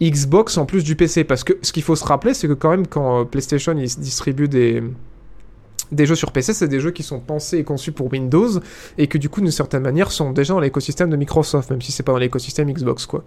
Xbox 0.01 0.57
en 0.57 0.65
plus 0.65 0.83
du 0.83 0.95
PC. 0.95 1.23
Parce 1.23 1.43
que 1.43 1.53
ce 1.63 1.71
qu'il 1.71 1.83
faut 1.83 1.95
se 1.95 2.05
rappeler, 2.05 2.33
c'est 2.33 2.47
que 2.47 2.53
quand 2.53 2.69
même, 2.69 2.87
quand 2.87 3.25
PlayStation 3.25 3.73
distribue 3.73 4.47
des 4.47 4.83
des 5.91 6.05
jeux 6.05 6.15
sur 6.15 6.31
PC, 6.31 6.53
c'est 6.53 6.67
des 6.67 6.79
jeux 6.79 6.91
qui 6.91 7.03
sont 7.03 7.19
pensés 7.19 7.57
et 7.57 7.63
conçus 7.63 7.91
pour 7.91 8.11
Windows 8.11 8.59
et 8.97 9.07
que 9.07 9.17
du 9.17 9.29
coup, 9.29 9.41
d'une 9.41 9.51
certaine 9.51 9.83
manière, 9.83 10.11
sont 10.11 10.31
déjà 10.31 10.53
dans 10.53 10.59
l'écosystème 10.59 11.09
de 11.09 11.15
Microsoft, 11.15 11.69
même 11.69 11.81
si 11.81 11.91
c'est 11.91 12.03
pas 12.03 12.11
dans 12.11 12.17
l'écosystème 12.17 12.71
Xbox, 12.71 13.05
quoi. 13.05 13.23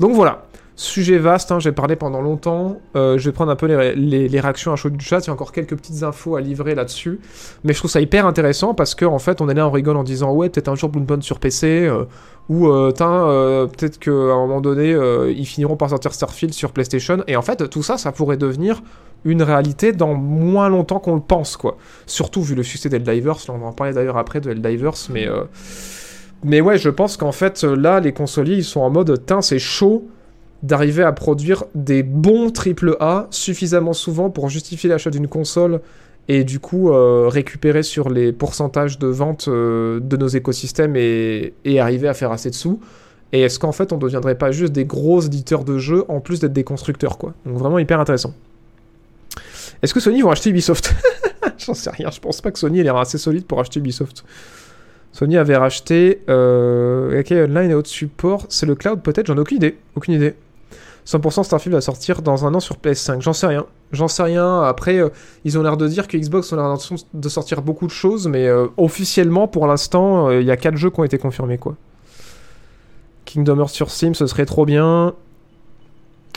Donc 0.00 0.12
voilà. 0.14 0.46
Sujet 0.78 1.16
vaste, 1.16 1.52
hein, 1.52 1.58
j'ai 1.58 1.72
parlé 1.72 1.96
pendant 1.96 2.20
longtemps. 2.20 2.76
Euh, 2.96 3.16
je 3.16 3.30
vais 3.30 3.32
prendre 3.32 3.50
un 3.50 3.56
peu 3.56 3.64
les, 3.66 4.40
réactions 4.40 4.74
à 4.74 4.76
chaud 4.76 4.90
du 4.90 5.02
chat. 5.02 5.20
Il 5.20 5.28
y 5.28 5.30
a 5.30 5.32
encore 5.32 5.50
quelques 5.50 5.74
petites 5.74 6.02
infos 6.02 6.36
à 6.36 6.42
livrer 6.42 6.74
là-dessus. 6.74 7.18
Mais 7.64 7.72
je 7.72 7.78
trouve 7.78 7.90
ça 7.90 8.02
hyper 8.02 8.26
intéressant 8.26 8.74
parce 8.74 8.94
qu'en 8.94 9.14
en 9.14 9.18
fait, 9.18 9.40
on 9.40 9.48
est 9.48 9.54
là, 9.54 9.66
on 9.66 9.70
rigole 9.70 9.96
en 9.96 10.04
disant 10.04 10.34
Ouais, 10.34 10.50
peut-être 10.50 10.68
un 10.68 10.74
jour 10.74 10.90
Bloodborne 10.90 11.22
sur 11.22 11.38
PC. 11.38 11.86
Euh, 11.86 12.04
ou 12.50 12.68
euh 12.68 12.92
peut-être 12.92 13.98
qu'à 13.98 14.10
un 14.10 14.46
moment 14.46 14.60
donné, 14.60 14.94
ils 15.34 15.46
finiront 15.46 15.76
par 15.76 15.88
sortir 15.88 16.12
Starfield 16.12 16.52
sur 16.52 16.72
PlayStation. 16.72 17.24
Et 17.26 17.36
en 17.36 17.42
fait, 17.42 17.70
tout 17.70 17.82
ça, 17.82 17.96
ça 17.96 18.12
pourrait 18.12 18.36
devenir 18.36 18.82
une 19.26 19.42
réalité 19.42 19.92
dans 19.92 20.14
moins 20.14 20.68
longtemps 20.68 21.00
qu'on 21.00 21.14
le 21.14 21.20
pense, 21.20 21.56
quoi. 21.56 21.76
Surtout 22.06 22.42
vu 22.42 22.54
le 22.54 22.62
succès 22.62 22.88
d'Eldivers, 22.88 23.36
on 23.48 23.58
va 23.58 23.66
en 23.66 23.72
parler 23.72 23.92
d'ailleurs 23.92 24.16
après 24.16 24.40
de 24.40 24.50
Eldivers, 24.50 24.94
mais... 25.10 25.28
Euh, 25.28 25.44
mais 26.44 26.60
ouais, 26.60 26.78
je 26.78 26.90
pense 26.90 27.16
qu'en 27.16 27.32
fait, 27.32 27.64
là, 27.64 27.98
les 27.98 28.12
consoliers, 28.12 28.56
ils 28.56 28.64
sont 28.64 28.80
en 28.80 28.90
mode, 28.90 29.22
tiens, 29.26 29.40
c'est 29.40 29.58
chaud 29.58 30.06
d'arriver 30.62 31.02
à 31.02 31.12
produire 31.12 31.64
des 31.74 32.02
bons 32.02 32.50
AAA 32.52 33.26
suffisamment 33.30 33.92
souvent 33.92 34.30
pour 34.30 34.48
justifier 34.48 34.88
l'achat 34.88 35.10
d'une 35.10 35.28
console 35.28 35.80
et 36.28 36.44
du 36.44 36.58
coup 36.58 36.90
euh, 36.90 37.28
récupérer 37.28 37.82
sur 37.82 38.08
les 38.08 38.32
pourcentages 38.32 38.98
de 38.98 39.06
vente 39.06 39.46
euh, 39.48 40.00
de 40.00 40.16
nos 40.16 40.26
écosystèmes 40.26 40.96
et, 40.96 41.54
et, 41.64 41.78
arriver 41.78 42.08
à 42.08 42.14
faire 42.14 42.32
assez 42.32 42.50
de 42.50 42.54
sous. 42.54 42.80
Et 43.32 43.42
est-ce 43.42 43.58
qu'en 43.58 43.72
fait 43.72 43.92
on 43.92 43.96
ne 43.96 44.00
deviendrait 44.00 44.36
pas 44.36 44.50
juste 44.50 44.72
des 44.72 44.84
gros 44.84 45.20
éditeurs 45.20 45.64
de 45.64 45.78
jeux 45.78 46.04
en 46.08 46.20
plus 46.20 46.40
d'être 46.40 46.52
des 46.52 46.64
constructeurs 46.64 47.18
quoi? 47.18 47.34
Donc 47.44 47.58
vraiment 47.58 47.78
hyper 47.78 48.00
intéressant. 48.00 48.32
Est-ce 49.82 49.94
que 49.94 50.00
Sony 50.00 50.22
vont 50.22 50.30
acheter 50.30 50.50
Ubisoft 50.50 50.94
J'en 51.58 51.74
sais 51.74 51.90
rien, 51.90 52.10
je 52.10 52.20
pense 52.20 52.40
pas 52.40 52.50
que 52.50 52.58
Sony 52.58 52.80
ait 52.80 52.82
l'air 52.82 52.96
assez 52.96 53.18
solide 53.18 53.46
pour 53.46 53.60
acheter 53.60 53.80
Ubisoft. 53.80 54.24
Sony 55.12 55.38
avait 55.38 55.56
racheté 55.56 56.20
euh, 56.28 57.22
Online 57.30 57.70
et 57.70 57.74
autres 57.74 57.88
supports. 57.88 58.46
C'est 58.50 58.66
le 58.66 58.74
cloud 58.74 59.02
peut-être 59.02 59.26
J'en 59.26 59.36
ai 59.36 59.40
aucune 59.40 59.56
idée. 59.56 59.78
Aucune 59.94 60.14
idée. 60.14 60.34
100% 61.06 61.44
Starfield 61.44 61.74
va 61.74 61.80
sortir 61.80 62.20
dans 62.20 62.44
un 62.44 62.54
an 62.54 62.60
sur 62.60 62.76
PS5. 62.76 63.22
J'en 63.22 63.32
sais 63.32 63.46
rien. 63.46 63.64
J'en 63.92 64.08
sais 64.08 64.24
rien. 64.24 64.62
Après, 64.62 64.98
euh, 64.98 65.10
ils 65.44 65.56
ont 65.56 65.62
l'air 65.62 65.76
de 65.76 65.86
dire 65.86 66.08
que 66.08 66.16
Xbox 66.16 66.52
ont 66.52 66.56
l'air 66.56 66.76
de 67.14 67.28
sortir 67.28 67.62
beaucoup 67.62 67.86
de 67.86 67.92
choses, 67.92 68.26
mais 68.26 68.46
euh, 68.46 68.66
officiellement, 68.76 69.46
pour 69.46 69.66
l'instant, 69.66 70.28
euh, 70.28 70.40
il 70.40 70.46
y 70.46 70.50
a 70.50 70.56
4 70.56 70.76
jeux 70.76 70.90
qui 70.90 71.00
ont 71.00 71.04
été 71.04 71.18
confirmés, 71.18 71.58
quoi. 71.58 71.76
Kingdom 73.24 73.58
Hearts 73.58 73.70
sur 73.70 73.90
Steam, 73.90 74.14
ce 74.14 74.26
serait 74.26 74.46
trop 74.46 74.66
bien 74.66 75.14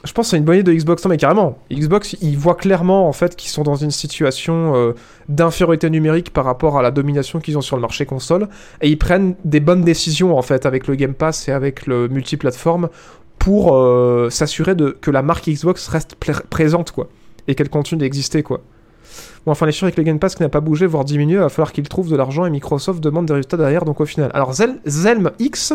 je 0.04 0.14
pense 0.14 0.28
que 0.28 0.30
c'est 0.32 0.38
une 0.38 0.44
bonne 0.44 0.60
idée 0.60 0.72
de 0.72 0.78
Xbox. 0.78 1.04
Non, 1.04 1.10
mais 1.10 1.18
carrément. 1.18 1.58
Xbox, 1.72 2.16
ils 2.22 2.38
voient 2.38 2.56
clairement 2.56 3.08
en 3.08 3.14
fait 3.14 3.36
qu'ils 3.36 3.50
sont 3.50 3.64
dans 3.64 3.76
une 3.76 3.92
situation 3.92 4.74
euh, 4.76 4.94
d'infériorité 5.28 5.90
numérique 5.90 6.32
par 6.32 6.46
rapport 6.46 6.78
à 6.78 6.82
la 6.82 6.92
domination 6.92 7.40
qu'ils 7.40 7.58
ont 7.58 7.62
sur 7.62 7.76
le 7.76 7.82
marché 7.82 8.06
console. 8.06 8.48
Et 8.82 8.90
ils 8.90 8.98
prennent 8.98 9.36
des 9.44 9.60
bonnes 9.60 9.84
décisions 9.84 10.38
en 10.38 10.42
fait 10.42 10.66
avec 10.66 10.88
le 10.88 10.96
Game 10.96 11.14
Pass 11.14 11.48
et 11.48 11.52
avec 11.52 11.86
le 11.86 12.08
multiplateforme 12.08 12.90
pour 13.40 13.76
euh, 13.76 14.30
s'assurer 14.30 14.76
que 15.02 15.12
la 15.12 15.22
marque 15.22 15.50
Xbox 15.50 15.88
reste 15.88 16.16
présente 16.50 16.92
quoi. 16.92 17.10
Et 17.48 17.56
qu'elle 17.56 17.70
continue 17.70 18.00
d'exister 18.00 18.44
quoi. 18.44 18.62
Bon, 19.46 19.54
enfin, 19.54 19.66
les 19.66 19.72
sûr 19.72 19.86
avec 19.86 19.98
le 19.98 20.04
Game 20.04 20.20
Pass 20.20 20.36
qui 20.36 20.44
n'a 20.44 20.50
pas 20.50 20.60
bougé, 20.60 20.86
voire 20.86 21.06
diminué, 21.06 21.36
il 21.36 21.40
va 21.40 21.50
falloir 21.50 21.72
qu'ils 21.72 21.88
trouvent 21.88 22.10
de 22.10 22.16
l'argent 22.16 22.46
et 22.46 22.50
Microsoft 22.50 23.00
demande 23.02 23.26
des 23.26 23.34
résultats 23.34 23.58
derrière, 23.58 23.86
donc 23.86 24.02
au 24.02 24.06
final. 24.06 24.30
Alors, 24.34 24.54
Zelm 24.54 25.32
X, 25.40 25.74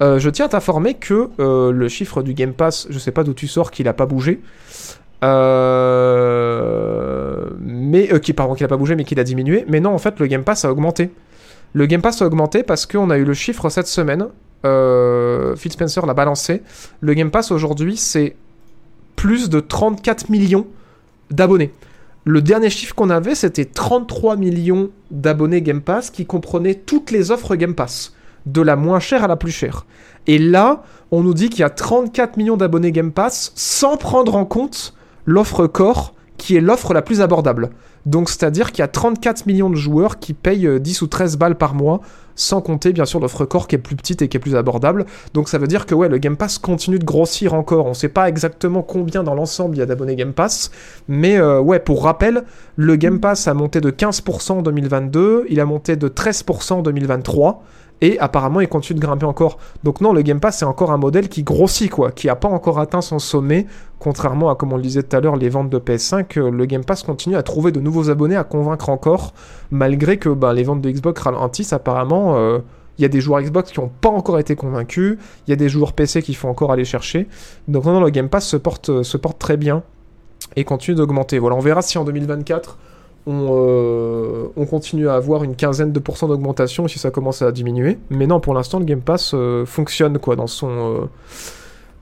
euh, 0.00 0.18
je 0.18 0.30
tiens 0.30 0.46
à 0.46 0.48
t'informer 0.48 0.94
que 0.94 1.28
euh, 1.40 1.70
le 1.72 1.88
chiffre 1.88 2.22
du 2.22 2.34
Game 2.34 2.52
Pass, 2.52 2.86
je 2.90 2.98
sais 2.98 3.12
pas 3.12 3.24
d'où 3.24 3.34
tu 3.34 3.48
sors, 3.48 3.70
qu'il 3.70 3.88
a 3.88 3.92
pas 3.92 4.06
bougé. 4.06 4.40
Euh, 5.24 5.90
mais 7.60 8.08
qui 8.20 8.32
pardon, 8.32 8.54
qu'il 8.54 8.64
a 8.64 8.68
pas 8.68 8.76
bougé, 8.76 8.94
mais 8.94 9.04
qu'il 9.04 9.18
a 9.18 9.24
diminué. 9.24 9.64
Mais 9.68 9.80
non, 9.80 9.90
en 9.90 9.98
fait, 9.98 10.20
le 10.20 10.26
Game 10.26 10.44
Pass 10.44 10.64
a 10.64 10.70
augmenté. 10.70 11.10
Le 11.72 11.86
Game 11.86 12.00
Pass 12.00 12.22
a 12.22 12.26
augmenté 12.26 12.62
parce 12.62 12.86
qu'on 12.86 13.10
a 13.10 13.18
eu 13.18 13.24
le 13.24 13.34
chiffre 13.34 13.68
cette 13.68 13.88
semaine. 13.88 14.28
Phil 14.64 15.72
Spencer 15.72 16.04
l'a 16.06 16.14
balancé. 16.14 16.62
Le 17.00 17.14
Game 17.14 17.30
Pass 17.30 17.50
aujourd'hui, 17.52 17.96
c'est 17.96 18.36
plus 19.16 19.50
de 19.50 19.60
34 19.60 20.30
millions 20.30 20.66
d'abonnés. 21.30 21.72
Le 22.24 22.42
dernier 22.42 22.70
chiffre 22.70 22.94
qu'on 22.94 23.10
avait, 23.10 23.34
c'était 23.34 23.64
33 23.64 24.36
millions 24.36 24.90
d'abonnés 25.10 25.62
Game 25.62 25.80
Pass 25.80 26.10
qui 26.10 26.26
comprenaient 26.26 26.74
toutes 26.74 27.10
les 27.10 27.30
offres 27.30 27.56
Game 27.56 27.74
Pass, 27.74 28.12
de 28.52 28.62
la 28.62 28.76
moins 28.76 29.00
chère 29.00 29.24
à 29.24 29.28
la 29.28 29.36
plus 29.36 29.52
chère. 29.52 29.86
Et 30.26 30.38
là, 30.38 30.82
on 31.10 31.22
nous 31.22 31.34
dit 31.34 31.48
qu'il 31.48 31.60
y 31.60 31.64
a 31.64 31.70
34 31.70 32.36
millions 32.36 32.56
d'abonnés 32.56 32.92
Game 32.92 33.12
Pass 33.12 33.52
sans 33.54 33.96
prendre 33.96 34.34
en 34.34 34.44
compte 34.44 34.94
l'offre 35.24 35.66
Core, 35.66 36.14
qui 36.36 36.56
est 36.56 36.60
l'offre 36.60 36.94
la 36.94 37.02
plus 37.02 37.20
abordable. 37.20 37.70
Donc 38.06 38.30
c'est-à-dire 38.30 38.72
qu'il 38.72 38.80
y 38.80 38.84
a 38.84 38.88
34 38.88 39.46
millions 39.46 39.68
de 39.68 39.74
joueurs 39.74 40.18
qui 40.18 40.32
payent 40.32 40.80
10 40.80 41.02
euh, 41.02 41.04
ou 41.04 41.08
13 41.08 41.36
balles 41.36 41.56
par 41.56 41.74
mois, 41.74 42.00
sans 42.36 42.60
compter 42.60 42.92
bien 42.92 43.04
sûr 43.04 43.20
l'offre 43.20 43.44
Core 43.44 43.66
qui 43.66 43.74
est 43.74 43.78
plus 43.78 43.96
petite 43.96 44.22
et 44.22 44.28
qui 44.28 44.36
est 44.36 44.40
plus 44.40 44.54
abordable. 44.56 45.04
Donc 45.34 45.48
ça 45.48 45.58
veut 45.58 45.66
dire 45.66 45.84
que 45.84 45.94
ouais, 45.94 46.08
le 46.08 46.18
Game 46.18 46.36
Pass 46.36 46.58
continue 46.58 46.98
de 46.98 47.04
grossir 47.04 47.54
encore. 47.54 47.86
On 47.86 47.94
sait 47.94 48.08
pas 48.08 48.28
exactement 48.28 48.82
combien 48.82 49.22
dans 49.22 49.34
l'ensemble 49.34 49.76
il 49.76 49.80
y 49.80 49.82
a 49.82 49.86
d'abonnés 49.86 50.16
Game 50.16 50.32
Pass, 50.32 50.70
mais 51.08 51.38
euh, 51.38 51.78
pour 51.80 52.04
rappel, 52.04 52.44
le 52.76 52.96
Game 52.96 53.20
Pass 53.20 53.48
a 53.48 53.54
monté 53.54 53.80
de 53.80 53.90
15% 53.90 54.52
en 54.52 54.62
2022, 54.62 55.46
il 55.48 55.60
a 55.60 55.64
monté 55.64 55.96
de 55.96 56.08
13% 56.08 56.74
en 56.74 56.82
2023. 56.82 57.62
Et 58.00 58.18
apparemment, 58.20 58.60
il 58.60 58.68
continue 58.68 58.98
de 58.98 59.04
grimper 59.04 59.26
encore. 59.26 59.58
Donc 59.82 60.00
non, 60.00 60.12
le 60.12 60.22
Game 60.22 60.40
Pass, 60.40 60.58
c'est 60.58 60.64
encore 60.64 60.92
un 60.92 60.96
modèle 60.96 61.28
qui 61.28 61.42
grossit, 61.42 61.90
quoi, 61.90 62.12
qui 62.12 62.28
n'a 62.28 62.36
pas 62.36 62.48
encore 62.48 62.78
atteint 62.78 63.00
son 63.00 63.18
sommet. 63.18 63.66
Contrairement 63.98 64.50
à, 64.50 64.54
comme 64.54 64.72
on 64.72 64.76
le 64.76 64.82
disait 64.82 65.02
tout 65.02 65.16
à 65.16 65.20
l'heure, 65.20 65.36
les 65.36 65.48
ventes 65.48 65.70
de 65.70 65.78
PS5, 65.78 66.38
euh, 66.38 66.50
le 66.50 66.66
Game 66.66 66.84
Pass 66.84 67.02
continue 67.02 67.34
à 67.34 67.42
trouver 67.42 67.72
de 67.72 67.80
nouveaux 67.80 68.10
abonnés, 68.10 68.36
à 68.36 68.44
convaincre 68.44 68.88
encore, 68.90 69.34
malgré 69.70 70.18
que 70.18 70.28
ben, 70.28 70.52
les 70.52 70.62
ventes 70.62 70.80
de 70.80 70.90
Xbox 70.90 71.20
ralentissent. 71.20 71.72
Apparemment, 71.72 72.36
euh, 72.36 72.58
il 72.98 73.02
y 73.02 73.04
a 73.04 73.08
des 73.08 73.20
joueurs 73.20 73.42
Xbox 73.42 73.72
qui 73.72 73.80
n'ont 73.80 73.90
pas 74.00 74.08
encore 74.08 74.38
été 74.38 74.54
convaincus, 74.54 75.18
il 75.46 75.50
y 75.50 75.52
a 75.52 75.56
des 75.56 75.68
joueurs 75.68 75.92
PC 75.92 76.22
qui 76.22 76.34
font 76.34 76.48
encore 76.48 76.70
aller 76.70 76.84
chercher. 76.84 77.26
Donc 77.66 77.84
non, 77.84 77.94
non, 77.94 78.00
le 78.00 78.10
Game 78.10 78.28
Pass 78.28 78.54
porte, 78.62 79.02
se 79.02 79.16
porte 79.16 79.38
très 79.38 79.56
bien 79.56 79.82
et 80.54 80.64
continue 80.64 80.96
d'augmenter. 80.96 81.40
Voilà, 81.40 81.56
on 81.56 81.60
verra 81.60 81.82
si 81.82 81.98
en 81.98 82.04
2024 82.04 82.78
euh, 83.28 84.48
on, 84.56 84.64
continue 84.64 85.08
à 85.08 85.14
avoir 85.14 85.44
une 85.44 85.54
quinzaine 85.54 85.92
de 85.92 85.98
pourcents 85.98 86.28
d'augmentation 86.28 86.88
si 86.88 86.98
ça 86.98 87.10
commence 87.10 87.42
à 87.42 87.52
diminuer. 87.52 87.98
Mais 88.10 88.26
non, 88.26 88.40
pour 88.40 88.54
l'instant, 88.54 88.78
le 88.78 88.86
Game 88.86 89.02
Pass 89.02 89.32
euh, 89.34 89.66
fonctionne 89.66 90.18
quoi 90.18 90.34
dans 90.34 90.46
son 90.46 90.68
euh, 90.70 91.06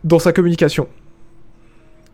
dans 0.04 0.18
sa 0.18 0.32
communication. 0.32 0.86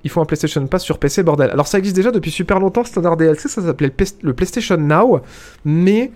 Il 0.04 0.10
faut 0.10 0.20
un 0.20 0.24
PlayStation 0.24 0.66
Pass 0.66 0.82
sur 0.82 0.98
PC, 0.98 1.22
bordel. 1.22 1.50
Alors 1.50 1.68
ça 1.68 1.78
existe 1.78 1.94
déjà 1.94 2.10
depuis 2.10 2.30
super 2.32 2.58
longtemps, 2.58 2.82
standard 2.82 3.16
DLC, 3.16 3.48
ça 3.48 3.62
s'appelait 3.62 3.92
le, 4.22 4.34
PlayStation 4.34 4.76
Now, 4.76 5.20
mais 5.64 6.10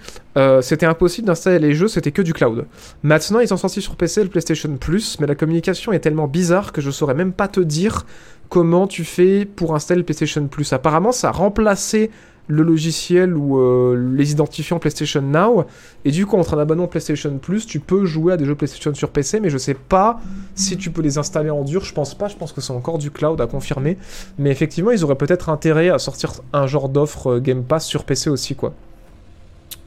c'était 0.60 0.86
impossible 0.86 1.28
d'installer 1.28 1.60
les 1.60 1.72
jeux, 1.72 1.86
c'était 1.86 2.10
que 2.10 2.20
du 2.20 2.32
cloud. 2.32 2.66
Maintenant, 3.04 3.38
ils 3.38 3.46
sont 3.46 3.56
sortis 3.56 3.80
sur 3.80 3.94
PC 3.94 4.24
le 4.24 4.28
PlayStation 4.28 4.76
Plus, 4.76 5.20
mais 5.20 5.28
la 5.28 5.36
communication 5.36 5.92
est 5.92 6.00
tellement 6.00 6.26
bizarre 6.26 6.72
que 6.72 6.80
je 6.80 6.90
saurais 6.90 7.14
même 7.14 7.32
pas 7.32 7.46
te 7.46 7.60
dire 7.60 8.06
comment 8.48 8.88
tu 8.88 9.04
fais 9.04 9.44
pour 9.44 9.76
installer 9.76 9.98
le 9.98 10.04
PlayStation 10.04 10.48
Plus. 10.48 10.72
Apparemment, 10.72 11.12
ça 11.12 11.28
a 11.28 11.32
remplacé 11.32 12.10
le 12.48 12.62
logiciel 12.62 13.36
ou 13.36 13.58
euh, 13.58 14.12
les 14.14 14.32
identifiants 14.32 14.78
PlayStation 14.78 15.22
Now. 15.22 15.64
Et 16.04 16.10
du 16.10 16.26
coup, 16.26 16.36
entre 16.36 16.54
un 16.54 16.58
abonnement 16.58 16.86
PlayStation 16.86 17.36
Plus, 17.38 17.66
tu 17.66 17.80
peux 17.80 18.04
jouer 18.04 18.34
à 18.34 18.36
des 18.36 18.44
jeux 18.44 18.54
PlayStation 18.54 18.94
sur 18.94 19.10
PC, 19.10 19.40
mais 19.40 19.50
je 19.50 19.58
sais 19.58 19.74
pas 19.74 20.20
si 20.54 20.76
tu 20.76 20.90
peux 20.90 21.02
les 21.02 21.18
installer 21.18 21.50
en 21.50 21.64
dur. 21.64 21.84
Je 21.84 21.92
pense 21.92 22.14
pas, 22.14 22.28
je 22.28 22.36
pense 22.36 22.52
que 22.52 22.60
c'est 22.60 22.72
encore 22.72 22.98
du 22.98 23.10
cloud 23.10 23.40
à 23.40 23.46
confirmer. 23.46 23.98
Mais 24.38 24.50
effectivement, 24.50 24.92
ils 24.92 25.04
auraient 25.04 25.16
peut-être 25.16 25.48
intérêt 25.48 25.90
à 25.90 25.98
sortir 25.98 26.32
un 26.52 26.66
genre 26.66 26.88
d'offre 26.88 27.32
euh, 27.32 27.40
Game 27.40 27.64
Pass 27.64 27.86
sur 27.86 28.04
PC 28.04 28.30
aussi, 28.30 28.54
quoi. 28.54 28.72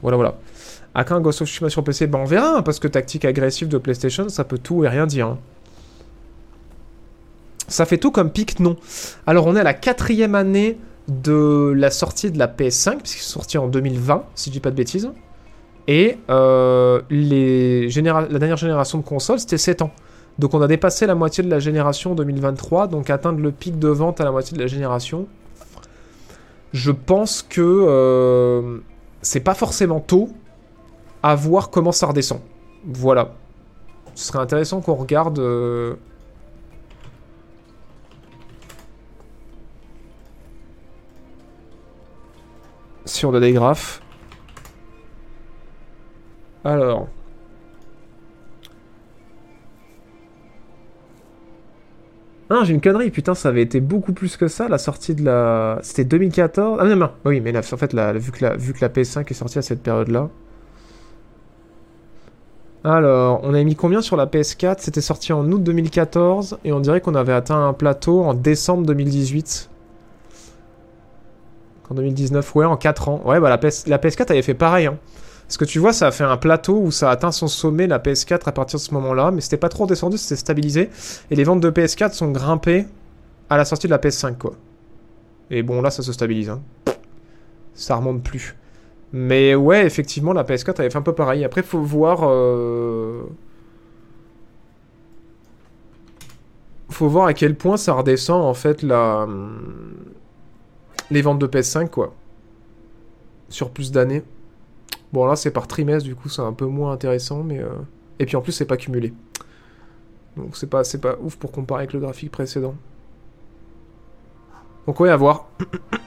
Voilà, 0.02 0.16
voilà. 0.16 0.34
À 0.94 1.04
quand 1.04 1.20
Ghost 1.20 1.42
of 1.42 1.48
Tsushima 1.48 1.70
sur 1.70 1.84
PC 1.84 2.06
Ben 2.08 2.18
on 2.18 2.24
verra, 2.24 2.56
hein, 2.58 2.62
parce 2.62 2.80
que 2.80 2.88
tactique 2.88 3.24
agressive 3.24 3.68
de 3.68 3.78
PlayStation, 3.78 4.28
ça 4.28 4.44
peut 4.44 4.58
tout 4.58 4.84
et 4.84 4.88
rien 4.88 5.06
dire. 5.06 5.28
Hein. 5.28 5.38
Ça 7.68 7.86
fait 7.86 7.98
tout 7.98 8.10
comme 8.10 8.30
pic, 8.30 8.58
non. 8.58 8.76
Alors, 9.26 9.46
on 9.46 9.54
est 9.54 9.60
à 9.60 9.64
la 9.64 9.74
quatrième 9.74 10.34
année 10.34 10.76
de 11.10 11.72
la 11.76 11.90
sortie 11.90 12.30
de 12.30 12.38
la 12.38 12.46
PS5, 12.46 12.98
puisqu'il 12.98 13.20
est 13.20 13.22
sorti 13.22 13.58
en 13.58 13.66
2020, 13.66 14.24
si 14.34 14.50
je 14.50 14.52
dis 14.52 14.60
pas 14.60 14.70
de 14.70 14.76
bêtises. 14.76 15.10
Et 15.88 16.18
euh, 16.30 17.02
les 17.10 17.88
la 17.88 18.38
dernière 18.38 18.56
génération 18.56 18.98
de 18.98 19.02
consoles, 19.04 19.40
c'était 19.40 19.58
7 19.58 19.82
ans. 19.82 19.90
Donc 20.38 20.54
on 20.54 20.62
a 20.62 20.68
dépassé 20.68 21.06
la 21.06 21.14
moitié 21.14 21.42
de 21.42 21.50
la 21.50 21.58
génération 21.58 22.14
2023, 22.14 22.86
donc 22.86 23.10
atteindre 23.10 23.40
le 23.40 23.50
pic 23.50 23.78
de 23.78 23.88
vente 23.88 24.20
à 24.20 24.24
la 24.24 24.30
moitié 24.30 24.56
de 24.56 24.62
la 24.62 24.68
génération. 24.68 25.26
Je 26.72 26.92
pense 26.92 27.42
que 27.42 27.60
euh, 27.60 28.78
c'est 29.22 29.40
pas 29.40 29.54
forcément 29.54 30.00
tôt 30.00 30.30
à 31.22 31.34
voir 31.34 31.70
comment 31.70 31.92
ça 31.92 32.06
redescend. 32.06 32.40
Voilà. 32.86 33.32
Ce 34.14 34.26
serait 34.26 34.38
intéressant 34.38 34.80
qu'on 34.80 34.94
regarde 34.94 35.38
euh, 35.40 35.96
si 43.10 43.26
on 43.26 43.34
a 43.34 43.40
des 43.40 43.52
graphes. 43.52 44.00
Alors. 46.64 47.08
Ah, 52.52 52.62
j'ai 52.64 52.74
une 52.74 52.80
connerie, 52.80 53.10
putain, 53.10 53.34
ça 53.34 53.48
avait 53.48 53.62
été 53.62 53.80
beaucoup 53.80 54.12
plus 54.12 54.36
que 54.36 54.48
ça, 54.48 54.68
la 54.68 54.78
sortie 54.78 55.14
de 55.14 55.24
la... 55.24 55.78
C'était 55.82 56.04
2014 56.04 56.78
Ah 56.80 56.84
non, 56.84 56.96
non, 56.96 57.10
oui, 57.24 57.40
mais 57.40 57.56
en 57.56 57.62
fait, 57.62 57.94
vu, 57.94 58.32
que 58.32 58.44
la, 58.44 58.56
vu 58.56 58.72
que 58.72 58.80
la 58.80 58.88
PS5 58.88 59.30
est 59.30 59.34
sortie 59.34 59.58
à 59.58 59.62
cette 59.62 59.82
période-là... 59.82 60.28
Alors, 62.82 63.40
on 63.44 63.54
a 63.54 63.62
mis 63.62 63.76
combien 63.76 64.00
sur 64.00 64.16
la 64.16 64.26
PS4 64.26 64.76
C'était 64.78 65.00
sorti 65.00 65.32
en 65.32 65.50
août 65.52 65.62
2014, 65.62 66.58
et 66.64 66.72
on 66.72 66.80
dirait 66.80 67.00
qu'on 67.00 67.14
avait 67.14 67.32
atteint 67.32 67.68
un 67.68 67.72
plateau 67.72 68.22
en 68.22 68.34
décembre 68.34 68.84
2018. 68.86 69.69
En 71.90 71.94
2019, 71.94 72.54
ouais, 72.54 72.64
en 72.64 72.76
4 72.76 73.08
ans. 73.08 73.20
Ouais, 73.24 73.40
bah 73.40 73.48
la, 73.48 73.58
PS, 73.58 73.86
la 73.88 73.98
PS4 73.98 74.30
avait 74.30 74.42
fait 74.42 74.54
pareil. 74.54 74.86
Hein. 74.86 74.96
Parce 75.48 75.56
que 75.56 75.64
tu 75.64 75.80
vois, 75.80 75.92
ça 75.92 76.06
a 76.06 76.10
fait 76.12 76.22
un 76.22 76.36
plateau 76.36 76.78
où 76.78 76.92
ça 76.92 77.08
a 77.08 77.12
atteint 77.12 77.32
son 77.32 77.48
sommet, 77.48 77.88
la 77.88 77.98
PS4, 77.98 78.42
à 78.46 78.52
partir 78.52 78.78
de 78.78 78.84
ce 78.84 78.94
moment-là. 78.94 79.32
Mais 79.32 79.40
c'était 79.40 79.56
pas 79.56 79.68
trop 79.68 79.86
descendu, 79.86 80.16
c'était 80.16 80.36
stabilisé. 80.36 80.90
Et 81.30 81.34
les 81.34 81.42
ventes 81.42 81.60
de 81.60 81.70
PS4 81.70 82.12
sont 82.12 82.30
grimpées 82.30 82.86
à 83.48 83.56
la 83.56 83.64
sortie 83.64 83.88
de 83.88 83.90
la 83.90 83.98
PS5, 83.98 84.36
quoi. 84.38 84.52
Et 85.50 85.64
bon, 85.64 85.82
là, 85.82 85.90
ça 85.90 86.04
se 86.04 86.12
stabilise. 86.12 86.50
Hein. 86.50 86.62
Ça 87.74 87.96
remonte 87.96 88.22
plus. 88.22 88.54
Mais 89.12 89.56
ouais, 89.56 89.84
effectivement, 89.84 90.32
la 90.32 90.44
PS4 90.44 90.78
avait 90.78 90.90
fait 90.90 90.98
un 90.98 91.02
peu 91.02 91.14
pareil. 91.14 91.44
Après, 91.44 91.64
faut 91.64 91.80
voir... 91.80 92.20
Euh... 92.22 93.24
Faut 96.90 97.08
voir 97.08 97.26
à 97.26 97.34
quel 97.34 97.56
point 97.56 97.76
ça 97.76 97.94
redescend, 97.94 98.44
en 98.44 98.54
fait, 98.54 98.82
la 98.82 99.26
les 101.10 101.22
ventes 101.22 101.38
de 101.38 101.46
PS5, 101.46 101.88
quoi. 101.88 102.14
Sur 103.48 103.70
plus 103.70 103.90
d'années. 103.90 104.22
Bon, 105.12 105.24
là, 105.24 105.36
c'est 105.36 105.50
par 105.50 105.66
trimestre, 105.66 106.08
du 106.08 106.14
coup, 106.14 106.28
c'est 106.28 106.42
un 106.42 106.52
peu 106.52 106.66
moins 106.66 106.92
intéressant, 106.92 107.42
mais... 107.42 107.58
Euh, 107.58 107.70
et 108.18 108.26
puis, 108.26 108.36
en 108.36 108.42
plus, 108.42 108.52
c'est 108.52 108.66
pas 108.66 108.76
cumulé. 108.76 109.12
Donc, 110.36 110.56
c'est 110.56 110.68
pas, 110.68 110.82
pas 111.02 111.16
ouf 111.20 111.36
pour 111.36 111.50
comparer 111.50 111.80
avec 111.80 111.92
le 111.92 112.00
graphique 112.00 112.30
précédent. 112.30 112.74
Donc, 114.86 115.00
ouais, 115.00 115.10
à 115.10 115.16
voir. 115.16 115.48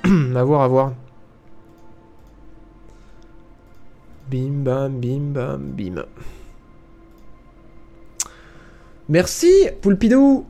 à 0.35 0.43
voir, 0.43 0.61
à 0.61 0.67
voir. 0.67 0.93
Bim, 4.31 4.63
bam, 4.63 4.99
bim, 4.99 5.33
bam, 5.33 5.61
bim. 5.61 6.05
Merci, 9.09 9.51
Poulpidou, 9.81 10.45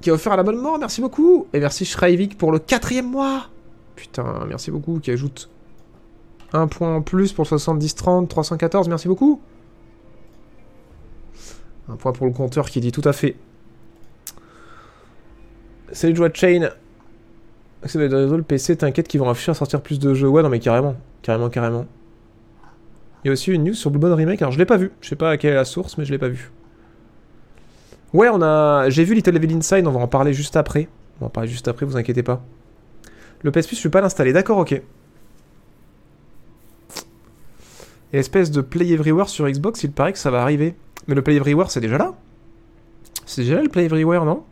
qui 0.00 0.10
a 0.10 0.12
offert 0.12 0.36
l'abonnement, 0.36 0.78
merci 0.78 1.00
beaucoup. 1.00 1.46
Et 1.54 1.60
merci 1.60 1.86
Shreivik 1.86 2.36
pour 2.36 2.52
le 2.52 2.58
quatrième 2.58 3.10
mois. 3.10 3.48
Putain, 3.96 4.44
merci 4.46 4.70
beaucoup, 4.70 4.98
qui 4.98 5.10
ajoute 5.10 5.48
un 6.52 6.68
point 6.68 6.94
en 6.94 7.02
plus 7.02 7.32
pour 7.32 7.46
70-30, 7.46 8.28
314, 8.28 8.88
merci 8.88 9.08
beaucoup. 9.08 9.40
Un 11.88 11.96
point 11.96 12.12
pour 12.12 12.26
le 12.26 12.32
compteur 12.32 12.70
qui 12.70 12.80
dit 12.80 12.92
tout 12.92 13.02
à 13.04 13.12
fait. 13.12 13.36
Salut 15.92 16.16
Joie 16.16 16.30
Chain. 16.32 16.70
Le 17.94 18.40
PC, 18.40 18.76
t'inquiète 18.76 19.08
qu'ils 19.08 19.20
vont 19.20 19.28
afficher 19.28 19.50
à 19.50 19.54
sortir 19.54 19.82
plus 19.82 19.98
de 19.98 20.14
jeux. 20.14 20.28
Ouais, 20.28 20.42
non 20.42 20.48
mais 20.48 20.60
carrément. 20.60 20.96
Carrément, 21.22 21.50
carrément. 21.50 21.86
Il 23.22 23.28
y 23.28 23.30
a 23.30 23.32
aussi 23.32 23.52
une 23.52 23.64
news 23.64 23.74
sur 23.74 23.90
Blue 23.90 24.12
Remake, 24.12 24.40
alors 24.42 24.52
je 24.52 24.58
l'ai 24.58 24.66
pas 24.66 24.76
vu. 24.76 24.92
Je 25.00 25.08
sais 25.08 25.16
pas 25.16 25.30
à 25.30 25.36
quelle 25.36 25.52
est 25.52 25.56
la 25.56 25.64
source, 25.64 25.98
mais 25.98 26.04
je 26.04 26.12
l'ai 26.12 26.18
pas 26.18 26.28
vu. 26.28 26.50
Ouais, 28.12 28.28
on 28.30 28.40
a... 28.42 28.88
J'ai 28.90 29.04
vu 29.04 29.14
Little 29.14 29.32
Level 29.32 29.56
Inside, 29.56 29.86
on 29.86 29.90
va 29.90 30.00
en 30.00 30.08
parler 30.08 30.32
juste 30.32 30.56
après. 30.56 30.88
On 31.16 31.24
va 31.24 31.26
en 31.26 31.30
parler 31.30 31.48
juste 31.48 31.68
après, 31.68 31.84
vous 31.84 31.96
inquiétez 31.96 32.22
pas. 32.22 32.42
Le 33.44 33.52
PS 33.52 33.68
Plus, 33.68 33.76
je 33.76 33.82
peux 33.84 33.90
pas 33.90 34.00
l'installer. 34.00 34.32
D'accord, 34.32 34.58
ok. 34.58 34.72
Et 34.72 34.82
espèce 38.18 38.50
de 38.50 38.60
Play 38.60 38.90
Everywhere 38.90 39.28
sur 39.28 39.48
Xbox, 39.48 39.84
il 39.84 39.92
paraît 39.92 40.12
que 40.12 40.18
ça 40.18 40.30
va 40.30 40.42
arriver. 40.42 40.74
Mais 41.06 41.14
le 41.14 41.22
Play 41.22 41.36
Everywhere, 41.36 41.70
c'est 41.70 41.80
déjà 41.80 41.98
là 41.98 42.14
C'est 43.26 43.42
déjà 43.42 43.56
là 43.56 43.62
le 43.62 43.68
Play 43.68 43.84
Everywhere, 43.84 44.24
non? 44.24 44.42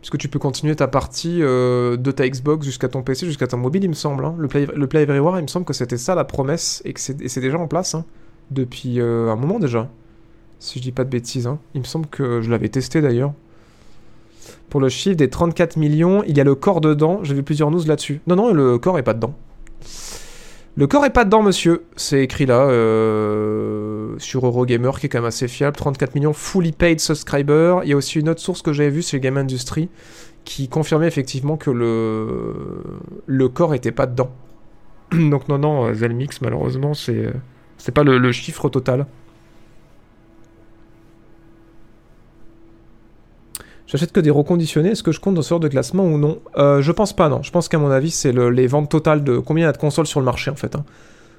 Puisque 0.00 0.18
tu 0.18 0.28
peux 0.28 0.38
continuer 0.38 0.76
ta 0.76 0.86
partie 0.86 1.42
euh, 1.42 1.96
de 1.96 2.10
ta 2.12 2.28
Xbox 2.28 2.64
jusqu'à 2.64 2.88
ton 2.88 3.02
PC, 3.02 3.26
jusqu'à 3.26 3.48
ton 3.48 3.56
mobile, 3.56 3.82
il 3.82 3.88
me 3.88 3.94
semble. 3.94 4.24
Hein. 4.24 4.36
Le, 4.38 4.46
Play, 4.46 4.68
le 4.72 4.86
Play 4.86 5.02
Everywhere, 5.02 5.38
il 5.38 5.42
me 5.42 5.48
semble 5.48 5.66
que 5.66 5.72
c'était 5.72 5.96
ça 5.96 6.14
la 6.14 6.24
promesse 6.24 6.80
et 6.84 6.92
que 6.92 7.00
c'est 7.00 7.40
déjà 7.40 7.58
en 7.58 7.66
place. 7.66 7.94
Hein. 7.94 8.04
depuis 8.52 9.00
euh, 9.00 9.32
un 9.32 9.36
moment 9.36 9.58
déjà. 9.58 9.90
Si 10.60 10.78
je 10.78 10.84
dis 10.84 10.92
pas 10.92 11.04
de 11.04 11.10
bêtises. 11.10 11.48
Hein. 11.48 11.58
Il 11.74 11.80
me 11.80 11.86
semble 11.86 12.06
que 12.06 12.40
je 12.40 12.50
l'avais 12.50 12.68
testé 12.68 13.00
d'ailleurs. 13.00 13.32
Pour 14.70 14.80
le 14.80 14.88
chiffre 14.88 15.16
des 15.16 15.30
34 15.30 15.76
millions, 15.76 16.22
il 16.26 16.36
y 16.36 16.40
a 16.40 16.44
le 16.44 16.54
corps 16.54 16.80
dedans. 16.80 17.20
J'ai 17.22 17.34
vu 17.34 17.42
plusieurs 17.42 17.70
news 17.70 17.84
là-dessus. 17.86 18.20
Non, 18.26 18.36
non, 18.36 18.52
le 18.52 18.78
corps 18.78 18.98
est 18.98 19.02
pas 19.02 19.14
dedans. 19.14 19.34
Le 20.76 20.86
corps 20.86 21.04
est 21.04 21.10
pas 21.10 21.24
dedans, 21.24 21.42
monsieur. 21.42 21.84
C'est 21.96 22.22
écrit 22.22 22.46
là 22.46 22.60
euh, 22.68 24.14
sur 24.18 24.46
Eurogamer, 24.46 24.92
qui 25.00 25.06
est 25.06 25.08
quand 25.08 25.18
même 25.18 25.26
assez 25.26 25.48
fiable. 25.48 25.76
34 25.76 26.14
millions 26.14 26.32
fully 26.32 26.72
paid 26.72 27.00
subscribers. 27.00 27.80
Il 27.82 27.90
y 27.90 27.92
a 27.92 27.96
aussi 27.96 28.20
une 28.20 28.28
autre 28.28 28.40
source 28.40 28.62
que 28.62 28.72
j'avais 28.72 28.90
vue, 28.90 29.02
c'est 29.02 29.18
Game 29.18 29.38
Industry, 29.38 29.88
qui 30.44 30.68
confirmait 30.68 31.08
effectivement 31.08 31.56
que 31.56 31.70
le, 31.70 32.54
le 33.26 33.48
corps 33.48 33.74
était 33.74 33.90
pas 33.90 34.06
dedans. 34.06 34.30
Donc 35.12 35.48
non, 35.48 35.58
non, 35.58 35.92
Zelmix, 35.94 36.40
malheureusement, 36.42 36.94
c'est 36.94 37.32
c'est 37.78 37.92
pas 37.92 38.04
le 38.04 38.32
chiffre 38.32 38.68
total. 38.68 39.06
J'achète 43.88 44.12
que 44.12 44.20
des 44.20 44.30
reconditionnés. 44.30 44.90
Est-ce 44.90 45.02
que 45.02 45.12
je 45.12 45.18
compte 45.18 45.34
dans 45.34 45.42
ce 45.42 45.48
genre 45.48 45.60
de 45.60 45.66
classement 45.68 46.04
ou 46.04 46.18
non? 46.18 46.38
Euh, 46.58 46.80
Je 46.82 46.92
pense 46.92 47.12
pas, 47.14 47.28
non. 47.28 47.42
Je 47.42 47.50
pense 47.50 47.68
qu'à 47.68 47.78
mon 47.78 47.90
avis, 47.90 48.10
c'est 48.10 48.32
les 48.32 48.66
ventes 48.68 48.90
totales 48.90 49.24
de 49.24 49.38
combien 49.38 49.64
il 49.64 49.66
y 49.66 49.68
a 49.68 49.72
de 49.72 49.78
consoles 49.78 50.06
sur 50.06 50.20
le 50.20 50.26
marché 50.26 50.50
en 50.50 50.54
fait. 50.56 50.76
hein. 50.76 50.84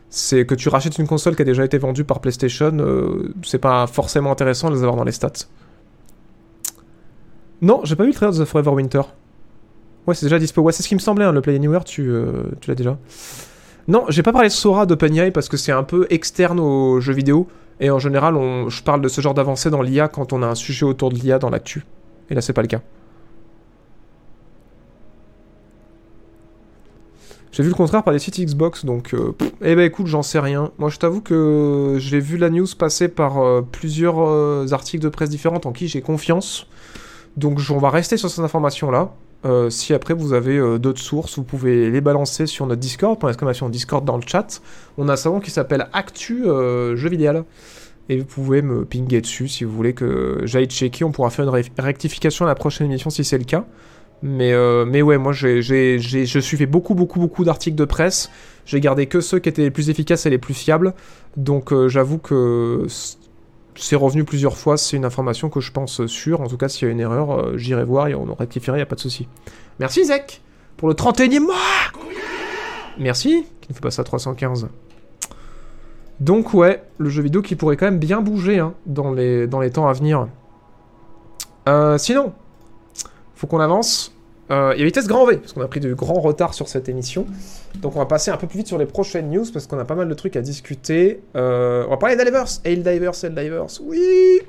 C'est 0.09 0.45
que 0.47 0.55
tu 0.55 0.67
rachètes 0.69 0.97
une 0.97 1.05
console 1.07 1.35
qui 1.35 1.43
a 1.43 1.45
déjà 1.45 1.63
été 1.63 1.77
vendue 1.77 2.03
par 2.03 2.19
PlayStation, 2.19 2.75
euh, 2.79 3.31
c'est 3.43 3.59
pas 3.59 3.85
forcément 3.85 4.31
intéressant 4.31 4.69
de 4.71 4.73
les 4.75 4.81
avoir 4.81 4.95
dans 4.95 5.03
les 5.03 5.11
stats. 5.11 5.31
Non, 7.61 7.81
j'ai 7.83 7.95
pas 7.95 8.03
vu 8.03 8.09
le 8.09 8.15
trailer 8.15 8.33
de 8.33 8.43
The 8.43 8.47
Forever 8.47 8.71
Winter. 8.71 9.01
Ouais, 10.07 10.15
c'est 10.15 10.25
déjà 10.25 10.39
dispo. 10.39 10.61
Ouais, 10.61 10.71
c'est 10.71 10.81
ce 10.81 10.87
qui 10.87 10.95
me 10.95 10.99
semblait, 10.99 11.25
hein, 11.25 11.31
le 11.31 11.41
Play 11.41 11.55
Anywhere, 11.55 11.83
tu, 11.83 12.09
euh, 12.09 12.43
tu 12.61 12.69
l'as 12.71 12.75
déjà. 12.75 12.97
Non, 13.87 14.05
j'ai 14.09 14.23
pas 14.23 14.31
parlé 14.31 14.47
de 14.47 14.53
Sora 14.53 14.85
d'OpenAI 14.87 15.29
parce 15.31 15.49
que 15.49 15.57
c'est 15.57 15.71
un 15.71 15.83
peu 15.83 16.07
externe 16.09 16.59
aux 16.59 16.99
jeux 16.99 17.13
vidéo. 17.13 17.47
Et 17.79 17.89
en 17.91 17.99
général, 17.99 18.35
je 18.67 18.81
parle 18.83 19.01
de 19.01 19.07
ce 19.07 19.21
genre 19.21 19.33
d'avancée 19.33 19.69
dans 19.69 19.81
l'IA 19.81 20.07
quand 20.07 20.33
on 20.33 20.41
a 20.41 20.47
un 20.47 20.55
sujet 20.55 20.85
autour 20.85 21.09
de 21.11 21.15
l'IA 21.15 21.37
dans 21.39 21.49
l'actu. 21.49 21.85
Et 22.29 22.35
là, 22.35 22.41
c'est 22.41 22.53
pas 22.53 22.61
le 22.61 22.67
cas. 22.67 22.81
J'ai 27.51 27.63
vu 27.63 27.69
le 27.69 27.75
contraire 27.75 28.03
par 28.03 28.13
des 28.13 28.19
sites 28.19 28.39
Xbox, 28.39 28.85
donc... 28.85 29.13
euh, 29.13 29.33
eh 29.61 29.75
ben 29.75 29.81
écoute, 29.81 30.05
j'en 30.07 30.21
sais 30.21 30.39
rien. 30.39 30.71
Moi, 30.77 30.89
je 30.89 30.97
t'avoue 30.97 31.19
que 31.19 31.97
j'ai 31.99 32.19
vu 32.19 32.37
la 32.37 32.49
news 32.49 32.67
passer 32.77 33.07
par 33.07 33.39
euh, 33.39 33.61
plusieurs 33.69 34.19
euh, 34.19 34.67
articles 34.71 35.03
de 35.03 35.09
presse 35.09 35.29
différents 35.29 35.59
en 35.65 35.71
qui 35.71 35.87
j'ai 35.87 36.01
confiance. 36.01 36.67
Donc, 37.37 37.59
on 37.69 37.77
va 37.79 37.89
rester 37.89 38.17
sur 38.17 38.29
ces 38.29 38.41
informations-là. 38.41 39.11
Euh, 39.45 39.69
si 39.69 39.93
après 39.93 40.13
vous 40.13 40.33
avez 40.33 40.79
d'autres 40.79 41.01
sources, 41.01 41.37
vous 41.37 41.43
pouvez 41.43 41.89
les 41.89 42.01
balancer 42.01 42.45
sur 42.45 42.65
notre 42.67 42.81
Discord, 42.81 43.17
pour 43.19 43.27
l'exclamation 43.27 43.67
Discord 43.67 44.05
dans 44.05 44.17
le 44.17 44.23
chat. 44.25 44.61
On 44.97 45.09
a 45.09 45.13
un 45.13 45.17
salon 45.17 45.39
qui 45.39 45.49
s'appelle 45.49 45.89
Actu 45.91 46.43
Jeux 46.45 47.09
vidéo. 47.09 47.45
Et 48.09 48.17
vous 48.17 48.25
pouvez 48.25 48.63
me 48.63 48.85
pinguer 48.85 49.21
dessus 49.21 49.47
si 49.47 49.63
vous 49.63 49.71
voulez 49.71 49.93
que 49.93 50.41
j'aille 50.43 50.65
checker. 50.65 51.03
On 51.03 51.11
pourra 51.11 51.29
faire 51.29 51.45
une 51.45 51.63
rectification 51.77 52.45
à 52.45 52.47
la 52.47 52.55
prochaine 52.55 52.87
émission 52.87 53.11
si 53.11 53.23
c'est 53.23 53.37
le 53.37 53.43
cas. 53.43 53.65
Mais, 54.21 54.51
euh, 54.51 54.83
mais 54.83 55.01
ouais, 55.01 55.17
moi 55.17 55.31
j'ai, 55.31 55.61
je 55.61 56.39
suivais 56.39 56.65
beaucoup, 56.65 56.95
beaucoup, 56.95 57.19
beaucoup 57.19 57.45
d'articles 57.45 57.77
de 57.77 57.85
presse. 57.85 58.29
J'ai 58.65 58.81
gardé 58.81 59.05
que 59.05 59.21
ceux 59.21 59.39
qui 59.39 59.47
étaient 59.47 59.61
les 59.61 59.71
plus 59.71 59.89
efficaces 59.89 60.25
et 60.25 60.29
les 60.29 60.39
plus 60.39 60.55
fiables. 60.55 60.93
Donc 61.37 61.71
euh, 61.71 61.87
j'avoue 61.87 62.17
que 62.17 62.85
c'est 63.75 63.95
revenu 63.95 64.23
plusieurs 64.23 64.57
fois. 64.57 64.75
C'est 64.75 64.97
une 64.97 65.05
information 65.05 65.49
que 65.49 65.61
je 65.61 65.71
pense 65.71 66.05
sûre. 66.07 66.41
En 66.41 66.47
tout 66.47 66.57
cas, 66.57 66.67
s'il 66.67 66.87
y 66.87 66.89
a 66.89 66.91
une 66.91 66.99
erreur, 66.99 67.31
euh, 67.31 67.57
j'irai 67.57 67.85
voir 67.85 68.07
et 68.07 68.15
on 68.15 68.33
rectifiera, 68.33 68.75
il 68.75 68.79
n'y 68.79 68.83
a 68.83 68.87
pas 68.87 68.95
de 68.95 69.01
souci. 69.01 69.27
Merci 69.79 70.05
Zek 70.05 70.41
pour 70.77 70.87
le 70.87 70.95
31e 70.95 71.39
mois 71.39 71.55
Merci, 72.97 73.45
qui 73.61 73.69
ne 73.69 73.75
fait 73.75 73.81
pas 73.81 73.91
ça 73.91 74.03
315. 74.03 74.67
Donc 76.19 76.53
ouais, 76.53 76.83
le 76.97 77.09
jeu 77.09 77.23
vidéo 77.23 77.41
qui 77.41 77.55
pourrait 77.55 77.77
quand 77.77 77.85
même 77.85 77.99
bien 77.99 78.21
bouger 78.21 78.59
hein, 78.59 78.73
dans, 78.85 79.11
les, 79.13 79.47
temps 79.71 79.87
à 79.87 79.93
venir. 79.93 80.27
Euh, 81.67 81.97
sinon, 81.97 82.33
faut 83.35 83.47
qu'on 83.47 83.59
avance. 83.59 84.13
Euh, 84.51 84.71
a 84.71 84.75
Vitesse 84.75 85.07
Grand 85.07 85.27
V, 85.27 85.37
parce 85.37 85.53
qu'on 85.53 85.61
a 85.61 85.67
pris 85.67 85.79
du 85.79 85.93
grand 85.93 86.19
retard 86.19 86.55
sur 86.55 86.67
cette 86.67 86.89
émission. 86.89 87.27
Donc 87.75 87.95
on 87.95 87.99
va 87.99 88.07
passer 88.07 88.31
un 88.31 88.37
peu 88.37 88.47
plus 88.47 88.57
vite 88.57 88.67
sur 88.67 88.79
les 88.79 88.87
prochaines 88.87 89.29
news, 89.29 89.45
parce 89.53 89.67
qu'on 89.67 89.77
a 89.77 89.85
pas 89.85 89.95
mal 89.95 90.09
de 90.09 90.13
trucs 90.13 90.35
à 90.35 90.41
discuter. 90.41 91.21
Euh, 91.35 91.85
on 91.87 91.91
va 91.91 91.97
parler 91.97 92.15
d'Helldivers. 92.15 92.47
Helldivers, 92.63 93.13
Helldivers, 93.23 93.81
oui 93.83 94.39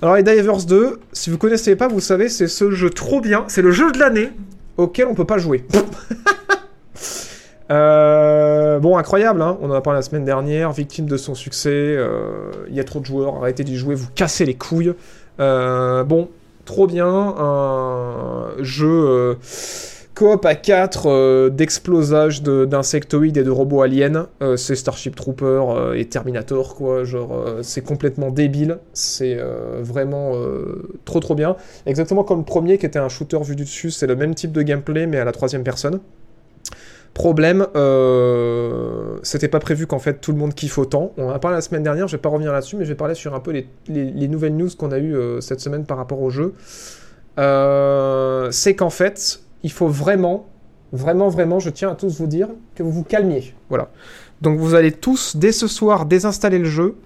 Alors 0.00 0.16
Helldivers 0.16 0.64
2, 0.64 0.98
si 1.12 1.28
vous 1.28 1.36
connaissez 1.36 1.76
pas, 1.76 1.88
vous 1.88 2.00
savez, 2.00 2.30
c'est 2.30 2.48
ce 2.48 2.70
jeu 2.70 2.88
trop 2.88 3.20
bien. 3.20 3.44
C'est 3.48 3.62
le 3.62 3.70
jeu 3.70 3.92
de 3.92 3.98
l'année 3.98 4.30
auquel 4.78 5.06
on 5.08 5.14
peut 5.14 5.26
pas 5.26 5.38
jouer. 5.38 5.64
Euh, 7.70 8.80
bon, 8.80 8.96
incroyable, 8.98 9.42
hein 9.42 9.56
on 9.60 9.70
en 9.70 9.74
a 9.74 9.80
parlé 9.80 9.98
la 9.98 10.02
semaine 10.02 10.24
dernière, 10.24 10.72
victime 10.72 11.06
de 11.06 11.16
son 11.16 11.34
succès, 11.36 11.70
euh, 11.72 12.50
il 12.68 12.74
y 12.74 12.80
a 12.80 12.84
trop 12.84 12.98
de 12.98 13.06
joueurs, 13.06 13.36
arrêtez 13.36 13.62
d'y 13.62 13.76
jouer, 13.76 13.94
vous 13.94 14.08
cassez 14.14 14.44
les 14.44 14.54
couilles. 14.54 14.92
Euh, 15.38 16.02
bon, 16.02 16.28
trop 16.64 16.88
bien, 16.88 17.06
un 17.06 18.48
jeu 18.58 18.88
euh, 18.88 19.34
coop 20.16 20.44
à 20.44 20.56
4 20.56 21.48
d'explosage 21.50 22.42
de- 22.42 22.64
d'insectoïdes 22.64 23.36
et 23.36 23.44
de 23.44 23.50
robots 23.50 23.82
aliens. 23.82 24.26
Euh, 24.42 24.56
c'est 24.56 24.74
Starship 24.74 25.14
Trooper 25.14 25.44
euh, 25.70 25.94
et 25.94 26.06
Terminator, 26.06 26.74
quoi, 26.74 27.04
genre, 27.04 27.32
euh, 27.34 27.60
c'est 27.62 27.82
complètement 27.82 28.30
débile, 28.30 28.78
c'est 28.92 29.36
euh, 29.38 29.78
vraiment 29.80 30.32
euh, 30.34 30.88
trop 31.04 31.20
trop 31.20 31.36
bien. 31.36 31.56
Exactement 31.86 32.24
comme 32.24 32.38
le 32.40 32.44
premier 32.44 32.78
qui 32.78 32.86
était 32.86 32.98
un 32.98 33.08
shooter 33.08 33.38
vu 33.44 33.54
du 33.54 33.62
dessus, 33.64 33.90
c'est 33.92 34.08
le 34.08 34.16
même 34.16 34.34
type 34.34 34.50
de 34.52 34.62
gameplay 34.62 35.06
mais 35.06 35.18
à 35.18 35.24
la 35.24 35.32
troisième 35.32 35.62
personne. 35.62 36.00
Problème, 37.14 37.66
euh, 37.76 39.18
c'était 39.22 39.48
pas 39.48 39.58
prévu 39.58 39.86
qu'en 39.86 39.98
fait 39.98 40.20
tout 40.20 40.30
le 40.32 40.38
monde 40.38 40.54
kiffe 40.54 40.78
autant. 40.78 41.12
On 41.18 41.26
en 41.26 41.30
a 41.30 41.38
parlé 41.38 41.56
la 41.56 41.60
semaine 41.60 41.82
dernière, 41.82 42.06
je 42.08 42.16
vais 42.16 42.20
pas 42.22 42.28
revenir 42.28 42.52
là-dessus, 42.52 42.76
mais 42.76 42.84
je 42.84 42.90
vais 42.90 42.94
parler 42.96 43.14
sur 43.14 43.34
un 43.34 43.40
peu 43.40 43.50
les, 43.50 43.66
les- 43.88 44.10
les 44.10 44.28
nouvelles 44.28 44.54
news 44.56 44.68
qu'on 44.78 44.92
a 44.92 44.98
eues 44.98 45.14
euh, 45.16 45.40
cette 45.40 45.60
semaine 45.60 45.84
par 45.84 45.96
rapport 45.96 46.22
au 46.22 46.30
jeu. 46.30 46.54
Euh, 47.38 48.48
c'est 48.52 48.74
qu'en 48.74 48.90
fait, 48.90 49.40
il 49.62 49.72
faut 49.72 49.88
vraiment, 49.88 50.46
vraiment, 50.92 51.28
vraiment, 51.28 51.58
je 51.58 51.70
tiens 51.70 51.90
à 51.90 51.94
tous 51.94 52.18
vous 52.18 52.26
dire 52.26 52.48
que 52.74 52.82
vous 52.82 52.92
vous 52.92 53.04
calmiez. 53.04 53.54
Voilà. 53.68 53.88
Donc 54.40 54.58
vous 54.58 54.74
allez 54.74 54.92
tous, 54.92 55.36
dès 55.36 55.52
ce 55.52 55.66
soir, 55.66 56.06
désinstaller 56.06 56.58
le 56.58 56.64
jeu, 56.64 56.96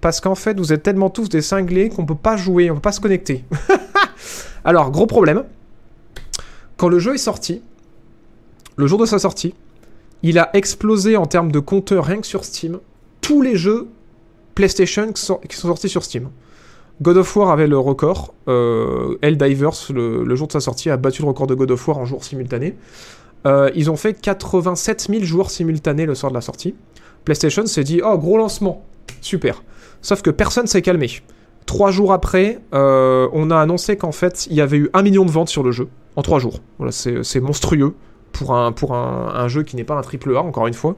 parce 0.00 0.20
qu'en 0.20 0.34
fait, 0.34 0.58
vous 0.58 0.72
êtes 0.72 0.82
tellement 0.82 1.08
tous 1.10 1.28
des 1.28 1.40
cinglés 1.42 1.88
qu'on 1.88 2.04
peut 2.04 2.14
pas 2.14 2.36
jouer, 2.36 2.70
on 2.70 2.74
peut 2.74 2.80
pas 2.80 2.92
se 2.92 3.00
connecter. 3.00 3.44
Alors, 4.64 4.90
gros 4.90 5.06
problème. 5.06 5.44
Quand 6.76 6.88
le 6.88 6.98
jeu 6.98 7.14
est 7.14 7.18
sorti, 7.18 7.62
le 8.82 8.88
jour 8.88 8.98
de 8.98 9.06
sa 9.06 9.20
sortie, 9.20 9.54
il 10.24 10.40
a 10.40 10.50
explosé 10.54 11.16
en 11.16 11.26
termes 11.26 11.52
de 11.52 11.60
compteurs 11.60 12.04
rien 12.04 12.20
que 12.20 12.26
sur 12.26 12.44
Steam. 12.44 12.80
Tous 13.20 13.40
les 13.40 13.54
jeux 13.54 13.86
PlayStation 14.56 15.12
qui 15.12 15.22
sont, 15.22 15.40
sortis 15.48 15.88
sur 15.88 16.02
Steam. 16.02 16.30
God 17.00 17.16
of 17.16 17.36
War 17.36 17.52
avait 17.52 17.68
le 17.68 17.78
record. 17.78 18.34
Euh, 18.48 19.16
le, 19.22 20.34
jour 20.34 20.48
de 20.48 20.52
sa 20.52 20.58
sortie, 20.58 20.90
a 20.90 20.96
battu 20.96 21.22
le 21.22 21.28
record 21.28 21.46
de 21.46 21.54
God 21.54 21.70
of 21.70 21.86
War 21.86 21.98
en 21.98 22.04
jours 22.04 22.24
simultanés. 22.24 22.74
Euh, 23.46 23.70
ils 23.76 23.88
ont 23.88 23.94
fait 23.94 24.14
87 24.20 25.06
000 25.08 25.22
joueurs 25.22 25.50
simultanés 25.50 26.04
le 26.04 26.16
soir 26.16 26.32
de 26.32 26.34
la 26.34 26.40
sortie. 26.40 26.74
PlayStation 27.24 27.64
s'est 27.66 27.84
dit 27.84 28.00
Oh, 28.04 28.18
gros 28.18 28.36
lancement 28.36 28.84
Super. 29.20 29.62
Sauf 30.00 30.22
que 30.22 30.30
personne 30.30 30.66
s'est 30.66 30.82
calmé. 30.82 31.08
Trois 31.66 31.92
jours 31.92 32.12
après, 32.12 32.58
euh, 32.74 33.28
on 33.32 33.52
a 33.52 33.60
annoncé 33.60 33.96
qu'en 33.96 34.10
fait, 34.10 34.48
il 34.50 34.56
y 34.56 34.60
avait 34.60 34.78
eu 34.78 34.90
un 34.92 35.02
million 35.02 35.24
de 35.24 35.30
ventes 35.30 35.50
sur 35.50 35.62
le 35.62 35.70
jeu. 35.70 35.86
En 36.16 36.22
trois 36.22 36.40
jours. 36.40 36.60
C'est 36.90 37.40
monstrueux 37.40 37.94
pour 38.32 38.54
un, 38.54 38.72
pour 38.72 38.94
un, 38.94 39.32
un 39.34 39.48
jeu 39.48 39.62
qui 39.62 39.76
n'est 39.76 39.84
pas 39.84 39.94
un 39.94 40.02
triple 40.02 40.36
A, 40.36 40.40
encore 40.40 40.66
une 40.66 40.74
fois. 40.74 40.96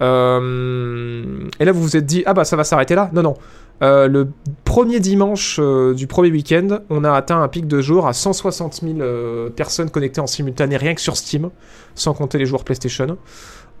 Euh, 0.00 1.48
et 1.58 1.64
là, 1.64 1.72
vous 1.72 1.82
vous 1.82 1.96
êtes 1.96 2.06
dit, 2.06 2.22
ah 2.26 2.34
bah 2.34 2.44
ça 2.44 2.56
va 2.56 2.64
s'arrêter 2.64 2.94
là 2.94 3.10
Non, 3.12 3.22
non. 3.22 3.36
Euh, 3.82 4.08
le 4.08 4.28
premier 4.64 5.00
dimanche 5.00 5.58
euh, 5.58 5.94
du 5.94 6.06
premier 6.06 6.30
week-end, 6.30 6.80
on 6.90 7.02
a 7.02 7.12
atteint 7.12 7.40
un 7.40 7.48
pic 7.48 7.66
de 7.66 7.80
jour 7.80 8.06
à 8.06 8.12
160 8.12 8.80
000 8.82 9.00
euh, 9.00 9.48
personnes 9.48 9.88
connectées 9.88 10.20
en 10.20 10.26
simultané, 10.26 10.76
rien 10.76 10.94
que 10.94 11.00
sur 11.00 11.16
Steam, 11.16 11.50
sans 11.94 12.12
compter 12.12 12.36
les 12.36 12.44
joueurs 12.44 12.64
PlayStation. 12.64 13.16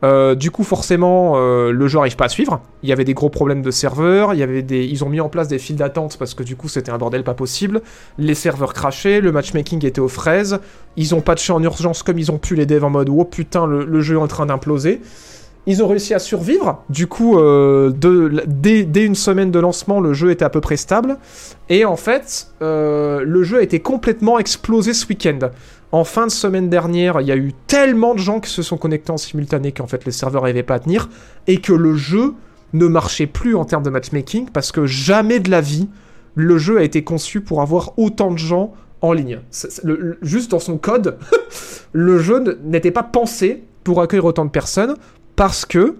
Euh, 0.02 0.34
du 0.34 0.50
coup, 0.50 0.64
forcément, 0.64 1.34
euh, 1.36 1.72
le 1.72 1.88
jeu 1.88 1.98
n'arrive 1.98 2.16
pas 2.16 2.26
à 2.26 2.28
suivre. 2.28 2.60
Il 2.82 2.88
y 2.88 2.92
avait 2.92 3.04
des 3.04 3.14
gros 3.14 3.28
problèmes 3.28 3.62
de 3.62 3.70
serveurs. 3.70 4.34
Il 4.34 4.40
y 4.40 4.42
avait 4.42 4.62
des, 4.62 4.84
ils 4.84 5.04
ont 5.04 5.08
mis 5.08 5.20
en 5.20 5.28
place 5.28 5.48
des 5.48 5.58
files 5.58 5.76
d'attente 5.76 6.16
parce 6.18 6.34
que 6.34 6.42
du 6.42 6.56
coup, 6.56 6.68
c'était 6.68 6.90
un 6.90 6.98
bordel 6.98 7.22
pas 7.22 7.34
possible. 7.34 7.82
Les 8.18 8.34
serveurs 8.34 8.72
crachaient, 8.72 9.20
le 9.20 9.32
matchmaking 9.32 9.84
était 9.84 10.00
aux 10.00 10.08
fraises. 10.08 10.58
Ils 10.96 11.14
ont 11.14 11.20
patché 11.20 11.52
en 11.52 11.62
urgence 11.62 12.02
comme 12.02 12.18
ils 12.18 12.30
ont 12.30 12.38
pu 12.38 12.54
les 12.54 12.66
devs 12.66 12.84
en 12.84 12.90
mode 12.90 13.10
oh 13.10 13.24
putain, 13.24 13.66
le, 13.66 14.00
jeu 14.00 14.16
est 14.16 14.20
en 14.20 14.28
train 14.28 14.46
d'imploser. 14.46 15.00
Ils 15.66 15.84
ont 15.84 15.88
réussi 15.88 16.14
à 16.14 16.18
survivre. 16.18 16.82
Du 16.88 17.06
coup, 17.06 17.38
euh, 17.38 17.92
dès, 17.92 19.04
une 19.04 19.14
semaine 19.14 19.50
de 19.50 19.58
lancement, 19.58 20.00
le 20.00 20.14
jeu 20.14 20.30
était 20.30 20.44
à 20.44 20.48
peu 20.48 20.62
près 20.62 20.78
stable. 20.78 21.18
Et 21.68 21.84
en 21.84 21.96
fait, 21.96 22.48
le 22.62 23.42
jeu 23.42 23.58
a 23.58 23.62
été 23.62 23.78
complètement 23.80 24.38
explosé 24.38 24.94
ce 24.94 25.06
week-end. 25.06 25.50
En 25.92 26.04
fin 26.04 26.26
de 26.26 26.30
semaine 26.30 26.68
dernière, 26.68 27.20
il 27.20 27.26
y 27.26 27.32
a 27.32 27.36
eu 27.36 27.52
tellement 27.66 28.14
de 28.14 28.20
gens 28.20 28.38
qui 28.40 28.50
se 28.50 28.62
sont 28.62 28.76
connectés 28.76 29.10
en 29.10 29.16
simultané 29.16 29.72
qu'en 29.72 29.88
fait 29.88 30.04
les 30.04 30.12
serveurs 30.12 30.42
n'arrivaient 30.42 30.62
pas 30.62 30.74
à 30.74 30.78
tenir 30.78 31.08
et 31.46 31.60
que 31.60 31.72
le 31.72 31.96
jeu 31.96 32.34
ne 32.72 32.86
marchait 32.86 33.26
plus 33.26 33.56
en 33.56 33.64
termes 33.64 33.82
de 33.82 33.90
matchmaking 33.90 34.48
parce 34.52 34.70
que 34.70 34.86
jamais 34.86 35.40
de 35.40 35.50
la 35.50 35.60
vie 35.60 35.88
le 36.36 36.58
jeu 36.58 36.78
a 36.78 36.84
été 36.84 37.02
conçu 37.02 37.40
pour 37.40 37.60
avoir 37.60 37.98
autant 37.98 38.30
de 38.30 38.38
gens 38.38 38.72
en 39.00 39.12
ligne. 39.12 39.40
Juste 40.22 40.52
dans 40.52 40.60
son 40.60 40.78
code, 40.78 41.18
le 41.92 42.18
jeu 42.18 42.58
n'était 42.64 42.92
pas 42.92 43.02
pensé 43.02 43.64
pour 43.82 44.00
accueillir 44.00 44.26
autant 44.26 44.44
de 44.44 44.50
personnes 44.50 44.94
parce 45.34 45.64
que 45.64 45.96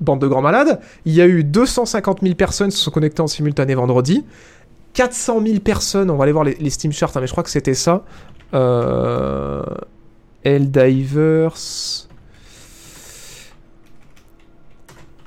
bande 0.00 0.20
de 0.20 0.26
grands 0.26 0.42
malades. 0.42 0.80
Il 1.04 1.14
y 1.14 1.20
a 1.20 1.26
eu 1.26 1.44
250 1.44 2.20
000 2.22 2.34
personnes 2.34 2.70
qui 2.70 2.76
se 2.76 2.84
sont 2.84 2.90
connectées 2.90 3.20
en 3.20 3.26
simultané 3.26 3.74
vendredi. 3.74 4.24
400 4.94 5.42
000 5.44 5.60
personnes, 5.60 6.10
on 6.10 6.16
va 6.16 6.24
aller 6.24 6.32
voir 6.32 6.44
les, 6.44 6.54
les 6.54 6.70
Steam 6.70 6.92
Charts, 6.92 7.10
hein, 7.14 7.20
mais 7.20 7.26
je 7.26 7.32
crois 7.32 7.44
que 7.44 7.50
c'était 7.50 7.74
ça. 7.74 8.04
Euh... 8.54 9.62
Helldivers. 10.44 11.56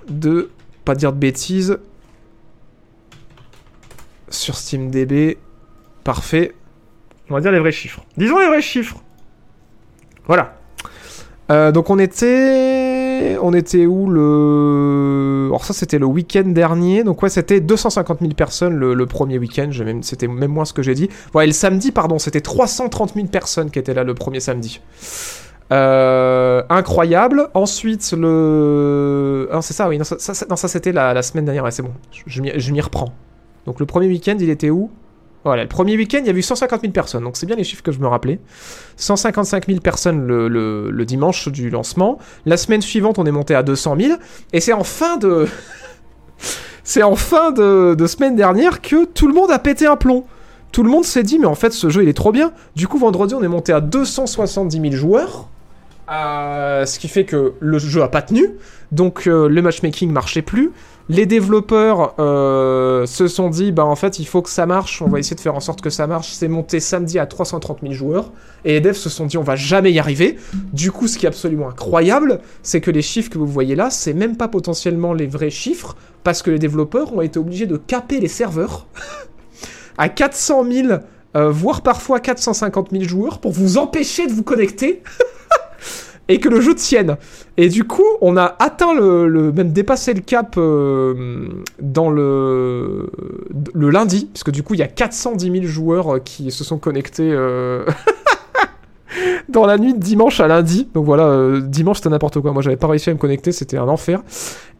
De. 0.07 0.49
Pas 0.85 0.95
dire 0.95 1.13
de 1.13 1.17
bêtises. 1.17 1.79
Sur 4.29 4.55
SteamDB. 4.55 5.37
Parfait. 6.03 6.55
On 7.29 7.33
va 7.33 7.41
dire 7.41 7.51
les 7.51 7.59
vrais 7.59 7.71
chiffres. 7.71 8.01
Disons 8.17 8.39
les 8.39 8.47
vrais 8.47 8.61
chiffres. 8.61 8.97
Voilà. 10.25 10.57
Euh, 11.51 11.71
donc 11.71 11.89
on 11.89 11.99
était, 11.99 12.90
on 13.41 13.53
était 13.53 13.85
où 13.85 14.09
le, 14.09 15.47
alors 15.47 15.65
ça 15.65 15.73
c'était 15.73 15.99
le 15.99 16.05
week-end 16.05 16.43
dernier, 16.45 17.03
donc 17.03 17.21
ouais 17.21 17.29
c'était 17.29 17.59
250 17.59 18.19
000 18.19 18.33
personnes 18.33 18.75
le, 18.75 19.05
premier 19.05 19.37
week-end, 19.37 19.69
c'était 20.01 20.27
même 20.27 20.51
moins 20.51 20.65
ce 20.65 20.73
que 20.73 20.83
j'ai 20.83 20.93
dit. 20.93 21.09
Ouais, 21.33 21.45
le 21.45 21.51
samedi 21.51 21.91
pardon, 21.91 22.19
c'était 22.19 22.41
330 22.41 23.13
000 23.15 23.27
personnes 23.27 23.71
qui 23.71 23.79
étaient 23.79 23.93
là 23.93 24.03
le 24.03 24.13
premier 24.13 24.39
samedi. 24.39 24.81
Euh, 25.71 26.63
incroyable. 26.69 27.47
Ensuite 27.53 28.13
le, 28.17 29.47
ah, 29.51 29.61
c'est 29.61 29.73
ça 29.73 29.87
oui, 29.87 29.97
non 29.97 30.03
ça, 30.03 30.17
ça- 30.19 30.67
c'était 30.67 30.91
la, 30.91 31.21
semaine 31.21 31.45
dernière, 31.45 31.63
ouais, 31.63 31.71
c'est 31.71 31.83
bon, 31.83 31.93
je, 32.25 32.41
je 32.55 32.71
m'y 32.71 32.81
reprends. 32.81 33.13
Donc 33.65 33.79
le 33.79 33.85
premier 33.85 34.07
week-end 34.07 34.37
il 34.39 34.49
était 34.49 34.69
où? 34.69 34.89
Voilà, 35.43 35.63
le 35.63 35.67
premier 35.69 35.97
week-end 35.97 36.19
il 36.21 36.27
y 36.27 36.29
a 36.29 36.33
eu 36.33 36.41
150 36.41 36.81
000 36.81 36.93
personnes, 36.93 37.23
donc 37.23 37.35
c'est 37.35 37.47
bien 37.47 37.55
les 37.55 37.63
chiffres 37.63 37.81
que 37.81 37.91
je 37.91 37.99
me 37.99 38.07
rappelais. 38.07 38.39
155 38.97 39.65
000 39.67 39.79
personnes 39.79 40.27
le, 40.27 40.47
le- 40.47 41.05
dimanche 41.05 41.47
du 41.47 41.69
lancement. 41.71 42.19
La 42.45 42.57
semaine 42.57 42.81
suivante, 42.81 43.17
on 43.17 43.25
est 43.25 43.31
monté 43.31 43.55
à 43.55 43.63
200 43.63 43.95
000. 43.99 44.13
Et 44.53 44.59
c'est 44.59 44.73
en 44.73 44.83
fin 44.83 45.17
de... 45.17 45.47
c'est 46.83 47.03
en 47.03 47.15
fin 47.15 47.51
de, 47.51 47.95
de 47.95 48.07
semaine 48.07 48.35
dernière 48.35 48.81
que 48.81 49.05
tout 49.05 49.27
le 49.27 49.33
monde 49.33 49.49
a 49.51 49.57
pété 49.59 49.87
un 49.87 49.95
plomb. 49.95 50.25
Tout 50.71 50.83
le 50.83 50.89
monde 50.89 51.03
s'est 51.05 51.23
dit, 51.23 51.37
mais 51.39 51.47
en 51.47 51.55
fait, 51.55 51.71
ce 51.73 51.89
jeu, 51.89 52.03
il 52.03 52.07
est 52.09 52.13
trop 52.13 52.31
bien. 52.31 52.53
Du 52.75 52.87
coup, 52.87 52.97
vendredi, 52.97 53.33
on 53.35 53.43
est 53.43 53.47
monté 53.47 53.73
à 53.73 53.81
270 53.81 54.79
000 54.79 54.91
joueurs. 54.93 55.49
Ce 56.11 56.99
qui 56.99 57.07
fait 57.07 57.25
que 57.25 57.53
le 57.59 57.79
jeu 57.79 58.01
a 58.01 58.07
pas 58.07 58.21
tenu. 58.21 58.57
Donc, 58.91 59.27
euh, 59.27 59.47
le 59.47 59.61
matchmaking 59.61 60.11
marchait 60.11 60.41
plus. 60.41 60.71
Les 61.09 61.25
développeurs 61.25 62.13
euh, 62.19 63.05
se 63.05 63.27
sont 63.27 63.49
dit, 63.49 63.71
bah 63.71 63.85
en 63.85 63.95
fait, 63.95 64.19
il 64.19 64.25
faut 64.25 64.41
que 64.41 64.49
ça 64.49 64.65
marche. 64.65 65.01
On 65.01 65.07
va 65.07 65.19
essayer 65.19 65.35
de 65.35 65.41
faire 65.41 65.55
en 65.55 65.59
sorte 65.59 65.81
que 65.81 65.89
ça 65.89 66.07
marche. 66.07 66.29
C'est 66.31 66.47
monté 66.47 66.79
samedi 66.79 67.19
à 67.19 67.25
330 67.25 67.79
000 67.81 67.93
joueurs. 67.93 68.31
Et 68.65 68.73
les 68.73 68.81
devs 68.81 68.95
se 68.95 69.09
sont 69.09 69.25
dit, 69.25 69.37
on 69.37 69.43
va 69.43 69.55
jamais 69.55 69.91
y 69.91 69.99
arriver. 69.99 70.37
Du 70.73 70.91
coup, 70.91 71.07
ce 71.07 71.17
qui 71.17 71.25
est 71.25 71.29
absolument 71.29 71.69
incroyable, 71.69 72.39
c'est 72.63 72.81
que 72.81 72.91
les 72.91 73.01
chiffres 73.01 73.29
que 73.29 73.37
vous 73.37 73.47
voyez 73.47 73.75
là, 73.75 73.89
c'est 73.89 74.13
même 74.13 74.37
pas 74.37 74.47
potentiellement 74.47 75.13
les 75.13 75.27
vrais 75.27 75.49
chiffres, 75.49 75.95
parce 76.23 76.41
que 76.41 76.51
les 76.51 76.59
développeurs 76.59 77.13
ont 77.13 77.21
été 77.21 77.39
obligés 77.39 77.65
de 77.65 77.77
caper 77.77 78.19
les 78.19 78.27
serveurs 78.27 78.87
à 79.97 80.09
400 80.09 80.65
000, 80.69 80.87
euh, 81.35 81.49
voire 81.49 81.81
parfois 81.81 82.19
450 82.19 82.91
000 82.91 83.03
joueurs 83.03 83.39
pour 83.39 83.51
vous 83.51 83.77
empêcher 83.77 84.27
de 84.27 84.33
vous 84.33 84.43
connecter. 84.43 85.01
Et 86.31 86.39
que 86.39 86.47
le 86.47 86.61
jeu 86.61 86.73
tienne. 86.73 87.17
Et 87.57 87.67
du 87.67 87.83
coup, 87.83 88.05
on 88.21 88.37
a 88.37 88.55
atteint 88.59 88.93
le, 88.93 89.51
même 89.51 89.73
dépassé 89.73 90.13
le 90.13 90.21
cap 90.21 90.55
euh, 90.57 91.49
dans 91.81 92.09
le 92.09 93.09
le 93.73 93.89
lundi, 93.89 94.29
parce 94.31 94.45
que 94.45 94.51
du 94.51 94.63
coup, 94.63 94.75
il 94.75 94.79
y 94.79 94.83
a 94.83 94.87
410 94.87 95.51
000 95.51 95.65
joueurs 95.65 96.15
euh, 96.15 96.19
qui 96.19 96.49
se 96.49 96.63
sont 96.63 96.77
connectés 96.77 97.29
euh, 97.33 97.83
dans 99.49 99.65
la 99.65 99.77
nuit 99.77 99.93
de 99.93 99.99
dimanche 99.99 100.39
à 100.39 100.47
lundi. 100.47 100.87
Donc 100.93 101.03
voilà, 101.03 101.59
dimanche 101.59 101.97
c'était 101.97 102.07
n'importe 102.07 102.39
quoi. 102.39 102.53
Moi, 102.53 102.61
j'avais 102.61 102.77
pas 102.77 102.87
réussi 102.87 103.09
à 103.09 103.13
me 103.13 103.19
connecter, 103.19 103.51
c'était 103.51 103.77
un 103.77 103.89
enfer. 103.89 104.21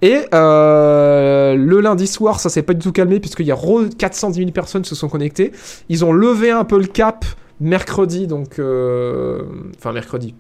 Et 0.02 0.20
le 0.32 1.80
lundi 1.82 2.08
soir, 2.08 2.40
ça 2.40 2.48
s'est 2.48 2.64
pas 2.64 2.74
du 2.74 2.80
tout 2.80 2.94
calmé, 2.94 3.20
puisqu'il 3.20 3.46
y 3.46 3.52
a 3.52 3.56
re 3.56 3.90
410 3.98 4.40
000 4.40 4.52
personnes 4.52 4.86
se 4.86 4.96
sont 4.96 5.10
connectées. 5.10 5.52
Ils 5.90 6.06
ont 6.06 6.14
levé 6.14 6.50
un 6.50 6.64
peu 6.64 6.80
le 6.80 6.88
cap 6.88 7.26
mercredi, 7.60 8.26
donc 8.26 8.54
enfin 8.54 9.92
mercredi. 9.92 10.34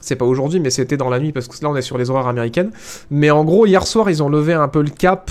C'est 0.00 0.16
pas 0.16 0.24
aujourd'hui, 0.24 0.60
mais 0.60 0.70
c'était 0.70 0.96
dans 0.96 1.10
la 1.10 1.18
nuit 1.18 1.32
parce 1.32 1.48
que 1.48 1.62
là 1.62 1.70
on 1.70 1.76
est 1.76 1.82
sur 1.82 1.98
les 1.98 2.10
horaires 2.10 2.28
américaines. 2.28 2.70
Mais 3.10 3.30
en 3.30 3.44
gros, 3.44 3.66
hier 3.66 3.86
soir, 3.86 4.08
ils 4.08 4.22
ont 4.22 4.28
levé 4.28 4.52
un 4.52 4.68
peu 4.68 4.82
le 4.82 4.90
cap 4.90 5.30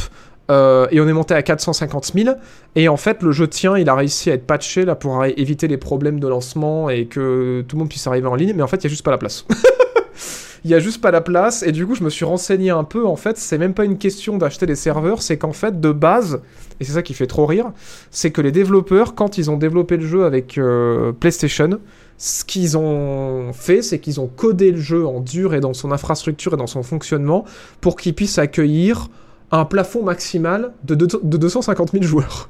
euh, 0.52 0.88
et 0.92 1.00
on 1.00 1.08
est 1.08 1.14
monté 1.14 1.34
à 1.34 1.42
450 1.42 2.12
000. 2.14 2.36
Et 2.76 2.88
en 2.88 2.98
fait, 2.98 3.24
le 3.24 3.32
jeu 3.32 3.48
tient, 3.48 3.78
il 3.78 3.90
a 3.90 3.96
réussi 3.96 4.32
à 4.32 4.34
être 4.34 4.46
patché 4.46 4.86
là 4.86 4.96
pour 4.96 5.24
éviter 5.24 5.68
les 5.68 5.78
problèmes 5.78 6.20
de 6.20 6.28
lancement 6.28 6.90
et 6.90 7.06
que 7.06 7.64
tout 7.68 7.76
le 7.76 7.80
monde 7.80 7.90
puisse 7.90 8.06
arriver 8.08 8.28
en 8.28 8.36
ligne. 8.36 8.54
Mais 8.56 8.64
en 8.64 8.68
fait, 8.68 8.78
il 8.78 8.84
y 8.84 8.88
a 8.88 8.90
juste 8.90 9.04
pas 9.04 9.12
la 9.12 9.18
place. 9.18 9.46
Il 10.66 10.72
y 10.72 10.74
a 10.74 10.80
juste 10.80 11.00
pas 11.00 11.12
la 11.12 11.22
place 11.22 11.62
et 11.62 11.72
du 11.72 11.86
coup 11.86 11.94
je 11.94 12.04
me 12.04 12.10
suis 12.10 12.26
renseigné 12.26 12.72
un 12.72 12.84
peu 12.84 13.06
en 13.06 13.16
fait 13.16 13.38
c'est 13.38 13.60
même 13.60 13.76
pas 13.76 13.86
une 13.86 14.00
question 14.00 14.40
d'acheter 14.40 14.66
des 14.66 14.74
serveurs 14.74 15.22
c'est 15.22 15.38
qu'en 15.38 15.54
fait 15.54 15.80
de 15.80 15.92
base 15.92 16.42
et 16.80 16.86
c'est 16.86 16.94
ça 16.94 17.04
qui 17.04 17.14
fait 17.14 17.28
trop 17.28 17.46
rire 17.46 17.72
c'est 18.10 18.32
que 18.32 18.42
les 18.42 18.52
développeurs 18.52 19.14
quand 19.14 19.38
ils 19.38 19.52
ont 19.52 19.58
développé 19.58 19.96
le 19.96 20.08
jeu 20.08 20.26
avec 20.26 20.58
euh, 20.58 21.12
PlayStation 21.12 21.80
ce 22.18 22.46
qu'ils 22.46 22.78
ont 22.78 23.52
fait 23.54 23.82
c'est 23.82 24.00
qu'ils 24.00 24.20
ont 24.22 24.28
codé 24.28 24.72
le 24.72 24.80
jeu 24.80 25.06
en 25.06 25.20
dur 25.20 25.54
et 25.54 25.60
dans 25.60 25.74
son 25.74 25.92
infrastructure 25.92 26.54
et 26.54 26.58
dans 26.58 26.68
son 26.68 26.82
fonctionnement 26.84 27.44
pour 27.82 27.98
qu'il 27.98 28.16
puisse 28.16 28.38
accueillir 28.38 29.10
un 29.52 29.66
plafond 29.66 30.04
maximal 30.04 30.74
de, 30.84 30.96
deux- 30.96 31.08
de 31.22 31.38
250 31.38 31.92
000 31.92 32.04
joueurs. 32.04 32.50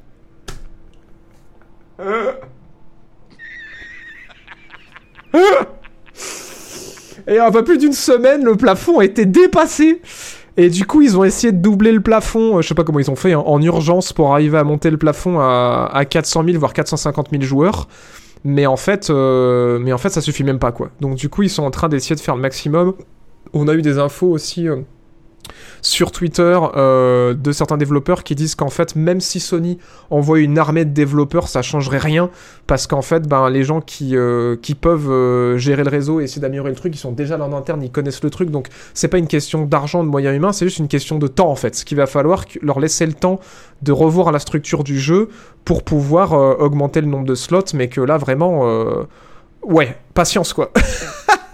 Et 7.28 7.38
un 7.38 7.50
peu 7.50 7.64
plus 7.64 7.78
d'une 7.78 7.92
semaine, 7.92 8.44
le 8.44 8.56
plafond 8.56 9.00
a 9.00 9.04
été 9.04 9.26
dépassé. 9.26 10.00
Et 10.56 10.70
du 10.70 10.86
coup, 10.86 11.02
ils 11.02 11.18
ont 11.18 11.24
essayé 11.24 11.52
de 11.52 11.58
doubler 11.58 11.92
le 11.92 12.00
plafond. 12.00 12.56
euh, 12.58 12.62
Je 12.62 12.68
sais 12.68 12.74
pas 12.74 12.84
comment 12.84 13.00
ils 13.00 13.10
ont 13.10 13.16
fait 13.16 13.32
hein, 13.32 13.42
en 13.44 13.60
urgence 13.60 14.12
pour 14.12 14.32
arriver 14.32 14.56
à 14.58 14.64
monter 14.64 14.90
le 14.90 14.96
plafond 14.96 15.38
à, 15.40 15.90
à 15.92 16.04
400 16.04 16.44
000 16.44 16.58
voire 16.58 16.72
450 16.72 17.28
000 17.30 17.42
joueurs. 17.42 17.88
Mais 18.44 18.66
en 18.66 18.76
fait, 18.76 19.10
euh, 19.10 19.78
mais 19.78 19.92
en 19.92 19.98
fait, 19.98 20.10
ça 20.10 20.20
suffit 20.20 20.44
même 20.44 20.58
pas 20.58 20.72
quoi. 20.72 20.90
Donc 21.00 21.16
du 21.16 21.28
coup, 21.28 21.42
ils 21.42 21.50
sont 21.50 21.64
en 21.64 21.70
train 21.70 21.88
d'essayer 21.88 22.16
de 22.16 22.20
faire 22.20 22.36
le 22.36 22.42
maximum. 22.42 22.94
On 23.52 23.68
a 23.68 23.74
eu 23.74 23.82
des 23.82 23.98
infos 23.98 24.28
aussi 24.28 24.68
euh, 24.68 24.82
sur 25.82 26.10
Twitter 26.10 26.58
euh, 26.76 27.34
de 27.34 27.52
certains 27.52 27.76
développeurs 27.76 28.24
qui 28.24 28.34
disent 28.34 28.54
qu'en 28.54 28.70
fait, 28.70 28.96
même 28.96 29.20
si 29.20 29.40
Sony 29.40 29.78
envoie 30.10 30.40
une 30.40 30.58
armée 30.58 30.84
de 30.84 30.90
développeurs, 30.90 31.48
ça 31.48 31.62
changerait 31.62 31.98
rien 31.98 32.30
parce 32.66 32.86
qu'en 32.86 33.02
fait, 33.02 33.28
ben, 33.28 33.48
les 33.50 33.62
gens 33.62 33.80
qui, 33.80 34.16
euh, 34.16 34.56
qui 34.60 34.74
peuvent 34.74 35.10
euh, 35.10 35.58
gérer 35.58 35.84
le 35.84 35.90
réseau 35.90 36.20
et 36.20 36.24
essayer 36.24 36.42
d'améliorer 36.42 36.70
le 36.70 36.76
truc, 36.76 36.94
ils 36.94 36.98
sont 36.98 37.12
déjà 37.12 37.36
là 37.36 37.44
en 37.44 37.52
interne, 37.52 37.82
ils 37.82 37.90
connaissent 37.90 38.22
le 38.22 38.30
truc, 38.30 38.50
donc 38.50 38.68
c'est 38.94 39.08
pas 39.08 39.18
une 39.18 39.28
question 39.28 39.64
d'argent, 39.64 40.02
de 40.02 40.08
moyens 40.08 40.34
humains, 40.34 40.52
c'est 40.52 40.66
juste 40.66 40.78
une 40.78 40.88
question 40.88 41.18
de 41.18 41.26
temps 41.28 41.50
en 41.50 41.56
fait. 41.56 41.74
Ce 41.74 41.84
qu'il 41.84 41.96
va 41.96 42.06
falloir 42.06 42.44
leur 42.62 42.80
laisser 42.80 43.06
le 43.06 43.12
temps 43.12 43.40
de 43.82 43.92
revoir 43.92 44.32
la 44.32 44.38
structure 44.38 44.84
du 44.84 44.98
jeu 44.98 45.28
pour 45.64 45.82
pouvoir 45.82 46.32
euh, 46.32 46.54
augmenter 46.58 47.00
le 47.00 47.06
nombre 47.06 47.26
de 47.26 47.34
slots, 47.34 47.74
mais 47.74 47.88
que 47.88 48.00
là 48.00 48.16
vraiment, 48.16 48.64
ouais, 49.62 49.96
patience 50.14 50.52
quoi. 50.52 50.72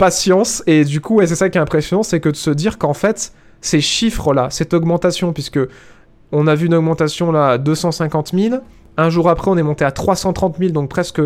patience 0.00 0.62
et 0.66 0.84
du 0.86 1.02
coup, 1.02 1.16
ouais, 1.16 1.26
c'est 1.26 1.36
ça 1.36 1.50
qui 1.50 1.58
est 1.58 1.60
impressionnant, 1.60 2.02
c'est 2.02 2.20
que 2.20 2.30
de 2.30 2.36
se 2.36 2.50
dire 2.50 2.78
qu'en 2.78 2.94
fait, 2.94 3.32
ces 3.60 3.82
chiffres 3.82 4.32
là, 4.32 4.48
cette 4.50 4.72
augmentation, 4.72 5.34
puisque 5.34 5.60
on 6.32 6.46
a 6.46 6.54
vu 6.54 6.66
une 6.66 6.74
augmentation 6.74 7.30
là 7.30 7.50
à 7.50 7.58
250 7.58 8.32
000. 8.34 8.56
Un 8.96 9.10
jour 9.10 9.28
après, 9.28 9.50
on 9.50 9.58
est 9.58 9.62
monté 9.62 9.84
à 9.84 9.90
330 9.90 10.56
000, 10.58 10.70
donc 10.72 10.88
presque 10.88 11.20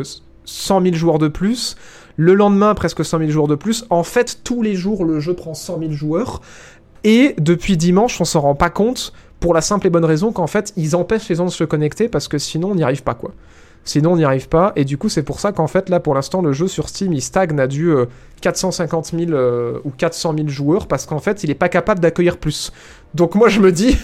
100 0.44 0.82
000 0.82 0.94
joueurs 0.96 1.18
de 1.18 1.28
plus. 1.28 1.76
Le 2.16 2.34
lendemain, 2.34 2.74
presque 2.74 3.04
100 3.04 3.18
000 3.18 3.30
joueurs 3.30 3.46
de 3.46 3.54
plus. 3.54 3.84
En 3.90 4.02
fait, 4.02 4.40
tous 4.42 4.60
les 4.60 4.74
jours, 4.74 5.04
le 5.04 5.20
jeu 5.20 5.34
prend 5.34 5.54
100 5.54 5.78
000 5.78 5.92
joueurs. 5.92 6.40
Et 7.04 7.36
depuis 7.38 7.76
dimanche, 7.76 8.20
on 8.20 8.24
s'en 8.24 8.40
rend 8.40 8.54
pas 8.56 8.70
compte 8.70 9.12
pour 9.38 9.54
la 9.54 9.60
simple 9.60 9.86
et 9.86 9.90
bonne 9.90 10.04
raison 10.04 10.32
qu'en 10.32 10.48
fait, 10.48 10.72
ils 10.76 10.96
empêchent 10.96 11.28
les 11.28 11.36
gens 11.36 11.44
de 11.44 11.50
se 11.50 11.64
connecter 11.64 12.08
parce 12.08 12.26
que 12.26 12.38
sinon, 12.38 12.72
on 12.72 12.74
n'y 12.74 12.82
arrive 12.82 13.04
pas, 13.04 13.14
quoi. 13.14 13.30
Sinon, 13.84 14.12
on 14.12 14.16
n'y 14.16 14.24
arrive 14.24 14.48
pas. 14.48 14.72
Et 14.76 14.84
du 14.84 14.96
coup, 14.96 15.08
c'est 15.08 15.22
pour 15.22 15.40
ça 15.40 15.52
qu'en 15.52 15.66
fait, 15.66 15.88
là, 15.88 16.00
pour 16.00 16.14
l'instant, 16.14 16.40
le 16.40 16.52
jeu 16.52 16.68
sur 16.68 16.88
Steam, 16.88 17.12
il 17.12 17.22
stagne 17.22 17.58
à 17.60 17.66
du 17.66 17.90
euh, 17.90 18.06
450 18.40 19.12
000 19.16 19.32
euh, 19.32 19.78
ou 19.84 19.90
400 19.90 20.34
000 20.36 20.48
joueurs 20.48 20.86
parce 20.86 21.06
qu'en 21.06 21.18
fait, 21.18 21.44
il 21.44 21.50
est 21.50 21.54
pas 21.54 21.68
capable 21.68 22.00
d'accueillir 22.00 22.38
plus. 22.38 22.72
Donc 23.14 23.34
moi, 23.34 23.48
je 23.48 23.60
me 23.60 23.72
dis, 23.72 23.96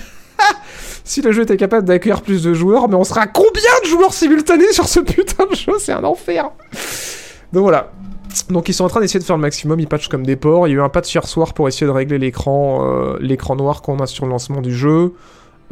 si 1.05 1.23
le 1.23 1.32
jeu 1.32 1.43
était 1.43 1.57
capable 1.57 1.86
d'accueillir 1.86 2.23
plus 2.23 2.43
de 2.43 2.52
joueurs, 2.52 2.89
mais 2.89 2.97
on 2.97 3.05
sera 3.05 3.27
combien 3.27 3.73
de 3.82 3.89
joueurs 3.89 4.12
simultanés 4.12 4.73
sur 4.73 4.86
ce 4.89 5.01
putain 5.01 5.47
de 5.47 5.55
jeu? 5.55 5.73
C'est 5.78 5.93
un 5.93 6.05
enfer. 6.05 6.51
Donc 7.52 7.62
voilà. 7.62 7.90
Donc 8.48 8.69
ils 8.69 8.74
sont 8.74 8.85
en 8.85 8.89
train 8.89 9.01
d'essayer 9.01 9.19
de 9.19 9.24
faire 9.24 9.36
le 9.36 9.43
maximum, 9.43 9.81
ils 9.81 9.89
patchent 9.89 10.09
comme 10.09 10.24
des 10.24 10.36
porcs. 10.36 10.69
Il 10.69 10.73
y 10.73 10.74
a 10.74 10.77
eu 10.77 10.82
un 10.82 10.89
patch 10.89 11.12
hier 11.12 11.27
soir 11.27 11.52
pour 11.52 11.69
essayer 11.69 11.86
de 11.86 11.93
régler 11.93 12.19
l'écran 12.19 12.86
euh, 12.86 13.16
l'écran 13.20 13.57
noir 13.57 13.82
qu'on 13.82 13.98
a 13.98 14.07
sur 14.07 14.24
le 14.24 14.31
lancement 14.31 14.61
du 14.61 14.74
jeu. 14.74 15.15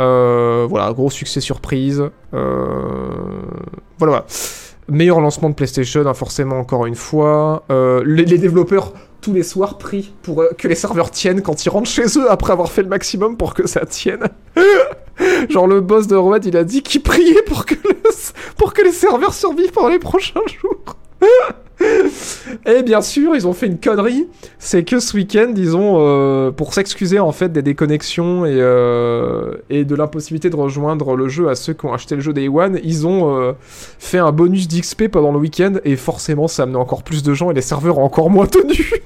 Euh, 0.00 0.66
voilà, 0.68 0.92
gros 0.92 1.10
succès 1.10 1.40
surprise. 1.40 2.02
Euh, 2.34 3.08
voilà, 3.98 4.12
voilà. 4.12 4.26
Meilleur 4.90 5.20
lancement 5.20 5.50
de 5.50 5.54
PlayStation, 5.54 6.06
hein, 6.06 6.14
forcément, 6.14 6.58
encore 6.58 6.86
une 6.86 6.94
fois. 6.94 7.64
Euh, 7.70 8.02
les, 8.06 8.24
développeurs, 8.24 8.94
tous 9.20 9.34
les 9.34 9.42
soirs, 9.42 9.76
prient 9.76 10.14
pour 10.22 10.40
euh, 10.40 10.50
que 10.56 10.66
les 10.66 10.74
serveurs 10.74 11.10
tiennent 11.10 11.42
quand 11.42 11.66
ils 11.66 11.68
rentrent 11.68 11.90
chez 11.90 12.06
eux 12.18 12.30
après 12.30 12.52
avoir 12.52 12.70
fait 12.70 12.82
le 12.82 12.88
maximum 12.88 13.36
pour 13.36 13.52
que 13.52 13.66
ça 13.66 13.84
tienne. 13.84 14.28
Genre, 15.50 15.66
le 15.66 15.80
boss 15.80 16.06
de 16.06 16.16
Road, 16.16 16.44
il 16.46 16.56
a 16.56 16.64
dit 16.64 16.82
qu'il 16.82 17.02
priait 17.02 17.42
pour 17.42 17.66
que, 17.66 17.74
pour 18.56 18.72
que 18.72 18.82
les 18.82 18.92
serveurs 18.92 19.34
survivent 19.34 19.72
pendant 19.72 19.88
les 19.88 19.98
prochains 19.98 20.40
jours. 20.46 20.96
Et 22.66 22.82
bien 22.82 23.02
sûr, 23.02 23.36
ils 23.36 23.46
ont 23.46 23.52
fait 23.52 23.66
une 23.66 23.78
connerie, 23.78 24.26
c'est 24.58 24.84
que 24.84 25.00
ce 25.00 25.16
week-end, 25.16 25.52
ils 25.56 25.76
ont, 25.76 25.96
euh, 25.98 26.50
pour 26.50 26.74
s'excuser 26.74 27.20
en 27.20 27.32
fait 27.32 27.52
des 27.52 27.62
déconnexions 27.62 28.46
et, 28.46 28.56
euh, 28.56 29.54
et 29.70 29.84
de 29.84 29.94
l'impossibilité 29.94 30.50
de 30.50 30.56
rejoindre 30.56 31.14
le 31.14 31.28
jeu 31.28 31.48
à 31.48 31.54
ceux 31.54 31.74
qui 31.74 31.86
ont 31.86 31.92
acheté 31.92 32.16
le 32.16 32.20
jeu 32.20 32.32
Day 32.32 32.48
One, 32.48 32.80
ils 32.82 33.06
ont 33.06 33.38
euh, 33.38 33.52
fait 33.62 34.18
un 34.18 34.32
bonus 34.32 34.66
d'XP 34.66 35.08
pendant 35.08 35.32
le 35.32 35.38
week-end 35.38 35.74
et 35.84 35.96
forcément 35.96 36.48
ça 36.48 36.62
a 36.62 36.64
amené 36.64 36.78
encore 36.78 37.02
plus 37.02 37.22
de 37.22 37.34
gens 37.34 37.50
et 37.50 37.54
les 37.54 37.62
serveurs 37.62 37.98
ont 37.98 38.04
encore 38.04 38.30
moins 38.30 38.46
tenus. 38.46 38.92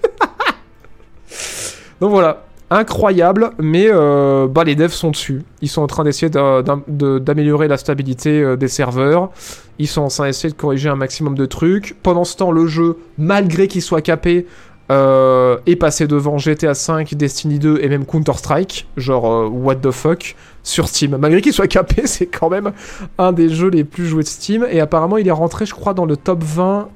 Donc 2.00 2.10
voilà, 2.10 2.44
incroyable, 2.74 3.50
mais 3.58 3.86
euh, 3.90 4.46
bah, 4.46 4.64
les 4.64 4.74
devs 4.74 4.92
sont 4.92 5.10
dessus. 5.10 5.42
Ils 5.60 5.68
sont 5.68 5.82
en 5.82 5.86
train 5.86 6.04
d'essayer 6.04 6.30
d'a- 6.30 6.62
d'am- 6.62 6.82
de- 6.88 7.18
d'améliorer 7.18 7.68
la 7.68 7.76
stabilité 7.76 8.42
euh, 8.42 8.56
des 8.56 8.68
serveurs. 8.68 9.30
Ils 9.78 9.88
sont 9.88 10.02
en 10.02 10.08
train 10.08 10.26
d'essayer 10.26 10.50
de 10.52 10.56
corriger 10.58 10.88
un 10.88 10.96
maximum 10.96 11.34
de 11.34 11.46
trucs. 11.46 11.96
Pendant 12.02 12.24
ce 12.24 12.36
temps, 12.36 12.50
le 12.52 12.66
jeu, 12.66 12.98
malgré 13.18 13.68
qu'il 13.68 13.82
soit 13.82 14.02
capé, 14.02 14.46
euh, 14.90 15.56
est 15.66 15.76
passé 15.76 16.06
devant 16.06 16.36
GTA 16.38 16.72
V, 16.72 17.04
Destiny 17.14 17.58
2 17.58 17.78
et 17.82 17.88
même 17.88 18.04
Counter-Strike. 18.04 18.86
Genre, 18.96 19.50
what 19.52 19.76
the 19.76 19.90
fuck, 19.90 20.36
sur 20.62 20.88
Steam. 20.88 21.16
Malgré 21.18 21.40
qu'il 21.40 21.52
soit 21.52 21.68
capé, 21.68 22.02
c'est 22.06 22.26
quand 22.26 22.50
même 22.50 22.72
un 23.18 23.32
des 23.32 23.48
jeux 23.48 23.70
les 23.70 23.84
plus 23.84 24.06
joués 24.06 24.22
de 24.24 24.28
Steam. 24.28 24.66
Et 24.70 24.80
apparemment, 24.80 25.16
il 25.16 25.26
est 25.28 25.30
rentré, 25.32 25.66
je 25.66 25.74
crois, 25.74 25.94
dans 25.94 26.04
le 26.04 26.16
top 26.16 26.42
20. 26.44 26.88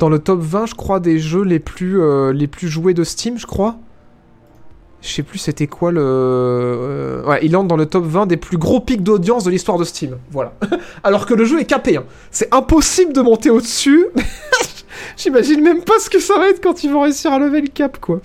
Dans 0.00 0.08
le 0.08 0.18
top 0.18 0.40
20, 0.40 0.66
je 0.66 0.74
crois, 0.74 0.98
des 0.98 1.18
jeux 1.18 1.42
les 1.44 1.58
plus, 1.60 2.00
euh, 2.00 2.32
les 2.32 2.46
plus 2.46 2.68
joués 2.68 2.94
de 2.94 3.04
Steam, 3.04 3.38
je 3.38 3.46
crois. 3.46 3.76
Je 5.02 5.08
sais 5.08 5.22
plus 5.22 5.38
c'était 5.38 5.66
quoi 5.66 5.92
le... 5.92 6.00
euh, 6.02 7.22
Ouais, 7.24 7.38
il 7.42 7.56
entre 7.56 7.68
dans 7.68 7.76
le 7.76 7.86
top 7.86 8.04
20 8.04 8.26
des 8.26 8.36
plus 8.36 8.56
gros 8.58 8.80
pics 8.80 9.02
d'audience 9.02 9.44
de 9.44 9.50
l'histoire 9.50 9.78
de 9.78 9.84
Steam. 9.84 10.16
Voilà. 10.30 10.52
Alors 11.04 11.26
que 11.26 11.34
le 11.34 11.44
jeu 11.44 11.60
est 11.60 11.64
capé. 11.66 11.96
hein. 11.98 12.04
C'est 12.30 12.52
impossible 12.54 13.12
de 13.12 13.20
monter 13.20 13.50
au-dessus. 13.50 14.06
J'imagine 15.16 15.62
même 15.62 15.82
pas 15.82 15.98
ce 16.00 16.10
que 16.10 16.18
ça 16.18 16.38
va 16.38 16.48
être 16.48 16.62
quand 16.62 16.82
ils 16.82 16.90
vont 16.90 17.02
réussir 17.02 17.32
à 17.32 17.38
lever 17.38 17.60
le 17.60 17.68
cap, 17.68 17.98
quoi. 18.00 18.20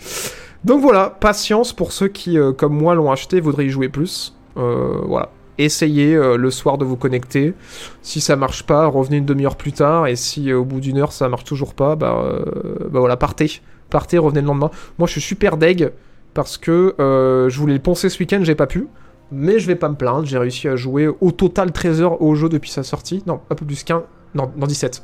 Donc 0.64 0.82
voilà, 0.82 1.10
patience 1.10 1.74
pour 1.74 1.92
ceux 1.92 2.08
qui, 2.08 2.38
euh, 2.40 2.52
comme 2.54 2.74
moi, 2.74 2.96
l'ont 2.96 3.12
acheté, 3.12 3.40
voudraient 3.42 3.66
y 3.68 3.70
jouer 3.70 3.90
plus. 3.90 4.34
Voilà. 4.56 5.30
Essayez 5.58 6.16
euh, 6.16 6.38
le 6.38 6.52
soir 6.52 6.78
de 6.78 6.86
vous 6.86 6.98
connecter. 6.98 7.54
Si 8.02 8.22
ça 8.22 8.36
marche 8.36 8.64
pas, 8.64 8.86
revenez 8.88 9.18
une 9.18 9.26
demi-heure 9.26 9.56
plus 9.56 9.72
tard. 9.72 10.08
Et 10.08 10.16
si 10.16 10.52
euh, 10.52 10.60
au 10.60 10.66
bout 10.66 10.80
d'une 10.80 10.98
heure 10.98 11.12
ça 11.12 11.30
marche 11.30 11.46
toujours 11.46 11.74
pas, 11.74 11.96
bah, 11.96 12.24
euh, 12.24 12.44
bah 12.90 13.00
voilà, 13.00 13.18
partez. 13.18 13.62
Partez, 13.90 14.18
revenez 14.18 14.42
le 14.42 14.48
lendemain. 14.48 14.72
Moi 14.98 15.08
je 15.08 15.14
suis 15.14 15.22
super 15.22 15.58
deg 15.58 15.92
parce 16.34 16.58
que 16.58 16.96
je 16.98 17.60
voulais 17.60 17.76
le 17.76 17.80
poncer 17.80 18.10
ce 18.10 18.20
week-end, 18.20 18.42
j'ai 18.44 18.56
pas 18.56 18.68
pu. 18.68 18.88
Mais 19.32 19.58
je 19.58 19.68
vais 19.68 19.76
pas 19.76 19.90
me 19.90 19.96
plaindre, 19.96 20.26
j'ai 20.26 20.38
réussi 20.38 20.68
à 20.68 20.76
jouer 20.76 21.08
au 21.08 21.32
total 21.32 21.72
13 21.72 22.02
heures 22.02 22.22
au 22.22 22.36
jeu 22.36 22.50
depuis 22.50 22.70
sa 22.70 22.84
sortie. 22.84 23.24
Non, 23.26 23.40
un 23.50 23.56
peu 23.56 23.66
plus 23.66 23.84
15. 23.84 24.02
Non, 24.36 24.52
non 24.58 24.68
17. 24.68 25.04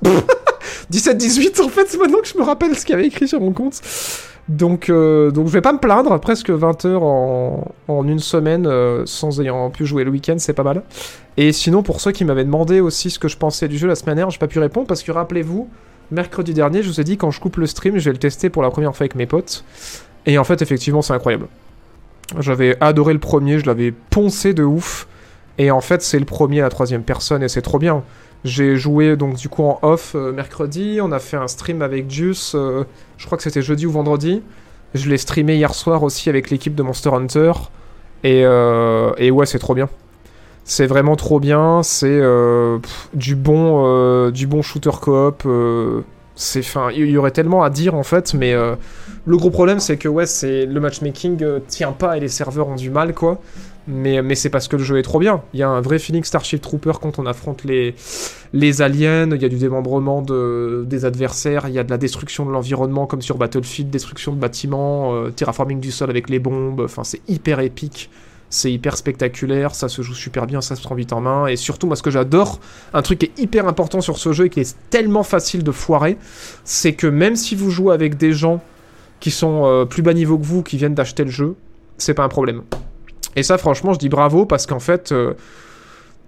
17-18 0.92 1.62
en 1.62 1.70
fait, 1.70 1.86
c'est 1.88 1.98
maintenant 1.98 2.20
que 2.20 2.28
je 2.28 2.38
me 2.38 2.44
rappelle 2.44 2.78
ce 2.78 2.86
qu'il 2.86 2.94
y 2.94 2.98
avait 2.98 3.08
écrit 3.08 3.28
sur 3.28 3.40
mon 3.40 3.54
compte. 3.54 3.82
Donc, 4.50 4.90
euh, 4.90 5.32
donc 5.32 5.48
je 5.48 5.54
vais 5.54 5.62
pas 5.62 5.72
me 5.72 5.78
plaindre, 5.78 6.20
presque 6.20 6.50
20 6.50 6.86
heures 6.86 7.04
en, 7.04 7.74
en 7.88 8.08
une 8.08 8.20
semaine 8.20 8.66
euh, 8.68 9.04
sans 9.06 9.40
ayant 9.40 9.70
pu 9.70 9.86
jouer 9.86 10.04
le 10.04 10.12
week-end, 10.12 10.36
c'est 10.38 10.54
pas 10.54 10.64
mal. 10.64 10.84
Et 11.38 11.52
sinon, 11.52 11.84
pour 11.84 12.02
ceux 12.02 12.12
qui 12.12 12.26
m'avaient 12.26 12.44
demandé 12.44 12.82
aussi 12.82 13.10
ce 13.10 13.20
que 13.20 13.28
je 13.28 13.38
pensais 13.38 13.68
du 13.68 13.78
jeu 13.78 13.88
la 13.88 13.96
semaine 13.96 14.16
dernière, 14.16 14.32
j'ai 14.32 14.40
pas 14.40 14.48
pu 14.48 14.60
répondre 14.60 14.88
parce 14.88 15.04
que 15.04 15.12
rappelez-vous, 15.12 15.70
mercredi 16.12 16.54
dernier, 16.54 16.84
je 16.84 16.90
vous 16.90 17.00
ai 17.00 17.04
dit 17.04 17.18
quand 17.18 17.32
je 17.32 17.40
coupe 17.40 17.58
le 17.58 17.68
stream, 17.68 17.98
je 17.98 18.06
vais 18.06 18.12
le 18.12 18.20
tester 18.20 18.50
pour 18.50 18.64
la 18.64 18.70
première 18.70 18.96
fois 18.96 19.04
avec 19.04 19.16
mes 19.16 19.26
potes. 19.26 19.64
Et 20.26 20.38
en 20.38 20.44
fait, 20.44 20.62
effectivement, 20.62 21.02
c'est 21.02 21.14
incroyable. 21.14 21.48
J'avais 22.40 22.78
adoré 22.82 23.14
le 23.14 23.20
premier, 23.20 23.60
je 23.60 23.66
l'avais 23.66 23.92
poncé 23.92 24.54
de 24.54 24.64
ouf. 24.64 25.08
Et 25.58 25.72
en 25.72 25.82
fait, 25.82 26.02
c'est 26.02 26.20
le 26.20 26.26
premier 26.26 26.60
à 26.60 26.64
la 26.64 26.70
troisième 26.70 27.04
personne 27.04 27.44
et 27.44 27.48
c'est 27.48 27.62
trop 27.62 27.80
bien. 27.80 28.04
J'ai 28.44 28.76
joué 28.76 29.16
donc 29.18 29.36
du 29.36 29.50
coup 29.50 29.64
en 29.64 29.78
off 29.84 30.14
euh, 30.16 30.32
mercredi, 30.32 31.00
on 31.00 31.12
a 31.12 31.20
fait 31.20 31.38
un 31.38 31.48
stream 31.48 31.84
avec 31.84 32.10
Juice, 32.10 32.56
je 33.22 33.28
crois 33.28 33.38
que 33.38 33.44
c'était 33.44 33.62
jeudi 33.62 33.86
ou 33.86 33.92
vendredi. 33.92 34.42
Je 34.96 35.08
l'ai 35.08 35.20
streamé 35.20 35.56
hier 35.56 35.76
soir 35.76 36.02
aussi 36.02 36.28
avec 36.28 36.50
l'équipe 36.50 36.74
de 36.74 36.82
Monster 36.82 37.12
Hunter. 37.14 37.52
Et, 38.24 38.42
euh, 38.46 39.12
et 39.18 39.30
ouais, 39.30 39.46
c'est 39.46 39.60
trop 39.60 39.76
bien. 39.76 39.90
C'est 40.64 40.88
vraiment 40.88 41.16
trop 41.16 41.40
bien. 41.40 41.84
C'est 41.84 42.08
euh, 42.10 42.80
du 43.14 43.36
bon, 43.36 43.84
euh, 43.86 44.32
du 44.32 44.48
bon 44.48 44.64
shooter 44.64 44.90
coop. 45.00 45.44
euh, 45.46 46.02
c'est, 46.36 46.62
enfin, 46.62 46.90
il 46.92 47.12
y 47.12 47.18
aurait 47.18 47.30
tellement 47.30 47.62
à 47.62 47.70
dire 47.70 47.94
en 47.94 48.02
fait, 48.02 48.34
mais 48.34 48.56
le 48.56 49.38
gros 49.38 49.52
problème 49.52 49.80
c'est 49.80 49.98
que 49.98 50.08
ouais, 50.08 50.24
le 50.42 50.80
matchmaking 50.80 51.46
tient 51.68 51.92
pas 51.92 52.18
et 52.18 52.20
les 52.20 52.30
serveurs 52.30 52.68
ont 52.70 52.76
du 52.76 52.90
mal 52.90 53.14
quoi. 53.14 53.40
Mais, 53.92 54.36
c'est 54.36 54.50
parce 54.50 54.68
que 54.68 54.78
le 54.78 54.84
jeu 54.84 54.98
est 54.98 55.04
trop 55.04 55.20
bien. 55.20 55.42
Il 55.54 55.60
y 55.60 55.64
a 55.64 55.70
un 55.70 55.82
vrai 55.82 56.00
feeling 56.00 56.24
Starship 56.24 56.62
Trooper 56.62 56.94
quand 57.02 57.20
on 57.20 57.26
affronte 57.26 57.64
les, 57.64 58.82
aliens. 58.82 59.30
Il 59.30 59.42
y 59.42 59.46
a 59.46 59.50
du 59.50 59.58
démembrement 59.58 60.22
de, 60.22 60.86
des 60.88 61.06
adversaires. 61.06 61.68
Il 61.68 61.74
y 61.74 61.80
a 61.80 61.84
de 61.84 61.90
la 61.90 61.98
destruction 61.98 62.46
de 62.46 62.52
l'environnement 62.52 63.06
comme 63.06 63.22
sur 63.22 63.38
Battlefield, 63.38 63.90
destruction 63.90 64.34
de 64.34 64.40
bâtiments, 64.40 65.14
euh, 65.14 65.30
terraforming 65.30 65.80
du 65.80 65.92
sol 65.92 66.10
avec 66.10 66.30
les 66.30 66.40
bombes. 66.40 66.82
Enfin, 66.82 67.04
c'est 67.04 67.22
hyper 67.28 67.60
épique. 67.60 68.10
C'est 68.50 68.72
hyper 68.72 68.98
spectaculaire, 68.98 69.74
ça 69.74 69.88
se 69.88 70.02
joue 70.02 70.14
super 70.14 70.46
bien, 70.46 70.60
ça 70.60 70.76
se 70.76 70.82
prend 70.82 70.94
vite 70.94 71.14
en 71.14 71.22
main. 71.22 71.48
Et 71.48 71.56
surtout, 71.56 71.88
moi, 71.88 71.96
ce 71.96 72.04
que 72.04 72.12
j'adore, 72.12 72.60
un 72.94 73.02
truc 73.02 73.20
qui 73.20 73.28
est 73.28 73.40
hyper 73.40 73.66
important 73.66 74.02
sur 74.02 74.18
ce 74.18 74.34
jeu 74.34 74.46
et 74.46 74.50
qui 74.50 74.60
est 74.60 74.76
tellement 74.90 75.24
facile 75.24 75.64
de 75.64 75.72
foirer, 75.72 76.18
c'est 76.66 76.94
que 76.94 77.08
même 77.08 77.38
si 77.38 77.56
vous 77.56 77.70
jouez 77.70 77.94
avec 77.94 78.18
des 78.18 78.34
gens 78.34 78.62
qui 79.22 79.32
sont 79.32 79.66
euh, 79.66 79.86
plus 79.86 80.02
bas 80.02 80.14
niveau 80.14 80.38
que 80.38 80.46
vous, 80.46 80.64
qui 80.64 80.76
viennent 80.76 80.96
d'acheter 80.96 81.24
le 81.24 81.32
jeu, 81.32 81.56
c'est 81.98 82.14
pas 82.14 82.24
un 82.24 82.30
problème. 82.30 82.64
Et 83.36 83.44
ça, 83.44 83.58
franchement, 83.58 83.94
je 83.94 84.00
dis 84.00 84.10
bravo 84.10 84.46
parce 84.46 84.66
qu'en 84.66 84.80
fait, 84.80 85.12
euh, 85.12 85.34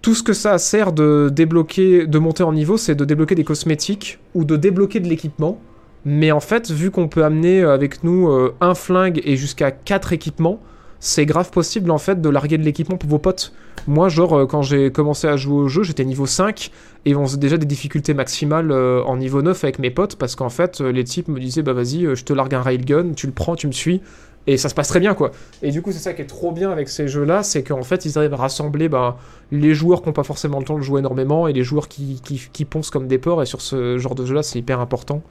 tout 0.02 0.16
ce 0.16 0.24
que 0.24 0.34
ça 0.34 0.58
sert 0.58 0.94
de 0.94 1.30
débloquer, 1.32 2.08
de 2.08 2.20
monter 2.20 2.44
en 2.44 2.54
niveau, 2.54 2.78
c'est 2.78 2.96
de 2.96 3.06
débloquer 3.06 3.36
des 3.36 3.44
cosmétiques 3.44 4.20
ou 4.34 4.46
de 4.46 4.56
débloquer 4.56 5.00
de 5.00 5.08
l'équipement. 5.08 5.60
Mais 6.06 6.32
en 6.32 6.40
fait, 6.40 6.70
vu 6.72 6.92
qu'on 6.92 7.08
peut 7.08 7.24
amener 7.24 7.62
euh, 7.62 7.74
avec 7.74 8.04
nous 8.04 8.30
euh, 8.30 8.56
un 8.62 8.76
flingue 8.76 9.22
et 9.24 9.36
jusqu'à 9.36 9.72
4 9.72 10.14
équipements, 10.14 10.60
c'est 11.00 11.26
grave 11.26 11.52
possible 11.52 11.92
en 11.92 11.98
fait 11.98 12.22
de 12.22 12.30
larguer 12.30 12.58
de 12.58 12.64
l'équipement 12.64 12.96
pour 12.96 13.10
vos 13.10 13.20
potes. 13.20 13.54
Moi, 13.88 14.08
genre, 14.08 14.48
quand 14.48 14.62
j'ai 14.62 14.90
commencé 14.90 15.28
à 15.28 15.36
jouer 15.36 15.64
au 15.64 15.68
jeu, 15.68 15.84
j'étais 15.84 16.06
niveau 16.06 16.26
5 16.26 16.72
et 17.04 17.14
on 17.18 17.26
faisait 17.26 17.38
déjà 17.38 17.58
des 17.58 17.66
difficultés 17.66 18.14
maximales 18.14 18.72
en 18.72 19.18
niveau 19.18 19.42
9 19.42 19.62
avec 19.66 19.80
mes 19.80 19.92
potes 19.92 20.16
parce 20.16 20.38
qu'en 20.38 20.48
fait, 20.48 20.80
les 20.80 21.04
types 21.04 21.28
me 21.28 21.38
disaient 21.42 21.64
bah 21.64 21.74
vas-y, 21.74 22.16
je 22.16 22.24
te 22.24 22.32
largue 22.32 22.56
un 22.56 22.62
railgun, 22.62 23.12
tu 23.14 23.28
le 23.28 23.34
prends, 23.34 23.58
tu 23.58 23.68
me 23.68 23.74
suis 23.74 24.00
et 24.48 24.58
ça 24.58 24.70
se 24.70 24.76
passe 24.76 24.88
très 24.88 25.00
bien 25.00 25.14
quoi. 25.14 25.32
Et 25.62 25.72
du 25.72 25.82
coup, 25.82 25.92
c'est 25.92 26.00
ça 26.00 26.14
qui 26.14 26.22
est 26.22 26.28
trop 26.28 26.52
bien 26.52 26.72
avec 26.72 26.90
ces 26.90 27.08
jeux-là, 27.08 27.44
c'est 27.44 27.64
qu'en 27.64 27.84
fait, 27.84 28.06
ils 28.06 28.18
arrivent 28.18 28.34
à 28.34 28.38
rassembler 28.38 28.90
bah, 28.90 29.18
les 29.52 29.74
joueurs 29.74 30.02
qui 30.02 30.10
n'ont 30.10 30.14
pas 30.14 30.24
forcément 30.24 30.60
le 30.60 30.66
temps 30.66 30.78
de 30.78 30.84
jouer 30.84 31.00
énormément 31.00 31.48
et 31.48 31.54
les 31.54 31.64
joueurs 31.64 31.88
qui, 31.88 32.22
qui, 32.22 32.66
poncent 32.66 32.90
comme 32.90 33.08
des 33.08 33.18
porcs 33.18 33.42
et 33.42 33.46
sur 33.46 33.62
ce 33.62 33.98
genre 33.98 34.16
de 34.16 34.26
jeu-là, 34.26 34.44
c'est 34.44 34.60
hyper 34.60 34.80
important. 34.80 35.22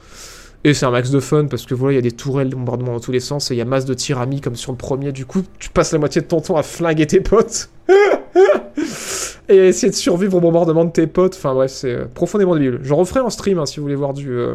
Et 0.64 0.74
c'est 0.74 0.86
un 0.86 0.92
max 0.92 1.10
de 1.10 1.18
fun 1.18 1.46
parce 1.46 1.66
que 1.66 1.74
voilà, 1.74 1.94
il 1.94 1.96
y 1.96 1.98
a 1.98 2.02
des 2.02 2.12
tourelles 2.12 2.48
de 2.48 2.54
bombardement 2.54 2.92
dans 2.92 3.00
tous 3.00 3.10
les 3.10 3.20
sens 3.20 3.50
et 3.50 3.54
il 3.54 3.58
y 3.58 3.60
a 3.60 3.64
masse 3.64 3.84
de 3.84 3.94
tirs 3.94 4.20
amis 4.20 4.40
comme 4.40 4.54
sur 4.54 4.70
le 4.70 4.78
premier. 4.78 5.10
Du 5.10 5.26
coup, 5.26 5.42
tu 5.58 5.70
passes 5.70 5.92
la 5.92 5.98
moitié 5.98 6.20
de 6.20 6.26
ton 6.26 6.40
temps 6.40 6.56
à 6.56 6.62
flinguer 6.62 7.06
tes 7.06 7.20
potes 7.20 7.68
et 9.48 9.60
à 9.60 9.64
essayer 9.66 9.90
de 9.90 9.96
survivre 9.96 10.36
au 10.36 10.40
bombardement 10.40 10.84
de 10.84 10.92
tes 10.92 11.08
potes. 11.08 11.34
Enfin 11.34 11.52
bref, 11.52 11.72
c'est 11.72 11.92
euh, 11.92 12.04
profondément 12.14 12.54
débile. 12.54 12.78
Je 12.82 12.94
referai 12.94 13.18
en 13.18 13.30
stream 13.30 13.58
hein, 13.58 13.66
si 13.66 13.78
vous 13.78 13.82
voulez 13.82 13.96
voir 13.96 14.14
du, 14.14 14.30
euh, 14.30 14.54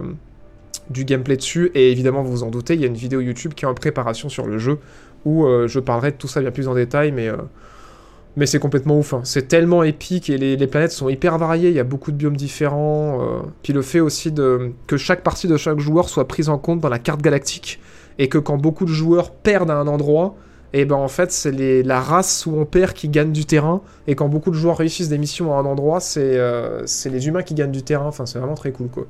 du 0.89 1.05
gameplay 1.05 1.37
dessus. 1.37 1.71
Et 1.75 1.91
évidemment, 1.91 2.23
vous 2.23 2.31
vous 2.31 2.43
en 2.43 2.49
doutez, 2.49 2.73
il 2.75 2.81
y 2.81 2.83
a 2.83 2.87
une 2.87 2.93
vidéo 2.95 3.21
YouTube 3.21 3.53
qui 3.53 3.65
est 3.65 3.67
en 3.67 3.73
préparation 3.73 4.29
sur 4.29 4.47
le 4.47 4.57
jeu 4.57 4.79
où 5.25 5.45
euh, 5.45 5.67
je 5.67 5.79
parlerai 5.79 6.11
de 6.11 6.17
tout 6.17 6.27
ça 6.27 6.41
bien 6.41 6.51
plus 6.51 6.67
en 6.67 6.75
détail, 6.75 7.11
mais. 7.11 7.27
euh, 7.27 7.37
mais 8.35 8.45
c'est 8.45 8.59
complètement 8.59 8.99
ouf, 8.99 9.13
hein. 9.13 9.21
c'est 9.23 9.47
tellement 9.47 9.81
épique 9.81 10.29
et 10.29 10.37
les, 10.37 10.67
planètes 10.67 10.91
sont 10.91 11.09
hyper 11.09 11.39
variées, 11.39 11.69
il 11.69 11.75
y 11.75 11.79
a 11.79 11.83
beaucoup 11.83 12.11
de 12.11 12.17
biomes 12.17 12.37
différents. 12.37 13.19
euh, 13.21 13.39
Puis 13.63 13.73
le 13.73 13.81
fait 13.81 13.99
aussi 13.99 14.31
de, 14.31 14.73
que 14.85 14.95
chaque 14.95 15.23
partie 15.23 15.47
de 15.47 15.57
chaque 15.57 15.79
joueur 15.79 16.07
soit 16.07 16.27
prise 16.27 16.47
en 16.49 16.59
compte 16.59 16.79
dans 16.79 16.89
la 16.89 16.99
carte 16.99 17.21
galactique 17.21 17.79
et 18.19 18.29
que 18.29 18.37
quand 18.37 18.57
beaucoup 18.57 18.85
de 18.85 18.91
joueurs 18.91 19.31
perdent 19.31 19.71
à 19.71 19.75
un 19.77 19.87
endroit, 19.87 20.35
et 20.73 20.85
ben 20.85 20.97
en 20.97 21.07
fait 21.07 21.31
c'est 21.31 21.81
la 21.81 21.99
race 21.99 22.45
où 22.45 22.53
on 22.55 22.65
perd 22.65 22.93
qui 22.93 23.09
gagne 23.09 23.31
du 23.31 23.45
terrain 23.45 23.81
et 24.05 24.13
quand 24.13 24.29
beaucoup 24.29 24.51
de 24.51 24.55
joueurs 24.55 24.77
réussissent 24.77 25.09
des 25.09 25.17
missions 25.17 25.55
à 25.55 25.59
un 25.59 25.65
endroit, 25.65 25.99
c'est 25.99 26.39
c'est 26.85 27.09
les 27.09 27.27
humains 27.27 27.41
qui 27.43 27.55
gagnent 27.55 27.71
du 27.71 27.83
terrain. 27.83 28.05
Enfin 28.07 28.25
c'est 28.27 28.37
vraiment 28.37 28.55
très 28.55 28.71
cool 28.71 28.89
quoi. 28.89 29.07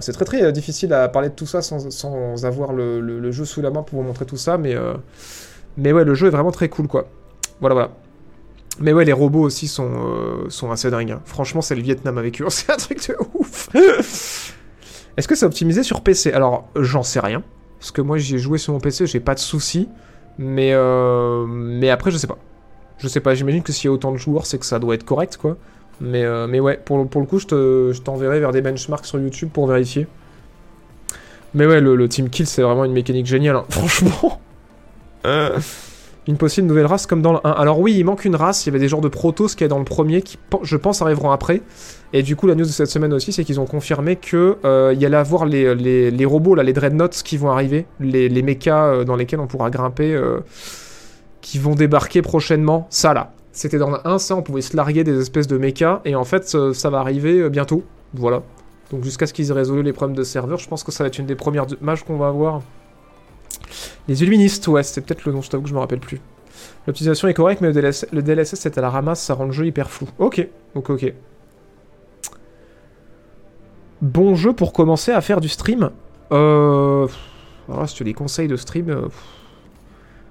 C'est 0.00 0.12
très 0.12 0.24
très 0.24 0.42
euh, 0.42 0.52
difficile 0.52 0.92
à 0.92 1.08
parler 1.08 1.28
de 1.28 1.34
tout 1.34 1.46
ça 1.46 1.62
sans, 1.62 2.44
avoir 2.44 2.72
le, 2.72 3.30
jeu 3.30 3.44
sous 3.44 3.62
la 3.62 3.70
main 3.70 3.82
pour 3.82 4.00
vous 4.00 4.06
montrer 4.06 4.26
tout 4.26 4.36
ça, 4.36 4.58
mais 4.58 4.74
euh, 4.74 4.94
mais 5.76 5.92
ouais 5.92 6.04
le 6.04 6.14
jeu 6.14 6.26
est 6.26 6.30
vraiment 6.30 6.50
très 6.50 6.68
cool 6.68 6.88
quoi. 6.88 7.08
Voilà 7.60 7.74
voilà. 7.74 7.90
Mais 8.78 8.92
ouais, 8.92 9.06
les 9.06 9.14
robots 9.14 9.40
aussi 9.40 9.68
sont, 9.68 9.90
euh, 9.90 10.70
assez 10.70 10.90
dingues. 10.90 11.12
hein. 11.12 11.22
Franchement, 11.24 11.62
c'est 11.62 11.74
le 11.74 11.80
Vietnam 11.80 12.18
avec 12.18 12.42
eux. 12.42 12.46
C'est 12.50 12.70
un 12.70 12.76
truc 12.76 13.08
de 13.08 13.16
ouf. 13.32 13.70
Est-ce 15.16 15.26
que 15.26 15.34
c'est 15.34 15.46
optimisé 15.46 15.82
sur 15.82 16.02
PC 16.02 16.30
Alors, 16.34 16.68
j'en 16.78 17.02
sais 17.02 17.20
rien. 17.20 17.42
Parce 17.78 17.90
que 17.90 18.02
moi, 18.02 18.18
j'y 18.18 18.34
ai 18.34 18.38
joué 18.38 18.58
sur 18.58 18.74
mon 18.74 18.80
PC, 18.80 19.06
j'ai 19.06 19.18
pas 19.18 19.34
de 19.34 19.38
soucis. 19.38 19.88
Mais, 20.36 20.74
mais 21.48 21.88
après, 21.88 22.10
je 22.10 22.18
sais 22.18 22.26
pas. 22.26 22.36
Je 22.98 23.08
sais 23.08 23.20
pas, 23.20 23.34
j'imagine 23.34 23.62
que 23.62 23.72
s'il 23.72 23.86
y 23.86 23.88
a 23.88 23.92
autant 23.92 24.12
de 24.12 24.18
joueurs, 24.18 24.44
c'est 24.44 24.58
que 24.58 24.66
ça 24.66 24.78
doit 24.78 24.94
être 24.94 25.06
correct, 25.06 25.38
quoi. 25.38 25.56
Mais, 26.00 26.24
euh, 26.24 26.46
mais 26.46 26.60
ouais, 26.60 26.78
pour, 26.84 27.08
pour 27.08 27.20
le 27.20 27.26
coup, 27.26 27.38
je 27.38 27.46
te- 27.46 27.90
je 27.94 28.00
t'enverrai 28.02 28.38
vers 28.40 28.52
des 28.52 28.60
benchmarks 28.60 29.06
sur 29.06 29.18
YouTube 29.18 29.48
pour 29.52 29.66
vérifier. 29.66 30.06
Mais 31.54 31.66
ouais, 31.66 31.80
le, 31.80 31.96
le 31.96 32.08
team 32.08 32.28
kill, 32.28 32.46
c'est 32.46 32.62
vraiment 32.62 32.84
une 32.84 32.92
mécanique 32.92 33.26
géniale. 33.26 33.56
hein. 33.56 33.64
Franchement. 33.70 34.40
Une 36.28 36.36
possible 36.38 36.66
nouvelle 36.66 36.86
race 36.86 37.06
comme 37.06 37.22
dans 37.22 37.32
le 37.34 37.38
1. 37.44 37.50
Alors 37.52 37.78
oui, 37.78 37.94
il 37.96 38.04
manque 38.04 38.24
une 38.24 38.34
race, 38.34 38.66
il 38.66 38.68
y 38.68 38.70
avait 38.70 38.80
des 38.80 38.88
genres 38.88 39.00
de 39.00 39.06
protos 39.08 39.46
qui 39.56 39.62
est 39.62 39.68
dans 39.68 39.78
le 39.78 39.84
premier 39.84 40.22
qui, 40.22 40.38
je 40.62 40.76
pense, 40.76 41.00
arriveront 41.00 41.30
après. 41.30 41.62
Et 42.12 42.24
du 42.24 42.34
coup, 42.34 42.48
la 42.48 42.56
news 42.56 42.64
de 42.64 42.70
cette 42.70 42.88
semaine 42.90 43.12
aussi, 43.12 43.32
c'est 43.32 43.44
qu'ils 43.44 43.60
ont 43.60 43.66
confirmé 43.66 44.16
que 44.16 44.56
euh, 44.64 44.90
il 44.92 45.00
y 45.00 45.06
allait 45.06 45.16
avoir 45.16 45.46
les, 45.46 45.74
les, 45.76 46.10
les, 46.10 46.24
robots, 46.24 46.56
là, 46.56 46.64
les 46.64 46.72
dreadnoughts 46.72 47.22
qui 47.24 47.36
vont 47.36 47.50
arriver, 47.50 47.86
les, 48.00 48.28
les 48.28 48.42
mechas 48.42 48.86
euh, 48.86 49.04
dans 49.04 49.14
lesquels 49.14 49.38
on 49.38 49.46
pourra 49.46 49.70
grimper, 49.70 50.14
euh, 50.14 50.40
qui 51.42 51.60
vont 51.60 51.76
débarquer 51.76 52.22
prochainement. 52.22 52.88
Ça 52.90 53.14
là, 53.14 53.32
c'était 53.56 53.78
dans 53.78 53.90
le 53.90 53.98
1, 54.06 54.18
ça, 54.18 54.36
on 54.36 54.42
pouvait 54.42 54.62
se 54.62 54.76
larguer 54.76 55.04
des 55.04 55.20
espèces 55.20 55.46
de 55.46 55.58
mechas, 55.58 56.00
et 56.04 56.14
en 56.14 56.24
fait, 56.24 56.48
ça, 56.48 56.74
ça 56.74 56.90
va 56.90 56.98
arriver 56.98 57.48
bientôt. 57.48 57.82
Voilà. 58.14 58.42
Donc 58.90 59.02
jusqu'à 59.02 59.26
ce 59.26 59.32
qu'ils 59.32 59.50
aient 59.50 59.54
résolu 59.54 59.82
les 59.82 59.92
problèmes 59.92 60.16
de 60.16 60.22
serveur, 60.22 60.58
je 60.58 60.68
pense 60.68 60.84
que 60.84 60.92
ça 60.92 61.04
va 61.04 61.08
être 61.08 61.18
une 61.18 61.26
des 61.26 61.34
premières 61.34 61.66
mages 61.80 62.04
qu'on 62.04 62.16
va 62.16 62.28
avoir. 62.28 62.62
Les 64.08 64.22
illuministes, 64.22 64.68
ouais, 64.68 64.82
c'est 64.82 65.00
peut-être 65.00 65.24
le 65.24 65.32
nom, 65.32 65.42
je 65.42 65.50
t'avoue 65.50 65.64
que 65.64 65.68
je 65.68 65.74
me 65.74 65.80
rappelle 65.80 66.00
plus. 66.00 66.20
L'optimisation 66.86 67.28
est 67.28 67.34
correcte, 67.34 67.60
mais 67.60 67.72
le, 67.72 67.90
le 68.12 68.22
DLSS 68.22 68.54
c'est 68.54 68.78
à 68.78 68.80
la 68.80 68.90
ramasse, 68.90 69.20
ça 69.22 69.34
rend 69.34 69.46
le 69.46 69.52
jeu 69.52 69.66
hyper 69.66 69.90
flou. 69.90 70.08
Ok, 70.18 70.46
ok, 70.74 70.90
ok. 70.90 71.14
Bon 74.02 74.34
jeu 74.34 74.52
pour 74.52 74.72
commencer 74.72 75.10
à 75.10 75.20
faire 75.20 75.40
du 75.40 75.48
stream. 75.48 75.90
Euh... 76.32 77.08
Alors 77.68 77.88
si 77.88 77.96
tu 77.96 78.04
des 78.04 78.14
conseils 78.14 78.46
de 78.46 78.56
stream, 78.56 78.90
euh... 78.90 79.08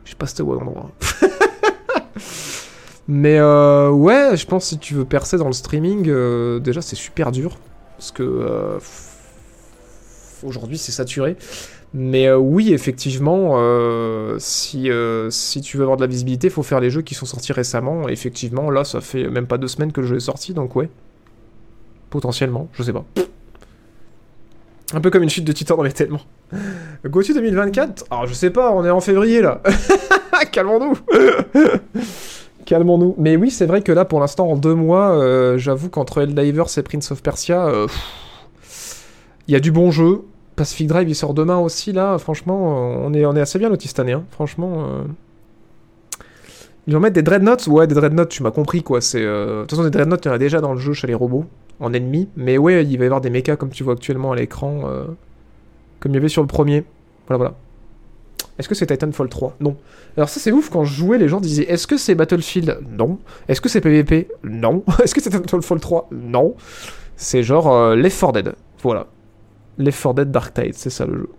je 0.06 0.12
sais 0.12 0.16
pas 0.16 0.28
si 0.28 0.32
c'était 0.32 0.44
au 0.44 0.58
bon 0.58 0.62
endroit. 0.62 0.92
mais 3.08 3.38
euh, 3.38 3.90
ouais, 3.90 4.36
je 4.36 4.46
pense 4.46 4.64
que 4.64 4.70
si 4.70 4.78
tu 4.80 4.96
veux 4.96 5.06
percer 5.06 5.38
dans 5.38 5.48
le 5.48 5.54
streaming, 5.54 6.10
euh, 6.10 6.60
déjà 6.60 6.82
c'est 6.82 6.96
super 6.96 7.32
dur. 7.32 7.58
Parce 7.98 8.12
que 8.12 8.24
euh, 8.24 8.80
aujourd'hui 10.44 10.78
c'est 10.78 10.92
saturé. 10.92 11.38
Mais 11.94 12.28
euh, 12.28 12.38
oui, 12.38 12.74
effectivement, 12.74 13.54
euh, 13.56 14.36
si, 14.40 14.90
si 15.30 15.62
tu 15.62 15.78
veux 15.78 15.84
avoir 15.84 15.98
de 15.98 16.02
la 16.02 16.08
visibilité, 16.08 16.48
il 16.48 16.52
faut 16.52 16.64
faire 16.64 16.80
les 16.80 16.90
jeux 16.90 17.04
qui 17.04 17.16
sont 17.16 17.26
sortis 17.26 17.54
récemment. 17.54 18.10
effectivement, 18.10 18.70
là, 18.70 18.84
ça 18.84 19.02
fait 19.02 19.30
même 19.30 19.48
pas 19.48 19.58
deux 19.58 19.68
semaines 19.68 19.92
que 19.92 20.02
le 20.02 20.08
jeu 20.08 20.18
est 20.18 20.22
sorti, 20.22 20.54
donc 20.54 20.76
ouais. 20.76 20.90
Potentiellement, 22.10 22.70
je 22.74 22.84
sais 22.84 22.94
pas. 22.94 23.06
Un 24.94 25.02
peu 25.02 25.10
comme 25.10 25.24
une 25.24 25.30
chute 25.30 25.46
de 25.46 25.52
titan 25.52 25.78
dans 25.78 25.84
les 25.84 25.92
tellement. 25.92 26.22
Gauthier 27.06 27.34
2024 27.34 28.06
Alors, 28.10 28.28
je 28.28 28.34
sais 28.34 28.50
pas, 28.50 28.72
on 28.72 28.84
est 28.84 28.90
en 28.90 29.02
février 29.02 29.42
là. 29.42 29.62
Calmons-nous 30.52 30.98
Calmons-nous. 32.66 33.16
Mais 33.18 33.36
oui, 33.36 33.52
c'est 33.52 33.66
vrai 33.66 33.82
que 33.82 33.92
là, 33.92 34.06
pour 34.06 34.20
l'instant, 34.20 34.50
en 34.50 34.56
deux 34.56 34.76
mois, 34.76 35.58
j'avoue 35.58 35.90
qu'entre 35.90 36.22
Helldivers 36.22 36.78
et 36.78 36.82
Prince 36.84 37.12
of 37.12 37.22
Persia, 37.22 37.72
il 39.48 39.54
y 39.54 39.56
a 39.56 39.60
du 39.60 39.72
bon 39.72 39.92
jeu. 39.92 40.24
Pacific 40.56 40.88
Drive, 40.88 41.10
il 41.10 41.16
sort 41.16 41.34
demain 41.34 41.58
aussi, 41.58 41.92
là. 41.92 42.18
Franchement, 42.18 43.02
on 43.04 43.14
est, 43.14 43.40
assez 43.40 43.60
bien 43.60 43.70
lotis 43.70 43.90
cette 43.90 44.00
année. 44.00 44.14
Hein. 44.14 44.24
Franchement. 44.32 44.86
Euh... 44.88 45.04
Ils 46.88 46.94
vont 46.94 47.00
mettre 47.00 47.16
des 47.16 47.24
dreadnoughts 47.24 47.68
Ouais, 47.68 47.88
des 47.88 47.96
dreadnoughts, 47.96 48.30
tu 48.30 48.44
m'as 48.44 48.52
compris, 48.52 48.84
quoi. 48.84 49.02
C'est, 49.02 49.22
euh... 49.22 49.58
De 49.58 49.62
toute 49.62 49.72
façon, 49.72 49.84
des 49.84 49.90
dreadnoughts, 49.90 50.24
il 50.24 50.28
y 50.28 50.32
en 50.32 50.36
a 50.36 50.38
déjà 50.38 50.62
dans 50.62 50.74
le 50.74 50.80
jeu 50.80 50.94
chez 50.94 51.08
les 51.08 51.14
robots, 51.14 51.46
en 51.80 51.94
ennemi. 51.94 52.30
Mais 52.36 52.58
ouais, 52.58 52.86
il 52.86 52.98
va 52.98 53.04
y 53.04 53.08
avoir 53.08 53.22
des 53.22 53.30
mechas, 53.30 53.58
comme 53.58 53.70
tu 53.70 53.84
vois 53.84 53.94
actuellement 53.94 54.32
à 54.32 54.36
l'écran, 54.36 54.82
euh... 54.86 55.06
comme 56.00 56.14
il 56.14 56.16
y 56.16 56.18
avait 56.18 56.30
sur 56.30 56.42
le 56.42 56.48
premier. 56.48 56.86
Voilà, 57.28 57.38
voilà. 57.38 57.54
Est-ce 58.58 58.70
que 58.70 58.76
c'est 58.76 58.86
Titanfall 58.86 59.30
3 59.30 59.58
Non. 59.60 59.76
Alors 60.16 60.30
ça 60.30 60.40
c'est 60.40 60.52
ouf, 60.52 60.70
quand 60.70 60.86
je 60.86 60.94
jouais, 60.94 61.18
les 61.18 61.28
gens 61.28 61.42
disaient 61.42 61.66
est-ce 61.70 61.88
que 61.88 61.98
c'est 61.98 62.16
Battlefield? 62.16 62.80
Non. 62.90 63.20
Est-ce 63.48 63.60
que 63.62 63.70
c'est 63.70 63.82
PvP? 63.82 64.30
Non. 64.44 64.84
Est-ce 65.04 65.14
que 65.14 65.22
c'est 65.22 65.30
Titanfall 65.30 65.80
3 65.80 66.10
Non. 66.12 66.56
C'est 67.18 67.44
genre 67.44 67.74
euh, 67.74 67.96
Left 67.96 68.20
4 68.20 68.34
Dead. 68.34 68.54
Voilà. 68.82 69.08
Left 69.78 70.02
4 70.02 70.16
Dead 70.16 70.32
Dark 70.32 70.54
Tide, 70.54 70.74
c'est 70.76 70.90
ça 70.90 71.06
le 71.06 71.18
jeu. 71.18 71.30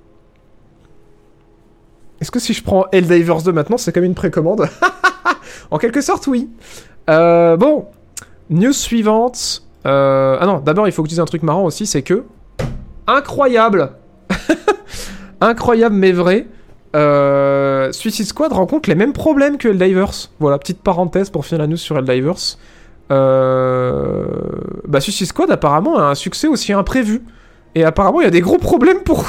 Est-ce 2.20 2.30
que 2.30 2.38
si 2.38 2.52
je 2.54 2.62
prends 2.62 2.86
Helldivers 2.92 3.42
2 3.42 3.52
maintenant, 3.52 3.76
c'est 3.76 3.92
comme 3.92 4.04
une 4.04 4.14
précommande? 4.14 4.68
En 5.70 5.78
quelque 5.78 6.00
sorte, 6.00 6.26
oui. 6.26 6.48
Euh, 7.10 7.56
bon, 7.56 7.86
news 8.50 8.72
suivante. 8.72 9.62
Euh, 9.86 10.36
ah 10.40 10.46
non, 10.46 10.58
d'abord, 10.60 10.88
il 10.88 10.92
faut 10.92 11.02
que 11.02 11.08
tu 11.08 11.12
dises 11.12 11.20
un 11.20 11.24
truc 11.24 11.42
marrant 11.42 11.64
aussi, 11.64 11.86
c'est 11.86 12.02
que... 12.02 12.24
Incroyable 13.06 13.92
Incroyable 15.40 15.94
mais 15.94 16.12
vrai. 16.12 16.46
Euh, 16.94 17.92
Suicide 17.92 18.26
Squad 18.26 18.52
rencontre 18.52 18.88
les 18.88 18.94
mêmes 18.94 19.12
problèmes 19.12 19.58
que 19.58 19.68
Helldivers. 19.68 20.30
Voilà, 20.38 20.58
petite 20.58 20.82
parenthèse 20.82 21.30
pour 21.30 21.44
finir 21.44 21.62
la 21.62 21.66
news 21.66 21.76
sur 21.76 21.98
Helldivers. 21.98 22.58
Euh... 23.10 24.26
Bah, 24.86 25.00
Suicide 25.00 25.26
Squad 25.26 25.50
apparemment 25.50 25.98
a 25.98 26.04
un 26.04 26.14
succès 26.14 26.48
aussi 26.48 26.72
imprévu. 26.72 27.22
Et 27.74 27.84
apparemment, 27.84 28.20
il 28.20 28.24
y 28.24 28.28
a 28.28 28.30
des 28.30 28.40
gros 28.40 28.58
problèmes 28.58 29.00
pour, 29.00 29.26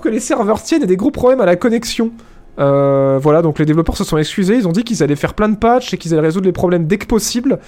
que 0.00 0.08
les 0.08 0.20
serveurs 0.20 0.62
tiennent 0.62 0.82
et 0.82 0.86
des 0.86 0.96
gros 0.96 1.10
problèmes 1.10 1.40
à 1.40 1.46
la 1.46 1.56
connexion. 1.56 2.10
Euh, 2.58 3.18
voilà, 3.22 3.42
donc 3.42 3.58
les 3.58 3.64
développeurs 3.64 3.96
se 3.96 4.04
sont 4.04 4.18
excusés, 4.18 4.56
ils 4.56 4.66
ont 4.66 4.72
dit 4.72 4.82
qu'ils 4.82 5.02
allaient 5.02 5.16
faire 5.16 5.34
plein 5.34 5.48
de 5.48 5.56
patchs 5.56 5.94
et 5.94 5.96
qu'ils 5.96 6.12
allaient 6.12 6.26
résoudre 6.26 6.46
les 6.46 6.52
problèmes 6.52 6.86
dès 6.86 6.98
que 6.98 7.06
possible. 7.06 7.60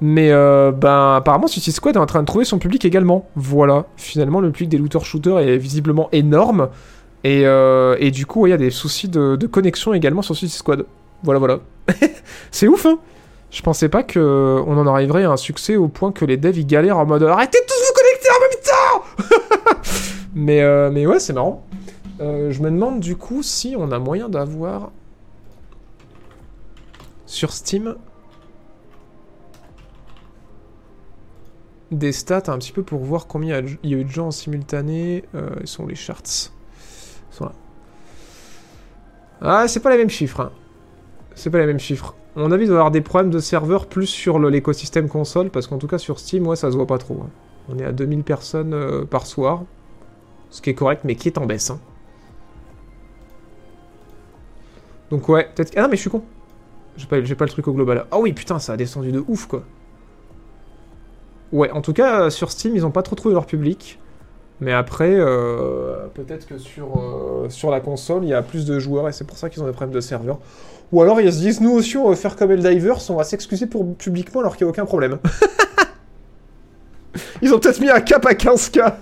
Mais 0.00 0.30
ben, 0.30 1.16
apparemment, 1.16 1.46
Suicide 1.46 1.74
Squad 1.74 1.96
est 1.96 1.98
en 1.98 2.06
train 2.06 2.20
de 2.20 2.26
trouver 2.26 2.46
son 2.46 2.58
public 2.58 2.86
également. 2.86 3.28
Voilà, 3.36 3.84
finalement, 3.96 4.40
le 4.40 4.50
public 4.50 4.70
des 4.70 4.78
looter-shooters 4.78 5.40
est 5.40 5.58
visiblement 5.58 6.08
énorme. 6.12 6.68
Et, 7.24 7.42
euh, 7.44 8.10
du 8.10 8.26
coup, 8.26 8.46
il 8.46 8.50
y 8.50 8.52
a 8.52 8.56
des 8.56 8.70
soucis 8.70 9.08
de, 9.08 9.46
connexion 9.46 9.92
également 9.92 10.22
sur 10.22 10.34
Suicide 10.34 10.58
Squad. 10.58 10.86
Voilà, 11.22 11.38
voilà. 11.38 11.60
C'est 12.50 12.68
ouf, 12.68 12.86
hein 12.86 12.98
Je 13.50 13.60
pensais 13.62 13.88
pas 13.88 14.02
qu'on 14.02 14.76
en 14.76 14.86
arriverait 14.86 15.24
à 15.24 15.30
un 15.30 15.36
succès 15.36 15.76
au 15.76 15.88
point 15.88 16.12
que 16.12 16.24
les 16.24 16.36
devs 16.36 16.58
ils 16.58 16.66
galèrent 16.66 16.98
en 16.98 17.06
mode 17.06 17.22
arrêtez 17.24 17.58
de 17.58 17.66
tous 17.66 17.74
vous 17.86 17.94
connecter 17.94 18.28
en 18.30 18.40
même 18.40 18.50
temps 18.62 19.80
mais, 20.34 20.62
euh, 20.62 20.90
mais 20.90 21.06
ouais, 21.06 21.20
c'est 21.20 21.32
marrant. 21.32 21.64
Euh, 22.20 22.50
je 22.50 22.62
me 22.62 22.70
demande 22.70 23.00
du 23.00 23.16
coup 23.16 23.42
si 23.42 23.74
on 23.78 23.90
a 23.92 23.98
moyen 23.98 24.28
d'avoir 24.28 24.90
sur 27.26 27.52
Steam 27.52 27.96
des 31.90 32.12
stats 32.12 32.42
un 32.48 32.58
petit 32.58 32.72
peu 32.72 32.82
pour 32.82 33.00
voir 33.00 33.26
combien 33.26 33.62
il 33.82 33.90
y 33.90 33.94
a 33.94 33.98
eu 33.98 34.04
de 34.04 34.10
gens 34.10 34.28
en 34.28 34.30
simultané. 34.30 35.24
Euh, 35.34 35.50
ils 35.60 35.66
sont 35.66 35.86
les 35.86 35.94
charts. 35.94 36.52
Ah, 39.40 39.66
c'est 39.68 39.80
pas 39.80 39.90
les 39.90 39.96
mêmes 39.96 40.10
chiffres. 40.10 40.40
Hein. 40.40 40.52
C'est 41.34 41.50
pas 41.50 41.58
les 41.58 41.66
mêmes 41.66 41.80
chiffres. 41.80 42.14
À 42.36 42.40
mon 42.40 42.52
avis, 42.52 42.64
il 42.64 42.68
doit 42.68 42.76
y 42.76 42.78
avoir 42.78 42.90
des 42.90 43.00
problèmes 43.00 43.30
de 43.30 43.38
serveur 43.38 43.86
plus 43.86 44.06
sur 44.06 44.38
l'écosystème 44.38 45.08
console, 45.08 45.50
parce 45.50 45.66
qu'en 45.66 45.78
tout 45.78 45.88
cas 45.88 45.98
sur 45.98 46.18
Steam, 46.18 46.46
ouais, 46.46 46.56
ça 46.56 46.70
se 46.70 46.76
voit 46.76 46.86
pas 46.86 46.98
trop. 46.98 47.22
Hein. 47.24 47.30
On 47.68 47.78
est 47.78 47.84
à 47.84 47.92
2000 47.92 48.22
personnes 48.22 48.74
euh, 48.74 49.04
par 49.04 49.26
soir. 49.26 49.64
Ce 50.50 50.60
qui 50.60 50.70
est 50.70 50.74
correct, 50.74 51.02
mais 51.04 51.14
qui 51.14 51.28
est 51.28 51.38
en 51.38 51.46
baisse. 51.46 51.70
Hein. 51.70 51.80
Donc 55.10 55.28
ouais, 55.28 55.48
peut-être... 55.54 55.72
Ah 55.76 55.82
non, 55.82 55.88
mais 55.88 55.96
je 55.96 56.02
suis 56.02 56.10
con. 56.10 56.22
J'ai 56.96 57.06
pas, 57.06 57.16
le 57.44 57.50
truc 57.50 57.66
au 57.66 57.72
global. 57.72 58.06
Ah 58.10 58.18
oui, 58.18 58.32
putain, 58.32 58.58
ça 58.58 58.74
a 58.74 58.76
descendu 58.76 59.10
de 59.10 59.24
ouf, 59.26 59.46
quoi. 59.46 59.62
Ouais, 61.52 61.70
en 61.70 61.80
tout 61.80 61.92
cas, 61.92 62.30
sur 62.30 62.50
Steam, 62.50 62.76
ils 62.76 62.84
ont 62.84 62.90
pas 62.90 63.02
trop 63.02 63.16
trouvé 63.16 63.34
leur 63.34 63.46
public. 63.46 63.98
Mais 64.60 64.72
après, 64.72 65.12
euh, 65.12 66.06
peut-être 66.12 66.46
que 66.46 66.58
sur, 66.58 66.98
euh, 66.98 67.48
sur 67.48 67.70
la 67.70 67.80
console, 67.80 68.24
il 68.24 68.28
y 68.28 68.34
a 68.34 68.42
plus 68.42 68.66
de 68.66 68.78
joueurs 68.78 69.08
et 69.08 69.12
c'est 69.12 69.24
pour 69.24 69.38
ça 69.38 69.48
qu'ils 69.48 69.62
ont 69.62 69.66
des 69.66 69.72
problèmes 69.72 69.94
de 69.94 70.00
serveur. 70.00 70.38
Ou 70.92 71.00
alors 71.00 71.20
ils 71.20 71.32
se 71.32 71.38
disent, 71.38 71.60
nous 71.60 71.70
aussi, 71.70 71.96
on 71.96 72.10
va 72.10 72.16
faire 72.16 72.36
comme 72.36 72.50
Eldivers, 72.50 72.98
on 73.08 73.14
va 73.14 73.24
s'excuser 73.24 73.66
pour 73.66 73.96
publiquement 73.96 74.40
alors 74.40 74.56
qu'il 74.56 74.66
n'y 74.66 74.68
a 74.68 74.72
aucun 74.72 74.84
problème. 74.84 75.18
ils 77.42 77.54
ont 77.54 77.58
peut-être 77.58 77.80
mis 77.80 77.88
un 77.88 78.00
cap 78.00 78.26
à 78.26 78.34
15k. 78.34 78.92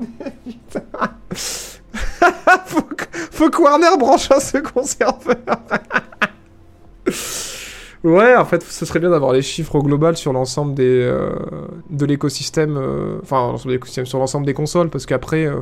faut, 2.66 2.82
que, 2.82 3.04
faut 3.12 3.48
que 3.48 3.62
Warner 3.62 3.96
branche 3.98 4.30
un 4.30 4.40
second 4.40 4.82
serveur. 4.82 5.36
ouais, 8.04 8.36
en 8.36 8.44
fait, 8.44 8.62
ce 8.62 8.84
serait 8.84 9.00
bien 9.00 9.10
d'avoir 9.10 9.32
les 9.32 9.42
chiffres 9.42 9.74
au 9.74 9.82
global 9.82 10.16
sur 10.16 10.32
l'ensemble 10.32 10.74
des 10.74 11.02
euh, 11.02 11.32
de 11.90 12.04
l'écosystème, 12.06 12.76
euh, 12.76 13.18
enfin 13.22 13.56
sur 13.94 14.18
l'ensemble 14.18 14.46
des 14.46 14.54
consoles, 14.54 14.90
parce 14.90 15.06
qu'après 15.06 15.46
euh, 15.46 15.60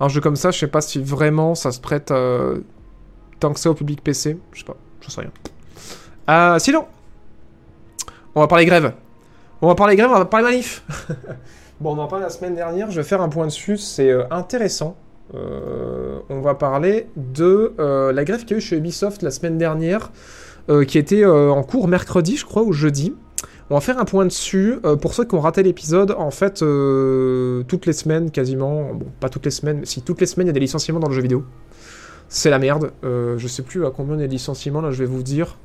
un 0.00 0.08
jeu 0.08 0.20
comme 0.20 0.36
ça, 0.36 0.50
je 0.50 0.58
sais 0.58 0.66
pas 0.66 0.80
si 0.80 1.02
vraiment 1.02 1.54
ça 1.54 1.72
se 1.72 1.80
prête 1.80 2.12
tant 3.40 3.52
que 3.52 3.60
ça 3.60 3.70
au 3.70 3.74
public 3.74 4.02
PC. 4.02 4.38
Je 4.52 4.60
sais 4.60 4.64
pas, 4.64 4.76
je 5.00 5.10
sais 5.10 5.20
rien. 5.20 6.58
sinon, 6.58 6.86
on 8.34 8.40
va 8.40 8.46
parler 8.46 8.64
grève. 8.64 8.92
On 9.62 9.68
va 9.68 9.74
parler 9.74 9.96
grève, 9.96 10.10
on 10.10 10.18
va 10.18 10.24
parler 10.24 10.46
manif. 10.46 10.84
Bon, 11.80 11.96
on 11.96 11.98
en 11.98 12.08
parle 12.08 12.20
la 12.20 12.28
semaine 12.28 12.54
dernière, 12.54 12.90
je 12.90 13.00
vais 13.00 13.06
faire 13.06 13.22
un 13.22 13.30
point 13.30 13.46
dessus, 13.46 13.78
c'est 13.78 14.10
euh, 14.10 14.24
intéressant. 14.30 14.98
Euh, 15.34 16.18
on 16.28 16.40
va 16.40 16.54
parler 16.54 17.06
de 17.16 17.72
euh, 17.78 18.12
la 18.12 18.24
grève 18.24 18.40
qu'il 18.40 18.50
y 18.50 18.54
a 18.54 18.58
eu 18.58 18.60
chez 18.60 18.76
Ubisoft 18.76 19.22
la 19.22 19.30
semaine 19.30 19.56
dernière, 19.56 20.10
euh, 20.10 20.10
qui 20.68 20.98
était 20.98 21.24
euh, 21.24 21.50
en 21.50 21.62
cours 21.62 21.88
mercredi, 21.88 22.36
je 22.36 22.44
crois, 22.44 22.62
ou 22.62 22.72
jeudi. 22.72 23.14
On 23.70 23.74
va 23.74 23.80
faire 23.80 23.98
un 23.98 24.04
point 24.04 24.24
dessus. 24.24 24.78
Euh, 24.84 24.96
pour 24.96 25.14
ceux 25.14 25.24
qui 25.24 25.34
ont 25.34 25.40
raté 25.40 25.62
l'épisode, 25.62 26.14
en 26.18 26.30
fait, 26.30 26.64
toutes 27.68 27.86
les 27.86 27.92
semaines, 27.92 28.30
quasiment, 28.30 28.94
bon, 28.94 29.06
pas 29.20 29.28
toutes 29.28 29.44
les 29.44 29.50
semaines, 29.50 29.78
mais 29.80 29.86
si 29.86 30.02
toutes 30.02 30.20
les 30.20 30.26
semaines, 30.26 30.46
il 30.46 30.50
y 30.50 30.52
a 30.52 30.54
des 30.54 30.60
licenciements 30.60 31.00
dans 31.00 31.08
le 31.08 31.14
jeu 31.14 31.22
vidéo. 31.22 31.44
C'est 32.28 32.50
la 32.50 32.58
merde. 32.58 32.92
je 33.02 33.46
sais 33.48 33.62
plus 33.62 33.86
à 33.86 33.90
combien 33.90 34.16
il 34.16 34.20
y 34.20 34.24
a 34.24 34.26
de 34.26 34.32
licenciements, 34.32 34.80
là, 34.80 34.90
je 34.90 34.98
vais 34.98 35.06
vous 35.06 35.22
dire 35.22 35.56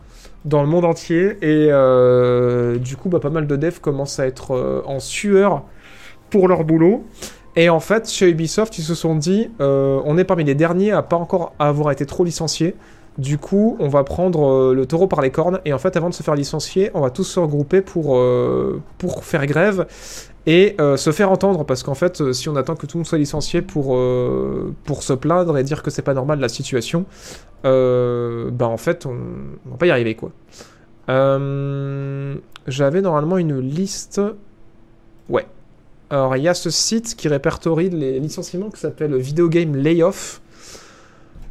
dans 0.46 0.62
le 0.62 0.68
monde 0.68 0.86
entier. 0.86 1.38
Et 1.42 1.68
euh, 1.72 2.78
du 2.78 2.96
coup, 2.96 3.10
bah, 3.10 3.20
pas 3.20 3.30
mal 3.30 3.48
de 3.48 3.56
devs 3.56 3.80
commencent 3.82 4.20
à 4.20 4.28
être 4.28 4.52
euh, 4.52 4.82
en 4.86 5.00
sueur 5.00 5.64
pour 6.30 6.48
leur 6.48 6.64
boulot. 6.64 7.04
Et 7.58 7.70
en 7.70 7.80
fait, 7.80 8.10
chez 8.10 8.30
Ubisoft, 8.30 8.78
ils 8.78 8.84
se 8.84 8.96
sont 8.96 9.16
dit, 9.16 9.50
euh, 9.62 10.02
on 10.06 10.18
est 10.18 10.26
parmi 10.26 10.44
les 10.44 10.56
derniers 10.56 10.92
à 10.92 11.02
pas 11.02 11.16
encore 11.16 11.54
avoir 11.58 11.92
été 11.92 12.06
trop 12.06 12.24
licenciés. 12.24 12.76
Du 13.18 13.38
coup, 13.38 13.78
on 13.80 13.88
va 13.88 14.04
prendre 14.04 14.46
euh, 14.46 14.74
le 14.74 14.86
taureau 14.86 15.08
par 15.08 15.22
les 15.22 15.32
cornes. 15.32 15.62
Et 15.64 15.72
en 15.72 15.78
fait, 15.78 15.96
avant 15.96 16.10
de 16.10 16.14
se 16.14 16.22
faire 16.22 16.36
licencier, 16.36 16.92
on 16.94 17.02
va 17.02 17.10
tous 17.10 17.24
se 17.24 17.40
regrouper 17.40 17.82
pour, 17.82 18.18
euh, 18.18 18.82
faire 19.22 19.46
grève 19.46 19.88
et 20.46 20.76
euh, 20.82 20.98
se 20.98 21.12
faire 21.12 21.32
entendre. 21.32 21.64
Parce 21.64 21.82
qu'en 21.82 21.96
fait, 21.96 22.34
si 22.34 22.50
on 22.50 22.58
attend 22.58 22.76
que 22.76 22.86
tout 22.86 22.98
le 22.98 23.00
monde 23.00 23.08
soit 23.08 23.18
licencié 23.18 23.62
pour, 23.62 23.96
se 23.96 25.14
plaindre 25.14 25.58
et 25.58 25.64
dire 25.64 25.82
que 25.82 25.90
c'est 25.90 26.02
pas 26.02 26.14
normal 26.14 26.40
la 26.40 26.50
situation, 26.50 27.06
bah 27.64 28.68
en 28.68 28.78
fait, 28.78 29.06
on, 29.06 29.16
va 29.72 29.78
pas 29.78 29.88
y 29.88 29.92
arriver 29.92 30.16
quoi. 30.16 30.32
J'avais 32.68 33.02
normalement 33.02 33.38
une 33.38 33.60
liste. 33.60 34.22
Ouais. 35.30 35.46
Alors, 36.10 36.36
il 36.36 36.44
y 36.44 36.48
a 36.48 36.54
ce 36.54 36.70
site 36.70 37.16
qui 37.16 37.28
répertorie 37.28 37.90
les 37.90 38.20
licenciements 38.20 38.70
qui 38.70 38.80
s'appelle 38.80 39.16
Video 39.16 39.50
Game 39.50 39.76
Layoff. 39.76 40.42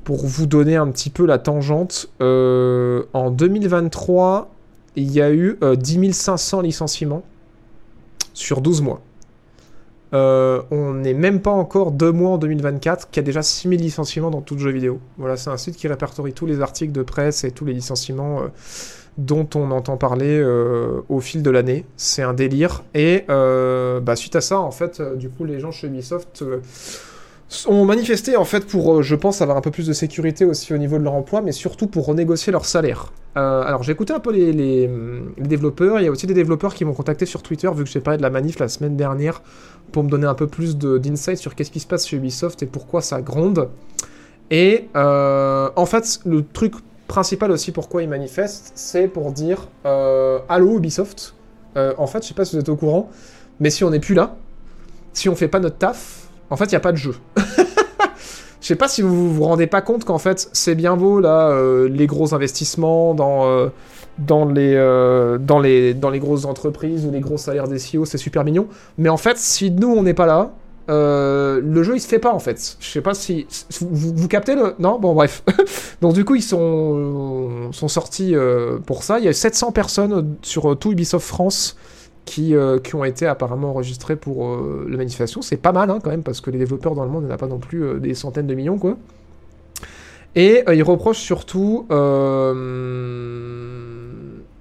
Pour 0.05 0.27
vous 0.27 0.47
donner 0.47 0.77
un 0.77 0.89
petit 0.89 1.11
peu 1.11 1.27
la 1.27 1.39
tangente, 1.39 2.11
euh, 2.21 3.05
en 3.13 3.31
2023, 3.31 4.51
il 4.97 5.11
y 5.11 5.23
a 5.23 5.33
eu 5.33 5.59
euh, 5.63 5.77
10 5.77 6.13
500 6.13 6.61
licenciements 6.61 7.23
sur 8.35 8.61
12 8.61 8.83
mois. 8.83 9.01
Euh, 10.13 10.63
on 10.71 10.95
n'est 10.95 11.15
même 11.15 11.41
pas 11.41 11.51
encore 11.51 11.91
deux 11.91 12.13
mois 12.13 12.31
en 12.31 12.39
2024 12.39 13.11
qu'il 13.11 13.21
y 13.21 13.25
a 13.25 13.27
déjà 13.27 13.43
6000 13.43 13.81
licenciements 13.81 14.31
dans 14.31 14.43
tout 14.43 14.59
jeu 14.59 14.71
vidéo. 14.71 15.01
Voilà, 15.19 15.37
c'est 15.37 15.51
un 15.51 15.57
site 15.57 15.77
qui 15.77 15.89
répertorie 15.89 16.33
tous 16.33 16.47
les 16.47 16.61
articles 16.61 16.93
de 16.93 17.03
presse 17.03 17.43
et 17.43 17.51
tous 17.51 17.65
les 17.65 17.73
licenciements 17.73 18.43
euh, 18.43 18.49
dont 19.19 19.49
on 19.55 19.71
entend 19.71 19.97
parler 19.97 20.39
euh, 20.39 21.01
au 21.09 21.21
fil 21.21 21.43
de 21.43 21.51
l'année. 21.51 21.85
C'est 21.97 22.23
un 22.23 22.35
délire. 22.35 22.85
Et 22.95 23.25
euh, 23.29 24.01
bah, 24.01 24.17
suite 24.17 24.37
à 24.37 24.41
ça, 24.41 24.61
en 24.61 24.71
fait, 24.71 25.01
euh, 25.01 25.17
du 25.17 25.31
coup, 25.31 25.45
les 25.45 25.61
gens 25.61 25.71
chez 25.71 25.87
Ubisoft 25.87 26.43
euh, 26.43 26.61
ont 27.67 27.85
manifesté 27.85 28.37
en 28.37 28.45
fait 28.45 28.67
pour, 28.67 28.95
euh, 28.95 29.03
je 29.03 29.15
pense, 29.15 29.43
avoir 29.43 29.57
un 29.57 29.61
peu 29.61 29.71
plus 29.71 29.87
de 29.87 29.93
sécurité 29.93 30.45
aussi 30.45 30.73
au 30.73 30.79
niveau 30.79 30.99
de 30.99 31.05
leur 31.05 31.15
emploi, 31.15 31.41
mais 31.41 31.53
surtout 31.53 31.87
pour 31.87 32.07
renégocier 32.07 32.53
leur 32.53 32.65
salaire. 32.65 33.13
Euh, 33.37 33.63
alors 33.63 33.83
j'ai 33.83 33.93
écouté 33.93 34.13
un 34.13 34.21
peu 34.21 34.33
les, 34.33 34.89
développeurs, 35.39 35.99
il 36.01 36.05
y 36.05 36.09
a 36.09 36.11
aussi 36.11 36.27
des 36.27 36.35
développeurs 36.35 36.75
qui 36.75 36.85
m'ont 36.85 36.95
contacté 36.95 37.27
sur 37.27 37.43
Twitter 37.43 37.69
vu 37.75 37.85
que 37.85 37.91
j'ai 37.91 38.01
parlé 38.01 38.17
de 38.17 38.23
la 38.23 38.31
manif 38.31 38.59
la 38.59 38.69
semaine 38.69 38.97
dernière 38.97 39.43
pour 39.93 40.05
me 40.05 40.09
donner 40.09 40.27
un 40.27 40.35
peu 40.35 40.47
plus 40.47 40.77
d'insight 40.77 41.39
sur 41.39 41.55
qu'est-ce 41.55 41.71
qui 41.71 41.81
se 41.81 41.87
passe 41.87 42.07
chez 42.07 42.17
Ubisoft 42.17 42.63
et 42.63 42.67
pourquoi 42.67 43.03
ça 43.03 43.21
gronde. 43.21 43.69
Et 44.51 44.89
euh, 44.95 45.69
en 45.75 45.87
fait, 45.87 46.21
le 46.25 46.45
truc 46.45 46.75
principal 47.09 47.51
aussi 47.51 47.73
pourquoi 47.73 48.03
ils 48.03 48.09
manifestent, 48.09 48.73
c'est 48.75 49.09
pour 49.09 49.33
dire 49.33 49.69
euh, 49.85 50.39
Allô 50.49 50.79
Ubisoft, 50.79 51.35
en 51.77 52.07
fait, 52.07 52.23
je 52.23 52.29
sais 52.29 52.35
pas 52.35 52.45
si 52.45 52.55
vous 52.55 52.61
êtes 52.61 52.69
au 52.69 52.77
courant, 52.77 53.11
mais 53.59 53.69
si 53.69 53.83
on 53.83 53.91
n'est 53.91 54.01
plus 54.01 54.15
là, 54.15 54.37
si 55.13 55.29
on 55.29 55.35
fait 55.35 55.49
pas 55.49 55.59
notre 55.59 55.77
taf, 55.77 56.24
en 56.51 56.57
fait, 56.57 56.67
il 56.67 56.71
n'y 56.71 56.77
a 56.77 56.81
pas 56.81 56.93
de 56.93 56.97
jeu. 56.97 57.15
Je 58.65 58.69
sais 58.69 58.77
pas 58.77 58.89
si 58.89 59.03
vous 59.03 59.31
vous 59.31 59.45
rendez 59.45 59.67
pas 59.67 59.83
compte 59.83 60.07
qu'en 60.07 60.17
fait, 60.17 60.49
c'est 60.55 60.75
bien 60.75 60.97
beau, 60.97 61.21
là, 61.21 61.51
euh, 61.51 61.87
les 61.87 62.07
gros 62.07 62.33
investissements 62.35 63.13
dans, 63.13 63.45
euh, 63.45 63.69
dans, 64.17 64.47
les, 64.47 64.73
euh, 64.75 65.37
dans, 65.37 65.59
les, 65.59 65.93
dans 65.93 66.09
les 66.09 66.19
grosses 66.19 66.47
entreprises 66.47 67.05
ou 67.05 67.11
les 67.11 67.21
gros 67.21 67.37
salaires 67.37 67.69
des 67.69 67.77
CEO, 67.77 68.07
c'est 68.07 68.17
super 68.17 68.43
mignon. 68.43 68.67
Mais 68.97 69.11
en 69.11 69.19
fait, 69.19 69.37
si 69.37 69.71
nous, 69.71 69.89
on 69.89 70.03
n'est 70.03 70.15
pas 70.15 70.25
là, 70.25 70.53
le 70.89 71.83
jeu, 71.83 71.97
il 71.97 72.01
se 72.01 72.09
fait 72.09 72.19
pas, 72.19 72.33
en 72.33 72.39
fait. 72.39 72.79
Je 72.81 72.89
sais 72.89 73.03
pas 73.03 73.13
si... 73.13 73.47
Vous, 73.83 74.29
captez 74.29 74.55
le... 74.55 74.75
Non? 74.79 74.99
Bon, 74.99 75.13
bref. 75.13 75.43
Donc, 76.01 76.15
du 76.15 76.25
coup, 76.25 76.35
ils 76.35 76.43
sont, 76.43 77.71
sont 77.73 77.89
sortis 77.89 78.35
pour 78.87 79.03
ça. 79.03 79.19
Il 79.19 79.27
y 79.27 79.29
a 79.29 79.35
700 79.35 79.73
personnes 79.73 80.37
sur 80.41 80.75
tout 80.79 80.93
Ubisoft 80.93 81.27
France 81.27 81.77
qui, 82.25 82.55
euh, 82.55 82.79
qui 82.79 82.95
ont 82.95 83.05
été 83.05 83.27
apparemment 83.27 83.71
enregistrés 83.71 84.17
pour 84.17 84.47
euh, 84.47 84.87
la 84.89 84.97
manifestation. 84.97 85.43
C'est 85.43 85.57
pas 85.57 85.73
mal 85.73 85.91
hein, 85.91 85.99
quand 86.03 86.11
même, 86.11 86.23
parce 86.23 86.41
que 86.41 86.51
les 86.51 86.59
développeurs 86.59 86.95
dans 86.95 87.05
le 87.05 87.11
monde, 87.11 87.25
il 87.25 87.27
n'y 87.29 87.33
a 87.33 87.39
pas 87.39 87.47
non 87.47 87.59
plus 87.59 87.85
euh, 87.85 87.99
des 87.99 88.15
centaines 88.15 88.47
de 88.47 88.55
millions, 88.55 88.79
quoi. 88.79 88.97
Et 90.35 90.65
euh, 90.69 90.75
ils 90.75 90.83
reprochent 90.83 91.21
surtout... 91.21 91.87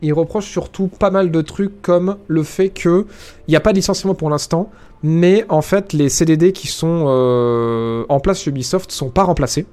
ils 0.02 0.14
reprochent 0.14 0.50
surtout 0.50 0.88
pas 0.88 1.10
mal 1.10 1.32
de 1.32 1.42
trucs 1.42 1.82
comme 1.82 2.18
le 2.28 2.44
fait 2.44 2.70
que 2.70 3.08
il 3.48 3.52
n'y 3.52 3.56
a 3.56 3.60
pas 3.60 3.72
de 3.72 3.78
licenciement 3.78 4.14
pour 4.14 4.30
l'instant, 4.30 4.70
mais 5.02 5.46
en 5.50 5.62
fait 5.62 5.94
les 5.94 6.10
CDD 6.10 6.52
qui 6.52 6.68
sont 6.68 7.08
en 8.08 8.20
place 8.20 8.42
chez 8.42 8.52
Ubisoft 8.52 8.92
sont 8.92 9.10
pas 9.10 9.24
remplacés 9.24 9.66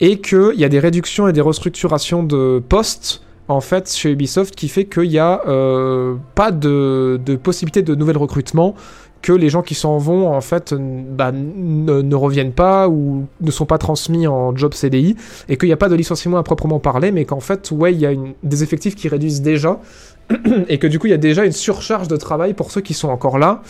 et 0.00 0.20
qu'il 0.20 0.54
y 0.56 0.64
a 0.64 0.68
des 0.68 0.78
réductions 0.78 1.26
et 1.26 1.32
des 1.32 1.40
restructurations 1.40 2.22
de 2.22 2.62
postes 2.68 3.22
en 3.48 3.60
fait 3.60 3.92
chez 3.92 4.10
Ubisoft 4.10 4.54
qui 4.54 4.68
fait 4.68 4.84
qu'il 4.84 5.08
n'y 5.08 5.18
a 5.18 5.42
euh, 5.46 6.16
pas 6.34 6.50
de, 6.50 7.18
possibilité 7.42 7.82
de 7.82 7.94
nouvel 7.94 8.16
recrutement, 8.16 8.74
que 9.22 9.32
les 9.32 9.48
gens 9.48 9.62
qui 9.62 9.74
s'en 9.74 9.98
vont 9.98 10.28
en 10.28 10.40
fait 10.40 10.74
bah, 10.74 11.32
ne, 11.32 12.02
ne 12.02 12.14
reviennent 12.14 12.52
pas 12.52 12.88
ou 12.88 13.26
ne 13.40 13.50
sont 13.50 13.66
pas 13.66 13.78
transmis 13.78 14.26
en 14.26 14.54
job 14.56 14.74
CDI 14.74 15.16
et 15.48 15.56
qu'il 15.56 15.68
n'y 15.68 15.72
a 15.72 15.76
pas 15.76 15.88
de 15.88 15.94
licenciement 15.94 16.38
à 16.38 16.42
proprement 16.42 16.78
parler, 16.78 17.10
mais 17.10 17.24
qu'en 17.24 17.40
fait 17.40 17.70
ouais 17.70 17.92
il 17.92 17.98
y 17.98 18.06
a 18.06 18.12
des 18.42 18.62
effectifs 18.62 18.94
qui 18.94 19.08
réduisent 19.08 19.42
déjà 19.42 19.80
et 20.68 20.78
que 20.78 20.86
du 20.86 20.98
coup 20.98 21.06
il 21.06 21.10
y 21.10 21.14
a 21.14 21.18
déjà 21.18 21.44
une 21.44 21.52
surcharge 21.52 22.08
de 22.08 22.16
travail 22.16 22.54
pour 22.54 22.70
ceux 22.70 22.80
qui 22.80 22.94
sont 22.94 23.08
encore 23.08 23.38
là 23.38 23.62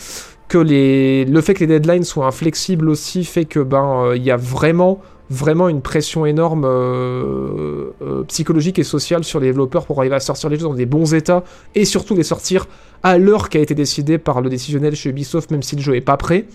que 0.47 0.57
les, 0.57 1.25
le 1.25 1.41
fait 1.41 1.53
que 1.53 1.59
les 1.59 1.67
deadlines 1.67 2.03
soient 2.03 2.25
inflexibles 2.25 2.89
aussi 2.89 3.25
fait 3.25 3.45
que 3.45 3.59
ben 3.59 4.03
euh, 4.05 4.17
il 4.17 4.23
y 4.23 4.31
a 4.31 4.37
vraiment 4.37 5.01
vraiment 5.29 5.67
une 5.69 5.81
pression 5.81 6.25
énorme 6.25 6.65
euh, 6.65 7.91
euh, 8.01 8.23
psychologique 8.23 8.79
et 8.79 8.83
sociale 8.83 9.23
sur 9.23 9.39
les 9.39 9.47
développeurs 9.47 9.85
pour 9.85 9.99
arriver 9.99 10.15
à 10.15 10.19
sortir 10.19 10.49
les 10.49 10.57
jeux 10.57 10.63
dans 10.63 10.73
des 10.73 10.85
bons 10.85 11.13
états 11.13 11.43
et 11.75 11.85
surtout 11.85 12.15
les 12.15 12.23
sortir 12.23 12.65
à 13.03 13.17
l'heure 13.17 13.49
qui 13.49 13.57
a 13.57 13.61
été 13.61 13.75
décidée 13.75 14.17
par 14.17 14.41
le 14.41 14.49
décisionnel 14.49 14.95
chez 14.95 15.09
Ubisoft 15.09 15.51
même 15.51 15.63
si 15.63 15.75
le 15.75 15.81
jeu 15.81 15.95
est 15.95 16.01
pas 16.01 16.17
prêt 16.17 16.45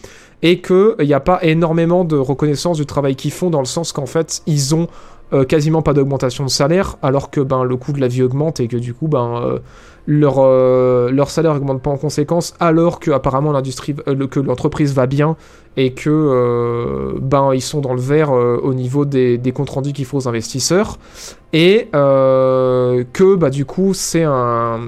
et 0.43 0.61
qu'il 0.61 0.97
n'y 1.01 1.15
a 1.15 1.21
pas 1.21 1.39
énormément 1.43 2.05
de 2.05 2.17
reconnaissance 2.17 2.79
du 2.79 2.87
travail 2.87 3.15
qu'ils 3.15 3.31
font 3.31 3.51
dans 3.51 3.61
le 3.61 3.67
sens 3.67 3.93
qu'en 3.93 4.07
fait 4.07 4.43
ils 4.47 4.75
ont 4.75 4.89
euh, 5.33 5.45
quasiment 5.45 5.81
pas 5.81 5.95
d'augmentation 5.95 6.45
de 6.45 6.51
salaire 6.51 6.97
alors 7.01 7.31
que 7.31 7.41
ben 7.41 7.65
le 7.65 7.77
coût 7.77 7.93
de 7.93 8.01
la 8.01 8.09
vie 8.09 8.23
augmente 8.23 8.61
et 8.61 8.69
que 8.69 8.77
du 8.77 8.93
coup 8.93 9.09
ben 9.09 9.41
euh, 9.43 9.59
leur, 10.07 10.37
euh, 10.39 11.11
leur 11.11 11.31
salaire 11.31 11.55
augmente 11.55 11.83
pas 11.83 11.91
en 11.91 11.97
conséquence 11.97 12.55
alors 12.61 12.99
que 12.99 13.11
apparemment 13.11 13.53
l'industrie 13.53 13.95
euh, 14.09 14.27
que 14.27 14.41
l'entreprise 14.41 14.95
va 14.95 15.07
bien 15.07 15.37
et 15.77 15.93
que 15.93 16.11
euh, 16.11 17.19
ben 17.21 17.55
ils 17.55 17.63
sont 17.63 17.81
dans 17.81 17.95
le 17.95 18.01
vert 18.01 18.33
au 18.33 18.75
niveau 18.75 19.05
des, 19.05 19.39
des 19.39 19.53
comptes 19.53 19.71
rendus 19.71 19.93
qu'il 19.93 20.05
faut 20.05 20.19
aux 20.19 20.29
investisseurs. 20.29 20.99
Et 21.53 21.89
que 21.93 23.35
bah 23.37 23.51
du 23.51 23.65
coup 23.65 23.95
c'est 23.95 24.25
un 24.25 24.81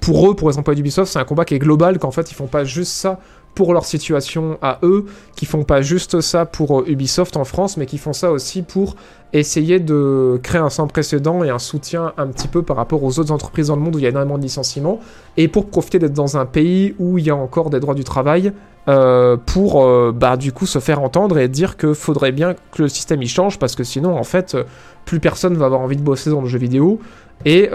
pour 0.00 0.30
eux 0.30 0.34
pour 0.34 0.50
les 0.50 0.58
employés 0.58 0.76
d'Ubisoft 0.76 1.12
c'est 1.12 1.18
un 1.18 1.24
combat 1.24 1.44
qui 1.44 1.54
est 1.54 1.58
global 1.58 1.98
qu'en 1.98 2.10
fait 2.10 2.30
ils 2.30 2.34
font 2.34 2.46
pas 2.46 2.64
juste 2.64 2.92
ça 2.92 3.18
pour 3.58 3.74
leur 3.74 3.84
situation 3.84 4.56
à 4.62 4.78
eux, 4.84 5.06
qui 5.34 5.44
font 5.44 5.64
pas 5.64 5.82
juste 5.82 6.20
ça 6.20 6.46
pour 6.46 6.78
euh, 6.78 6.84
Ubisoft 6.86 7.36
en 7.36 7.42
France, 7.42 7.76
mais 7.76 7.86
qui 7.86 7.98
font 7.98 8.12
ça 8.12 8.30
aussi 8.30 8.62
pour 8.62 8.94
essayer 9.32 9.80
de 9.80 10.38
créer 10.44 10.60
un 10.60 10.70
sans 10.70 10.86
précédent 10.86 11.42
et 11.42 11.50
un 11.50 11.58
soutien 11.58 12.12
un 12.18 12.28
petit 12.28 12.46
peu 12.46 12.62
par 12.62 12.76
rapport 12.76 13.02
aux 13.02 13.18
autres 13.18 13.32
entreprises 13.32 13.66
dans 13.66 13.74
le 13.74 13.82
monde 13.82 13.96
où 13.96 13.98
il 13.98 14.02
y 14.02 14.06
a 14.06 14.10
énormément 14.10 14.38
de 14.38 14.44
licenciements, 14.44 15.00
et 15.36 15.48
pour 15.48 15.66
profiter 15.66 15.98
d'être 15.98 16.12
dans 16.12 16.36
un 16.36 16.46
pays 16.46 16.94
où 17.00 17.18
il 17.18 17.26
y 17.26 17.30
a 17.30 17.34
encore 17.34 17.68
des 17.68 17.80
droits 17.80 17.96
du 17.96 18.04
travail, 18.04 18.52
euh, 18.86 19.36
pour 19.36 19.84
euh, 19.84 20.12
bah, 20.14 20.36
du 20.36 20.52
coup 20.52 20.64
se 20.64 20.78
faire 20.78 21.02
entendre 21.02 21.36
et 21.36 21.48
dire 21.48 21.76
que 21.76 21.94
faudrait 21.94 22.30
bien 22.30 22.54
que 22.70 22.82
le 22.82 22.88
système 22.88 23.20
y 23.22 23.26
change, 23.26 23.58
parce 23.58 23.74
que 23.74 23.82
sinon 23.82 24.16
en 24.16 24.22
fait 24.22 24.56
plus 25.04 25.18
personne 25.18 25.56
va 25.56 25.66
avoir 25.66 25.80
envie 25.80 25.96
de 25.96 26.02
bosser 26.02 26.30
dans 26.30 26.42
le 26.42 26.48
jeu 26.48 26.60
vidéo, 26.60 27.00
et 27.44 27.70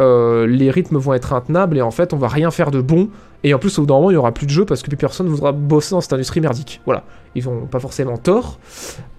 les 0.48 0.72
rythmes 0.72 0.98
vont 0.98 1.14
être 1.14 1.34
intenables, 1.34 1.78
et 1.78 1.82
en 1.82 1.92
fait 1.92 2.14
on 2.14 2.18
va 2.18 2.30
rien 2.30 2.52
faire 2.52 2.72
de 2.72 2.80
bon, 2.80 3.10
et 3.44 3.54
en 3.54 3.60
plus, 3.60 3.78
au 3.78 3.82
bout 3.82 3.88
d'un 3.88 3.96
moment, 3.96 4.10
il 4.10 4.14
n'y 4.14 4.18
aura 4.18 4.32
plus 4.32 4.46
de 4.46 4.52
jeu 4.52 4.66
parce 4.66 4.82
que 4.82 4.88
plus 4.88 4.96
personne 4.96 5.28
voudra 5.28 5.52
bosser 5.52 5.92
dans 5.92 6.02
cette 6.02 6.14
industrie 6.14 6.40
merdique. 6.40 6.80
Voilà. 6.86 7.04
Ils 7.36 7.50
ont 7.50 7.66
pas 7.66 7.80
forcément 7.80 8.16
tort. 8.16 8.60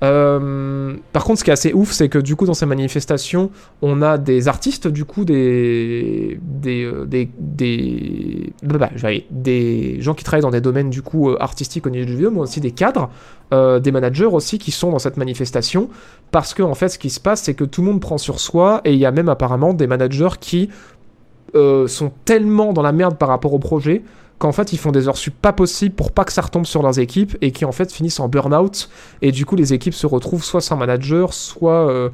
Euh, 0.03 0.95
par 1.13 1.25
contre, 1.25 1.41
ce 1.41 1.45
qui 1.45 1.51
est 1.51 1.53
assez 1.53 1.73
ouf, 1.75 1.91
c'est 1.91 2.09
que 2.09 2.19
du 2.19 2.35
coup, 2.35 2.47
dans 2.47 2.55
ces 2.55 2.65
manifestations, 2.65 3.51
on 3.83 4.01
a 4.01 4.17
des 4.17 4.49
artistes, 4.49 4.89
du 4.89 5.05
coup, 5.05 5.27
des. 5.27 6.39
des. 6.43 6.85
euh, 6.85 7.05
des. 7.05 7.29
des, 7.39 8.53
y 8.63 9.05
arriver. 9.05 9.27
des 9.31 10.01
gens 10.01 10.15
qui 10.15 10.25
travaillent 10.25 10.43
dans 10.43 10.51
des 10.51 10.63
domaines, 10.63 10.91
du 10.91 11.03
coup, 11.03 11.29
euh, 11.29 11.37
artistiques 11.41 11.87
au 11.87 11.91
niveau 11.91 12.07
du 12.07 12.13
vidéo, 12.13 12.31
mais 12.31 12.41
aussi 12.41 12.61
des 12.61 12.71
cadres, 12.71 13.11
des 13.53 13.93
managers 13.93 14.25
aussi 14.25 14.59
qui 14.59 14.73
sont 14.73 14.91
dans 14.91 14.99
cette 14.99 15.17
manifestation. 15.17 15.89
Parce 16.33 16.55
que, 16.55 16.63
en 16.63 16.75
fait, 16.75 16.89
ce 16.89 16.99
qui 16.99 17.11
se 17.11 17.21
passe, 17.21 17.43
c'est 17.43 17.55
que 17.55 17.63
tout 17.63 17.83
le 17.83 17.89
monde 17.89 18.01
prend 18.01 18.19
sur 18.19 18.41
soi 18.41 18.81
et 18.85 18.93
il 18.93 18.99
y 18.99 19.07
a 19.07 19.13
même 19.13 19.29
apparemment 19.29 19.75
des 19.75 19.87
managers 19.87 20.31
qui 20.41 20.71
euh, 21.55 21.87
sont 21.87 22.11
tellement 22.25 22.73
dans 22.73 22.83
la 22.83 22.93
merde 22.93 23.17
par 23.17 23.29
rapport 23.29 23.55
au 23.55 23.59
projet 23.59 24.03
qu'en 24.39 24.53
fait 24.53 24.73
ils 24.73 24.77
font 24.77 24.91
des 24.91 25.07
heures 25.09 25.17
sup 25.17 25.35
pas 25.41 25.53
possibles 25.53 25.95
pour 25.95 26.11
pas 26.11 26.25
que 26.25 26.33
ça 26.33 26.43
retombe 26.43 26.67
sur 26.67 26.83
leurs 26.83 26.99
équipes 26.99 27.37
et 27.41 27.53
qui 27.53 27.65
en 27.65 27.73
fait 27.73 27.93
finissent 27.93 28.19
en 28.19 28.29
burn-out. 28.29 28.89
Et 29.23 29.31
du 29.31 29.47
coup 29.47 29.55
les 29.57 29.73
équipes 29.73 29.95
se 29.95 30.07
retrouvent 30.07 30.45
soit 30.45 30.61
sans 30.61 30.77
manager 30.77 31.33
soit 31.33 31.89
euh, 31.89 32.11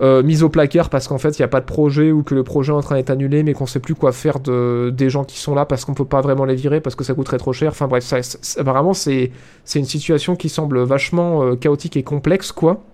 euh, 0.00 0.22
mises 0.22 0.42
au 0.42 0.48
placard 0.48 0.90
parce 0.90 1.08
qu'en 1.08 1.18
fait 1.18 1.38
il 1.38 1.42
n'y 1.42 1.44
a 1.44 1.48
pas 1.48 1.60
de 1.60 1.66
projet 1.66 2.12
ou 2.12 2.22
que 2.22 2.34
le 2.34 2.44
projet 2.44 2.72
est 2.72 2.76
en 2.76 2.80
train 2.80 2.94
d'être 2.94 3.10
annulé 3.10 3.42
mais 3.42 3.52
qu'on 3.52 3.66
sait 3.66 3.80
plus 3.80 3.94
quoi 3.94 4.12
faire 4.12 4.38
de, 4.38 4.92
des 4.96 5.10
gens 5.10 5.24
qui 5.24 5.38
sont 5.38 5.54
là 5.54 5.66
parce 5.66 5.84
qu'on 5.84 5.94
peut 5.94 6.04
pas 6.04 6.20
vraiment 6.20 6.44
les 6.44 6.54
virer 6.54 6.80
parce 6.80 6.94
que 6.94 7.04
ça 7.04 7.14
coûterait 7.14 7.38
trop 7.38 7.52
cher. 7.52 7.70
Enfin 7.70 7.88
bref 7.88 8.04
ça, 8.04 8.18
vraiment 8.62 8.94
c'est 8.94 9.32
une 9.74 9.84
situation 9.84 10.36
qui 10.36 10.48
semble 10.48 10.82
vachement 10.82 11.56
chaotique 11.56 11.96
et 11.96 12.04
complexe 12.04 12.52
quoi 12.52 12.84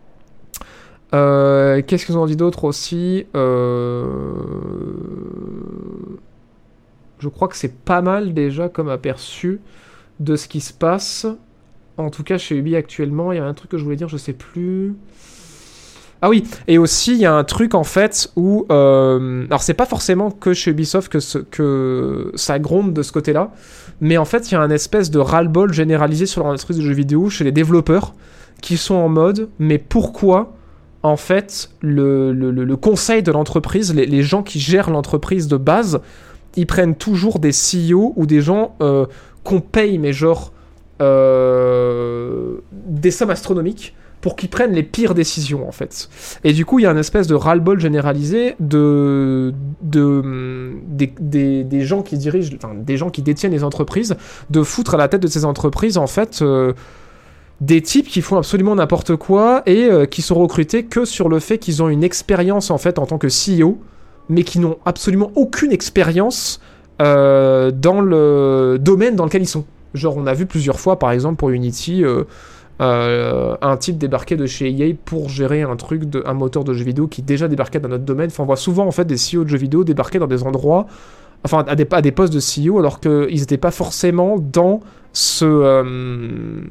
euh, 1.14 1.82
Qu'est-ce 1.86 2.06
qu'ils 2.06 2.18
ont 2.18 2.26
dit 2.26 2.36
d'autre 2.36 2.64
aussi 2.64 3.26
Euh, 3.34 4.04
Je 7.18 7.28
crois 7.28 7.48
que 7.48 7.56
c'est 7.56 7.74
pas 7.74 8.02
mal 8.02 8.34
déjà 8.34 8.68
comme 8.68 8.88
aperçu 8.88 9.60
de 10.20 10.36
ce 10.36 10.48
qui 10.48 10.60
se 10.60 10.72
passe. 10.72 11.26
En 11.96 12.10
tout 12.10 12.22
cas, 12.22 12.38
chez 12.38 12.56
Ubi 12.56 12.76
actuellement, 12.76 13.32
il 13.32 13.36
y 13.36 13.40
a 13.40 13.44
un 13.44 13.54
truc 13.54 13.70
que 13.70 13.78
je 13.78 13.84
voulais 13.84 13.96
dire, 13.96 14.08
je 14.08 14.16
sais 14.16 14.32
plus. 14.32 14.94
Ah 16.20 16.28
oui, 16.28 16.42
et 16.66 16.78
aussi 16.78 17.12
il 17.12 17.20
y 17.20 17.26
a 17.26 17.32
un 17.32 17.44
truc 17.44 17.76
en 17.76 17.84
fait 17.84 18.32
où, 18.34 18.66
euh, 18.72 19.44
alors 19.46 19.62
c'est 19.62 19.74
pas 19.74 19.86
forcément 19.86 20.32
que 20.32 20.52
chez 20.52 20.72
Ubisoft 20.72 21.08
que, 21.08 22.32
ça 22.34 22.58
gronde 22.58 22.92
de 22.92 23.02
ce 23.02 23.12
côté-là, 23.12 23.52
mais 24.00 24.16
en 24.18 24.24
fait 24.24 24.50
il 24.50 24.54
y 24.54 24.56
a 24.56 24.60
un 24.60 24.70
espèce 24.70 25.12
de 25.12 25.20
ras-le-bol 25.20 25.72
généralisé 25.72 26.26
sur 26.26 26.42
l'industrie 26.42 26.74
du 26.74 26.82
jeu 26.82 26.92
vidéo 26.92 27.30
chez 27.30 27.44
les 27.44 27.52
développeurs 27.52 28.14
qui 28.60 28.76
sont 28.76 28.96
en 28.96 29.08
mode, 29.08 29.48
mais 29.60 29.78
pourquoi 29.78 30.57
en 31.02 31.16
fait 31.16 31.70
le, 31.80 32.74
conseil 32.76 33.22
de 33.22 33.32
l'entreprise, 33.32 33.94
les, 33.94 34.22
gens 34.22 34.42
qui 34.42 34.60
gèrent 34.60 34.90
l'entreprise 34.90 35.48
de 35.48 35.56
base, 35.56 36.00
ils 36.56 36.66
prennent 36.66 36.96
toujours 36.96 37.38
des 37.38 37.50
CEO 37.50 38.12
ou 38.16 38.26
des 38.26 38.40
gens 38.40 38.74
euh, 38.80 39.06
qu'on 39.44 39.60
paye, 39.60 39.98
mais 39.98 40.12
genre 40.12 40.52
euh, 41.00 42.56
des 42.72 43.10
sommes 43.10 43.30
astronomiques 43.30 43.94
pour 44.20 44.34
qu'ils 44.34 44.48
prennent 44.48 44.72
les 44.72 44.82
pires 44.82 45.14
décisions 45.14 45.68
en 45.68 45.72
fait. 45.72 46.08
Et 46.42 46.52
du 46.52 46.64
coup, 46.64 46.80
il 46.80 46.82
y 46.82 46.86
a 46.86 46.90
une 46.90 46.98
espèce 46.98 47.28
de 47.28 47.36
ras-le-bol 47.36 47.78
généralisé 47.78 48.56
de, 48.58 49.54
des, 49.80 51.64
des 51.64 51.80
gens 51.82 52.02
qui 52.02 52.18
dirigent, 52.18 52.56
enfin 52.56 52.74
des 52.74 52.96
gens 52.96 53.10
qui 53.10 53.22
détiennent 53.22 53.52
les 53.52 53.62
entreprises, 53.62 54.16
de 54.50 54.62
foutre 54.64 54.94
à 54.94 54.96
la 54.96 55.06
tête 55.06 55.22
de 55.22 55.28
ces 55.28 55.44
entreprises 55.44 55.98
en 55.98 56.08
fait 56.08 56.42
euh, 56.42 56.72
des 57.60 57.82
types 57.82 58.06
qui 58.06 58.22
font 58.22 58.36
absolument 58.36 58.76
n'importe 58.76 59.16
quoi 59.16 59.62
et 59.66 59.84
euh, 59.84 60.06
qui 60.06 60.22
sont 60.22 60.36
recrutés 60.36 60.84
que 60.84 61.04
sur 61.04 61.28
le 61.28 61.40
fait 61.40 61.58
qu'ils 61.58 61.82
ont 61.82 61.88
une 61.88 62.04
expérience 62.04 62.70
en 62.70 62.78
fait 62.78 62.98
en 62.98 63.06
tant 63.06 63.18
que 63.18 63.26
CEO, 63.26 63.78
mais 64.28 64.44
qui 64.44 64.60
n'ont 64.60 64.78
absolument 64.84 65.32
aucune 65.34 65.72
expérience 65.72 66.60
euh, 67.02 67.70
dans 67.70 68.00
le 68.00 68.78
domaine 68.80 69.16
dans 69.16 69.24
lequel 69.24 69.42
ils 69.42 69.48
sont. 69.48 69.64
Genre, 69.94 70.16
on 70.16 70.26
a 70.26 70.34
vu 70.34 70.46
plusieurs 70.46 70.78
fois, 70.78 70.98
par 70.98 71.10
exemple, 71.12 71.36
pour 71.36 71.48
Unity, 71.48 72.04
euh, 72.04 73.56
un 73.60 73.76
type 73.78 73.96
débarquer 73.96 74.36
de 74.36 74.46
chez 74.46 74.70
EA 74.70 74.94
pour 75.04 75.30
gérer 75.30 75.62
un 75.62 75.76
truc, 75.76 76.04
de, 76.04 76.22
un 76.26 76.34
moteur 76.34 76.62
de 76.62 76.74
jeux 76.74 76.84
vidéo 76.84 77.08
qui 77.08 77.22
déjà 77.22 77.48
débarquait 77.48 77.80
dans 77.80 77.88
notre 77.88 78.04
domaine. 78.04 78.28
Enfin, 78.28 78.42
on 78.42 78.46
voit 78.46 78.56
souvent, 78.56 78.86
en 78.86 78.92
fait, 78.92 79.06
des 79.06 79.16
CEO 79.16 79.44
de 79.44 79.48
jeux 79.48 79.56
vidéo 79.56 79.82
débarquer 79.82 80.18
dans 80.18 80.26
des 80.26 80.42
endroits, 80.42 80.86
enfin, 81.42 81.64
à 81.66 81.74
des, 81.74 81.86
à 81.90 82.02
des 82.02 82.12
postes 82.12 82.34
de 82.34 82.38
CEO, 82.40 82.78
alors 82.78 83.00
qu'ils 83.00 83.40
n'étaient 83.40 83.56
pas 83.56 83.70
forcément 83.70 84.36
dans 84.38 84.80
ce... 85.14 86.62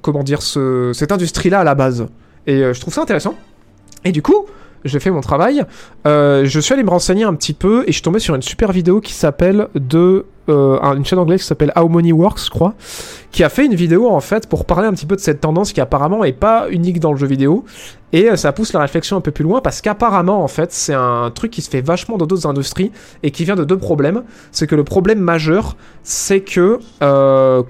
comment 0.00 0.22
dire, 0.22 0.42
ce, 0.42 0.92
cette 0.94 1.12
industrie-là 1.12 1.60
à 1.60 1.64
la 1.64 1.74
base. 1.74 2.06
Et 2.46 2.62
euh, 2.62 2.72
je 2.72 2.80
trouve 2.80 2.94
ça 2.94 3.02
intéressant. 3.02 3.34
Et 4.04 4.12
du 4.12 4.22
coup, 4.22 4.46
j'ai 4.84 5.00
fait 5.00 5.10
mon 5.10 5.20
travail. 5.20 5.64
Euh, 6.06 6.44
je 6.44 6.60
suis 6.60 6.72
allé 6.74 6.82
me 6.82 6.90
renseigner 6.90 7.24
un 7.24 7.34
petit 7.34 7.52
peu 7.52 7.82
et 7.84 7.86
je 7.88 7.92
suis 7.92 8.02
tombé 8.02 8.18
sur 8.18 8.34
une 8.34 8.42
super 8.42 8.72
vidéo 8.72 9.00
qui 9.00 9.12
s'appelle 9.12 9.68
de 9.74 10.26
euh, 10.48 10.76
un- 10.82 10.96
une 10.96 11.04
chaîne 11.04 11.20
anglaise 11.20 11.40
qui 11.42 11.46
s'appelle 11.46 11.72
How 11.76 11.88
Money 11.88 12.10
Works, 12.10 12.44
je 12.46 12.50
crois, 12.50 12.74
qui 13.30 13.44
a 13.44 13.48
fait 13.48 13.64
une 13.64 13.76
vidéo 13.76 14.08
en 14.10 14.18
fait 14.20 14.48
pour 14.48 14.64
parler 14.64 14.88
un 14.88 14.92
petit 14.92 15.06
peu 15.06 15.14
de 15.14 15.20
cette 15.20 15.40
tendance 15.40 15.72
qui 15.72 15.80
apparemment 15.80 16.24
est 16.24 16.32
pas 16.32 16.66
unique 16.70 16.98
dans 16.98 17.12
le 17.12 17.16
jeu 17.18 17.28
vidéo 17.28 17.64
et 18.12 18.28
euh, 18.28 18.34
ça 18.36 18.52
pousse 18.52 18.72
la 18.72 18.80
réflexion 18.80 19.16
un 19.16 19.20
peu 19.20 19.30
plus 19.30 19.44
loin 19.44 19.60
parce 19.60 19.80
qu'apparemment 19.80 20.42
en 20.42 20.48
fait 20.48 20.72
c'est 20.72 20.94
un 20.94 21.30
truc 21.32 21.52
qui 21.52 21.62
se 21.62 21.70
fait 21.70 21.80
vachement 21.80 22.16
dans 22.18 22.26
d'autres 22.26 22.48
industries 22.48 22.90
et 23.22 23.30
qui 23.30 23.44
vient 23.44 23.54
de 23.54 23.62
deux 23.64 23.78
problèmes. 23.78 24.24
C'est 24.50 24.66
que 24.66 24.74
le 24.74 24.82
problème 24.84 25.20
majeur, 25.20 25.76
c'est 26.02 26.40
que 26.40 26.80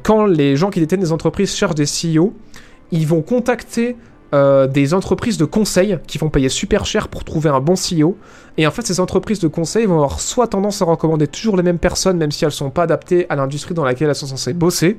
quand 0.02 0.24
les 0.24 0.56
gens 0.56 0.70
qui 0.70 0.80
détiennent 0.80 1.00
des 1.00 1.12
entreprises 1.12 1.54
cherchent 1.54 1.74
des 1.74 1.84
CEO, 1.86 2.32
ils 2.90 3.06
vont 3.06 3.20
contacter 3.22 3.96
euh, 4.34 4.66
des 4.66 4.94
entreprises 4.94 5.36
de 5.36 5.44
conseil 5.44 5.98
qui 6.06 6.18
vont 6.18 6.30
payer 6.30 6.48
super 6.48 6.86
cher 6.86 7.08
pour 7.08 7.24
trouver 7.24 7.50
un 7.50 7.60
bon 7.60 7.74
CEO. 7.74 8.16
Et 8.56 8.66
en 8.66 8.70
fait, 8.70 8.86
ces 8.86 9.00
entreprises 9.00 9.40
de 9.40 9.48
conseil 9.48 9.86
vont 9.86 9.96
avoir 9.96 10.20
soit 10.20 10.46
tendance 10.46 10.80
à 10.82 10.86
recommander 10.86 11.26
toujours 11.26 11.56
les 11.56 11.62
mêmes 11.62 11.78
personnes, 11.78 12.16
même 12.16 12.32
si 12.32 12.44
elles 12.44 12.50
sont 12.50 12.70
pas 12.70 12.84
adaptées 12.84 13.26
à 13.28 13.36
l'industrie 13.36 13.74
dans 13.74 13.84
laquelle 13.84 14.08
elles 14.08 14.14
sont 14.14 14.26
censées 14.26 14.52
bosser, 14.52 14.98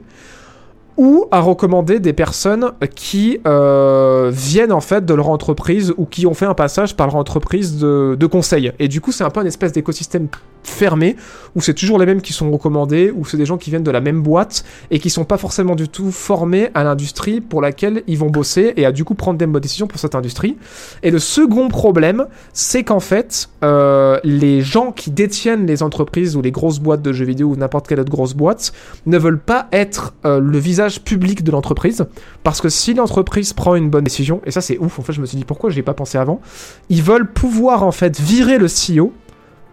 ou 0.98 1.26
à 1.32 1.40
recommander 1.40 2.00
des 2.00 2.14
personnes 2.14 2.72
qui 2.96 3.40
euh, 3.48 4.32
viennent 4.34 4.72
en 4.72 4.82
fait 4.82 5.06
de 5.06 5.14
leur 5.14 5.30
entreprise 5.30 5.94
ou 5.98 6.06
qui 6.06 6.26
ont 6.26 6.34
fait 6.34 6.46
un 6.46 6.54
passage 6.54 6.96
par 6.96 7.08
leur 7.08 7.16
entreprise 7.16 7.78
de, 7.78 8.26
conseil. 8.32 8.72
Et 8.80 8.88
du 8.88 9.02
coup, 9.02 9.12
c'est 9.12 9.24
un 9.24 9.30
peu 9.30 9.42
une 9.42 9.48
espèce 9.48 9.74
d'écosystème 9.74 10.28
fermé 10.64 11.18
où 11.56 11.62
c'est 11.62 11.74
toujours 11.74 12.00
les 12.00 12.06
mêmes 12.06 12.22
qui 12.22 12.32
sont 12.32 12.50
recommandés, 12.50 13.12
où 13.14 13.26
c'est 13.26 13.38
des 13.38 13.46
gens 13.46 13.58
qui 13.58 13.70
viennent 13.70 13.84
de 13.84 13.92
la 13.92 14.00
même 14.00 14.22
boîte 14.22 14.64
et 14.92 15.00
qui 15.00 15.10
sont 15.10 15.26
pas 15.26 15.38
forcément 15.38 15.76
du 15.76 15.90
tout 15.90 16.10
formés 16.12 16.70
à 16.74 16.84
l'industrie 16.84 17.42
pour 17.42 17.62
laquelle 17.62 18.04
ils 18.08 18.18
vont 18.18 18.30
bosser 18.30 18.74
et 18.78 18.86
à 18.86 18.92
du 18.92 19.04
coup 19.04 19.14
prendre 19.14 19.38
des 19.38 19.46
bonnes 19.46 19.62
décisions 19.62 19.88
pour 19.88 20.00
cette 20.00 20.16
industrie. 20.16 20.58
Et 21.04 21.12
le 21.12 21.20
second 21.20 21.68
problème, 21.68 22.28
c'est 22.54 22.84
qu'en 22.84 23.02
fait, 23.02 23.50
euh, 23.64 24.20
les 24.24 24.62
gens 24.62 24.92
qui 24.92 25.12
détiennent 25.12 25.68
les 25.68 25.84
entreprises 25.84 26.36
ou 26.36 26.42
les 26.42 26.52
grosses 26.52 26.80
boîtes 26.80 27.02
de 27.02 27.12
jeux 27.12 27.26
vidéo 27.26 27.50
ou 27.50 27.56
n'importe 27.56 27.88
quelle 27.88 28.00
autre 28.00 28.12
grosse 28.12 28.34
boîte 28.34 28.72
ne 29.06 29.18
veulent 29.18 29.40
pas 29.40 29.68
être 29.72 30.14
euh, 30.26 30.40
le 30.40 30.58
visage 30.58 30.83
public 31.04 31.44
de 31.44 31.52
l'entreprise. 31.52 32.06
Parce 32.44 32.62
que 32.62 32.70
si 32.70 32.94
l'entreprise 32.94 33.54
prend 33.54 33.76
une 33.76 33.90
bonne 33.90 34.04
décision, 34.04 34.42
et 34.46 34.52
ça 34.52 34.62
c'est 34.62 34.78
ouf, 34.78 35.00
en 35.00 35.02
fait 35.02 35.14
je 35.14 35.22
me 35.22 35.26
suis 35.26 35.38
dit 35.38 35.46
pourquoi 35.46 35.70
j'y 35.70 35.80
ai 35.80 35.84
pas 35.84 35.94
pensé 35.94 36.18
avant, 36.18 36.42
ils 36.90 37.04
veulent 37.04 37.32
pouvoir 37.32 37.84
en 37.84 37.92
fait 37.92 38.20
virer 38.20 38.58
le 38.58 38.68
CEO 38.68 39.14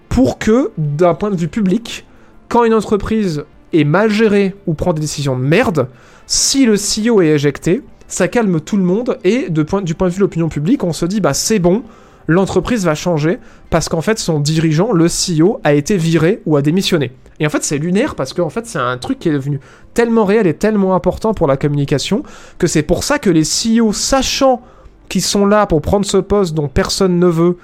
pour 0.08 0.38
que, 0.38 0.72
d'un 0.76 1.14
point 1.14 1.30
de 1.30 1.36
vue 1.36 1.48
public, 1.48 2.06
quand 2.48 2.64
une 2.64 2.74
entreprise 2.74 3.44
est 3.72 3.84
mal 3.84 4.10
gérée 4.10 4.56
ou 4.66 4.74
prend 4.74 4.92
des 4.92 5.00
décisions 5.00 5.38
de 5.38 5.42
merde, 5.42 5.88
si 6.26 6.66
le 6.66 6.74
CEO 6.74 7.22
est 7.22 7.28
éjecté, 7.28 7.82
ça 8.08 8.26
calme 8.26 8.60
tout 8.60 8.76
le 8.76 8.82
monde 8.82 9.18
et 9.24 9.48
de 9.50 9.62
point, 9.62 9.82
du 9.82 9.94
point 9.94 10.08
de 10.08 10.12
vue 10.12 10.18
de 10.18 10.24
l'opinion 10.24 10.48
publique, 10.48 10.82
on 10.82 10.92
se 10.92 11.06
dit 11.06 11.20
bah 11.20 11.32
c'est 11.32 11.60
bon, 11.60 11.84
l'entreprise 12.26 12.84
va 12.84 12.94
changer 12.94 13.38
parce 13.70 13.88
qu'en 13.88 14.00
fait 14.00 14.18
son 14.18 14.40
dirigeant, 14.40 14.92
le 14.92 15.06
CEO, 15.06 15.60
a 15.64 15.72
été 15.72 15.96
viré 15.96 16.42
ou 16.46 16.56
a 16.56 16.62
démissionné. 16.62 17.12
Et 17.38 17.46
en 17.46 17.50
fait 17.50 17.64
c'est 17.64 17.78
lunaire 17.78 18.14
parce 18.14 18.32
qu'en 18.32 18.50
fait 18.50 18.66
c'est 18.66 18.78
un 18.78 18.98
truc 18.98 19.18
qui 19.18 19.28
est 19.28 19.32
devenu 19.32 19.60
tellement 19.94 20.24
réel 20.24 20.46
et 20.46 20.54
tellement 20.54 20.94
important 20.94 21.34
pour 21.34 21.46
la 21.46 21.56
communication 21.56 22.22
que 22.58 22.66
c'est 22.66 22.82
pour 22.82 23.04
ça 23.04 23.18
que 23.18 23.30
les 23.30 23.42
CEO, 23.42 23.92
sachant 23.92 24.62
qu'ils 25.08 25.22
sont 25.22 25.46
là 25.46 25.66
pour 25.66 25.82
prendre 25.82 26.06
ce 26.06 26.18
poste 26.18 26.54
dont 26.54 26.68
personne 26.68 27.18
ne 27.18 27.26
veut 27.26 27.56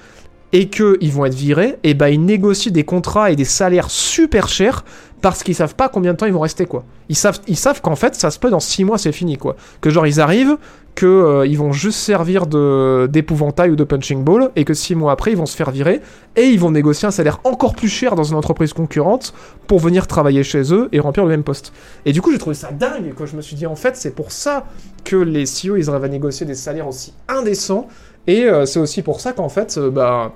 et 0.53 0.69
qu'ils 0.69 1.13
vont 1.13 1.25
être 1.25 1.35
virés, 1.35 1.77
et 1.83 1.95
ben 1.95 2.09
ils 2.09 2.25
négocient 2.25 2.73
des 2.73 2.85
contrats 2.85 3.31
et 3.31 3.37
des 3.37 3.45
salaires 3.45 3.91
super 3.91 4.49
chers 4.49 4.85
parce 5.23 5.43
qu'ils 5.43 5.55
savent 5.55 5.75
pas 5.75 5.89
combien 5.89 6.13
de 6.13 6.19
temps 6.19 6.27
ils 6.27 6.33
vont 6.33 6.41
rester 6.41 6.67
quoi. 6.67 6.85
Ils 7.09 7.17
savent, 7.17 7.81
qu'en 7.81 7.97
fait 7.97 8.15
ça 8.15 8.31
se 8.31 8.39
peut 8.39 8.51
dans 8.51 8.61
6 8.61 8.85
mois 8.85 8.99
c'est 8.99 9.13
fini 9.13 9.37
quoi. 9.37 9.57
Que 9.81 9.91
genre 9.91 10.07
ils 10.07 10.21
arrivent, 10.21 10.57
que 10.95 11.07
euh, 11.07 11.47
ils 11.47 11.59
vont 11.59 11.73
juste 11.73 11.99
servir 11.99 12.47
de 12.47 13.09
d'épouvantail 13.11 13.71
ou 13.71 13.77
de 13.77 13.85
punching 13.85 14.25
ball 14.25 14.51
et 14.57 14.65
que 14.65 14.75
6 14.75 14.95
mois 14.95 15.13
après 15.13 15.33
ils 15.33 15.37
vont 15.37 15.47
se 15.47 15.57
faire 15.57 15.71
virer 15.71 16.01
et 16.37 16.45
ils 16.45 16.61
vont 16.61 16.71
négocier 16.71 17.07
un 17.09 17.11
salaire 17.11 17.41
encore 17.45 17.75
plus 17.75 17.89
cher 17.89 18.15
dans 18.15 18.25
une 18.25 18.37
entreprise 18.37 18.73
concurrente 18.73 19.35
pour 19.67 19.79
venir 19.79 20.07
travailler 20.07 20.43
chez 20.43 20.73
eux 20.73 20.89
et 20.93 21.01
remplir 21.01 21.25
le 21.25 21.31
même 21.31 21.45
poste. 21.45 21.73
Et 22.05 22.13
du 22.13 22.23
coup 22.23 22.33
j'ai 22.33 22.39
trouvé 22.39 22.55
ça 22.55 22.71
dingue 22.73 23.15
quoi. 23.15 23.27
Je 23.27 23.37
me 23.37 23.43
suis 23.43 23.57
dit 23.57 23.67
en 23.67 23.77
fait 23.77 23.97
c'est 23.97 24.15
pour 24.15 24.33
ça 24.33 24.67
que 25.05 25.17
les 25.17 25.45
CEO 25.45 25.77
ils 25.77 25.91
arrivent 25.91 26.05
à 26.05 26.09
négocier 26.09 26.47
des 26.47 26.55
salaires 26.55 26.89
aussi 26.89 27.15
indécents 27.29 27.89
et 28.27 28.45
euh, 28.45 28.67
c'est 28.67 28.81
aussi 28.81 29.03
pour 29.03 29.21
ça 29.21 29.33
qu'en 29.33 29.49
fait, 29.49 29.79
euh, 29.79 29.91
bah, 29.91 30.33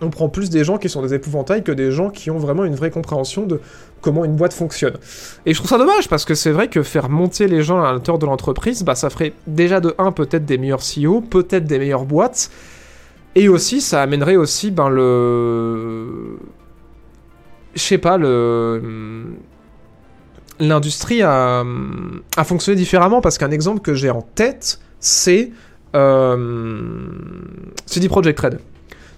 on 0.00 0.10
prend 0.10 0.28
plus 0.28 0.50
des 0.50 0.64
gens 0.64 0.78
qui 0.78 0.88
sont 0.88 1.02
des 1.02 1.14
épouvantails 1.14 1.62
que 1.62 1.72
des 1.72 1.90
gens 1.90 2.10
qui 2.10 2.30
ont 2.30 2.38
vraiment 2.38 2.64
une 2.64 2.74
vraie 2.74 2.90
compréhension 2.90 3.46
de 3.46 3.60
comment 4.00 4.24
une 4.24 4.36
boîte 4.36 4.52
fonctionne. 4.52 4.94
Et 5.46 5.52
je 5.52 5.58
trouve 5.58 5.68
ça 5.68 5.78
dommage 5.78 6.08
parce 6.08 6.24
que 6.24 6.34
c'est 6.34 6.50
vrai 6.50 6.68
que 6.68 6.82
faire 6.82 7.08
monter 7.08 7.48
les 7.48 7.62
gens 7.62 7.82
à 7.82 7.92
l'intérieur 7.92 8.18
de 8.18 8.26
l'entreprise, 8.26 8.82
bah, 8.82 8.94
ça 8.94 9.10
ferait 9.10 9.32
déjà 9.46 9.80
de 9.80 9.94
1 9.98 10.12
peut-être 10.12 10.44
des 10.44 10.58
meilleurs 10.58 10.80
CEO, 10.80 11.20
peut-être 11.20 11.64
des 11.64 11.78
meilleures 11.78 12.06
boîtes, 12.06 12.50
et 13.34 13.48
aussi 13.48 13.80
ça 13.80 14.02
amènerait 14.02 14.36
aussi 14.36 14.70
ben, 14.70 14.88
le... 14.88 16.38
Je 17.74 17.80
sais 17.80 17.98
pas, 17.98 18.18
le 18.18 19.36
l'industrie 20.58 21.22
a, 21.22 21.64
a 22.36 22.44
fonctionné 22.44 22.76
différemment 22.76 23.22
parce 23.22 23.38
qu'un 23.38 23.50
exemple 23.50 23.80
que 23.80 23.94
j'ai 23.94 24.10
en 24.10 24.20
tête, 24.20 24.78
c'est 24.98 25.52
euh, 25.94 26.76
CD 27.86 28.08
Projekt 28.08 28.38
Red. 28.38 28.60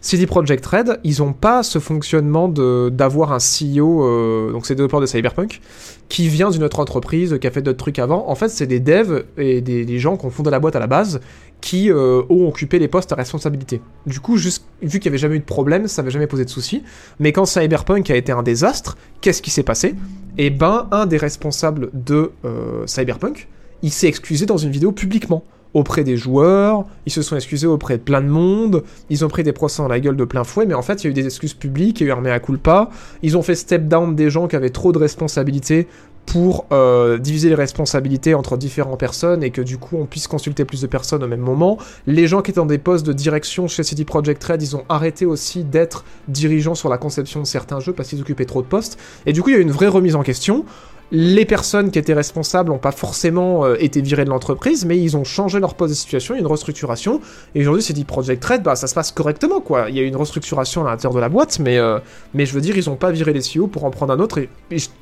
CD 0.02 0.26
Projekt 0.26 0.66
Red, 0.66 0.98
ils 1.04 1.20
n'ont 1.20 1.32
pas 1.32 1.62
ce 1.62 1.78
fonctionnement 1.78 2.48
d'avoir 2.48 3.32
un 3.32 3.38
CEO, 3.38 4.04
euh, 4.04 4.50
donc 4.50 4.66
c'est 4.66 4.74
développeur 4.74 5.00
de 5.00 5.06
Cyberpunk, 5.06 5.60
qui 6.08 6.28
vient 6.28 6.50
d'une 6.50 6.64
autre 6.64 6.80
entreprise, 6.80 7.38
qui 7.40 7.46
a 7.46 7.50
fait 7.52 7.62
d'autres 7.62 7.78
trucs 7.78 8.00
avant. 8.00 8.28
En 8.28 8.34
fait, 8.34 8.48
c'est 8.48 8.66
des 8.66 8.80
devs 8.80 9.24
et 9.38 9.60
des, 9.60 9.84
des 9.84 9.98
gens 10.00 10.16
qui 10.16 10.26
ont 10.26 10.30
fondé 10.30 10.50
la 10.50 10.58
boîte 10.58 10.74
à 10.74 10.80
la 10.80 10.88
base 10.88 11.20
qui 11.62 11.90
euh, 11.90 12.22
ont 12.28 12.48
occupé 12.48 12.80
les 12.80 12.88
postes 12.88 13.12
à 13.12 13.14
responsabilité. 13.14 13.80
Du 14.04 14.18
coup, 14.18 14.36
juste, 14.36 14.66
vu 14.82 14.98
qu'il 14.98 15.10
n'y 15.10 15.14
avait 15.14 15.18
jamais 15.18 15.36
eu 15.36 15.38
de 15.38 15.44
problème, 15.44 15.86
ça 15.86 16.02
n'avait 16.02 16.10
jamais 16.10 16.26
posé 16.26 16.44
de 16.44 16.50
soucis. 16.50 16.82
Mais 17.20 17.32
quand 17.32 17.46
Cyberpunk 17.46 18.10
a 18.10 18.16
été 18.16 18.32
un 18.32 18.42
désastre, 18.42 18.98
qu'est-ce 19.20 19.40
qui 19.40 19.50
s'est 19.50 19.62
passé? 19.62 19.94
Eh 20.36 20.50
ben, 20.50 20.88
un 20.90 21.06
des 21.06 21.16
responsables 21.16 21.90
de 21.94 22.32
euh, 22.44 22.84
Cyberpunk, 22.86 23.48
il 23.82 23.92
s'est 23.92 24.08
excusé 24.08 24.44
dans 24.44 24.56
une 24.56 24.70
vidéo 24.70 24.90
publiquement 24.90 25.44
auprès 25.74 26.04
des 26.04 26.16
joueurs, 26.16 26.84
ils 27.06 27.12
se 27.12 27.22
sont 27.22 27.36
excusés 27.36 27.66
auprès 27.66 27.96
de 27.96 28.02
plein 28.02 28.20
de 28.20 28.28
monde, 28.28 28.82
ils 29.10 29.24
ont 29.24 29.28
pris 29.28 29.42
des 29.42 29.52
procès 29.52 29.82
dans 29.82 29.88
la 29.88 30.00
gueule 30.00 30.16
de 30.16 30.24
plein 30.24 30.44
fouet, 30.44 30.66
mais 30.66 30.74
en 30.74 30.82
fait 30.82 31.02
il 31.02 31.06
y 31.06 31.08
a 31.08 31.10
eu 31.10 31.14
des 31.14 31.26
excuses 31.26 31.54
publiques, 31.54 32.00
il 32.00 32.06
y 32.06 32.10
a 32.10 32.14
eu 32.14 32.16
un 32.16 32.20
mea 32.20 32.38
culpa, 32.40 32.90
ils 33.22 33.36
ont 33.36 33.42
fait 33.42 33.54
step 33.54 33.88
down 33.88 34.14
des 34.14 34.30
gens 34.30 34.48
qui 34.48 34.56
avaient 34.56 34.70
trop 34.70 34.92
de 34.92 34.98
responsabilités 34.98 35.86
pour 36.26 36.66
euh, 36.72 37.18
diviser 37.18 37.48
les 37.48 37.54
responsabilités 37.54 38.34
entre 38.34 38.56
différentes 38.56 38.98
personnes 38.98 39.42
et 39.42 39.50
que 39.50 39.60
du 39.60 39.78
coup 39.78 39.96
on 39.98 40.06
puisse 40.06 40.28
consulter 40.28 40.64
plus 40.64 40.80
de 40.80 40.86
personnes 40.86 41.22
au 41.24 41.28
même 41.28 41.40
moment. 41.40 41.78
Les 42.06 42.26
gens 42.26 42.42
qui 42.42 42.50
étaient 42.50 42.60
dans 42.60 42.66
des 42.66 42.78
postes 42.78 43.04
de 43.04 43.12
direction 43.12 43.66
chez 43.66 43.82
CD 43.82 44.04
Projekt 44.04 44.42
Red, 44.44 44.62
ils 44.62 44.76
ont 44.76 44.84
arrêté 44.88 45.26
aussi 45.26 45.64
d'être 45.64 46.04
dirigeants 46.28 46.74
sur 46.74 46.88
la 46.88 46.98
conception 46.98 47.40
de 47.40 47.46
certains 47.46 47.80
jeux 47.80 47.92
parce 47.92 48.08
qu'ils 48.08 48.20
occupaient 48.20 48.44
trop 48.44 48.62
de 48.62 48.66
postes. 48.66 48.98
Et 49.26 49.32
du 49.32 49.42
coup 49.42 49.50
il 49.50 49.54
y 49.54 49.56
a 49.56 49.58
eu 49.58 49.62
une 49.62 49.72
vraie 49.72 49.88
remise 49.88 50.14
en 50.14 50.22
question. 50.22 50.64
Les 51.14 51.44
personnes 51.44 51.90
qui 51.90 51.98
étaient 51.98 52.14
responsables 52.14 52.70
n'ont 52.70 52.78
pas 52.78 52.90
forcément 52.90 53.66
euh, 53.66 53.76
été 53.78 54.00
virées 54.00 54.24
de 54.24 54.30
l'entreprise, 54.30 54.86
mais 54.86 54.98
ils 54.98 55.14
ont 55.14 55.24
changé 55.24 55.60
leur 55.60 55.74
poste 55.74 55.90
de 55.90 55.94
situation, 55.94 56.34
il 56.34 56.38
y 56.38 56.40
a 56.40 56.40
une 56.40 56.46
restructuration, 56.46 57.20
et 57.54 57.60
aujourd'hui 57.60 57.82
c'est 57.82 57.92
dit 57.92 58.04
Project 58.04 58.42
Red, 58.42 58.62
bah 58.62 58.76
ça 58.76 58.86
se 58.86 58.94
passe 58.94 59.12
correctement 59.12 59.60
quoi. 59.60 59.90
Il 59.90 59.96
y 59.96 60.00
a 60.00 60.04
une 60.04 60.16
restructuration 60.16 60.86
à 60.86 60.90
l'intérieur 60.90 61.14
de 61.14 61.20
la 61.20 61.28
boîte, 61.28 61.58
mais, 61.58 61.76
euh, 61.76 61.98
je 62.34 62.52
veux 62.52 62.62
dire, 62.62 62.78
ils 62.78 62.88
n'ont 62.88 62.96
pas 62.96 63.10
viré 63.10 63.34
les 63.34 63.40
CEO 63.40 63.66
pour 63.66 63.84
en 63.84 63.90
prendre 63.90 64.14
un 64.14 64.20
autre, 64.20 64.38
et, 64.38 64.48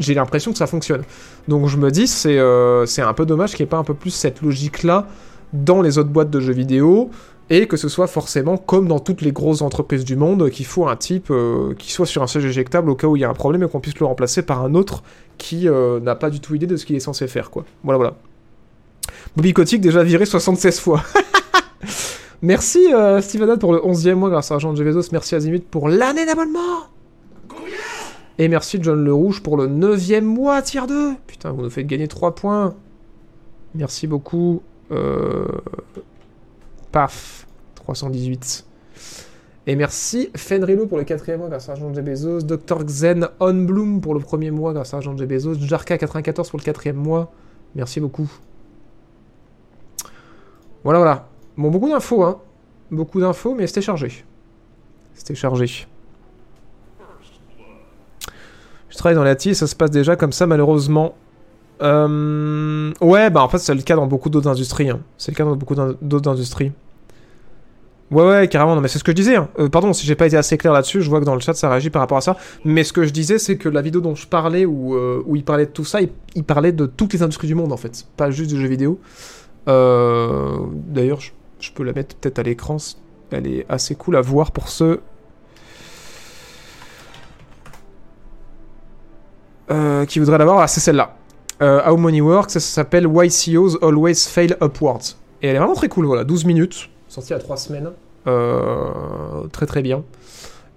j'ai 0.01 0.15
l'impression 0.15 0.51
que 0.51 0.59
ça 0.59 0.67
fonctionne. 0.67 1.03
Donc 1.47 1.69
je 1.69 1.77
me 1.77 1.93
dis, 1.93 2.09
c'est 2.09 2.39
euh, 2.39 2.87
c'est 2.87 3.03
un 3.03 3.15
peu 3.15 3.25
dommage 3.25 3.53
qu'il 3.53 3.63
n'y 3.65 3.69
ait 3.69 3.71
pas 3.71 3.79
un 3.79 3.85
peu 3.85 3.95
plus 3.95 4.11
cette 4.11 4.43
logique-là 4.43 5.07
dans 5.53 5.81
les 5.81 5.99
autres 5.99 6.11
boîtes 6.11 6.31
de 6.31 6.41
jeux 6.41 6.53
vidéo, 6.53 7.11
et 7.51 7.67
que 7.67 7.77
ce 7.77 7.89
soit 7.89 8.07
forcément 8.07 8.57
comme 8.57 8.89
dans 8.89 9.01
toutes 9.01 9.23
les 9.23 9.33
grosses 9.33 9.61
entreprises 9.61 10.05
du 10.05 10.17
monde, 10.17 10.51
qu'il 10.51 10.67
faut 10.67 10.89
un 10.89 10.97
type 10.97 11.33
qui 11.79 11.93
soit 11.93 12.07
sur 12.07 12.23
un 12.23 12.27
siège 12.27 12.45
éjectable 12.45 12.89
au 12.91 12.95
cas 12.95 13.09
où 13.09 13.17
il 13.17 13.21
y 13.21 13.25
a 13.25 13.29
un 13.29 13.35
problème 13.35 13.65
et 13.65 13.69
qu'on 13.69 13.81
puisse 13.81 13.99
le 13.99 14.07
remplacer 14.07 14.43
par 14.43 14.65
un 14.65 14.75
autre 14.75 15.03
qui 15.41 15.69
euh, 15.69 15.99
n'a 16.01 16.15
pas 16.15 16.31
du 16.31 16.39
tout 16.39 16.55
idée 16.55 16.67
de 16.67 16.77
ce 16.77 16.85
qu'il 16.85 16.95
est 16.95 17.01
censé 17.01 17.27
faire, 17.27 17.51
quoi. 17.51 17.65
Voilà, 17.83 17.97
voilà. 17.97 18.17
Bobby 19.35 19.53
Kotick 19.53 19.81
déjà 19.81 20.03
viré 20.05 20.27
76 20.27 20.79
fois. 20.79 21.03
Merci 22.43 22.93
euh, 22.93 23.21
Steven 23.21 23.59
pour 23.59 23.73
le 23.73 23.81
11e 23.81 24.15
mois 24.15 24.31
grâce 24.31 24.53
à 24.53 24.59
Jean 24.59 24.77
Jevezos. 24.77 25.09
Merci 25.13 25.35
Azimut 25.35 25.65
pour 25.67 25.89
l'année 25.89 26.27
d'abonnement. 26.27 26.87
Et 28.39 28.49
merci 28.49 28.79
John 28.81 29.05
Le 29.05 29.13
Rouge 29.13 29.43
pour 29.43 29.59
le 29.59 29.67
9e 29.67 30.23
mois, 30.23 30.63
tiers 30.63 30.87
2. 30.87 31.13
Putain, 31.27 31.51
vous 31.51 31.63
nous 31.63 31.69
faites 31.69 31.87
gagner 31.87 32.09
3 32.09 32.35
points. 32.35 32.75
Merci 33.75 34.07
beaucoup. 34.07 34.63
Euh... 34.91 35.45
Paf. 36.93 37.47
318. 37.77 38.67
Et 39.67 39.77
merci 39.77 40.31
Fenrilo 40.37 40.87
pour 40.87 40.99
le 40.99 41.05
quatrième 41.05 41.41
mois 41.41 41.49
grâce 41.49 41.69
à 41.69 41.75
Jean 41.75 41.93
J. 41.93 42.01
Dr 42.45 42.85
Xen 42.85 43.29
Onbloom 43.41 44.01
pour 44.01 44.15
le 44.15 44.21
premier 44.21 44.51
mois 44.51 44.73
grâce 44.73 44.95
à 44.95 45.01
Jean. 45.01 45.15
Bezos, 45.15 45.55
Jarka94 45.55 46.51
pour 46.51 46.59
le 46.59 46.65
quatrième 46.65 46.97
mois. 46.97 47.33
Merci 47.75 48.01
beaucoup. 48.01 48.31
Voilà, 50.83 50.99
voilà. 50.99 51.29
Bon, 51.57 51.71
beaucoup 51.71 51.89
d'infos, 51.89 52.23
hein. 52.23 52.41
Beaucoup 52.91 53.21
d'infos, 53.21 53.55
mais 53.55 53.67
c'était 53.67 53.83
chargé. 53.83 54.25
C'était 55.15 55.35
chargé. 55.35 55.87
Je 58.89 58.97
travaille 58.97 59.15
dans 59.15 59.25
la 59.25 59.37
TI 59.37 59.51
et 59.51 59.55
ça 59.55 59.67
se 59.67 59.77
passe 59.77 59.91
déjà 59.91 60.17
comme 60.17 60.33
ça, 60.33 60.47
malheureusement. 60.47 61.15
Euh... 61.83 62.93
Ouais, 63.01 63.31
bah 63.31 63.43
en 63.43 63.49
fait, 63.49 63.59
c'est 63.59 63.75
le 63.75 63.83
cas 63.83 63.97
dans 63.97 64.07
beaucoup 64.07 64.31
d'autres 64.31 64.49
industries. 64.49 64.91
Hein. 64.91 65.01
C'est 65.17 65.33
le 65.33 65.37
cas 65.37 65.45
dans 65.45 65.57
beaucoup 65.57 65.75
d'autres 65.75 66.31
industries. 66.31 66.73
Ouais, 68.11 68.25
ouais, 68.25 68.49
carrément. 68.49 68.75
Non, 68.75 68.81
mais 68.81 68.89
c'est 68.89 68.99
ce 68.99 69.05
que 69.05 69.13
je 69.13 69.17
disais. 69.17 69.37
Hein. 69.37 69.49
Euh, 69.59 69.69
pardon, 69.69 69.93
si 69.93 70.07
j'ai 70.07 70.17
pas 70.17 70.27
été 70.27 70.37
assez 70.37 70.59
clair 70.59 70.73
là-dessus, 70.73 71.01
je 71.01 71.09
vois 71.09 71.21
que 71.21 71.25
dans 71.25 71.35
le 71.35 71.41
chat 71.41 71.55
ça 71.55 71.69
réagit 71.71 71.91
par 71.91 72.01
rapport 72.01 72.19
à 72.19 72.23
ça. 72.23 72.37
Mais 72.65 72.85
ce 72.85 72.93
que 72.93 73.05
je 73.05 73.11
disais, 73.11 73.39
c'est 73.39 73.57
que 73.57 73.69
la 73.69 73.83
vidéo 73.83 74.01
dont 74.01 74.15
je 74.15 74.27
parlais, 74.27 74.67
où, 74.67 74.95
euh, 74.95 75.23
où 75.27 75.37
il 75.37 75.45
parlait 75.45 75.67
de 75.67 75.71
tout 75.71 75.85
ça, 75.85 76.01
il, 76.01 76.45
parlait 76.45 76.73
de 76.73 76.87
toutes 76.87 77.13
les 77.13 77.23
industries 77.23 77.47
du 77.47 77.55
monde 77.55 77.73
en 77.73 77.77
fait, 77.77 78.05
pas 78.17 78.31
juste 78.31 78.51
de 78.51 78.57
jeux 78.57 78.69
vidéo. 78.69 78.99
D'ailleurs, 79.67 81.21
je, 81.21 81.71
peux 81.73 81.85
la 81.85 81.93
mettre 81.93 82.17
peut-être 82.17 82.41
à 82.41 82.43
l'écran. 82.43 82.79
Elle 83.31 83.47
est 83.47 83.67
assez 83.69 83.95
cool 83.95 84.17
à 84.17 84.21
voir 84.21 84.51
pour 84.51 84.69
ceux. 84.69 85.01
qui 90.09 90.19
voudraient 90.19 90.39
la 90.39 90.45
voir. 90.45 90.59
Ah, 90.59 90.67
c'est 90.67 90.81
celle-là. 90.81 91.20
How 91.61 91.97
Money 91.97 92.21
Works, 92.21 92.51
ça 92.51 92.61
s'appelle 92.61 93.07
Why 93.07 93.31
CEOs 93.31 93.83
Always 93.83 94.15
Fail 94.29 94.57
Upwards. 94.63 95.17
Et 95.43 95.49
elle 95.49 95.57
est 95.57 95.59
vraiment 95.59 95.75
très 95.75 95.89
cool, 95.89 96.07
voilà, 96.07 96.25
12 96.25 96.45
minutes 96.45 96.91
sorti 97.11 97.31
il 97.31 97.33
y 97.33 97.37
a 97.37 97.41
trois 97.41 97.57
semaines. 97.57 97.91
Euh, 98.27 99.47
très 99.53 99.67
très 99.67 99.83
bien. 99.83 100.05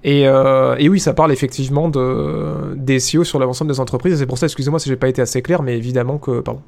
Et, 0.03 0.27
euh, 0.27 0.75
et, 0.79 0.89
oui, 0.89 0.99
ça 0.99 1.13
parle 1.13 1.31
effectivement 1.31 1.87
de, 1.87 2.75
des 2.75 2.99
SEO 2.99 3.23
sur 3.23 3.39
l'ensemble 3.39 3.71
des 3.71 3.79
entreprises. 3.79 4.13
Et 4.13 4.17
c'est 4.17 4.25
pour 4.25 4.37
ça, 4.37 4.47
excusez-moi 4.47 4.79
si 4.79 4.89
j'ai 4.89 4.97
pas 4.97 5.07
été 5.07 5.21
assez 5.21 5.41
clair, 5.41 5.61
mais 5.61 5.77
évidemment 5.77 6.17
que, 6.17 6.41
pardon, 6.41 6.61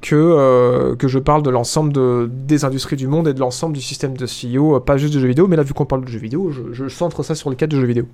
que, 0.00 0.14
euh, 0.14 0.94
que 0.94 1.08
je 1.08 1.18
parle 1.18 1.42
de 1.42 1.50
l'ensemble 1.50 1.92
de, 1.92 2.30
des 2.30 2.64
industries 2.64 2.94
du 2.94 3.08
monde 3.08 3.26
et 3.26 3.34
de 3.34 3.40
l'ensemble 3.40 3.74
du 3.74 3.80
système 3.80 4.16
de 4.16 4.26
CEO, 4.26 4.78
pas 4.78 4.96
juste 4.96 5.14
de 5.14 5.18
jeux 5.18 5.26
vidéo, 5.26 5.48
mais 5.48 5.56
là, 5.56 5.64
vu 5.64 5.72
qu'on 5.72 5.86
parle 5.86 6.04
de 6.04 6.10
jeux 6.10 6.20
vidéo, 6.20 6.52
je, 6.52 6.72
je, 6.72 6.86
centre 6.86 7.24
ça 7.24 7.34
sur 7.34 7.50
le 7.50 7.56
cadre 7.56 7.74
de 7.74 7.80
jeux 7.80 7.86
vidéo. 7.86 8.04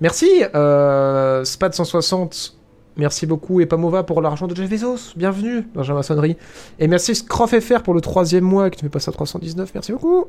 Merci, 0.00 0.44
euh, 0.54 1.42
Spad160 1.42 2.52
Merci 2.96 3.26
beaucoup 3.26 3.60
Epamova 3.60 4.02
pour 4.02 4.20
l'argent 4.20 4.46
de 4.46 4.54
Jeff. 4.54 4.70
Bienvenue 5.16 5.64
dans 5.74 5.82
la 5.82 5.94
maçonnerie. 5.94 6.36
Et 6.78 6.88
merci 6.88 7.14
FR 7.14 7.82
pour 7.82 7.94
le 7.94 8.00
troisième 8.00 8.44
mois 8.44 8.68
qui 8.70 8.78
te 8.78 8.82
fait 8.82 8.88
passer 8.88 9.08
à 9.08 9.12
319. 9.12 9.72
Merci 9.74 9.92
beaucoup. 9.92 10.26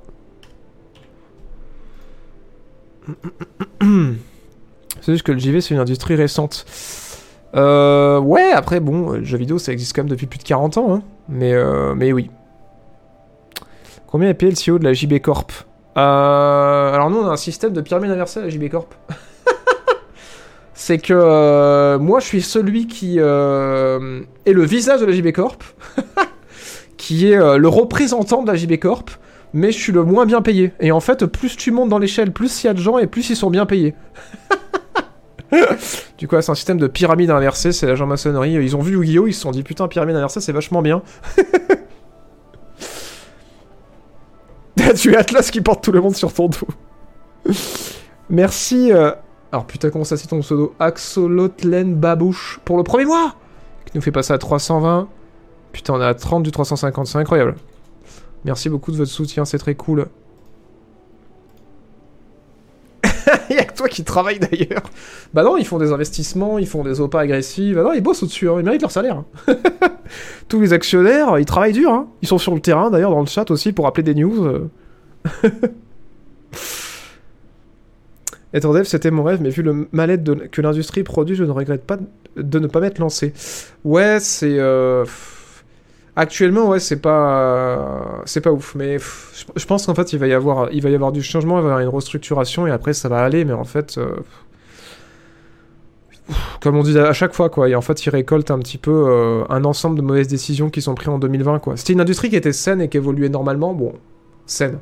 C'est 5.01 5.13
juste 5.13 5.23
que 5.23 5.31
le 5.31 5.39
JV 5.39 5.61
c'est 5.61 5.73
une 5.73 5.79
industrie 5.79 6.15
récente. 6.15 6.65
Euh, 7.55 8.19
ouais, 8.19 8.51
après 8.51 8.79
bon, 8.79 9.11
le 9.11 9.23
jeu 9.23 9.37
vidéo 9.37 9.57
ça 9.57 9.73
existe 9.73 9.95
quand 9.95 10.03
même 10.03 10.09
depuis 10.09 10.27
plus 10.27 10.39
de 10.39 10.43
40 10.43 10.77
ans. 10.77 10.93
Hein. 10.93 11.01
Mais, 11.27 11.53
euh, 11.53 11.95
mais 11.95 12.13
oui. 12.13 12.29
Combien 14.07 14.29
est 14.29 14.33
payé 14.33 14.51
le 14.51 14.57
CEO 14.57 14.77
de 14.77 14.83
la 14.83 14.93
JB 14.93 15.19
Corp? 15.19 15.51
Euh, 15.97 16.93
Alors 16.93 17.09
nous 17.09 17.17
on 17.17 17.25
a 17.25 17.31
un 17.31 17.37
système 17.37 17.73
de 17.73 17.81
pyramide 17.81 18.11
inversée 18.11 18.39
à 18.39 18.43
la 18.43 18.49
JB 18.49 18.69
Corp. 18.69 18.93
c'est 20.81 20.97
que 20.97 21.13
euh, 21.13 21.99
moi 21.99 22.19
je 22.19 22.25
suis 22.25 22.41
celui 22.41 22.87
qui 22.87 23.17
euh, 23.19 24.21
est 24.47 24.53
le 24.53 24.65
visage 24.65 24.99
de 24.99 25.05
la 25.05 25.11
JB 25.11 25.31
Corp, 25.31 25.63
qui 26.97 27.31
est 27.31 27.37
euh, 27.37 27.57
le 27.57 27.67
représentant 27.67 28.41
de 28.41 28.47
la 28.47 28.55
JB 28.55 28.79
Corp, 28.79 29.11
mais 29.53 29.71
je 29.71 29.77
suis 29.77 29.91
le 29.91 30.03
moins 30.03 30.25
bien 30.25 30.41
payé. 30.41 30.73
Et 30.79 30.91
en 30.91 30.99
fait, 30.99 31.27
plus 31.27 31.55
tu 31.55 31.69
montes 31.69 31.89
dans 31.89 31.99
l'échelle, 31.99 32.33
plus 32.33 32.63
il 32.63 32.67
y 32.67 32.69
a 32.71 32.73
de 32.73 32.79
gens 32.79 32.97
et 32.97 33.05
plus 33.05 33.29
ils 33.29 33.35
sont 33.35 33.51
bien 33.51 33.67
payés. 33.67 33.93
du 36.17 36.27
coup, 36.27 36.35
c'est 36.41 36.49
un 36.49 36.55
système 36.55 36.79
de 36.79 36.87
pyramide 36.87 37.29
inversée, 37.29 37.73
c'est 37.73 37.85
la 37.85 38.05
maçonnerie. 38.07 38.53
Ils 38.53 38.75
ont 38.75 38.81
vu 38.81 38.93
Yu-Gi-Oh! 38.93 39.27
Ils 39.27 39.33
se 39.33 39.41
sont 39.41 39.51
dit 39.51 39.61
putain, 39.61 39.87
pyramide 39.87 40.15
inversée, 40.15 40.41
c'est 40.41 40.51
vachement 40.51 40.81
bien. 40.81 41.03
tu 44.95 45.13
es 45.13 45.15
Atlas 45.15 45.51
qui 45.51 45.61
porte 45.61 45.83
tout 45.83 45.91
le 45.91 46.01
monde 46.01 46.15
sur 46.15 46.33
ton 46.33 46.47
dos. 46.47 47.53
Merci. 48.31 48.91
Alors 49.51 49.65
putain, 49.65 49.89
comment 49.89 50.05
ça 50.05 50.15
c'est 50.15 50.27
ton 50.27 50.39
pseudo 50.39 50.73
Axolotlen 50.79 51.95
Babouche 51.95 52.61
pour 52.63 52.77
le 52.77 52.83
premier 52.83 53.05
mois 53.05 53.35
Qui 53.85 53.91
nous 53.95 54.01
fait 54.01 54.11
passer 54.11 54.31
à 54.31 54.37
320. 54.37 55.09
Putain, 55.73 55.93
on 55.93 56.01
est 56.01 56.05
à 56.05 56.13
30 56.13 56.43
du 56.43 56.51
350, 56.51 57.07
c'est 57.07 57.17
incroyable. 57.17 57.55
Merci 58.45 58.69
beaucoup 58.69 58.91
de 58.91 58.97
votre 58.97 59.11
soutien, 59.11 59.43
c'est 59.43 59.57
très 59.57 59.75
cool. 59.75 60.07
Il 63.49 63.57
a 63.57 63.65
que 63.65 63.75
toi 63.75 63.89
qui 63.89 64.05
travailles 64.05 64.39
d'ailleurs. 64.39 64.83
Bah 65.33 65.43
non, 65.43 65.57
ils 65.57 65.65
font 65.65 65.77
des 65.77 65.91
investissements, 65.91 66.57
ils 66.57 66.67
font 66.67 66.83
des 66.83 67.01
opas 67.01 67.19
agressifs. 67.19 67.75
Bah 67.75 67.83
non, 67.83 67.91
ils 67.93 68.01
bossent 68.01 68.23
au-dessus, 68.23 68.49
hein. 68.49 68.55
ils 68.57 68.63
méritent 68.63 68.81
leur 68.81 68.91
salaire. 68.91 69.17
Hein. 69.17 69.25
Tous 70.47 70.61
les 70.61 70.71
actionnaires, 70.73 71.37
ils 71.37 71.45
travaillent 71.45 71.73
dur. 71.73 71.91
Hein. 71.91 72.07
Ils 72.21 72.27
sont 72.27 72.37
sur 72.37 72.53
le 72.53 72.61
terrain 72.61 72.89
d'ailleurs 72.89 73.11
dans 73.11 73.19
le 73.19 73.27
chat 73.27 73.51
aussi 73.51 73.73
pour 73.73 73.87
appeler 73.87 74.03
des 74.03 74.15
news. 74.15 74.69
Être 78.53 78.73
dev, 78.73 78.83
c'était 78.83 79.11
mon 79.11 79.23
rêve, 79.23 79.39
mais 79.41 79.49
vu 79.49 79.63
le 79.63 79.87
mal-être 79.91 80.49
que 80.51 80.61
l'industrie 80.61 81.03
produit, 81.03 81.35
je 81.35 81.43
ne 81.43 81.51
regrette 81.51 81.83
pas 81.85 81.97
de 82.35 82.59
ne 82.59 82.67
pas 82.67 82.79
m'être 82.79 82.99
lancé. 82.99 83.33
Ouais, 83.85 84.19
c'est. 84.19 84.57
Euh, 84.59 85.05
actuellement, 86.15 86.67
ouais, 86.67 86.79
c'est 86.79 87.01
pas. 87.01 88.21
C'est 88.25 88.41
pas 88.41 88.51
ouf, 88.51 88.75
mais 88.75 88.97
je 89.55 89.65
pense 89.65 89.85
qu'en 89.85 89.95
fait, 89.95 90.11
il 90.13 90.19
va, 90.19 90.27
y 90.27 90.33
avoir, 90.33 90.71
il 90.71 90.81
va 90.81 90.89
y 90.89 90.95
avoir 90.95 91.11
du 91.11 91.23
changement, 91.23 91.59
il 91.59 91.61
va 91.61 91.69
y 91.69 91.71
avoir 91.71 91.79
une 91.79 91.87
restructuration, 91.87 92.67
et 92.67 92.71
après, 92.71 92.93
ça 92.93 93.09
va 93.09 93.23
aller, 93.23 93.45
mais 93.45 93.53
en 93.53 93.63
fait. 93.63 93.97
Euh, 93.97 94.17
comme 96.61 96.77
on 96.77 96.83
dit 96.83 96.97
à 96.97 97.13
chaque 97.13 97.33
fois, 97.33 97.49
quoi. 97.49 97.69
Et 97.69 97.75
en 97.75 97.81
fait, 97.81 98.05
ils 98.05 98.09
récoltent 98.09 98.51
un 98.51 98.59
petit 98.59 98.77
peu 98.77 98.91
euh, 98.91 99.43
un 99.49 99.63
ensemble 99.65 99.97
de 99.97 100.01
mauvaises 100.01 100.27
décisions 100.27 100.69
qui 100.69 100.81
sont 100.81 100.95
prises 100.95 101.09
en 101.09 101.19
2020, 101.19 101.59
quoi. 101.59 101.77
C'était 101.77 101.93
une 101.93 102.01
industrie 102.01 102.29
qui 102.29 102.35
était 102.35 102.53
saine 102.53 102.81
et 102.81 102.89
qui 102.89 102.97
évoluait 102.97 103.29
normalement. 103.29 103.73
Bon, 103.73 103.93
saine. 104.45 104.79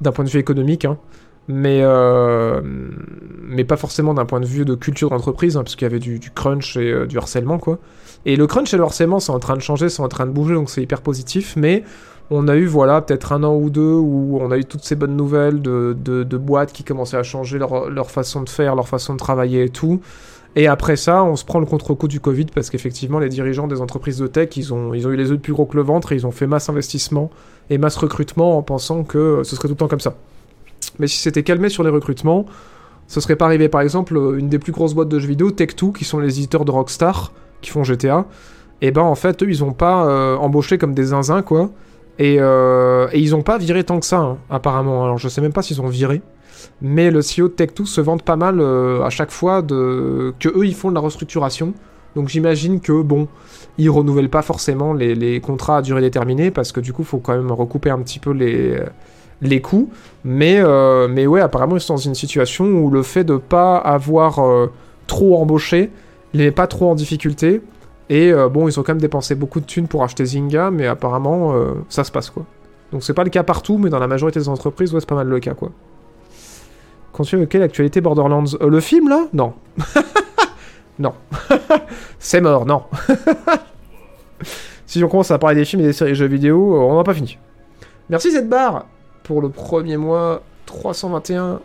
D'un 0.00 0.12
point 0.12 0.24
de 0.24 0.30
vue 0.30 0.40
économique, 0.40 0.84
hein 0.84 0.98
mais, 1.48 1.80
euh, 1.82 2.60
mais 2.62 3.64
pas 3.64 3.76
forcément 3.76 4.14
d'un 4.14 4.24
point 4.24 4.40
de 4.40 4.46
vue 4.46 4.64
de 4.64 4.74
culture 4.74 5.10
d'entreprise, 5.10 5.56
hein, 5.56 5.62
parce 5.62 5.76
qu'il 5.76 5.86
y 5.86 5.90
avait 5.90 5.98
du, 5.98 6.20
crunch 6.34 6.76
et 6.76 6.92
euh, 6.92 7.06
du 7.06 7.18
harcèlement, 7.18 7.58
quoi. 7.58 7.78
Et 8.24 8.36
le 8.36 8.46
crunch 8.46 8.72
et 8.72 8.76
le 8.76 8.84
harcèlement, 8.84 9.18
c'est 9.18 9.32
en 9.32 9.40
train 9.40 9.56
de 9.56 9.62
changer, 9.62 9.88
c'est 9.88 10.02
en 10.02 10.08
train 10.08 10.26
de 10.26 10.30
bouger, 10.30 10.54
donc 10.54 10.70
c'est 10.70 10.82
hyper 10.82 11.02
positif, 11.02 11.54
mais 11.56 11.82
on 12.30 12.46
a 12.48 12.56
eu, 12.56 12.66
voilà, 12.66 13.02
peut-être 13.02 13.32
un 13.32 13.42
an 13.42 13.54
ou 13.56 13.68
deux 13.68 13.94
où 13.94 14.38
on 14.40 14.50
a 14.52 14.58
eu 14.58 14.64
toutes 14.64 14.84
ces 14.84 14.94
bonnes 14.94 15.16
nouvelles 15.16 15.60
de, 15.60 15.96
de, 16.00 16.36
boîtes 16.36 16.72
qui 16.72 16.84
commençaient 16.84 17.16
à 17.16 17.22
changer 17.24 17.58
leur, 17.58 17.90
leur, 17.90 18.10
façon 18.10 18.42
de 18.42 18.48
faire, 18.48 18.76
leur 18.76 18.88
façon 18.88 19.14
de 19.14 19.18
travailler 19.18 19.64
et 19.64 19.68
tout. 19.68 20.00
Et 20.54 20.66
après 20.66 20.96
ça, 20.96 21.24
on 21.24 21.34
se 21.34 21.44
prend 21.44 21.60
le 21.60 21.66
contre-coup 21.66 22.08
du 22.08 22.20
Covid 22.20 22.46
parce 22.54 22.70
qu'effectivement, 22.70 23.18
les 23.18 23.28
dirigeants 23.28 23.66
des 23.66 23.80
entreprises 23.80 24.18
de 24.18 24.26
tech, 24.26 24.50
ils 24.56 24.72
ont, 24.72 24.94
ils 24.94 25.06
ont 25.06 25.10
eu 25.10 25.16
les 25.16 25.32
œufs 25.32 25.40
plus 25.40 25.52
gros 25.52 25.66
que 25.66 25.76
le 25.76 25.82
ventre 25.82 26.12
et 26.12 26.14
ils 26.14 26.26
ont 26.26 26.30
fait 26.30 26.46
masse 26.46 26.68
investissement 26.68 27.30
et 27.70 27.78
masse 27.78 27.96
recrutement 27.96 28.56
en 28.56 28.62
pensant 28.62 29.02
que 29.02 29.42
ce 29.44 29.56
serait 29.56 29.68
tout 29.68 29.74
le 29.74 29.78
temps 29.78 29.88
comme 29.88 30.00
ça. 30.00 30.14
Mais 30.98 31.06
si 31.06 31.18
c'était 31.18 31.42
calmé 31.42 31.68
sur 31.68 31.82
les 31.82 31.90
recrutements, 31.90 32.46
ce 33.06 33.20
serait 33.20 33.36
pas 33.36 33.46
arrivé. 33.46 33.68
Par 33.68 33.80
exemple, 33.80 34.16
euh, 34.16 34.38
une 34.38 34.48
des 34.48 34.58
plus 34.58 34.72
grosses 34.72 34.94
boîtes 34.94 35.08
de 35.08 35.18
jeux 35.18 35.28
vidéo, 35.28 35.50
Tech2, 35.50 35.92
qui 35.92 36.04
sont 36.04 36.18
les 36.18 36.38
éditeurs 36.38 36.64
de 36.64 36.70
Rockstar, 36.70 37.32
qui 37.60 37.70
font 37.70 37.84
GTA, 37.84 38.26
et 38.80 38.90
ben 38.90 39.02
en 39.02 39.14
fait, 39.14 39.42
eux, 39.42 39.48
ils 39.48 39.62
ont 39.62 39.72
pas 39.72 40.06
euh, 40.06 40.36
embauché 40.36 40.78
comme 40.78 40.94
des 40.94 41.04
zinzins, 41.04 41.42
quoi. 41.42 41.70
Et, 42.18 42.36
euh, 42.40 43.08
et, 43.12 43.20
ils 43.20 43.34
ont 43.34 43.42
pas 43.42 43.58
viré 43.58 43.84
tant 43.84 44.00
que 44.00 44.06
ça, 44.06 44.18
hein, 44.18 44.38
apparemment. 44.50 45.04
Alors 45.04 45.18
je 45.18 45.28
sais 45.28 45.40
même 45.40 45.52
pas 45.52 45.62
s'ils 45.62 45.80
ont 45.80 45.88
viré. 45.88 46.20
Mais 46.80 47.10
le 47.10 47.20
CEO 47.20 47.48
de 47.48 47.54
Tech2 47.54 47.86
se 47.86 48.00
vante 48.00 48.22
pas 48.22 48.36
mal 48.36 48.60
à 48.60 49.10
chaque 49.10 49.30
fois 49.30 49.62
de... 49.62 50.32
que 50.38 50.48
eux, 50.48 50.66
ils 50.66 50.74
font 50.74 50.90
de 50.90 50.94
la 50.94 51.00
restructuration. 51.00 51.74
Donc 52.14 52.28
j'imagine 52.28 52.80
que, 52.80 53.02
bon, 53.02 53.28
ils 53.78 53.88
renouvellent 53.88 54.28
pas 54.28 54.42
forcément 54.42 54.92
les 54.92 55.40
contrats 55.40 55.78
à 55.78 55.82
durée 55.82 56.02
déterminée 56.02 56.50
parce 56.50 56.70
que 56.70 56.80
du 56.80 56.92
coup, 56.92 57.02
il 57.02 57.08
faut 57.08 57.18
quand 57.18 57.34
même 57.34 57.50
recouper 57.50 57.90
un 57.90 57.98
petit 57.98 58.18
peu 58.18 58.32
les, 58.32 58.78
les 59.42 59.60
coûts. 59.60 59.90
Mais, 60.24 60.56
euh, 60.58 61.08
mais 61.08 61.26
ouais, 61.26 61.40
apparemment, 61.40 61.76
ils 61.76 61.80
sont 61.80 61.94
dans 61.94 62.00
une 62.00 62.14
situation 62.14 62.64
où 62.64 62.90
le 62.90 63.02
fait 63.02 63.24
de 63.24 63.36
pas 63.36 63.76
avoir 63.76 64.38
euh, 64.38 64.72
trop 65.06 65.36
embauché 65.40 65.90
les 66.32 66.46
met 66.46 66.50
pas 66.50 66.66
trop 66.66 66.90
en 66.90 66.94
difficulté. 66.94 67.60
Et 68.08 68.32
euh, 68.32 68.48
bon, 68.48 68.68
ils 68.68 68.80
ont 68.80 68.82
quand 68.82 68.92
même 68.92 69.00
dépensé 69.00 69.34
beaucoup 69.34 69.60
de 69.60 69.66
thunes 69.66 69.88
pour 69.88 70.02
acheter 70.02 70.24
Zynga, 70.24 70.70
mais 70.70 70.86
apparemment, 70.86 71.54
ça 71.88 72.04
se 72.04 72.10
passe 72.10 72.30
quoi. 72.30 72.44
Donc 72.90 73.02
c'est 73.02 73.14
pas 73.14 73.24
le 73.24 73.30
cas 73.30 73.42
partout, 73.42 73.78
mais 73.78 73.90
dans 73.90 73.98
la 73.98 74.06
majorité 74.06 74.38
des 74.38 74.48
entreprises, 74.48 74.94
ouais, 74.94 75.00
c'est 75.00 75.08
pas 75.08 75.14
mal 75.14 75.28
le 75.28 75.40
cas 75.40 75.54
quoi. 75.54 75.70
Continue 77.12 77.42
avec 77.42 77.54
l'actualité 77.54 78.00
Borderlands? 78.00 78.44
Le 78.60 78.80
film 78.80 79.08
là? 79.08 79.26
Non. 79.34 79.52
non. 80.98 81.12
c'est 82.18 82.40
mort, 82.40 82.64
non. 82.64 82.84
si 84.86 85.02
on 85.04 85.08
commence 85.08 85.30
à 85.30 85.38
parler 85.38 85.56
des 85.56 85.64
films 85.66 85.82
et 85.82 85.86
des 85.86 85.92
séries 85.92 86.14
jeux 86.14 86.26
vidéo, 86.26 86.80
on 86.82 86.96
n'a 86.96 87.04
pas 87.04 87.14
fini. 87.14 87.38
Merci 88.08 88.30
cette 88.30 88.48
barre 88.48 88.86
pour 89.32 89.40
le 89.40 89.48
premier 89.48 89.96
mois 89.96 90.42
321. 90.66 91.60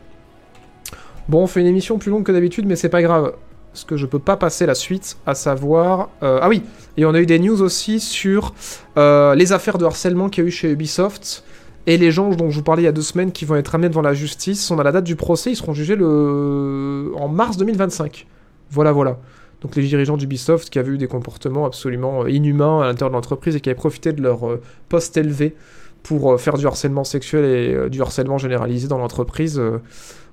Bon, 1.28 1.44
on 1.44 1.48
fait 1.48 1.60
une 1.60 1.68
émission 1.68 1.98
plus 1.98 2.10
longue 2.12 2.24
que 2.24 2.32
d'habitude, 2.32 2.66
mais 2.66 2.78
c'est 2.78 2.88
pas 2.88 3.02
grave. 3.02 3.34
Parce 3.74 3.84
que 3.84 3.98
je 3.98 4.06
peux 4.06 4.20
pas 4.20 4.38
passer 4.38 4.66
la 4.66 4.74
suite, 4.74 5.18
à 5.26 5.36
savoir... 5.36 6.08
euh, 6.24 6.40
ah 6.42 6.48
oui, 6.48 6.64
et 6.96 7.04
on 7.04 7.14
a 7.14 7.20
eu 7.20 7.26
des 7.26 7.40
news 7.40 7.62
aussi 7.62 8.00
sur 8.00 8.54
euh, 8.96 9.36
les 9.36 9.52
affaires 9.52 9.78
de 9.78 9.84
harcèlement 9.84 10.30
qu'il 10.30 10.46
y 10.46 10.48
a 10.48 10.48
eu 10.48 10.52
chez 10.52 10.72
Ubisoft 10.72 11.44
et 11.88 11.98
les 11.98 12.10
gens 12.10 12.30
dont 12.30 12.50
je 12.50 12.56
vous 12.56 12.64
parlais 12.64 12.84
il 12.84 12.86
y 12.86 12.88
a 12.88 12.94
deux 12.94 13.02
semaines 13.02 13.34
qui 13.34 13.44
vont 13.44 13.58
être 13.58 13.76
amenés 13.76 13.90
devant 13.90 14.02
la 14.02 14.14
justice. 14.14 14.72
On 14.72 14.80
a 14.80 14.84
la 14.84 14.94
date 14.94 15.04
du 15.04 15.18
procès, 15.18 15.52
ils 15.52 15.58
seront 15.58 15.74
jugés 15.74 15.98
le... 15.98 17.12
en 17.18 17.28
mars 17.28 17.58
2025. 17.58 18.28
Voilà, 18.72 18.94
voilà. 18.94 19.18
Donc 19.62 19.76
les 19.76 19.84
dirigeants 19.84 20.16
d'Ubisoft 20.16 20.70
qui 20.70 20.80
avaient 20.80 20.94
eu 20.94 20.98
des 20.98 21.08
comportements 21.08 21.66
absolument 21.66 22.24
euh, 22.24 22.30
inhumains 22.30 22.82
à 22.82 22.86
l'intérieur 22.86 23.10
de 23.10 23.16
l'entreprise 23.16 23.58
et 23.58 23.60
qui 23.60 23.68
avaient 23.68 23.76
profité 23.76 24.14
de 24.14 24.22
leur 24.22 24.40
poste 24.88 25.18
élevé 25.18 25.54
pour 26.08 26.32
euh, 26.32 26.38
faire 26.38 26.58
du 26.58 26.66
harcèlement 26.66 27.04
sexuel 27.04 27.44
et 27.44 27.74
euh, 27.74 27.90
du 27.90 28.02
harcèlement 28.02 28.38
généralisé 28.38 28.88
dans 28.88 28.98
l'entreprise 28.98 29.60
euh, 29.60 29.82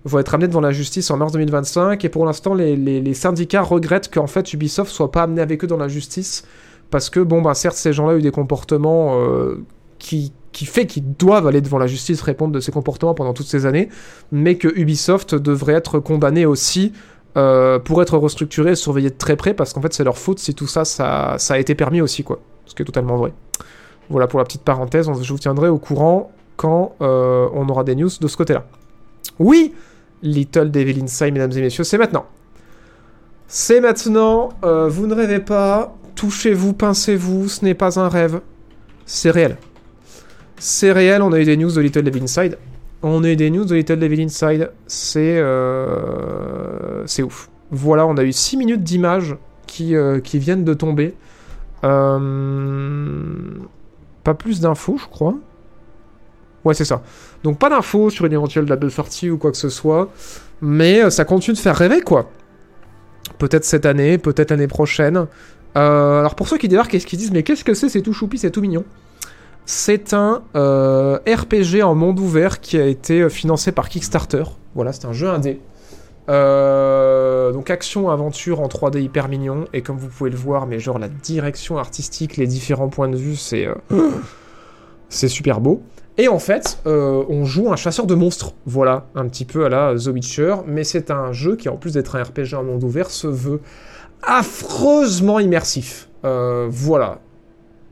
vont 0.04 0.20
être 0.20 0.32
amenés 0.32 0.46
devant 0.46 0.60
la 0.60 0.70
justice 0.70 1.10
en 1.10 1.16
mars 1.16 1.32
2025. 1.32 2.04
Et 2.04 2.08
pour 2.08 2.26
l'instant, 2.26 2.54
les, 2.54 3.14
syndicats 3.14 3.62
regrettent 3.62 4.12
qu'en 4.12 4.28
fait 4.28 4.52
Ubisoft 4.52 4.90
soit 4.90 5.10
pas 5.10 5.24
amené 5.24 5.42
avec 5.42 5.64
eux 5.64 5.66
dans 5.66 5.76
la 5.76 5.88
justice 5.88 6.44
parce 6.90 7.10
que, 7.10 7.18
bon, 7.18 7.42
bah 7.42 7.54
certes, 7.54 7.76
ces 7.76 7.92
gens-là 7.92 8.14
ont 8.14 8.18
eu 8.18 8.22
des 8.22 8.30
comportements 8.30 9.18
qui, 9.98 10.32
qui 10.52 10.66
fait 10.66 10.86
qu'ils 10.86 11.16
doivent 11.16 11.46
aller 11.46 11.62
devant 11.62 11.78
la 11.78 11.86
justice 11.86 12.20
répondre 12.20 12.52
de 12.52 12.60
ces 12.60 12.70
comportements 12.70 13.14
pendant 13.14 13.32
toutes 13.32 13.46
ces 13.46 13.64
années, 13.64 13.88
mais 14.30 14.56
que 14.56 14.68
Ubisoft 14.68 15.34
devrait 15.34 15.72
être 15.72 15.98
condamné 15.98 16.44
aussi 16.44 16.92
pour 17.32 18.02
être 18.02 18.18
restructuré 18.18 18.72
et 18.72 18.76
surveillé 18.76 19.08
de 19.08 19.16
très 19.16 19.36
près 19.36 19.54
parce 19.54 19.72
qu'en 19.72 19.80
fait 19.80 19.94
c'est 19.94 20.04
leur 20.04 20.18
faute 20.18 20.38
si 20.38 20.54
tout 20.54 20.68
ça, 20.68 20.84
ça, 20.84 21.36
ça 21.38 21.54
a 21.54 21.58
été 21.58 21.74
permis 21.74 22.02
aussi, 22.02 22.22
quoi. 22.22 22.40
Ce 22.66 22.74
qui 22.74 22.82
est 22.82 22.86
totalement 22.86 23.16
vrai. 23.16 23.32
Voilà 24.10 24.26
pour 24.26 24.38
la 24.38 24.44
petite 24.44 24.62
parenthèse, 24.62 25.08
je 25.22 25.32
vous 25.32 25.38
tiendrai 25.38 25.68
au 25.68 25.78
courant 25.78 26.30
quand 26.56 26.94
euh, 27.00 27.48
on 27.52 27.68
aura 27.68 27.84
des 27.84 27.94
news 27.94 28.10
de 28.20 28.28
ce 28.28 28.36
côté-là. 28.36 28.64
Oui, 29.38 29.74
Little 30.22 30.70
Devil 30.70 31.02
Inside, 31.02 31.32
mesdames 31.32 31.52
et 31.52 31.60
messieurs, 31.60 31.84
c'est 31.84 31.98
maintenant. 31.98 32.26
C'est 33.46 33.80
maintenant, 33.80 34.50
euh, 34.64 34.88
vous 34.88 35.06
ne 35.06 35.14
rêvez 35.14 35.40
pas, 35.40 35.94
touchez-vous, 36.14 36.72
pincez-vous, 36.72 37.48
ce 37.48 37.64
n'est 37.64 37.74
pas 37.74 37.98
un 37.98 38.08
rêve, 38.08 38.40
c'est 39.06 39.30
réel. 39.30 39.56
C'est 40.58 40.92
réel, 40.92 41.22
on 41.22 41.32
a 41.32 41.40
eu 41.40 41.44
des 41.44 41.56
news 41.56 41.72
de 41.72 41.80
Little 41.80 42.02
Devil 42.02 42.22
Inside. 42.22 42.58
On 43.02 43.22
a 43.22 43.28
eu 43.28 43.36
des 43.36 43.50
news 43.50 43.64
de 43.64 43.74
Little 43.74 43.98
Devil 43.98 44.22
Inside, 44.22 44.70
c'est 44.86 45.38
euh, 45.38 47.06
c'est 47.06 47.22
ouf. 47.22 47.50
Voilà, 47.70 48.06
on 48.06 48.16
a 48.16 48.22
eu 48.22 48.32
6 48.32 48.56
minutes 48.56 48.82
d'images 48.82 49.36
qui, 49.66 49.94
qui 50.22 50.38
viennent 50.38 50.64
de 50.64 50.74
tomber. 50.74 51.14
Pas 54.24 54.34
plus 54.34 54.60
d'infos, 54.60 54.96
je 54.98 55.06
crois. 55.06 55.34
Ouais, 56.64 56.74
c'est 56.74 56.86
ça. 56.86 57.02
Donc 57.42 57.58
pas 57.58 57.68
d'infos 57.68 58.10
sur 58.10 58.24
une 58.24 58.32
éventuelle 58.32 58.64
date 58.64 58.80
de 58.80 58.88
sortie 58.88 59.30
ou 59.30 59.36
quoi 59.36 59.50
que 59.50 59.56
ce 59.56 59.68
soit. 59.68 60.10
Mais 60.62 61.04
euh, 61.04 61.10
ça 61.10 61.24
continue 61.24 61.54
de 61.54 61.60
faire 61.60 61.76
rêver, 61.76 62.00
quoi. 62.00 62.30
Peut-être 63.38 63.64
cette 63.64 63.84
année, 63.86 64.16
peut-être 64.18 64.50
l'année 64.50 64.66
prochaine. 64.66 65.26
Euh, 65.76 66.20
alors 66.20 66.34
pour 66.34 66.48
ceux 66.48 66.56
qui 66.56 66.68
débarquent 66.68 66.94
et 66.94 67.00
qui 67.00 67.16
disent 67.16 67.32
mais 67.32 67.42
qu'est-ce 67.42 67.64
que 67.64 67.74
c'est, 67.74 67.88
c'est 67.88 68.00
tout 68.00 68.12
choupi, 68.12 68.38
c'est 68.38 68.50
tout 68.50 68.60
mignon? 68.60 68.84
C'est 69.66 70.14
un 70.14 70.42
euh, 70.56 71.18
RPG 71.26 71.82
en 71.82 71.94
monde 71.94 72.18
ouvert 72.20 72.60
qui 72.60 72.78
a 72.78 72.86
été 72.86 73.28
financé 73.28 73.72
par 73.72 73.88
Kickstarter. 73.88 74.44
Voilà, 74.74 74.92
c'est 74.92 75.06
un 75.06 75.12
jeu 75.12 75.28
indé. 75.28 75.60
Euh, 76.30 77.52
donc 77.52 77.68
action 77.68 78.08
aventure 78.08 78.60
en 78.60 78.68
3D 78.68 79.00
hyper 79.00 79.28
mignon. 79.28 79.66
Et 79.72 79.82
comme 79.82 79.98
vous 79.98 80.08
pouvez 80.08 80.30
le 80.30 80.36
voir 80.36 80.66
mais 80.66 80.78
genre 80.78 80.98
la 80.98 81.08
direction 81.08 81.78
artistique 81.78 82.36
les 82.36 82.46
différents 82.46 82.88
points 82.88 83.08
de 83.08 83.16
vue 83.16 83.36
c'est 83.36 83.66
euh, 83.66 83.74
c'est 85.08 85.28
super 85.28 85.60
beau. 85.60 85.82
Et 86.16 86.28
en 86.28 86.38
fait 86.38 86.78
euh, 86.86 87.24
on 87.28 87.44
joue 87.44 87.72
un 87.72 87.76
chasseur 87.76 88.06
de 88.06 88.14
monstres. 88.14 88.52
Voilà 88.66 89.06
un 89.14 89.28
petit 89.28 89.44
peu 89.44 89.66
à 89.66 89.68
la 89.68 89.94
The 89.94 90.06
Witcher. 90.06 90.56
Mais 90.66 90.84
c'est 90.84 91.10
un 91.10 91.32
jeu 91.32 91.56
qui 91.56 91.68
en 91.68 91.76
plus 91.76 91.94
d'être 91.94 92.16
un 92.16 92.22
RPG 92.22 92.54
en 92.54 92.64
monde 92.64 92.84
ouvert 92.84 93.10
se 93.10 93.26
veut 93.26 93.60
affreusement 94.22 95.40
immersif. 95.40 96.08
Voilà. 96.22 97.18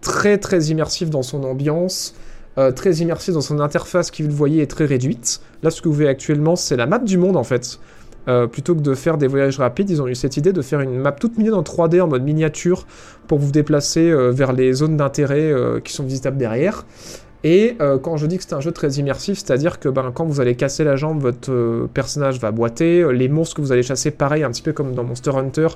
Très 0.00 0.38
très 0.38 0.64
immersif 0.64 1.10
dans 1.10 1.22
son 1.22 1.44
ambiance. 1.44 2.14
Très 2.76 2.94
immersif 2.94 3.34
dans 3.34 3.42
son 3.42 3.60
interface 3.60 4.10
qui 4.10 4.22
vous 4.22 4.28
le 4.28 4.34
voyez 4.34 4.62
est 4.62 4.70
très 4.70 4.86
réduite. 4.86 5.42
Là 5.62 5.70
ce 5.70 5.82
que 5.82 5.88
vous 5.88 5.94
voyez 5.94 6.08
actuellement 6.08 6.56
c'est 6.56 6.76
la 6.76 6.86
map 6.86 6.98
du 6.98 7.18
monde 7.18 7.36
en 7.36 7.44
fait 7.44 7.78
euh, 8.28 8.46
plutôt 8.46 8.74
que 8.74 8.80
de 8.80 8.94
faire 8.94 9.18
des 9.18 9.26
voyages 9.26 9.58
rapides, 9.58 9.90
ils 9.90 10.00
ont 10.00 10.06
eu 10.06 10.14
cette 10.14 10.36
idée 10.36 10.52
de 10.52 10.62
faire 10.62 10.80
une 10.80 10.98
map 10.98 11.12
toute 11.12 11.38
mignonne 11.38 11.54
en 11.54 11.62
3D 11.62 12.00
en 12.00 12.08
mode 12.08 12.22
miniature 12.22 12.86
pour 13.26 13.38
vous 13.38 13.50
déplacer 13.50 14.10
euh, 14.10 14.30
vers 14.30 14.52
les 14.52 14.72
zones 14.72 14.96
d'intérêt 14.96 15.50
euh, 15.50 15.80
qui 15.80 15.92
sont 15.92 16.04
visitables 16.04 16.36
derrière. 16.36 16.84
Et 17.44 17.76
euh, 17.80 17.98
quand 17.98 18.16
je 18.16 18.26
dis 18.26 18.38
que 18.38 18.44
c'est 18.44 18.54
un 18.54 18.60
jeu 18.60 18.70
très 18.70 18.88
immersif, 18.92 19.38
c'est-à-dire 19.38 19.80
que 19.80 19.88
ben, 19.88 20.12
quand 20.14 20.24
vous 20.24 20.40
allez 20.40 20.54
casser 20.54 20.84
la 20.84 20.94
jambe, 20.94 21.20
votre 21.20 21.50
euh, 21.50 21.88
personnage 21.92 22.38
va 22.38 22.52
boiter. 22.52 23.12
Les 23.12 23.28
monstres 23.28 23.56
que 23.56 23.62
vous 23.62 23.72
allez 23.72 23.82
chasser, 23.82 24.12
pareil, 24.12 24.44
un 24.44 24.50
petit 24.50 24.62
peu 24.62 24.72
comme 24.72 24.94
dans 24.94 25.02
Monster 25.02 25.32
Hunter, 25.34 25.68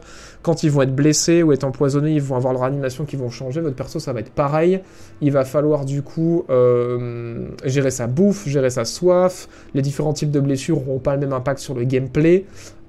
quand 0.42 0.62
ils 0.62 0.70
vont 0.70 0.82
être 0.82 0.94
blessés 0.94 1.42
ou 1.42 1.52
être 1.52 1.64
empoisonnés, 1.64 2.12
ils 2.12 2.22
vont 2.22 2.36
avoir 2.36 2.52
leur 2.52 2.62
animation 2.62 3.04
qui 3.04 3.16
vont 3.16 3.30
changer. 3.30 3.60
Votre 3.60 3.74
perso, 3.74 3.98
ça 3.98 4.12
va 4.12 4.20
être 4.20 4.30
pareil. 4.30 4.80
Il 5.20 5.32
va 5.32 5.44
falloir 5.44 5.84
du 5.84 6.02
coup 6.02 6.44
euh, 6.50 7.48
gérer 7.64 7.90
sa 7.90 8.06
bouffe, 8.06 8.46
gérer 8.46 8.70
sa 8.70 8.84
soif. 8.84 9.48
Les 9.74 9.82
différents 9.82 10.12
types 10.12 10.30
de 10.30 10.40
blessures 10.40 10.76
n'auront 10.76 11.00
pas 11.00 11.14
le 11.14 11.20
même 11.20 11.32
impact 11.32 11.58
sur 11.58 11.74
le 11.74 11.82
gameplay. 11.82 12.44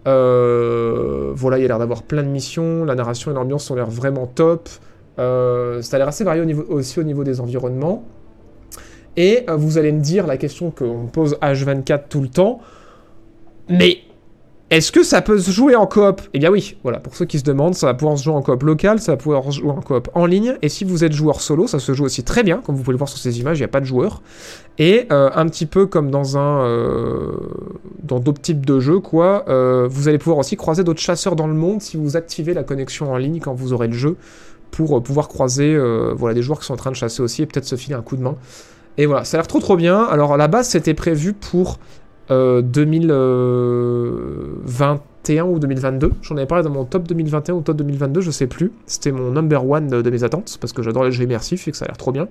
Voilà, 0.06 1.58
il 1.58 1.66
a 1.66 1.68
l'air 1.68 1.80
d'avoir 1.80 2.04
plein 2.04 2.22
de 2.22 2.30
missions. 2.30 2.86
La 2.86 2.94
narration 2.94 3.32
et 3.32 3.34
l'ambiance 3.34 3.70
ont 3.72 3.76
l'air 3.76 3.90
vraiment 3.90 4.28
top. 4.28 4.70
Ça 5.18 5.24
a 5.24 5.98
l'air 5.98 6.08
assez 6.08 6.24
varié 6.24 6.44
aussi 6.70 7.00
au 7.00 7.04
niveau 7.04 7.24
des 7.24 7.42
environnements. 7.42 8.06
Et 9.18 9.44
euh, 9.50 9.56
vous 9.56 9.78
allez 9.78 9.92
me 9.92 10.00
dire 10.00 10.28
la 10.28 10.38
question 10.38 10.72
qu'on 10.72 11.08
pose 11.08 11.38
H24 11.42 12.04
tout 12.08 12.22
le 12.22 12.30
temps. 12.30 12.60
Mais 13.68 13.98
est-ce 14.70 14.92
que 14.92 15.02
ça 15.02 15.22
peut 15.22 15.40
se 15.40 15.50
jouer 15.50 15.76
en 15.76 15.88
coop? 15.88 16.22
Eh 16.34 16.40
bien 16.40 16.52
oui, 16.52 16.78
voilà, 16.84 17.00
pour 17.00 17.16
ceux 17.16 17.26
qui 17.26 17.40
se 17.40 17.44
demandent, 17.44 17.74
ça 17.74 17.88
va 17.88 17.94
pouvoir 17.94 18.18
se 18.18 18.24
jouer 18.26 18.34
en 18.34 18.42
coop 18.42 18.64
local, 18.64 19.00
ça 19.00 19.14
va 19.14 19.18
pouvoir 19.18 19.44
se 19.46 19.60
jouer 19.60 19.72
en 19.72 19.82
coop 19.82 20.10
en 20.14 20.26
ligne, 20.26 20.56
et 20.62 20.70
si 20.70 20.84
vous 20.84 21.04
êtes 21.04 21.14
joueur 21.14 21.42
solo, 21.42 21.68
ça 21.68 21.80
se 21.80 21.94
joue 21.94 22.04
aussi 22.04 22.24
très 22.24 22.44
bien, 22.44 22.58
comme 22.58 22.76
vous 22.76 22.84
pouvez 22.84 22.94
le 22.94 22.98
voir 22.98 23.10
sur 23.10 23.18
ces 23.18 23.40
images, 23.40 23.58
il 23.58 23.62
n'y 23.62 23.66
a 23.66 23.70
pas 23.70 23.80
de 23.80 23.86
joueurs. 23.86 24.22
Et 24.78 25.08
euh, 25.12 25.30
un 25.34 25.46
petit 25.48 25.66
peu 25.66 25.86
comme 25.86 26.12
dans 26.12 26.38
un 26.38 26.66
euh, 26.66 27.32
dans 28.04 28.20
d'autres 28.20 28.42
types 28.42 28.66
de 28.66 28.80
jeux, 28.82 29.00
quoi, 29.00 29.46
vous 29.88 30.08
allez 30.10 30.18
pouvoir 30.18 30.40
aussi 30.40 30.58
croiser 30.58 30.84
d'autres 30.84 31.02
chasseurs 31.02 31.38
dans 31.38 31.48
le 31.48 31.54
monde 31.54 31.82
si 31.82 31.96
vous 31.96 32.18
activez 32.18 32.54
la 32.54 32.64
connexion 32.64 33.12
en 33.12 33.18
ligne 33.18 33.40
quand 33.40 33.54
vous 33.54 33.72
aurez 33.72 33.88
le 33.88 33.94
jeu, 33.94 34.18
pour 34.72 35.02
pouvoir 35.02 35.30
croiser 35.30 35.78
voilà, 36.16 36.34
des 36.34 36.42
joueurs 36.42 36.60
qui 36.60 36.66
sont 36.66 36.74
en 36.74 36.78
train 36.78 36.92
de 36.92 36.96
chasser 36.98 37.22
aussi, 37.22 37.42
et 37.42 37.46
peut-être 37.46 37.66
se 37.66 37.78
filer 37.78 37.96
un 37.96 38.02
coup 38.02 38.18
de 38.18 38.22
main. 38.22 38.36
Et 38.98 39.06
voilà, 39.06 39.24
ça 39.24 39.38
a 39.38 39.40
l'air 39.40 39.48
trop 39.48 39.60
trop 39.60 39.78
bien. 39.78 40.04
Alors 40.04 40.34
à 40.34 40.38
la 40.38 40.48
base, 40.48 40.70
c'était 40.70 40.94
prévu 40.94 41.34
pour 41.34 41.80
euh, 42.32 42.62
2021 42.62 45.46
ou 45.46 45.60
2022. 45.60 46.12
J'en 46.22 46.38
avais 46.38 46.46
parlé 46.46 46.64
dans 46.64 46.72
mon 46.72 46.86
top 46.86 47.08
2021 47.08 47.56
ou 47.56 47.62
top 47.62 47.78
2022, 47.78 48.22
je 48.22 48.32
sais 48.32 48.48
plus. 48.48 48.72
C'était 48.86 49.12
mon 49.12 49.32
number 49.32 49.70
one 49.70 49.88
de, 49.88 50.02
de 50.02 50.10
mes 50.10 50.24
attentes 50.24 50.58
parce 50.60 50.74
que 50.74 50.82
j'adore 50.82 51.04
les 51.04 51.12
jeux 51.12 51.24
immersifs 51.24 51.68
et 51.68 51.72
que 51.72 51.78
ça 51.78 51.86
a 51.86 51.88
l'air 51.88 51.98
trop 51.98 52.12
bien. 52.12 52.28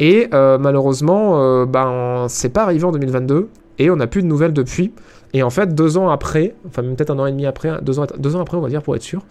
Et 0.00 0.28
euh, 0.34 0.58
malheureusement, 0.58 1.40
euh, 1.40 1.66
ben 1.66 2.26
c'est 2.28 2.48
pas 2.48 2.64
arrivé 2.64 2.84
en 2.84 2.92
2022 2.92 3.48
et 3.78 3.90
on 3.90 3.96
n'a 3.96 4.06
plus 4.06 4.22
de 4.22 4.26
nouvelles 4.26 4.52
depuis. 4.52 4.92
Et 5.32 5.42
en 5.42 5.50
fait, 5.50 5.74
deux 5.74 5.98
ans 5.98 6.10
après, 6.10 6.54
enfin 6.66 6.82
peut-être 6.82 7.10
un 7.10 7.18
an 7.18 7.26
et 7.26 7.32
demi 7.32 7.46
après, 7.46 7.80
deux 7.82 7.98
ans, 7.98 8.06
deux 8.18 8.36
ans 8.36 8.40
après, 8.40 8.56
on 8.56 8.60
va 8.60 8.68
dire 8.68 8.82
pour 8.82 8.94
être 8.94 9.02
sûr, 9.02 9.22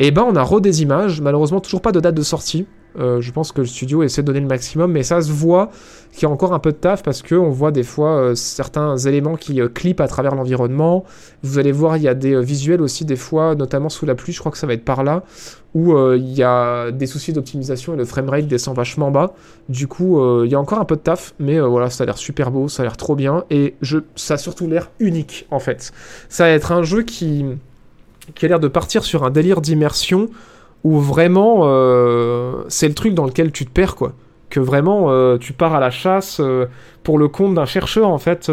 et 0.00 0.10
ben 0.10 0.24
on 0.26 0.34
a 0.34 0.42
re 0.42 0.60
des 0.60 0.82
images. 0.82 1.20
Malheureusement, 1.20 1.60
toujours 1.60 1.82
pas 1.82 1.92
de 1.92 2.00
date 2.00 2.14
de 2.14 2.22
sortie. 2.22 2.66
Euh, 2.98 3.20
je 3.20 3.32
pense 3.32 3.52
que 3.52 3.60
le 3.60 3.66
studio 3.66 4.02
essaie 4.02 4.22
de 4.22 4.26
donner 4.26 4.40
le 4.40 4.46
maximum, 4.46 4.92
mais 4.92 5.02
ça 5.02 5.20
se 5.20 5.32
voit 5.32 5.70
qu'il 6.14 6.22
y 6.22 6.26
a 6.26 6.30
encore 6.30 6.52
un 6.52 6.60
peu 6.60 6.70
de 6.70 6.76
taf 6.76 7.02
parce 7.02 7.22
que 7.22 7.34
on 7.34 7.50
voit 7.50 7.72
des 7.72 7.82
fois 7.82 8.10
euh, 8.10 8.34
certains 8.36 8.96
éléments 8.96 9.34
qui 9.34 9.60
euh, 9.60 9.68
clippent 9.68 10.00
à 10.00 10.06
travers 10.06 10.34
l'environnement. 10.34 11.04
Vous 11.42 11.58
allez 11.58 11.72
voir, 11.72 11.96
il 11.96 12.04
y 12.04 12.08
a 12.08 12.14
des 12.14 12.34
euh, 12.34 12.40
visuels 12.40 12.80
aussi 12.80 13.04
des 13.04 13.16
fois, 13.16 13.56
notamment 13.56 13.88
sous 13.88 14.06
la 14.06 14.14
pluie. 14.14 14.32
Je 14.32 14.38
crois 14.38 14.52
que 14.52 14.58
ça 14.58 14.66
va 14.66 14.74
être 14.74 14.84
par 14.84 15.02
là 15.02 15.24
où 15.74 15.98
il 16.14 16.32
y 16.32 16.44
a 16.44 16.92
des 16.92 17.06
soucis 17.08 17.32
d'optimisation 17.32 17.94
et 17.94 17.96
le 17.96 18.04
framerate 18.04 18.46
descend 18.46 18.76
vachement 18.76 19.10
bas. 19.10 19.34
Du 19.68 19.88
coup, 19.88 20.44
il 20.44 20.48
y 20.48 20.54
a 20.54 20.60
encore 20.60 20.78
un 20.78 20.84
peu 20.84 20.94
de 20.94 21.00
taf, 21.00 21.34
mais 21.40 21.58
voilà, 21.58 21.90
ça 21.90 22.04
a 22.04 22.06
l'air 22.06 22.16
super 22.16 22.52
beau, 22.52 22.68
ça 22.68 22.84
a 22.84 22.86
l'air 22.86 22.96
trop 22.96 23.16
bien 23.16 23.42
et 23.50 23.74
je, 23.82 23.98
ça 24.14 24.34
a 24.34 24.36
surtout 24.36 24.68
l'air 24.68 24.92
unique 25.00 25.48
en 25.50 25.58
fait. 25.58 25.90
Ça 26.28 26.44
va 26.44 26.50
être 26.50 26.70
un 26.70 26.84
jeu 26.84 27.02
qui 27.02 27.44
qui 28.36 28.44
a 28.44 28.48
l'air 28.48 28.60
de 28.60 28.68
partir 28.68 29.02
sur 29.02 29.24
un 29.24 29.30
délire 29.30 29.60
d'immersion 29.60 30.28
où 30.84 31.00
vraiment 31.00 31.62
euh, 31.62 32.62
c'est 32.68 32.88
le 32.88 32.94
truc 32.94 33.14
dans 33.14 33.24
lequel 33.24 33.50
tu 33.50 33.64
te 33.64 33.70
perds 33.70 33.96
quoi. 33.96 34.12
Que 34.50 34.60
vraiment 34.60 35.10
euh, 35.10 35.36
tu 35.38 35.52
pars 35.52 35.74
à 35.74 35.80
la 35.80 35.90
chasse 35.90 36.38
euh, 36.38 36.66
pour 37.02 37.18
le 37.18 37.26
compte 37.26 37.54
d'un 37.54 37.64
chercheur 37.64 38.08
en 38.08 38.18
fait 38.18 38.52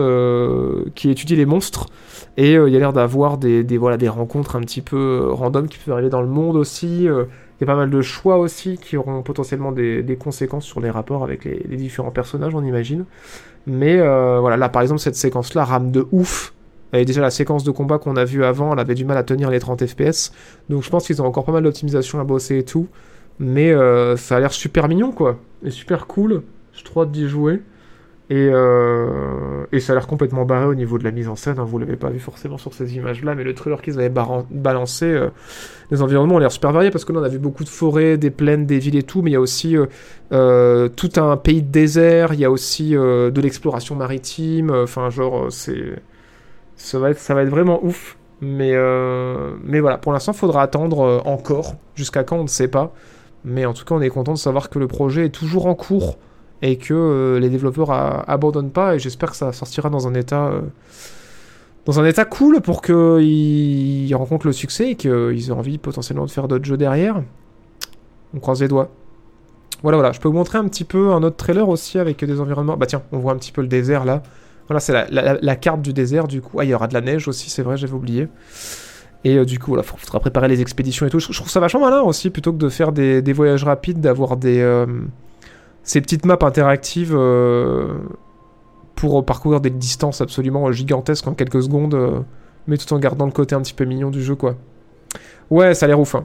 qui 0.95 1.11
étudie 1.11 1.35
les 1.35 1.45
monstres 1.45 1.87
et 2.37 2.53
il 2.53 2.69
y 2.69 2.75
a 2.75 2.79
l'air 2.79 2.93
d'avoir 2.93 3.37
des, 3.37 3.77
voilà, 3.77 3.97
des 3.97 4.09
rencontres 4.09 4.55
un 4.55 4.61
petit 4.61 4.81
peu 4.81 5.27
random 5.29 5.67
qui 5.67 5.77
peuvent 5.77 5.93
arriver 5.93 6.09
dans 6.09 6.21
le 6.21 6.27
monde 6.27 6.55
aussi. 6.55 7.03
Il 7.03 7.61
y 7.61 7.63
a 7.63 7.67
pas 7.67 7.75
mal 7.75 7.89
de 7.89 8.01
choix 8.01 8.37
aussi 8.37 8.77
qui 8.77 8.97
auront 8.97 9.21
potentiellement 9.21 9.71
des, 9.71 10.01
des 10.01 10.15
conséquences 10.15 10.65
sur 10.65 10.79
les 10.79 10.89
rapports 10.89 11.23
avec 11.23 11.45
les, 11.45 11.63
les 11.69 11.77
différents 11.77 12.11
personnages 12.11 12.55
on 12.55 12.63
imagine. 12.63 13.05
Mais 13.67 13.97
voilà 13.97 14.57
là 14.57 14.69
par 14.69 14.81
exemple 14.81 15.01
cette 15.01 15.15
séquence 15.15 15.53
là 15.53 15.65
rame 15.65 15.91
de 15.91 16.07
ouf 16.11 16.53
et 16.93 17.05
déjà 17.05 17.21
la 17.21 17.29
séquence 17.29 17.63
de 17.63 17.71
combat 17.71 17.97
qu'on 17.99 18.15
a 18.15 18.25
vue 18.25 18.43
avant, 18.43 18.73
elle 18.73 18.79
avait 18.79 18.95
du 18.95 19.05
mal 19.05 19.17
à 19.17 19.23
tenir 19.23 19.49
les 19.49 19.59
30 19.59 19.85
FPS. 19.85 20.33
Donc 20.69 20.83
je 20.83 20.89
pense 20.89 21.05
qu'ils 21.05 21.21
ont 21.21 21.25
encore 21.25 21.45
pas 21.45 21.53
mal 21.53 21.63
d'optimisation 21.63 22.19
à 22.19 22.23
bosser 22.23 22.57
et 22.57 22.63
tout. 22.63 22.87
Mais 23.39 23.71
euh, 23.71 24.17
ça 24.17 24.37
a 24.37 24.39
l'air 24.39 24.51
super 24.51 24.87
mignon 24.87 25.11
quoi. 25.11 25.39
Et 25.65 25.71
super 25.71 26.07
cool. 26.07 26.43
J'ai 26.73 26.83
trop 26.83 27.03
hâte 27.03 27.11
d'y 27.11 27.27
jouer. 27.27 27.61
Et, 28.29 28.49
euh, 28.49 29.65
et, 29.73 29.81
ça 29.81 29.91
a 29.91 29.95
l'air 29.95 30.07
complètement 30.07 30.45
barré 30.45 30.65
au 30.65 30.75
niveau 30.75 30.97
de 30.97 31.03
la 31.03 31.11
mise 31.11 31.27
en 31.27 31.35
scène. 31.35 31.59
Hein. 31.59 31.65
Vous 31.65 31.77
l'avez 31.77 31.97
pas 31.97 32.09
vu 32.09 32.19
forcément 32.19 32.57
sur 32.57 32.73
ces 32.73 32.95
images-là, 32.95 33.35
mais 33.35 33.43
le 33.43 33.53
trailer 33.53 33.81
qu'ils 33.81 33.99
avaient 33.99 34.13
balancé, 34.49 35.05
euh, 35.05 35.29
les 35.89 36.01
environnements 36.01 36.35
ont 36.35 36.39
l'air 36.39 36.51
super 36.51 36.71
variés 36.71 36.91
parce 36.91 37.03
que 37.03 37.11
là 37.11 37.19
on 37.19 37.23
a 37.23 37.27
vu 37.27 37.39
beaucoup 37.39 37.65
de 37.65 37.69
forêts, 37.69 38.17
des 38.17 38.29
plaines, 38.29 38.65
des 38.65 38.79
villes 38.79 38.95
et 38.95 39.03
tout, 39.03 39.21
mais 39.21 39.31
il 39.31 39.33
y 39.33 39.37
a 39.37 39.41
aussi 39.41 39.75
tout 40.29 41.11
un 41.17 41.35
pays 41.35 41.61
de 41.61 41.71
désert, 41.71 42.33
il 42.33 42.39
y 42.39 42.45
a 42.45 42.51
aussi 42.51 42.91
de 42.91 43.41
l'exploration 43.41 43.95
maritime. 43.95 44.71
Enfin, 44.71 45.09
genre, 45.09 45.51
c'est 45.51 45.95
ça 46.81 46.99
va 46.99 47.09
être, 47.11 47.49
vraiment 47.49 47.83
ouf. 47.83 48.17
Mais, 48.41 48.71
euh, 48.73 49.55
voilà, 49.81 49.97
pour 49.97 50.13
l'instant, 50.13 50.31
il 50.31 50.37
faudra 50.37 50.63
attendre 50.63 51.01
euh, 51.01 51.19
encore. 51.25 51.75
Jusqu'à 51.95 52.23
quand, 52.23 52.37
on 52.37 52.43
ne 52.43 52.47
sait 52.47 52.67
pas. 52.67 52.93
Mais 53.45 53.65
en 53.65 53.73
tout 53.73 53.85
cas, 53.85 53.95
on 53.95 54.01
est 54.01 54.09
content 54.09 54.33
de 54.33 54.37
savoir 54.37 54.69
que 54.69 54.79
le 54.79 54.87
projet 54.87 55.25
est 55.25 55.29
toujours 55.29 55.67
en 55.67 55.75
cours 55.75 56.17
et 56.61 56.77
que 56.77 56.93
euh, 56.93 57.39
les 57.39 57.49
développeurs 57.49 57.91
abandonnent 58.29 58.71
pas. 58.71 58.95
Et 58.95 58.99
j'espère 58.99 59.31
que 59.31 59.37
ça 59.37 59.51
sortira 59.51 59.89
dans 59.89 60.07
un 60.07 60.13
état, 60.13 60.51
dans 61.85 61.99
un 61.99 62.05
état 62.05 62.25
cool 62.25 62.61
pour 62.61 62.81
qu'ils 62.81 64.13
rencontrent 64.15 64.47
le 64.47 64.53
succès 64.53 64.91
et 64.91 64.95
qu'ils 64.95 65.49
aient 65.49 65.51
envie 65.51 65.77
potentiellement 65.77 66.25
de 66.25 66.31
faire 66.31 66.47
d'autres 66.47 66.65
jeux 66.65 66.77
derrière. 66.77 67.23
On 68.35 68.39
croise 68.39 68.61
les 68.61 68.67
doigts. 68.67 68.89
Voilà, 69.81 69.97
voilà. 69.97 70.11
Je 70.11 70.19
peux 70.19 70.27
vous 70.27 70.35
montrer 70.35 70.59
un 70.59 70.67
petit 70.67 70.83
peu 70.83 71.11
un 71.11 71.23
autre 71.23 71.37
trailer 71.37 71.67
aussi 71.67 71.97
avec 71.97 72.23
des 72.23 72.39
environnements. 72.39 72.77
Bah 72.77 72.85
tiens, 72.85 73.01
on 73.11 73.17
voit 73.17 73.33
un 73.33 73.37
petit 73.37 73.51
peu 73.51 73.61
le 73.61 73.67
désert 73.67 74.05
là. 74.05 74.21
Voilà, 74.71 74.79
c'est 74.79 75.11
la, 75.11 75.55
carte 75.57 75.81
du 75.81 75.91
désert, 75.91 76.29
du 76.29 76.41
coup. 76.41 76.61
Ah, 76.61 76.63
il 76.63 76.69
y 76.69 76.73
aura 76.73 76.87
de 76.87 76.93
la 76.93 77.01
neige 77.01 77.27
aussi, 77.27 77.49
c'est 77.49 77.61
vrai, 77.61 77.75
j'avais 77.75 77.91
oublié. 77.91 78.29
Et 79.25 79.35
euh, 79.35 79.43
du 79.43 79.59
coup, 79.59 79.75
il 79.75 79.83
faudra 79.83 80.21
préparer 80.21 80.47
les 80.47 80.61
expéditions 80.61 81.05
et 81.05 81.09
tout. 81.09 81.19
Je, 81.19 81.29
trouve 81.33 81.49
ça 81.49 81.59
vachement 81.59 81.81
malin 81.81 81.99
aussi, 81.99 82.29
plutôt 82.29 82.53
que 82.53 82.57
de 82.57 82.69
faire 82.69 82.93
des, 82.93 83.33
voyages 83.33 83.65
rapides, 83.65 83.99
d'avoir 83.99 84.37
des 84.37 84.61
euh, 84.61 84.85
ces 85.83 85.99
petites 85.99 86.25
maps 86.25 86.37
interactives 86.41 87.13
euh, 87.13 87.95
pour 88.95 89.25
parcourir 89.25 89.59
des 89.59 89.71
distances 89.71 90.21
absolument 90.21 90.71
gigantesques 90.71 91.27
en 91.27 91.33
quelques 91.33 91.63
secondes, 91.63 92.23
mais 92.65 92.77
tout 92.77 92.93
en 92.93 92.97
gardant 92.97 93.25
le 93.25 93.33
côté 93.33 93.55
un 93.55 93.61
petit 93.61 93.73
peu 93.73 93.83
mignon 93.83 94.09
du 94.09 94.23
jeu, 94.23 94.35
quoi. 94.35 94.55
Ouais, 95.49 95.73
ça 95.73 95.85
a 95.85 95.87
l'air 95.87 95.99
ouf. 95.99 96.15
Hein. 96.15 96.23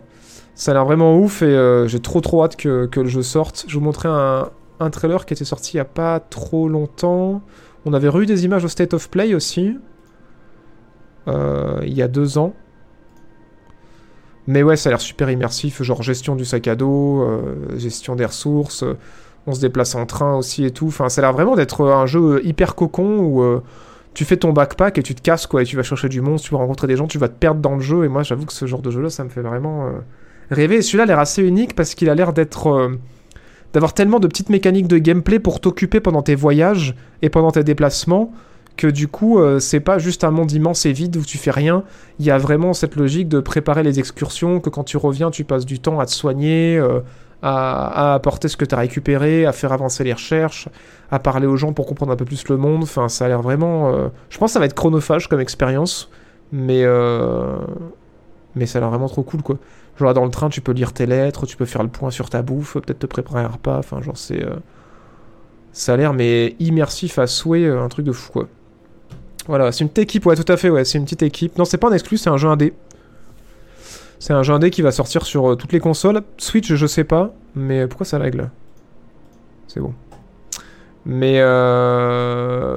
Ça 0.54 0.70
a 0.70 0.74
l'air 0.74 0.84
vraiment 0.84 1.18
ouf 1.18 1.42
et 1.42 1.84
j'ai 1.88 1.98
trop 1.98 2.20
trop 2.20 2.44
hâte 2.44 2.54
que, 2.54 2.88
le 2.94 3.08
jeu 3.08 3.22
sorte. 3.22 3.64
Je 3.66 3.76
vous 3.76 3.84
montrer 3.84 4.08
un, 4.08 4.50
un 4.78 4.90
trailer 4.90 5.26
qui 5.26 5.34
était 5.34 5.44
sorti 5.44 5.74
il 5.74 5.76
y 5.78 5.80
a 5.80 5.84
pas 5.84 6.20
trop 6.20 6.68
longtemps. 6.68 7.42
On 7.86 7.92
avait 7.92 8.08
revu 8.08 8.26
des 8.26 8.44
images 8.44 8.64
au 8.64 8.68
State 8.68 8.94
of 8.94 9.08
Play 9.08 9.32
aussi. 9.32 9.78
Euh, 11.28 11.78
il 11.84 11.94
y 11.94 12.02
a 12.02 12.08
deux 12.08 12.36
ans. 12.36 12.52
Mais 14.48 14.64
ouais, 14.64 14.76
ça 14.76 14.88
a 14.88 14.90
l'air 14.90 15.00
super 15.00 15.30
immersif, 15.30 15.82
genre 15.82 16.02
gestion 16.02 16.34
du 16.34 16.44
sac 16.44 16.66
à 16.66 16.74
dos, 16.74 17.22
euh, 17.22 17.78
gestion 17.78 18.16
des 18.16 18.24
ressources, 18.24 18.84
on 19.46 19.54
se 19.54 19.60
déplace 19.60 19.94
en 19.94 20.04
train 20.04 20.34
aussi 20.34 20.64
et 20.64 20.72
tout. 20.72 20.88
Enfin, 20.88 21.08
ça 21.08 21.20
a 21.20 21.22
l'air 21.22 21.32
vraiment 21.32 21.54
d'être 21.54 21.86
un 21.86 22.06
jeu 22.06 22.44
hyper 22.44 22.74
cocon 22.74 23.18
où 23.20 23.42
euh, 23.42 23.62
tu 24.14 24.24
fais 24.24 24.36
ton 24.36 24.52
backpack 24.52 24.98
et 24.98 25.02
tu 25.04 25.14
te 25.14 25.22
casses 25.22 25.46
quoi, 25.46 25.62
et 25.62 25.64
tu 25.64 25.76
vas 25.76 25.84
chercher 25.84 26.08
du 26.08 26.20
monstre, 26.20 26.48
tu 26.48 26.54
vas 26.54 26.58
rencontrer 26.58 26.88
des 26.88 26.96
gens, 26.96 27.06
tu 27.06 27.18
vas 27.18 27.28
te 27.28 27.38
perdre 27.38 27.60
dans 27.60 27.76
le 27.76 27.82
jeu. 27.82 28.04
Et 28.04 28.08
moi, 28.08 28.24
j'avoue 28.24 28.46
que 28.46 28.52
ce 28.52 28.66
genre 28.66 28.82
de 28.82 28.90
jeu-là, 28.90 29.10
ça 29.10 29.22
me 29.22 29.28
fait 29.28 29.42
vraiment 29.42 29.92
rêver. 30.50 30.76
Et 30.76 30.82
celui-là 30.82 31.04
a 31.04 31.06
l'air 31.06 31.18
assez 31.20 31.42
unique 31.42 31.76
parce 31.76 31.94
qu'il 31.94 32.10
a 32.10 32.16
l'air 32.16 32.32
d'être 32.32 32.98
d'avoir 33.76 33.92
tellement 33.92 34.20
de 34.20 34.26
petites 34.26 34.48
mécaniques 34.48 34.88
de 34.88 34.96
gameplay 34.96 35.38
pour 35.38 35.60
t'occuper 35.60 36.00
pendant 36.00 36.22
tes 36.22 36.34
voyages 36.34 36.94
et 37.20 37.28
pendant 37.28 37.50
tes 37.50 37.62
déplacements 37.62 38.32
que 38.78 38.86
du 38.86 39.06
coup 39.06 39.38
euh, 39.38 39.58
c'est 39.58 39.80
pas 39.80 39.98
juste 39.98 40.24
un 40.24 40.30
monde 40.30 40.50
immense 40.50 40.86
et 40.86 40.94
vide 40.94 41.14
où 41.18 41.22
tu 41.22 41.36
fais 41.36 41.50
rien. 41.50 41.84
Il 42.18 42.24
y 42.24 42.30
a 42.30 42.38
vraiment 42.38 42.72
cette 42.72 42.96
logique 42.96 43.28
de 43.28 43.38
préparer 43.38 43.82
les 43.82 43.98
excursions, 43.98 44.60
que 44.60 44.70
quand 44.70 44.84
tu 44.84 44.96
reviens 44.96 45.30
tu 45.30 45.44
passes 45.44 45.66
du 45.66 45.78
temps 45.78 46.00
à 46.00 46.06
te 46.06 46.10
soigner, 46.10 46.78
euh, 46.78 47.00
à, 47.42 48.14
apporter 48.14 48.48
ce 48.48 48.56
que 48.56 48.64
tu 48.64 48.74
as 48.74 48.78
récupéré, 48.78 49.44
à 49.44 49.52
faire 49.52 49.74
avancer 49.74 50.04
les 50.04 50.14
recherches, 50.14 50.70
à 51.10 51.18
parler 51.18 51.46
aux 51.46 51.58
gens 51.58 51.74
pour 51.74 51.84
comprendre 51.84 52.12
un 52.12 52.16
peu 52.16 52.24
plus 52.24 52.48
le 52.48 52.56
monde. 52.56 52.82
Enfin 52.82 53.10
ça 53.10 53.26
a 53.26 53.28
l'air 53.28 53.42
vraiment... 53.42 53.92
Euh, 53.92 54.08
je 54.30 54.38
pense 54.38 54.52
que 54.52 54.54
ça 54.54 54.58
va 54.58 54.64
être 54.64 54.74
chronophage 54.74 55.28
comme 55.28 55.40
expérience, 55.40 56.08
mais... 56.50 56.82
Mais 58.56 58.66
ça 58.66 58.78
a 58.78 58.80
l'air 58.80 58.90
vraiment 58.90 59.08
trop 59.08 59.22
cool 59.22 59.42
quoi. 59.42 59.58
Genre 59.98 60.12
dans 60.14 60.24
le 60.24 60.30
train, 60.30 60.48
tu 60.48 60.60
peux 60.60 60.72
lire 60.72 60.92
tes 60.92 61.06
lettres, 61.06 61.46
tu 61.46 61.56
peux 61.56 61.66
faire 61.66 61.82
le 61.82 61.88
point 61.88 62.10
sur 62.10 62.28
ta 62.28 62.42
bouffe, 62.42 62.74
peut-être 62.74 62.98
te 62.98 63.06
préparer 63.06 63.42
un 63.42 63.48
repas. 63.48 63.78
Enfin, 63.78 64.02
genre 64.02 64.16
c'est. 64.16 64.42
Euh, 64.42 64.56
ça 65.72 65.92
a 65.92 65.96
l'air 65.96 66.14
mais 66.14 66.56
immersif 66.58 67.18
à 67.18 67.26
souhait, 67.26 67.64
euh, 67.64 67.82
un 67.82 67.88
truc 67.88 68.06
de 68.06 68.12
fou 68.12 68.32
quoi. 68.32 68.48
Voilà, 69.46 69.70
c'est 69.70 69.84
une 69.84 69.90
petite 69.90 70.04
équipe, 70.04 70.26
ouais, 70.26 70.34
tout 70.34 70.50
à 70.50 70.56
fait, 70.56 70.70
ouais, 70.70 70.84
c'est 70.84 70.98
une 70.98 71.04
petite 71.04 71.22
équipe. 71.22 71.56
Non, 71.56 71.64
c'est 71.64 71.76
pas 71.76 71.88
un 71.88 71.92
exclu, 71.92 72.16
c'est 72.16 72.30
un 72.30 72.36
jeu 72.36 72.48
indé. 72.48 72.72
C'est 74.18 74.32
un 74.32 74.42
jeu 74.42 74.54
indé 74.54 74.70
qui 74.70 74.82
va 74.82 74.90
sortir 74.90 75.24
sur 75.24 75.52
euh, 75.52 75.54
toutes 75.54 75.72
les 75.72 75.78
consoles. 75.78 76.22
Switch, 76.38 76.72
je 76.72 76.86
sais 76.86 77.04
pas, 77.04 77.32
mais 77.54 77.86
pourquoi 77.86 78.06
ça 78.06 78.18
lag 78.18 78.34
là 78.34 78.50
C'est 79.68 79.80
bon. 79.80 79.94
Mais, 81.08 81.40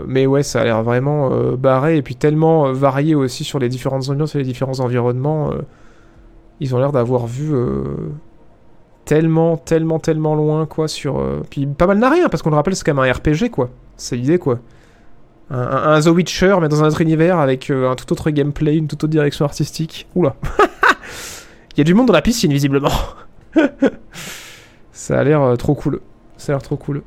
mais 0.08 0.28
ouais, 0.28 0.44
ça 0.44 0.62
a 0.62 0.64
l'air 0.64 0.84
vraiment 0.84 1.32
barré 1.56 1.98
et 1.98 2.02
puis 2.04 2.16
tellement 2.16 2.72
varié 2.72 3.16
aussi 3.16 3.44
sur 3.44 3.58
les 3.58 3.70
différentes 3.70 4.08
ambiances 4.10 4.36
et 4.36 4.38
les 4.38 4.44
différents 4.44 4.80
environnements 4.80 5.52
ils 6.60 6.76
ont 6.76 6.80
l'air 6.80 6.92
d'avoir 6.92 7.26
vu 7.26 7.54
euh, 7.54 7.84
tellement, 9.06 9.58
tellement, 9.58 10.00
tellement 10.00 10.36
loin, 10.36 10.66
quoi, 10.66 10.88
sur... 10.88 11.20
Euh, 11.20 11.42
puis 11.50 11.66
pas 11.66 11.88
mal 11.88 12.00
narré, 12.00 12.22
hein, 12.22 12.30
parce 12.30 12.44
qu'on 12.44 12.50
le 12.50 12.56
rappelle, 12.56 12.76
c'est 12.76 12.84
quand 12.84 12.94
même 12.94 13.10
un 13.10 13.12
RPG, 13.12 13.50
quoi. 13.50 13.70
C'est 13.96 14.16
l'idée, 14.16 14.40
quoi. 14.40 14.60
Un, 15.52 16.00
The 16.00 16.08
Witcher, 16.08 16.58
mais 16.62 16.70
dans 16.70 16.84
un 16.84 16.88
autre 16.88 17.02
univers, 17.02 17.40
avec 17.40 17.72
euh, 17.72 17.90
un 17.90 17.96
tout 17.96 18.12
autre 18.14 18.30
gameplay, 18.30 18.78
une 18.78 18.88
toute 18.88 19.04
autre 19.04 19.12
direction 19.12 19.46
artistique. 19.46 20.08
Oula 20.14 20.36
Il 21.76 21.80
y 21.80 21.82
a 21.82 21.84
du 21.84 21.94
monde 21.94 22.08
dans 22.08 22.14
la 22.14 22.22
piscine, 22.22 22.52
visiblement 22.52 22.92
Ça 24.92 25.20
a 25.20 25.24
l'air 25.24 25.56
trop 25.58 25.74
cool. 25.74 26.02
Ça 26.38 26.52
a 26.52 26.56
l'air 26.56 26.62
trop 26.62 26.76
cool. 26.76 27.02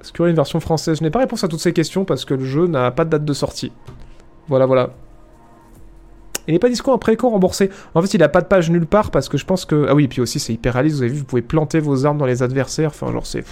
Est-ce 0.00 0.12
qu'il 0.12 0.20
y 0.20 0.22
aurait 0.22 0.30
une 0.30 0.36
version 0.36 0.60
française? 0.60 0.98
Je 0.98 1.02
n'ai 1.02 1.10
pas 1.10 1.18
réponse 1.18 1.44
à 1.44 1.48
toutes 1.48 1.60
ces 1.60 1.72
questions, 1.72 2.04
parce 2.04 2.24
que 2.24 2.34
le 2.34 2.44
jeu 2.44 2.66
n'a 2.66 2.90
pas 2.90 3.04
de 3.04 3.10
date 3.10 3.24
de 3.24 3.32
sortie. 3.32 3.72
Voilà, 4.48 4.66
voilà. 4.66 4.90
Il 6.46 6.52
n'est 6.52 6.58
pas 6.58 6.70
disco 6.70 6.90
en 6.90 6.98
préco 6.98 7.28
remboursé. 7.28 7.68
En 7.94 8.00
fait, 8.00 8.14
il 8.14 8.22
a 8.22 8.28
pas 8.28 8.40
de 8.40 8.46
page 8.46 8.70
nulle 8.70 8.86
part 8.86 9.10
parce 9.10 9.28
que 9.28 9.36
je 9.36 9.44
pense 9.44 9.66
que. 9.66 9.86
Ah 9.88 9.94
oui, 9.94 10.04
et 10.04 10.08
puis 10.08 10.22
aussi, 10.22 10.40
c'est 10.40 10.54
hyper 10.54 10.72
réaliste. 10.74 10.96
Vous 10.96 11.02
avez 11.02 11.12
vu, 11.12 11.18
vous 11.18 11.24
pouvez 11.24 11.42
planter 11.42 11.78
vos 11.78 12.06
armes 12.06 12.16
dans 12.16 12.26
les 12.26 12.42
adversaires. 12.42 12.88
Enfin, 12.88 13.12
genre, 13.12 13.26
c'est. 13.26 13.44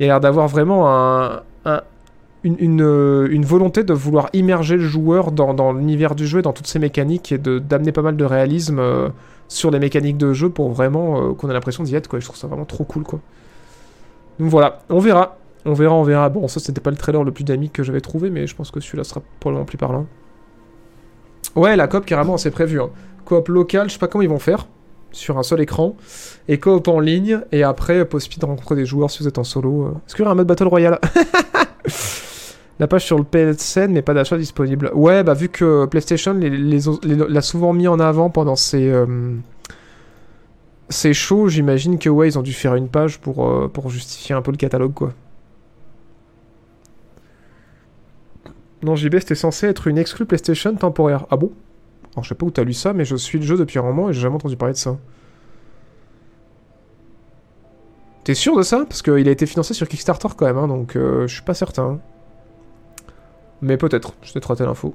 Il 0.00 0.04
a 0.04 0.06
l'air 0.08 0.20
d'avoir 0.20 0.48
vraiment 0.48 0.92
un, 0.92 1.42
une, 2.44 2.82
euh, 2.82 3.26
une, 3.30 3.44
volonté 3.44 3.84
de 3.84 3.94
vouloir 3.94 4.28
immerger 4.34 4.76
le 4.76 4.82
joueur 4.82 5.32
dans, 5.32 5.72
l'univers 5.72 6.14
du 6.14 6.26
jeu, 6.26 6.42
dans 6.42 6.52
toutes 6.52 6.66
ses 6.66 6.78
mécaniques 6.78 7.32
et 7.32 7.38
d'amener 7.38 7.92
pas 7.92 8.02
mal 8.02 8.16
de 8.16 8.24
réalisme 8.24 8.78
euh, 8.78 9.08
sur 9.48 9.70
les 9.70 9.78
mécaniques 9.78 10.18
de 10.18 10.32
jeu 10.32 10.50
pour 10.50 10.70
vraiment 10.70 11.30
euh, 11.30 11.32
qu'on 11.32 11.48
ait 11.48 11.54
l'impression 11.54 11.82
d'y 11.82 11.94
être. 11.94 12.08
Quoi. 12.08 12.20
Je 12.20 12.26
trouve 12.26 12.36
ça 12.36 12.46
vraiment 12.46 12.66
trop 12.66 12.84
cool. 12.84 13.02
Quoi. 13.02 13.20
Donc 14.38 14.50
voilà, 14.50 14.80
on 14.90 14.98
verra. 14.98 15.38
On 15.66 15.72
verra, 15.72 15.94
on 15.94 16.02
verra. 16.02 16.28
Bon, 16.28 16.46
ça, 16.48 16.60
c'était 16.60 16.80
pas 16.80 16.90
le 16.90 16.96
trailer 16.96 17.24
le 17.24 17.32
plus 17.32 17.44
dynamique 17.44 17.72
que 17.72 17.82
j'avais 17.82 18.00
trouvé, 18.00 18.30
mais 18.30 18.46
je 18.46 18.54
pense 18.54 18.70
que 18.70 18.80
celui-là 18.80 19.04
sera 19.04 19.22
probablement 19.40 19.64
plus 19.64 19.78
parlant. 19.78 20.06
Ouais, 21.56 21.76
la 21.76 21.88
coop, 21.88 22.04
carrément, 22.04 22.36
c'est 22.36 22.50
prévu. 22.50 22.80
Hein. 22.80 22.90
Coop 23.24 23.48
local, 23.48 23.88
je 23.88 23.94
sais 23.94 23.98
pas 23.98 24.08
comment 24.08 24.22
ils 24.22 24.28
vont 24.28 24.38
faire, 24.38 24.66
sur 25.12 25.38
un 25.38 25.42
seul 25.42 25.60
écran. 25.60 25.96
Et 26.48 26.58
coop 26.58 26.88
en 26.88 27.00
ligne, 27.00 27.40
et 27.52 27.62
après, 27.62 28.04
possibilité 28.04 28.46
de 28.46 28.50
rencontrer 28.50 28.76
des 28.76 28.86
joueurs 28.86 29.10
si 29.10 29.22
vous 29.22 29.28
êtes 29.28 29.38
en 29.38 29.44
solo. 29.44 29.84
Euh. 29.84 29.90
Est-ce 30.06 30.14
qu'il 30.14 30.22
y 30.22 30.26
aura 30.26 30.32
un 30.32 30.36
mode 30.36 30.46
Battle 30.46 30.68
Royale? 30.68 30.98
La 32.80 32.88
page 32.88 33.04
sur 33.04 33.18
le 33.18 33.24
PSN, 33.24 33.92
mais 33.92 34.02
pas 34.02 34.14
d'achat 34.14 34.36
disponible. 34.36 34.90
Ouais, 34.94 35.22
bah 35.22 35.34
vu 35.34 35.48
que 35.48 35.86
PlayStation 35.86 36.34
l'a 36.34 37.40
souvent 37.40 37.72
mis 37.72 37.86
en 37.86 38.00
avant 38.00 38.30
pendant 38.30 38.56
ses, 38.56 38.90
euh, 38.90 39.36
shows, 40.90 41.48
j'imagine 41.48 42.00
que 42.00 42.08
ouais, 42.08 42.26
ils 42.26 42.36
ont 42.36 42.42
dû 42.42 42.52
faire 42.52 42.74
une 42.74 42.88
page 42.88 43.20
pour, 43.20 43.46
euh, 43.46 43.68
pour 43.68 43.90
justifier 43.90 44.34
un 44.34 44.42
peu 44.42 44.50
le 44.50 44.56
catalogue, 44.56 44.92
quoi. 44.92 45.12
Non, 48.84 48.96
JB, 48.96 49.14
c'était 49.20 49.34
censé 49.34 49.66
être 49.66 49.86
une 49.86 49.96
exclue 49.96 50.26
PlayStation 50.26 50.74
temporaire. 50.76 51.26
Ah 51.30 51.38
bon? 51.38 51.50
Alors, 52.12 52.22
je 52.22 52.28
sais 52.28 52.34
pas 52.34 52.44
où 52.44 52.50
t'as 52.50 52.64
lu 52.64 52.74
ça, 52.74 52.92
mais 52.92 53.06
je 53.06 53.16
suis 53.16 53.38
le 53.38 53.44
jeu 53.44 53.56
depuis 53.56 53.78
un 53.78 53.82
moment 53.82 54.10
et 54.10 54.12
j'ai 54.12 54.20
jamais 54.20 54.34
entendu 54.34 54.58
parler 54.58 54.74
de 54.74 54.78
ça. 54.78 54.98
T'es 58.24 58.34
sûr 58.34 58.54
de 58.56 58.62
ça? 58.62 58.84
Parce 58.86 59.00
qu'il 59.00 59.26
a 59.26 59.30
été 59.30 59.46
financé 59.46 59.72
sur 59.72 59.88
Kickstarter 59.88 60.28
quand 60.36 60.44
même, 60.44 60.58
hein, 60.58 60.68
donc 60.68 60.96
euh, 60.96 61.26
je 61.26 61.32
suis 61.32 61.42
pas 61.42 61.54
certain. 61.54 61.98
Mais 63.62 63.78
peut-être, 63.78 64.12
je 64.20 64.34
peut-être 64.34 64.48
raté 64.48 64.64
l'info. 64.64 64.94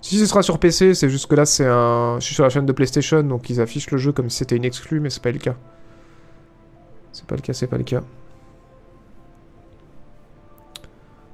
Si 0.00 0.18
ce 0.18 0.24
sera 0.24 0.42
sur 0.42 0.58
PC, 0.58 0.94
c'est 0.94 1.10
juste 1.10 1.26
que 1.26 1.34
là, 1.34 1.44
c'est 1.44 1.66
un. 1.66 2.16
Je 2.18 2.24
suis 2.24 2.34
sur 2.34 2.44
la 2.44 2.50
chaîne 2.50 2.64
de 2.64 2.72
PlayStation, 2.72 3.22
donc 3.22 3.50
ils 3.50 3.60
affichent 3.60 3.90
le 3.90 3.98
jeu 3.98 4.12
comme 4.12 4.30
si 4.30 4.38
c'était 4.38 4.56
une 4.56 4.64
exclue, 4.64 5.00
mais 5.00 5.10
c'est 5.10 5.22
pas 5.22 5.32
le 5.32 5.38
cas. 5.38 5.56
C'est 7.12 7.26
pas 7.26 7.36
le 7.36 7.42
cas, 7.42 7.52
c'est 7.52 7.66
pas 7.66 7.76
le 7.76 7.84
cas. 7.84 8.00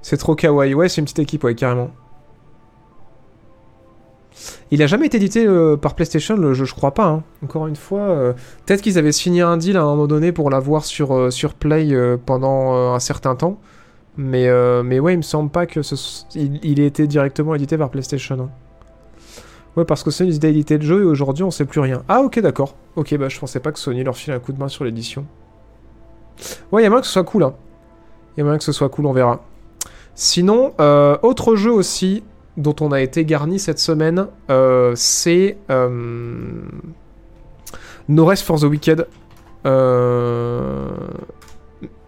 C'est 0.03 0.17
trop 0.17 0.35
kawaii. 0.35 0.75
Ouais, 0.75 0.89
c'est 0.89 1.01
une 1.01 1.05
petite 1.05 1.21
équipe, 1.21 1.45
ouais, 1.45 1.55
carrément. 1.55 1.91
Il 4.71 4.83
a 4.83 4.87
jamais 4.87 5.07
été 5.07 5.19
édité 5.19 5.47
euh, 5.47 5.77
par 5.77 5.95
PlayStation, 5.95 6.37
le 6.37 6.55
jeu, 6.55 6.65
je 6.65 6.75
crois 6.75 6.93
pas. 6.95 7.07
hein. 7.07 7.23
Encore 7.45 7.67
une 7.67 7.77
fois, 7.77 8.01
euh, 8.01 8.33
peut-être 8.65 8.81
qu'ils 8.81 8.99
avaient 8.99 9.13
signé 9.13 9.43
un 9.43 9.57
deal 9.59 9.77
à 9.77 9.83
un 9.83 9.85
moment 9.85 10.07
donné 10.07 10.33
pour 10.33 10.49
l'avoir 10.51 10.85
sur, 10.85 11.15
euh, 11.15 11.31
sur 11.31 11.55
Play 11.55 11.95
pendant 12.25 12.73
un 12.95 12.99
certain 12.99 13.37
temps. 13.37 13.59
Mais, 14.17 14.49
mais 14.83 15.01
ouais, 15.01 15.15
il 15.15 15.19
me 15.19 15.23
semble 15.23 15.51
pas 15.51 15.65
que 15.67 15.81
ce 15.83 15.95
il, 16.35 16.61
il 16.63 16.81
ait 16.81 16.87
été 16.87 17.07
directement 17.07 17.55
édité 17.55 17.79
par 17.79 17.89
PlayStation. 17.91 18.39
hein. 18.41 18.51
Ouais, 19.77 19.87
parce 19.87 20.03
que 20.03 20.11
Sony 20.11 20.29
ils 20.31 20.37
étaient 20.37 20.51
édité 20.51 20.77
le 20.77 20.85
jeu 20.85 21.01
et 21.01 21.05
aujourd'hui 21.05 21.45
on 21.45 21.51
sait 21.51 21.65
plus 21.65 21.81
rien. 21.81 22.03
Ah, 22.09 22.21
ok, 22.21 22.39
d'accord. 22.41 22.75
Ok, 22.97 23.17
bah 23.17 23.31
je 23.31 23.39
pensais 23.41 23.59
pas 23.59 23.73
que 23.73 23.79
Sony 23.79 24.05
leur 24.05 24.15
file 24.17 24.35
un 24.35 24.39
coup 24.39 24.53
de 24.53 24.59
main 24.59 24.69
sur 24.69 24.85
l'édition. 24.85 25.25
Ouais, 26.71 26.83
y 26.83 26.87
a 26.87 26.91
moyen 26.91 27.01
que 27.01 27.07
ce 27.07 27.13
soit 27.15 27.25
cool. 27.25 27.45
Hein. 27.45 27.55
Il 28.37 28.41
y 28.41 28.43
a 28.43 28.45
moyen 28.45 28.59
que 28.59 28.65
ce 28.65 28.73
soit 28.73 28.91
cool, 28.91 29.07
on 29.07 29.13
verra. 29.13 29.41
Sinon, 30.15 30.75
euh, 30.81 31.17
autre 31.23 31.57
jeu 31.57 31.73
aussi 31.73 32.23
dont 32.57 32.77
on 32.81 32.93
a 32.93 33.01
été 33.01 33.25
garni 33.25 33.59
cette 33.59 33.79
semaine, 33.79 34.27
euh, 34.51 34.93
c'est 34.95 35.57
euh, 35.71 35.89
No 38.09 38.27
Rest 38.27 38.45
for 38.45 38.61
the 38.61 38.65
Wicked. 38.65 39.07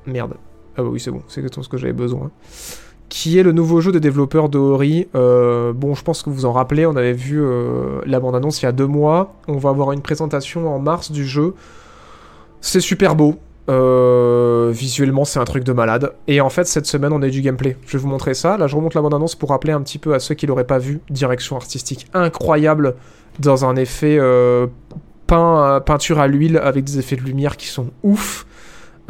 Merde. 0.06 0.34
Ah 0.76 0.82
bah 0.82 0.88
oui, 0.90 1.00
c'est 1.00 1.10
bon, 1.10 1.22
c'est 1.28 1.40
exactement 1.40 1.62
ce 1.62 1.68
que 1.68 1.78
j'avais 1.78 1.92
besoin. 1.92 2.30
Qui 3.08 3.38
est 3.38 3.42
le 3.42 3.52
nouveau 3.52 3.80
jeu 3.80 3.92
des 3.92 4.00
développeurs 4.00 4.48
de 4.48 4.58
Ori. 4.58 5.08
Bon, 5.14 5.94
je 5.94 6.02
pense 6.02 6.22
que 6.22 6.30
vous 6.30 6.44
en 6.46 6.52
rappelez, 6.52 6.84
on 6.84 6.96
avait 6.96 7.12
vu 7.12 7.42
la 8.04 8.18
bande-annonce 8.18 8.60
il 8.60 8.64
y 8.64 8.68
a 8.68 8.72
deux 8.72 8.88
mois. 8.88 9.36
On 9.46 9.56
va 9.56 9.70
avoir 9.70 9.92
une 9.92 10.02
présentation 10.02 10.74
en 10.74 10.80
mars 10.80 11.12
du 11.12 11.24
jeu. 11.24 11.54
C'est 12.60 12.80
super 12.80 13.14
beau. 13.14 13.36
Euh, 13.70 14.70
visuellement, 14.72 15.24
c'est 15.24 15.38
un 15.38 15.44
truc 15.44 15.64
de 15.64 15.72
malade. 15.72 16.12
Et 16.28 16.40
en 16.40 16.50
fait, 16.50 16.66
cette 16.66 16.86
semaine, 16.86 17.12
on 17.12 17.22
a 17.22 17.28
eu 17.28 17.30
du 17.30 17.40
gameplay. 17.40 17.76
Je 17.86 17.96
vais 17.96 18.02
vous 18.02 18.08
montrer 18.08 18.34
ça. 18.34 18.56
Là, 18.56 18.66
je 18.66 18.76
remonte 18.76 18.94
la 18.94 19.00
bande-annonce 19.00 19.34
pour 19.34 19.50
rappeler 19.50 19.72
un 19.72 19.80
petit 19.80 19.98
peu 19.98 20.14
à 20.14 20.18
ceux 20.18 20.34
qui 20.34 20.46
l'auraient 20.46 20.66
pas 20.66 20.78
vu. 20.78 21.00
Direction 21.10 21.56
artistique 21.56 22.06
incroyable 22.12 22.94
dans 23.38 23.64
un 23.64 23.76
effet 23.76 24.18
euh, 24.18 24.66
peint, 25.26 25.80
peinture 25.80 26.18
à 26.18 26.26
l'huile 26.26 26.58
avec 26.58 26.84
des 26.84 26.98
effets 26.98 27.16
de 27.16 27.22
lumière 27.22 27.56
qui 27.56 27.66
sont 27.66 27.90
ouf. 28.02 28.46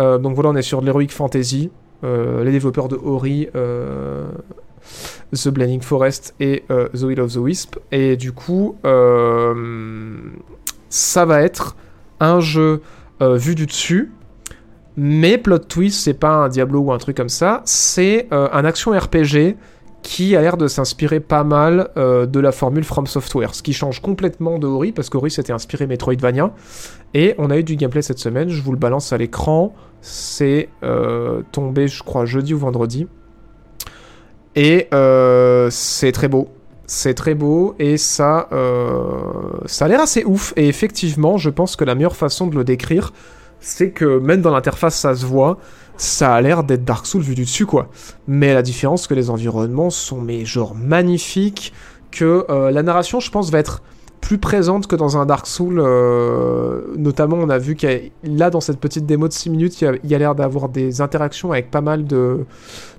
Euh, 0.01 0.19
donc 0.19 0.35
voilà, 0.35 0.51
on 0.51 0.57
est 0.57 0.63
sur 0.63 0.81
de 0.81 0.87
l'Heroic 0.87 1.09
Fantasy. 1.11 1.71
Les 2.03 2.53
développeurs 2.53 2.89
de 2.89 2.97
Ori, 2.97 3.49
The 5.33 5.49
Blending 5.49 5.81
Forest 5.81 6.35
et 6.39 6.65
The 6.69 7.03
Will 7.03 7.19
of 7.19 7.33
the 7.33 7.39
Wisp. 7.39 7.79
Et 7.93 8.19
du 8.19 8.33
coup, 8.33 8.77
ça 10.91 11.25
va 11.25 11.41
être 11.41 11.77
un 12.21 12.41
jeu 12.41 12.83
vu 13.23 13.55
du 13.55 13.65
dessus. 13.65 14.13
Mais 14.97 15.39
plot 15.39 15.59
twist, 15.59 16.01
c'est 16.01 16.15
pas 16.15 16.35
un 16.35 16.49
Diablo 16.49 16.81
ou 16.81 16.93
un 16.93 16.99
truc 16.99 17.17
comme 17.17 17.29
ça, 17.29 17.63
c'est 17.65 18.29
euh, 18.33 18.49
un 18.53 18.65
action 18.65 18.93
RPG 18.93 19.57
qui 20.03 20.37
a 20.37 20.43
l'air 20.43 20.57
de 20.57 20.69
s'inspirer 20.69 21.19
pas 21.19 21.45
mal 21.45 21.89
euh, 21.97 22.27
de 22.27 22.39
la 22.39 22.53
formule 22.53 22.85
From 22.85 23.07
Software, 23.07 23.55
ce 23.55 23.63
qui 23.63 23.73
change 23.73 24.01
complètement 24.01 24.59
de 24.59 24.67
Ori, 24.67 24.93
parce 24.93 25.09
qu'Ori 25.09 25.31
s'était 25.31 25.53
inspiré 25.53 25.87
Metroidvania, 25.87 26.53
et 27.15 27.35
on 27.39 27.51
a 27.51 27.59
eu 27.59 27.65
du 27.65 27.75
gameplay 27.77 28.03
cette 28.03 28.19
semaine, 28.19 28.51
je 28.51 28.63
vous 28.63 28.71
le 28.71 28.79
balance 28.79 29.13
à 29.13 29.19
l'écran, 29.19 29.75
c'est 30.01 30.69
euh, 30.83 31.43
tombé 31.51 31.89
je 31.89 32.03
crois 32.03 32.27
jeudi 32.27 32.53
ou 32.55 32.59
vendredi, 32.59 33.09
et 34.55 34.89
c'est 35.71 36.13
très 36.13 36.29
beau. 36.29 36.49
C'est 36.87 37.15
très 37.15 37.35
beau 37.35 37.75
et 37.79 37.97
ça, 37.97 38.49
ça 39.65 39.85
a 39.87 39.89
l'air 39.89 40.01
assez 40.01 40.23
ouf. 40.25 40.53
Et 40.55 40.69
effectivement, 40.69 41.39
je 41.39 41.51
pense 41.51 41.75
que 41.75 41.85
la 41.85 41.97
meilleure 41.97 42.15
façon 42.15 42.47
de 42.47 42.55
le 42.55 42.63
décrire, 42.63 43.13
c'est 43.65 43.91
que 43.91 44.19
même 44.19 44.43
dans 44.43 44.53
l'interface, 44.53 44.97
ça 44.97 45.15
se 45.15 45.25
voit. 45.25 45.59
Ça 45.97 46.35
a 46.35 46.41
l'air 46.41 46.65
d'être 46.65 46.85
Dark 46.85 47.07
Souls 47.07 47.23
vu 47.23 47.35
du 47.35 47.43
dessus, 47.43 47.67
quoi. 47.67 47.89
Mais 48.27 48.53
la 48.53 48.63
différence, 48.63 49.03
c'est 49.03 49.09
que 49.09 49.15
les 49.15 49.31
environnements 49.31 49.91
sont, 49.91 50.21
mais 50.21 50.45
genre, 50.45 50.75
magnifiques. 50.75 51.73
Que 52.11 52.47
euh, 52.49 52.71
la 52.71 52.83
narration, 52.83 53.19
je 53.21 53.31
pense, 53.31 53.51
va 53.51 53.59
être 53.59 53.83
plus 54.21 54.39
présente 54.39 54.87
que 54.87 54.97
dans 54.97 55.19
un 55.19 55.27
Dark 55.27 55.47
Souls. 55.47 55.81
euh, 55.81 56.83
notamment, 56.97 57.37
on 57.37 57.49
a 57.49 57.59
vu 57.59 57.75
qu'il 57.75 58.11
là, 58.23 58.51
dans 58.51 58.61
cette 58.61 58.81
petite 58.81 59.07
démo 59.07 59.29
de 59.29 59.33
6 59.33 59.51
minutes, 59.51 59.81
il 59.81 59.99
y 60.05 60.15
a, 60.15 60.19
l'air 60.19 60.35
d'avoir 60.35 60.69
des 60.69 61.01
interactions 61.01 61.53
avec 61.53 61.71
pas 61.71 61.81
mal 61.81 62.05
de, 62.05 62.45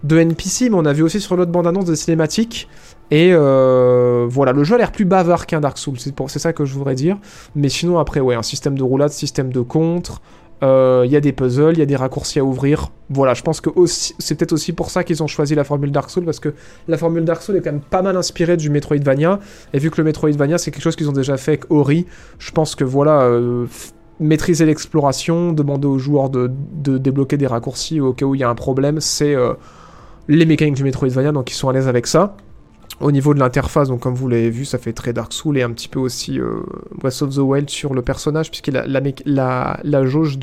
de 0.03 0.17
NPC. 0.17 0.69
Mais 0.69 0.75
on 0.77 0.85
a 0.85 0.93
vu 0.93 1.03
aussi 1.03 1.19
sur 1.19 1.35
l'autre 1.35 1.51
bande-annonce 1.51 1.85
des 1.85 1.95
cinématiques. 1.95 2.67
Et 3.11 3.31
euh, 3.33 4.25
voilà, 4.29 4.51
le 4.51 4.63
jeu 4.63 4.75
a 4.75 4.77
l'air 4.77 4.91
plus 4.91 5.05
bavard 5.05 5.45
qu'un 5.45 5.61
Dark 5.61 5.77
Souls, 5.77 5.99
c'est 5.99 6.13
c'est 6.27 6.39
ça 6.39 6.53
que 6.53 6.65
je 6.65 6.73
voudrais 6.73 6.95
dire. 6.95 7.17
Mais 7.55 7.69
sinon, 7.69 7.99
après, 7.99 8.19
ouais, 8.19 8.35
un 8.35 8.43
système 8.43 8.77
de 8.77 8.83
roulade, 8.83 9.11
système 9.11 9.51
de 9.51 9.61
contre. 9.61 10.21
Euh, 10.65 11.03
Il 11.05 11.11
y 11.11 11.15
a 11.15 11.21
des 11.21 11.31
puzzles, 11.31 11.73
il 11.73 11.79
y 11.79 11.81
a 11.81 11.85
des 11.85 11.95
raccourcis 11.95 12.39
à 12.39 12.43
ouvrir. 12.43 12.91
Voilà, 13.09 13.33
je 13.33 13.43
pense 13.43 13.61
que 13.61 13.69
c'est 13.85 14.35
peut-être 14.35 14.53
aussi 14.53 14.73
pour 14.73 14.89
ça 14.89 15.03
qu'ils 15.03 15.21
ont 15.23 15.27
choisi 15.27 15.55
la 15.55 15.63
formule 15.63 15.91
Dark 15.91 16.09
Souls, 16.09 16.25
parce 16.25 16.39
que 16.39 16.53
la 16.87 16.97
formule 16.97 17.23
Dark 17.23 17.41
Souls 17.41 17.55
est 17.55 17.61
quand 17.61 17.71
même 17.71 17.81
pas 17.81 18.01
mal 18.01 18.17
inspirée 18.17 18.57
du 18.57 18.69
Metroidvania. 18.69 19.39
Et 19.73 19.79
vu 19.79 19.91
que 19.91 19.97
le 19.97 20.03
Metroidvania, 20.03 20.57
c'est 20.57 20.71
quelque 20.71 20.83
chose 20.83 20.95
qu'ils 20.95 21.09
ont 21.09 21.13
déjà 21.13 21.37
fait 21.37 21.51
avec 21.51 21.71
Ori, 21.71 22.05
je 22.39 22.51
pense 22.51 22.75
que 22.75 22.83
voilà, 22.83 23.21
euh, 23.21 23.67
maîtriser 24.19 24.65
l'exploration, 24.65 25.53
demander 25.53 25.87
aux 25.87 25.99
joueurs 25.99 26.29
de, 26.29 26.51
de 26.73 26.97
débloquer 26.97 27.37
des 27.37 27.47
raccourcis 27.47 27.99
au 27.99 28.13
cas 28.13 28.25
où 28.25 28.35
il 28.35 28.41
y 28.41 28.43
a 28.43 28.49
un 28.49 28.55
problème, 28.55 28.99
c'est 28.99 29.35
euh, 29.35 29.53
les 30.27 30.45
mécaniques 30.45 30.75
du 30.75 30.83
Metroidvania, 30.83 31.31
donc 31.31 31.51
ils 31.51 31.55
sont 31.55 31.69
à 31.69 31.73
l'aise 31.73 31.87
avec 31.87 32.07
ça. 32.07 32.35
Au 33.02 33.12
niveau 33.12 33.34
de 33.34 33.40
l'interface, 33.40 33.90
donc 33.90 33.99
comme 33.99 34.16
vous 34.16 34.30
l'avez 34.30 34.49
vu, 34.49 34.64
ça 34.64 34.78
fait 34.78 34.94
très 34.94 35.12
Dark 35.12 35.34
Souls 35.34 35.57
et 35.57 35.64
un 35.64 35.72
petit 35.72 35.90
peu 35.90 35.99
aussi 35.99 36.40
euh, 36.40 36.62
of 37.03 37.36
the 37.36 37.40
Wild 37.40 37.70
sur 37.70 37.94
le 37.94 38.02
personnage, 38.02 38.49
puisque 38.49 38.72
la, 39.26 40.06
jauge 40.06 40.40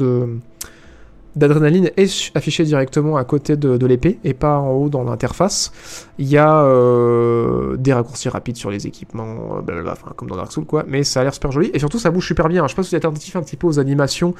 d'adrénaline 1.34 1.90
est 1.96 2.30
affichée 2.34 2.64
directement 2.64 3.16
à 3.16 3.24
côté 3.24 3.56
de, 3.56 3.86
l'épée 3.86 4.18
et 4.22 4.34
pas 4.34 4.58
en 4.58 4.70
haut 4.72 4.90
dans 4.90 5.02
l'interface. 5.02 5.72
Il 6.18 6.28
y 6.28 6.36
a 6.36 6.62
euh, 6.64 7.78
des 7.78 7.94
raccourcis 7.94 8.28
rapides 8.28 8.56
sur 8.56 8.70
les 8.70 8.86
équipements, 8.86 9.62
euh, 9.66 9.84
enfin, 9.90 10.12
comme 10.14 10.28
dans 10.28 10.36
Dark 10.36 10.52
Souls 10.52 10.66
quoi, 10.66 10.84
mais 10.86 11.04
ça 11.04 11.20
a 11.20 11.24
l'air 11.24 11.32
super 11.32 11.52
joli 11.52 11.70
et 11.72 11.78
surtout 11.78 11.98
ça 11.98 12.10
bouge 12.10 12.26
super 12.26 12.50
bien. 12.50 12.66
Je 12.66 12.72
sais 12.72 12.76
pas 12.76 12.82
si 12.82 12.90
vous 12.90 12.96
êtes 12.96 13.04
attentif 13.06 13.34
un 13.34 13.42
petit 13.42 13.56
peu 13.56 13.66
aux 13.66 13.78
animations 13.78 14.34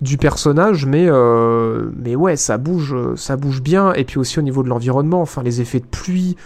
du 0.00 0.18
personnage, 0.18 0.84
mais 0.84 1.06
euh, 1.08 1.90
mais 1.96 2.16
ouais, 2.16 2.34
ça 2.34 2.58
bouge, 2.58 2.96
ça 3.14 3.36
bouge 3.36 3.62
bien 3.62 3.92
et 3.92 4.02
puis 4.02 4.18
aussi 4.18 4.40
au 4.40 4.42
niveau 4.42 4.64
de 4.64 4.68
l'environnement, 4.68 5.22
enfin 5.22 5.44
les 5.44 5.60
effets 5.60 5.80
de 5.80 5.86
pluie, 5.86 6.36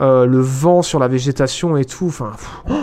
euh, 0.00 0.26
le 0.26 0.40
vent 0.40 0.82
sur 0.82 0.98
la 0.98 1.08
végétation 1.08 1.76
et 1.76 1.84
tout, 1.84 2.06
enfin. 2.06 2.32
oh, 2.68 2.74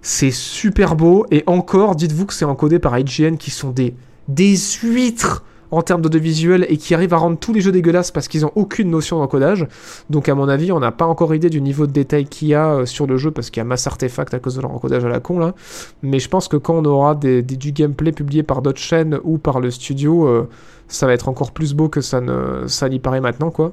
c'est 0.00 0.32
super 0.32 0.96
beau 0.96 1.26
et 1.30 1.44
encore, 1.46 1.94
dites-vous 1.94 2.26
que 2.26 2.34
c'est 2.34 2.44
encodé 2.44 2.78
par 2.78 2.98
IGN 2.98 3.36
qui 3.36 3.50
sont 3.50 3.70
des 3.70 3.94
des 4.28 4.56
huîtres 4.82 5.44
en 5.72 5.80
termes 5.80 6.02
d'audiovisuel 6.02 6.66
et 6.68 6.76
qui 6.76 6.94
arrivent 6.94 7.14
à 7.14 7.16
rendre 7.16 7.38
tous 7.38 7.52
les 7.52 7.60
jeux 7.62 7.72
dégueulasses 7.72 8.10
parce 8.10 8.28
qu'ils 8.28 8.44
ont 8.44 8.52
aucune 8.54 8.90
notion 8.90 9.18
d'encodage. 9.18 9.66
Donc 10.10 10.28
à 10.28 10.34
mon 10.34 10.48
avis, 10.48 10.70
on 10.70 10.78
n'a 10.78 10.92
pas 10.92 11.06
encore 11.06 11.34
idée 11.34 11.48
du 11.48 11.62
niveau 11.62 11.86
de 11.86 11.92
détail 11.92 12.26
qu'il 12.26 12.48
y 12.48 12.54
a 12.54 12.72
euh, 12.72 12.86
sur 12.86 13.06
le 13.06 13.16
jeu 13.16 13.30
parce 13.30 13.48
qu'il 13.48 13.60
y 13.60 13.62
a 13.62 13.64
masse 13.64 13.86
artefacts 13.86 14.34
à 14.34 14.38
cause 14.38 14.56
de 14.56 14.60
leur 14.60 14.70
encodage 14.70 15.04
à 15.04 15.08
la 15.08 15.18
con 15.18 15.38
là. 15.38 15.54
Mais 16.02 16.18
je 16.18 16.28
pense 16.28 16.46
que 16.46 16.58
quand 16.58 16.74
on 16.74 16.84
aura 16.84 17.14
du 17.14 17.72
gameplay 17.72 18.12
publié 18.12 18.42
par 18.42 18.60
d'autres 18.60 18.80
chaînes 18.80 19.18
ou 19.24 19.38
par 19.38 19.60
le 19.60 19.70
studio, 19.70 20.26
euh, 20.26 20.48
ça 20.88 21.06
va 21.06 21.14
être 21.14 21.28
encore 21.28 21.52
plus 21.52 21.72
beau 21.72 21.88
que 21.88 22.02
ça 22.02 22.20
n'y 22.20 22.98
paraît 22.98 23.22
maintenant 23.22 23.50
quoi. 23.50 23.72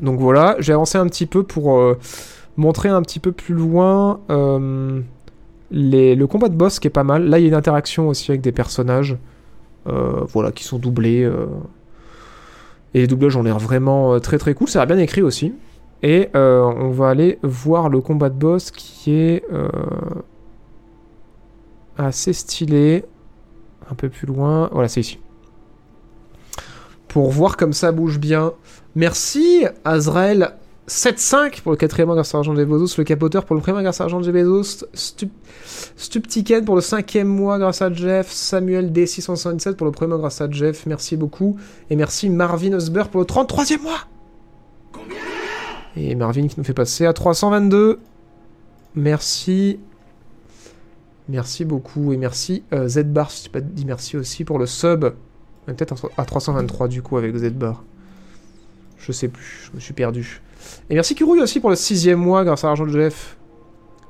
Donc 0.00 0.20
voilà, 0.20 0.56
j'ai 0.58 0.72
avancé 0.72 0.98
un 0.98 1.06
petit 1.06 1.26
peu 1.26 1.42
pour 1.42 1.78
euh, 1.78 1.98
montrer 2.56 2.88
un 2.88 3.00
petit 3.02 3.18
peu 3.18 3.32
plus 3.32 3.54
loin 3.54 4.20
euh, 4.30 5.00
le 5.70 6.24
combat 6.26 6.48
de 6.48 6.54
boss 6.54 6.78
qui 6.78 6.86
est 6.88 6.90
pas 6.90 7.04
mal. 7.04 7.28
Là, 7.28 7.38
il 7.38 7.42
y 7.42 7.44
a 7.46 7.48
une 7.48 7.54
interaction 7.54 8.08
aussi 8.08 8.30
avec 8.30 8.42
des 8.42 8.52
personnages, 8.52 9.16
euh, 9.86 10.22
voilà, 10.28 10.52
qui 10.52 10.64
sont 10.64 10.78
doublés. 10.78 11.30
Et 12.94 13.00
les 13.00 13.06
doublages 13.06 13.36
ont 13.36 13.42
l'air 13.42 13.58
vraiment 13.58 14.20
très 14.20 14.38
très 14.38 14.54
cool. 14.54 14.68
Ça 14.68 14.82
a 14.82 14.86
bien 14.86 14.98
écrit 14.98 15.22
aussi. 15.22 15.54
Et 16.02 16.28
on 16.34 16.90
va 16.90 17.08
aller 17.08 17.38
voir 17.42 17.88
le 17.88 18.00
combat 18.00 18.28
de 18.28 18.38
boss 18.38 18.70
qui 18.70 19.12
est 19.12 19.42
assez 21.96 22.32
stylé. 22.32 23.04
Un 23.90 23.94
peu 23.94 24.08
plus 24.08 24.26
loin. 24.26 24.68
Voilà, 24.72 24.88
c'est 24.88 25.00
ici. 25.00 25.18
Pour 27.08 27.30
voir 27.30 27.56
comme 27.56 27.72
ça 27.72 27.92
bouge 27.92 28.18
bien. 28.18 28.52
Merci 28.96 29.66
Azrael 29.84 30.52
7.5 30.88 31.60
pour 31.60 31.70
le 31.70 31.76
quatrième 31.76 32.06
mois 32.06 32.14
grâce 32.14 32.34
à 32.34 32.38
Argent 32.38 32.54
de 32.54 32.64
Bezos, 32.64 32.94
le 32.96 33.04
capoteur 33.04 33.44
pour 33.44 33.54
le 33.54 33.60
premier 33.60 33.82
grâce 33.82 34.00
à 34.00 34.04
Argent 34.04 34.22
de 34.22 34.32
Bezos, 34.32 34.86
Stup 34.94 35.30
Stuptiken 35.98 36.64
pour 36.64 36.76
le 36.76 36.80
cinquième 36.80 37.28
mois 37.28 37.58
grâce 37.58 37.82
à 37.82 37.92
Jeff, 37.92 38.30
Samuel 38.30 38.92
D677 38.92 39.74
pour 39.74 39.84
le 39.84 39.92
premier 39.92 40.16
grâce 40.16 40.40
à 40.40 40.50
Jeff, 40.50 40.86
merci 40.86 41.18
beaucoup, 41.18 41.58
et 41.90 41.96
merci 41.96 42.30
Marvin 42.30 42.72
Osber 42.72 43.04
pour 43.12 43.20
le 43.20 43.26
33e 43.26 43.82
mois. 43.82 43.98
Et 45.94 46.14
Marvin 46.14 46.46
qui 46.46 46.54
nous 46.56 46.64
fait 46.64 46.72
passer 46.72 47.04
à 47.04 47.12
322, 47.12 48.00
merci, 48.94 49.78
merci 51.28 51.66
beaucoup, 51.66 52.14
et 52.14 52.16
merci 52.16 52.62
euh, 52.72 52.88
Z-Bar, 52.88 53.30
si 53.30 53.42
tu 53.42 53.50
pas 53.50 53.60
dit 53.60 53.84
merci 53.84 54.16
aussi 54.16 54.44
pour 54.44 54.58
le 54.58 54.64
sub, 54.64 55.04
peut-être 55.66 55.94
à 56.16 56.24
323 56.24 56.88
du 56.88 57.02
coup 57.02 57.18
avec 57.18 57.36
Z-Bar. 57.36 57.84
Je 58.98 59.12
sais 59.12 59.28
plus, 59.28 59.68
je 59.70 59.76
me 59.76 59.80
suis 59.80 59.92
perdu. 59.94 60.40
Et 60.90 60.94
merci 60.94 61.14
Kurouille 61.14 61.40
aussi 61.40 61.60
pour 61.60 61.70
le 61.70 61.76
sixième 61.76 62.18
mois 62.18 62.44
grâce 62.44 62.64
à 62.64 62.68
l'argent 62.68 62.86
de 62.86 62.90
Jeff. 62.92 63.36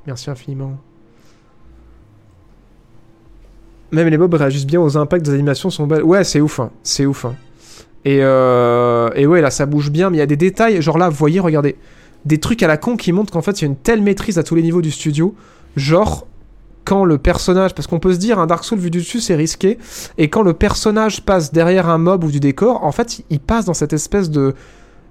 Merci 0.07 0.31
infiniment. 0.31 0.79
Même 3.93 4.09
les 4.09 4.19
mobs 4.19 4.35
réagissent 4.35 4.67
bien 4.67 4.81
aux 4.81 4.97
impacts 4.97 5.25
des 5.25 5.33
animations 5.33 5.71
sont 5.71 5.87
belles. 5.87 6.03
Ouais, 6.03 6.25
c'est 6.25 6.41
ouf, 6.41 6.61
hein. 6.61 6.71
c'est 6.83 7.07
ouf. 7.07 7.25
hein. 7.25 7.35
Et, 8.05 8.19
euh, 8.23 9.11
et 9.15 9.27
ouais, 9.27 9.41
là, 9.41 9.51
ça 9.51 9.67
bouge 9.67 9.91
bien, 9.91 10.11
mais 10.11 10.17
il 10.19 10.21
y 10.21 10.23
a 10.23 10.27
des 10.27 10.37
détails. 10.37 10.81
Genre 10.83 10.99
là, 10.99 11.09
vous 11.09 11.17
voyez, 11.17 11.41
regardez. 11.41 11.77
Des 12.25 12.39
trucs 12.39 12.63
à 12.63 12.67
la 12.67 12.77
con 12.77 12.97
qui 12.97 13.13
montrent 13.13 13.33
qu'en 13.33 13.43
fait, 13.43 13.61
il 13.61 13.63
y 13.63 13.65
a 13.65 13.69
une 13.69 13.77
telle 13.77 14.03
maîtrise 14.03 14.39
à 14.39 14.43
tous 14.43 14.55
les 14.57 14.63
niveaux 14.63 14.83
du 14.83 14.91
studio. 14.91 15.35
Genre, 15.77 16.27
quand 16.87 17.05
le 17.05 17.19
personnage. 17.19 17.75
Parce 17.75 17.87
qu'on 17.87 17.99
peut 18.01 18.15
se 18.15 18.19
dire, 18.19 18.39
un 18.39 18.47
Dark 18.47 18.65
Souls 18.65 18.79
vu 18.79 18.91
du 18.91 18.99
dessus, 18.99 19.21
c'est 19.21 19.35
risqué. 19.35 19.77
Et 20.17 20.31
quand 20.31 20.43
le 20.43 20.55
personnage 20.55 21.23
passe 21.23 21.53
derrière 21.53 21.89
un 21.91 21.99
mob 21.99 22.25
ou 22.25 22.31
du 22.31 22.41
décor, 22.41 22.83
en 22.85 22.93
fait, 22.93 23.23
il 23.29 23.41
passe 23.41 23.67
dans 23.67 23.75
cette 23.75 23.93
espèce 23.93 24.31
de. 24.31 24.55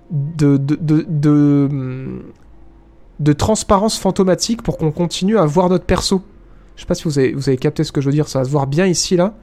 de. 0.10 0.58
de. 0.58 0.76
de. 0.82 1.06
de, 1.08 1.70
de 3.20 3.34
transparence 3.34 3.98
fantomatique 3.98 4.62
pour 4.64 4.78
qu'on 4.78 4.92
continue 4.92 5.38
à 5.38 5.46
voir 5.46 5.70
notre 5.70 5.86
perso. 5.86 6.22
Je 6.76 6.82
sais 6.82 6.88
pas 6.88 6.96
si 6.96 7.04
vous 7.06 7.18
avez, 7.20 7.34
vous 7.34 7.48
avez 7.48 7.58
capté 7.58 7.84
ce 7.84 7.92
que 7.92 8.02
je 8.02 8.08
veux 8.08 8.12
dire. 8.14 8.28
Ça 8.28 8.40
va 8.40 8.46
se 8.46 8.50
voir 8.50 8.68
bien 8.68 8.86
ici, 8.88 9.16
là. 9.16 9.36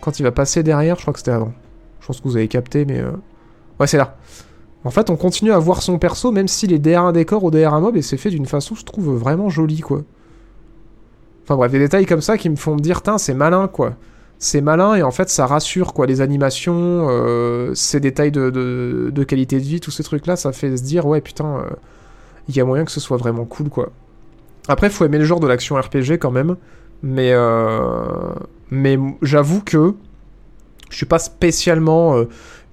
Quand 0.00 0.20
il 0.20 0.22
va 0.22 0.32
passer 0.32 0.62
derrière, 0.62 0.96
je 0.96 1.00
crois 1.02 1.12
que 1.12 1.18
c'était 1.18 1.32
avant. 1.32 1.52
Je 2.00 2.06
pense 2.06 2.20
que 2.20 2.28
vous 2.28 2.36
avez 2.36 2.48
capté, 2.48 2.84
mais... 2.84 3.00
euh, 3.00 3.12
Ouais, 3.80 3.86
c'est 3.88 3.96
là. 3.96 4.16
En 4.84 4.90
fait, 4.90 5.10
on 5.10 5.16
continue 5.16 5.50
à 5.50 5.58
voir 5.58 5.82
son 5.82 5.98
perso, 5.98 6.30
même 6.30 6.46
s'il 6.46 6.72
est 6.72 6.78
derrière 6.78 7.02
un 7.04 7.12
décor 7.12 7.42
ou 7.42 7.50
derrière 7.50 7.74
un 7.74 7.80
mob, 7.80 7.96
et 7.96 8.02
c'est 8.02 8.18
fait 8.18 8.30
d'une 8.30 8.46
façon, 8.46 8.74
je 8.74 8.84
trouve, 8.84 9.16
vraiment 9.16 9.48
jolie, 9.48 9.80
quoi. 9.80 10.02
Enfin 11.44 11.56
bref, 11.56 11.70
des 11.70 11.78
détails 11.78 12.06
comme 12.06 12.22
ça 12.22 12.38
qui 12.38 12.48
me 12.48 12.56
font 12.56 12.74
me 12.74 12.80
dire, 12.80 13.02
tiens, 13.02 13.18
c'est 13.18 13.34
malin, 13.34 13.68
quoi. 13.68 13.94
C'est 14.38 14.62
malin, 14.62 14.94
et 14.94 15.02
en 15.02 15.10
fait, 15.10 15.28
ça 15.28 15.46
rassure, 15.46 15.92
quoi. 15.92 16.06
Les 16.06 16.22
animations, 16.22 17.06
euh, 17.10 17.74
ces 17.74 18.00
détails 18.00 18.32
de, 18.32 18.50
de, 18.50 19.24
qualité 19.24 19.58
de 19.58 19.64
vie, 19.64 19.80
tous 19.80 19.90
ces 19.90 20.02
trucs-là, 20.02 20.36
ça 20.36 20.52
fait 20.52 20.76
se 20.76 20.82
dire, 20.82 21.06
ouais, 21.06 21.20
putain, 21.20 21.58
euh, 21.58 21.70
il 22.48 22.56
y 22.56 22.60
a 22.60 22.64
moyen 22.64 22.84
que 22.84 22.90
ce 22.90 23.00
soit 23.00 23.18
vraiment 23.18 23.44
cool, 23.44 23.68
quoi. 23.68 23.90
Après, 24.68 24.88
faut 24.88 25.04
aimer 25.04 25.18
le 25.18 25.24
genre 25.24 25.40
de 25.40 25.46
l'action 25.46 25.76
RPG, 25.76 26.18
quand 26.18 26.30
même. 26.30 26.56
Mais, 27.02 27.32
euh, 27.32 28.32
mais 28.70 28.98
j'avoue 29.20 29.60
que 29.60 29.94
je 30.88 30.96
suis 30.96 31.06
pas 31.06 31.18
spécialement 31.18 32.24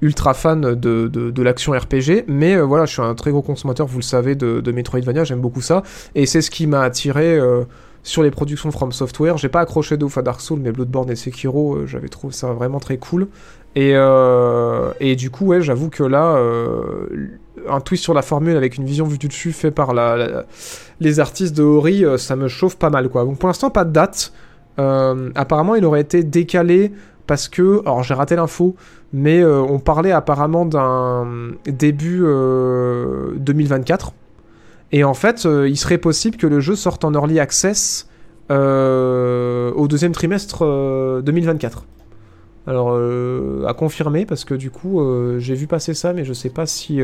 ultra 0.01 0.33
fan 0.33 0.61
de, 0.75 1.07
de, 1.07 1.43
l'action 1.43 1.73
RPG, 1.73 2.23
mais 2.27 2.59
voilà, 2.61 2.85
je 2.85 2.93
suis 2.93 3.01
un 3.01 3.15
très 3.15 3.31
gros 3.31 3.41
consommateur, 3.41 3.87
vous 3.87 3.99
le 3.99 4.03
savez, 4.03 4.35
de, 4.35 4.61
de 4.61 4.71
Metroidvania, 4.71 5.25
j'aime 5.25 5.41
beaucoup 5.41 5.61
ça, 5.61 5.83
et 6.15 6.25
c'est 6.25 6.41
ce 6.41 6.49
qui 6.51 6.67
m'a 6.67 6.81
attiré 6.81 7.39
sur 8.03 8.23
les 8.23 8.31
productions 8.31 8.71
From 8.71 8.91
Software. 8.91 9.37
J'ai 9.37 9.49
pas 9.49 9.61
accroché 9.61 9.97
de 9.97 10.05
ouf 10.05 10.17
à 10.17 10.21
Dark 10.21 10.41
Souls, 10.41 10.59
mais 10.61 10.71
Bloodborne 10.71 11.09
et 11.09 11.15
Sekiro, 11.15 11.75
euh, 11.75 11.87
j'avais 11.87 12.09
trouvé 12.09 12.33
ça 12.33 12.51
vraiment 12.53 12.79
très 12.79 12.97
cool. 12.97 13.27
Et, 13.75 13.93
euh, 13.95 14.91
du 15.15 15.29
coup, 15.29 15.47
ouais, 15.47 15.61
j'avoue 15.61 15.89
que 15.89 16.03
là, 16.03 16.35
euh, 16.35 17.29
un 17.69 17.79
twist 17.79 18.03
sur 18.03 18.13
la 18.13 18.21
formule 18.21 18.57
avec 18.57 18.77
une 18.77 18.85
vision 18.85 19.05
vue 19.05 19.17
du 19.17 19.27
dessus 19.27 19.51
fait 19.51 19.71
par 19.71 19.93
les 20.99 21.19
artistes 21.19 21.55
de 21.55 21.63
Ori, 21.63 22.03
ça 22.17 22.35
me 22.35 22.47
chauffe 22.47 22.75
pas 22.75 22.89
mal, 22.89 23.09
quoi. 23.09 23.23
Donc 23.23 23.37
pour 23.37 23.47
l'instant, 23.47 23.69
pas 23.69 23.85
de 23.85 23.91
date. 23.91 24.33
Apparemment, 24.77 25.75
il 25.75 25.85
aurait 25.85 26.01
été 26.01 26.23
décalé 26.23 26.91
parce 27.27 27.47
que, 27.47 27.81
alors 27.81 28.03
j'ai 28.03 28.13
raté 28.13 28.35
l'info, 28.35 28.75
mais 29.13 29.43
on 29.45 29.79
parlait 29.79 30.11
apparemment 30.11 30.65
d'un 30.65 31.53
début 31.65 32.21
euh, 32.23 33.33
2024. 33.37 34.13
Et 34.91 35.03
en 35.03 35.13
fait, 35.13 35.45
euh, 35.45 35.69
il 35.69 35.77
serait 35.77 35.97
possible 35.97 36.37
que 36.37 36.47
le 36.47 36.59
jeu 36.59 36.75
sorte 36.75 37.05
en 37.05 37.13
early 37.13 37.39
access 37.39 38.07
euh, 38.51 39.71
au 39.73 39.87
deuxième 39.87 40.11
trimestre 40.11 40.65
euh, 40.65 41.21
2024. 41.21 41.85
Alors, 42.67 42.91
euh, 42.91 43.65
à 43.65 43.73
confirmer, 43.73 44.25
parce 44.25 44.43
que 44.43 44.53
du 44.53 44.69
coup, 44.69 45.01
j'ai 45.39 45.55
vu 45.55 45.67
passer 45.67 45.93
ça, 45.93 46.13
mais 46.13 46.25
je 46.25 46.33
sais 46.33 46.49
pas 46.49 46.65
si. 46.65 46.99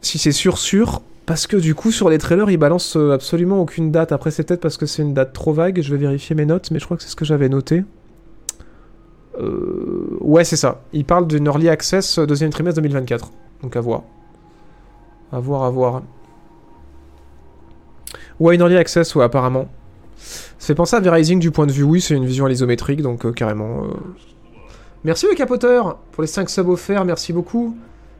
si 0.00 0.18
c'est 0.18 0.32
sûr, 0.32 0.58
sûr. 0.58 1.02
Parce 1.26 1.46
que 1.46 1.56
du 1.56 1.74
coup, 1.74 1.90
sur 1.90 2.10
les 2.10 2.18
trailers, 2.18 2.50
ils 2.50 2.58
balancent 2.58 2.96
absolument 2.96 3.60
aucune 3.60 3.90
date. 3.90 4.12
Après, 4.12 4.30
c'est 4.30 4.46
peut-être 4.46 4.60
parce 4.60 4.76
que 4.76 4.86
c'est 4.86 5.02
une 5.02 5.14
date 5.14 5.32
trop 5.32 5.52
vague. 5.52 5.80
Je 5.80 5.90
vais 5.90 5.98
vérifier 5.98 6.36
mes 6.36 6.46
notes, 6.46 6.70
mais 6.70 6.78
je 6.78 6.84
crois 6.84 6.96
que 6.96 7.02
c'est 7.02 7.08
ce 7.08 7.16
que 7.16 7.24
j'avais 7.24 7.48
noté. 7.48 7.84
Ouais, 10.20 10.44
c'est 10.44 10.56
ça. 10.56 10.82
Ils 10.92 11.04
parlent 11.04 11.26
d'une 11.26 11.46
early 11.46 11.68
access 11.68 12.18
deuxième 12.18 12.50
trimestre 12.50 12.80
2024. 12.80 13.32
Donc 13.62 13.76
à 13.76 13.80
voir. 13.80 14.02
À 15.34 15.40
voir, 15.40 15.64
à 15.64 15.70
voir. 15.70 16.02
Une 18.40 18.60
early 18.60 18.76
access, 18.76 19.14
ouais, 19.16 19.24
apparemment. 19.24 19.66
Ça 20.16 20.68
fait 20.68 20.74
penser 20.74 20.94
à 20.94 21.00
V-Rising 21.00 21.40
du 21.40 21.50
point 21.50 21.66
de 21.66 21.72
vue, 21.72 21.82
oui, 21.82 22.00
c'est 22.00 22.14
une 22.14 22.24
vision 22.24 22.46
à 22.46 22.48
l'isométrique, 22.48 23.02
donc 23.02 23.26
euh, 23.26 23.32
carrément. 23.32 23.84
euh. 23.84 23.88
Merci 25.02 25.26
le 25.28 25.34
capoteur 25.34 25.98
pour 26.12 26.22
les 26.22 26.28
5 26.28 26.48
subs 26.48 26.68
offerts, 26.68 27.04
merci 27.04 27.32
beaucoup. 27.32 27.76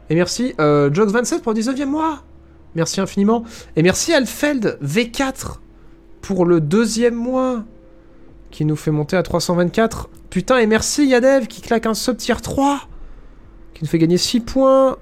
Et 0.09 0.15
merci 0.15 0.53
euh, 0.59 0.91
Jox27 0.91 1.39
pour 1.39 1.53
le 1.53 1.59
19e 1.59 1.85
mois. 1.85 2.19
Merci 2.75 2.99
infiniment. 2.99 3.45
Et 3.77 3.81
merci 3.81 4.13
Alfeld 4.13 4.77
V4 4.83 5.59
pour 6.21 6.45
le 6.45 6.59
deuxième 6.59 7.15
mois 7.15 7.63
qui 8.51 8.65
nous 8.65 8.75
fait 8.75 8.91
monter 8.91 9.15
à 9.15 9.23
324. 9.23 10.09
Putain, 10.29 10.57
et 10.57 10.67
merci 10.67 11.07
Yadev 11.07 11.47
qui 11.47 11.61
claque 11.61 11.85
un 11.85 11.93
sub 11.93 12.17
tier 12.17 12.35
3 12.35 12.81
qui 13.73 13.83
nous 13.83 13.89
fait 13.89 13.99
gagner 13.99 14.17
6 14.17 14.41
points. 14.41 14.97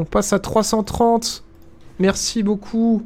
On 0.00 0.04
passe 0.06 0.32
à 0.32 0.38
330. 0.38 1.44
Merci 1.98 2.42
beaucoup. 2.42 3.02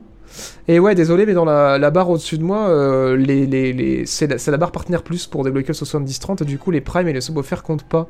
Et 0.68 0.78
ouais, 0.78 0.94
désolé, 0.94 1.26
mais 1.26 1.34
dans 1.34 1.44
la, 1.44 1.90
barre 1.90 2.08
au-dessus 2.08 2.38
de 2.38 2.44
moi, 2.44 2.68
euh, 2.68 4.04
c'est 4.06 4.46
la, 4.46 4.56
barre 4.56 4.70
partenaire 4.70 5.02
plus 5.02 5.26
pour 5.26 5.42
débloquer 5.42 5.68
le 5.68 5.74
70-30, 5.74 6.42
et 6.42 6.44
du 6.44 6.56
coup, 6.56 6.70
les 6.70 6.80
primes 6.80 7.08
et 7.08 7.12
les 7.12 7.20
subs 7.20 7.36
offerts 7.36 7.64
comptent 7.64 7.82
pas. 7.82 8.08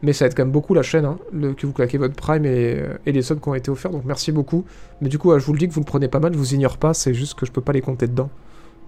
Mais 0.00 0.14
ça 0.14 0.24
aide 0.24 0.34
quand 0.34 0.44
même 0.44 0.50
beaucoup 0.50 0.72
la 0.72 0.82
chaîne, 0.82 1.04
hein, 1.04 1.18
que 1.58 1.66
vous 1.66 1.74
claquez 1.74 1.98
votre 1.98 2.14
prime 2.14 2.46
et, 2.46 2.82
et 3.04 3.12
les 3.12 3.20
subs 3.20 3.38
qui 3.38 3.48
ont 3.50 3.54
été 3.54 3.70
offerts, 3.70 3.90
donc 3.90 4.04
merci 4.06 4.32
beaucoup. 4.32 4.64
Mais 5.02 5.10
du 5.10 5.18
coup, 5.18 5.38
je 5.38 5.44
vous 5.44 5.52
le 5.52 5.58
dis 5.58 5.68
que 5.68 5.74
vous 5.74 5.80
le 5.80 5.86
prenez 5.86 6.08
pas 6.08 6.18
mal, 6.18 6.34
vous 6.34 6.54
ignore 6.54 6.78
pas, 6.78 6.94
c'est 6.94 7.12
juste 7.12 7.38
que 7.38 7.44
je 7.44 7.52
peux 7.52 7.60
pas 7.60 7.72
les 7.72 7.82
compter 7.82 8.06
dedans. 8.06 8.30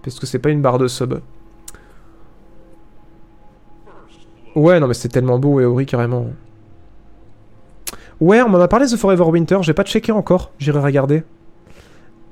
Parce 0.01 0.19
que 0.19 0.25
c'est 0.25 0.39
pas 0.39 0.49
une 0.49 0.63
barre 0.63 0.79
de 0.79 0.87
sub. 0.87 1.19
Ouais, 4.55 4.79
non, 4.79 4.87
mais 4.87 4.95
c'est 4.95 5.09
tellement 5.09 5.37
beau, 5.37 5.59
et 5.59 5.65
Ori, 5.65 5.85
carrément. 5.85 6.31
Ouais, 8.21 8.41
on 8.41 8.49
m'en 8.49 8.59
a 8.59 8.67
parlé 8.67 8.85
The 8.87 8.95
Forever 8.95 9.23
Winter, 9.25 9.57
j'ai 9.61 9.73
pas 9.73 9.83
checké 9.83 10.11
encore, 10.11 10.51
j'irai 10.57 10.79
regarder. 10.79 11.23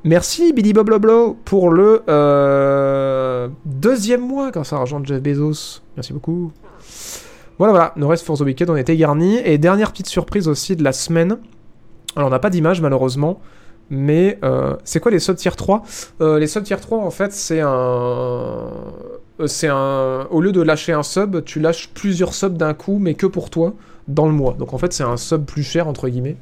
Merci 0.05 0.51
Billy 0.53 0.73
Bob 0.73 0.89
Loblo 0.89 1.37
pour 1.45 1.69
le 1.69 2.03
euh, 2.09 3.47
deuxième 3.65 4.21
mois 4.21 4.51
grâce 4.51 4.73
à 4.73 4.77
l'argent 4.77 4.99
de 4.99 5.05
Jeff 5.05 5.21
Bezos. 5.21 5.81
Merci 5.95 6.11
beaucoup. 6.11 6.51
Voilà, 7.57 7.71
voilà, 7.71 7.93
nos 7.95 8.07
restes 8.09 8.25
for 8.25 8.37
the 8.37 8.41
weekend 8.41 8.69
on 8.69 8.75
était 8.75 8.97
garnis. 8.97 9.37
Et 9.45 9.57
dernière 9.57 9.91
petite 9.91 10.07
surprise 10.07 10.47
aussi 10.49 10.75
de 10.75 10.83
la 10.83 10.91
semaine. 10.91 11.37
Alors 12.15 12.27
on 12.27 12.31
n'a 12.31 12.39
pas 12.39 12.49
d'image 12.49 12.81
malheureusement, 12.81 13.39
mais 13.89 14.39
euh, 14.43 14.75
c'est 14.83 14.99
quoi 14.99 15.11
les 15.11 15.19
sub 15.19 15.37
tier 15.37 15.51
3 15.51 15.83
Euh, 16.19 16.37
Les 16.37 16.47
sub 16.47 16.63
tier 16.63 16.77
3 16.77 16.97
en 16.99 17.11
fait 17.11 17.31
c'est 17.31 17.61
un... 17.61 18.71
C'est 19.47 19.69
un... 19.69 20.27
Au 20.31 20.41
lieu 20.41 20.51
de 20.51 20.61
lâcher 20.61 20.91
un 20.93 21.03
sub, 21.03 21.43
tu 21.45 21.59
lâches 21.59 21.89
plusieurs 21.93 22.33
subs 22.33 22.55
d'un 22.57 22.73
coup, 22.73 22.97
mais 22.99 23.13
que 23.15 23.25
pour 23.25 23.49
toi, 23.49 23.73
dans 24.07 24.25
le 24.27 24.33
mois. 24.33 24.53
Donc 24.57 24.73
en 24.73 24.77
fait 24.77 24.93
c'est 24.93 25.03
un 25.03 25.17
sub 25.17 25.45
plus 25.45 25.63
cher 25.63 25.87
entre 25.87 26.09
guillemets. 26.09 26.37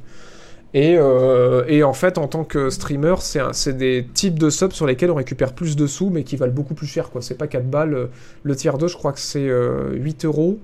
Et, 0.74 0.96
euh, 0.96 1.64
et 1.68 1.82
en 1.82 1.92
fait, 1.92 2.16
en 2.16 2.28
tant 2.28 2.44
que 2.44 2.70
streamer, 2.70 3.16
c'est 3.20 3.76
des 3.76 4.06
types 4.14 4.38
de 4.38 4.48
subs 4.48 4.72
sur 4.72 4.86
lesquels 4.86 5.10
on 5.10 5.14
récupère 5.14 5.52
plus 5.52 5.76
de 5.76 5.86
sous, 5.86 6.08
mais 6.08 6.24
qui 6.24 6.36
valent 6.36 6.52
beaucoup 6.54 6.74
plus 6.74 6.86
cher. 6.86 7.10
quoi. 7.10 7.20
C'est 7.20 7.34
pas 7.36 7.46
4 7.46 7.68
balles. 7.70 7.94
euh, 7.94 8.06
Le 8.42 8.56
tiers 8.56 8.78
2, 8.78 8.88
je 8.88 8.96
crois 8.96 9.12
que 9.12 9.20
c'est 9.20 9.48
euh, 9.48 9.92
8 9.94 10.24
euros. 10.24 10.60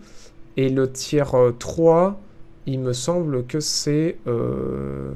Et 0.56 0.70
le 0.70 0.90
tiers 0.90 1.34
euh, 1.34 1.52
3, 1.58 2.20
il 2.66 2.80
me 2.80 2.92
semble 2.94 3.44
que 3.46 3.60
c'est. 3.60 4.16
euh, 4.26 5.12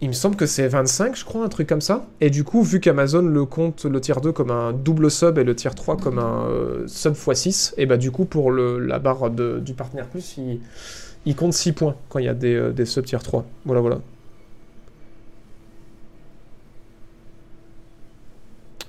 Il 0.00 0.08
me 0.08 0.12
semble 0.12 0.36
que 0.36 0.44
c'est 0.46 0.68
25, 0.68 1.16
je 1.16 1.24
crois, 1.24 1.44
un 1.44 1.48
truc 1.48 1.68
comme 1.68 1.80
ça. 1.80 2.06
Et 2.20 2.28
du 2.28 2.44
coup, 2.44 2.62
vu 2.62 2.80
qu'Amazon 2.80 3.22
le 3.22 3.44
compte 3.46 3.84
le 3.84 4.00
tiers 4.00 4.20
2 4.20 4.32
comme 4.32 4.50
un 4.50 4.72
double 4.72 5.10
sub 5.10 5.38
et 5.38 5.44
le 5.44 5.54
tiers 5.56 5.74
3 5.74 5.96
comme 5.96 6.18
un 6.18 6.46
euh, 6.48 6.86
sub 6.86 7.14
x6, 7.14 7.72
et 7.78 7.86
bah 7.86 7.96
du 7.96 8.10
coup, 8.10 8.24
pour 8.26 8.50
le, 8.50 8.78
la 8.80 8.98
barre 8.98 9.30
de- 9.30 9.60
du 9.60 9.72
partenaire 9.72 10.06
plus, 10.08 10.36
il, 10.36 10.60
il 11.26 11.36
compte 11.36 11.54
6 11.54 11.72
points 11.72 11.94
quand 12.10 12.18
il 12.18 12.26
y 12.26 12.28
a 12.28 12.34
des, 12.34 12.54
euh, 12.54 12.72
des 12.72 12.84
sub 12.84 13.04
tier 13.06 13.18
3. 13.22 13.46
Voilà, 13.64 13.80
voilà. 13.80 14.00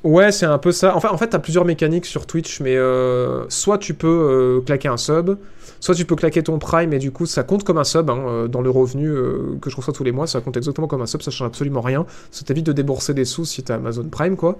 Ouais, 0.05 0.31
c'est 0.31 0.45
un 0.45 0.59
peu 0.59 0.71
ça. 0.71 0.95
Enfin, 0.95 1.09
en 1.11 1.17
fait, 1.17 1.29
t'as 1.29 1.39
plusieurs 1.39 1.65
mécaniques 1.65 2.05
sur 2.05 2.27
Twitch, 2.27 2.59
mais 2.59 2.77
euh, 2.77 3.49
soit 3.49 3.79
tu 3.79 3.95
peux 3.95 4.07
euh, 4.07 4.61
claquer 4.63 4.87
un 4.87 4.97
sub, 4.97 5.31
soit 5.79 5.95
tu 5.95 6.05
peux 6.05 6.15
claquer 6.15 6.43
ton 6.43 6.59
Prime, 6.59 6.93
et 6.93 6.99
du 6.99 7.09
coup, 7.09 7.25
ça 7.25 7.41
compte 7.41 7.63
comme 7.63 7.79
un 7.79 7.83
sub 7.83 8.11
hein, 8.11 8.23
euh, 8.27 8.47
dans 8.47 8.61
le 8.61 8.69
revenu 8.69 9.11
que 9.59 9.71
je 9.71 9.75
reçois 9.75 9.95
tous 9.95 10.03
les 10.03 10.11
mois. 10.11 10.27
Ça 10.27 10.41
compte 10.41 10.57
exactement 10.57 10.85
comme 10.85 11.01
un 11.01 11.07
sub, 11.07 11.23
ça 11.23 11.31
change 11.31 11.47
absolument 11.47 11.81
rien. 11.81 12.05
Ça 12.29 12.45
t'évite 12.45 12.67
de 12.67 12.71
débourser 12.71 13.15
des 13.15 13.25
sous 13.25 13.45
si 13.45 13.63
t'as 13.63 13.77
Amazon 13.77 14.03
Prime, 14.03 14.35
quoi. 14.35 14.59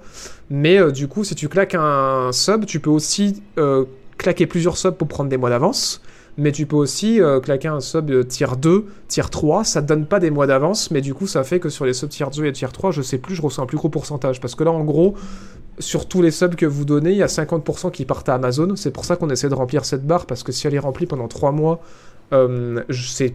Mais 0.50 0.90
du 0.90 1.06
coup, 1.06 1.22
si 1.22 1.36
tu 1.36 1.48
claques 1.48 1.76
un 1.76 2.32
sub, 2.32 2.66
tu 2.66 2.80
peux 2.80 2.90
aussi 2.90 3.40
claquer 4.18 4.46
plusieurs 4.48 4.76
subs 4.76 4.96
pour 4.96 5.06
prendre 5.06 5.30
des 5.30 5.36
mois 5.36 5.50
d'avance. 5.50 6.02
Mais 6.38 6.52
tu 6.52 6.66
peux 6.66 6.76
aussi 6.76 7.20
euh, 7.20 7.40
claquer 7.40 7.68
un 7.68 7.80
sub 7.80 8.10
euh, 8.10 8.22
tier 8.22 8.46
2, 8.58 8.86
tier 9.08 9.24
3, 9.30 9.64
ça 9.64 9.80
te 9.80 9.86
donne 9.86 10.04
pas 10.04 10.20
des 10.20 10.30
mois 10.30 10.46
d'avance, 10.46 10.90
mais 10.90 11.00
du 11.00 11.14
coup 11.14 11.26
ça 11.26 11.44
fait 11.44 11.60
que 11.60 11.70
sur 11.70 11.86
les 11.86 11.94
subs 11.94 12.10
tier 12.10 12.26
2 12.34 12.44
et 12.44 12.52
tier 12.52 12.68
3, 12.68 12.90
je 12.90 13.00
sais 13.00 13.18
plus, 13.18 13.34
je 13.34 13.42
reçois 13.42 13.64
un 13.64 13.66
plus 13.66 13.78
gros 13.78 13.88
pourcentage. 13.88 14.40
Parce 14.40 14.54
que 14.54 14.62
là 14.62 14.70
en 14.70 14.84
gros, 14.84 15.14
sur 15.78 16.06
tous 16.06 16.20
les 16.20 16.30
subs 16.30 16.54
que 16.54 16.66
vous 16.66 16.84
donnez, 16.84 17.12
il 17.12 17.16
y 17.16 17.22
a 17.22 17.26
50% 17.26 17.90
qui 17.90 18.04
partent 18.04 18.28
à 18.28 18.34
Amazon. 18.34 18.76
C'est 18.76 18.90
pour 18.90 19.04
ça 19.04 19.16
qu'on 19.16 19.30
essaie 19.30 19.48
de 19.48 19.54
remplir 19.54 19.84
cette 19.84 20.06
barre, 20.06 20.26
parce 20.26 20.42
que 20.42 20.52
si 20.52 20.66
elle 20.66 20.74
est 20.74 20.78
remplie 20.78 21.06
pendant 21.06 21.28
3 21.28 21.52
mois, 21.52 21.80
euh, 22.32 22.82
je 22.88 23.08
sais 23.08 23.34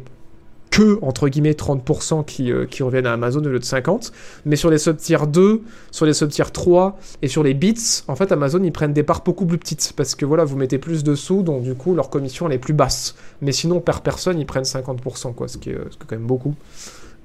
que, 0.71 0.97
entre 1.01 1.27
guillemets, 1.27 1.51
30% 1.51 2.23
qui, 2.23 2.51
euh, 2.51 2.65
qui 2.65 2.81
reviennent 2.81 3.05
à 3.05 3.13
Amazon 3.13 3.41
au 3.41 3.49
lieu 3.49 3.59
de 3.59 3.63
50%. 3.63 4.11
Mais 4.45 4.55
sur 4.55 4.71
les 4.71 4.77
sub-tier 4.77 5.17
2, 5.27 5.61
sur 5.91 6.05
les 6.05 6.13
sub-tier 6.13 6.45
3 6.51 6.97
et 7.21 7.27
sur 7.27 7.43
les 7.43 7.53
bits, 7.53 8.03
en 8.07 8.15
fait, 8.15 8.31
Amazon, 8.31 8.63
ils 8.63 8.71
prennent 8.71 8.93
des 8.93 9.03
parts 9.03 9.21
beaucoup 9.23 9.45
plus 9.45 9.57
petites. 9.57 9.93
Parce 9.95 10.15
que 10.15 10.25
voilà, 10.25 10.45
vous 10.45 10.55
mettez 10.55 10.77
plus 10.77 11.03
de 11.03 11.13
sous, 11.13 11.43
donc 11.43 11.63
du 11.63 11.75
coup, 11.75 11.93
leur 11.93 12.09
commission, 12.09 12.47
elle 12.47 12.53
est 12.53 12.57
plus 12.57 12.73
basse. 12.73 13.15
Mais 13.41 13.51
sinon, 13.51 13.81
par 13.81 14.01
personne, 14.01 14.39
ils 14.39 14.45
prennent 14.45 14.63
50%, 14.63 15.33
quoi, 15.35 15.49
ce 15.49 15.57
qui 15.57 15.71
est, 15.71 15.77
quand 15.99 16.15
même 16.15 16.25
beaucoup. 16.25 16.55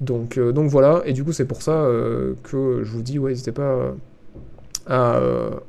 Donc, 0.01 0.37
euh, 0.37 0.51
donc 0.51 0.69
voilà, 0.69 1.01
et 1.05 1.13
du 1.13 1.23
coup, 1.23 1.31
c'est 1.31 1.45
pour 1.45 1.61
ça 1.61 1.71
euh, 1.71 2.33
que 2.43 2.81
je 2.83 2.91
vous 2.91 3.01
dis, 3.01 3.17
ouais, 3.17 3.31
n'hésitez 3.31 3.53
pas 3.53 3.95
à, 4.87 5.19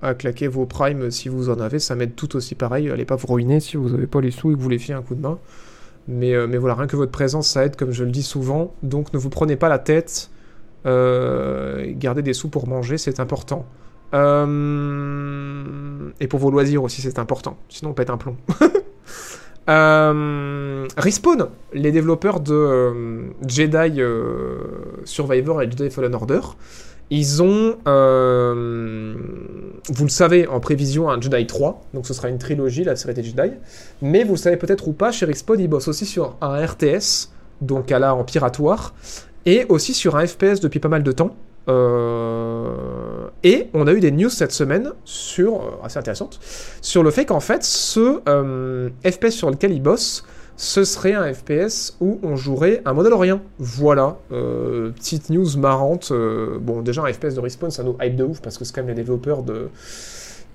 à 0.03 0.15
claquer 0.15 0.49
vos 0.49 0.67
primes 0.67 1.13
si 1.13 1.29
vous 1.29 1.49
en 1.49 1.61
avez. 1.61 1.79
Ça 1.79 1.95
m'aide 1.95 2.17
tout 2.17 2.35
aussi 2.35 2.57
pareil. 2.57 2.91
Allez 2.91 3.05
pas 3.05 3.17
vous 3.17 3.33
ruiner 3.33 3.61
si 3.61 3.77
vous 3.77 3.91
n'avez 3.91 4.09
pas 4.09 4.21
les 4.21 4.33
sous 4.33 4.51
et 4.51 4.55
que 4.55 4.61
vous 4.61 4.69
les 4.69 4.79
fiez 4.79 4.95
un 4.95 5.03
coup 5.03 5.15
de 5.15 5.21
main. 5.21 5.39
Mais, 6.09 6.35
euh, 6.35 6.47
mais 6.49 6.57
voilà, 6.57 6.75
rien 6.75 6.87
que 6.87 6.97
votre 6.97 7.13
présence, 7.13 7.49
ça 7.49 7.67
aide, 7.67 7.77
comme 7.77 7.93
je 7.93 8.03
le 8.03 8.11
dis 8.11 8.23
souvent. 8.23 8.75
Donc 8.83 9.13
ne 9.13 9.19
vous 9.19 9.29
prenez 9.29 9.57
pas 9.57 9.69
la 9.69 9.79
tête. 9.79 10.31
Euh, 10.87 11.93
gardez 11.97 12.23
des 12.23 12.33
sous 12.33 12.49
pour 12.49 12.67
manger, 12.67 12.97
c'est 12.97 13.21
important. 13.21 13.67
Euh, 14.15 15.63
et 16.19 16.27
pour 16.27 16.41
vos 16.41 16.51
loisirs 16.51 16.83
aussi, 16.83 17.03
c'est 17.03 17.19
important. 17.19 17.59
Sinon, 17.69 17.91
on 17.91 17.95
pète 17.95 18.09
un 18.09 18.17
plomb. 18.17 18.37
Respawn, 20.97 21.49
les 21.75 21.93
développeurs 21.93 22.41
de 22.41 23.29
Jedi 23.47 24.01
Survivor 25.05 25.61
et 25.61 25.71
Jedi 25.71 25.91
Fallen 25.91 26.15
Order, 26.15 26.41
ils 27.11 27.43
ont, 27.43 27.77
vous 29.89 30.05
le 30.05 30.11
savez, 30.11 30.47
en 30.47 30.61
prévision 30.61 31.11
un 31.11 31.21
Jedi 31.21 31.47
3, 31.47 31.83
donc 31.95 32.07
ce 32.07 32.15
sera 32.15 32.29
une 32.29 32.39
trilogie, 32.39 32.85
la 32.85 32.97
série 32.97 33.15
des 33.15 33.23
Jedi. 33.23 33.53
Mais 34.03 34.25
vous 34.25 34.33
le 34.33 34.39
savez 34.39 34.57
peut-être 34.57 34.89
ou 34.89 34.93
pas, 34.93 35.13
chez 35.13 35.27
Respawn, 35.27 35.59
ils 35.61 35.69
bossent 35.69 35.89
aussi 35.89 36.07
sur 36.07 36.37
un 36.41 36.65
RTS, 36.65 37.31
donc 37.61 37.91
à 37.93 37.99
la 37.99 38.15
en 38.15 38.25
piratoire, 38.25 38.95
et 39.47 39.67
aussi 39.69 39.95
sur 39.95 40.17
un 40.17 40.27
FPS 40.27 40.61
depuis 40.61 40.81
pas 40.81 40.89
mal 40.89 41.03
de 41.03 41.13
temps. 41.13 41.37
Euh, 41.69 43.29
et 43.43 43.69
on 43.75 43.87
a 43.87 43.93
eu 43.93 44.01
des 44.01 44.11
news 44.11 44.31
cette 44.31 44.53
semaine 44.53 44.93
sur, 45.05 45.57
euh, 45.57 45.85
assez 45.85 45.99
intéressantes, 45.99 46.41
sur 46.81 47.03
le 47.03 47.11
fait 47.11 47.27
qu'en 47.27 47.41
fait, 47.41 47.63
ce 47.63 48.21
euh, 48.29 48.89
FPS 49.05 49.31
sur 49.31 49.51
lequel 49.51 49.73
ils 49.73 49.83
bossent, 49.83 50.25
ce 50.59 50.83
serait 50.83 51.15
un 51.15 51.33
FPS 51.33 51.97
où 52.01 52.19
on 52.25 52.35
jouerait 52.35 52.83
un 52.85 52.93
Mandalorien. 52.93 53.41
Voilà, 53.61 54.19
euh, 54.33 54.91
petite 54.91 55.31
news 55.31 55.57
marrante. 55.57 56.11
euh, 56.11 56.59
bon, 56.61 56.83
déjà 56.83 57.03
un 57.03 57.13
FPS 57.13 57.35
de 57.35 57.41
Respawn, 57.41 57.71
ça 57.71 57.85
nous 57.85 57.97
hype 58.03 58.17
de 58.17 58.25
ouf 58.25 58.41
parce 58.43 58.59
que 58.59 58.65
c'est 58.65 58.75
quand 58.75 58.83
même 58.83 58.89
les 58.89 58.95
développeurs 58.95 59.43
de 59.45 59.69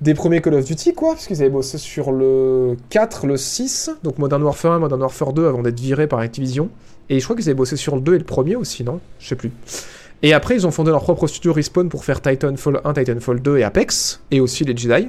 des 0.01 0.13
premiers 0.13 0.41
Call 0.41 0.55
of 0.55 0.65
Duty, 0.65 0.93
quoi, 0.93 1.13
parce 1.13 1.27
qu'ils 1.27 1.39
avaient 1.41 1.49
bossé 1.49 1.77
sur 1.77 2.11
le 2.11 2.75
4, 2.89 3.25
le 3.25 3.38
6, 3.38 3.91
donc 4.03 4.17
Modern 4.17 4.43
Warfare 4.43 4.73
1, 4.73 4.80
Modern 4.80 4.99
Warfare 4.99 5.31
2 5.31 5.47
avant 5.47 5.61
d'être 5.61 5.80
virés 5.80 6.07
par 6.07 6.19
Activision. 6.19 6.69
Et 7.09 7.21
je 7.21 7.23
crois 7.23 7.38
qu'ils 7.38 7.47
avaient 7.47 7.53
bossé 7.53 7.77
sur 7.77 7.95
le 7.95 8.01
2 8.01 8.15
et 8.15 8.17
le 8.17 8.25
premier 8.25 8.57
aussi, 8.57 8.84
non? 8.84 8.99
Je 9.19 9.30
sais 9.30 9.35
plus. 9.35 9.51
Et 10.21 10.34
après, 10.34 10.55
ils 10.55 10.67
ont 10.67 10.71
fondé 10.71 10.91
leur 10.91 11.03
propre 11.03 11.27
studio 11.27 11.53
Respawn 11.53 11.88
pour 11.88 12.03
faire 12.03 12.21
Titanfall 12.21 12.81
1, 12.84 12.93
Titanfall 12.93 13.41
2 13.41 13.57
et 13.59 13.63
Apex, 13.63 14.19
et 14.31 14.41
aussi 14.41 14.65
les 14.65 14.75
Jedi. 14.75 15.07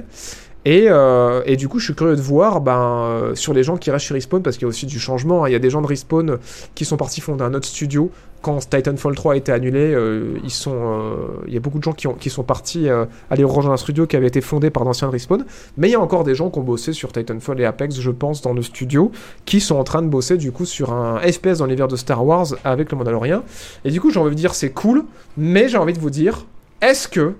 Et, 0.65 0.85
euh, 0.89 1.43
et 1.45 1.57
du 1.57 1.67
coup, 1.67 1.77
je 1.77 1.85
suis 1.85 1.95
curieux 1.95 2.15
de 2.15 2.21
voir 2.21 2.59
ben, 2.59 3.05
euh, 3.05 3.35
sur 3.35 3.53
les 3.53 3.61
gens 3.63 3.77
qui 3.77 3.91
restent 3.91 4.07
chez 4.07 4.15
Respawn, 4.15 4.41
parce 4.41 4.57
qu'il 4.57 4.63
y 4.63 4.65
a 4.65 4.69
aussi 4.69 4.87
du 4.87 4.99
changement. 4.99 5.43
hein. 5.43 5.49
Il 5.49 5.51
y 5.51 5.55
a 5.55 5.59
des 5.59 5.69
gens 5.69 5.81
de 5.81 5.87
Respawn 5.87 6.39
qui 6.73 6.85
sont 6.85 6.97
partis 6.97 7.21
fonder 7.21 7.43
un 7.43 7.53
autre 7.53 7.67
studio. 7.67 8.09
Quand 8.41 8.59
Titanfall 8.69 9.15
3 9.15 9.33
a 9.33 9.35
été 9.37 9.51
annulé, 9.51 9.93
euh, 9.93 10.37
euh, 10.67 11.27
il 11.47 11.53
y 11.53 11.57
a 11.57 11.59
beaucoup 11.59 11.79
de 11.79 11.83
gens 11.83 11.93
qui, 11.93 12.07
ont, 12.07 12.13
qui 12.13 12.29
sont 12.29 12.43
partis 12.43 12.89
euh, 12.89 13.05
aller 13.31 13.43
rejoindre 13.43 13.71
un 13.71 13.77
studio 13.77 14.05
qui 14.05 14.15
avait 14.15 14.27
été 14.27 14.41
fondé 14.41 14.69
par 14.69 14.85
d'anciens 14.85 15.07
de 15.07 15.13
Respawn. 15.13 15.45
Mais 15.77 15.87
il 15.87 15.91
y 15.91 15.95
a 15.95 15.99
encore 15.99 16.23
des 16.23 16.35
gens 16.35 16.49
qui 16.49 16.59
ont 16.59 16.63
bossé 16.63 16.93
sur 16.93 17.11
Titanfall 17.11 17.59
et 17.61 17.65
Apex, 17.65 17.99
je 17.99 18.11
pense, 18.11 18.41
dans 18.41 18.53
le 18.53 18.61
studio, 18.61 19.11
qui 19.45 19.59
sont 19.61 19.75
en 19.75 19.83
train 19.83 20.01
de 20.01 20.07
bosser 20.07 20.37
du 20.37 20.51
coup 20.51 20.65
sur 20.65 20.93
un 20.93 21.19
FPS 21.19 21.59
dans 21.59 21.65
l'univers 21.65 21.87
de 21.87 21.95
Star 21.95 22.25
Wars 22.25 22.47
avec 22.63 22.91
le 22.91 22.97
Mandalorian. 22.97 23.43
Et 23.83 23.91
du 23.91 24.01
coup, 24.01 24.11
j'ai 24.11 24.19
envie 24.19 24.31
de 24.31 24.35
dire 24.35 24.53
c'est 24.55 24.71
cool, 24.71 25.05
mais 25.37 25.67
j'ai 25.69 25.77
envie 25.77 25.93
de 25.93 25.99
vous 25.99 26.11
dire, 26.11 26.45
est-ce 26.81 27.07
que 27.07 27.33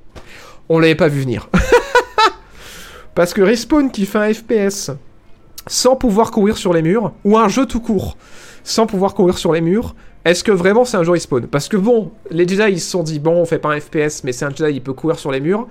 on 0.68 0.78
l'avait 0.78 0.94
pas 0.94 1.08
vu 1.08 1.20
venir? 1.20 1.48
Parce 3.14 3.32
que 3.32 3.42
Respawn 3.42 3.90
qui 3.90 4.06
fait 4.06 4.18
un 4.18 4.32
FPS 4.32 4.90
sans 5.66 5.96
pouvoir 5.96 6.30
courir 6.30 6.56
sur 6.58 6.72
les 6.72 6.82
murs, 6.82 7.12
ou 7.24 7.38
un 7.38 7.48
jeu 7.48 7.64
tout 7.66 7.80
court 7.80 8.16
sans 8.64 8.86
pouvoir 8.86 9.14
courir 9.14 9.38
sur 9.38 9.52
les 9.52 9.60
murs, 9.60 9.94
est-ce 10.24 10.42
que 10.42 10.50
vraiment 10.50 10.84
c'est 10.84 10.96
un 10.96 11.04
jeu 11.04 11.12
Respawn? 11.12 11.46
Parce 11.46 11.68
que 11.68 11.76
bon, 11.76 12.10
les 12.30 12.48
Jedi 12.48 12.72
ils 12.72 12.80
se 12.80 12.90
sont 12.90 13.02
dit, 13.02 13.18
bon 13.18 13.32
on 13.32 13.44
fait 13.44 13.58
pas 13.58 13.70
un 13.74 13.80
FPS, 13.80 14.24
mais 14.24 14.32
c'est 14.32 14.44
un 14.44 14.50
Jedi, 14.50 14.76
il 14.76 14.82
peut 14.82 14.94
courir 14.94 15.18
sur 15.18 15.30
les 15.30 15.40
murs. 15.40 15.68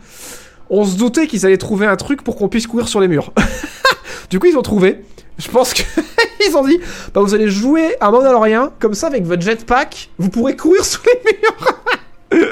On 0.70 0.86
se 0.86 0.98
doutait 0.98 1.28
qu'ils 1.28 1.46
allaient 1.46 1.58
trouver 1.58 1.86
un 1.86 1.96
truc 1.96 2.24
pour 2.24 2.36
qu'on 2.36 2.48
puisse 2.48 2.68
courir 2.68 2.88
sur 2.88 3.02
les 3.02 3.08
murs. 3.08 3.34
du 4.30 4.40
coup 4.40 4.48
ils 4.48 4.58
ont 4.58 4.62
trouvé. 4.62 5.04
Je 5.38 5.50
pense 5.50 5.74
que 5.74 5.82
ils 6.48 6.56
ont 6.56 6.64
dit, 6.64 6.80
bah 7.14 7.22
vous 7.22 7.34
allez 7.34 7.50
jouer 7.50 7.96
un 8.00 8.12
Mandalorian, 8.12 8.72
comme 8.80 8.94
ça 8.94 9.08
avec 9.08 9.26
votre 9.26 9.42
jetpack, 9.42 10.10
vous 10.18 10.30
pourrez 10.30 10.56
courir 10.56 10.86
sur 10.86 11.02
les 11.04 11.38
murs. 11.40 12.50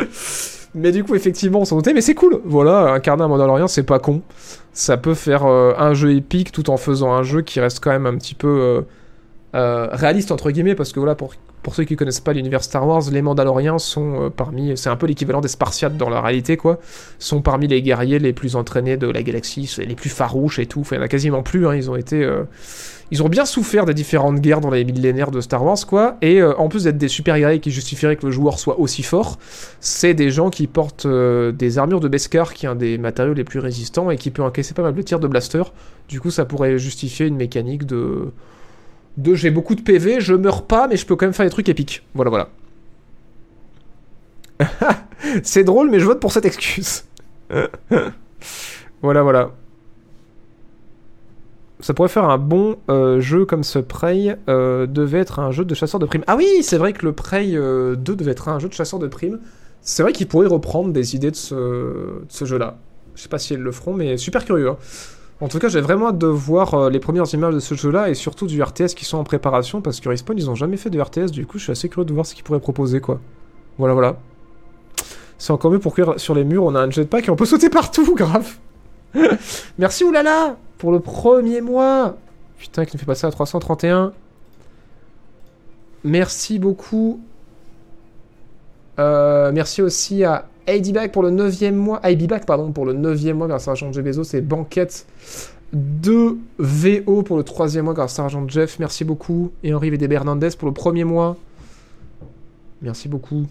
mais 0.75 0.91
du 0.91 1.03
coup 1.03 1.15
effectivement 1.15 1.59
on 1.59 1.65
s'en 1.65 1.77
doutait, 1.77 1.93
mais 1.93 2.01
c'est 2.01 2.15
cool. 2.15 2.41
Voilà, 2.43 2.93
incarner 2.93 3.23
un 3.23 3.27
Mandalorian 3.27 3.67
c'est 3.67 3.83
pas 3.83 3.99
con. 3.99 4.21
Ça 4.73 4.97
peut 4.97 5.13
faire 5.15 5.45
euh, 5.45 5.73
un 5.77 5.93
jeu 5.93 6.15
épique 6.15 6.51
tout 6.51 6.69
en 6.69 6.77
faisant 6.77 7.11
un 7.11 7.23
jeu 7.23 7.41
qui 7.41 7.59
reste 7.59 7.81
quand 7.81 7.91
même 7.91 8.05
un 8.05 8.17
petit 8.17 8.35
peu 8.35 8.47
euh, 8.47 8.81
euh, 9.55 9.89
réaliste 9.91 10.31
entre 10.31 10.49
guillemets 10.51 10.75
parce 10.75 10.93
que 10.93 10.99
voilà 10.99 11.15
pour 11.15 11.33
pour 11.63 11.75
ceux 11.75 11.83
qui 11.83 11.95
connaissent 11.95 12.19
pas 12.19 12.33
l'univers 12.33 12.63
Star 12.63 12.87
Wars, 12.87 13.03
les 13.11 13.21
Mandaloriens 13.21 13.77
sont 13.77 14.25
euh, 14.25 14.29
parmi, 14.29 14.75
c'est 14.77 14.89
un 14.89 14.95
peu 14.95 15.05
l'équivalent 15.05 15.41
des 15.41 15.47
Spartiates 15.47 15.97
dans 15.97 16.09
la 16.09 16.21
réalité 16.21 16.57
quoi, 16.57 16.79
sont 17.19 17.41
parmi 17.41 17.67
les 17.67 17.81
guerriers 17.81 18.19
les 18.19 18.33
plus 18.33 18.55
entraînés 18.55 18.97
de 18.97 19.07
la 19.07 19.21
galaxie, 19.23 19.73
les 19.79 19.95
plus 19.95 20.09
farouches 20.09 20.59
et 20.59 20.65
tout. 20.65 20.81
Enfin, 20.81 20.95
il 20.95 20.99
y 20.99 21.01
en 21.01 21.05
a 21.05 21.07
quasiment 21.07 21.43
plus. 21.43 21.67
hein, 21.67 21.75
ils 21.75 21.89
ont 21.89 21.95
été, 21.95 22.23
euh, 22.23 22.43
ils 23.11 23.21
ont 23.21 23.29
bien 23.29 23.45
souffert 23.45 23.85
des 23.85 23.93
différentes 23.93 24.39
guerres 24.39 24.61
dans 24.61 24.71
les 24.71 24.83
millénaires 24.83 25.31
de 25.31 25.41
Star 25.41 25.63
Wars 25.63 25.85
quoi. 25.87 26.17
Et 26.21 26.41
euh, 26.41 26.55
en 26.57 26.67
plus 26.67 26.85
d'être 26.85 26.97
des 26.97 27.07
super 27.07 27.37
guerriers 27.37 27.59
qui 27.59 27.71
justifieraient 27.71 28.15
que 28.15 28.25
le 28.25 28.31
joueur 28.31 28.57
soit 28.57 28.79
aussi 28.79 29.03
fort, 29.03 29.37
c'est 29.79 30.13
des 30.13 30.31
gens 30.31 30.49
qui 30.49 30.67
portent 30.67 31.07
des 31.07 31.77
armures 31.77 31.99
de 31.99 32.07
Beskar, 32.07 32.53
qui 32.53 32.65
est 32.65 32.69
un 32.69 32.75
des 32.75 32.97
matériaux 32.97 33.33
les 33.33 33.43
plus 33.43 33.59
résistants 33.59 34.09
et 34.09 34.17
qui 34.17 34.31
peut 34.31 34.43
encaisser 34.43 34.73
pas 34.73 34.81
mal 34.83 34.95
de 34.95 35.01
tirs 35.01 35.19
de 35.19 35.27
blaster. 35.27 35.63
Du 36.09 36.19
coup, 36.19 36.31
ça 36.31 36.45
pourrait 36.45 36.77
justifier 36.77 37.27
une 37.27 37.37
mécanique 37.37 37.85
de 37.85 38.31
de 39.17 39.33
j'ai 39.33 39.51
beaucoup 39.51 39.75
de 39.75 39.81
PV, 39.81 40.21
je 40.21 40.33
meurs 40.33 40.65
pas, 40.65 40.87
mais 40.87 40.97
je 40.97 41.05
peux 41.05 41.15
quand 41.15 41.25
même 41.25 41.33
faire 41.33 41.45
des 41.45 41.51
trucs 41.51 41.69
épiques. 41.69 42.03
Voilà, 42.13 42.29
voilà. 42.29 42.49
c'est 45.43 45.63
drôle, 45.63 45.89
mais 45.89 45.99
je 45.99 46.05
vote 46.05 46.19
pour 46.19 46.31
cette 46.31 46.45
excuse. 46.45 47.05
voilà, 49.01 49.23
voilà. 49.23 49.51
Ça 51.81 51.95
pourrait 51.95 52.09
faire 52.09 52.25
un 52.25 52.37
bon 52.37 52.77
euh, 52.89 53.19
jeu 53.19 53.45
comme 53.45 53.63
ce 53.63 53.79
Prey 53.79 54.37
euh, 54.47 54.85
devait 54.85 55.19
être 55.19 55.39
un 55.39 55.49
jeu 55.51 55.65
de 55.65 55.73
chasseur 55.73 55.99
de 55.99 56.05
primes. 56.05 56.23
Ah 56.27 56.35
oui, 56.35 56.47
c'est 56.61 56.77
vrai 56.77 56.93
que 56.93 57.03
le 57.05 57.11
Prey 57.11 57.55
euh, 57.55 57.95
2 57.95 58.15
devait 58.15 58.31
être 58.31 58.49
un 58.49 58.59
jeu 58.59 58.69
de 58.69 58.73
chasseur 58.73 58.99
de 58.99 59.07
primes. 59.07 59.39
C'est 59.81 60.03
vrai 60.03 60.13
qu'ils 60.13 60.27
pourraient 60.27 60.47
reprendre 60.47 60.93
des 60.93 61.15
idées 61.15 61.31
de 61.31 61.35
ce, 61.35 62.21
jeu-là. 62.29 62.77
Je 63.15 63.23
sais 63.23 63.29
pas 63.29 63.39
si 63.39 63.55
ils 63.55 63.59
le 63.59 63.71
feront, 63.71 63.95
mais 63.95 64.15
super 64.17 64.45
curieux. 64.45 64.69
hein. 64.69 64.77
En 65.41 65.47
tout 65.47 65.57
cas, 65.57 65.69
j'ai 65.69 65.81
vraiment 65.81 66.09
hâte 66.09 66.19
de 66.19 66.27
voir 66.27 66.75
euh, 66.75 66.89
les 66.91 66.99
premières 66.99 67.25
images 67.33 67.55
de 67.55 67.59
ce 67.59 67.73
jeu-là 67.73 68.09
et 68.09 68.13
surtout 68.13 68.45
du 68.45 68.61
RTS 68.61 68.93
qui 68.95 69.05
sont 69.05 69.17
en 69.17 69.23
préparation 69.23 69.81
parce 69.81 69.99
que 69.99 70.07
Respawn, 70.07 70.37
ils 70.37 70.49
ont 70.51 70.55
jamais 70.55 70.77
fait 70.77 70.91
de 70.91 71.01
RTS. 71.01 71.31
Du 71.31 71.47
coup, 71.47 71.57
je 71.57 71.63
suis 71.63 71.71
assez 71.71 71.89
curieux 71.89 72.05
de 72.05 72.13
voir 72.13 72.27
ce 72.27 72.35
qu'ils 72.35 72.43
pourraient 72.43 72.59
proposer, 72.59 73.01
quoi. 73.01 73.19
Voilà, 73.79 73.95
voilà. 73.95 74.17
C'est 75.39 75.51
encore 75.51 75.71
mieux 75.71 75.79
pour 75.79 75.95
courir 75.95 76.19
sur 76.19 76.35
les 76.35 76.43
murs. 76.43 76.63
On 76.63 76.75
a 76.75 76.81
un 76.81 76.91
jetpack 76.91 77.27
et 77.27 77.31
on 77.31 77.35
peut 77.35 77.45
sauter 77.45 77.71
partout, 77.71 78.13
grave. 78.15 78.57
Merci 79.79 80.03
Oulala 80.03 80.57
pour 80.77 80.91
le 80.91 80.99
premier 80.99 81.61
mois. 81.61 82.17
Putain, 82.59 82.85
qui 82.85 82.95
nous 82.95 82.99
fait 82.99 83.07
passer 83.07 83.25
à 83.25 83.31
331. 83.31 84.13
Merci 86.03 86.59
beaucoup. 86.59 87.19
Euh, 88.99 89.51
merci 89.51 89.81
aussi 89.81 90.23
à 90.23 90.45
Back 90.79 91.11
pour 91.11 91.23
le 91.23 91.29
9 91.29 91.61
mois. 91.73 91.99
Back, 91.99 92.45
pardon, 92.45 92.71
pour 92.71 92.85
le 92.85 92.93
9 92.93 93.23
mois 93.33 93.47
grâce 93.47 93.67
à 93.67 93.71
Argent 93.71 93.91
Jeff 93.91 94.03
Bezos 94.03 94.35
et 94.35 94.41
Banquette 94.41 95.05
de 95.73 96.37
VO 96.57 97.23
pour 97.23 97.37
le 97.37 97.43
3 97.43 97.81
mois 97.81 97.93
grâce 97.93 98.19
à 98.19 98.23
Argent 98.23 98.47
Jeff. 98.47 98.79
Merci 98.79 99.03
beaucoup. 99.03 99.51
Et 99.63 99.73
Henri 99.73 99.89
VD 99.89 100.11
Hernandez 100.11 100.49
pour 100.57 100.67
le 100.67 100.73
premier 100.73 101.03
mois. 101.03 101.37
Merci 102.81 103.07
beaucoup. 103.07 103.45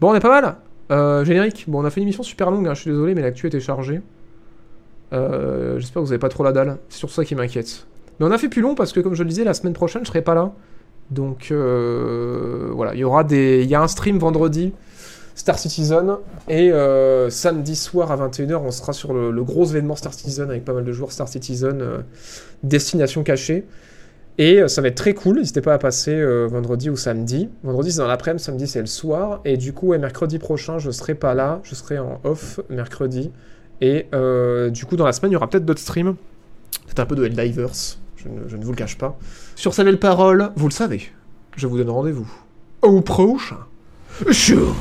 Bon, 0.00 0.10
on 0.10 0.14
est 0.14 0.20
pas 0.20 0.40
mal. 0.40 0.56
Euh, 0.90 1.24
générique. 1.24 1.64
Bon, 1.68 1.82
on 1.82 1.84
a 1.84 1.90
fait 1.90 2.00
une 2.00 2.06
émission 2.06 2.22
super 2.22 2.50
longue, 2.50 2.66
hein, 2.68 2.74
je 2.74 2.82
suis 2.82 2.90
désolé, 2.90 3.14
mais 3.14 3.22
l'actu 3.22 3.46
était 3.46 3.60
chargée. 3.60 4.00
Euh, 5.12 5.78
J'espère 5.78 6.02
que 6.02 6.06
vous 6.06 6.12
avez 6.12 6.18
pas 6.18 6.28
trop 6.28 6.44
la 6.44 6.52
dalle. 6.52 6.78
C'est 6.88 6.98
sur 6.98 7.10
ça 7.10 7.24
qui 7.24 7.34
m'inquiète. 7.34 7.86
Mais 8.18 8.26
on 8.26 8.30
a 8.30 8.38
fait 8.38 8.48
plus 8.48 8.62
long 8.62 8.74
parce 8.74 8.92
que, 8.92 9.00
comme 9.00 9.14
je 9.14 9.22
le 9.22 9.28
disais, 9.28 9.44
la 9.44 9.54
semaine 9.54 9.72
prochaine, 9.72 10.02
je 10.04 10.08
serai 10.08 10.22
pas 10.22 10.34
là. 10.34 10.52
Donc 11.10 11.48
euh, 11.50 12.70
voilà, 12.72 12.94
il 12.94 13.00
y 13.00 13.04
aura 13.04 13.22
des, 13.24 13.62
il 13.62 13.70
y 13.70 13.74
a 13.74 13.82
un 13.82 13.88
stream 13.88 14.18
vendredi, 14.18 14.72
Star 15.36 15.58
Citizen, 15.58 16.16
et 16.48 16.72
euh, 16.72 17.28
samedi 17.28 17.76
soir 17.76 18.10
à 18.10 18.16
21h, 18.16 18.56
on 18.56 18.70
sera 18.70 18.94
sur 18.94 19.12
le, 19.12 19.44
gros 19.44 19.66
événement 19.66 19.94
Star 19.94 20.14
Citizen 20.14 20.48
avec 20.48 20.64
pas 20.64 20.72
mal 20.72 20.82
de 20.82 20.92
joueurs 20.92 21.12
Star 21.12 21.28
Citizen, 21.28 21.82
euh, 21.82 21.98
destination 22.62 23.22
cachée. 23.22 23.66
Et 24.38 24.62
euh, 24.62 24.68
ça 24.68 24.80
va 24.80 24.88
être 24.88 24.96
très 24.96 25.12
cool, 25.12 25.36
n'hésitez 25.36 25.60
pas 25.60 25.74
à 25.74 25.78
passer 25.78 26.24
vendredi 26.46 26.88
ou 26.88 26.96
samedi. 26.96 27.50
Vendredi 27.62 27.92
c'est 27.92 27.98
dans 27.98 28.06
l'après-midi, 28.06 28.42
samedi 28.42 28.66
c'est 28.66 28.80
le 28.80 28.86
soir. 28.86 29.42
Et 29.44 29.58
du 29.58 29.74
coup, 29.74 29.88
ouais, 29.88 29.98
mercredi 29.98 30.38
prochain, 30.38 30.78
je 30.78 30.90
serai 30.90 31.14
pas 31.14 31.34
là, 31.34 31.60
je 31.64 31.74
serai 31.74 31.98
en 31.98 32.18
off 32.24 32.60
mercredi. 32.70 33.30
Et 33.82 34.06
du 34.70 34.86
coup, 34.86 34.96
dans 34.96 35.04
la 35.04 35.12
semaine, 35.12 35.32
il 35.32 35.34
y 35.34 35.36
aura 35.36 35.50
peut-être 35.50 35.66
d'autres 35.66 35.80
streams. 35.80 36.16
Peut-être 36.86 37.00
un 37.00 37.06
peu 37.06 37.14
de 37.14 37.26
Helldivers. 37.26 37.98
Je 38.16 38.28
ne, 38.28 38.48
je 38.48 38.56
ne 38.56 38.64
vous 38.64 38.70
le 38.70 38.76
cache 38.76 38.96
pas. 38.96 39.18
Sur 39.54 39.74
sa 39.74 39.84
belle 39.84 39.98
parole, 39.98 40.50
vous 40.56 40.66
le 40.66 40.72
savez, 40.72 41.02
je 41.56 41.66
vous 41.66 41.76
donne 41.76 41.90
rendez-vous 41.90 42.30
au 42.80 43.02
prochain 43.02 43.58
show. 44.30 44.74